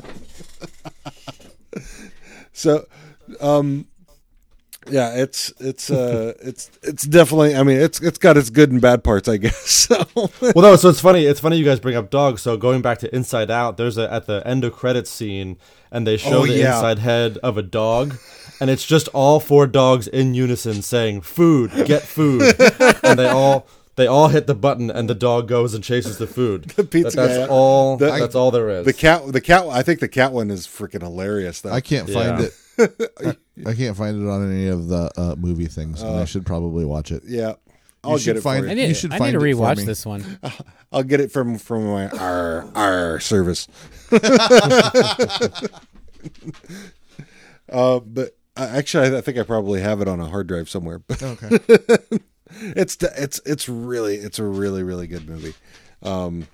So, 2.52 2.86
um, 3.41 3.86
yeah, 4.91 5.15
it's 5.15 5.52
it's 5.60 5.91
uh 5.91 6.34
it's 6.41 6.70
it's 6.83 7.05
definitely. 7.05 7.55
I 7.55 7.62
mean, 7.62 7.78
it's 7.81 8.01
it's 8.01 8.18
got 8.18 8.36
its 8.36 8.51
good 8.51 8.70
and 8.73 8.81
bad 8.81 9.05
parts, 9.05 9.28
I 9.28 9.36
guess. 9.39 9.89
So 9.92 10.05
well, 10.15 10.31
no. 10.57 10.76
So 10.76 10.89
it's 10.89 11.01
funny. 11.01 11.25
It's 11.25 11.41
funny 11.41 11.57
you 11.57 11.65
guys 11.65 11.81
bring 11.81 11.97
up 11.97 12.10
dogs. 12.10 12.42
So 12.42 12.57
going 12.57 12.83
back 12.83 12.99
to 12.99 13.15
Inside 13.15 13.51
Out, 13.51 13.76
there's 13.76 13.97
a 13.99 14.12
at 14.12 14.26
the 14.26 14.47
end 14.47 14.65
of 14.65 14.73
credits 14.73 15.10
scene, 15.10 15.57
and 15.91 16.07
they 16.07 16.17
show 16.17 16.42
Oh, 16.42 16.47
the 16.47 16.55
yeah. 16.55 16.75
inside 16.76 16.99
head 16.99 17.39
of 17.39 17.57
a 17.57 17.62
dog, 17.62 18.17
and 18.60 18.70
it's 18.70 18.84
just 18.84 19.09
all 19.09 19.41
four 19.41 19.67
dogs 19.67 20.09
in 20.09 20.34
unison 20.34 20.83
saying 20.83 21.23
"food, 21.23 21.70
get 21.86 22.02
food," 22.02 22.42
and 23.02 23.18
they 23.18 23.28
all 23.28 23.67
they 23.97 24.07
all 24.07 24.29
hit 24.29 24.47
the 24.47 24.55
button, 24.55 24.91
and 24.91 25.09
the 25.09 25.15
dog 25.15 25.49
goes 25.49 25.75
and 25.75 25.83
chases 25.85 26.19
the 26.19 26.27
food. 26.27 26.65
The 26.77 26.85
pizza 26.85 27.17
that's 27.17 27.39
guy- 27.39 27.47
all. 27.49 27.97
the- 27.97 28.07
that's 28.11 28.35
all 28.35 28.51
there 28.51 28.69
is. 28.71 28.85
the 28.87 28.93
cat 28.93 29.31
the 29.33 29.41
cat 29.41 29.67
I 29.67 29.83
think 29.83 30.01
the 30.01 30.09
cat 30.09 30.33
one 30.33 30.51
is 30.51 30.67
freaking 30.67 31.03
hilarious 31.03 31.61
though. 31.61 31.73
I 31.73 31.81
can't 31.81 32.09
find 32.09 32.41
Yeah. 32.41 32.47
it. 32.79 33.39
I 33.67 33.75
can't 33.75 33.97
find 33.97 34.23
it 34.23 34.29
on 34.31 34.51
any 34.51 34.67
of 34.69 34.89
the 34.89 35.11
uh, 35.17 35.35
movie 35.37 35.67
things, 35.67 36.01
and 36.03 36.17
I 36.17 36.25
should 36.25 36.47
probably 36.47 36.85
watch 36.87 37.12
it. 37.12 37.23
yeah, 37.27 37.55
I'll 38.03 38.17
should 38.17 38.25
get 38.25 38.37
it 38.39 38.41
find 38.43 38.65
for 38.65 38.69
I 38.71 38.73
you. 38.73 38.77
need, 38.77 38.89
You 38.89 38.95
should 38.95 39.12
I 39.12 39.19
find 39.19 39.35
need 39.35 39.39
to 39.41 39.45
rewatch 39.57 39.77
me. 39.77 39.85
this 39.85 40.07
one. 40.07 40.39
I'll 40.93 41.03
get 41.03 41.21
it 41.21 41.31
from 41.31 41.59
from 41.59 41.87
my 41.87 42.09
our 42.09 42.67
our 42.75 43.21
service. 43.21 43.69
uh, 47.71 48.01
but 48.01 48.37
uh, 48.57 48.69
actually, 48.71 49.09
I, 49.15 49.19
I 49.19 49.21
think 49.21 49.39
I 49.39 49.43
probably 49.43 49.81
have 49.81 50.01
it 50.01 50.09
on 50.09 50.21
a 50.21 50.27
hard 50.27 50.47
drive 50.47 50.69
somewhere. 50.69 50.99
But 50.99 51.23
Okay. 51.23 51.59
It's 52.61 52.97
it's 53.01 53.41
it's 53.45 53.69
really 53.69 54.17
it's 54.17 54.39
a 54.39 54.45
really 54.45 54.83
really 54.83 55.07
good 55.07 55.29
movie, 55.29 55.55
um, 56.03 56.47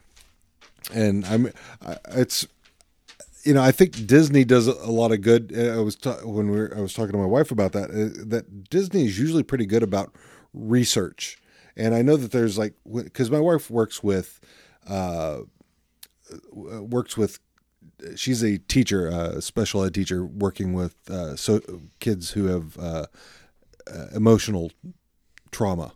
and 0.92 1.24
I'm 1.26 1.52
I, 1.84 1.96
it's 2.10 2.46
you 3.44 3.54
know 3.54 3.62
I 3.62 3.72
think 3.72 4.06
Disney 4.06 4.44
does 4.44 4.66
a 4.66 4.90
lot 4.90 5.12
of 5.12 5.22
good. 5.22 5.52
Uh, 5.56 5.78
I 5.78 5.82
was 5.82 5.96
ta- 5.96 6.20
when 6.24 6.50
we 6.50 6.58
were, 6.58 6.72
I 6.76 6.80
was 6.80 6.92
talking 6.94 7.12
to 7.12 7.18
my 7.18 7.26
wife 7.26 7.50
about 7.50 7.72
that 7.72 7.90
uh, 7.90 8.24
that 8.26 8.68
Disney 8.70 9.06
is 9.06 9.18
usually 9.18 9.42
pretty 9.42 9.66
good 9.66 9.82
about 9.82 10.14
research, 10.52 11.38
and 11.76 11.94
I 11.94 12.02
know 12.02 12.16
that 12.16 12.32
there's 12.32 12.58
like 12.58 12.74
because 12.90 13.30
my 13.30 13.40
wife 13.40 13.70
works 13.70 14.02
with 14.02 14.40
uh, 14.86 15.40
works 16.52 17.16
with 17.16 17.40
she's 18.16 18.42
a 18.42 18.58
teacher, 18.58 19.08
a 19.08 19.40
special 19.42 19.84
ed 19.84 19.94
teacher, 19.94 20.24
working 20.24 20.72
with 20.72 21.10
uh, 21.10 21.36
so 21.36 21.60
kids 22.00 22.30
who 22.30 22.46
have 22.46 22.78
uh, 22.78 23.06
uh, 23.92 24.06
emotional 24.14 24.70
trauma. 25.50 25.92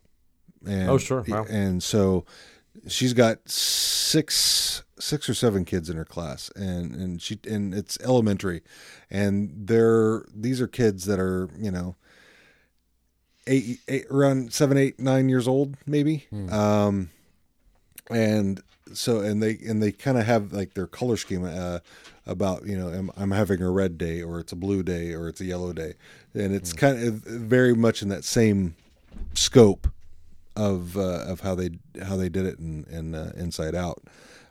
And, 0.67 0.89
Oh, 0.91 0.99
sure. 0.99 1.25
Wow. 1.27 1.47
And 1.49 1.83
so 1.83 2.25
she's 2.87 3.13
got 3.13 3.39
six 3.49 4.83
six 4.99 5.29
or 5.29 5.35
seven 5.35 5.65
kids 5.65 5.91
in 5.91 5.97
her 5.97 6.05
class 6.05 6.49
and 6.55 6.95
and 6.95 7.21
she 7.21 7.39
and 7.49 7.75
it's 7.75 7.99
elementary 8.01 8.63
and 9.11 9.51
they're 9.67 10.25
these 10.35 10.61
are 10.61 10.69
kids 10.69 11.05
that 11.07 11.19
are 11.19 11.49
you 11.59 11.71
know 11.73 11.97
eight, 13.47 13.81
eight 13.89 14.07
around 14.11 14.53
seven 14.53 14.77
eight 14.79 15.01
nine 15.01 15.29
years 15.29 15.49
old 15.49 15.77
maybe 15.87 16.27
um 16.51 17.11
and 18.11 18.63
so 18.93 19.21
and 19.21 19.43
they 19.43 19.59
and 19.67 19.83
they 19.83 19.91
kind 19.93 20.17
of 20.19 20.25
have 20.27 20.53
like 20.53 20.75
their 20.75 20.87
color 20.87 21.17
scheme 21.17 21.45
uh, 21.45 21.79
about 22.27 22.65
you 22.67 22.77
know 22.77 22.89
I'm, 22.89 23.11
I'm 23.17 23.31
having 23.33 23.61
a 23.63 23.71
red 23.71 23.99
day 23.99 24.23
or 24.23 24.39
it's 24.39 24.53
a 24.53 24.57
blue 24.57 24.83
day 24.83 25.13
or 25.15 25.29
it's 25.29 25.41
a 25.41 25.45
yellow 25.45 25.73
day 25.73 25.95
and 26.35 26.55
it's 26.55 26.73
kind 26.73 27.03
of 27.07 27.15
very 27.15 27.75
much 27.75 28.03
in 28.03 28.09
that 28.09 28.25
same 28.25 28.77
scope 29.35 29.89
of 30.57 30.97
uh, 30.97 31.25
of 31.27 31.41
how 31.41 31.55
they 31.55 31.71
how 32.03 32.17
they 32.17 32.29
did 32.29 32.45
it 32.47 32.59
in, 32.59 32.85
in 32.91 33.15
uh, 33.15 33.33
Inside 33.37 33.75
Out 33.75 34.03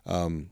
um, 0.06 0.50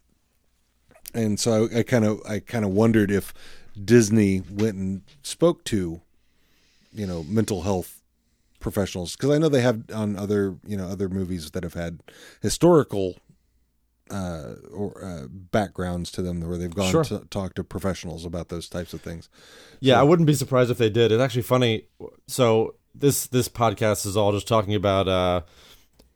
and 1.14 1.40
so 1.40 1.68
I 1.74 1.82
kind 1.82 2.04
of 2.04 2.20
I 2.28 2.38
kind 2.40 2.64
of 2.64 2.70
wondered 2.70 3.10
if 3.10 3.34
Disney 3.82 4.42
went 4.50 4.76
and 4.76 5.02
spoke 5.22 5.64
to 5.64 6.00
you 6.92 7.06
know 7.06 7.24
mental 7.24 7.62
health 7.62 8.00
professionals 8.60 9.16
because 9.16 9.30
I 9.30 9.38
know 9.38 9.48
they 9.48 9.62
have 9.62 9.84
on 9.92 10.16
other 10.16 10.56
you 10.66 10.76
know 10.76 10.86
other 10.86 11.08
movies 11.08 11.50
that 11.52 11.62
have 11.64 11.74
had 11.74 12.00
historical 12.42 13.16
uh, 14.10 14.54
or 14.72 15.04
uh, 15.04 15.26
backgrounds 15.28 16.10
to 16.12 16.22
them 16.22 16.40
where 16.40 16.58
they've 16.58 16.74
gone 16.74 16.90
Sure. 16.90 17.04
to 17.04 17.20
talk 17.30 17.54
to 17.54 17.62
professionals 17.64 18.24
about 18.24 18.48
those 18.48 18.68
types 18.68 18.92
of 18.92 19.00
things. 19.00 19.28
Yeah, 19.78 20.00
I 20.00 20.02
wouldn't 20.02 20.26
be 20.26 20.34
surprised 20.34 20.68
if 20.70 20.78
they 20.78 20.90
did. 20.90 21.12
It's 21.12 21.22
actually 21.22 21.42
funny. 21.42 21.84
So 22.26 22.74
this 22.94 23.26
this 23.26 23.48
podcast 23.48 24.06
is 24.06 24.16
all 24.16 24.32
just 24.32 24.48
talking 24.48 24.74
about 24.74 25.08
uh, 25.08 25.42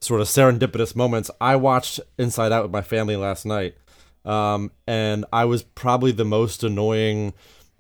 sort 0.01 0.21
of 0.21 0.27
serendipitous 0.27 0.95
moments. 0.95 1.31
I 1.41 1.57
watched 1.57 2.01
Inside 2.19 2.53
Out 2.53 2.63
with 2.65 2.73
my 2.73 2.83
family 2.83 3.17
last 3.17 3.47
night, 3.47 3.77
um, 4.25 4.71
and 4.87 5.25
I 5.33 5.45
was 5.45 5.63
probably 5.63 6.13
the 6.13 6.25
most 6.25 6.63
annoying 6.65 7.35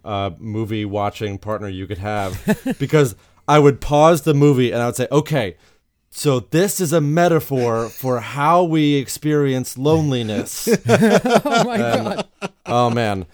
uh, 0.04 0.30
movie 0.38 0.84
watching 0.84 1.38
partner 1.38 1.68
you 1.68 1.86
could 1.86 1.98
have 1.98 2.38
because 2.78 3.14
I 3.48 3.58
would 3.58 3.80
pause 3.80 4.22
the 4.22 4.34
movie 4.34 4.72
and 4.72 4.82
I 4.82 4.86
would 4.86 4.96
say, 4.96 5.08
"Okay." 5.10 5.56
So 6.16 6.38
this 6.38 6.80
is 6.80 6.92
a 6.92 7.00
metaphor 7.00 7.88
for 7.88 8.20
how 8.20 8.62
we 8.62 8.94
experience 8.94 9.76
loneliness. 9.76 10.68
Oh 10.86 11.64
my 11.64 11.76
god. 11.76 12.28
oh 12.66 12.88
man 12.90 13.26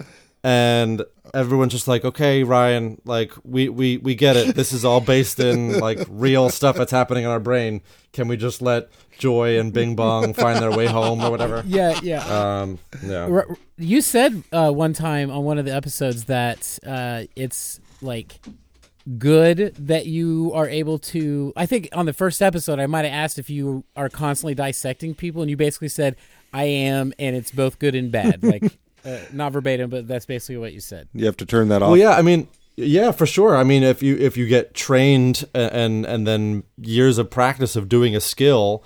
and 0.42 1.04
everyone's 1.34 1.72
just 1.72 1.88
like 1.88 2.04
okay 2.04 2.42
ryan 2.44 3.00
like 3.04 3.32
we 3.44 3.68
we 3.68 3.96
we 3.98 4.14
get 4.14 4.36
it 4.36 4.54
this 4.54 4.72
is 4.72 4.84
all 4.84 5.00
based 5.00 5.40
in 5.40 5.78
like 5.78 5.98
real 6.08 6.50
stuff 6.50 6.76
that's 6.76 6.92
happening 6.92 7.24
in 7.24 7.30
our 7.30 7.40
brain 7.40 7.80
can 8.12 8.28
we 8.28 8.36
just 8.36 8.60
let 8.62 8.88
joy 9.18 9.58
and 9.58 9.72
bing 9.72 9.94
bong 9.96 10.32
find 10.34 10.58
their 10.60 10.70
way 10.70 10.86
home 10.86 11.20
or 11.22 11.30
whatever 11.30 11.62
Yeah, 11.66 11.98
yeah. 12.02 12.60
um 12.60 12.78
yeah 13.04 13.42
you 13.76 14.00
said 14.00 14.42
uh, 14.52 14.70
one 14.70 14.92
time 14.92 15.30
on 15.30 15.44
one 15.44 15.58
of 15.58 15.64
the 15.64 15.74
episodes 15.74 16.24
that 16.24 16.78
uh, 16.86 17.24
it's 17.36 17.80
like 18.02 18.40
good 19.18 19.74
that 19.76 20.06
you 20.06 20.52
are 20.54 20.68
able 20.68 20.98
to. 20.98 21.52
I 21.56 21.66
think 21.66 21.88
on 21.92 22.06
the 22.06 22.12
first 22.12 22.42
episode, 22.42 22.78
I 22.78 22.86
might 22.86 23.04
have 23.04 23.14
asked 23.14 23.38
if 23.38 23.48
you 23.48 23.84
are 23.96 24.08
constantly 24.08 24.54
dissecting 24.54 25.14
people, 25.14 25.40
and 25.42 25.50
you 25.50 25.56
basically 25.56 25.88
said, 25.88 26.16
"I 26.52 26.64
am," 26.64 27.12
and 27.18 27.34
it's 27.34 27.50
both 27.50 27.78
good 27.78 27.94
and 27.94 28.12
bad. 28.12 28.42
Like 28.50 28.78
uh, 29.04 29.18
not 29.32 29.52
verbatim, 29.52 29.90
but 29.90 30.06
that's 30.06 30.26
basically 30.26 30.58
what 30.58 30.72
you 30.72 30.80
said. 30.80 31.08
You 31.14 31.26
have 31.26 31.36
to 31.38 31.46
turn 31.46 31.68
that 31.68 31.82
off. 31.82 31.88
well 31.88 31.96
yeah 31.96 32.12
i 32.12 32.22
mean 32.22 32.48
yeah 32.76 33.12
for 33.12 33.26
sure. 33.26 33.56
I 33.56 33.64
mean 33.64 33.82
if 33.82 34.02
you 34.02 34.16
if 34.16 34.36
you 34.38 34.46
get 34.46 34.72
trained 34.74 35.44
and 35.54 36.06
and 36.06 36.26
then 36.26 36.62
years 36.78 37.18
of 37.18 37.30
practice 37.30 37.76
of 37.76 37.88
doing 37.88 38.16
a 38.16 38.20
skill 38.20 38.82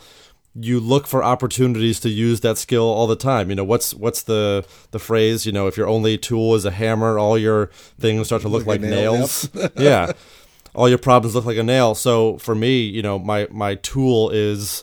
you 0.59 0.79
look 0.81 1.07
for 1.07 1.23
opportunities 1.23 1.99
to 2.01 2.09
use 2.09 2.41
that 2.41 2.57
skill 2.59 2.85
all 2.85 3.07
the 3.07 3.17
time. 3.17 3.51
You 3.51 3.57
know 3.57 3.65
what's 3.65 3.95
what's 3.95 4.23
the 4.23 4.65
the 4.91 4.99
phrase 4.99 5.47
you 5.47 5.53
know 5.53 5.67
if 5.69 5.77
your 5.77 5.87
only 5.87 6.19
tool 6.19 6.55
is 6.57 6.65
a 6.65 6.71
hammer 6.73 7.19
all 7.19 7.39
your 7.39 7.67
things 8.01 8.27
start 8.27 8.43
to 8.43 8.49
look 8.49 8.67
Like 8.67 8.81
like, 8.81 8.89
a 8.89 8.91
nail, 8.91 9.15
nails 9.15 9.49
yeah. 9.77 10.13
All 10.75 10.89
your 10.89 10.99
problems 10.99 11.37
look 11.37 11.45
like 11.45 11.59
a 11.59 11.63
nail. 11.63 11.95
So 11.95 12.39
for 12.39 12.55
me 12.55 12.81
you 12.83 13.03
know 13.03 13.19
my 13.19 13.47
my 13.51 13.77
tool 13.77 14.31
is 14.31 14.83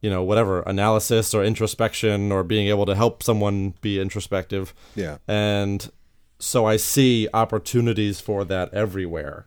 you 0.00 0.10
know 0.10 0.22
whatever 0.22 0.62
analysis 0.62 1.34
or 1.34 1.44
introspection 1.44 2.32
or 2.32 2.42
being 2.42 2.68
able 2.68 2.86
to 2.86 2.94
help 2.94 3.22
someone 3.22 3.74
be 3.80 4.00
introspective 4.00 4.74
Yeah. 4.94 5.18
and 5.28 5.90
so 6.38 6.64
I 6.64 6.76
see 6.78 7.28
opportunities 7.34 8.18
for 8.20 8.44
that 8.46 8.72
everywhere, 8.72 9.44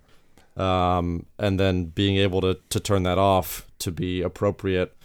um, 0.55 1.25
and 1.39 1.59
then 1.59 1.85
being 1.85 2.17
able 2.17 2.41
to 2.41 2.59
to 2.69 2.79
turn 2.79 3.03
that 3.03 3.17
off 3.17 3.67
to 3.79 3.91
be 3.91 4.21
appropriate 4.21 4.95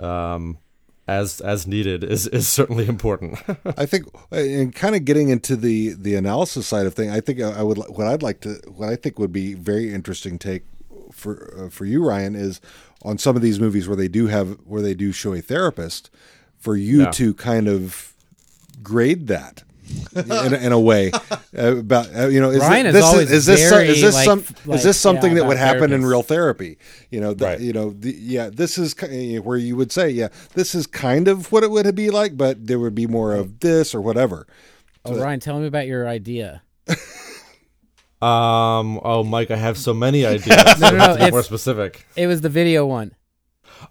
um, 0.00 0.58
as 1.06 1.40
as 1.40 1.66
needed 1.66 2.02
is 2.02 2.26
is 2.26 2.48
certainly 2.48 2.86
important. 2.88 3.38
I 3.76 3.86
think, 3.86 4.06
and 4.32 4.74
kind 4.74 4.96
of 4.96 5.04
getting 5.04 5.28
into 5.28 5.54
the 5.54 5.90
the 5.92 6.16
analysis 6.16 6.66
side 6.66 6.86
of 6.86 6.94
thing, 6.94 7.10
I 7.10 7.20
think 7.20 7.40
I 7.40 7.62
would 7.62 7.78
what 7.78 8.08
I'd 8.08 8.22
like 8.24 8.40
to 8.40 8.54
what 8.66 8.88
I 8.88 8.96
think 8.96 9.18
would 9.20 9.32
be 9.32 9.54
very 9.54 9.94
interesting 9.94 10.38
take 10.40 10.64
for 11.12 11.54
uh, 11.66 11.68
for 11.70 11.84
you, 11.84 12.04
Ryan, 12.04 12.34
is 12.34 12.60
on 13.02 13.18
some 13.18 13.36
of 13.36 13.42
these 13.42 13.60
movies 13.60 13.86
where 13.88 13.96
they 13.96 14.08
do 14.08 14.26
have 14.26 14.58
where 14.64 14.82
they 14.82 14.94
do 14.94 15.12
show 15.12 15.32
a 15.34 15.40
therapist, 15.40 16.10
for 16.58 16.76
you 16.76 17.02
Yeah. 17.02 17.10
to 17.12 17.34
kind 17.34 17.68
of 17.68 18.12
grade 18.82 19.26
that. 19.28 19.62
in, 20.16 20.52
a, 20.52 20.56
in 20.56 20.72
a 20.72 20.80
way 20.80 21.12
uh, 21.56 21.76
about 21.76 22.12
uh, 22.12 22.26
you 22.26 22.40
know 22.40 22.50
is 22.50 22.58
Ryan 22.58 22.86
it, 22.86 22.88
is 22.88 22.94
this 22.94 23.04
always 23.04 23.30
is 23.30 23.46
this 23.46 23.68
some, 23.68 23.78
very, 23.78 23.88
is 23.90 24.00
this 24.00 24.14
like, 24.16 24.24
some 24.24 24.44
like, 24.64 24.78
is 24.78 24.82
this 24.82 24.98
something 24.98 25.30
yeah, 25.30 25.38
that 25.38 25.46
would 25.46 25.58
about 25.58 25.74
happen 25.74 25.92
in 25.92 26.04
real 26.04 26.24
therapy 26.24 26.76
you 27.08 27.20
know 27.20 27.34
the, 27.34 27.44
Right. 27.44 27.60
you 27.60 27.72
know 27.72 27.90
the, 27.90 28.10
yeah 28.12 28.50
this 28.52 28.78
is 28.78 28.96
where 29.44 29.56
you 29.56 29.76
would 29.76 29.92
say 29.92 30.10
yeah 30.10 30.26
this 30.54 30.74
is 30.74 30.88
kind 30.88 31.28
of 31.28 31.52
what 31.52 31.62
it 31.62 31.70
would 31.70 31.94
be 31.94 32.10
like 32.10 32.36
but 32.36 32.66
there 32.66 32.80
would 32.80 32.96
be 32.96 33.06
more 33.06 33.32
of 33.36 33.60
this 33.60 33.94
or 33.94 34.00
whatever 34.00 34.48
Oh, 35.04 35.20
Ryan, 35.20 35.38
tell 35.38 35.60
me 35.60 35.68
about 35.68 35.86
your 35.86 36.08
idea. 36.08 36.62
Um. 38.22 39.00
Oh, 39.04 39.22
Mike, 39.24 39.50
I 39.50 39.56
have 39.56 39.76
so 39.76 39.92
many 39.92 40.24
ideas. 40.34 40.80
No, 40.80 40.88
no, 40.88 40.92
You 40.92 40.98
no, 40.98 41.04
have 41.04 41.18
to 41.18 41.24
be 41.26 41.30
more 41.30 41.42
specific. 41.42 42.06
It 42.16 42.26
was 42.26 42.40
the 42.40 42.48
video 42.48 42.86
one. 42.86 43.14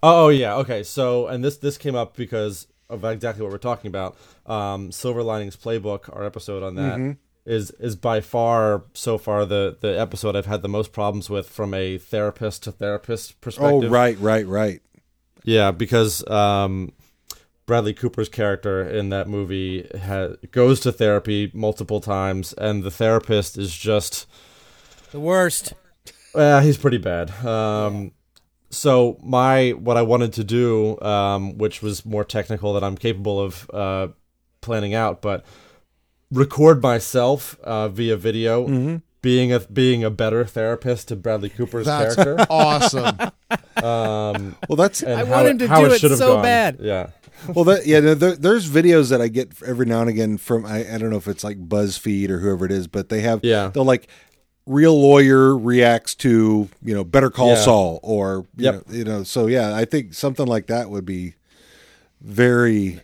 Oh, 0.01 0.25
oh, 0.25 0.29
yeah. 0.29 0.55
Okay. 0.55 0.83
So, 0.83 1.27
and 1.27 1.43
this 1.43 1.57
this 1.57 1.77
came 1.77 1.95
up 1.95 2.15
because 2.15 2.67
of 2.89 3.03
exactly 3.05 3.43
what 3.43 3.51
we're 3.51 3.57
talking 3.57 3.87
about. 3.87 4.17
Um, 4.45 4.91
Silver 4.91 5.23
Linings 5.23 5.55
Playbook, 5.55 6.15
our 6.15 6.23
episode 6.23 6.63
on 6.63 6.75
that, 6.75 7.17
is 7.45 7.71
is 7.71 7.95
by 7.95 8.21
far 8.21 8.83
so 8.93 9.17
far 9.17 9.45
the 9.45 9.77
the 9.79 9.99
episode 9.99 10.35
I've 10.35 10.45
had 10.47 10.61
the 10.61 10.69
most 10.69 10.91
problems 10.91 11.29
with 11.29 11.47
from 11.47 11.73
a 11.73 11.97
therapist 11.97 12.63
to 12.63 12.71
therapist 12.71 13.39
perspective. 13.41 13.91
Oh, 13.91 13.93
right, 13.93 14.19
right, 14.19 14.47
right. 14.47 14.81
Yeah, 15.43 15.69
because 15.69 16.27
um, 16.27 16.91
Bradley 17.65 17.93
Cooper's 17.93 18.29
character 18.29 18.83
in 18.87 19.09
that 19.09 19.27
movie 19.27 19.87
ha- 20.03 20.35
goes 20.51 20.79
to 20.81 20.91
therapy 20.91 21.51
multiple 21.53 21.99
times, 21.99 22.53
and 22.53 22.83
the 22.83 22.91
therapist 22.91 23.57
is 23.57 23.75
just 23.75 24.27
The 25.11 25.19
worst. 25.19 25.73
uh, 26.35 26.61
he's 26.61 26.77
pretty 26.77 26.97
bad. 26.99 27.31
Um, 27.45 28.11
so 28.69 29.17
my 29.23 29.71
what 29.71 29.97
I 29.97 30.01
wanted 30.03 30.33
to 30.33 30.43
do, 30.43 30.99
um, 31.01 31.57
which 31.57 31.81
was 31.81 32.05
more 32.05 32.23
technical 32.23 32.73
than 32.73 32.83
I'm 32.83 32.97
capable 32.97 33.39
of 33.39 33.69
uh, 33.73 34.07
planning 34.61 34.93
out, 34.93 35.21
but 35.21 35.45
record 36.31 36.81
myself 36.83 37.57
uh, 37.63 37.87
via 37.89 38.17
video. 38.17 39.01
Being 39.21 39.51
a 39.51 39.59
being 39.59 40.03
a 40.03 40.11
better 40.11 40.45
therapist 40.45 41.07
to 41.07 41.15
Bradley 41.15 41.49
Cooper's 41.49 41.87
That's 41.87 42.13
character, 42.13 42.45
awesome. 42.47 43.17
um, 43.83 44.55
Well, 44.69 44.75
that's 44.77 45.01
and 45.01 45.13
I 45.19 45.25
how 45.25 45.31
want 45.31 45.47
it- 45.47 45.49
him 45.49 45.57
to 45.57 45.67
do 45.67 45.85
it 45.93 45.99
should 45.99 46.15
so 46.19 46.33
gone. 46.35 46.43
bad. 46.43 46.77
Yeah, 46.79 47.07
well, 47.53 47.65
that 47.65 47.85
yeah. 47.85 47.99
There, 47.99 48.35
there's 48.35 48.69
videos 48.69 49.09
that 49.09 49.22
I 49.22 49.27
get 49.27 49.61
every 49.65 49.85
now 49.85 50.01
and 50.01 50.09
again 50.09 50.38
from 50.38 50.65
I, 50.65 50.93
I 50.93 50.98
don't 50.98 51.09
know 51.09 51.17
if 51.17 51.27
it's 51.27 51.43
like 51.43 51.57
BuzzFeed 51.67 52.30
or 52.30 52.40
whoever 52.40 52.65
it 52.65 52.72
is, 52.72 52.88
but 52.88 53.09
they 53.09 53.22
have 53.22 53.41
Yeah. 53.43 53.67
They'll 53.74 53.83
like 53.85 54.07
real 54.65 54.99
lawyer 54.99 55.56
reacts 55.56 56.15
to 56.15 56.69
you 56.83 56.93
know 56.95 57.03
Better 57.03 57.30
Call 57.30 57.49
Yeah. 57.49 57.56
Saul 57.64 57.99
or 58.03 58.45
you 58.57 58.65
Yep. 58.65 58.74
know, 58.88 58.93
you 58.93 59.03
know. 59.03 59.24
So 59.24 59.48
yeah, 59.48 59.75
I 59.75 59.85
think 59.85 60.14
something 60.14 60.45
like 60.48 60.67
that 60.67 60.90
would 60.90 61.06
be 61.06 61.35
very 62.22 63.01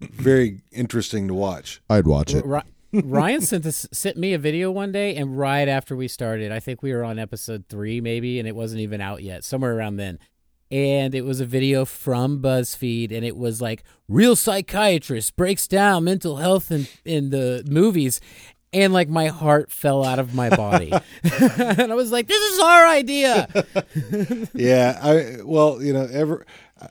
very 0.00 0.60
interesting 0.72 1.28
to 1.28 1.34
watch. 1.34 1.82
I'd 1.90 2.06
watch 2.06 2.32
it. 2.34 2.44
Ri- 2.46 2.62
Ryan 2.92 3.40
sent 3.40 3.62
this 3.64 3.86
sent 3.92 4.16
me 4.16 4.32
a 4.32 4.38
video 4.38 4.70
one 4.70 4.90
day, 4.92 5.14
and 5.14 5.38
right 5.38 5.68
after 5.68 5.94
we 5.94 6.08
started, 6.08 6.50
I 6.50 6.58
think 6.58 6.82
we 6.82 6.92
were 6.92 7.04
on 7.04 7.18
episode 7.18 7.64
three, 7.68 8.00
maybe, 8.00 8.38
and 8.38 8.48
it 8.48 8.56
wasn't 8.56 8.80
even 8.80 9.00
out 9.00 9.22
yet, 9.22 9.44
somewhere 9.44 9.76
around 9.76 9.96
then. 9.96 10.18
And 10.70 11.14
it 11.14 11.24
was 11.24 11.40
a 11.40 11.46
video 11.46 11.84
from 11.84 12.40
BuzzFeed, 12.40 13.10
and 13.10 13.24
it 13.24 13.36
was 13.36 13.60
like 13.60 13.82
real 14.08 14.36
psychiatrist 14.36 15.34
breaks 15.34 15.66
down 15.66 16.04
mental 16.04 16.36
health 16.36 16.70
in 16.70 16.86
in 17.04 17.30
the 17.30 17.64
movies, 17.68 18.20
and 18.72 18.92
like 18.92 19.08
my 19.08 19.26
heart 19.26 19.72
fell 19.72 20.04
out 20.04 20.18
of 20.18 20.34
my 20.34 20.48
body, 20.48 20.92
and 21.22 21.92
I 21.92 21.94
was 21.94 22.12
like, 22.12 22.28
"This 22.28 22.52
is 22.52 22.60
our 22.60 22.86
idea." 22.86 23.48
Yeah, 24.54 24.98
I 25.02 25.42
well, 25.44 25.82
you 25.82 25.92
know, 25.92 26.06
ever 26.10 26.46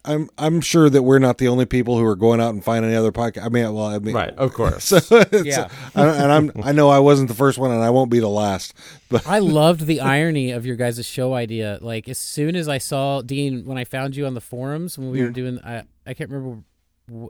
I'm 0.06 0.30
I'm 0.38 0.62
sure 0.62 0.90
that 0.90 1.04
we're 1.04 1.20
not 1.20 1.38
the 1.40 1.48
only 1.48 1.66
people 1.66 1.98
who 1.98 2.06
are 2.06 2.16
going 2.16 2.40
out 2.40 2.54
and 2.54 2.64
finding 2.64 2.94
other 2.96 3.12
podcast. 3.12 3.44
I 3.46 3.50
mean, 3.50 3.74
well, 3.74 3.86
I 3.86 4.00
mean, 4.00 4.16
right. 4.16 4.34
Of 4.36 4.54
course. 4.56 4.86
So 4.86 4.98
it's, 5.12 5.46
Yeah. 5.46 5.68
I- 5.96 6.08
and 6.08 6.32
I'm 6.32 6.52
I 6.64 6.72
know 6.72 6.90
I 6.90 7.00
wasn't 7.00 7.28
the 7.30 7.36
first 7.36 7.58
one, 7.58 7.72
and 7.72 7.82
I 7.84 7.90
won't 7.90 8.12
be 8.12 8.20
the 8.20 8.30
last. 8.30 8.74
But 9.10 9.26
I 9.28 9.40
loved 9.40 9.86
the 9.88 10.02
irony 10.02 10.52
of 10.52 10.66
your 10.66 10.76
guys' 10.76 11.06
show 11.06 11.34
idea. 11.34 11.80
Like 11.82 12.08
as 12.08 12.18
soon 12.18 12.56
as 12.56 12.68
I 12.68 12.78
saw 12.78 13.22
Dean 13.22 13.66
when 13.66 13.78
I 13.78 13.84
found 13.84 14.16
you 14.16 14.26
on 14.26 14.34
the 14.36 14.42
forums 14.42 14.98
when 14.98 15.12
we 15.12 15.22
were 15.24 15.30
doing, 15.32 15.60
I 15.64 15.84
I 16.06 16.14
can't 16.14 16.30
remember, 16.30 16.64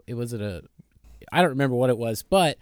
it 0.06 0.14
was 0.14 0.32
it 0.32 0.40
a, 0.40 0.62
I 1.32 1.40
don't 1.40 1.50
remember 1.50 1.76
what 1.76 1.90
it 1.90 1.98
was, 1.98 2.22
but 2.22 2.58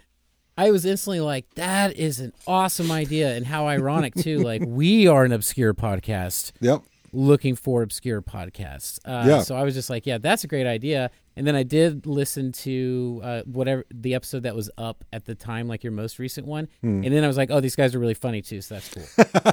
I 0.56 0.72
was 0.72 0.84
instantly 0.84 1.20
like, 1.20 1.48
that 1.54 1.96
is 1.96 2.18
an 2.18 2.32
awesome 2.46 2.90
idea, 2.90 3.36
and 3.36 3.46
how 3.46 3.68
ironic 3.68 4.14
too. 4.14 4.38
Like 4.38 4.62
we 4.66 5.06
are 5.06 5.24
an 5.24 5.30
obscure 5.32 5.72
podcast 5.74 6.50
yep, 6.60 6.82
looking 7.12 7.54
for 7.56 7.82
obscure 7.82 8.22
podcasts. 8.22 8.98
Uh, 9.04 9.24
Yeah. 9.26 9.40
So 9.42 9.56
I 9.56 9.62
was 9.62 9.74
just 9.74 9.90
like, 9.90 10.06
yeah, 10.06 10.18
that's 10.18 10.44
a 10.44 10.46
great 10.46 10.66
idea. 10.66 11.10
And 11.36 11.46
then 11.46 11.54
I 11.54 11.62
did 11.62 12.06
listen 12.06 12.50
to 12.52 13.20
uh, 13.22 13.42
whatever 13.44 13.84
the 13.94 14.14
episode 14.14 14.42
that 14.42 14.56
was 14.56 14.70
up 14.76 15.04
at 15.12 15.24
the 15.24 15.34
time, 15.34 15.68
like 15.68 15.84
your 15.84 15.92
most 15.92 16.18
recent 16.18 16.46
one. 16.46 16.68
Hmm. 16.80 17.04
And 17.04 17.12
then 17.14 17.22
I 17.24 17.26
was 17.28 17.36
like, 17.36 17.50
oh, 17.50 17.60
these 17.60 17.76
guys 17.76 17.94
are 17.94 17.98
really 18.00 18.14
funny 18.14 18.42
too, 18.42 18.60
so 18.60 18.74
that's 18.74 18.92
cool. 18.92 19.52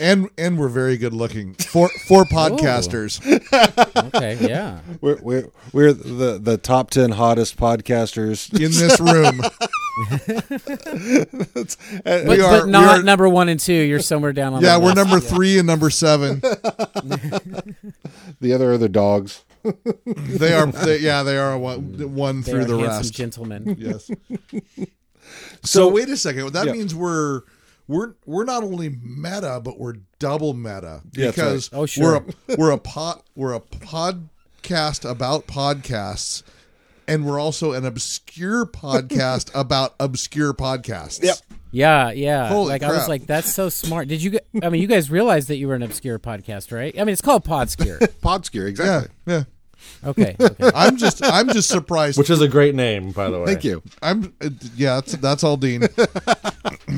And 0.00 0.28
and 0.38 0.58
we're 0.58 0.68
very 0.68 0.96
good 0.96 1.12
looking 1.12 1.54
for 1.54 1.88
for 2.06 2.24
podcasters. 2.32 3.20
okay, 4.14 4.38
yeah. 4.40 4.80
we're 5.00 5.18
we're 5.22 5.48
we're 5.72 5.92
the 5.92 6.38
the 6.42 6.56
top 6.58 6.90
ten 6.90 7.10
hottest 7.12 7.56
podcasters. 7.56 8.52
in 8.52 8.70
this 8.72 8.98
room. 9.00 9.40
Uh, 11.54 11.64
but, 12.04 12.26
we 12.26 12.40
are, 12.40 12.60
but 12.60 12.68
not 12.68 12.80
we 12.94 13.00
are- 13.00 13.02
number 13.02 13.28
one 13.28 13.48
and 13.50 13.60
two. 13.60 13.74
You're 13.74 14.00
somewhere 14.00 14.32
down 14.32 14.54
on 14.54 14.62
yeah, 14.62 14.74
the 14.74 14.80
we're 14.80 14.86
list. 14.94 14.96
number 14.96 15.20
three 15.20 15.58
and 15.58 15.66
number 15.66 15.90
seven. 15.90 16.40
The 18.40 18.52
other 18.54 18.72
are 18.72 18.78
the 18.78 18.88
dogs. 18.88 19.44
They 20.06 20.52
are, 20.54 20.66
they, 20.66 20.98
yeah, 20.98 21.22
they 21.22 21.36
are 21.38 21.56
one, 21.58 21.92
mm. 21.94 22.06
one 22.08 22.40
They 22.40 22.50
through 22.50 22.60
are 22.62 22.64
the 22.64 22.76
rest. 22.76 23.12
gentlemen. 23.14 23.76
Yes. 23.78 24.10
So 25.62 25.88
wait 25.88 26.08
a 26.08 26.16
second. 26.16 26.52
That 26.52 26.66
Yeah. 26.66 26.72
means 26.72 26.94
we're 26.94 27.42
we're 27.92 28.14
we're 28.26 28.44
not 28.44 28.62
only 28.62 28.96
meta, 29.02 29.60
but 29.62 29.78
we're 29.78 29.96
double 30.18 30.54
meta 30.54 31.02
Yeah, 31.12 31.30
because 31.30 31.72
right. 31.72 31.78
Oh, 31.80 31.86
sure. 31.86 32.02
we're 32.02 32.16
a 32.16 32.56
we're 32.58 32.70
a 32.70 32.78
pod 32.78 33.22
we're 33.34 33.54
a 33.54 33.60
podcast 33.60 35.08
about 35.08 35.46
podcasts, 35.46 36.42
and 37.06 37.26
we're 37.26 37.38
also 37.38 37.72
an 37.72 37.84
obscure 37.84 38.66
podcast 38.66 39.50
about 39.58 39.94
obscure 40.00 40.54
podcasts. 40.54 41.22
Yep. 41.22 41.36
Yeah, 41.74 42.10
yeah. 42.10 42.48
Holy 42.48 42.68
like 42.68 42.82
I 42.82 42.90
was 42.90 43.08
like, 43.08 43.26
that's 43.26 43.50
so 43.50 43.70
smart. 43.70 44.06
Did 44.06 44.22
you? 44.22 44.38
I 44.62 44.68
mean, 44.68 44.82
you 44.82 44.88
guys 44.88 45.10
realized 45.10 45.48
that 45.48 45.56
you 45.56 45.68
were 45.68 45.74
an 45.74 45.82
obscure 45.82 46.18
podcast, 46.18 46.70
right? 46.70 46.94
I 46.98 47.04
mean, 47.04 47.14
it's 47.14 47.22
called 47.22 47.44
Podskier. 47.44 47.98
Podskier, 48.22 48.68
exactly. 48.68 49.10
Yeah. 49.26 49.44
Okay. 50.04 50.36
okay. 50.40 50.70
I'm 50.74 50.96
just 50.98 51.24
I'm 51.24 51.48
just 51.48 51.68
surprised. 51.70 52.18
Which 52.18 52.30
is 52.30 52.40
a 52.40 52.48
great 52.48 52.74
name, 52.74 53.12
by 53.12 53.30
the 53.30 53.40
way. 53.40 53.46
Thank 53.46 53.64
you. 53.64 53.82
I'm 54.02 54.34
uh, 54.42 54.50
yeah, 54.76 54.96
that's 54.96 55.12
that's 55.16 55.44
all 55.44 55.56
Dean. 55.56 55.88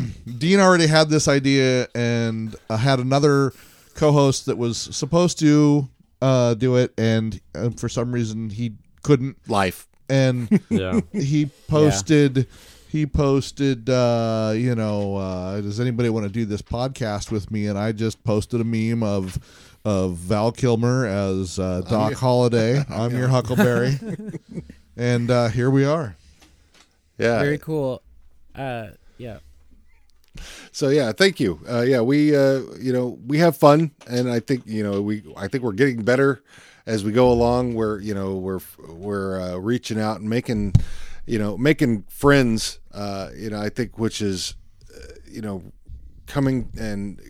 Dean 0.38 0.60
already 0.60 0.86
had 0.86 1.08
this 1.08 1.28
idea 1.28 1.88
and 1.94 2.54
uh, 2.70 2.76
had 2.76 2.98
another 2.98 3.52
co-host 3.94 4.46
that 4.46 4.56
was 4.58 4.76
supposed 4.78 5.38
to 5.40 5.88
uh, 6.22 6.54
do 6.54 6.76
it, 6.76 6.92
and 6.98 7.40
uh, 7.54 7.70
for 7.70 7.88
some 7.88 8.12
reason 8.12 8.50
he 8.50 8.72
couldn't. 9.02 9.36
Life. 9.48 9.86
And 10.08 10.60
Yeah. 10.70 11.00
he 11.12 11.46
posted, 11.68 12.46
he 12.88 13.06
posted, 13.06 13.88
uh, 13.88 14.52
you 14.54 14.74
know, 14.74 15.16
uh, 15.16 15.60
does 15.60 15.80
anybody 15.80 16.08
want 16.10 16.26
to 16.26 16.32
do 16.32 16.44
this 16.44 16.62
podcast 16.62 17.30
with 17.30 17.50
me? 17.50 17.66
And 17.66 17.78
I 17.78 17.92
just 17.92 18.22
posted 18.24 18.60
a 18.60 18.64
meme 18.64 19.02
of 19.02 19.38
of 19.86 20.14
Val 20.16 20.50
Kilmer 20.50 21.06
as 21.06 21.58
uh, 21.58 21.82
Doc 21.82 22.14
Holliday. 22.14 22.82
I'm 22.88 23.14
your 23.16 23.28
Huckleberry, 23.28 23.98
and 24.96 25.30
uh, 25.30 25.48
here 25.48 25.70
we 25.70 25.84
are. 25.84 26.16
Yeah. 27.18 27.38
Very 27.40 27.58
cool. 27.58 28.00
Uh, 28.54 28.88
yeah. 29.18 29.38
So 30.74 30.88
yeah, 30.88 31.12
thank 31.12 31.38
you. 31.38 31.60
Uh, 31.70 31.82
yeah, 31.82 32.00
we 32.00 32.34
uh, 32.34 32.62
you 32.80 32.92
know 32.92 33.16
we 33.28 33.38
have 33.38 33.56
fun, 33.56 33.92
and 34.08 34.28
I 34.28 34.40
think 34.40 34.64
you 34.66 34.82
know 34.82 35.00
we 35.00 35.22
I 35.36 35.46
think 35.46 35.62
we're 35.62 35.70
getting 35.72 36.02
better 36.02 36.42
as 36.84 37.04
we 37.04 37.12
go 37.12 37.30
along. 37.30 37.74
We're 37.74 38.00
you 38.00 38.12
know 38.12 38.34
we're 38.34 38.58
we're 38.88 39.40
uh, 39.40 39.56
reaching 39.58 40.00
out 40.00 40.18
and 40.20 40.28
making 40.28 40.74
you 41.26 41.38
know 41.38 41.56
making 41.56 42.02
friends. 42.08 42.80
Uh, 42.92 43.28
you 43.36 43.50
know 43.50 43.60
I 43.60 43.68
think 43.68 43.98
which 44.00 44.20
is 44.20 44.56
uh, 44.92 44.98
you 45.30 45.42
know 45.42 45.62
coming 46.26 46.68
and 46.76 47.20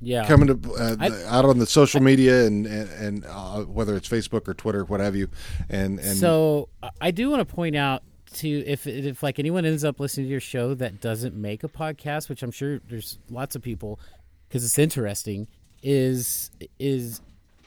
Yeah. 0.00 0.26
coming 0.26 0.46
to 0.48 0.72
uh, 0.74 0.96
I- 0.98 1.24
out 1.36 1.44
on 1.44 1.58
the 1.58 1.66
social 1.66 2.00
media 2.00 2.46
and 2.46 2.66
and, 2.66 2.88
and 2.90 3.24
uh, 3.28 3.64
whether 3.64 3.94
it's 3.96 4.08
Facebook 4.08 4.48
or 4.48 4.54
Twitter, 4.54 4.82
what 4.86 5.00
have 5.00 5.14
you, 5.14 5.28
and 5.68 5.98
and 6.00 6.16
so 6.16 6.70
I- 6.82 6.90
I 7.02 7.10
do 7.10 7.28
want 7.28 7.46
to 7.46 7.54
point 7.54 7.76
out 7.76 8.02
to 8.34 8.48
if 8.66 8.86
if 8.86 9.22
like 9.22 9.38
anyone 9.38 9.64
ends 9.64 9.84
up 9.84 10.00
listening 10.00 10.26
to 10.26 10.30
your 10.30 10.40
show 10.40 10.74
that 10.74 11.00
doesn't 11.00 11.34
make 11.34 11.64
a 11.64 11.68
podcast, 11.68 12.28
which 12.28 12.42
I'm 12.42 12.50
sure 12.50 12.80
there's 12.88 13.18
lots 13.30 13.56
of 13.56 13.62
people 13.62 13.98
because 14.48 14.64
it's 14.64 14.78
interesting, 14.78 15.48
is 15.82 16.50
is 16.78 17.20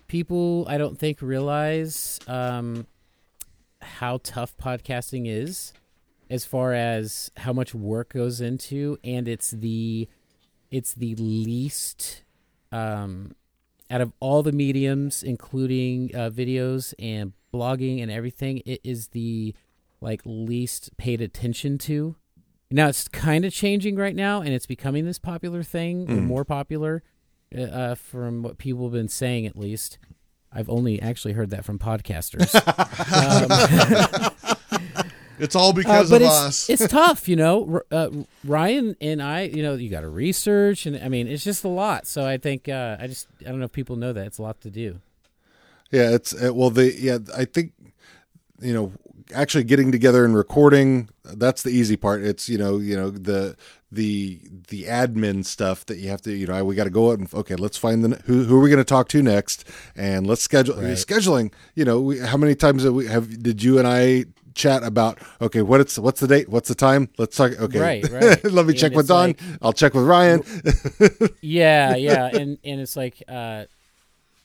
people 0.08 0.66
I 0.68 0.78
don't 0.78 0.98
think 0.98 1.22
realize 1.22 2.20
um, 2.28 2.88
how 3.82 4.20
tough 4.24 4.56
podcasting 4.58 5.28
is, 5.28 5.74
as 6.30 6.46
far 6.46 6.74
as 6.74 7.32
how 7.38 7.54
much 7.54 7.74
work 7.74 8.14
goes 8.14 8.42
into, 8.42 8.98
and 9.04 9.28
it's 9.28 9.52
the 9.52 10.08
it's 10.72 10.94
the 10.94 11.16
least 11.16 12.24
um, 12.72 13.36
out 13.90 14.02
of 14.02 14.12
all 14.20 14.44
the 14.44 14.52
mediums, 14.52 15.24
including 15.24 16.12
uh, 16.14 16.30
videos 16.30 16.94
and 17.00 17.34
blogging 17.54 18.02
and 18.02 18.12
everything, 18.12 18.62
it 18.66 18.82
is 18.84 19.10
the 19.10 19.56
like 20.02 20.22
least 20.26 20.96
paid 20.98 21.22
attention 21.22 21.78
to. 21.80 22.16
Now 22.70 22.88
it's 22.90 23.08
kind 23.08 23.46
of 23.46 23.54
changing 23.54 23.96
right 23.96 24.16
now, 24.16 24.42
and 24.42 24.50
it's 24.50 24.66
becoming 24.66 25.06
this 25.06 25.20
popular 25.20 25.64
thing, 25.64 26.10
or 26.12 26.16
more 26.16 26.44
popular, 26.46 27.02
uh, 27.58 27.62
uh, 27.62 27.96
from 27.96 28.44
what 28.44 28.58
people 28.58 28.84
have 28.86 28.94
been 28.94 29.08
saying. 29.08 29.46
At 29.46 29.58
least, 29.58 29.98
I've 30.52 30.70
only 30.70 31.02
actually 31.02 31.34
heard 31.34 31.50
that 31.52 31.64
from 31.64 31.80
podcasters. 31.80 32.54
um, 34.24 34.34
It's 35.40 35.56
all 35.56 35.70
Uh, 35.70 35.74
because 35.74 36.10
but 36.10 36.22
of 36.24 36.28
it's, 36.28 36.32
us. 36.36 36.70
it's 36.70 36.88
tough, 36.92 37.30
you 37.30 37.36
know. 37.36 37.82
Uh, 37.92 38.10
Ryan 38.44 38.96
and 39.00 39.22
I, 39.22 39.42
you 39.44 39.62
know, 39.62 39.76
you 39.76 39.88
got 39.88 40.02
to 40.02 40.10
research, 40.10 40.88
and 40.88 40.98
I 40.98 41.10
mean, 41.10 41.28
it's 41.28 41.44
just 41.44 41.64
a 41.64 41.68
lot. 41.68 42.08
So 42.08 42.26
I 42.26 42.38
think 42.38 42.68
uh, 42.68 42.98
I 43.00 43.06
just 43.06 43.28
I 43.42 43.50
don't 43.50 43.60
know 43.60 43.66
if 43.66 43.72
people 43.72 43.98
know 43.98 44.14
that 44.14 44.26
it's 44.26 44.40
a 44.40 44.42
lot 44.42 44.60
to 44.62 44.72
do. 44.72 45.00
Yeah, 45.92 46.10
it's 46.16 46.34
uh, 46.34 46.52
well, 46.56 46.72
the 46.72 46.92
yeah, 46.92 47.20
I 47.38 47.46
think 47.46 47.74
you 48.60 48.74
know, 48.74 48.92
actually 49.34 49.64
getting 49.64 49.92
together 49.92 50.26
and 50.26 50.36
recording 50.36 51.10
that's 51.24 51.64
the 51.64 51.70
easy 51.72 51.98
part. 51.98 52.22
It's 52.24 52.48
you 52.50 52.58
know, 52.58 52.78
you 52.78 52.96
know 52.96 53.10
the 53.10 53.56
the 53.92 54.40
the 54.70 54.84
admin 54.84 55.46
stuff 55.46 55.86
that 55.86 55.98
you 55.98 56.10
have 56.10 56.22
to 56.22 56.34
you 56.34 56.46
know 56.46 56.64
we 56.66 56.76
got 56.76 56.84
to 56.86 56.90
go 56.90 57.12
out 57.12 57.20
and 57.20 57.34
okay 57.34 57.56
let's 57.56 57.78
find 57.78 58.04
the 58.04 58.18
who 58.26 58.44
who 58.44 58.58
are 58.58 58.60
we 58.62 58.70
going 58.70 58.78
to 58.78 58.84
talk 58.84 59.08
to 59.10 59.22
next 59.24 59.64
and 59.96 60.28
let's 60.28 60.42
schedule 60.42 60.76
scheduling 60.76 61.54
you 61.74 61.86
know 61.86 62.02
we, 62.02 62.20
how 62.20 62.36
many 62.36 62.54
times 62.54 62.84
have 62.84 62.94
we 62.94 63.08
have 63.08 63.42
did 63.42 63.64
you 63.64 63.80
and 63.80 63.88
I 63.88 64.26
chat 64.56 64.84
about 64.84 65.20
okay 65.40 65.62
what 65.62 65.80
it's 65.80 65.98
what's 65.98 66.20
the 66.20 66.28
date 66.28 66.50
what's 66.50 66.68
the 66.68 66.76
time 66.76 67.08
let's 67.18 67.38
talk 67.38 67.54
okay 67.62 67.80
Right, 67.80 68.10
right. 68.12 68.44
let 68.44 68.66
me 68.66 68.72
And 68.74 68.78
check 68.78 68.92
with 68.94 69.08
Dawn 69.08 69.30
like- 69.30 69.40
I'll 69.62 69.72
check 69.72 69.94
with 69.94 70.04
Ryan 70.04 70.44
Yeah, 71.42 71.96
yeah, 72.08 72.26
and 72.28 72.58
and 72.66 72.82
it's 72.82 72.98
like, 72.98 73.24
uh, 73.28 73.66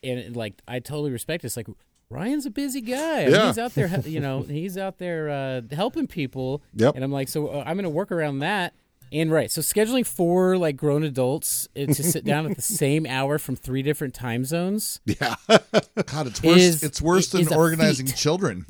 and 0.03 0.35
like 0.35 0.53
I 0.67 0.79
totally 0.79 1.11
respect. 1.11 1.43
It. 1.43 1.47
It's 1.47 1.57
like 1.57 1.67
Ryan's 2.13 2.45
a 2.45 2.49
busy 2.51 2.81
guy. 2.81 3.21
I 3.21 3.25
mean, 3.25 3.33
Yeah. 3.35 3.47
he's 3.47 3.57
out 3.57 3.73
there, 3.75 3.87
you 4.05 4.19
know, 4.19 4.41
he's 4.43 4.77
out 4.77 4.97
there 4.99 5.29
uh, 5.29 5.61
helping 5.75 6.07
people. 6.07 6.61
Yep. 6.75 6.95
And 6.95 7.03
I'm 7.03 7.11
like, 7.11 7.27
so 7.27 7.47
uh, 7.47 7.63
I'm 7.65 7.75
going 7.75 7.83
to 7.83 7.89
work 7.89 8.11
around 8.11 8.39
that. 8.39 8.73
And 9.11 9.31
right, 9.31 9.51
so 9.51 9.61
scheduling 9.61 10.07
four 10.07 10.57
like 10.57 10.75
grown 10.75 11.03
adults 11.03 11.67
uh, 11.77 11.85
to 11.85 11.93
sit 12.03 12.25
down 12.31 12.47
at 12.49 12.55
the 12.55 12.63
same 12.63 13.05
hour 13.05 13.37
from 13.37 13.55
three 13.55 13.83
different 13.83 14.15
time 14.15 14.43
zones. 14.43 15.01
yeah 15.05 15.35
God, 15.47 16.27
it's 16.27 16.41
worse. 16.41 16.57
is- 16.61 16.83
it's 16.83 17.01
worse 17.01 17.33
is 17.35 17.47
than 17.49 17.57
organizing 17.57 18.07
feat. 18.07 18.15
children. 18.15 18.65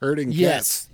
hurting 0.00 0.30
Yes. 0.30 0.88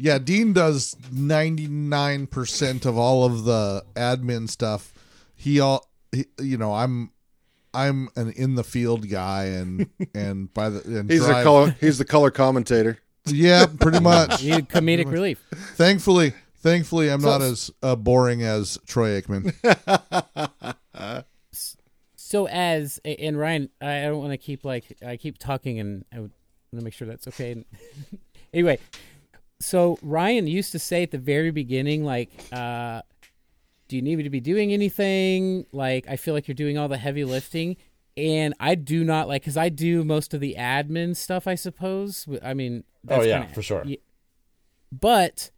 Yeah, 0.00 0.18
Dean 0.18 0.52
does 0.52 0.96
ninety 1.10 1.66
nine 1.66 2.26
percent 2.28 2.86
of 2.86 2.96
all 2.96 3.24
of 3.24 3.44
the 3.44 3.84
admin 3.96 4.48
stuff. 4.48 4.92
He 5.34 5.58
all, 5.58 5.88
he, 6.12 6.26
you 6.40 6.56
know, 6.56 6.72
I'm, 6.74 7.10
I'm 7.74 8.08
an 8.16 8.32
in 8.32 8.54
the 8.54 8.64
field 8.64 9.08
guy, 9.08 9.44
and 9.44 9.88
and 10.14 10.52
by 10.52 10.68
the 10.70 10.98
and 10.98 11.10
he's 11.10 11.26
the 11.26 11.42
color 11.42 11.76
he's 11.80 11.98
the 11.98 12.04
color 12.04 12.30
commentator 12.30 12.98
Yeah, 13.26 13.66
pretty 13.66 14.00
much. 14.12 14.42
You 14.42 14.56
need 14.56 14.68
comedic 14.68 15.10
relief. 15.10 15.44
thankfully, 15.74 16.32
thankfully, 16.56 17.10
I'm 17.10 17.22
not 17.22 17.42
as 17.42 17.70
uh, 17.82 17.96
boring 17.96 18.42
as 18.42 18.78
Troy 18.86 19.20
Aikman. 19.20 19.54
So 22.16 22.46
as 22.46 23.00
and 23.06 23.38
Ryan, 23.38 23.70
I 23.80 24.00
I 24.00 24.02
don't 24.02 24.18
want 24.18 24.32
to 24.32 24.36
keep 24.36 24.62
like 24.62 24.84
I 25.06 25.16
keep 25.16 25.38
talking, 25.38 25.80
and 25.80 26.04
I 26.12 26.18
want 26.18 26.32
to 26.74 26.84
make 26.84 26.92
sure 26.92 27.08
that's 27.08 27.26
okay. 27.28 27.64
anyway, 28.52 28.78
so 29.60 29.98
Ryan 30.02 30.46
used 30.46 30.72
to 30.72 30.78
say 30.78 31.02
at 31.04 31.10
the 31.10 31.16
very 31.18 31.50
beginning, 31.50 32.04
like, 32.04 32.30
uh, 32.52 33.00
"Do 33.88 33.96
you 33.96 34.02
need 34.02 34.16
me 34.16 34.22
to 34.24 34.30
be 34.30 34.40
doing 34.40 34.72
anything?" 34.72 35.66
Like, 35.72 36.06
I 36.08 36.16
feel 36.16 36.34
like 36.34 36.46
you're 36.46 36.54
doing 36.54 36.78
all 36.78 36.88
the 36.88 36.98
heavy 36.98 37.24
lifting, 37.24 37.76
and 38.16 38.54
I 38.60 38.74
do 38.74 39.02
not 39.04 39.28
like 39.28 39.42
because 39.42 39.56
I 39.56 39.68
do 39.68 40.04
most 40.04 40.34
of 40.34 40.40
the 40.40 40.54
admin 40.58 41.16
stuff. 41.16 41.46
I 41.46 41.54
suppose. 41.54 42.26
I 42.42 42.54
mean, 42.54 42.84
oh, 42.86 43.08
that's 43.08 43.24
Oh, 43.24 43.28
yeah, 43.28 43.38
kinda- 43.40 43.54
for 43.54 43.62
sure. 43.62 43.84
But 44.92 45.50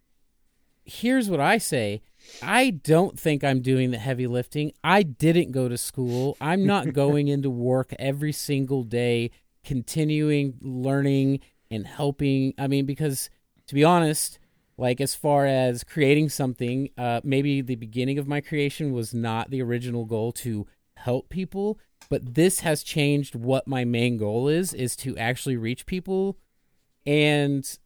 here's 0.85 1.29
what 1.29 1.39
I 1.39 1.57
say. 1.57 2.01
I 2.41 2.69
don't 2.71 3.19
think 3.19 3.43
I'm 3.43 3.61
doing 3.61 3.91
the 3.91 3.97
heavy 3.97 4.27
lifting. 4.27 4.73
I 4.83 5.03
didn't 5.03 5.51
go 5.51 5.67
to 5.69 5.77
school. 5.77 6.37
I'm 6.41 6.65
not 6.65 6.93
going 6.93 7.27
into 7.27 7.49
work 7.49 7.93
every 7.97 8.31
single 8.31 8.83
day, 8.83 9.31
continuing 9.63 10.55
learning 10.61 11.39
and 11.69 11.87
helping. 11.87 12.53
I 12.57 12.67
mean, 12.67 12.85
because 12.85 13.29
to 13.67 13.73
be 13.73 13.83
honest, 13.83 14.37
like 14.81 14.99
as 14.99 15.13
far 15.15 15.45
as 15.45 15.83
creating 15.83 16.29
something, 16.29 16.89
uh, 16.97 17.21
maybe 17.23 17.61
the 17.61 17.75
beginning 17.75 18.17
of 18.17 18.27
my 18.27 18.41
creation 18.41 18.91
was 18.93 19.13
not 19.13 19.51
the 19.51 19.61
original 19.61 20.05
goal 20.05 20.31
to 20.33 20.65
help 20.97 21.29
people, 21.29 21.79
but 22.09 22.33
this 22.35 22.61
has 22.61 22.81
changed 22.83 23.35
what 23.35 23.67
my 23.67 23.85
main 23.85 24.17
goal 24.17 24.47
is: 24.47 24.73
is 24.73 24.95
to 24.97 25.15
actually 25.17 25.55
reach 25.55 25.85
people 25.85 26.37
and 27.05 27.77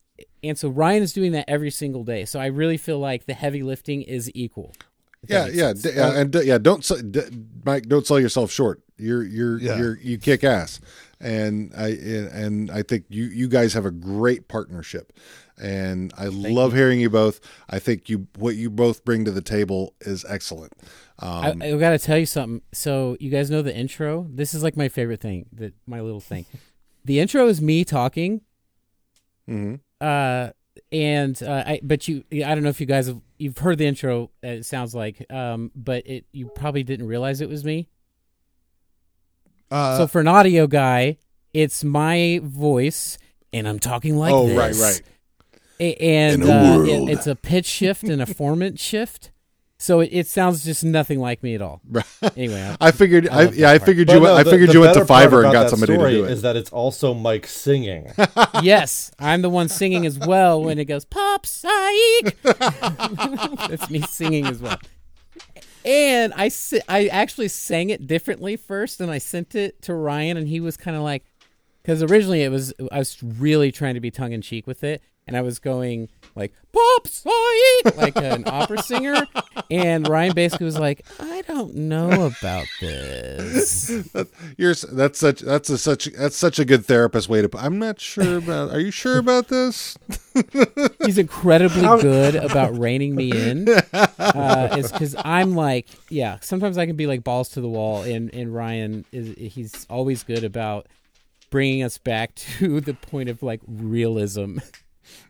and 0.43 0.57
so 0.57 0.69
Ryan 0.69 1.03
is 1.03 1.13
doing 1.13 1.31
that 1.33 1.45
every 1.49 1.71
single 1.71 2.03
day. 2.03 2.23
So 2.25 2.39
I 2.39 2.45
really 2.47 2.77
feel 2.77 2.99
like 2.99 3.25
the 3.25 3.33
heavy 3.33 3.63
lifting 3.63 4.01
is 4.01 4.31
equal. 4.33 4.73
Yeah, 5.27 5.47
yeah, 5.47 5.73
d- 5.73 5.89
yeah, 5.95 6.19
and 6.19 6.31
d- 6.31 6.43
yeah. 6.43 6.59
Don't 6.59 6.89
s- 6.89 7.01
d- 7.01 7.21
Mike. 7.65 7.87
Don't 7.87 8.05
sell 8.05 8.19
yourself 8.19 8.51
short. 8.51 8.81
You're 8.97 9.23
you're 9.23 9.59
Yeah. 9.59 9.77
you're 9.77 9.97
you 9.99 10.17
kick 10.19 10.43
ass, 10.43 10.79
and 11.19 11.73
I 11.75 11.87
and 11.89 12.69
I 12.69 12.83
think 12.83 13.05
you 13.09 13.23
you 13.25 13.47
guys 13.47 13.73
have 13.73 13.85
a 13.85 13.91
great 13.91 14.47
partnership, 14.47 15.11
and 15.57 16.13
I 16.17 16.25
love 16.27 16.73
hearing 16.73 16.99
you 16.99 17.09
both. 17.09 17.39
I 17.69 17.79
think 17.79 18.09
you 18.09 18.27
what 18.37 18.55
you 18.55 18.69
both 18.69 19.05
bring 19.05 19.25
to 19.25 19.31
the 19.31 19.41
table 19.41 19.93
is 20.01 20.25
excellent. 20.27 20.73
Um, 21.19 21.61
I, 21.61 21.73
I 21.73 21.77
got 21.77 21.91
to 21.91 21.99
tell 21.99 22.17
you 22.17 22.25
something. 22.25 22.61
So 22.73 23.15
you 23.19 23.29
guys 23.29 23.49
know 23.49 23.61
the 23.61 23.75
intro. 23.75 24.27
This 24.29 24.53
is 24.53 24.63
like 24.63 24.75
my 24.75 24.89
favorite 24.89 25.21
thing. 25.21 25.45
That 25.53 25.73
my 25.87 26.01
little 26.01 26.19
thing. 26.19 26.45
the 27.05 27.19
intro 27.19 27.47
is 27.47 27.61
me 27.61 27.85
talking. 27.85 28.41
mhm. 29.49 29.79
Uh, 30.01 30.49
and 30.91 31.41
uh, 31.41 31.63
I 31.65 31.79
but 31.81 32.07
you 32.07 32.23
I 32.33 32.53
don't 32.53 32.63
know 32.63 32.69
if 32.69 32.81
you 32.81 32.85
guys 32.85 33.07
have 33.07 33.21
you've 33.37 33.57
heard 33.57 33.77
the 33.77 33.85
intro. 33.85 34.31
It 34.43 34.65
sounds 34.65 34.93
like 34.93 35.25
um, 35.31 35.71
but 35.75 36.05
it 36.05 36.25
you 36.31 36.47
probably 36.49 36.83
didn't 36.83 37.07
realize 37.07 37.41
it 37.41 37.49
was 37.49 37.63
me. 37.63 37.89
Uh, 39.71 39.97
so 39.97 40.07
for 40.07 40.19
an 40.19 40.27
audio 40.27 40.67
guy, 40.67 41.17
it's 41.53 41.83
my 41.83 42.39
voice, 42.43 43.17
and 43.51 43.67
I'm 43.67 43.79
talking 43.79 44.17
like 44.17 44.33
oh, 44.33 44.47
this. 44.47 44.57
right, 44.57 44.75
right. 44.75 45.01
A- 45.79 45.95
and 45.95 46.43
In 46.43 46.49
a 46.49 46.53
uh, 46.53 46.77
world. 46.77 46.89
it- 46.89 47.11
it's 47.13 47.27
a 47.27 47.35
pitch 47.35 47.65
shift 47.65 48.03
and 48.03 48.21
a 48.21 48.25
formant 48.25 48.79
shift. 48.79 49.31
So 49.77 49.99
it, 49.99 50.09
it 50.13 50.27
sounds 50.27 50.63
just 50.63 50.85
nothing 50.85 51.19
like 51.19 51.43
me 51.43 51.53
at 51.53 51.61
all. 51.61 51.81
Anyway, 52.37 52.61
I- 52.79 52.87
I 52.87 52.91
figured. 52.91 53.27
I, 53.29 53.43
love 53.45 53.55
yeah, 53.55 53.71
I 53.71 53.77
figured 53.79 54.09
you. 54.09 54.15
no, 54.15 54.21
went 54.21 54.47
I 54.47 54.49
figured 54.49 54.73
you 54.73 54.79
went 54.81 54.93
to 54.95 55.05
better 55.05 55.13
Fiverr 55.29 55.43
and 55.43 55.53
got 55.53 55.63
that 55.63 55.69
somebody 55.69 55.97
to 55.97 56.09
do 56.09 56.23
it. 56.25 56.31
Is 56.31 56.41
that 56.41 56.55
it's 56.55 56.69
also 56.71 57.13
Mike 57.13 57.45
singing? 57.45 58.11
yes, 58.63 59.11
I'm 59.19 59.41
the 59.41 59.49
one 59.49 59.69
singing 59.69 60.05
as 60.05 60.17
well 60.17 60.61
when 60.63 60.79
it 60.79 60.85
goes 60.85 61.05
pop 61.05 61.45
psych. 61.45 62.41
That's 62.41 63.89
me 63.89 64.01
singing 64.01 64.45
as 64.47 64.59
well. 64.59 64.79
And 65.85 66.33
I 66.35 66.49
I 66.89 67.07
actually 67.07 67.47
sang 67.49 67.89
it 67.91 68.07
differently 68.07 68.55
first, 68.55 68.99
and 69.01 69.11
I 69.11 69.19
sent 69.19 69.53
it 69.55 69.81
to 69.83 69.93
Ryan, 69.93 70.37
and 70.37 70.47
he 70.47 70.59
was 70.59 70.77
kind 70.77 70.97
of 70.97 71.03
like, 71.03 71.25
because 71.83 72.01
originally 72.01 72.41
it 72.43 72.49
was 72.49 72.73
I 72.91 72.97
was 72.97 73.21
really 73.21 73.71
trying 73.71 73.93
to 73.93 74.01
be 74.01 74.09
tongue 74.09 74.31
in 74.33 74.41
cheek 74.41 74.65
with 74.65 74.83
it, 74.83 75.01
and 75.27 75.35
I 75.35 75.41
was 75.41 75.59
going 75.59 76.09
like 76.35 76.53
pop 76.71 77.07
psych 77.07 77.95
like 77.95 78.15
an 78.17 78.43
opera 78.47 78.81
singer, 78.81 79.27
and 79.71 80.07
Ryan 80.07 80.33
basically 80.33 80.65
was 80.65 80.77
like, 80.77 81.05
I 81.19 81.41
don't 81.43 81.75
know 81.75 82.25
about 82.25 82.67
this. 82.79 83.91
You're 84.57 84.75
that's 84.75 85.19
such 85.19 85.41
that's 85.41 85.69
a 85.69 85.77
such 85.77 86.05
that's 86.05 86.37
such 86.37 86.59
a 86.59 86.65
good 86.65 86.85
therapist 86.85 87.29
way 87.29 87.41
to. 87.41 87.49
put 87.49 87.61
I'm 87.61 87.79
not 87.79 87.99
sure 87.99 88.37
about. 88.37 88.71
Are 88.71 88.79
you 88.79 88.91
sure 88.91 89.17
about 89.17 89.47
this? 89.47 89.97
He's 91.05 91.17
incredibly 91.17 91.81
good 92.01 92.35
about 92.35 92.77
reining 92.77 93.15
me 93.15 93.31
in. 93.31 93.67
Uh, 93.69 94.75
is 94.77 94.91
because 94.91 95.15
I'm 95.23 95.55
like, 95.55 95.87
yeah. 96.09 96.39
Sometimes 96.41 96.77
I 96.77 96.85
can 96.85 96.95
be 96.95 97.07
like 97.07 97.23
balls 97.23 97.49
to 97.49 97.61
the 97.61 97.69
wall, 97.69 98.03
and 98.03 98.33
and 98.33 98.53
Ryan 98.53 99.05
is 99.11 99.53
he's 99.53 99.85
always 99.89 100.23
good 100.23 100.43
about 100.43 100.87
bringing 101.49 101.83
us 101.83 101.97
back 101.97 102.35
to 102.35 102.81
the 102.81 102.93
point 102.93 103.29
of 103.29 103.41
like 103.41 103.61
realism. 103.67 104.57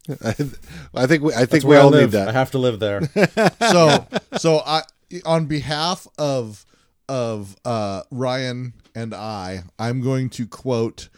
I 0.24 1.08
think 1.08 1.24
we, 1.24 1.34
I 1.34 1.40
think 1.40 1.50
That's 1.50 1.66
we 1.66 1.76
all 1.76 1.90
live. 1.90 2.14
need 2.14 2.20
I 2.20 2.32
have 2.32 2.52
to 2.52 2.58
live 2.58 2.80
there. 2.80 3.02
so 3.60 4.06
so 4.38 4.62
I 4.66 4.84
on 5.26 5.46
behalf 5.46 6.08
of 6.18 6.66
of 7.08 7.56
uh 7.66 8.02
Ryan 8.12 8.74
and 8.96 9.14
I, 9.14 9.64
I'm 9.78 10.02
going 10.02 10.30
to 10.32 10.48
quote 10.48 11.10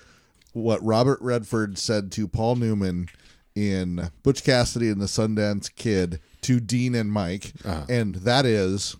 what 0.53 0.83
Robert 0.83 1.19
Redford 1.21 1.77
said 1.77 2.11
to 2.13 2.27
Paul 2.27 2.55
Newman 2.55 3.07
in 3.55 4.09
Butch 4.23 4.43
Cassidy 4.43 4.89
and 4.89 4.99
the 5.01 5.05
Sundance 5.05 5.73
Kid 5.73 6.19
to 6.41 6.59
Dean 6.59 6.95
and 6.95 7.11
Mike, 7.11 7.53
and 7.89 8.15
that 8.15 8.45
is 8.45 8.95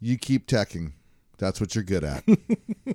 you 0.00 0.16
keep 0.18 0.46
teching. 0.46 0.92
That's 1.38 1.60
what 1.60 1.74
you're 1.74 1.84
good 1.84 2.02
at. 2.04 2.24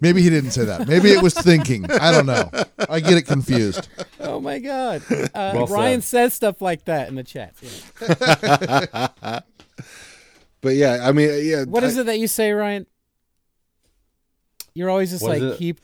Maybe 0.01 0.21
he 0.21 0.29
didn't 0.29 0.51
say 0.51 0.65
that. 0.65 0.87
Maybe 0.87 1.11
it 1.11 1.21
was 1.23 1.33
thinking. 1.33 1.89
I 1.89 2.11
don't 2.11 2.25
know. 2.25 2.49
I 2.89 2.99
get 2.99 3.13
it 3.13 3.23
confused. 3.23 3.87
Oh 4.19 4.39
my 4.41 4.59
god, 4.59 5.01
uh, 5.11 5.51
Well 5.55 5.67
Ryan 5.67 6.01
said. 6.01 6.25
says 6.25 6.33
stuff 6.33 6.61
like 6.61 6.85
that 6.85 7.07
in 7.07 7.15
the 7.15 7.23
chat. 7.23 7.53
Yeah. 8.01 9.39
But 10.61 10.75
yeah, 10.75 10.99
I 11.03 11.11
mean, 11.11 11.29
yeah. 11.45 11.65
What 11.65 11.83
I- 11.83 11.87
is 11.87 11.97
it 11.97 12.05
that 12.05 12.19
you 12.19 12.27
say, 12.27 12.53
Ryan? 12.53 12.87
You're 14.73 14.89
always 14.89 15.11
just 15.11 15.21
like 15.23 15.57
keep 15.57 15.81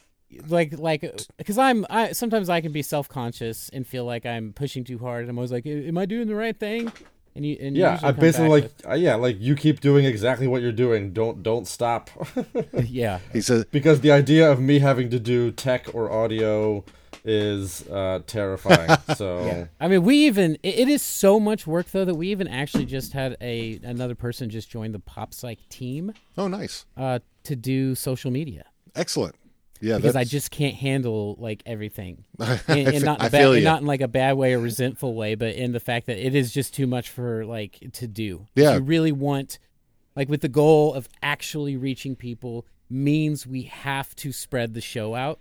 like 0.48 0.78
like 0.80 1.02
because 1.38 1.58
I'm 1.58 1.86
I 1.90 2.14
sometimes 2.14 2.50
I 2.50 2.62
can 2.62 2.72
be 2.72 2.82
self 2.82 3.10
conscious 3.10 3.70
and 3.74 3.86
feel 3.86 4.06
like 4.06 4.26
I'm 4.26 4.54
pushing 4.54 4.84
too 4.86 4.98
hard. 4.98 5.22
and 5.24 5.30
I'm 5.32 5.38
always 5.38 5.52
like, 5.52 5.66
am 5.66 5.98
I 5.98 6.06
doing 6.06 6.28
the 6.28 6.36
right 6.36 6.58
thing? 6.58 6.92
And 7.36 7.46
you 7.46 7.58
and 7.60 7.76
yeah, 7.76 7.94
usually 7.94 8.10
I 8.10 8.12
basically 8.12 8.62
back 8.62 8.72
like 8.86 8.92
uh, 8.92 8.96
yeah, 8.96 9.16
like 9.16 9.40
you 9.40 9.56
keep 9.56 9.80
doing 9.80 10.06
exactly 10.06 10.48
what 10.48 10.62
you're 10.62 10.72
doing. 10.72 11.14
Don't 11.14 11.44
don't 11.44 11.68
stop. 11.68 12.10
yeah 12.74 13.20
He 13.34 13.42
says, 13.42 13.66
because 13.66 14.02
the 14.02 14.12
idea 14.12 14.52
of 14.52 14.60
me 14.60 14.80
having 14.80 15.10
to 15.12 15.20
do 15.20 15.52
tech 15.52 15.94
or 15.94 16.12
audio 16.12 16.84
is 17.24 17.88
uh, 17.90 18.22
terrifying. 18.26 18.98
So 19.16 19.46
yeah. 19.46 19.66
I 19.80 19.88
mean, 19.88 20.04
we 20.04 20.28
even 20.28 20.58
it, 20.64 20.80
it 20.80 20.90
is 20.90 21.02
so 21.02 21.40
much 21.40 21.68
work 21.68 21.92
though 21.92 22.06
that 22.06 22.16
we 22.16 22.30
even 22.30 22.48
actually 22.48 22.86
just 22.86 23.14
had 23.14 23.38
a 23.42 23.80
another 23.84 24.16
person 24.16 24.50
just 24.50 24.70
join 24.70 24.92
the 24.92 25.00
Pop 25.00 25.34
Psych 25.34 25.60
team 25.70 26.14
Oh, 26.38 26.48
nice, 26.48 26.86
uh, 26.96 27.20
to 27.44 27.56
do 27.56 27.96
social 27.96 28.32
media 28.32 28.66
excellent. 28.96 29.36
Yeah, 29.82 29.98
because 29.98 30.16
I 30.16 30.24
just 30.26 30.52
can't 30.52 30.76
handle 30.76 31.36
like 31.40 31.64
everything, 31.66 32.26
and, 32.40 32.62
and 32.68 33.04
not 33.06 33.20
in 33.20 33.24
I 33.24 33.28
a 33.28 33.30
bad, 33.30 33.42
and 33.54 33.64
not 33.64 33.82
in 33.82 33.88
like 33.88 34.02
a 34.02 34.08
bad 34.08 34.34
way 34.38 34.54
or 34.54 34.60
resentful 34.60 35.14
way, 35.16 35.36
but 35.36 35.56
in 35.56 35.72
the 35.72 35.80
fact 35.80 36.08
that 36.08 36.18
it 36.18 36.36
is 36.36 36.52
just 36.52 36.74
too 36.74 36.86
much 36.88 37.10
for 37.10 37.46
like 37.46 37.80
to 37.94 38.08
do. 38.08 38.48
Yeah. 38.56 38.76
you 38.76 38.82
really 38.82 39.12
want, 39.12 39.58
like, 40.16 40.28
with 40.30 40.42
the 40.42 40.50
goal 40.50 40.94
of 40.94 41.08
actually 41.24 41.78
reaching 41.78 42.16
people, 42.16 42.66
means 42.90 43.48
we 43.48 43.64
have 43.64 44.16
to 44.18 44.32
spread 44.32 44.74
the 44.74 44.82
show 44.82 45.16
out, 45.16 45.40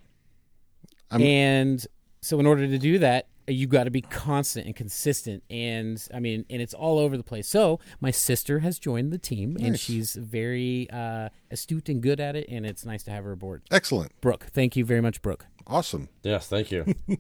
I'm- 1.11 1.23
and 1.23 1.87
so 2.21 2.39
in 2.41 2.47
order 2.47 2.67
to 2.67 2.79
do 2.79 2.99
that. 2.99 3.27
You 3.49 3.67
got 3.67 3.85
to 3.85 3.91
be 3.91 4.03
constant 4.03 4.67
and 4.67 4.77
consistent, 4.77 5.43
and 5.51 6.07
I 6.15 6.21
mean, 6.21 6.45
and 6.51 6.61
it's 6.61 6.75
all 6.75 6.99
over 6.99 7.17
the 7.17 7.23
place. 7.23 7.49
So 7.49 7.81
my 8.01 8.11
sister 8.11 8.59
has 8.61 8.79
joined 8.79 9.13
the 9.13 9.19
team, 9.19 9.57
and 9.61 9.79
she's 9.81 10.15
very 10.15 10.89
uh, 10.91 11.31
astute 11.51 11.89
and 11.89 12.03
good 12.03 12.21
at 12.21 12.37
it, 12.37 12.47
and 12.49 12.67
it's 12.67 12.85
nice 12.85 13.03
to 13.05 13.11
have 13.11 13.25
her 13.25 13.33
aboard. 13.33 13.63
excellent, 13.71 14.13
Brooke, 14.21 14.47
thank 14.53 14.77
you 14.77 14.85
very 14.85 15.01
much, 15.01 15.23
Brooke. 15.23 15.47
awesome. 15.67 16.09
yes, 16.23 16.47
thank 16.49 16.71
you. 16.71 16.85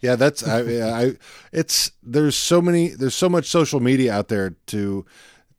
Yeah, 0.00 0.16
that's 0.16 0.46
I, 0.46 0.60
I. 0.60 1.12
It's 1.50 1.92
there's 2.02 2.36
so 2.36 2.60
many 2.60 2.88
there's 2.88 3.14
so 3.14 3.30
much 3.30 3.46
social 3.46 3.80
media 3.80 4.12
out 4.12 4.28
there 4.28 4.56
to 4.66 5.06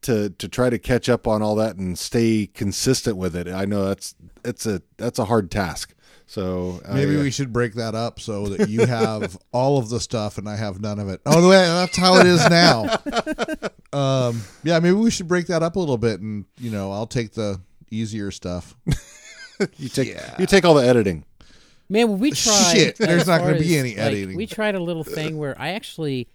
to 0.03 0.29
to 0.29 0.47
try 0.47 0.69
to 0.69 0.77
catch 0.77 1.09
up 1.09 1.25
on 1.27 1.41
all 1.41 1.55
that 1.55 1.75
and 1.77 1.97
stay 1.97 2.47
consistent 2.53 3.17
with 3.17 3.35
it. 3.35 3.47
I 3.47 3.65
know 3.65 3.85
that's 3.85 4.13
it's 4.43 4.67
a 4.67 4.83
that's 4.97 5.17
a 5.17 5.25
hard 5.25 5.49
task. 5.49 5.95
So 6.27 6.81
Maybe 6.91 7.17
I, 7.17 7.21
we 7.21 7.31
should 7.31 7.53
break 7.53 7.75
that 7.75 7.93
up 7.93 8.19
so 8.19 8.47
that 8.47 8.69
you 8.69 8.85
have 8.85 9.37
all 9.51 9.77
of 9.77 9.89
the 9.89 9.99
stuff 9.99 10.37
and 10.37 10.49
I 10.49 10.55
have 10.55 10.81
none 10.81 10.99
of 10.99 11.07
it. 11.07 11.21
Oh, 11.25 11.39
the 11.39 11.47
way 11.47 11.57
that's 11.57 11.97
how 11.97 12.15
it 12.15 12.25
is 12.25 12.49
now. 12.49 12.97
Um, 13.95 14.41
yeah, 14.63 14.79
maybe 14.79 14.95
we 14.95 15.09
should 15.09 15.29
break 15.29 15.47
that 15.47 15.63
up 15.63 15.77
a 15.77 15.79
little 15.79 15.97
bit, 15.97 16.19
and 16.19 16.43
you 16.59 16.69
know, 16.69 16.91
I'll 16.91 17.07
take 17.07 17.31
the 17.31 17.61
easier 17.89 18.29
stuff. 18.29 18.75
you 19.77 19.87
take 19.87 20.17
you 20.37 20.45
take 20.45 20.65
all 20.65 20.73
the 20.73 20.85
editing. 20.85 21.23
Man, 21.87 22.09
well, 22.09 22.17
we 22.17 22.31
tried. 22.31 22.73
Shit, 22.73 22.97
there's 22.97 23.25
not 23.25 23.39
gonna 23.39 23.57
be 23.57 23.77
any 23.77 23.91
like, 23.91 23.99
editing. 23.99 24.35
we 24.35 24.47
tried 24.47 24.75
a 24.75 24.81
little 24.81 25.05
thing 25.05 25.37
where 25.37 25.55
I 25.57 25.69
actually, 25.69 26.27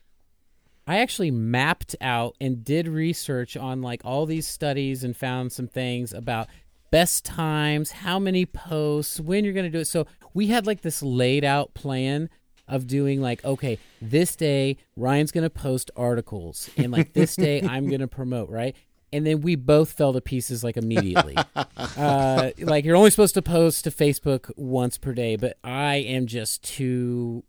I 0.87 1.01
actually 1.01 1.31
mapped 1.31 1.97
out 2.01 2.35
and 2.41 2.65
did 2.65 2.89
research 2.89 3.59
on 3.59 3.83
like 3.83 4.01
all 4.07 4.25
these 4.25 4.49
studies 4.49 5.05
and 5.05 5.15
found 5.15 5.53
some 5.53 5.69
things 5.69 6.15
about 6.15 6.49
best 6.91 7.25
times, 7.25 7.91
how 7.93 8.19
many 8.19 8.47
posts, 8.47 9.21
when 9.21 9.45
you're 9.45 9.55
going 9.55 9.65
to 9.65 9.71
do 9.71 9.81
it. 9.81 9.87
So 9.87 10.07
we 10.35 10.49
had 10.49 10.67
like 10.67 10.83
this 10.83 11.03
laid 11.03 11.45
out 11.45 11.75
plan 11.75 12.29
of 12.69 12.87
doing 12.87 13.21
like, 13.21 13.45
okay, 13.45 13.79
this 14.01 14.37
day 14.37 14.77
Ryan's 14.97 15.33
going 15.33 15.43
to 15.43 15.51
post 15.51 15.91
articles, 15.97 16.71
and 16.77 16.93
like 16.93 17.13
this 17.13 17.37
day 17.37 17.63
I'm 17.69 17.89
going 17.89 18.01
to 18.01 18.09
promote, 18.09 18.49
right? 18.49 18.77
And 19.13 19.27
then 19.27 19.41
we 19.41 19.57
both 19.57 19.93
fell 19.93 20.13
to 20.13 20.21
pieces 20.21 20.63
like 20.63 20.77
immediately. 20.77 21.37
uh, 21.57 22.51
like 22.59 22.85
you're 22.85 22.95
only 22.95 23.11
supposed 23.11 23.35
to 23.35 23.43
post 23.43 23.85
to 23.85 23.91
Facebook 23.91 24.53
once 24.57 24.99
per 24.99 25.13
day, 25.13 25.35
but 25.35 25.59
I 25.65 25.97
am 25.97 26.27
just 26.27 26.63
too 26.63 27.43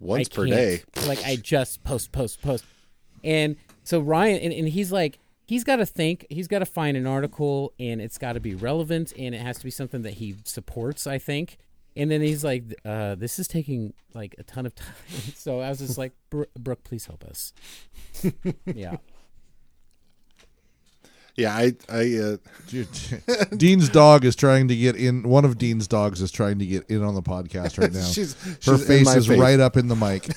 Once 0.00 0.28
I 0.32 0.34
per 0.34 0.46
day. 0.46 0.82
Like 1.06 1.24
I 1.24 1.36
just 1.36 1.84
post, 1.84 2.10
post, 2.10 2.42
post. 2.42 2.64
And 3.22 3.56
so 3.84 4.00
Ryan, 4.00 4.40
and, 4.40 4.52
and 4.52 4.68
he's 4.68 4.90
like, 4.90 5.20
he's 5.46 5.64
got 5.64 5.76
to 5.76 5.86
think, 5.86 6.26
he's 6.28 6.48
got 6.48 6.58
to 6.58 6.66
find 6.66 6.96
an 6.96 7.06
article, 7.06 7.72
and 7.78 8.00
it's 8.00 8.18
got 8.18 8.34
to 8.34 8.40
be 8.40 8.54
relevant, 8.54 9.12
and 9.16 9.34
it 9.34 9.40
has 9.40 9.58
to 9.58 9.64
be 9.64 9.70
something 9.70 10.02
that 10.02 10.14
he 10.14 10.36
supports. 10.44 11.06
I 11.06 11.18
think. 11.18 11.58
And 11.98 12.10
then 12.10 12.20
he's 12.20 12.44
like, 12.44 12.64
uh, 12.84 13.14
"This 13.14 13.38
is 13.38 13.48
taking 13.48 13.94
like 14.12 14.34
a 14.38 14.42
ton 14.42 14.66
of 14.66 14.74
time." 14.74 14.94
so 15.34 15.60
I 15.60 15.70
was 15.70 15.78
just 15.78 15.96
like, 15.96 16.12
"Bro- 16.28 16.44
"Brooke, 16.58 16.84
please 16.84 17.06
help 17.06 17.24
us." 17.24 17.54
yeah. 18.66 18.96
Yeah, 21.36 21.54
I 21.54 21.74
I 21.90 22.16
uh, 22.16 22.36
Dean's 23.56 23.90
dog 23.90 24.24
is 24.24 24.36
trying 24.36 24.68
to 24.68 24.76
get 24.76 24.96
in. 24.96 25.22
One 25.22 25.44
of 25.44 25.58
Dean's 25.58 25.86
dogs 25.86 26.22
is 26.22 26.30
trying 26.30 26.58
to 26.58 26.66
get 26.66 26.88
in 26.90 27.02
on 27.02 27.14
the 27.14 27.22
podcast 27.22 27.78
right 27.78 27.92
now. 27.92 28.04
she's, 28.04 28.34
Her 28.64 28.78
she's 28.78 28.86
face 28.86 29.04
my 29.04 29.16
is 29.16 29.28
right 29.28 29.60
up 29.60 29.76
in 29.76 29.88
the 29.88 29.96
mic. 29.96 30.28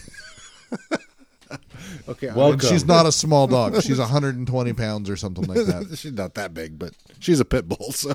Okay, 2.07 2.27
And 2.27 2.35
Welcome. 2.35 2.59
she's 2.69 2.85
not 2.85 3.05
a 3.05 3.11
small 3.11 3.47
dog. 3.47 3.81
She's 3.83 3.99
120 3.99 4.73
pounds 4.73 5.09
or 5.09 5.15
something 5.15 5.45
like 5.45 5.65
that. 5.65 5.95
she's 5.97 6.13
not 6.13 6.33
that 6.35 6.53
big, 6.53 6.77
but 6.79 6.93
she's 7.19 7.39
a 7.39 7.45
pit 7.45 7.67
bull. 7.67 7.91
So 7.91 8.13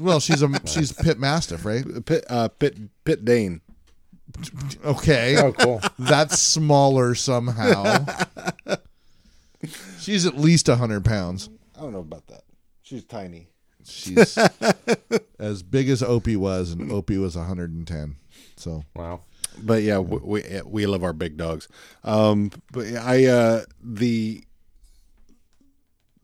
Well, 0.00 0.20
she's 0.20 0.42
a 0.42 0.50
she's 0.66 0.92
pit 0.92 1.18
mastiff, 1.18 1.64
right? 1.64 1.84
pit 2.04 2.24
uh, 2.28 2.48
pit 2.48 2.76
pit 3.04 3.24
Dane. 3.24 3.60
Okay, 4.84 5.36
Oh, 5.38 5.52
cool. 5.52 5.80
that's 5.98 6.40
smaller 6.40 7.14
somehow. 7.14 8.04
She's 10.00 10.26
at 10.26 10.36
least 10.36 10.68
100 10.68 11.04
pounds. 11.04 11.48
I 11.76 11.80
don't 11.80 11.92
know 11.92 12.00
about 12.00 12.26
that. 12.28 12.42
She's 12.82 13.04
tiny. 13.04 13.48
She's 13.84 14.36
as 15.38 15.62
big 15.62 15.88
as 15.88 16.02
Opie 16.02 16.36
was, 16.36 16.72
and 16.72 16.90
Opie 16.90 17.18
was 17.18 17.36
110. 17.36 18.16
So 18.56 18.84
Wow. 18.94 19.22
But 19.62 19.82
yeah, 19.82 19.98
we 19.98 20.18
we, 20.18 20.60
we 20.64 20.86
love 20.86 21.02
our 21.04 21.12
big 21.12 21.36
dogs. 21.36 21.68
Um, 22.04 22.50
but 22.72 22.86
I 22.94 23.26
uh, 23.26 23.64
the 23.82 24.44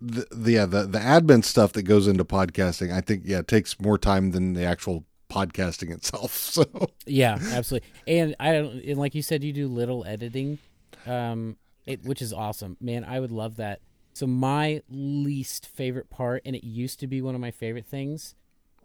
the, 0.00 0.26
the 0.32 0.52
yeah 0.52 0.66
the 0.66 0.84
the 0.84 0.98
admin 0.98 1.44
stuff 1.44 1.72
that 1.74 1.84
goes 1.84 2.06
into 2.06 2.24
podcasting, 2.24 2.92
I 2.92 3.00
think 3.00 3.22
yeah, 3.24 3.42
takes 3.42 3.80
more 3.80 3.98
time 3.98 4.32
than 4.32 4.54
the 4.54 4.64
actual 4.64 5.04
podcasting 5.30 5.90
itself. 5.90 6.32
So 6.52 6.64
Yeah, 7.06 7.38
absolutely. 7.52 7.88
And 8.06 8.34
I 8.38 8.52
don't 8.52 8.84
and 8.84 8.98
like 8.98 9.14
you 9.14 9.22
said 9.22 9.42
you 9.42 9.52
do 9.52 9.68
little 9.68 10.04
editing 10.06 10.58
um 11.06 11.56
it, 11.86 12.04
which 12.04 12.20
is 12.20 12.32
awesome. 12.32 12.76
Man, 12.80 13.04
I 13.04 13.20
would 13.20 13.32
love 13.32 13.56
that. 13.56 13.80
So 14.12 14.26
my 14.26 14.82
least 14.90 15.66
favorite 15.66 16.10
part 16.10 16.42
and 16.44 16.54
it 16.54 16.64
used 16.64 17.00
to 17.00 17.06
be 17.06 17.22
one 17.22 17.34
of 17.34 17.40
my 17.40 17.50
favorite 17.50 17.86
things 17.86 18.34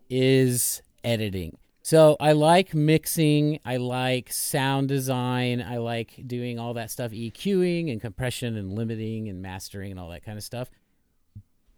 is 0.10 0.82
editing. 1.04 1.58
So 1.88 2.18
I 2.20 2.34
like 2.34 2.74
mixing, 2.74 3.62
I 3.64 3.78
like 3.78 4.34
sound 4.34 4.90
design, 4.90 5.62
I 5.62 5.78
like 5.78 6.22
doing 6.28 6.60
all 6.60 6.74
that 6.74 6.92
stuff, 6.92 7.12
EQing 7.12 7.90
and 7.90 8.02
compression 8.02 8.58
and 8.58 8.74
limiting 8.74 9.30
and 9.30 9.42
mastering 9.42 9.92
and 9.92 9.98
all 9.98 10.10
that 10.10 10.26
kind 10.26 10.38
of 10.38 10.44
stuff. 10.44 10.70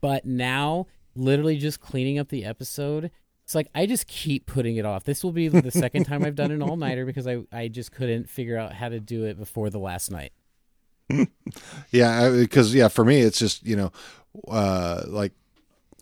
But 0.02 0.26
now, 0.26 0.88
literally 1.14 1.58
just 1.58 1.80
cleaning 1.80 2.18
up 2.18 2.30
the 2.30 2.44
episode, 2.44 3.12
it's 3.44 3.54
like 3.54 3.68
I 3.76 3.86
just 3.86 4.08
keep 4.08 4.48
putting 4.48 4.78
it 4.78 4.84
off. 4.84 5.04
This 5.04 5.24
will 5.24 5.32
be 5.32 5.48
the 5.48 5.70
second 5.70 6.06
time 6.06 6.26
I've 6.26 6.34
done 6.34 6.50
an 6.50 6.64
all 6.64 6.76
nighter 6.76 7.06
because 7.06 7.28
I, 7.28 7.44
I 7.52 7.68
just 7.68 7.92
couldn't 7.92 8.28
figure 8.32 8.58
out 8.58 8.74
how 8.74 8.90
to 8.90 9.00
do 9.00 9.26
it 9.26 9.38
before 9.38 9.70
the 9.70 9.78
last 9.78 10.10
night. 10.10 10.34
yeah, 11.92 12.32
because 12.32 12.74
yeah, 12.74 12.88
for 12.88 13.06
me 13.06 13.22
it's 13.22 13.38
just 13.38 13.64
you 13.64 13.76
know, 13.76 13.92
uh, 14.48 15.04
like 15.06 15.34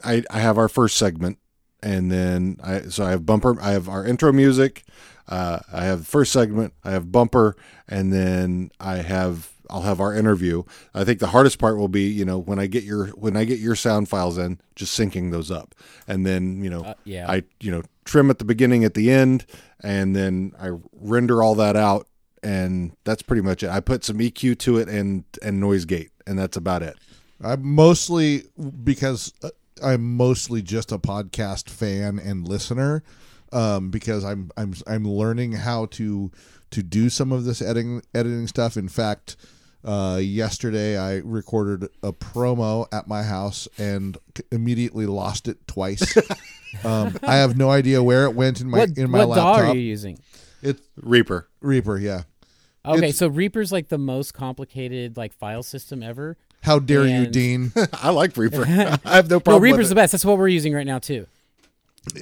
I 0.02 0.24
I 0.32 0.40
have 0.40 0.58
our 0.58 0.69
first 0.69 0.95
segment, 0.95 1.40
and 1.81 2.11
then 2.11 2.57
I 2.64 2.81
so 2.83 3.06
I 3.06 3.11
have 3.11 3.25
bumper, 3.25 3.59
I 3.61 3.72
have 3.72 3.88
our 3.89 4.06
intro 4.06 4.31
music, 4.31 4.83
uh, 5.27 5.59
I 5.72 5.83
have 5.85 5.99
the 5.99 6.06
first 6.06 6.31
segment, 6.31 6.73
I 6.83 6.91
have 6.91 7.11
bumper, 7.11 7.56
and 7.88 8.11
then 8.11 8.72
I 8.80 8.97
have 8.97 9.51
I'll 9.69 9.81
have 9.81 9.99
our 9.99 10.15
interview. 10.15 10.64
I 10.93 11.03
think 11.03 11.19
the 11.19 11.27
hardest 11.27 11.59
part 11.59 11.77
will 11.77 11.89
be 11.89 12.03
you 12.03 12.25
know 12.25 12.38
when 12.38 12.59
I 12.59 12.67
get 12.67 12.83
your 12.83 13.07
when 13.07 13.35
I 13.35 13.43
get 13.43 13.59
your 13.59 13.75
sound 13.75 14.09
files 14.09 14.38
in, 14.38 14.59
just 14.75 14.97
syncing 14.97 15.31
those 15.31 15.51
up, 15.51 15.75
and 16.07 16.25
then 16.25 16.64
you 16.64 16.69
know 16.69 16.83
Uh, 16.83 16.93
yeah. 17.03 17.30
I 17.30 17.43
you 17.59 17.72
know 17.72 17.83
trim 18.06 18.30
at 18.30 18.39
the 18.39 18.45
beginning, 18.45 18.83
at 18.85 18.93
the 18.93 19.11
end, 19.11 19.45
and 19.81 20.15
then 20.15 20.53
I 20.59 20.72
render 20.93 21.43
all 21.43 21.56
that 21.56 21.75
out, 21.75 22.07
and 22.41 22.95
that's 23.03 23.22
pretty 23.22 23.41
much 23.41 23.61
it. 23.64 23.69
I 23.69 23.81
put 23.81 24.03
some 24.06 24.19
EQ 24.19 24.57
to 24.59 24.77
it 24.77 24.88
and 24.88 25.25
and 25.41 25.59
noise 25.59 25.85
gate, 25.85 26.11
and 26.25 26.39
that's 26.39 26.57
about 26.57 26.81
it. 26.81 26.95
I'm 27.43 27.64
mostly 27.75 28.43
because 28.83 29.33
uh, 29.43 29.49
I'm 29.83 30.15
mostly 30.17 30.61
just 30.61 30.91
a 30.91 30.97
podcast 30.97 31.69
fan 31.69 32.19
and 32.19 32.47
listener. 32.47 33.03
Um, 33.53 33.89
because 33.91 34.25
I'm 34.25 34.51
I'm 34.57 34.73
I'm 34.88 35.07
learning 35.07 35.53
how 35.53 35.85
to 35.91 36.31
to 36.72 36.83
do 36.83 37.09
some 37.09 37.31
of 37.31 37.45
this 37.45 37.61
editing 37.61 38.01
editing 38.14 38.45
stuff. 38.47 38.75
In 38.75 38.89
fact, 38.89 39.38
uh, 39.85 40.19
yesterday 40.22 40.97
I 40.97 41.17
recorded 41.23 41.89
a 42.03 42.11
promo 42.11 42.88
at 42.91 43.07
my 43.07 43.23
house 43.23 43.69
and 43.77 44.17
immediately 44.51 45.06
lost 45.06 45.47
it 45.47 45.65
twice. 45.65 46.17
um, 46.83 47.17
I 47.23 47.38
have 47.38 47.56
no 47.57 47.69
idea 47.72 48.03
where 48.03 48.25
it 48.25 48.35
went 48.35 48.59
in 48.59 48.69
my 48.69 48.80
what 48.80 48.97
in 48.97 49.09
my 49.09 49.23
what 49.23 49.35
DAW 49.35 49.51
laptop. 49.53 49.69
are 49.69 49.75
you 49.77 49.81
using? 49.81 50.19
It's 50.61 50.81
Reaper. 50.97 51.47
Reaper, 51.61 51.97
yeah. 51.97 52.23
Okay, 52.85 52.97
It's- 52.97 53.17
so 53.17 53.27
Reaper's 53.27 53.72
like 53.72 53.88
the 53.88 53.97
most 53.97 54.33
complicated 54.33 55.15
like 55.15 55.31
file 55.33 55.64
system 55.64 56.03
ever. 56.03 56.35
How 56.61 56.80
dare 56.80 57.06
you, 57.06 57.27
Dean? 57.27 57.72
I 57.94 58.10
like 58.10 58.36
Reaper. 58.36 58.66
I 58.68 58.69
have 58.69 59.00
no 59.00 59.00
problem. 59.02 59.30
No, 59.30 59.40
problem. 59.40 59.64
Reaper's 59.64 59.80
with 59.86 59.90
the 59.90 59.95
best. 59.95 60.11
That's 60.11 60.26
what 60.26 60.38
we're 60.38 60.48
using 60.48 60.74
right 60.74 60.88
now 60.88 61.00
too. 61.00 61.27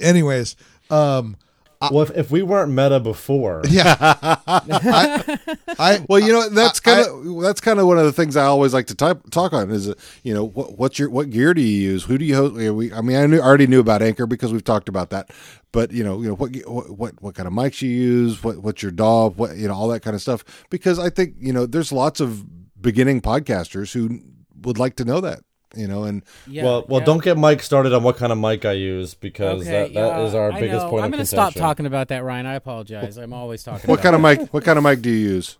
anyways 0.00 0.56
um 0.90 1.36
well, 1.80 2.02
if, 2.02 2.10
if 2.16 2.30
we 2.30 2.42
weren't 2.42 2.72
meta 2.72 3.00
before, 3.00 3.62
Yeah. 3.68 3.96
I, 4.00 5.38
I 5.78 6.04
Well, 6.08 6.20
you 6.20 6.32
know 6.32 6.48
that's 6.48 6.80
kind 6.80 7.06
of 7.06 7.42
that's 7.42 7.60
kind 7.60 7.78
of 7.78 7.86
one 7.86 7.98
of 7.98 8.04
the 8.04 8.12
things 8.12 8.36
I 8.36 8.44
always 8.44 8.72
like 8.72 8.86
to 8.86 8.94
type, 8.94 9.28
talk 9.30 9.52
on 9.52 9.70
is 9.70 9.90
uh, 9.90 9.94
you 10.22 10.32
know 10.32 10.44
what, 10.44 10.78
what's 10.78 10.98
your 10.98 11.10
what 11.10 11.30
gear 11.30 11.54
do 11.54 11.60
you 11.60 11.90
use? 11.90 12.04
Who 12.04 12.18
do 12.18 12.24
you 12.24 12.34
host? 12.34 12.56
you 12.56 12.64
know, 12.66 12.74
we, 12.74 12.92
I 12.92 13.00
mean, 13.00 13.16
I 13.16 13.26
knew, 13.26 13.40
already 13.40 13.66
knew 13.66 13.80
about 13.80 14.02
Anchor 14.02 14.26
because 14.26 14.52
we've 14.52 14.64
talked 14.64 14.88
about 14.88 15.10
that, 15.10 15.30
but 15.72 15.92
you 15.92 16.02
know, 16.02 16.20
you 16.22 16.28
know 16.28 16.34
what 16.34 16.54
what 16.66 16.90
what, 16.90 17.22
what 17.22 17.34
kind 17.34 17.46
of 17.46 17.52
mics 17.52 17.82
you 17.82 17.90
use? 17.90 18.42
What 18.42 18.58
what's 18.58 18.82
your 18.82 18.92
DAW? 18.92 19.28
What 19.30 19.56
you 19.56 19.68
know, 19.68 19.74
all 19.74 19.88
that 19.88 20.00
kind 20.00 20.16
of 20.16 20.22
stuff. 20.22 20.44
Because 20.70 20.98
I 20.98 21.10
think 21.10 21.34
you 21.38 21.52
know, 21.52 21.66
there's 21.66 21.92
lots 21.92 22.20
of 22.20 22.44
beginning 22.80 23.20
podcasters 23.20 23.92
who 23.92 24.20
would 24.62 24.78
like 24.78 24.96
to 24.96 25.04
know 25.04 25.20
that. 25.20 25.40
You 25.74 25.86
know, 25.88 26.04
and 26.04 26.22
Yeah, 26.46 26.64
well, 26.64 26.86
well, 26.88 27.00
yeah. 27.00 27.06
don't 27.06 27.22
get 27.22 27.36
Mike 27.36 27.62
started 27.62 27.92
on 27.92 28.02
what 28.02 28.16
kind 28.16 28.32
of 28.32 28.38
mic 28.38 28.64
I 28.64 28.72
use 28.72 29.14
because 29.14 29.62
Okay, 29.62 29.70
that, 29.70 29.94
that 29.94 30.20
is 30.22 30.32
yeah, 30.32 30.38
our 30.40 30.52
I 30.52 30.60
biggest 30.60 30.84
know. 30.84 30.90
point 30.90 31.02
I'm 31.04 31.08
of 31.08 31.12
gonna 31.12 31.26
stop 31.26 31.54
talking 31.54 31.84
about 31.86 32.08
that, 32.08 32.22
Ryan. 32.24 32.46
I 32.46 32.54
apologize. 32.54 33.16
I'm 33.18 33.32
always 33.34 33.62
talking. 33.62 33.86
what 33.90 34.00
about 34.00 34.02
kind 34.02 34.14
of 34.16 34.22
mic? 34.22 34.54
What 34.54 34.64
kind 34.64 34.78
of 34.78 34.84
mic 34.84 35.02
do 35.02 35.10
you 35.10 35.16
use? 35.34 35.58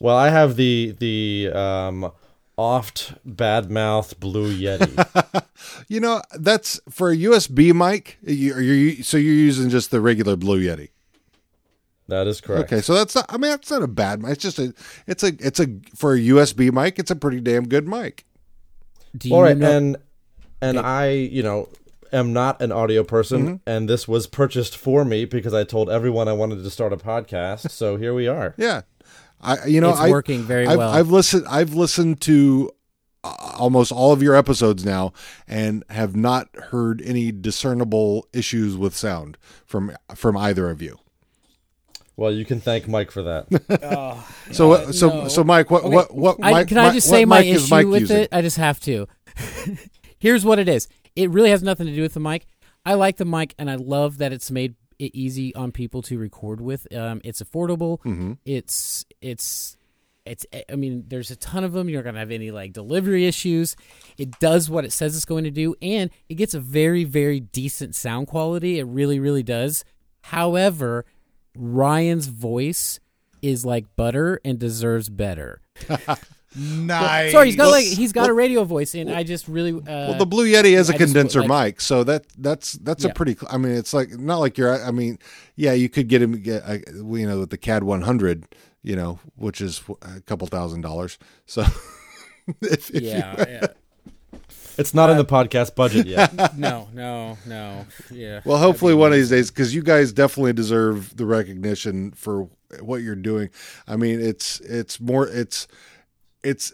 Well, 0.00 0.16
I 0.16 0.28
have 0.30 0.56
the 0.56 0.94
the 0.98 1.50
um, 1.54 2.12
oft 2.58 3.14
badmouth 3.26 4.18
Blue 4.18 4.54
Yeti. 4.54 5.44
You 5.88 6.00
know, 6.00 6.20
that's 6.38 6.80
for 6.90 7.10
a 7.12 7.16
USB 7.16 7.72
mic. 7.72 8.18
You, 8.22 8.58
you 8.58 9.02
so 9.04 9.16
you're 9.16 9.32
using 9.32 9.70
just 9.70 9.90
the 9.92 10.00
regular 10.00 10.34
Blue 10.36 10.60
Yeti. 10.60 10.88
That 12.12 12.26
is 12.26 12.40
correct. 12.40 12.72
Okay, 12.72 12.80
so 12.80 12.94
that's 12.94 13.14
not. 13.14 13.26
I 13.28 13.36
mean, 13.38 13.50
that's 13.50 13.70
not 13.70 13.82
a 13.82 13.88
bad 13.88 14.22
mic. 14.22 14.32
It's 14.32 14.42
just 14.42 14.58
a. 14.58 14.72
It's 15.06 15.22
a. 15.22 15.28
It's 15.38 15.58
a 15.60 15.66
for 15.96 16.14
a 16.14 16.18
USB 16.18 16.72
mic. 16.72 16.98
It's 16.98 17.10
a 17.10 17.16
pretty 17.16 17.40
damn 17.40 17.66
good 17.68 17.86
mic. 17.88 18.24
Do 19.16 19.28
you 19.28 19.34
All 19.34 19.42
right, 19.42 19.56
know- 19.56 19.70
and 19.76 19.96
and 20.60 20.78
I, 20.78 21.10
you 21.10 21.42
know, 21.42 21.68
am 22.12 22.32
not 22.32 22.62
an 22.62 22.72
audio 22.72 23.02
person, 23.04 23.42
Mm-hmm. 23.42 23.54
and 23.66 23.88
this 23.88 24.06
was 24.06 24.26
purchased 24.26 24.76
for 24.76 25.04
me 25.04 25.24
because 25.24 25.52
I 25.54 25.64
told 25.64 25.90
everyone 25.90 26.28
I 26.28 26.32
wanted 26.32 26.62
to 26.62 26.70
start 26.70 26.92
a 26.92 26.96
podcast. 26.96 27.70
so 27.70 27.96
here 27.96 28.14
we 28.14 28.28
are. 28.28 28.54
Yeah, 28.56 28.82
I. 29.40 29.66
You 29.66 29.80
know, 29.80 29.90
It's 29.90 30.00
I, 30.00 30.10
working 30.10 30.42
very 30.42 30.66
I've, 30.66 30.78
well. 30.78 30.90
I've 30.90 31.10
listened. 31.10 31.46
I've 31.48 31.74
listened 31.74 32.20
to 32.22 32.70
uh, 33.24 33.34
almost 33.58 33.92
all 33.92 34.12
of 34.12 34.22
your 34.22 34.34
episodes 34.34 34.84
now, 34.84 35.12
and 35.46 35.84
have 35.90 36.16
not 36.16 36.48
heard 36.70 37.02
any 37.04 37.32
discernible 37.32 38.26
issues 38.32 38.76
with 38.76 38.96
sound 38.96 39.36
from 39.66 39.92
from 40.14 40.36
either 40.36 40.70
of 40.70 40.80
you. 40.80 40.98
Well, 42.16 42.30
you 42.32 42.44
can 42.44 42.60
thank 42.60 42.88
Mike 42.88 43.10
for 43.10 43.22
that. 43.22 44.22
So, 44.52 44.68
what 44.68 44.94
so, 44.94 45.08
no. 45.08 45.28
so, 45.28 45.42
Mike, 45.44 45.70
what, 45.70 45.84
Okay, 45.84 45.94
what, 45.94 46.14
what? 46.14 46.36
I, 46.42 46.52
mic- 46.52 46.68
can 46.68 46.76
I 46.76 46.92
just 46.92 47.08
what 47.08 47.16
say 47.16 47.24
my 47.24 47.40
mic 47.40 47.46
is 47.48 47.64
issue 47.64 47.74
Mike 47.74 47.86
with 47.86 48.00
using? 48.02 48.16
it? 48.18 48.28
I 48.32 48.42
just 48.42 48.58
have 48.58 48.78
to. 48.80 49.06
Here's 50.18 50.44
what 50.44 50.58
it 50.58 50.68
is. 50.68 50.88
It 51.16 51.30
really 51.30 51.48
has 51.50 51.62
nothing 51.62 51.86
to 51.86 51.94
do 51.94 52.02
with 52.02 52.12
the 52.12 52.20
mic. 52.20 52.46
I 52.84 52.94
like 52.94 53.16
the 53.16 53.24
mic, 53.24 53.54
and 53.58 53.70
I 53.70 53.76
love 53.76 54.18
that 54.18 54.32
it's 54.32 54.50
made 54.50 54.74
it 54.98 55.12
easy 55.14 55.54
on 55.54 55.72
people 55.72 56.02
to 56.02 56.18
record 56.18 56.60
with. 56.60 56.86
Um, 56.94 57.20
it's 57.24 57.40
affordable. 57.40 57.98
Mm-hmm. 58.02 58.32
It's 58.44 59.06
it's 59.22 59.76
it's. 60.26 60.44
I 60.70 60.76
mean, 60.76 61.04
there's 61.08 61.30
a 61.30 61.36
ton 61.36 61.64
of 61.64 61.72
them. 61.72 61.88
You're 61.88 62.02
not 62.02 62.10
gonna 62.10 62.18
have 62.18 62.30
any 62.30 62.50
like 62.50 62.72
delivery 62.74 63.26
issues. 63.26 63.74
It 64.18 64.38
does 64.38 64.68
what 64.68 64.84
it 64.84 64.92
says 64.92 65.16
it's 65.16 65.24
going 65.24 65.44
to 65.44 65.50
do, 65.50 65.74
and 65.80 66.10
it 66.28 66.34
gets 66.34 66.52
a 66.52 66.60
very 66.60 67.04
very 67.04 67.40
decent 67.40 67.94
sound 67.94 68.26
quality. 68.26 68.78
It 68.78 68.84
really 68.84 69.18
really 69.18 69.42
does. 69.42 69.84
However, 70.22 71.04
Ryan's 71.56 72.26
voice 72.26 73.00
is 73.42 73.64
like 73.64 73.86
butter 73.96 74.40
and 74.44 74.58
deserves 74.58 75.08
better. 75.08 75.60
nice. 76.56 77.32
Sorry, 77.32 77.46
he's 77.46 77.56
got 77.56 77.70
like 77.70 77.84
he's 77.86 78.12
got 78.12 78.28
a 78.30 78.32
radio 78.32 78.64
voice, 78.64 78.94
and 78.94 79.10
I 79.10 79.22
just 79.22 79.48
really 79.48 79.72
uh, 79.72 79.80
Well, 79.86 80.18
the 80.18 80.26
Blue 80.26 80.46
Yeti 80.46 80.76
is 80.78 80.90
a 80.90 80.94
I 80.94 80.98
just 80.98 81.12
condenser 81.12 81.42
like- 81.44 81.66
mic, 81.66 81.80
so 81.80 82.04
that 82.04 82.24
that's 82.38 82.72
that's 82.74 83.04
Yeah. 83.04 83.10
a 83.10 83.14
pretty. 83.14 83.36
I 83.50 83.56
mean, 83.58 83.72
it's 83.72 83.92
like 83.94 84.10
not 84.10 84.38
like 84.38 84.58
you're. 84.58 84.82
I 84.84 84.90
mean, 84.90 85.18
yeah, 85.56 85.72
you 85.72 85.88
could 85.88 86.08
get 86.08 86.22
him 86.22 86.40
get 86.42 86.62
uh, 86.64 86.78
you 86.94 87.26
know 87.26 87.40
with 87.40 87.50
the 87.50 87.58
CAD 87.58 87.84
100, 87.84 88.44
you 88.82 88.96
know, 88.96 89.18
which 89.36 89.60
is 89.60 89.82
a 90.02 90.20
couple 90.20 90.46
thousand 90.46 90.82
dollars. 90.82 91.18
So, 91.46 91.62
if, 92.62 92.90
if 92.90 92.94
you- 92.94 93.00
yeah, 93.08 93.44
yeah. 93.48 93.66
It's 94.78 94.94
not 94.94 95.10
in 95.10 95.16
the 95.16 95.24
podcast 95.24 95.74
budget 95.74 96.06
yet. 96.06 96.34
no, 96.56 96.88
no, 96.92 97.38
no, 97.46 97.86
yeah. 98.10 98.40
well, 98.44 98.58
hopefully 98.58 98.94
one 98.94 99.12
of 99.12 99.16
these 99.18 99.30
days, 99.30 99.50
because 99.50 99.74
you 99.74 99.82
guys 99.82 100.12
definitely 100.12 100.52
deserve 100.52 101.16
the 101.16 101.26
recognition 101.26 102.12
for 102.12 102.48
what 102.80 103.02
you're 103.02 103.14
doing. 103.14 103.50
I 103.86 103.96
mean, 103.96 104.20
it's 104.20 104.60
it's 104.60 105.00
more 105.00 105.28
it's 105.28 105.66
it's 106.42 106.72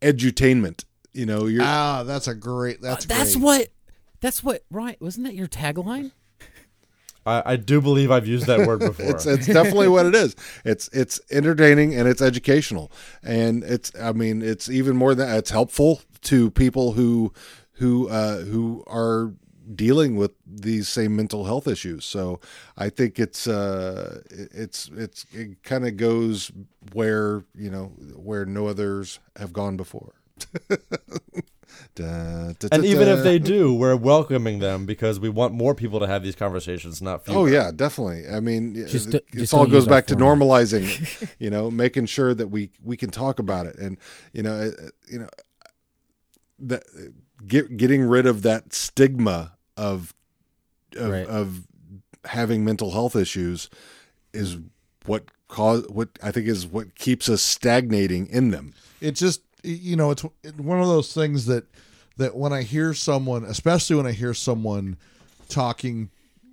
edutainment. 0.00 0.84
You 1.12 1.26
know, 1.26 1.46
you're 1.46 1.62
Ah, 1.64 2.02
that's 2.04 2.28
a 2.28 2.34
great. 2.34 2.80
That's 2.80 3.04
that's 3.04 3.34
great. 3.34 3.44
what 3.44 3.68
that's 4.20 4.42
what 4.42 4.64
right. 4.70 5.00
wasn't 5.00 5.26
that 5.26 5.34
your 5.34 5.48
tagline? 5.48 6.12
I, 7.26 7.42
I 7.44 7.56
do 7.56 7.80
believe 7.82 8.10
I've 8.10 8.26
used 8.26 8.46
that 8.46 8.66
word 8.66 8.80
before. 8.80 9.10
it's 9.10 9.26
it's 9.26 9.46
definitely 9.46 9.88
what 9.88 10.06
it 10.06 10.14
is. 10.14 10.34
It's 10.64 10.88
it's 10.92 11.20
entertaining 11.30 11.94
and 11.94 12.08
it's 12.08 12.22
educational, 12.22 12.90
and 13.22 13.62
it's 13.64 13.92
I 14.00 14.12
mean 14.12 14.42
it's 14.42 14.70
even 14.70 14.96
more 14.96 15.14
than 15.14 15.28
it's 15.36 15.50
helpful 15.50 16.00
to 16.22 16.50
people 16.50 16.92
who 16.92 17.32
who 17.72 18.08
uh, 18.08 18.38
who 18.40 18.84
are 18.86 19.32
dealing 19.74 20.16
with 20.16 20.32
these 20.46 20.88
same 20.88 21.14
mental 21.14 21.44
health 21.44 21.66
issues. 21.68 22.04
So 22.04 22.40
I 22.76 22.88
think 22.88 23.18
it's 23.18 23.46
uh 23.46 24.22
it's 24.30 24.90
it's 24.94 25.26
it 25.32 25.62
kind 25.62 25.86
of 25.86 25.96
goes 25.96 26.50
where 26.92 27.44
you 27.54 27.70
know 27.70 27.86
where 28.16 28.44
no 28.44 28.66
others 28.66 29.20
have 29.36 29.52
gone 29.52 29.76
before. 29.76 30.14
Da, 31.94 32.52
da, 32.58 32.68
and 32.72 32.82
da, 32.82 32.88
even 32.88 33.06
da. 33.06 33.14
if 33.14 33.24
they 33.24 33.38
do, 33.38 33.74
we're 33.74 33.96
welcoming 33.96 34.58
them 34.58 34.86
because 34.86 35.20
we 35.20 35.28
want 35.28 35.52
more 35.52 35.74
people 35.74 36.00
to 36.00 36.06
have 36.06 36.22
these 36.22 36.34
conversations, 36.34 37.02
not 37.02 37.24
fewer. 37.24 37.38
Oh 37.38 37.46
yeah, 37.46 37.70
definitely. 37.74 38.24
I 38.28 38.40
mean, 38.40 38.74
Just 38.86 39.08
it, 39.08 39.10
d- 39.10 39.38
it 39.38 39.40
just 39.40 39.54
all 39.54 39.66
goes 39.66 39.86
back 39.86 40.06
to 40.08 40.16
normalizing. 40.16 40.88
You 41.38 41.50
know, 41.50 41.70
making 41.70 42.06
sure 42.06 42.34
that 42.34 42.48
we 42.48 42.70
we 42.82 42.96
can 42.96 43.10
talk 43.10 43.38
about 43.38 43.66
it, 43.66 43.76
and 43.78 43.96
you 44.32 44.42
know, 44.42 44.54
uh, 44.54 44.88
you 45.10 45.18
know, 45.18 45.28
that 46.60 46.82
get 47.46 47.76
getting 47.76 48.02
rid 48.02 48.26
of 48.26 48.42
that 48.42 48.72
stigma 48.72 49.52
of 49.76 50.14
of, 50.96 51.10
Right. 51.10 51.26
of 51.26 51.66
having 52.24 52.64
mental 52.64 52.90
health 52.90 53.14
issues 53.16 53.68
is 54.32 54.56
what 55.06 55.24
cause 55.48 55.86
what 55.88 56.08
I 56.22 56.30
think 56.32 56.46
is 56.48 56.66
what 56.66 56.94
keeps 56.94 57.28
us 57.28 57.40
stagnating 57.42 58.26
in 58.28 58.50
them. 58.50 58.74
it 59.00 59.12
just 59.12 59.40
you 59.62 59.96
know 59.96 60.10
it's 60.10 60.22
one 60.56 60.80
of 60.80 60.86
those 60.88 61.12
things 61.14 61.46
that 61.46 61.64
that 62.16 62.36
when 62.36 62.52
i 62.52 62.62
hear 62.62 62.92
someone 62.94 63.44
especially 63.44 63.96
when 63.96 64.06
i 64.06 64.12
hear 64.12 64.32
someone 64.34 64.96
talking 65.48 66.10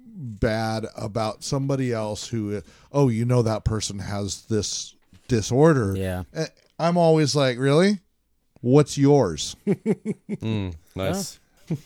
bad 0.08 0.86
about 0.96 1.44
somebody 1.44 1.92
else 1.92 2.28
who 2.28 2.62
oh 2.92 3.10
you 3.10 3.26
know 3.26 3.42
that 3.42 3.64
person 3.66 4.00
has 4.00 4.44
this 4.46 4.96
disorder 5.28 5.96
Yeah. 5.96 6.24
Eh, 6.34 6.48
i'm 6.80 6.98
always 6.98 7.36
like 7.36 7.58
really 7.60 8.00
what's 8.66 8.98
yours? 8.98 9.56
Mm, 9.68 10.74
nice. 10.96 11.40
and 11.70 11.78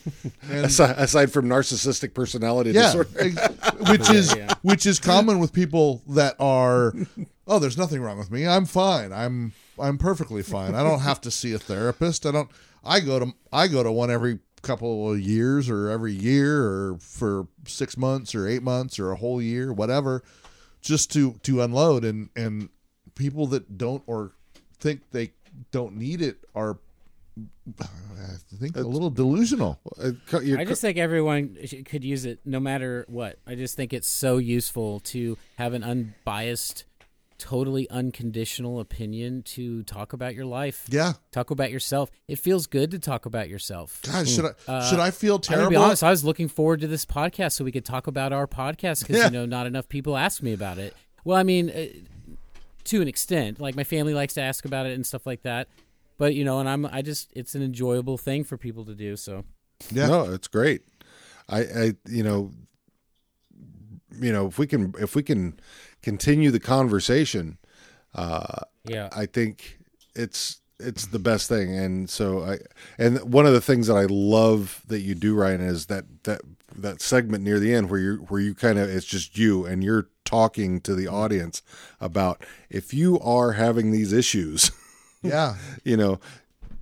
Aside, 0.66 0.96
aside 0.98 1.32
from 1.32 1.46
narcissistic 1.46 2.12
personality 2.14 2.70
yeah 2.72 2.92
disorder, 2.92 3.30
which 3.90 4.10
is 4.20 4.34
Yeah. 4.34 4.54
which 4.62 4.86
is 4.86 4.98
common 4.98 5.38
with 5.38 5.52
people 5.52 6.02
that 6.08 6.36
are 6.40 6.92
oh 7.46 7.58
there's 7.58 7.78
nothing 7.78 8.00
wrong 8.02 8.18
with 8.18 8.30
me. 8.30 8.46
I'm 8.46 8.64
fine. 8.66 9.12
I'm 9.12 9.52
i'm 9.78 9.98
perfectly 9.98 10.42
fine. 10.42 10.74
I 10.74 10.82
don't 10.82 11.00
have 11.00 11.20
to 11.22 11.30
see 11.30 11.52
a 11.54 11.58
therapist. 11.58 12.26
I 12.26 12.32
don't 12.32 12.50
i 12.84 13.00
go 13.00 13.18
to 13.18 13.32
i 13.52 13.68
go 13.68 13.82
to 13.82 13.92
one 13.92 14.10
every 14.10 14.38
couple 14.62 15.10
of 15.12 15.18
years 15.20 15.70
or 15.70 15.88
every 15.88 16.12
year 16.12 16.62
or 16.64 16.98
for 17.00 17.46
six 17.66 17.96
months 17.96 18.34
or 18.34 18.46
eight 18.46 18.62
months 18.62 18.98
or 18.98 19.10
a 19.12 19.16
whole 19.16 19.40
year 19.40 19.72
whatever 19.72 20.22
just 20.82 21.10
to 21.12 21.34
to 21.44 21.62
unload. 21.62 22.04
And 22.04 22.28
and 22.36 22.68
people 23.14 23.46
that 23.48 23.78
don't 23.78 24.02
or 24.06 24.32
think 24.78 25.10
they 25.12 25.32
don't 25.70 25.96
need 25.96 26.22
it 26.22 26.38
are 26.54 26.78
i 27.80 28.56
think 28.58 28.76
a 28.76 28.80
little 28.80 29.10
delusional 29.10 29.78
Uh, 30.02 30.10
co- 30.26 30.40
you're 30.40 30.58
I 30.58 30.64
just 30.64 30.80
think 30.82 30.98
everyone 30.98 31.56
could 31.86 32.04
use 32.04 32.24
it 32.24 32.40
no 32.44 32.60
matter 32.60 33.04
what. 33.08 33.38
I 33.46 33.54
just 33.54 33.76
think 33.76 33.92
it's 33.92 34.08
so 34.08 34.38
useful 34.38 35.00
to 35.00 35.38
have 35.56 35.72
an 35.72 35.82
unbiased, 35.82 36.84
totally 37.38 37.88
unconditional 37.88 38.80
opinion 38.80 39.42
to 39.42 39.82
talk 39.84 40.12
about 40.12 40.34
your 40.34 40.44
life. 40.44 40.86
yeah 40.90 41.14
Talk 41.32 41.50
about 41.50 41.70
yourself. 41.70 42.10
It 42.28 42.38
feels 42.38 42.66
good 42.66 42.90
to 42.90 42.98
talk 42.98 43.24
about 43.26 43.48
yourself. 43.48 44.00
God, 44.02 44.28
should 44.28 44.44
I 44.44 44.52
Uh, 44.70 44.90
should 44.90 45.00
I 45.00 45.10
feel 45.10 45.36
I'm 45.36 45.40
gonna 45.40 45.56
terrible? 45.56 45.70
be 45.70 45.76
honest. 45.76 46.02
I 46.04 46.10
was 46.10 46.24
looking 46.24 46.48
forward 46.48 46.80
to 46.80 46.86
this 46.88 47.06
podcast 47.06 47.52
so 47.52 47.64
we 47.64 47.72
could 47.72 47.84
talk 47.86 48.06
about 48.06 48.32
our 48.32 48.46
podcast 48.46 49.00
because 49.00 49.16
Yeah. 49.16 49.24
you 49.26 49.30
know 49.30 49.46
not 49.46 49.66
enough 49.66 49.88
people 49.88 50.16
ask 50.16 50.42
me 50.42 50.52
about 50.52 50.78
it. 50.78 50.94
Well, 51.24 51.36
I 51.36 51.42
mean, 51.42 51.70
uh, 51.70 51.86
to 52.90 53.00
an 53.00 53.08
extent, 53.08 53.60
like 53.60 53.76
my 53.76 53.84
family 53.84 54.14
likes 54.14 54.34
to 54.34 54.42
ask 54.42 54.64
about 54.64 54.86
it 54.86 54.94
and 54.94 55.06
stuff 55.06 55.26
like 55.26 55.42
that. 55.42 55.68
But 56.18 56.34
you 56.34 56.44
know, 56.44 56.58
and 56.58 56.68
I'm 56.68 56.84
I 56.86 57.02
just 57.02 57.32
it's 57.34 57.54
an 57.54 57.62
enjoyable 57.62 58.18
thing 58.18 58.44
for 58.44 58.56
people 58.56 58.84
to 58.84 58.94
do. 58.94 59.16
So 59.16 59.44
Yeah. 59.92 60.08
No, 60.08 60.32
it's 60.32 60.48
great. 60.48 60.82
I, 61.48 61.60
I, 61.60 61.92
you 62.08 62.22
know, 62.22 62.52
you 64.20 64.32
know, 64.32 64.46
if 64.46 64.58
we 64.58 64.66
can, 64.66 64.94
if 65.00 65.14
we 65.14 65.22
can 65.22 65.58
continue 66.02 66.50
the 66.50 66.60
conversation, 66.60 67.58
uh, 68.14 68.62
yeah, 68.84 69.08
I 69.12 69.26
think 69.26 69.78
it's 70.14 70.60
it's 70.78 71.06
the 71.06 71.18
best 71.18 71.48
thing. 71.48 71.76
And 71.76 72.08
so 72.08 72.42
I, 72.42 72.58
and 72.98 73.20
one 73.32 73.46
of 73.46 73.52
the 73.52 73.60
things 73.60 73.86
that 73.86 73.96
I 73.96 74.06
love 74.08 74.82
that 74.88 75.00
you 75.00 75.14
do, 75.14 75.34
Ryan, 75.34 75.60
is 75.60 75.86
that 75.86 76.04
that 76.24 76.40
that 76.76 77.00
segment 77.00 77.44
near 77.44 77.58
the 77.58 77.74
end 77.74 77.90
where 77.90 78.00
you 78.00 78.16
where 78.28 78.40
you 78.40 78.54
kind 78.54 78.78
of 78.78 78.88
it's 78.88 79.06
just 79.06 79.36
you 79.38 79.64
and 79.66 79.82
you're 79.84 80.08
talking 80.24 80.80
to 80.82 80.94
the 80.94 81.08
audience 81.08 81.62
about 82.00 82.42
if 82.68 82.94
you 82.94 83.18
are 83.20 83.52
having 83.52 83.90
these 83.90 84.12
issues, 84.12 84.70
Yeah. 85.22 85.56
you 85.84 85.96
know, 85.96 86.20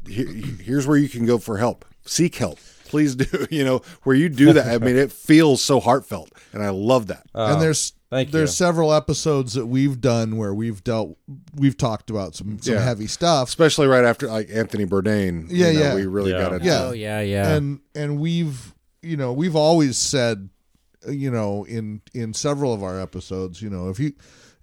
here, 0.06 0.26
here's 0.26 0.86
where 0.86 0.96
you 0.98 1.08
can 1.08 1.26
go 1.26 1.38
for 1.38 1.58
help. 1.58 1.84
Seek 2.04 2.36
help. 2.36 2.58
Please 2.86 3.14
do. 3.16 3.46
You 3.50 3.64
know, 3.64 3.82
where 4.04 4.16
you 4.16 4.28
do 4.28 4.52
that. 4.54 4.66
I 4.68 4.78
mean, 4.84 4.96
it 4.96 5.10
feels 5.12 5.62
so 5.62 5.80
heartfelt, 5.80 6.30
and 6.52 6.62
I 6.62 6.68
love 6.70 7.06
that. 7.08 7.24
and 7.34 7.56
oh, 7.56 7.60
there's 7.60 7.92
Oh, 8.10 8.16
thank 8.16 8.30
there's 8.30 8.48
you. 8.58 8.64
several 8.66 8.94
episodes 8.94 9.52
that 9.52 9.66
we've 9.66 10.00
done 10.00 10.38
where 10.38 10.54
we've 10.54 10.82
dealt 10.82 11.18
we've 11.54 11.76
talked 11.76 12.08
about 12.08 12.34
some 12.34 12.58
some 12.58 12.74
Yeah. 12.76 12.80
heavy 12.82 13.06
stuff 13.06 13.48
Especially 13.48 13.86
right 13.86 14.02
after 14.04 14.28
like 14.28 14.48
Anthony 14.50 14.86
Bourdain. 14.86 15.48
Yeah, 15.50 15.68
you 15.68 15.74
know, 15.78 15.84
yeah. 15.88 15.94
We 15.94 16.06
really 16.06 16.30
Yeah. 16.30 16.40
got 16.40 16.52
it 16.54 16.62
Yeah. 16.64 16.84
Oh 16.84 16.92
yeah, 16.92 17.20
yeah. 17.20 17.50
and 17.54 17.80
and 17.94 18.18
we've 18.18 18.72
you 19.02 19.16
know 19.16 19.32
we've 19.32 19.56
always 19.56 19.96
said 19.96 20.48
you 21.08 21.30
know 21.30 21.64
in 21.64 22.00
in 22.14 22.34
several 22.34 22.74
of 22.74 22.82
our 22.82 23.00
episodes 23.00 23.62
you 23.62 23.70
know 23.70 23.88
if 23.88 23.98
you 23.98 24.12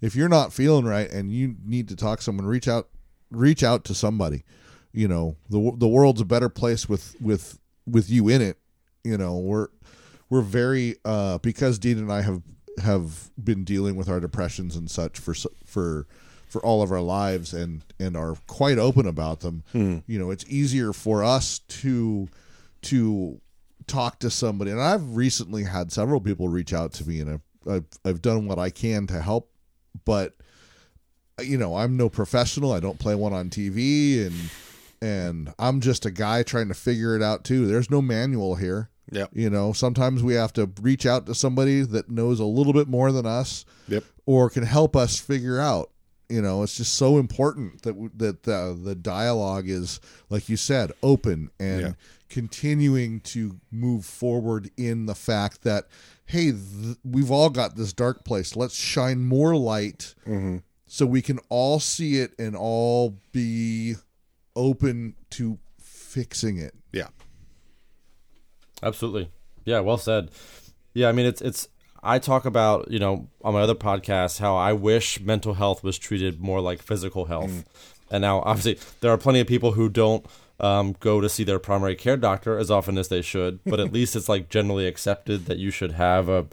if 0.00 0.14
you're 0.14 0.28
not 0.28 0.52
feeling 0.52 0.84
right 0.84 1.10
and 1.10 1.32
you 1.32 1.56
need 1.64 1.88
to 1.88 1.96
talk 1.96 2.18
to 2.18 2.24
someone 2.24 2.46
reach 2.46 2.68
out 2.68 2.88
reach 3.30 3.62
out 3.62 3.84
to 3.84 3.94
somebody. 3.94 4.44
You 4.92 5.08
know 5.08 5.36
the 5.50 5.72
the 5.76 5.88
world's 5.88 6.20
a 6.20 6.24
better 6.24 6.48
place 6.48 6.88
with 6.88 7.14
with 7.20 7.58
with 7.86 8.08
you 8.08 8.28
in 8.28 8.40
it. 8.40 8.58
You 9.04 9.18
know 9.18 9.36
we're 9.36 9.68
we're 10.30 10.42
very 10.42 10.96
uh 11.04 11.38
because 11.38 11.78
Dean 11.78 11.98
and 11.98 12.10
I 12.12 12.22
have 12.22 12.42
have 12.82 13.30
been 13.42 13.64
dealing 13.64 13.96
with 13.96 14.08
our 14.08 14.20
depressions 14.20 14.76
and 14.76 14.90
such 14.90 15.18
for 15.18 15.34
for 15.64 16.06
for 16.48 16.64
all 16.64 16.82
of 16.82 16.92
our 16.92 17.00
lives 17.00 17.52
and 17.52 17.84
and 17.98 18.16
are 18.16 18.36
quite 18.46 18.78
open 18.78 19.06
about 19.06 19.40
them 19.40 19.62
you 20.06 20.18
know 20.18 20.30
it's 20.30 20.44
easier 20.46 20.92
for 20.92 21.24
us 21.24 21.58
to 21.60 22.28
to 22.82 23.40
talk 23.86 24.18
to 24.20 24.30
somebody 24.30 24.70
and 24.70 24.80
I've 24.80 25.16
recently 25.16 25.64
had 25.64 25.92
several 25.92 26.20
people 26.20 26.48
reach 26.48 26.72
out 26.72 26.92
to 26.94 27.08
me 27.08 27.20
and 27.20 27.30
I've 27.30 27.40
I've, 27.72 27.84
I've 28.04 28.22
done 28.22 28.46
what 28.46 28.58
I 28.58 28.70
can 28.70 29.06
to 29.08 29.20
help 29.20 29.50
but 30.04 30.36
you 31.40 31.56
know 31.58 31.76
I'm 31.76 31.96
no 31.96 32.08
professional 32.08 32.72
I 32.72 32.80
don't 32.80 32.98
play 32.98 33.14
one 33.14 33.32
on 33.32 33.50
TV 33.50 34.26
and 34.26 34.34
and 35.02 35.54
I'm 35.58 35.80
just 35.80 36.06
a 36.06 36.10
guy 36.10 36.42
trying 36.42 36.68
to 36.68 36.74
figure 36.74 37.14
it 37.14 37.22
out 37.22 37.44
too 37.44 37.66
there's 37.66 37.90
no 37.90 38.00
manual 38.02 38.54
here 38.56 38.90
Yep. 39.12 39.30
you 39.34 39.50
know 39.50 39.72
sometimes 39.72 40.22
we 40.22 40.34
have 40.34 40.52
to 40.54 40.68
reach 40.82 41.06
out 41.06 41.26
to 41.26 41.34
somebody 41.34 41.82
that 41.82 42.10
knows 42.10 42.40
a 42.40 42.44
little 42.44 42.72
bit 42.72 42.88
more 42.88 43.12
than 43.12 43.24
us 43.26 43.64
Yep. 43.88 44.02
or 44.26 44.50
can 44.50 44.64
help 44.64 44.96
us 44.96 45.18
figure 45.20 45.60
out 45.60 45.90
you 46.28 46.42
know 46.42 46.64
it's 46.64 46.76
just 46.76 46.94
so 46.94 47.18
important 47.18 47.82
that 47.82 47.94
that 48.18 48.42
the, 48.42 48.76
the 48.82 48.94
dialogue 48.96 49.68
is 49.68 50.00
like 50.28 50.48
you 50.48 50.56
said 50.56 50.90
open 51.04 51.50
and 51.60 51.80
Yeah. 51.80 51.92
Continuing 52.28 53.20
to 53.20 53.60
move 53.70 54.04
forward 54.04 54.70
in 54.76 55.06
the 55.06 55.14
fact 55.14 55.62
that 55.62 55.84
hey 56.26 56.52
th- 56.52 56.96
we've 57.04 57.30
all 57.30 57.50
got 57.50 57.76
this 57.76 57.92
dark 57.92 58.24
place 58.24 58.56
let's 58.56 58.74
shine 58.74 59.24
more 59.24 59.54
light 59.56 60.14
Mm-hmm. 60.26 60.56
so 60.86 61.06
we 61.06 61.22
can 61.22 61.38
all 61.48 61.78
see 61.80 62.18
it 62.18 62.32
and 62.38 62.56
all 62.56 63.16
be 63.32 63.94
open 64.56 65.14
to 65.30 65.58
fixing 65.80 66.58
it 66.58 66.74
Yeah. 66.92 67.08
Absolutely. 68.82 69.30
Yeah, 69.64 69.80
well 69.80 69.98
said. 69.98 70.30
Yeah, 70.94 71.08
I 71.08 71.12
mean 71.12 71.26
it's 71.26 71.40
it's 71.40 71.68
I 72.02 72.18
talk 72.18 72.44
about, 72.44 72.90
you 72.90 72.98
know, 72.98 73.28
on 73.42 73.54
my 73.54 73.60
other 73.62 73.74
podcast 73.74 74.38
how 74.38 74.54
I 74.54 74.72
wish 74.72 75.20
mental 75.20 75.54
health 75.54 75.82
was 75.82 75.98
treated 75.98 76.40
more 76.40 76.60
like 76.60 76.80
physical 76.82 77.24
health. 77.24 77.64
And 78.10 78.20
now 78.22 78.40
obviously 78.42 78.78
there 79.00 79.10
are 79.10 79.18
plenty 79.18 79.40
of 79.40 79.46
people 79.46 79.72
who 79.72 79.88
don't 79.88 80.24
um, 80.58 80.96
go 81.00 81.20
to 81.20 81.28
see 81.28 81.44
their 81.44 81.58
primary 81.58 81.94
care 81.94 82.16
doctor 82.16 82.58
as 82.58 82.70
often 82.70 82.96
as 82.98 83.08
they 83.08 83.22
should, 83.22 83.60
but 83.64 83.80
at 83.80 83.92
least 83.92 84.16
it's 84.16 84.28
like 84.28 84.48
generally 84.48 84.86
accepted 84.86 85.46
that 85.46 85.58
you 85.58 85.70
should 85.70 85.92
have 85.92 86.28
a 86.28 86.46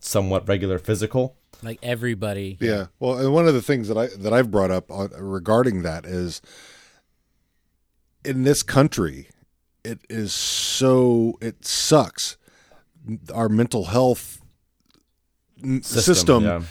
somewhat 0.00 0.48
regular 0.48 0.78
physical. 0.78 1.36
like 1.62 1.78
everybody. 1.82 2.56
Yeah. 2.60 2.86
Well, 2.98 3.18
and 3.18 3.32
one 3.32 3.46
of 3.46 3.54
the 3.54 3.62
things 3.62 3.88
that 3.88 3.98
I 3.98 4.08
that 4.18 4.32
I've 4.32 4.50
brought 4.50 4.70
up 4.70 4.90
on, 4.90 5.10
regarding 5.18 5.82
that 5.82 6.04
is 6.06 6.40
in 8.24 8.44
this 8.44 8.62
country, 8.62 9.28
it 9.84 10.00
is 10.08 10.32
so 10.32 11.38
it 11.40 11.64
sucks. 11.64 12.36
Our 13.34 13.48
mental 13.48 13.86
health 13.86 14.40
n- 15.62 15.82
system, 15.82 16.44
yeah. 16.44 16.62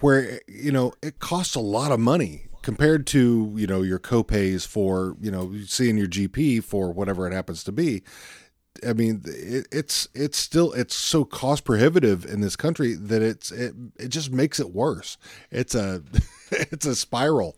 where 0.00 0.40
you 0.48 0.72
know 0.72 0.92
it 1.02 1.20
costs 1.20 1.54
a 1.54 1.60
lot 1.60 1.92
of 1.92 2.00
money 2.00 2.47
compared 2.68 3.06
to 3.06 3.54
you 3.56 3.66
know 3.66 3.80
your 3.80 3.98
copays 3.98 4.66
for 4.66 5.16
you 5.22 5.30
know 5.30 5.54
seeing 5.64 5.96
your 5.96 6.06
GP 6.06 6.62
for 6.62 6.92
whatever 6.92 7.26
it 7.26 7.32
happens 7.32 7.64
to 7.64 7.72
be. 7.72 8.02
I 8.86 8.92
mean, 8.92 9.22
it, 9.24 9.66
it's 9.72 10.06
it's 10.12 10.36
still 10.36 10.74
it's 10.74 10.94
so 10.94 11.24
cost 11.24 11.64
prohibitive 11.64 12.26
in 12.26 12.42
this 12.42 12.56
country 12.56 12.92
that 12.92 13.22
it's 13.22 13.50
it 13.50 13.74
it 13.98 14.08
just 14.08 14.30
makes 14.30 14.60
it 14.60 14.74
worse. 14.74 15.16
It's 15.50 15.74
a 15.74 16.02
it's 16.50 16.84
a 16.84 16.94
spiral, 16.94 17.56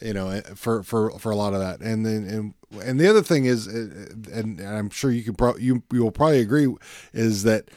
you 0.00 0.14
know, 0.14 0.28
eh, 0.28 0.42
for 0.54 0.84
for 0.84 1.18
for 1.18 1.32
a 1.32 1.36
lot 1.36 1.54
of 1.54 1.58
that. 1.58 1.80
And 1.80 2.06
then 2.06 2.22
and 2.22 2.54
and 2.80 3.00
the 3.00 3.10
other 3.10 3.22
thing 3.22 3.46
is, 3.46 3.66
and, 3.66 4.28
and 4.28 4.60
I'm 4.60 4.90
sure 4.90 5.10
you 5.10 5.24
can 5.24 5.34
pro- 5.34 5.56
you 5.56 5.82
you 5.92 6.04
will 6.04 6.12
probably 6.12 6.38
agree, 6.38 6.72
is 7.12 7.42
that 7.42 7.68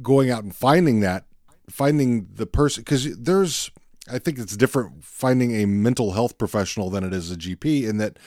going 0.00 0.30
out 0.30 0.42
and 0.42 0.56
finding 0.56 1.00
that, 1.00 1.26
finding 1.68 2.28
the 2.32 2.46
person 2.46 2.80
because 2.80 3.14
there's 3.18 3.70
I 4.10 4.18
think 4.18 4.38
it's 4.38 4.56
different 4.56 5.04
finding 5.04 5.54
a 5.54 5.66
mental 5.66 6.12
health 6.12 6.38
professional 6.38 6.90
than 6.90 7.04
it 7.04 7.12
is 7.12 7.30
a 7.30 7.36
GP 7.36 7.88
in 7.88 7.98
that 7.98 8.18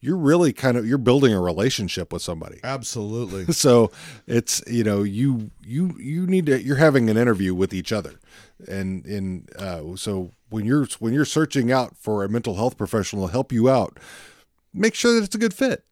you're 0.00 0.16
really 0.16 0.52
kind 0.52 0.76
of 0.76 0.86
you're 0.86 0.98
building 0.98 1.32
a 1.32 1.40
relationship 1.40 2.12
with 2.12 2.22
somebody. 2.22 2.60
absolutely 2.62 3.44
So 3.52 3.90
it's 4.26 4.62
you 4.66 4.84
know 4.84 5.02
you 5.02 5.50
you 5.64 5.96
you 5.98 6.26
need 6.26 6.46
to 6.46 6.62
you're 6.62 6.76
having 6.76 7.10
an 7.10 7.16
interview 7.16 7.54
with 7.54 7.72
each 7.72 7.92
other, 7.92 8.20
and 8.68 9.04
and 9.04 9.48
uh, 9.58 9.96
so 9.96 10.32
when 10.50 10.64
you're 10.64 10.86
when 10.98 11.12
you're 11.12 11.24
searching 11.24 11.72
out 11.72 11.96
for 11.96 12.24
a 12.24 12.28
mental 12.28 12.54
health 12.54 12.76
professional 12.76 13.26
to 13.26 13.32
help 13.32 13.52
you 13.52 13.68
out, 13.68 13.98
make 14.72 14.94
sure 14.94 15.14
that 15.14 15.24
it's 15.24 15.34
a 15.34 15.38
good 15.38 15.54
fit. 15.54 15.84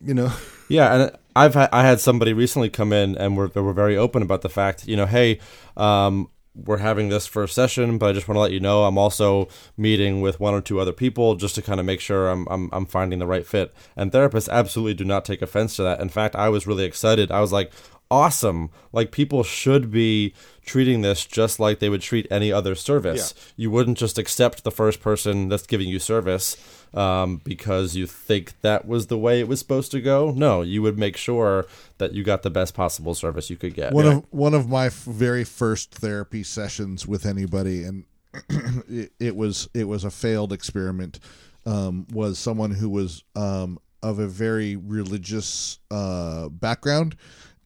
You 0.00 0.12
know, 0.12 0.32
Yeah, 0.68 0.94
and 0.94 1.16
I've 1.34 1.54
had, 1.54 1.68
I 1.72 1.82
had 1.82 2.00
somebody 2.00 2.32
recently 2.32 2.68
come 2.68 2.92
in 2.92 3.16
and 3.16 3.36
we're, 3.36 3.48
they 3.48 3.60
were 3.60 3.72
very 3.72 3.96
open 3.96 4.22
about 4.22 4.42
the 4.42 4.48
fact, 4.48 4.86
you 4.86 4.96
know, 4.96 5.06
hey, 5.06 5.38
um, 5.76 6.28
we're 6.64 6.78
having 6.78 7.08
this 7.08 7.26
first 7.26 7.54
session, 7.54 7.98
but 7.98 8.08
I 8.08 8.12
just 8.12 8.28
want 8.28 8.36
to 8.36 8.40
let 8.40 8.52
you 8.52 8.60
know 8.60 8.84
I'm 8.84 8.98
also 8.98 9.48
meeting 9.76 10.20
with 10.20 10.40
one 10.40 10.54
or 10.54 10.60
two 10.60 10.80
other 10.80 10.92
people 10.92 11.34
just 11.34 11.54
to 11.56 11.62
kind 11.62 11.80
of 11.80 11.86
make 11.86 12.00
sure 12.00 12.28
I'm, 12.28 12.46
I'm 12.50 12.70
I'm 12.72 12.86
finding 12.86 13.18
the 13.18 13.26
right 13.26 13.46
fit. 13.46 13.74
And 13.94 14.10
therapists 14.10 14.48
absolutely 14.48 14.94
do 14.94 15.04
not 15.04 15.24
take 15.24 15.42
offense 15.42 15.76
to 15.76 15.82
that. 15.82 16.00
In 16.00 16.08
fact, 16.08 16.34
I 16.34 16.48
was 16.48 16.66
really 16.66 16.84
excited. 16.84 17.30
I 17.30 17.40
was 17.40 17.52
like, 17.52 17.72
awesome! 18.10 18.70
Like 18.92 19.12
people 19.12 19.42
should 19.42 19.90
be 19.90 20.32
treating 20.64 21.02
this 21.02 21.26
just 21.26 21.60
like 21.60 21.78
they 21.78 21.88
would 21.88 22.00
treat 22.02 22.26
any 22.30 22.50
other 22.52 22.74
service. 22.74 23.34
You 23.56 23.70
wouldn't 23.70 23.98
just 23.98 24.18
accept 24.18 24.64
the 24.64 24.70
first 24.70 25.00
person 25.00 25.48
that's 25.48 25.66
giving 25.66 25.88
you 25.88 25.98
service 25.98 26.56
um, 26.94 27.40
because 27.44 27.96
you 27.96 28.06
think 28.06 28.60
that 28.62 28.86
was 28.86 29.06
the 29.08 29.18
way 29.18 29.40
it 29.40 29.48
was 29.48 29.58
supposed 29.58 29.90
to 29.92 30.00
go. 30.00 30.32
No, 30.32 30.62
you 30.62 30.82
would 30.82 30.98
make 30.98 31.16
sure 31.16 31.66
that 31.98 32.12
you 32.12 32.22
got 32.24 32.42
the 32.42 32.50
best 32.50 32.74
possible 32.74 33.14
service 33.14 33.50
you 33.50 33.56
could 33.56 33.74
get. 33.74 33.92
one 33.92 34.06
of 34.06 34.26
one 34.30 34.54
of 34.54 34.68
my 34.68 34.86
f- 34.86 35.04
very 35.04 35.44
first 35.44 35.92
therapy 35.94 36.42
sessions 36.42 37.06
with 37.06 37.26
anybody 37.26 37.82
and 37.84 38.04
it, 38.88 39.12
it 39.18 39.36
was 39.36 39.68
it 39.74 39.84
was 39.84 40.04
a 40.04 40.10
failed 40.10 40.52
experiment 40.52 41.18
um, 41.64 42.06
was 42.12 42.38
someone 42.38 42.70
who 42.70 42.88
was 42.88 43.24
um, 43.34 43.78
of 44.02 44.18
a 44.18 44.26
very 44.26 44.76
religious 44.76 45.78
uh, 45.90 46.48
background 46.48 47.16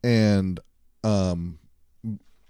and 0.03 0.61
um, 1.05 1.59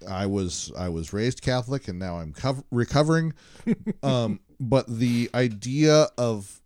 I 0.08 0.26
was 0.26 0.72
I 0.78 0.88
was 0.88 1.12
raised 1.12 1.42
Catholic 1.42 1.88
and 1.88 1.98
now 1.98 2.18
I'm 2.18 2.32
cov- 2.32 2.64
recovering 2.70 3.32
um, 4.02 4.40
but 4.58 4.86
the 4.86 5.30
idea 5.34 6.08
of 6.18 6.59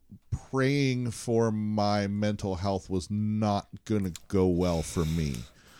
praying 0.50 1.10
for 1.10 1.50
my 1.50 2.06
mental 2.06 2.56
health 2.56 2.88
was 2.88 3.10
not 3.10 3.66
going 3.84 4.04
to 4.04 4.20
go 4.28 4.46
well 4.46 4.82
for 4.82 5.04
me 5.04 5.34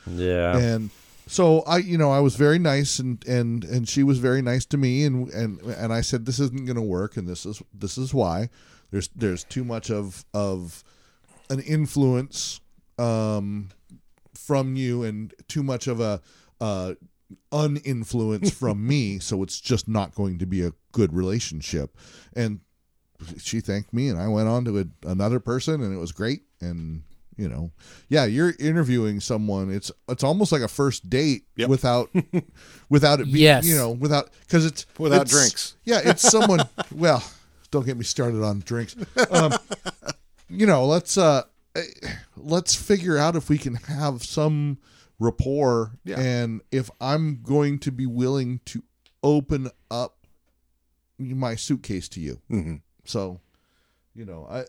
yeah. 0.07 0.57
and 0.57 0.91
so 1.27 1.63
I, 1.63 1.79
you 1.79 1.97
know, 1.97 2.11
I 2.11 2.21
was 2.21 2.37
very 2.37 2.59
nice, 2.59 2.99
and 2.99 3.25
and 3.27 3.65
and 3.65 3.89
she 3.89 4.03
was 4.03 4.19
very 4.19 4.43
nice 4.43 4.67
to 4.67 4.77
me, 4.77 5.05
and 5.05 5.29
and 5.31 5.61
and 5.61 5.93
I 5.93 6.01
said 6.01 6.27
this 6.27 6.39
isn't 6.39 6.67
going 6.67 6.77
to 6.77 6.83
work, 6.83 7.17
and 7.17 7.27
this 7.27 7.47
is 7.47 7.63
this 7.73 7.97
is 7.97 8.13
why. 8.13 8.51
There's 8.91 9.09
there's 9.17 9.45
too 9.45 9.65
much 9.65 9.91
of 9.91 10.25
of 10.35 10.85
an 11.49 11.61
influence 11.61 12.61
um, 12.99 13.71
from 14.35 14.77
you, 14.77 15.03
and 15.03 15.33
too 15.49 15.63
much 15.63 15.87
of 15.87 16.01
a 16.01 16.21
uh, 16.61 16.95
uninfluence 17.51 18.51
from 18.53 18.87
me, 18.87 19.19
so 19.19 19.43
it's 19.43 19.61
just 19.61 19.89
not 19.89 20.15
going 20.15 20.39
to 20.39 20.47
be 20.47 20.63
a 20.63 20.73
good 20.93 21.15
relationship. 21.15 21.97
And 22.37 22.61
she 23.39 23.61
thanked 23.61 23.93
me, 23.93 24.09
and 24.09 24.19
I 24.21 24.29
went 24.29 24.49
on 24.49 24.65
to 24.67 24.79
a, 24.81 24.85
another 25.09 25.41
person, 25.41 25.83
and 25.83 25.95
it 25.95 25.99
was 25.99 26.13
great. 26.13 26.43
And 26.61 27.03
you 27.37 27.49
know, 27.49 27.73
yeah, 28.09 28.25
you're 28.27 28.53
interviewing 28.61 29.21
someone. 29.21 29.73
It's 29.73 29.91
it's 30.09 30.23
almost 30.25 30.53
like 30.53 30.63
a 30.63 30.69
first 30.69 31.09
date 31.11 31.45
Yep. 31.57 31.69
without 31.69 32.11
without 32.89 33.21
it 33.21 33.25
being 33.27 33.37
Yes. 33.45 33.67
you 33.67 33.75
know 33.77 33.91
without 33.91 34.31
because 34.47 34.65
it's 34.67 34.87
Without 34.99 35.23
it's- 35.23 35.31
drinks. 35.33 35.77
Yeah, 35.85 36.01
it's 36.05 36.23
someone. 36.31 36.61
well, 36.93 37.23
don't 37.71 37.85
get 37.87 37.97
me 37.97 38.05
started 38.05 38.43
on 38.43 38.61
drinks. 38.61 38.95
Um, 39.31 39.53
you 40.49 40.67
know, 40.67 40.87
let's 40.87 41.19
uh, 41.19 41.43
let's 42.37 42.75
figure 42.75 43.19
out 43.19 43.35
if 43.37 43.49
we 43.49 43.59
can 43.59 43.75
have 43.75 44.23
some 44.23 44.79
rapport 45.21 45.93
Yeah. 46.05 46.19
and 46.19 46.61
if 46.73 46.91
i'm 47.01 47.41
going 47.43 47.79
to 47.81 47.93
be 47.93 48.05
willing 48.05 48.61
to 48.67 48.83
open 49.23 49.71
up 49.89 50.27
my 51.19 51.55
suitcase 51.55 52.09
to 52.11 52.21
you 52.21 52.41
hmm 52.49 52.75
so 53.05 53.41
you 54.15 54.25
know 54.25 54.47
i 54.51 54.65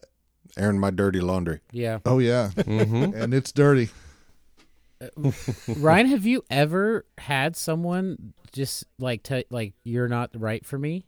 Airing 0.57 0.79
my 0.79 0.91
dirty 0.91 1.19
laundry. 1.19 1.59
Yeah. 1.71 1.99
oh 2.05 2.19
yeah 2.19 2.51
Mm-hmm. 2.55 3.03
and 3.15 3.33
it's 3.33 3.51
dirty 3.51 3.89
Ryan, 5.67 6.07
have 6.07 6.25
you 6.25 6.43
ever 6.49 7.05
had 7.17 7.55
someone 7.57 8.33
just 8.53 8.85
like 8.97 9.23
tell 9.23 9.43
like 9.49 9.73
you're 9.83 10.07
not 10.07 10.29
right 10.33 10.65
for 10.65 10.79
me? 10.79 11.05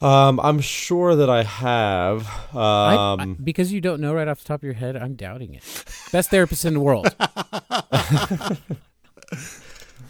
Um, 0.00 0.38
I'm 0.40 0.60
sure 0.60 1.16
that 1.16 1.28
I 1.28 1.42
have. 1.42 2.26
I- 2.54 2.94
I- 2.94 3.22
Um, 3.22 3.36
because 3.42 3.72
you 3.72 3.80
don't 3.80 4.00
know 4.00 4.14
right 4.14 4.28
off 4.28 4.38
the 4.40 4.44
top 4.46 4.60
of 4.60 4.64
your 4.64 4.74
head, 4.74 4.96
I'm 4.96 5.16
doubting 5.16 5.54
it. 5.54 5.64
Best 6.12 6.30
therapist 6.30 6.64
in 6.64 6.74
the 6.74 6.80
world. 6.80 7.08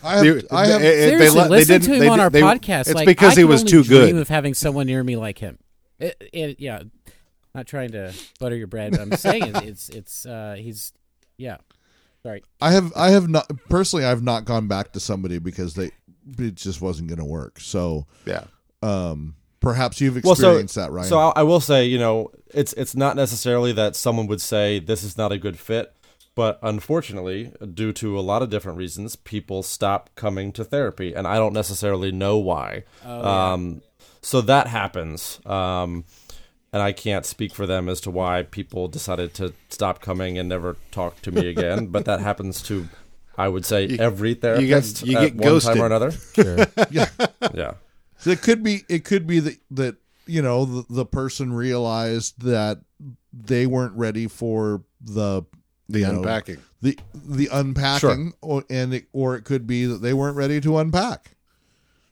i 0.04 0.16
have, 0.16 0.24
They- 0.24 0.42
I 0.56 0.66
have 0.66 0.80
they- 0.80 0.88
they 0.96 1.08
Seriously, 1.10 1.38
let- 1.40 1.44
they 1.50 1.56
listen 1.56 1.72
didn't- 1.74 1.86
to 1.88 1.94
him 1.94 2.00
they 2.00 2.08
on 2.08 2.18
did- 2.18 2.22
our 2.24 2.30
they- 2.30 2.40
podcast. 2.42 2.80
It's 2.80 2.94
like, 2.94 3.06
because 3.06 3.32
I 3.32 3.36
he 3.36 3.42
can 3.42 3.48
was 3.48 3.60
only 3.62 3.70
too 3.70 3.82
dream 3.84 4.00
good. 4.12 4.16
Of 4.16 4.28
having 4.28 4.54
someone 4.54 4.86
near 4.86 5.02
me 5.04 5.16
like 5.16 5.38
him. 5.38 5.58
It, 5.98 6.30
it, 6.32 6.60
yeah, 6.60 6.82
not 7.54 7.66
trying 7.66 7.92
to 7.92 8.12
butter 8.40 8.56
your 8.56 8.66
bread, 8.66 8.92
but 8.92 9.00
I'm 9.00 9.12
saying 9.16 9.42
it, 9.54 9.62
it's 9.64 9.88
it's 9.88 10.26
uh, 10.26 10.56
he's 10.58 10.92
yeah. 11.36 11.58
Sorry. 12.24 12.42
I 12.60 12.70
have 12.72 12.92
I 12.96 13.10
have 13.10 13.28
not 13.28 13.50
personally 13.68 14.04
I've 14.04 14.22
not 14.22 14.44
gone 14.44 14.68
back 14.68 14.92
to 14.92 15.00
somebody 15.00 15.38
because 15.38 15.74
they 15.74 15.90
it 16.38 16.54
just 16.54 16.80
wasn't 16.80 17.08
going 17.08 17.18
to 17.18 17.24
work. 17.24 17.58
So 17.60 18.06
Yeah. 18.26 18.44
um 18.82 19.34
perhaps 19.60 20.00
you've 20.00 20.14
well, 20.24 20.34
so 20.34 20.48
experienced 20.50 20.74
that, 20.76 20.90
right? 20.92 21.06
so 21.06 21.18
I, 21.18 21.32
I 21.36 21.42
will 21.44 21.60
say, 21.60 21.84
you 21.86 21.98
know, 21.98 22.30
it's 22.54 22.72
it's 22.74 22.94
not 22.96 23.16
necessarily 23.16 23.72
that 23.72 23.94
someone 23.96 24.26
would 24.28 24.40
say 24.40 24.78
this 24.80 25.02
is 25.04 25.16
not 25.16 25.30
a 25.32 25.38
good 25.38 25.58
fit, 25.58 25.92
but 26.34 26.58
unfortunately, 26.62 27.52
due 27.74 27.92
to 27.94 28.18
a 28.18 28.20
lot 28.20 28.42
of 28.42 28.50
different 28.50 28.78
reasons, 28.78 29.16
people 29.16 29.62
stop 29.62 30.10
coming 30.14 30.52
to 30.52 30.64
therapy, 30.64 31.14
and 31.14 31.26
I 31.26 31.36
don't 31.36 31.52
necessarily 31.52 32.10
know 32.10 32.38
why. 32.38 32.84
Oh, 33.04 33.28
um, 33.28 33.82
so 34.22 34.40
that 34.42 34.68
happens. 34.68 35.40
Um, 35.44 36.04
and 36.72 36.80
I 36.80 36.92
can't 36.92 37.26
speak 37.26 37.52
for 37.54 37.66
them 37.66 37.88
as 37.88 38.00
to 38.02 38.10
why 38.10 38.44
people 38.44 38.88
decided 38.88 39.34
to 39.34 39.52
stop 39.68 40.00
coming 40.00 40.38
and 40.38 40.48
never 40.48 40.76
talk 40.90 41.20
to 41.22 41.30
me 41.30 41.48
again. 41.48 41.86
but 41.88 42.06
that 42.06 42.20
happens 42.20 42.62
to, 42.62 42.88
I 43.36 43.48
would 43.48 43.66
say, 43.66 43.96
every 43.98 44.34
therapist 44.34 45.06
you 45.06 45.18
at 45.18 45.36
get 45.36 45.36
one 45.36 45.60
time 45.60 45.82
or 45.82 45.86
another. 45.86 46.12
yeah. 46.90 47.10
Yeah. 47.52 47.74
So 48.16 48.30
it 48.30 48.40
could 48.40 48.62
be 48.62 48.84
it 48.88 49.04
could 49.04 49.26
be 49.26 49.40
that 49.40 49.58
that 49.72 49.96
you 50.26 50.40
know 50.40 50.64
the, 50.64 50.84
the 50.88 51.04
person 51.04 51.52
realized 51.52 52.40
that 52.42 52.78
they 53.32 53.66
weren't 53.66 53.94
ready 53.96 54.28
for 54.28 54.84
the 55.00 55.42
The 55.88 56.00
you 56.00 56.06
know, 56.06 56.18
unpacking. 56.18 56.58
the 56.80 56.98
the 57.14 57.48
unpacking 57.52 58.32
or 58.40 58.64
and 58.70 58.94
it, 58.94 59.06
or 59.12 59.36
it 59.36 59.44
could 59.44 59.66
be 59.66 59.84
that 59.86 60.00
they 60.02 60.14
weren't 60.14 60.36
ready 60.36 60.60
to 60.60 60.78
unpack. 60.78 61.32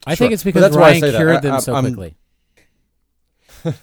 I 0.06 0.14
Sure. 0.14 0.24
think 0.24 0.32
it's 0.34 0.42
But 0.42 0.48
because 0.54 0.62
that's 0.62 0.76
why 0.76 0.82
I 0.82 0.86
Ryan 0.90 1.00
say 1.00 1.10
that. 1.12 1.18
cured 1.18 1.36
I- 1.36 1.40
them 1.40 1.52
I'm- 1.52 1.60
so 1.60 1.74
I'm- 1.74 1.84
quickly. 1.84 2.16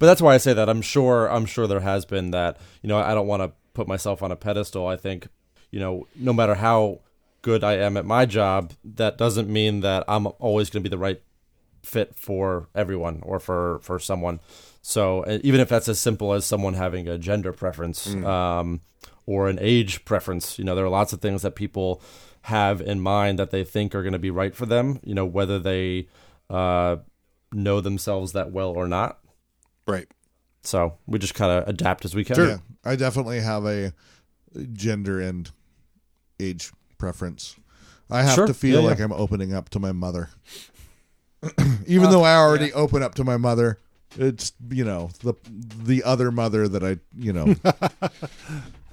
But 0.00 0.06
that's 0.06 0.22
why 0.22 0.34
I 0.34 0.38
say 0.38 0.52
that. 0.52 0.68
I'm 0.68 0.80
sure. 0.82 1.26
I'm 1.28 1.44
sure 1.44 1.66
there 1.66 1.80
has 1.80 2.04
been 2.04 2.30
that. 2.30 2.58
You 2.82 2.88
know, 2.88 2.98
I 2.98 3.14
don't 3.14 3.26
want 3.26 3.42
to 3.42 3.50
put 3.74 3.88
myself 3.88 4.22
on 4.22 4.30
a 4.30 4.36
pedestal. 4.36 4.86
I 4.86 4.96
think, 4.96 5.26
you 5.72 5.80
know, 5.80 6.06
no 6.14 6.32
matter 6.32 6.54
how 6.54 7.00
good 7.42 7.64
I 7.64 7.74
am 7.78 7.96
at 7.96 8.04
my 8.04 8.24
job, 8.24 8.72
that 8.84 9.18
doesn't 9.18 9.48
mean 9.48 9.80
that 9.80 10.04
I'm 10.06 10.28
always 10.38 10.70
going 10.70 10.84
to 10.84 10.88
be 10.88 10.94
the 10.94 10.98
right 11.00 11.20
fit 11.82 12.14
for 12.14 12.68
everyone 12.76 13.20
or 13.24 13.40
for 13.40 13.80
for 13.82 13.98
someone. 13.98 14.38
So 14.82 15.24
even 15.42 15.58
if 15.60 15.68
that's 15.68 15.88
as 15.88 15.98
simple 15.98 16.32
as 16.32 16.46
someone 16.46 16.74
having 16.74 17.08
a 17.08 17.18
gender 17.18 17.52
preference 17.52 18.06
um, 18.14 18.80
or 19.28 19.48
an 19.50 19.58
age 19.60 20.06
preference, 20.06 20.58
you 20.58 20.64
know, 20.64 20.74
there 20.74 20.86
are 20.86 20.88
lots 20.88 21.12
of 21.12 21.20
things 21.20 21.42
that 21.42 21.54
people 21.54 22.00
have 22.42 22.80
in 22.80 22.98
mind 22.98 23.38
that 23.38 23.50
they 23.50 23.62
think 23.62 23.94
are 23.94 24.02
going 24.02 24.14
to 24.14 24.18
be 24.18 24.30
right 24.30 24.54
for 24.56 24.64
them. 24.64 24.98
You 25.04 25.14
know, 25.14 25.26
whether 25.26 25.58
they 25.58 26.08
uh, 26.48 26.96
know 27.52 27.82
themselves 27.82 28.32
that 28.32 28.50
well 28.52 28.70
or 28.70 28.88
not. 28.88 29.18
Right. 29.86 30.06
So 30.62 30.96
we 31.06 31.18
just 31.18 31.34
kind 31.34 31.52
of 31.52 31.68
adapt 31.68 32.06
as 32.06 32.14
we 32.14 32.24
can. 32.24 32.36
Yeah, 32.38 32.56
I 32.84 32.96
definitely 32.96 33.40
have 33.40 33.66
a 33.66 33.92
gender 34.72 35.20
and 35.20 35.50
age 36.40 36.72
preference. 36.96 37.54
I 38.10 38.22
have 38.22 38.34
Sure. 38.34 38.46
to 38.46 38.54
feel 38.54 38.80
Yeah, 38.80 38.88
like 38.88 38.98
yeah. 38.98 39.04
I'm 39.04 39.12
opening 39.12 39.52
up 39.52 39.68
to 39.70 39.78
my 39.78 39.92
mother, 39.92 40.30
even 41.86 42.10
though 42.10 42.22
I 42.24 42.34
already 42.36 42.72
open 42.72 43.02
up 43.02 43.14
to 43.16 43.24
my 43.24 43.36
mother. 43.36 43.78
It's 44.16 44.52
you 44.70 44.84
know 44.84 45.10
the 45.22 45.34
the 45.82 46.02
other 46.04 46.30
mother 46.30 46.66
that 46.68 46.82
I 46.82 46.98
you 47.16 47.32
know 47.32 47.54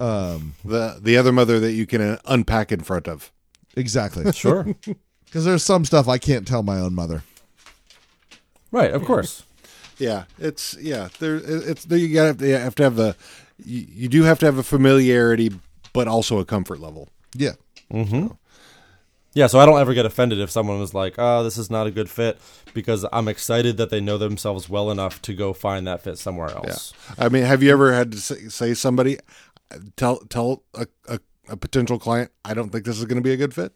um 0.00 0.54
The 0.64 0.98
the 1.00 1.16
other 1.16 1.32
mother 1.32 1.58
that 1.60 1.72
you 1.72 1.86
can 1.86 2.00
uh, 2.00 2.18
unpack 2.26 2.70
in 2.72 2.80
front 2.80 3.08
of. 3.08 3.32
exactly 3.76 4.30
Sure. 4.32 4.64
because 5.24 5.44
there's 5.44 5.62
some 5.62 5.84
stuff 5.84 6.06
I 6.08 6.18
can't 6.18 6.46
tell 6.46 6.62
my 6.62 6.78
own 6.78 6.94
mother. 6.94 7.22
right. 8.70 8.92
Of 8.92 9.04
course. 9.04 9.42
Yeah, 9.98 10.24
it's 10.38 10.76
yeah. 10.78 11.08
There, 11.18 11.36
it's 11.42 11.86
there. 11.86 11.98
You 11.98 12.12
gotta 12.14 12.46
you 12.46 12.54
have 12.54 12.74
to 12.76 12.82
have 12.82 12.98
a. 12.98 13.16
You, 13.64 13.86
you 13.88 14.08
do 14.08 14.22
have 14.24 14.38
to 14.40 14.46
have 14.46 14.58
a 14.58 14.62
familiarity, 14.62 15.50
but 15.94 16.06
also 16.06 16.38
a 16.38 16.44
comfort 16.44 16.80
level. 16.80 17.08
Yeah, 17.34 17.52
Yeah. 19.36 19.48
So 19.48 19.60
I 19.60 19.66
don't 19.66 19.78
ever 19.78 19.92
get 19.92 20.06
offended 20.06 20.40
if 20.40 20.50
someone 20.50 20.80
was 20.80 20.94
like, 20.94 21.16
"Oh, 21.18 21.44
this 21.44 21.58
is 21.58 21.70
not 21.70 21.86
a 21.86 21.90
good 21.90 22.08
fit," 22.08 22.38
because 22.72 23.04
I'm 23.12 23.28
excited 23.28 23.76
that 23.76 23.90
they 23.90 24.00
know 24.00 24.16
themselves 24.16 24.66
well 24.68 24.90
enough 24.90 25.20
to 25.22 25.34
go 25.34 25.52
find 25.52 25.86
that 25.86 26.02
fit 26.02 26.18
somewhere 26.18 26.48
else. 26.48 26.94
I 27.18 27.28
mean, 27.28 27.44
have 27.44 27.62
you 27.62 27.70
ever 27.70 27.92
had 27.92 28.12
to 28.12 28.18
say, 28.18 28.48
say 28.48 28.72
somebody 28.72 29.18
tell 29.96 30.20
tell 30.30 30.62
a, 30.74 30.86
a, 31.06 31.20
a 31.50 31.56
potential 31.58 31.98
client, 31.98 32.30
I 32.46 32.54
don't 32.54 32.70
think 32.70 32.86
this 32.86 32.98
is 32.98 33.04
going 33.04 33.16
to 33.16 33.22
be 33.22 33.32
a 33.32 33.36
good 33.36 33.52
fit? 33.52 33.72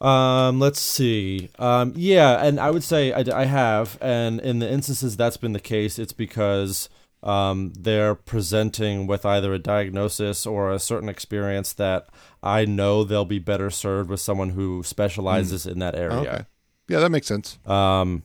Um, 0.00 0.58
let's 0.58 0.80
see. 0.80 1.50
Um, 1.58 1.92
yeah, 1.96 2.44
and 2.44 2.58
I 2.58 2.70
would 2.70 2.82
say 2.82 3.12
I, 3.12 3.24
I 3.32 3.44
have, 3.44 3.98
and 4.00 4.40
in 4.40 4.58
the 4.58 4.70
instances 4.70 5.16
that's 5.16 5.36
been 5.36 5.52
the 5.52 5.60
case, 5.60 5.98
it's 5.98 6.12
because 6.12 6.88
um, 7.24 7.72
they're 7.78 8.14
presenting 8.14 9.06
with 9.06 9.24
either 9.24 9.54
a 9.54 9.58
diagnosis 9.58 10.46
or 10.46 10.70
a 10.70 10.78
certain 10.78 11.08
experience 11.08 11.72
that 11.72 12.08
I 12.42 12.66
know 12.66 13.02
they'll 13.02 13.24
be 13.24 13.38
better 13.38 13.70
served 13.70 14.10
with 14.10 14.20
someone 14.20 14.50
who 14.50 14.82
specializes 14.82 15.66
in 15.66 15.78
that 15.78 15.94
area. 15.94 16.18
Okay. 16.18 16.44
Yeah, 16.86 17.00
that 17.00 17.08
makes 17.08 17.26
sense. 17.26 17.58
Um, 17.66 18.24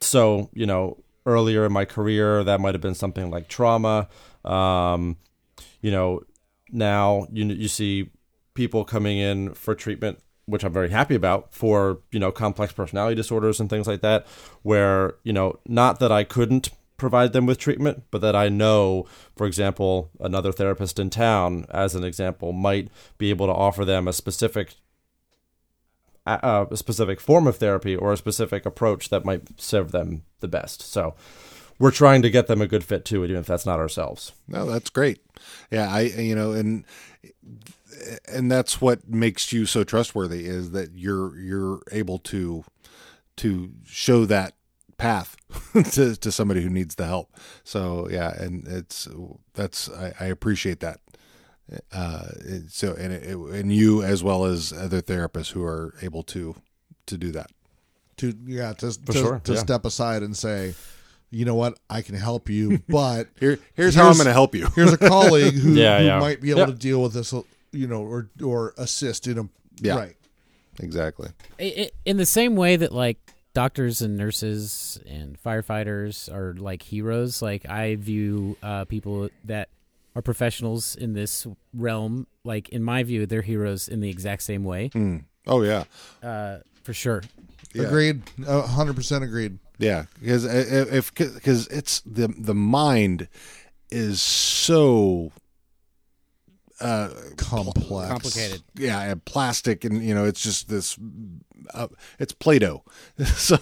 so 0.00 0.50
you 0.52 0.66
know, 0.66 0.98
earlier 1.24 1.64
in 1.64 1.72
my 1.72 1.84
career, 1.84 2.42
that 2.42 2.60
might 2.60 2.74
have 2.74 2.80
been 2.82 2.96
something 2.96 3.30
like 3.30 3.48
trauma. 3.48 4.08
Um, 4.44 5.16
you 5.80 5.92
know, 5.92 6.22
now 6.72 7.28
you 7.32 7.46
you 7.46 7.68
see 7.68 8.10
people 8.54 8.84
coming 8.84 9.18
in 9.18 9.54
for 9.54 9.76
treatment, 9.76 10.18
which 10.46 10.64
I'm 10.64 10.72
very 10.72 10.90
happy 10.90 11.14
about 11.14 11.54
for 11.54 12.00
you 12.10 12.18
know 12.18 12.32
complex 12.32 12.72
personality 12.72 13.14
disorders 13.14 13.60
and 13.60 13.70
things 13.70 13.86
like 13.86 14.00
that. 14.00 14.26
Where 14.62 15.14
you 15.22 15.32
know, 15.32 15.60
not 15.66 16.00
that 16.00 16.10
I 16.10 16.24
couldn't 16.24 16.70
provide 16.96 17.32
them 17.32 17.46
with 17.46 17.58
treatment, 17.58 18.04
but 18.10 18.20
that 18.20 18.36
I 18.36 18.48
know, 18.48 19.06
for 19.36 19.46
example, 19.46 20.10
another 20.20 20.52
therapist 20.52 20.98
in 20.98 21.10
town, 21.10 21.66
as 21.70 21.94
an 21.94 22.04
example, 22.04 22.52
might 22.52 22.88
be 23.18 23.30
able 23.30 23.46
to 23.46 23.52
offer 23.52 23.84
them 23.84 24.08
a 24.08 24.12
specific 24.12 24.74
a, 26.26 26.66
specific 26.74 27.20
form 27.20 27.46
of 27.46 27.56
therapy 27.56 27.94
or 27.94 28.12
a 28.12 28.16
specific 28.16 28.64
approach 28.64 29.10
that 29.10 29.24
might 29.24 29.60
serve 29.60 29.92
them 29.92 30.22
the 30.40 30.48
best. 30.48 30.80
So 30.80 31.14
we're 31.78 31.90
trying 31.90 32.22
to 32.22 32.30
get 32.30 32.46
them 32.46 32.62
a 32.62 32.66
good 32.66 32.84
fit 32.84 33.04
too, 33.04 33.24
even 33.24 33.36
if 33.36 33.46
that's 33.46 33.66
not 33.66 33.78
ourselves. 33.78 34.32
No, 34.48 34.64
that's 34.64 34.90
great. 34.90 35.20
Yeah, 35.70 35.92
I 35.92 36.00
you 36.02 36.34
know, 36.34 36.52
and 36.52 36.84
and 38.26 38.50
that's 38.50 38.80
what 38.80 39.08
makes 39.08 39.52
you 39.52 39.66
so 39.66 39.84
trustworthy 39.84 40.46
is 40.46 40.70
that 40.70 40.92
you're 40.94 41.36
you're 41.38 41.80
able 41.92 42.18
to 42.20 42.64
to 43.36 43.72
show 43.84 44.24
that 44.26 44.54
path 44.98 45.36
to 45.92 46.16
to 46.16 46.32
somebody 46.32 46.62
who 46.62 46.70
needs 46.70 46.94
the 46.94 47.06
help. 47.06 47.32
So 47.64 48.08
yeah, 48.10 48.32
and 48.40 48.66
it's 48.66 49.08
that's 49.54 49.88
I, 49.90 50.12
I 50.20 50.24
appreciate 50.26 50.80
that. 50.80 51.00
Uh, 51.92 52.26
it- 52.40 52.70
so 52.70 52.94
and 52.94 53.12
it, 53.12 53.36
and 53.36 53.72
you 53.72 54.02
as 54.02 54.22
well 54.22 54.44
as 54.44 54.72
other 54.72 55.00
therapists 55.00 55.52
who 55.52 55.64
are 55.64 55.94
able 56.02 56.22
to 56.24 56.54
to 57.06 57.16
do 57.18 57.30
that. 57.32 57.50
to 58.18 58.34
yeah 58.46 58.72
to 58.74 59.04
to, 59.06 59.12
sure, 59.12 59.40
to 59.44 59.54
yeah. 59.54 59.58
step 59.58 59.84
aside 59.84 60.22
and 60.22 60.36
say, 60.36 60.74
you 61.30 61.44
know 61.44 61.54
what, 61.54 61.78
I 61.90 62.02
can 62.02 62.14
help 62.14 62.48
you, 62.50 62.82
but 62.88 63.28
Here 63.40 63.58
here's, 63.74 63.94
how 63.94 64.08
I'm 64.08 64.14
going 64.14 64.26
to 64.26 64.32
help 64.32 64.54
you. 64.54 64.68
here's 64.74 64.92
a 64.92 64.98
colleague 64.98 65.54
who, 65.54 65.72
Yeah, 65.74 65.98
who 66.00 66.04
yeah. 66.06 66.18
might 66.20 66.40
be 66.40 66.50
able 66.50 66.60
Yeah. 66.60 66.66
to 66.66 66.72
deal 66.74 67.02
with 67.02 67.12
this, 67.14 67.32
you 67.72 67.86
know, 67.86 68.02
or 68.02 68.28
or 68.42 68.74
assist 68.76 69.26
in 69.26 69.38
a 69.38 69.48
Yeah. 69.80 69.96
right. 69.96 70.16
exactly. 70.80 71.30
I- 71.58 71.74
I- 71.78 71.90
in 72.04 72.18
the 72.18 72.26
same 72.26 72.56
way 72.56 72.76
that 72.76 72.92
like 72.92 73.18
doctors 73.54 74.02
and 74.02 74.16
nurses 74.16 75.00
and 75.08 75.40
firefighters 75.42 76.32
are 76.32 76.54
like 76.54 76.82
heroes 76.82 77.40
like 77.40 77.64
i 77.70 77.94
view 77.96 78.56
uh, 78.62 78.84
people 78.84 79.30
that 79.44 79.68
are 80.16 80.22
professionals 80.22 80.94
in 80.96 81.12
this 81.14 81.46
realm 81.72 82.26
like 82.44 82.68
in 82.70 82.82
my 82.82 83.02
view 83.02 83.26
they're 83.26 83.42
heroes 83.42 83.88
in 83.88 84.00
the 84.00 84.10
exact 84.10 84.42
same 84.42 84.64
way 84.64 84.90
Mm. 84.90 85.24
Oh 85.46 85.62
yeah. 85.62 85.84
uh, 86.22 86.58
for 86.82 86.92
sure 86.92 87.22
Yeah. 87.74 87.84
Agreed, 87.84 88.22
hundred 88.46 88.94
percent 88.94 89.24
agreed. 89.24 89.58
Yeah, 89.78 90.04
because 90.20 90.44
if 90.44 91.12
because 91.14 91.66
it's 91.68 92.00
the 92.02 92.28
the 92.28 92.54
mind 92.54 93.28
is 93.90 94.22
so 94.22 95.32
uh, 96.84 97.08
complex, 97.36 98.10
Complicated. 98.10 98.62
yeah, 98.76 99.00
and 99.00 99.24
plastic, 99.24 99.84
and 99.84 100.02
you 100.04 100.14
know, 100.14 100.24
it's 100.24 100.42
just 100.42 100.68
this. 100.68 100.96
Uh, 101.72 101.88
it's 102.18 102.32
Play-Doh, 102.32 102.84
so 103.24 103.56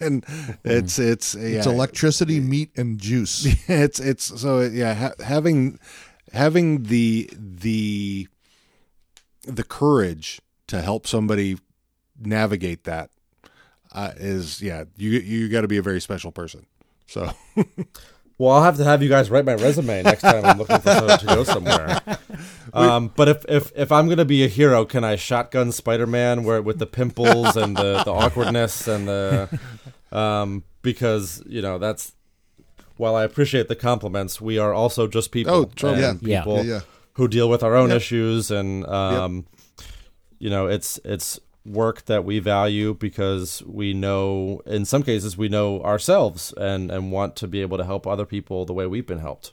and 0.00 0.24
it's 0.64 0.98
it's 0.98 1.34
yeah, 1.34 1.58
It's 1.58 1.66
electricity, 1.66 2.38
meat, 2.40 2.70
and 2.76 2.98
juice. 2.98 3.44
it's 3.68 3.98
it's 4.00 4.40
so 4.40 4.60
yeah 4.60 4.94
ha- 4.94 5.24
having 5.24 5.78
having 6.32 6.84
the 6.84 7.28
the 7.36 8.28
the 9.44 9.64
courage 9.64 10.40
to 10.68 10.80
help 10.80 11.06
somebody 11.06 11.58
navigate 12.20 12.84
that 12.84 13.10
uh, 13.92 14.12
is 14.16 14.62
yeah 14.62 14.84
you 14.96 15.10
you 15.10 15.48
got 15.48 15.62
to 15.62 15.68
be 15.68 15.78
a 15.78 15.82
very 15.82 16.00
special 16.00 16.30
person 16.30 16.64
so 17.06 17.28
Well, 18.38 18.50
I'll 18.54 18.62
have 18.62 18.76
to 18.78 18.84
have 18.84 19.02
you 19.02 19.08
guys 19.08 19.30
write 19.30 19.44
my 19.44 19.54
resume 19.54 20.02
next 20.02 20.22
time 20.22 20.44
I'm 20.44 20.58
looking 20.58 20.80
for 20.80 20.90
someone 20.92 21.18
to 21.18 21.26
go 21.26 21.44
somewhere. 21.44 22.00
Um, 22.74 23.12
but 23.14 23.28
if, 23.28 23.44
if 23.50 23.70
if 23.76 23.92
I'm 23.92 24.08
gonna 24.08 24.24
be 24.24 24.44
a 24.44 24.48
hero, 24.48 24.86
can 24.86 25.04
I 25.04 25.16
shotgun 25.16 25.72
Spider-Man 25.72 26.42
where 26.42 26.62
with 26.62 26.78
the 26.78 26.86
pimples 26.86 27.54
and 27.54 27.76
the, 27.76 28.02
the 28.02 28.10
awkwardness 28.10 28.88
and 28.88 29.06
the 29.06 29.60
um, 30.10 30.64
because 30.80 31.42
you 31.46 31.60
know 31.60 31.76
that's 31.78 32.12
while 32.96 33.14
I 33.14 33.24
appreciate 33.24 33.68
the 33.68 33.76
compliments, 33.76 34.40
we 34.40 34.56
are 34.58 34.72
also 34.72 35.06
just 35.06 35.32
people. 35.32 35.70
Oh, 35.82 35.86
and 35.88 36.22
Yeah. 36.22 36.40
people 36.40 36.64
Yeah, 36.64 36.72
yeah. 36.76 36.80
who 37.14 37.28
deal 37.28 37.50
with 37.50 37.62
our 37.62 37.76
own 37.76 37.90
issues 37.92 38.50
and 38.50 38.86
um, 38.86 39.44
you 40.38 40.48
know 40.48 40.66
it's 40.66 40.98
it's 41.04 41.38
work 41.64 42.04
that 42.06 42.24
we 42.24 42.38
value 42.38 42.92
because 42.94 43.62
we 43.64 43.94
know 43.94 44.60
in 44.66 44.84
some 44.84 45.02
cases 45.02 45.36
we 45.36 45.48
know 45.48 45.80
ourselves 45.82 46.52
and 46.56 46.90
and 46.90 47.12
want 47.12 47.36
to 47.36 47.46
be 47.46 47.60
able 47.60 47.78
to 47.78 47.84
help 47.84 48.06
other 48.06 48.26
people 48.26 48.64
the 48.64 48.72
way 48.72 48.86
we've 48.86 49.06
been 49.06 49.20
helped 49.20 49.52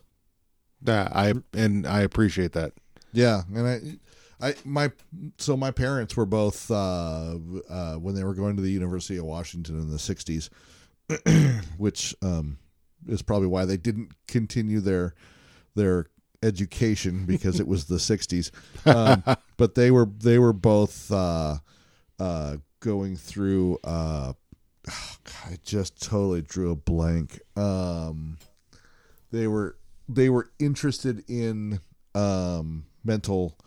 yeah 0.84 1.08
i 1.12 1.34
and 1.54 1.86
i 1.86 2.02
appreciate 2.02 2.54
that 2.54 2.74
Yeah, 3.12 3.42
and 3.54 3.68
I, 3.68 4.48
I 4.50 4.56
my 4.64 4.92
so 5.38 5.58
my 5.58 5.72
parents 5.72 6.16
were 6.16 6.26
both 6.26 6.70
uh, 6.70 7.38
uh, 7.70 7.96
when 7.96 8.16
they 8.16 8.24
were 8.24 8.34
going 8.36 8.56
to 8.56 8.62
the 8.62 8.72
University 8.72 9.18
of 9.18 9.26
Washington 9.26 9.80
in 9.80 9.90
the 9.90 9.98
'60s, 9.98 10.50
which 11.78 12.16
um, 12.22 12.58
is 13.08 13.22
probably 13.22 13.48
why 13.48 13.66
they 13.66 13.78
didn't 13.78 14.12
continue 14.28 14.80
their 14.80 15.16
their 15.76 16.06
education 16.44 17.26
because 17.26 17.60
it 17.60 17.68
was 17.68 17.86
the 17.86 17.96
'60s. 17.96 18.52
Um, 18.86 19.24
but 19.58 19.76
they 19.76 19.92
were 19.92 20.06
they 20.06 20.40
were 20.40 20.54
both 20.54 21.12
uh, 21.12 21.58
uh, 22.20 22.58
going 22.80 23.16
through. 23.16 23.80
Uh, 23.84 24.34
God, 24.86 25.34
I 25.46 25.58
just 25.64 26.02
totally 26.02 26.42
drew 26.42 26.72
a 26.72 26.76
blank. 26.76 27.40
Um, 27.56 28.38
they 29.32 29.48
were 29.48 29.78
they 30.08 30.30
were 30.30 30.50
interested 30.60 31.24
in 31.30 31.80
um, 32.16 32.86
mental 33.04 33.58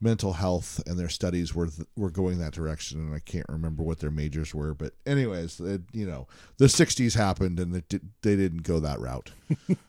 mental 0.00 0.34
health 0.34 0.82
and 0.86 0.98
their 0.98 1.08
studies 1.08 1.54
were 1.54 1.68
were 1.96 2.10
going 2.10 2.38
that 2.38 2.52
direction 2.52 2.98
and 2.98 3.14
I 3.14 3.20
can't 3.20 3.46
remember 3.48 3.82
what 3.82 4.00
their 4.00 4.10
majors 4.10 4.54
were 4.54 4.74
but 4.74 4.92
anyways 5.06 5.60
it, 5.60 5.82
you 5.92 6.04
know 6.04 6.26
the 6.58 6.66
60s 6.66 7.14
happened 7.14 7.58
and 7.58 7.74
it 7.74 7.88
did, 7.88 8.10
they 8.20 8.36
didn't 8.36 8.64
go 8.64 8.80
that 8.80 9.00
route 9.00 9.30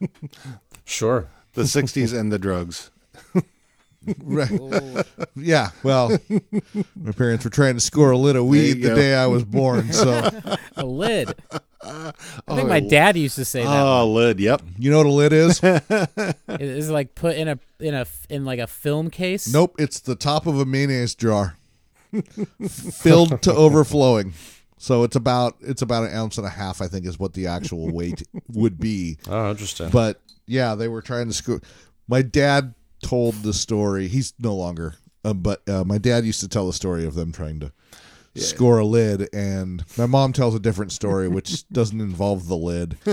sure 0.86 1.28
the 1.54 1.64
60s 1.64 2.18
and 2.18 2.32
the 2.32 2.40
drugs 2.40 2.92
right 4.24 5.06
yeah 5.36 5.70
well 5.84 6.18
my 6.96 7.12
parents 7.12 7.44
were 7.44 7.52
trying 7.52 7.74
to 7.76 7.80
score 7.80 8.12
a 8.12 8.18
lid 8.18 8.36
of 8.36 8.46
weed 8.46 8.82
the 8.82 8.90
go. 8.90 8.96
day 8.96 9.16
I 9.16 9.28
was 9.28 9.44
born 9.44 9.92
so 9.92 10.30
A 10.78 10.86
lid. 10.86 11.34
I 11.84 12.12
think 12.56 12.68
my 12.68 12.82
oh. 12.84 12.90
dad 12.90 13.16
used 13.16 13.36
to 13.36 13.46
say 13.46 13.64
that. 13.64 13.70
oh 13.70 14.12
lid 14.12 14.40
yep 14.40 14.62
you 14.78 14.92
know 14.92 14.98
what 14.98 15.06
a 15.08 15.10
lid 15.10 15.34
is 15.34 15.60
It 15.64 16.62
is 16.62 16.90
like 16.90 17.16
put 17.16 17.36
in 17.36 17.48
a 17.48 17.60
in 17.80 17.94
a 17.94 18.06
in 18.30 18.46
like 18.46 18.60
a 18.60 18.68
film 18.68 19.10
case. 19.10 19.52
nope 19.52 19.76
it's 19.80 20.00
the 20.00 20.16
top 20.16 20.48
of 20.48 20.60
a 20.60 20.66
mayonnaise 20.66 21.16
jar 21.16 21.58
filled 22.68 23.42
to 23.42 23.54
overflowing 23.54 24.34
so 24.78 25.04
it's 25.04 25.16
about 25.16 25.56
it's 25.62 25.82
about 25.82 26.04
an 26.04 26.16
ounce 26.16 26.38
and 26.38 26.48
a 26.48 26.50
half 26.50 26.82
I 26.82 26.88
think 26.88 27.06
is 27.06 27.20
what 27.20 27.34
the 27.34 27.48
actual 27.48 27.92
weight 27.92 28.24
would 28.50 28.80
be 28.80 29.18
oh 29.30 29.52
interesting 29.52 29.90
but 29.90 30.22
yeah, 30.48 30.76
they 30.76 30.88
were 30.88 31.02
trying 31.02 31.28
to 31.28 31.34
score. 31.34 31.62
My 32.08 32.22
dad 32.22 32.74
told 33.06 33.36
the 33.44 33.54
story. 33.54 34.08
He's 34.08 34.34
no 34.40 34.56
longer, 34.56 34.96
uh, 35.24 35.34
but 35.34 35.68
uh, 35.70 35.84
my 35.84 35.98
dad 35.98 36.26
used 36.26 36.40
to 36.42 36.48
tell 36.48 36.68
the 36.68 36.74
story 36.74 37.06
of 37.06 37.14
them 37.16 37.32
trying 37.32 37.60
to 37.62 37.72
score 38.38 38.80
a 38.80 38.86
lid, 38.86 39.30
and 39.34 39.86
my 39.98 40.06
mom 40.06 40.34
tells 40.34 40.56
a 40.56 40.60
different 40.60 40.92
story, 40.92 41.28
which 41.30 41.68
doesn't 41.72 42.02
involve 42.02 42.48
the 42.48 42.58
lid. 42.58 42.98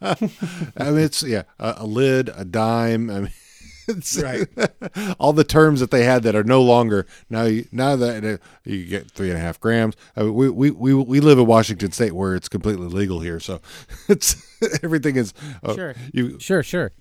i 0.00 0.90
mean 0.90 0.98
it's 1.04 1.22
yeah 1.22 1.42
a, 1.58 1.74
a 1.78 1.86
lid 1.86 2.30
a 2.36 2.44
dime 2.44 3.10
i 3.10 3.20
mean 3.20 3.32
it's 3.88 4.20
Right. 4.20 4.46
all 5.18 5.32
the 5.32 5.44
terms 5.44 5.80
that 5.80 5.90
they 5.90 6.04
had 6.04 6.22
that 6.24 6.34
are 6.36 6.44
no 6.44 6.60
longer 6.60 7.06
now. 7.30 7.44
You, 7.44 7.64
now 7.72 7.96
that 7.96 8.22
uh, 8.22 8.36
you 8.64 8.84
get 8.84 9.10
three 9.10 9.30
and 9.30 9.38
a 9.38 9.40
half 9.40 9.58
grams, 9.60 9.94
I 10.14 10.24
mean, 10.24 10.34
we, 10.34 10.50
we 10.50 10.70
we 10.70 10.92
we 10.92 11.20
live 11.20 11.38
in 11.38 11.46
Washington 11.46 11.90
State 11.92 12.12
where 12.12 12.34
it's 12.34 12.50
completely 12.50 12.88
legal 12.88 13.20
here, 13.20 13.40
so 13.40 13.60
it's 14.08 14.36
everything 14.82 15.16
is 15.16 15.32
uh, 15.62 15.74
Sure. 15.74 15.94
You 16.12 16.38
Sure, 16.38 16.62
sure. 16.62 16.92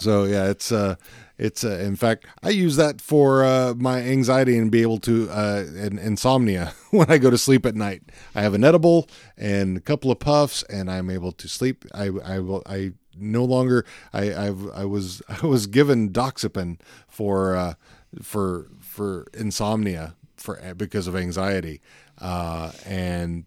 so 0.00 0.24
yeah, 0.24 0.50
it's 0.50 0.72
uh, 0.72 0.96
it's 1.38 1.64
uh, 1.64 1.78
in 1.78 1.96
fact 1.96 2.26
I 2.42 2.50
use 2.50 2.76
that 2.76 3.00
for 3.00 3.44
uh, 3.44 3.74
my 3.76 4.00
anxiety 4.00 4.56
and 4.56 4.70
be 4.70 4.82
able 4.82 4.98
to 5.00 5.28
uh, 5.30 5.64
and 5.76 5.98
insomnia 5.98 6.72
when 6.90 7.10
I 7.10 7.18
go 7.18 7.30
to 7.30 7.38
sleep 7.38 7.66
at 7.66 7.74
night. 7.74 8.02
I 8.34 8.42
have 8.42 8.54
an 8.54 8.64
edible 8.64 9.08
and 9.36 9.76
a 9.76 9.80
couple 9.80 10.10
of 10.10 10.18
puffs, 10.18 10.62
and 10.64 10.90
I'm 10.90 11.10
able 11.10 11.32
to 11.32 11.48
sleep. 11.48 11.84
I 11.94 12.10
I 12.24 12.38
will 12.38 12.62
I 12.66 12.92
no 13.18 13.44
longer 13.44 13.84
I 14.12 14.34
I've 14.34 14.70
I 14.70 14.84
was 14.84 15.22
I 15.42 15.46
was 15.46 15.66
given 15.66 16.10
doxepin 16.10 16.80
for 17.08 17.56
uh, 17.56 17.74
for 18.22 18.68
for 18.80 19.26
insomnia 19.34 20.14
for 20.36 20.60
because 20.76 21.06
of 21.06 21.16
anxiety, 21.16 21.80
uh, 22.18 22.72
and 22.84 23.44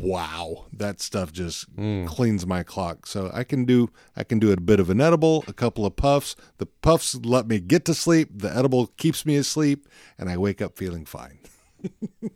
wow. 0.00 0.66
That 0.72 1.00
stuff 1.00 1.32
just 1.32 1.74
mm. 1.76 2.06
cleans 2.06 2.46
my 2.46 2.62
clock. 2.62 3.06
So 3.06 3.30
i 3.34 3.44
can 3.44 3.64
do 3.64 3.90
i 4.16 4.24
can 4.24 4.38
do 4.38 4.52
a 4.52 4.56
bit 4.56 4.80
of 4.80 4.90
an 4.90 5.00
edible 5.00 5.44
a 5.48 5.52
couple 5.52 5.84
of 5.84 5.96
puffs. 5.96 6.36
The 6.58 6.66
puffs 6.66 7.14
let 7.14 7.46
me 7.48 7.60
get 7.60 7.84
to 7.86 7.94
sleep. 7.94 8.30
The 8.34 8.54
edible 8.54 8.88
keeps 8.96 9.26
me 9.26 9.36
asleep 9.36 9.88
and 10.18 10.28
i 10.30 10.36
wake 10.36 10.62
up 10.62 10.76
feeling 10.76 11.04
fine. 11.04 11.40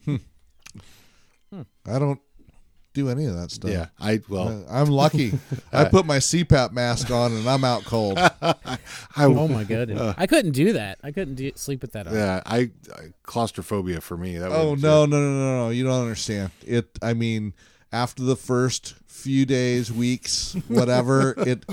Hmm. 0.04 0.16
I 1.86 1.98
don't 1.98 2.20
do 2.94 3.08
any 3.08 3.24
of 3.26 3.34
that 3.34 3.50
stuff. 3.50 3.70
yeah 3.70 3.86
i 3.98 4.20
well 4.28 4.48
Uh, 4.48 4.72
I'm 4.72 4.88
lucky. 4.88 5.32
I 5.72 5.84
put 5.84 6.04
my 6.06 6.18
CPAP 6.18 6.72
mask 6.72 7.10
on 7.10 7.32
and 7.32 7.48
I'm 7.48 7.64
out 7.64 7.84
cold. 7.84 8.18
i 8.42 8.78
Oh 9.18 9.48
my 9.48 9.64
goodness. 9.64 10.14
I 10.18 10.26
couldn't 10.26 10.52
do 10.52 10.74
that. 10.74 10.98
I 11.02 11.10
couldn't 11.12 11.36
do, 11.36 11.50
sleep 11.54 11.82
with 11.82 11.92
that 11.92 12.06
on. 12.06 12.14
yeah 12.14 12.42
I, 12.44 12.70
I 12.94 13.12
claustrophobia 13.22 14.00
for 14.00 14.16
me 14.16 14.36
that 14.38 14.50
Oh 14.52 14.74
no, 14.74 15.06
no, 15.06 15.18
no, 15.20 15.30
no, 15.32 15.64
no! 15.64 15.70
You 15.70 15.84
don't 15.84 16.02
understand. 16.02 16.50
It. 16.66 16.98
I 17.00 17.14
mean, 17.14 17.54
after 17.92 18.22
the 18.22 18.36
first 18.36 18.94
few 19.06 19.46
days, 19.46 19.92
weeks, 19.92 20.54
whatever, 20.68 21.34
it, 21.38 21.64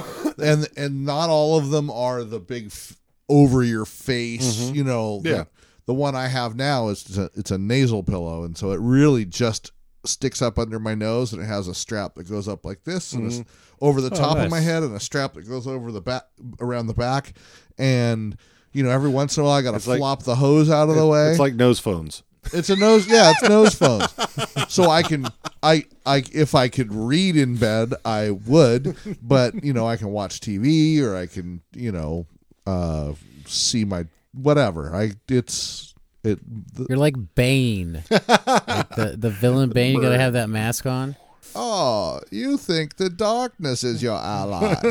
and 0.41 0.67
and 0.77 1.05
not 1.05 1.29
all 1.29 1.57
of 1.57 1.69
them 1.69 1.89
are 1.89 2.23
the 2.23 2.39
big 2.39 2.67
f- 2.67 2.95
over 3.27 3.63
your 3.63 3.85
face. 3.85 4.69
You 4.71 4.83
know. 4.83 5.21
Yeah. 5.23 5.31
The, 5.33 5.47
the 5.87 5.93
one 5.95 6.15
I 6.15 6.27
have 6.27 6.55
now 6.55 6.89
is 6.89 7.17
a, 7.17 7.31
it's 7.33 7.49
a 7.49 7.57
nasal 7.57 8.03
pillow, 8.03 8.43
and 8.43 8.55
so 8.55 8.71
it 8.71 8.79
really 8.79 9.25
just 9.25 9.71
sticks 10.05 10.41
up 10.41 10.57
under 10.57 10.79
my 10.79 10.95
nose, 10.95 11.33
and 11.33 11.41
it 11.41 11.45
has 11.45 11.67
a 11.67 11.73
strap 11.73 12.15
that 12.15 12.29
goes 12.29 12.47
up 12.47 12.65
like 12.65 12.83
this, 12.83 13.13
and 13.13 13.27
it's 13.27 13.43
over 13.81 14.01
the 14.01 14.09
top 14.09 14.37
of 14.37 14.49
my 14.49 14.59
head, 14.59 14.83
and 14.83 14.95
a 14.95 14.99
strap 14.99 15.33
that 15.33 15.47
goes 15.47 15.67
over 15.67 15.91
the 15.91 16.01
back 16.01 16.23
around 16.59 16.87
the 16.87 16.93
back, 16.93 17.33
and. 17.77 18.37
You 18.71 18.83
know, 18.83 18.91
every 18.91 19.09
once 19.09 19.35
in 19.35 19.41
a 19.41 19.47
while, 19.47 19.55
I 19.55 19.63
got 19.63 19.81
to 19.81 19.89
like- 19.89 19.97
flop 19.97 20.21
the 20.21 20.35
hose 20.35 20.69
out 20.69 20.89
of 20.89 20.95
the 20.95 21.07
way. 21.07 21.31
it's 21.31 21.39
like 21.39 21.55
nose 21.55 21.79
phones 21.79 22.21
It's 22.53 22.69
a 22.69 22.75
nose. 22.75 23.07
Yeah, 23.07 23.31
it's 23.31 23.41
nose 23.41 23.73
phones. 23.73 24.13
So 24.69 24.91
I 24.91 25.01
can, 25.01 25.25
I, 25.63 25.85
I, 26.05 26.23
if 26.31 26.53
I 26.53 26.67
could 26.67 26.93
read 26.93 27.35
in 27.35 27.55
bed, 27.55 27.95
I 28.05 28.29
would. 28.29 28.95
But 29.23 29.63
you 29.63 29.73
know, 29.73 29.87
I 29.87 29.97
can 29.97 30.09
watch 30.09 30.39
TV 30.39 31.01
or 31.01 31.15
I 31.15 31.25
can, 31.25 31.61
you 31.73 31.91
know, 31.91 32.27
uh, 32.67 33.13
see 33.47 33.85
my 33.85 34.05
whatever. 34.33 34.95
I 34.95 35.13
it's 35.27 35.88
it. 36.23 36.39
The, 36.75 36.85
You're 36.89 36.97
like 36.97 37.15
Bane. 37.35 38.03
like 38.09 38.89
the, 38.95 39.15
the 39.17 39.29
villain 39.29 39.69
Bane, 39.69 39.95
you 39.95 40.01
gotta 40.01 40.17
have 40.19 40.33
that 40.33 40.49
mask 40.49 40.85
on. 40.85 41.15
oh, 41.55 42.19
you 42.31 42.57
think 42.57 42.97
the 42.97 43.09
darkness 43.09 43.83
is 43.83 44.03
your 44.03 44.17
ally? 44.17 44.75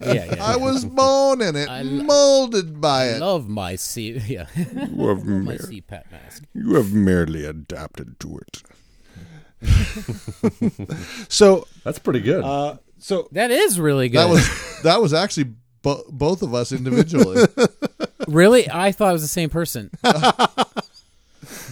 Yeah, 0.00 0.24
yeah. 0.36 0.44
I 0.44 0.56
was 0.56 0.84
born 0.84 1.42
in 1.42 1.56
it, 1.56 1.68
I- 1.68 1.82
molded 1.82 2.80
by 2.80 3.02
I 3.04 3.06
it. 3.08 3.20
love 3.20 3.48
my 3.48 3.74
C 3.76 4.12
yeah. 4.26 4.46
you 4.56 4.64
have, 5.08 5.24
my 5.24 5.42
mer- 5.42 5.56
CPAP 5.58 6.10
mask. 6.12 6.44
you 6.54 6.74
have 6.74 6.92
merely 6.92 7.44
adapted 7.44 8.18
to 8.20 8.38
it 8.38 8.62
so 11.28 11.66
that's 11.84 11.98
pretty 11.98 12.20
good 12.20 12.44
uh 12.44 12.76
so 13.00 13.28
That 13.32 13.50
is 13.52 13.78
really 13.78 14.08
good. 14.08 14.18
That 14.18 14.28
was 14.28 14.82
that 14.82 15.00
was 15.00 15.12
actually 15.14 15.52
bo- 15.82 16.04
both 16.10 16.42
of 16.42 16.52
us 16.54 16.72
individually. 16.72 17.44
Really 18.28 18.70
I 18.70 18.92
thought 18.92 19.10
it 19.10 19.12
was 19.14 19.22
the 19.22 19.28
same 19.28 19.50
person. 19.50 19.90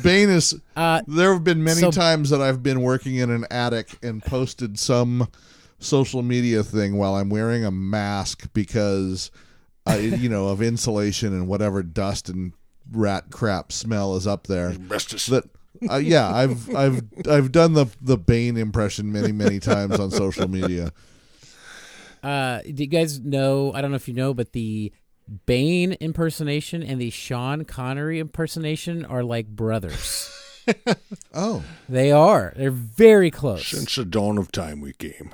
Bane 0.03 0.31
is 0.31 0.55
Uh 0.77 1.03
There 1.07 1.33
have 1.33 1.45
been 1.45 1.63
many 1.63 1.81
So- 1.81 1.91
times 1.91 2.31
that 2.31 2.41
I've 2.41 2.63
been 2.63 2.83
working 2.83 3.17
in 3.17 3.31
an 3.31 3.47
attic 3.51 3.99
and 4.03 4.23
posted 4.23 4.79
some 4.79 5.29
social 5.79 6.23
media 6.23 6.63
thing 6.63 6.97
while 6.97 7.15
I'm 7.17 7.29
wearing 7.29 7.65
a 7.65 7.71
mask 7.71 8.49
because 8.55 9.31
uh, 9.89 9.95
you 9.95 10.29
know, 10.29 10.49
of 10.49 10.61
insulation 10.63 11.33
and 11.33 11.47
whatever 11.47 11.81
dust 11.83 12.29
and 12.29 12.53
rat 12.91 13.25
crap 13.31 13.71
smell 13.71 14.17
is 14.17 14.27
up 14.27 14.47
there. 14.49 14.71
Asbestos. 14.71 15.27
That 15.27 15.45
uh, 15.91 15.97
yeah, 15.97 16.35
I've 16.35 16.75
I've 16.75 17.03
I've 17.29 17.53
done 17.53 17.75
the 17.75 17.87
the 18.01 18.17
Bane 18.19 18.57
impression 18.57 19.13
many 19.13 19.31
many 19.33 19.61
times 19.61 20.01
on 20.01 20.11
social 20.11 20.49
media. 20.49 20.93
Uh, 22.23 22.63
do 22.63 22.83
you 22.83 22.89
guys 22.89 23.21
know? 23.21 23.73
I 23.75 23.81
don't 23.81 23.91
know 23.93 23.97
if 23.97 24.09
you 24.09 24.15
know, 24.15 24.35
but 24.35 24.53
the 24.53 24.91
Bane 25.47 25.93
impersonation 25.95 26.83
and 26.83 27.01
the 27.01 27.11
Sean 27.11 27.65
Connery 27.65 28.21
impersonation 28.21 29.05
are 29.05 29.23
like 29.25 29.49
brothers. 29.49 30.33
Oh, 31.33 31.63
they 31.89 32.11
are. 32.11 32.53
They're 32.57 32.71
very 32.73 33.31
close. 33.31 33.69
Since 33.69 33.95
the 33.95 34.05
dawn 34.05 34.39
of 34.39 34.51
time 34.51 34.81
we 34.81 34.95
came. 34.95 35.33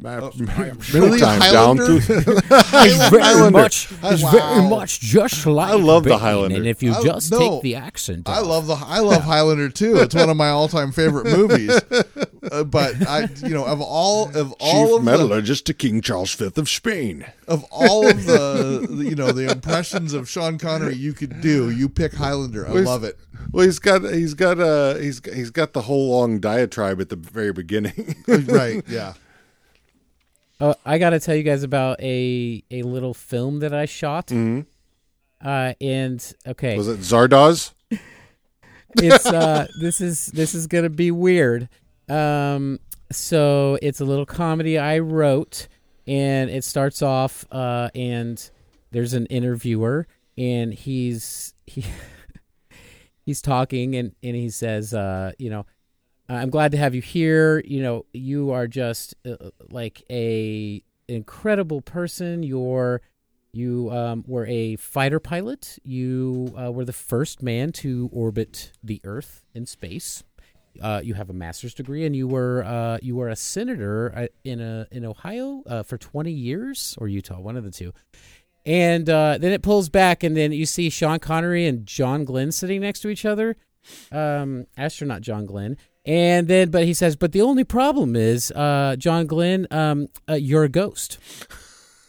Really, 0.00 0.72
Middle 0.92 1.18
time 1.18 1.40
down 1.40 1.76
to 1.76 1.96
It's 2.06 3.08
very 3.10 3.22
Highlander. 3.22 3.50
much. 3.50 3.88
It's 4.02 4.22
Wow. 4.22 4.30
very 4.30 4.68
much 4.68 5.00
just 5.00 5.46
like. 5.46 5.78
love 5.80 6.04
the 6.04 6.18
Highlander. 6.18 6.56
And 6.56 6.66
if 6.66 6.82
you 6.82 6.92
I- 6.94 7.02
just 7.02 7.30
no, 7.32 7.38
take 7.38 7.62
the 7.62 7.76
accent, 7.76 8.28
I 8.28 8.40
love 8.40 8.66
the 8.66 8.74
I 8.74 8.98
love 9.00 9.22
Highlander 9.24 9.68
too. 9.68 9.96
It's 9.96 10.14
one 10.14 10.28
of 10.30 10.36
my 10.36 10.48
all 10.48 10.68
time 10.68 10.92
favorite 10.92 11.26
movies. 11.26 11.80
Uh, 12.52 12.62
but 12.64 12.94
I, 13.08 13.28
you 13.42 13.48
know, 13.54 13.64
of 13.64 13.80
all 13.80 14.28
of 14.36 14.52
all 14.60 14.86
chief 14.88 14.98
of 14.98 15.04
the, 15.04 15.10
metallurgist 15.10 15.66
to 15.66 15.74
King 15.74 16.00
Charles 16.00 16.32
V 16.34 16.50
of 16.56 16.68
Spain. 16.68 17.26
of 17.48 17.64
all 17.70 18.08
of 18.08 18.24
the, 18.26 18.86
the, 18.88 19.04
you 19.04 19.14
know, 19.16 19.32
the 19.32 19.50
impressions 19.50 20.12
of 20.12 20.28
Sean 20.28 20.56
Connery 20.58 20.94
you 20.94 21.12
could 21.12 21.40
do, 21.40 21.70
you 21.70 21.88
pick 21.88 22.14
Highlander. 22.14 22.66
I 22.68 22.72
Where's- 22.72 22.86
love 22.86 23.02
it. 23.04 23.18
Well, 23.52 23.64
he's 23.64 23.78
got 23.78 24.02
he's 24.02 24.34
got 24.34 24.58
uh 24.60 24.94
he's 24.96 25.20
he's 25.32 25.50
got 25.50 25.72
the 25.72 25.82
whole 25.82 26.10
long 26.10 26.40
diatribe 26.40 27.00
at 27.00 27.08
the 27.10 27.16
very 27.16 27.52
beginning. 27.52 28.16
right? 28.26 28.82
Yeah. 28.88 29.14
Uh, 30.58 30.74
I 30.84 30.98
got 30.98 31.10
to 31.10 31.20
tell 31.20 31.34
you 31.34 31.42
guys 31.42 31.62
about 31.62 32.00
a 32.00 32.62
a 32.70 32.82
little 32.82 33.14
film 33.14 33.60
that 33.60 33.74
I 33.74 33.84
shot. 33.84 34.32
Uh, 35.44 35.74
and 35.80 36.34
okay, 36.46 36.76
Was 36.76 36.88
it 36.88 37.00
Zardoz? 37.00 37.72
it's 39.02 39.26
uh 39.26 39.66
this 39.80 40.00
is 40.00 40.26
this 40.28 40.54
is 40.54 40.66
gonna 40.66 40.88
be 40.88 41.10
weird 41.10 41.68
um 42.08 42.80
so 43.12 43.78
it's 43.82 44.00
a 44.00 44.04
little 44.06 44.24
comedy 44.24 44.78
i 44.78 44.98
wrote 44.98 45.68
and 46.06 46.48
it 46.48 46.64
starts 46.64 47.02
off 47.02 47.44
uh 47.52 47.90
and 47.94 48.50
there's 48.92 49.12
an 49.12 49.26
interviewer 49.26 50.06
and 50.38 50.72
he's 50.72 51.52
he 51.66 51.84
he's 53.26 53.42
talking 53.42 53.94
and 53.96 54.12
and 54.22 54.34
he 54.34 54.48
says 54.48 54.94
uh 54.94 55.32
you 55.38 55.50
know 55.50 55.66
i'm 56.28 56.50
glad 56.50 56.72
to 56.72 56.78
have 56.78 56.94
you 56.94 57.02
here 57.02 57.60
you 57.66 57.82
know 57.82 58.04
you 58.12 58.50
are 58.50 58.66
just 58.66 59.14
uh, 59.24 59.50
like 59.70 60.02
a 60.10 60.82
incredible 61.08 61.80
person 61.80 62.42
you're 62.42 63.00
you 63.56 63.90
um, 63.90 64.22
were 64.26 64.46
a 64.46 64.76
fighter 64.76 65.18
pilot. 65.18 65.78
You 65.82 66.54
uh, 66.60 66.70
were 66.70 66.84
the 66.84 66.92
first 66.92 67.42
man 67.42 67.72
to 67.72 68.10
orbit 68.12 68.72
the 68.82 69.00
Earth 69.02 69.44
in 69.54 69.64
space. 69.64 70.22
Uh, 70.82 71.00
you 71.02 71.14
have 71.14 71.30
a 71.30 71.32
master's 71.32 71.72
degree, 71.72 72.04
and 72.04 72.14
you 72.14 72.28
were 72.28 72.62
uh, 72.64 72.98
you 73.00 73.16
were 73.16 73.30
a 73.30 73.36
senator 73.36 74.12
uh, 74.14 74.26
in 74.44 74.60
a 74.60 74.86
in 74.92 75.06
Ohio 75.06 75.62
uh, 75.66 75.82
for 75.82 75.96
twenty 75.96 76.32
years, 76.32 76.96
or 77.00 77.08
Utah, 77.08 77.40
one 77.40 77.56
of 77.56 77.64
the 77.64 77.70
two. 77.70 77.94
And 78.66 79.08
uh, 79.08 79.38
then 79.38 79.52
it 79.52 79.62
pulls 79.62 79.88
back, 79.88 80.22
and 80.22 80.36
then 80.36 80.52
you 80.52 80.66
see 80.66 80.90
Sean 80.90 81.18
Connery 81.18 81.66
and 81.66 81.86
John 81.86 82.26
Glenn 82.26 82.52
sitting 82.52 82.82
next 82.82 83.00
to 83.00 83.08
each 83.08 83.24
other. 83.24 83.56
Um, 84.12 84.66
astronaut 84.76 85.22
John 85.22 85.46
Glenn. 85.46 85.78
And 86.06 86.46
then, 86.46 86.70
but 86.70 86.84
he 86.84 86.94
says, 86.94 87.16
but 87.16 87.32
the 87.32 87.42
only 87.42 87.64
problem 87.64 88.14
is, 88.14 88.52
uh, 88.52 88.94
John 88.96 89.26
Glenn, 89.26 89.66
um, 89.72 90.08
uh, 90.28 90.34
you're 90.34 90.62
a 90.62 90.68
ghost. 90.68 91.18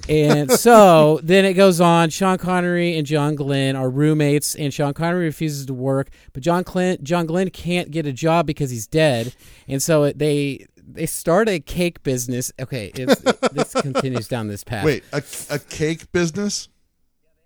And 0.08 0.52
so 0.60 1.20
then 1.24 1.46
it 1.46 1.54
goes 1.54 1.82
on. 1.82 2.12
Sean 2.12 2.38
Connery 2.38 2.96
and 2.96 3.08
John 3.08 3.34
Glenn 3.34 3.76
are 3.76 3.90
roommates, 3.90 4.54
and 4.56 4.72
Sean 4.72 4.94
Connery 4.94 5.26
refuses 5.26 5.66
to 5.66 5.74
work, 5.74 6.10
but 6.34 6.44
John 6.44 6.62
Glenn 6.64 7.00
John 7.04 7.26
Glenn 7.26 7.50
can't 7.50 7.90
get 7.90 8.06
a 8.06 8.14
job 8.14 8.46
because 8.46 8.70
he's 8.70 8.86
dead, 8.86 9.34
and 9.68 9.82
so 9.82 10.04
it, 10.04 10.20
they 10.20 10.68
they 10.88 11.08
start 11.08 11.50
a 11.50 11.60
cake 11.60 12.04
business. 12.04 12.52
Okay, 12.60 12.92
it's, 12.94 13.20
this 13.52 13.74
continues 13.74 14.28
down 14.28 14.48
this 14.48 14.64
path. 14.64 14.86
Wait, 14.86 15.04
a, 15.12 15.24
a 15.50 15.58
cake 15.58 16.12
business? 16.12 16.70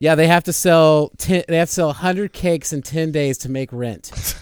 yeah, 0.01 0.15
they 0.15 0.25
have 0.25 0.43
to 0.45 0.53
sell 0.53 1.11
ten, 1.17 1.43
they 1.47 1.57
have 1.57 1.69
to 1.69 1.73
sell 1.75 1.93
hundred 1.93 2.33
cakes 2.33 2.73
in 2.73 2.81
ten 2.81 3.11
days 3.11 3.37
to 3.37 3.49
make 3.49 3.71
rent. 3.71 4.11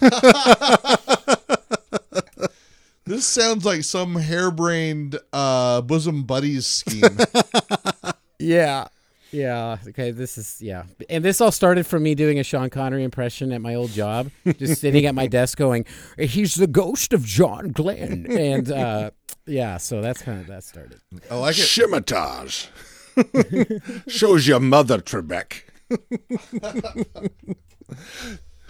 This 3.10 3.26
sounds 3.26 3.64
like 3.64 3.82
some 3.82 4.14
harebrained 4.14 5.18
uh, 5.32 5.80
bosom 5.80 6.22
buddies 6.22 6.66
scheme. 6.66 7.02
Yeah. 8.38 8.86
Yeah. 9.32 9.76
Okay. 9.88 10.12
This 10.12 10.38
is 10.38 10.62
yeah, 10.62 10.84
and 11.10 11.22
this 11.22 11.42
all 11.42 11.52
started 11.52 11.86
from 11.86 12.02
me 12.02 12.14
doing 12.14 12.38
a 12.38 12.42
Sean 12.42 12.70
Connery 12.70 13.04
impression 13.04 13.52
at 13.52 13.60
my 13.60 13.74
old 13.74 13.90
job, 13.90 14.30
just 14.56 14.80
sitting 14.80 15.04
at 15.04 15.14
my 15.14 15.26
desk 15.36 15.58
going, 15.58 15.84
"He's 16.18 16.54
the 16.54 16.66
ghost 16.66 17.12
of 17.12 17.22
John 17.26 17.68
Glenn," 17.68 18.26
and 18.30 18.72
uh, 18.72 19.10
yeah, 19.44 19.76
so 19.76 20.00
that's 20.00 20.22
kind 20.22 20.40
of 20.40 20.46
that 20.46 20.64
started. 20.64 21.00
I 21.30 21.34
like 21.34 21.58
it. 21.58 21.62
Scimitage. 21.62 22.68
Shows 24.08 24.48
your 24.48 24.60
mother, 24.60 24.98
Trebek. 25.00 25.64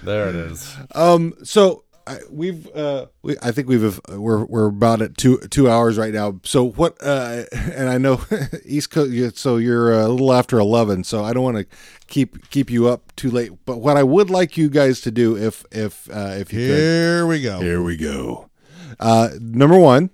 There 0.03 0.29
it 0.31 0.35
is. 0.35 0.77
Um, 0.97 1.35
so 1.45 1.85
I, 2.07 2.19
we've, 2.31 2.67
uh, 2.75 3.07
we, 3.23 3.37
I 3.43 3.53
think 3.53 3.69
we've, 3.69 3.99
uh, 3.99 4.21
we're, 4.21 4.45
we're 4.45 4.67
about 4.67 5.03
at 5.03 5.17
two, 5.17 5.39
two 5.51 5.71
hours 5.71 5.99
right 5.99 6.13
now. 6.13 6.41
So 6.45 6.71
what, 6.71 6.97
uh, 7.01 7.45
and 7.53 7.89
I 7.89 7.99
know 7.99 8.23
East 8.65 8.91
Coast, 8.91 9.37
so 9.39 9.57
you're 9.57 9.93
a 9.93 10.09
little 10.09 10.33
after 10.33 10.59
11, 10.59 11.05
so 11.05 11.25
I 11.25 11.33
don't 11.33 11.45
want 11.45 11.59
to 11.59 11.67
keep, 12.07 12.51
keep 12.51 12.71
you 12.71 12.89
up 12.89 13.15
too 13.17 13.31
late. 13.31 13.53
But 13.65 13.79
what 13.79 13.97
I 13.97 14.03
would 14.03 14.31
like 14.31 14.57
you 14.57 14.69
guys 14.71 15.01
to 15.03 15.11
do, 15.11 15.37
if, 15.37 15.65
if, 15.71 16.09
uh, 16.11 16.35
if 16.39 16.53
you 16.53 16.61
could, 16.61 16.77
Here 16.77 17.27
we 17.27 17.43
go. 17.43 17.61
Here 17.61 17.83
we 17.83 17.97
go. 17.97 18.51
Uh, 18.99 19.31
number 19.41 19.79
one, 19.79 20.11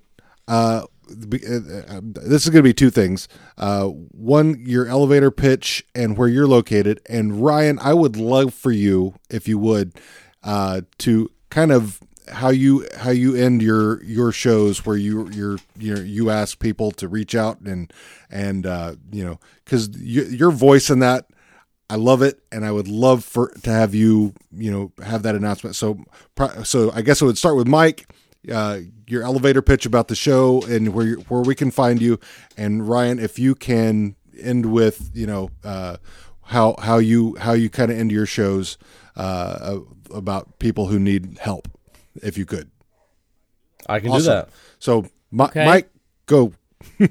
uh, 0.47 0.83
be- 1.29 1.45
uh, 1.45 1.59
uh, 1.87 2.01
this 2.03 2.43
is 2.43 2.49
going 2.49 2.59
to 2.59 2.69
be 2.69 2.73
two 2.73 2.89
things. 2.89 3.27
Uh, 3.57 3.85
one, 3.87 4.61
your 4.65 4.87
elevator 4.87 5.31
pitch 5.31 5.85
and 5.95 6.17
where 6.17 6.27
you're 6.27 6.47
located. 6.47 6.99
And 7.09 7.43
Ryan, 7.43 7.79
I 7.79 7.93
would 7.93 8.17
love 8.17 8.53
for 8.53 8.71
you, 8.71 9.15
if 9.29 9.47
you 9.47 9.57
would, 9.57 9.93
uh, 10.43 10.81
to 10.99 11.31
kind 11.49 11.71
of 11.71 11.99
how 12.29 12.49
you 12.49 12.85
how 12.97 13.09
you 13.09 13.35
end 13.35 13.61
your 13.61 14.03
your 14.03 14.31
shows 14.31 14.85
where 14.85 14.97
you 14.97 15.29
you're 15.29 15.57
you 15.77 15.97
you 15.99 16.29
ask 16.29 16.59
people 16.59 16.91
to 16.91 17.07
reach 17.07 17.35
out 17.35 17.59
and 17.61 17.91
and 18.29 18.65
uh, 18.65 18.95
you 19.11 19.23
know 19.23 19.39
because 19.63 19.89
you, 19.97 20.23
your 20.23 20.51
voice 20.51 20.89
in 20.89 20.99
that 20.99 21.25
I 21.89 21.95
love 21.95 22.21
it, 22.21 22.41
and 22.51 22.65
I 22.65 22.71
would 22.71 22.87
love 22.87 23.23
for 23.23 23.49
to 23.63 23.69
have 23.69 23.95
you, 23.95 24.33
you 24.51 24.71
know, 24.71 24.91
have 25.03 25.23
that 25.23 25.35
announcement. 25.35 25.75
So, 25.75 26.03
so 26.63 26.91
I 26.91 27.01
guess 27.01 27.21
it 27.21 27.25
would 27.25 27.37
start 27.37 27.55
with 27.55 27.67
Mike, 27.67 28.07
uh, 28.51 28.79
your 29.07 29.23
elevator 29.23 29.61
pitch 29.61 29.85
about 29.85 30.09
the 30.09 30.15
show 30.15 30.61
and 30.63 30.93
where 30.93 31.05
you, 31.05 31.15
where 31.29 31.41
we 31.41 31.55
can 31.55 31.71
find 31.71 32.01
you, 32.01 32.19
and 32.57 32.87
Ryan, 32.87 33.19
if 33.19 33.39
you 33.39 33.55
can 33.55 34.15
end 34.37 34.65
with, 34.65 35.11
you 35.13 35.27
know, 35.27 35.49
uh, 35.63 35.97
how 36.43 36.75
how 36.79 36.97
you 36.97 37.35
how 37.39 37.53
you 37.53 37.69
kind 37.69 37.89
of 37.89 37.97
end 37.97 38.11
your 38.11 38.25
shows 38.25 38.77
uh, 39.15 39.79
about 40.13 40.59
people 40.59 40.87
who 40.87 40.99
need 40.99 41.37
help, 41.39 41.67
if 42.21 42.37
you 42.37 42.45
could. 42.45 42.69
I 43.87 43.99
can 43.99 44.09
Awesome. 44.11 44.19
do 44.21 44.25
that. 44.25 44.49
So, 44.79 45.05
Mi- 45.31 45.45
Okay. 45.45 45.65
Mike, 45.65 45.89
go. 46.25 46.53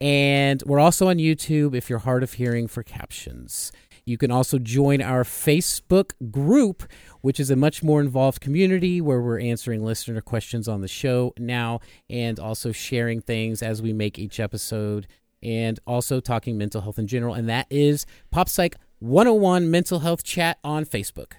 And 0.00 0.62
we're 0.64 0.78
also 0.78 1.08
on 1.08 1.16
YouTube 1.16 1.74
if 1.74 1.90
you're 1.90 1.98
hard 2.00 2.22
of 2.22 2.34
hearing 2.34 2.68
for 2.68 2.82
captions. 2.82 3.72
You 4.04 4.16
can 4.16 4.30
also 4.30 4.58
join 4.58 5.02
our 5.02 5.22
Facebook 5.22 6.12
group, 6.30 6.84
which 7.20 7.38
is 7.38 7.50
a 7.50 7.56
much 7.56 7.82
more 7.82 8.00
involved 8.00 8.40
community 8.40 9.02
where 9.02 9.20
we're 9.20 9.40
answering 9.40 9.84
listener 9.84 10.22
questions 10.22 10.66
on 10.66 10.80
the 10.80 10.88
show 10.88 11.34
now 11.36 11.80
and 12.08 12.40
also 12.40 12.72
sharing 12.72 13.20
things 13.20 13.62
as 13.62 13.82
we 13.82 13.92
make 13.92 14.18
each 14.18 14.40
episode 14.40 15.06
and 15.42 15.78
also 15.86 16.20
talking 16.20 16.56
mental 16.56 16.80
health 16.80 16.98
in 16.98 17.06
general. 17.06 17.34
And 17.34 17.48
that 17.50 17.66
is 17.68 18.06
Pop 18.30 18.48
Psych 18.48 18.76
101 19.00 19.70
Mental 19.70 19.98
Health 19.98 20.24
Chat 20.24 20.58
on 20.64 20.86
Facebook. 20.86 21.32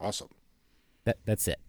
Awesome. 0.00 0.28
That, 1.04 1.18
that's 1.24 1.48
it. 1.48 1.60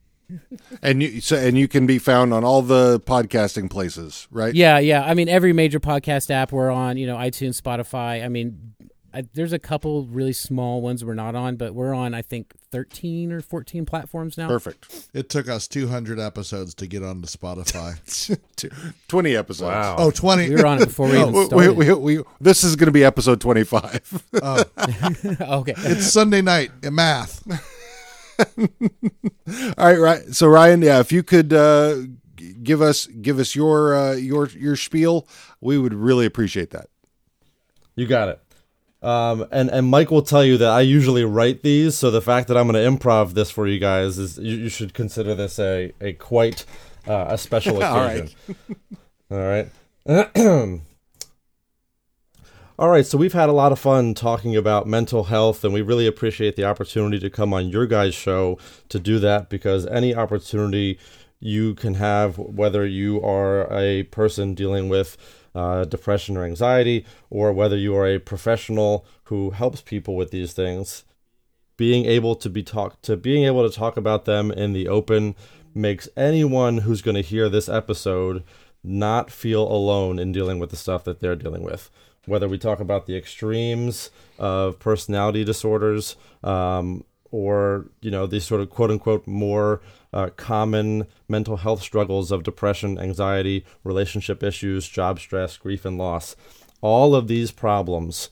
And 0.82 1.04
you 1.04 1.22
so 1.22 1.36
and 1.36 1.58
you 1.58 1.68
can 1.68 1.86
be 1.86 2.00
found 2.00 2.34
on 2.34 2.44
all 2.44 2.62
the 2.62 3.00
podcasting 3.00 3.70
places, 3.70 4.28
right? 4.32 4.54
Yeah, 4.54 4.80
yeah. 4.80 5.04
I 5.04 5.14
mean, 5.14 5.30
every 5.30 5.54
major 5.54 5.80
podcast 5.80 6.32
app 6.32 6.52
we're 6.52 6.72
on, 6.72 6.98
you 6.98 7.08
know, 7.08 7.16
iTunes, 7.16 7.62
Spotify. 7.62 8.24
I 8.24 8.28
mean, 8.30 8.74
I, 9.16 9.24
there's 9.34 9.54
a 9.54 9.60
couple 9.60 10.08
really 10.08 10.34
small 10.34 10.82
ones 10.82 11.06
we're 11.06 11.14
not 11.14 11.36
on, 11.36 11.56
but 11.56 11.74
we're 11.74 11.94
on 11.94 12.14
I 12.14 12.22
think 12.22 12.54
13 12.72 13.32
or 13.32 13.40
14 13.40 13.86
platforms 13.86 14.38
now. 14.38 14.50
Perfect. 14.50 15.08
It 15.14 15.30
took 15.30 15.48
us 15.48 15.70
200 15.70 16.20
episodes 16.20 16.76
to 16.76 16.88
get 16.88 17.02
onto 17.02 17.28
Spotify. 17.28 17.96
Twenty 19.08 19.36
episodes. 19.38 19.74
Wow. 19.74 19.96
oh, 19.98 20.12
20. 20.12 20.50
We 20.50 20.56
were 20.56 20.66
on 20.66 20.82
it 20.82 20.88
before 20.88 21.08
we 21.08 21.18
oh, 21.18 21.30
even 21.30 21.46
started. 21.46 21.78
we, 21.78 21.94
we, 21.94 22.18
we, 22.18 22.24
this 22.42 22.66
is 22.66 22.76
going 22.76 22.88
to 22.88 22.92
be 22.92 23.06
episode 23.06 23.40
25. 23.40 24.24
okay. 24.36 25.74
It's 25.78 26.12
Sunday 26.12 26.42
night 26.42 26.72
in 26.84 26.96
math. 26.96 27.42
All 29.78 29.86
right, 29.86 30.00
right. 30.00 30.22
So 30.34 30.48
Ryan, 30.48 30.82
yeah, 30.82 31.00
if 31.00 31.12
you 31.12 31.24
could 31.24 31.54
uh, 31.54 31.98
give 32.64 32.82
us 32.82 33.08
give 33.08 33.40
us 33.40 33.56
your 33.56 33.96
uh, 33.96 34.14
your 34.14 34.48
your 34.50 34.76
spiel, 34.76 35.28
we 35.62 35.78
would 35.78 35.94
really 35.94 36.26
appreciate 36.26 36.72
that. 36.72 36.88
You 37.96 38.08
got 38.08 38.30
it. 38.30 38.42
Um, 39.02 39.46
and 39.52 39.70
and 39.70 39.88
Mike 39.88 40.10
will 40.10 40.24
tell 40.24 40.44
you 40.44 40.58
that 40.58 40.70
I 40.70 40.82
usually 40.82 41.24
write 41.24 41.62
these, 41.62 41.96
so 41.96 42.10
the 42.10 42.22
fact 42.22 42.48
that 42.48 42.58
I'm 42.58 42.68
going 42.68 42.84
to 42.84 43.06
improv 43.06 43.34
this 43.34 43.52
for 43.52 43.68
you 43.68 43.80
guys 43.80 44.18
is 44.18 44.38
you, 44.38 44.56
you 44.56 44.70
should 44.70 44.94
consider 44.94 45.36
this 45.36 45.60
a 45.60 45.94
a 46.02 46.14
quite 46.14 46.66
uh, 47.08 47.26
a 47.30 47.38
special 47.38 47.84
All 47.84 48.04
occasion. 48.06 48.36
All 49.30 49.38
right. 49.38 49.70
All 52.78 52.90
right, 52.90 53.06
so 53.06 53.18
we've 53.18 53.32
had 53.32 53.48
a 53.48 53.54
lot 53.54 53.72
of 53.72 53.80
fun 53.80 54.14
talking 54.14 54.54
about 54.54 54.86
mental 54.86 55.24
health, 55.24 55.64
and 55.64 55.74
we 55.74 55.82
really 55.82 56.08
appreciate 56.08 56.58
the 56.58 56.66
opportunity 56.66 57.20
to 57.20 57.30
come 57.30 57.54
on 57.54 57.70
your 57.70 57.86
guys' 57.86 58.14
show 58.14 58.58
to 58.90 59.00
do 59.00 59.18
that 59.20 59.50
because 59.50 59.86
any 59.86 60.14
opportunity 60.14 61.00
you 61.40 61.74
can 61.76 61.94
have, 61.94 62.38
whether 62.38 62.86
you 62.86 63.22
are 63.22 63.74
a 63.74 64.04
person 64.04 64.56
dealing 64.56 64.90
with 64.90 65.16
uh, 65.56 65.86
depression 65.86 66.36
or 66.36 66.44
anxiety, 66.44 67.06
or 67.30 67.54
whether 67.54 67.78
you 67.78 67.96
are 67.96 68.08
a 68.08 68.20
professional 68.20 69.06
who 69.26 69.52
helps 69.52 69.80
people 69.80 70.18
with 70.18 70.32
these 70.32 70.52
things, 70.52 71.06
being 71.78 72.04
able 72.04 72.36
to 72.36 72.50
be 72.50 72.62
talk 72.62 73.02
to 73.04 73.16
being 73.16 73.46
able 73.46 73.66
to 73.66 73.74
talk 73.74 73.96
about 73.96 74.26
them 74.26 74.52
in 74.52 74.74
the 74.74 74.90
open 74.90 75.34
makes 75.74 76.10
anyone 76.18 76.80
who's 76.80 77.02
going 77.02 77.16
to 77.16 77.22
hear 77.22 77.48
this 77.48 77.70
episode 77.70 78.44
not 78.84 79.32
feel 79.32 79.64
alone 79.64 80.20
in 80.20 80.34
dealing 80.34 80.60
with 80.60 80.72
the 80.72 80.76
stuff 80.76 81.06
that 81.06 81.22
they're 81.22 81.38
dealing 81.38 81.64
with 81.64 81.90
whether 82.26 82.48
we 82.48 82.58
talk 82.58 82.80
about 82.80 83.06
the 83.06 83.16
extremes 83.16 84.10
of 84.38 84.80
personality 84.80 85.44
disorders 85.44 86.16
um, 86.44 87.04
or 87.32 87.88
you 88.02 88.12
know 88.12 88.26
these 88.26 88.46
sort 88.46 88.62
of 88.62 88.70
quote 88.70 88.92
unquote 88.92 89.28
more 89.28 89.82
uh, 90.14 90.30
common 90.38 91.06
mental 91.28 91.58
health 91.58 91.82
struggles 91.82 92.32
of 92.32 92.44
depression 92.44 92.98
anxiety 92.98 93.66
relationship 93.84 94.44
issues 94.44 94.88
job 94.88 95.20
stress 95.20 95.58
grief 95.58 95.86
and 95.86 95.98
loss. 95.98 96.36
All 96.82 97.16
of 97.16 97.28
these 97.28 97.52
problems 97.52 98.30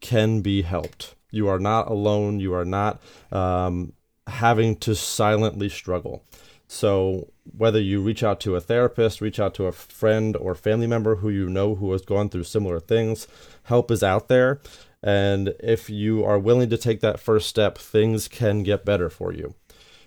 can 0.00 0.40
be 0.40 0.62
helped. 0.62 1.14
You 1.30 1.48
are 1.48 1.58
not 1.58 1.88
alone. 1.88 2.38
You 2.38 2.54
are 2.54 2.64
not 2.64 3.02
um, 3.32 3.92
having 4.26 4.76
to 4.76 4.94
silently 4.94 5.68
struggle 5.68 6.24
so 6.68 7.32
whether 7.56 7.80
you 7.80 8.00
reach 8.00 8.22
out 8.22 8.40
to 8.40 8.56
a 8.56 8.60
therapist, 8.60 9.20
reach 9.20 9.38
out 9.38 9.54
to 9.54 9.66
a 9.66 9.72
friend 9.72 10.36
or 10.36 10.54
family 10.54 10.86
member 10.86 11.16
who 11.16 11.28
you 11.28 11.48
know 11.48 11.76
who 11.76 11.92
has 11.92 12.02
gone 12.02 12.28
through 12.28 12.44
similar 12.44 12.80
things, 12.80 13.28
help 13.64 13.90
is 13.90 14.02
out 14.02 14.28
there. 14.28 14.60
And 15.02 15.54
if 15.60 15.88
you 15.88 16.24
are 16.24 16.38
willing 16.38 16.68
to 16.70 16.78
take 16.78 17.00
that 17.00 17.20
first 17.20 17.48
step, 17.48 17.78
things 17.78 18.26
can 18.26 18.62
get 18.62 18.84
better 18.84 19.08
for 19.08 19.32
you. 19.32 19.54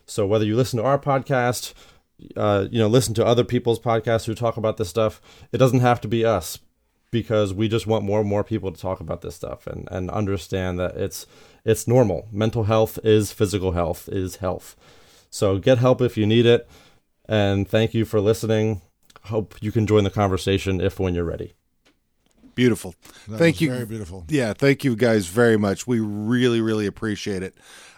So 0.06 0.26
whether 0.26 0.46
you 0.46 0.56
listen 0.56 0.78
to 0.78 0.84
our 0.84 1.00
podcast, 1.00 1.74
uh, 2.36 2.68
you 2.70 2.80
know, 2.80 2.88
listen 2.88 3.14
to 3.14 3.26
other 3.26 3.46
people's 3.46 3.80
podcasts 3.80 4.26
who 4.26 4.36
talk 4.36 4.58
about 4.58 4.78
this 4.78 4.90
stuff, 4.90 5.22
it 5.54 5.58
doesn't 5.58 5.80
have 5.80 6.02
to 6.02 6.08
be 6.08 6.26
us 6.26 6.60
because 7.12 7.54
we 7.54 7.68
just 7.68 7.88
want 7.88 8.04
more 8.04 8.20
and 8.20 8.30
more 8.30 8.44
people 8.44 8.72
to 8.72 8.82
talk 8.82 9.00
about 9.00 9.22
this 9.22 9.36
stuff 9.36 9.66
and, 9.68 9.88
and 9.92 10.10
understand 10.12 10.80
that 10.80 10.96
it's 10.96 11.26
it's 11.64 11.88
normal. 11.88 12.28
Mental 12.32 12.64
health 12.64 13.00
is 13.04 13.32
physical 13.32 13.72
health, 13.74 14.10
is 14.12 14.38
health. 14.38 14.76
So 15.30 15.58
get 15.60 15.78
help 15.78 16.02
if 16.02 16.18
you 16.18 16.26
need 16.26 16.46
it. 16.46 16.68
And 17.28 17.68
thank 17.68 17.94
you 17.94 18.06
for 18.06 18.20
listening. 18.20 18.82
Hope 19.24 19.56
you 19.62 19.72
can 19.72 19.86
join 19.86 20.04
the 20.04 20.10
conversation 20.10 20.82
if 20.82 21.00
when 21.00 21.14
you're 21.14 21.24
ready. 21.24 21.54
Beautiful. 22.56 22.96
That 23.28 23.38
Thank 23.38 23.62
you. 23.62 23.72
Very 23.72 23.86
beautiful. 23.86 24.26
Yeah, 24.28 24.54
thank 24.54 24.84
you 24.84 24.96
guys 24.96 25.28
very 25.28 25.58
much. 25.58 25.88
We 25.88 26.00
really, 26.00 26.60
really 26.60 26.88
appreciate 26.88 27.44
it, 27.44 27.56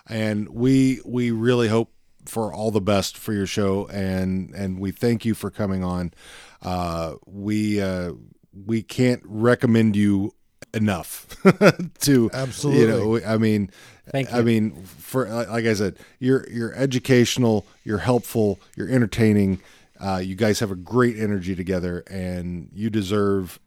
and 0.07 0.49
we 0.49 1.01
we 1.05 1.31
really 1.31 1.67
hope 1.67 1.91
for 2.25 2.53
all 2.53 2.69
the 2.69 2.81
best 2.81 3.17
for 3.17 3.33
your 3.33 3.47
show, 3.47 3.87
and 3.87 4.53
and 4.53 4.79
we 4.79 4.91
thank 4.91 5.25
you 5.25 5.33
for 5.33 5.49
coming 5.49 5.83
on. 5.83 6.13
Uh, 6.61 7.15
we 7.25 7.81
uh, 7.81 8.11
we 8.53 8.83
can't 8.83 9.23
recommend 9.25 9.95
you 9.95 10.35
enough 10.73 11.27
to 12.01 12.29
Absolutely. 12.33 12.81
You 12.81 12.87
know, 12.87 13.25
I 13.25 13.37
mean, 13.37 13.71
Thank 14.09 14.31
you. 14.31 14.37
I 14.37 14.41
mean, 14.41 14.83
for 14.83 15.27
like 15.27 15.65
I 15.65 15.73
said, 15.73 15.97
you're 16.19 16.47
you're 16.49 16.73
educational, 16.73 17.65
you're 17.83 17.99
helpful, 17.99 18.59
you're 18.75 18.89
entertaining. 18.89 19.61
Uh, 19.99 20.17
you 20.17 20.35
guys 20.35 20.59
have 20.59 20.71
a 20.71 20.75
great 20.75 21.17
energy 21.17 21.55
together, 21.55 22.03
and 22.09 22.69
you 22.73 22.89
deserve 22.89 23.59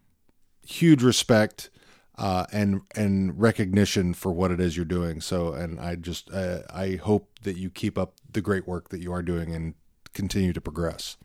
huge 0.67 1.03
respect 1.03 1.71
uh, 2.19 2.47
and 2.53 2.83
and 2.95 3.41
recognition 3.41 4.15
for 4.15 4.33
what 4.33 4.51
it 4.51 4.61
is 4.61 4.77
you're 4.77 4.85
doing. 4.85 5.21
So, 5.21 5.53
and 5.53 5.79
I 5.81 5.95
just 5.97 6.33
uh, 6.33 6.61
I 6.73 6.97
hope 6.97 7.39
that 7.43 7.57
you 7.57 7.71
keep 7.71 7.97
up 7.97 8.15
the 8.31 8.41
great 8.41 8.67
work 8.67 8.89
that 8.91 9.01
you 9.01 9.13
are 9.13 9.23
doing 9.23 9.55
and 9.55 9.75
continue 10.13 10.53
to 10.53 10.61
progress. 10.61 11.17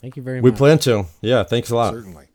Thank 0.00 0.16
you 0.16 0.22
very 0.22 0.40
We 0.40 0.50
much. 0.50 0.54
We 0.54 0.58
plan 0.58 0.78
to. 0.80 1.06
Yeah, 1.20 1.44
thanks 1.44 1.70
a 1.70 1.76
lot. 1.76 1.94
Certainly. 1.94 2.26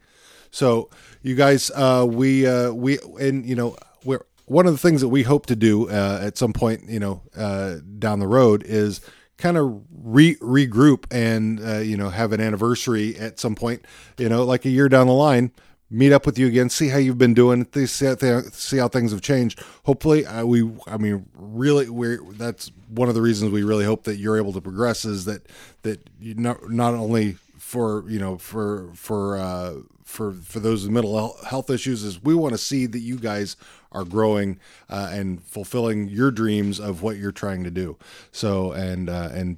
So, 0.52 0.90
you 1.22 1.36
guys, 1.36 1.70
uh, 1.72 2.06
we 2.08 2.48
uh, 2.48 2.72
we 2.72 3.00
and 3.20 3.46
you 3.46 3.56
know 3.56 3.76
we're 4.04 4.26
one 4.48 4.66
of 4.66 4.72
the 4.72 4.78
things 4.78 5.02
that 5.02 5.10
we 5.10 5.24
hope 5.24 5.46
to 5.46 5.56
do 5.56 5.90
uh, 5.90 6.20
at 6.24 6.38
some 6.38 6.54
point, 6.54 6.90
you 6.90 7.00
know, 7.00 7.22
uh, 7.36 7.76
down 8.00 8.20
the 8.20 8.28
road 8.28 8.64
is 8.66 9.02
kind 9.38 9.58
of 9.58 9.84
re- 9.92 10.38
regroup 10.38 11.06
and 11.12 11.60
uh, 11.60 11.78
you 11.78 11.96
know 11.96 12.10
have 12.10 12.32
an 12.32 12.42
anniversary 12.42 13.16
at 13.18 13.40
some 13.40 13.56
point, 13.56 13.86
you 14.18 14.30
know, 14.30 14.44
like 14.44 14.66
a 14.66 14.70
year 14.70 14.90
down 14.90 15.08
the 15.08 15.14
line. 15.14 15.52
Meet 15.90 16.12
up 16.12 16.26
with 16.26 16.38
you 16.38 16.48
again, 16.48 16.70
see 16.70 16.90
how 16.90 16.98
you've 16.98 17.18
been 17.18 17.34
doing, 17.34 17.66
see 17.86 18.78
how, 18.78 18.90
things 18.90 19.12
have 19.14 19.22
changed. 19.22 19.64
Hopefully, 19.86 20.26
uh, 20.26 20.46
we, 20.46 20.70
I 20.86 20.98
mean, 20.98 21.30
really, 21.34 21.90
we're 21.90 22.20
that's 22.34 22.74
one 22.90 23.08
of 23.08 23.16
the 23.16 23.22
reasons 23.22 23.54
we 23.54 23.64
really 23.64 23.86
hope 23.86 24.04
that 24.04 24.18
you're 24.18 24.36
able 24.36 24.52
to 24.52 24.60
progress 24.60 25.06
is 25.06 25.24
that 25.26 25.48
that 25.84 26.10
you 26.20 26.36
not 26.36 26.70
not 26.70 26.94
only 26.94 27.38
for 27.58 28.04
you 28.10 28.20
know 28.20 28.38
for 28.38 28.90
for 28.96 29.38
uh, 29.38 29.76
for 30.08 30.32
for 30.32 30.60
those 30.60 30.84
with 30.84 30.92
mental 30.92 31.38
health 31.46 31.70
issues 31.70 32.04
is 32.04 32.24
we 32.24 32.34
want 32.34 32.54
to 32.54 32.58
see 32.58 32.86
that 32.86 33.00
you 33.00 33.18
guys 33.18 33.58
are 33.92 34.06
growing 34.06 34.60
uh, 34.90 35.10
and 35.12 35.44
fulfilling 35.44 36.08
your 36.08 36.32
dreams 36.32 36.80
of 36.80 37.02
what 37.02 37.18
you're 37.18 37.32
trying 37.32 37.64
to 37.66 37.72
do. 37.72 37.98
So 38.32 38.72
and 38.72 39.10
uh, 39.10 39.30
and 39.34 39.58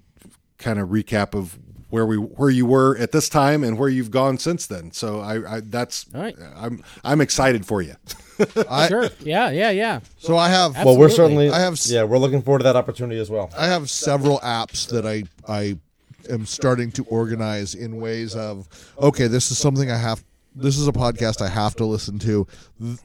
kind 0.57 0.79
of 0.79 0.89
recap 0.89 1.33
of 1.33 1.57
where 1.89 2.05
we 2.05 2.17
where 2.17 2.49
you 2.49 2.65
were 2.65 2.97
at 2.97 3.11
this 3.11 3.29
time 3.29 3.63
and 3.63 3.77
where 3.77 3.89
you've 3.89 4.11
gone 4.11 4.37
since 4.37 4.67
then. 4.67 4.91
So 4.91 5.19
I, 5.19 5.57
I 5.57 5.59
that's 5.61 6.05
All 6.13 6.21
right. 6.21 6.35
I'm 6.55 6.83
I'm 7.03 7.21
excited 7.21 7.65
for 7.65 7.81
you. 7.81 7.95
I, 8.69 8.87
Sure. 8.87 9.09
Yeah, 9.19 9.49
yeah, 9.49 9.69
yeah. 9.69 9.99
So 10.17 10.37
I 10.37 10.49
have 10.49 10.75
Well, 10.83 10.97
we're 10.97 11.09
certainly. 11.09 11.49
I 11.49 11.59
have 11.59 11.79
Yeah, 11.85 12.03
we're 12.03 12.17
looking 12.17 12.41
forward 12.41 12.59
to 12.59 12.63
that 12.63 12.75
opportunity 12.75 13.19
as 13.19 13.29
well. 13.29 13.51
I 13.57 13.67
have 13.67 13.89
several 13.89 14.39
apps 14.39 14.87
that 14.89 15.05
I 15.05 15.23
I 15.47 15.77
am 16.29 16.45
starting 16.45 16.91
to 16.93 17.03
organize 17.05 17.75
in 17.75 17.97
ways 17.97 18.35
of 18.35 18.67
okay, 18.99 19.27
this 19.27 19.51
is 19.51 19.57
something 19.57 19.91
I 19.91 19.97
have. 19.97 20.23
This 20.55 20.77
is 20.77 20.87
a 20.87 20.91
podcast 20.91 21.41
I 21.41 21.49
have 21.49 21.75
to 21.75 21.85
listen 21.85 22.19
to, 22.19 22.47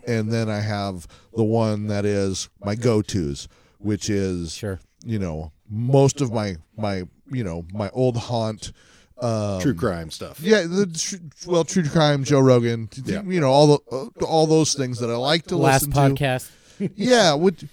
and 0.06 0.32
then 0.32 0.48
I 0.48 0.60
have 0.60 1.06
the 1.36 1.44
one 1.44 1.86
that 1.88 2.04
is 2.04 2.48
my 2.64 2.74
go 2.74 3.02
tos, 3.02 3.48
which 3.78 4.08
is 4.10 4.52
Sure. 4.54 4.80
you 5.04 5.18
know 5.18 5.52
most 5.70 6.20
of 6.20 6.32
my 6.32 6.56
my 6.76 7.04
you 7.30 7.44
know 7.44 7.64
my 7.72 7.90
old 7.90 8.16
haunt. 8.16 8.72
Um, 9.20 9.60
True 9.60 9.74
crime 9.74 10.10
stuff. 10.10 10.40
yeah, 10.40 10.62
the 10.62 10.86
tr- 10.86 11.48
well, 11.48 11.62
true 11.62 11.88
crime, 11.88 12.24
Joe 12.24 12.40
Rogan, 12.40 12.88
t- 12.88 13.00
Yeah. 13.06 13.22
you 13.22 13.40
know 13.40 13.48
all 13.48 13.66
the 13.68 13.78
uh, 14.20 14.24
all 14.26 14.46
those 14.48 14.74
things 14.74 14.98
that 14.98 15.08
I 15.08 15.14
like 15.14 15.46
to 15.46 15.56
Last 15.56 15.86
listen 15.86 16.16
to 16.16 16.24
podcast. 16.24 16.50
yeah 16.96 17.34
which, 17.34 17.64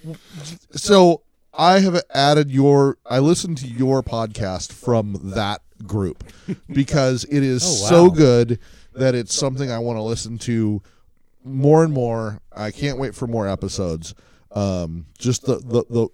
so 0.74 1.24
i 1.54 1.80
have 1.80 2.00
added 2.14 2.52
your 2.52 2.98
i 3.08 3.18
listened 3.18 3.58
to 3.58 3.68
your 3.68 4.04
podcast 4.04 4.72
from 4.72 5.18
that 5.36 5.62
group 5.88 6.24
because 6.72 7.24
it 7.26 7.42
is 7.44 7.64
Oh, 7.66 7.82
wow. 7.84 7.90
so 7.90 8.10
good 8.12 8.60
that 8.94 9.16
it's 9.16 9.34
something 9.34 9.72
i 9.72 9.80
want 9.80 9.98
to 9.98 10.02
listen 10.02 10.38
to 10.38 10.82
more 11.44 11.84
and 11.84 11.94
more 11.94 12.40
i 12.56 12.72
can't 12.72 12.98
wait 13.00 13.16
for 13.16 13.28
more 13.28 13.48
episodes 13.48 14.14
um 14.52 15.06
just 15.18 15.46
the 15.46 15.56
the 15.58 15.84
the, 15.90 16.08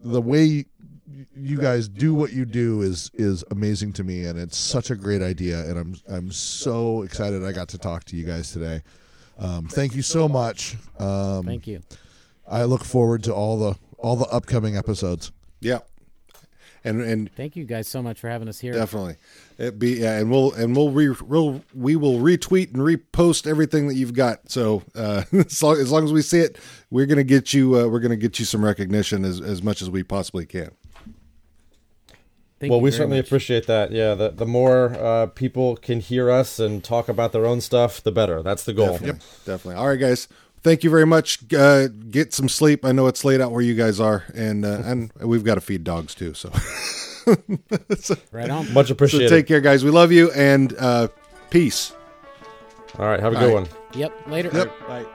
the 0.00 0.20
way 0.20 0.64
you 1.36 1.58
guys 1.58 1.88
do 1.88 2.14
what 2.14 2.32
you 2.32 2.44
do 2.44 2.82
is 2.82 3.10
is 3.14 3.44
amazing 3.50 3.92
to 3.92 4.04
me 4.04 4.24
and 4.24 4.38
it's 4.38 4.56
such 4.56 4.90
a 4.90 4.96
great 4.96 5.22
idea 5.22 5.60
and 5.68 5.78
i'm 5.78 5.94
i'm 6.08 6.30
so 6.30 7.02
excited 7.02 7.44
i 7.44 7.52
got 7.52 7.68
to 7.68 7.78
talk 7.78 8.04
to 8.04 8.16
you 8.16 8.24
guys 8.24 8.52
today 8.52 8.82
um, 9.38 9.66
thank 9.66 9.94
you 9.94 10.02
so 10.02 10.28
much 10.28 10.76
um, 11.00 11.44
Thank 11.44 11.66
you. 11.66 11.80
I 12.46 12.64
look 12.64 12.84
forward 12.84 13.24
to 13.24 13.34
all 13.34 13.58
the 13.58 13.76
all 13.98 14.16
the 14.16 14.26
upcoming 14.26 14.76
episodes. 14.76 15.32
Yeah. 15.60 15.78
And 16.84 17.00
and 17.00 17.32
Thank 17.34 17.56
you 17.56 17.64
guys 17.64 17.88
so 17.88 18.02
much 18.02 18.20
for 18.20 18.28
having 18.28 18.48
us 18.48 18.60
here. 18.60 18.72
definitely 18.72 19.16
it 19.58 19.78
be 19.78 19.92
yeah, 20.00 20.18
and 20.18 20.30
we'll 20.30 20.52
and 20.52 20.76
we'll 20.76 20.90
re, 20.90 21.14
we'll 21.22 21.62
we 21.74 21.96
will 21.96 22.18
retweet 22.18 22.74
and 22.74 22.78
repost 22.78 23.46
everything 23.46 23.88
that 23.88 23.94
you've 23.94 24.14
got. 24.14 24.50
So 24.50 24.82
uh, 24.94 25.24
as, 25.32 25.62
long, 25.62 25.76
as 25.78 25.90
long 25.90 26.04
as 26.04 26.12
we 26.12 26.22
see 26.22 26.40
it, 26.40 26.58
we're 26.90 27.06
gonna 27.06 27.24
get 27.24 27.54
you 27.54 27.78
uh, 27.78 27.86
we're 27.88 28.00
gonna 28.00 28.16
get 28.16 28.38
you 28.38 28.44
some 28.44 28.64
recognition 28.64 29.24
as 29.24 29.40
as 29.40 29.62
much 29.62 29.82
as 29.82 29.90
we 29.90 30.02
possibly 30.02 30.46
can. 30.46 30.70
Thank 32.60 32.70
well, 32.70 32.80
we 32.80 32.92
certainly 32.92 33.18
much. 33.18 33.26
appreciate 33.26 33.66
that. 33.66 33.92
Yeah, 33.92 34.14
the 34.14 34.30
the 34.30 34.46
more 34.46 34.94
uh, 34.94 35.26
people 35.26 35.76
can 35.76 36.00
hear 36.00 36.30
us 36.30 36.58
and 36.58 36.82
talk 36.82 37.08
about 37.08 37.32
their 37.32 37.46
own 37.46 37.60
stuff, 37.60 38.02
the 38.02 38.12
better. 38.12 38.42
That's 38.42 38.64
the 38.64 38.72
goal. 38.72 38.92
Definitely. 38.92 39.20
Definitely. 39.44 39.74
All 39.74 39.88
right, 39.88 40.00
guys. 40.00 40.28
Thank 40.64 40.82
you 40.82 40.88
very 40.90 41.04
much. 41.06 41.40
Uh, 41.52 41.88
get 41.88 42.32
some 42.32 42.48
sleep. 42.48 42.84
I 42.86 42.92
know 42.92 43.06
it's 43.06 43.22
late 43.24 43.40
out 43.40 43.52
where 43.52 43.60
you 43.60 43.74
guys 43.74 44.00
are, 44.00 44.24
and 44.34 44.64
uh, 44.64 44.80
and 44.84 45.12
we've 45.20 45.44
got 45.44 45.54
to 45.56 45.60
feed 45.60 45.84
dogs 45.84 46.14
too. 46.14 46.34
So, 47.98 48.16
Right 48.32 48.50
on. 48.50 48.70
Much 48.74 48.88
so 48.88 48.92
appreciated. 48.92 49.30
take 49.30 49.46
care, 49.46 49.62
guys. 49.62 49.82
We 49.82 49.90
love 49.90 50.12
you, 50.12 50.30
and 50.32 50.74
uh, 50.78 51.08
peace. 51.48 51.92
All 52.98 53.06
right, 53.06 53.18
have 53.18 53.32
a 53.32 53.36
All 53.36 53.42
good 53.42 53.54
right. 53.54 53.68
one. 53.68 53.68
Yep. 53.94 54.28
Later. 54.28 54.50
Yep. 54.52 54.78
Bye. 54.88 55.06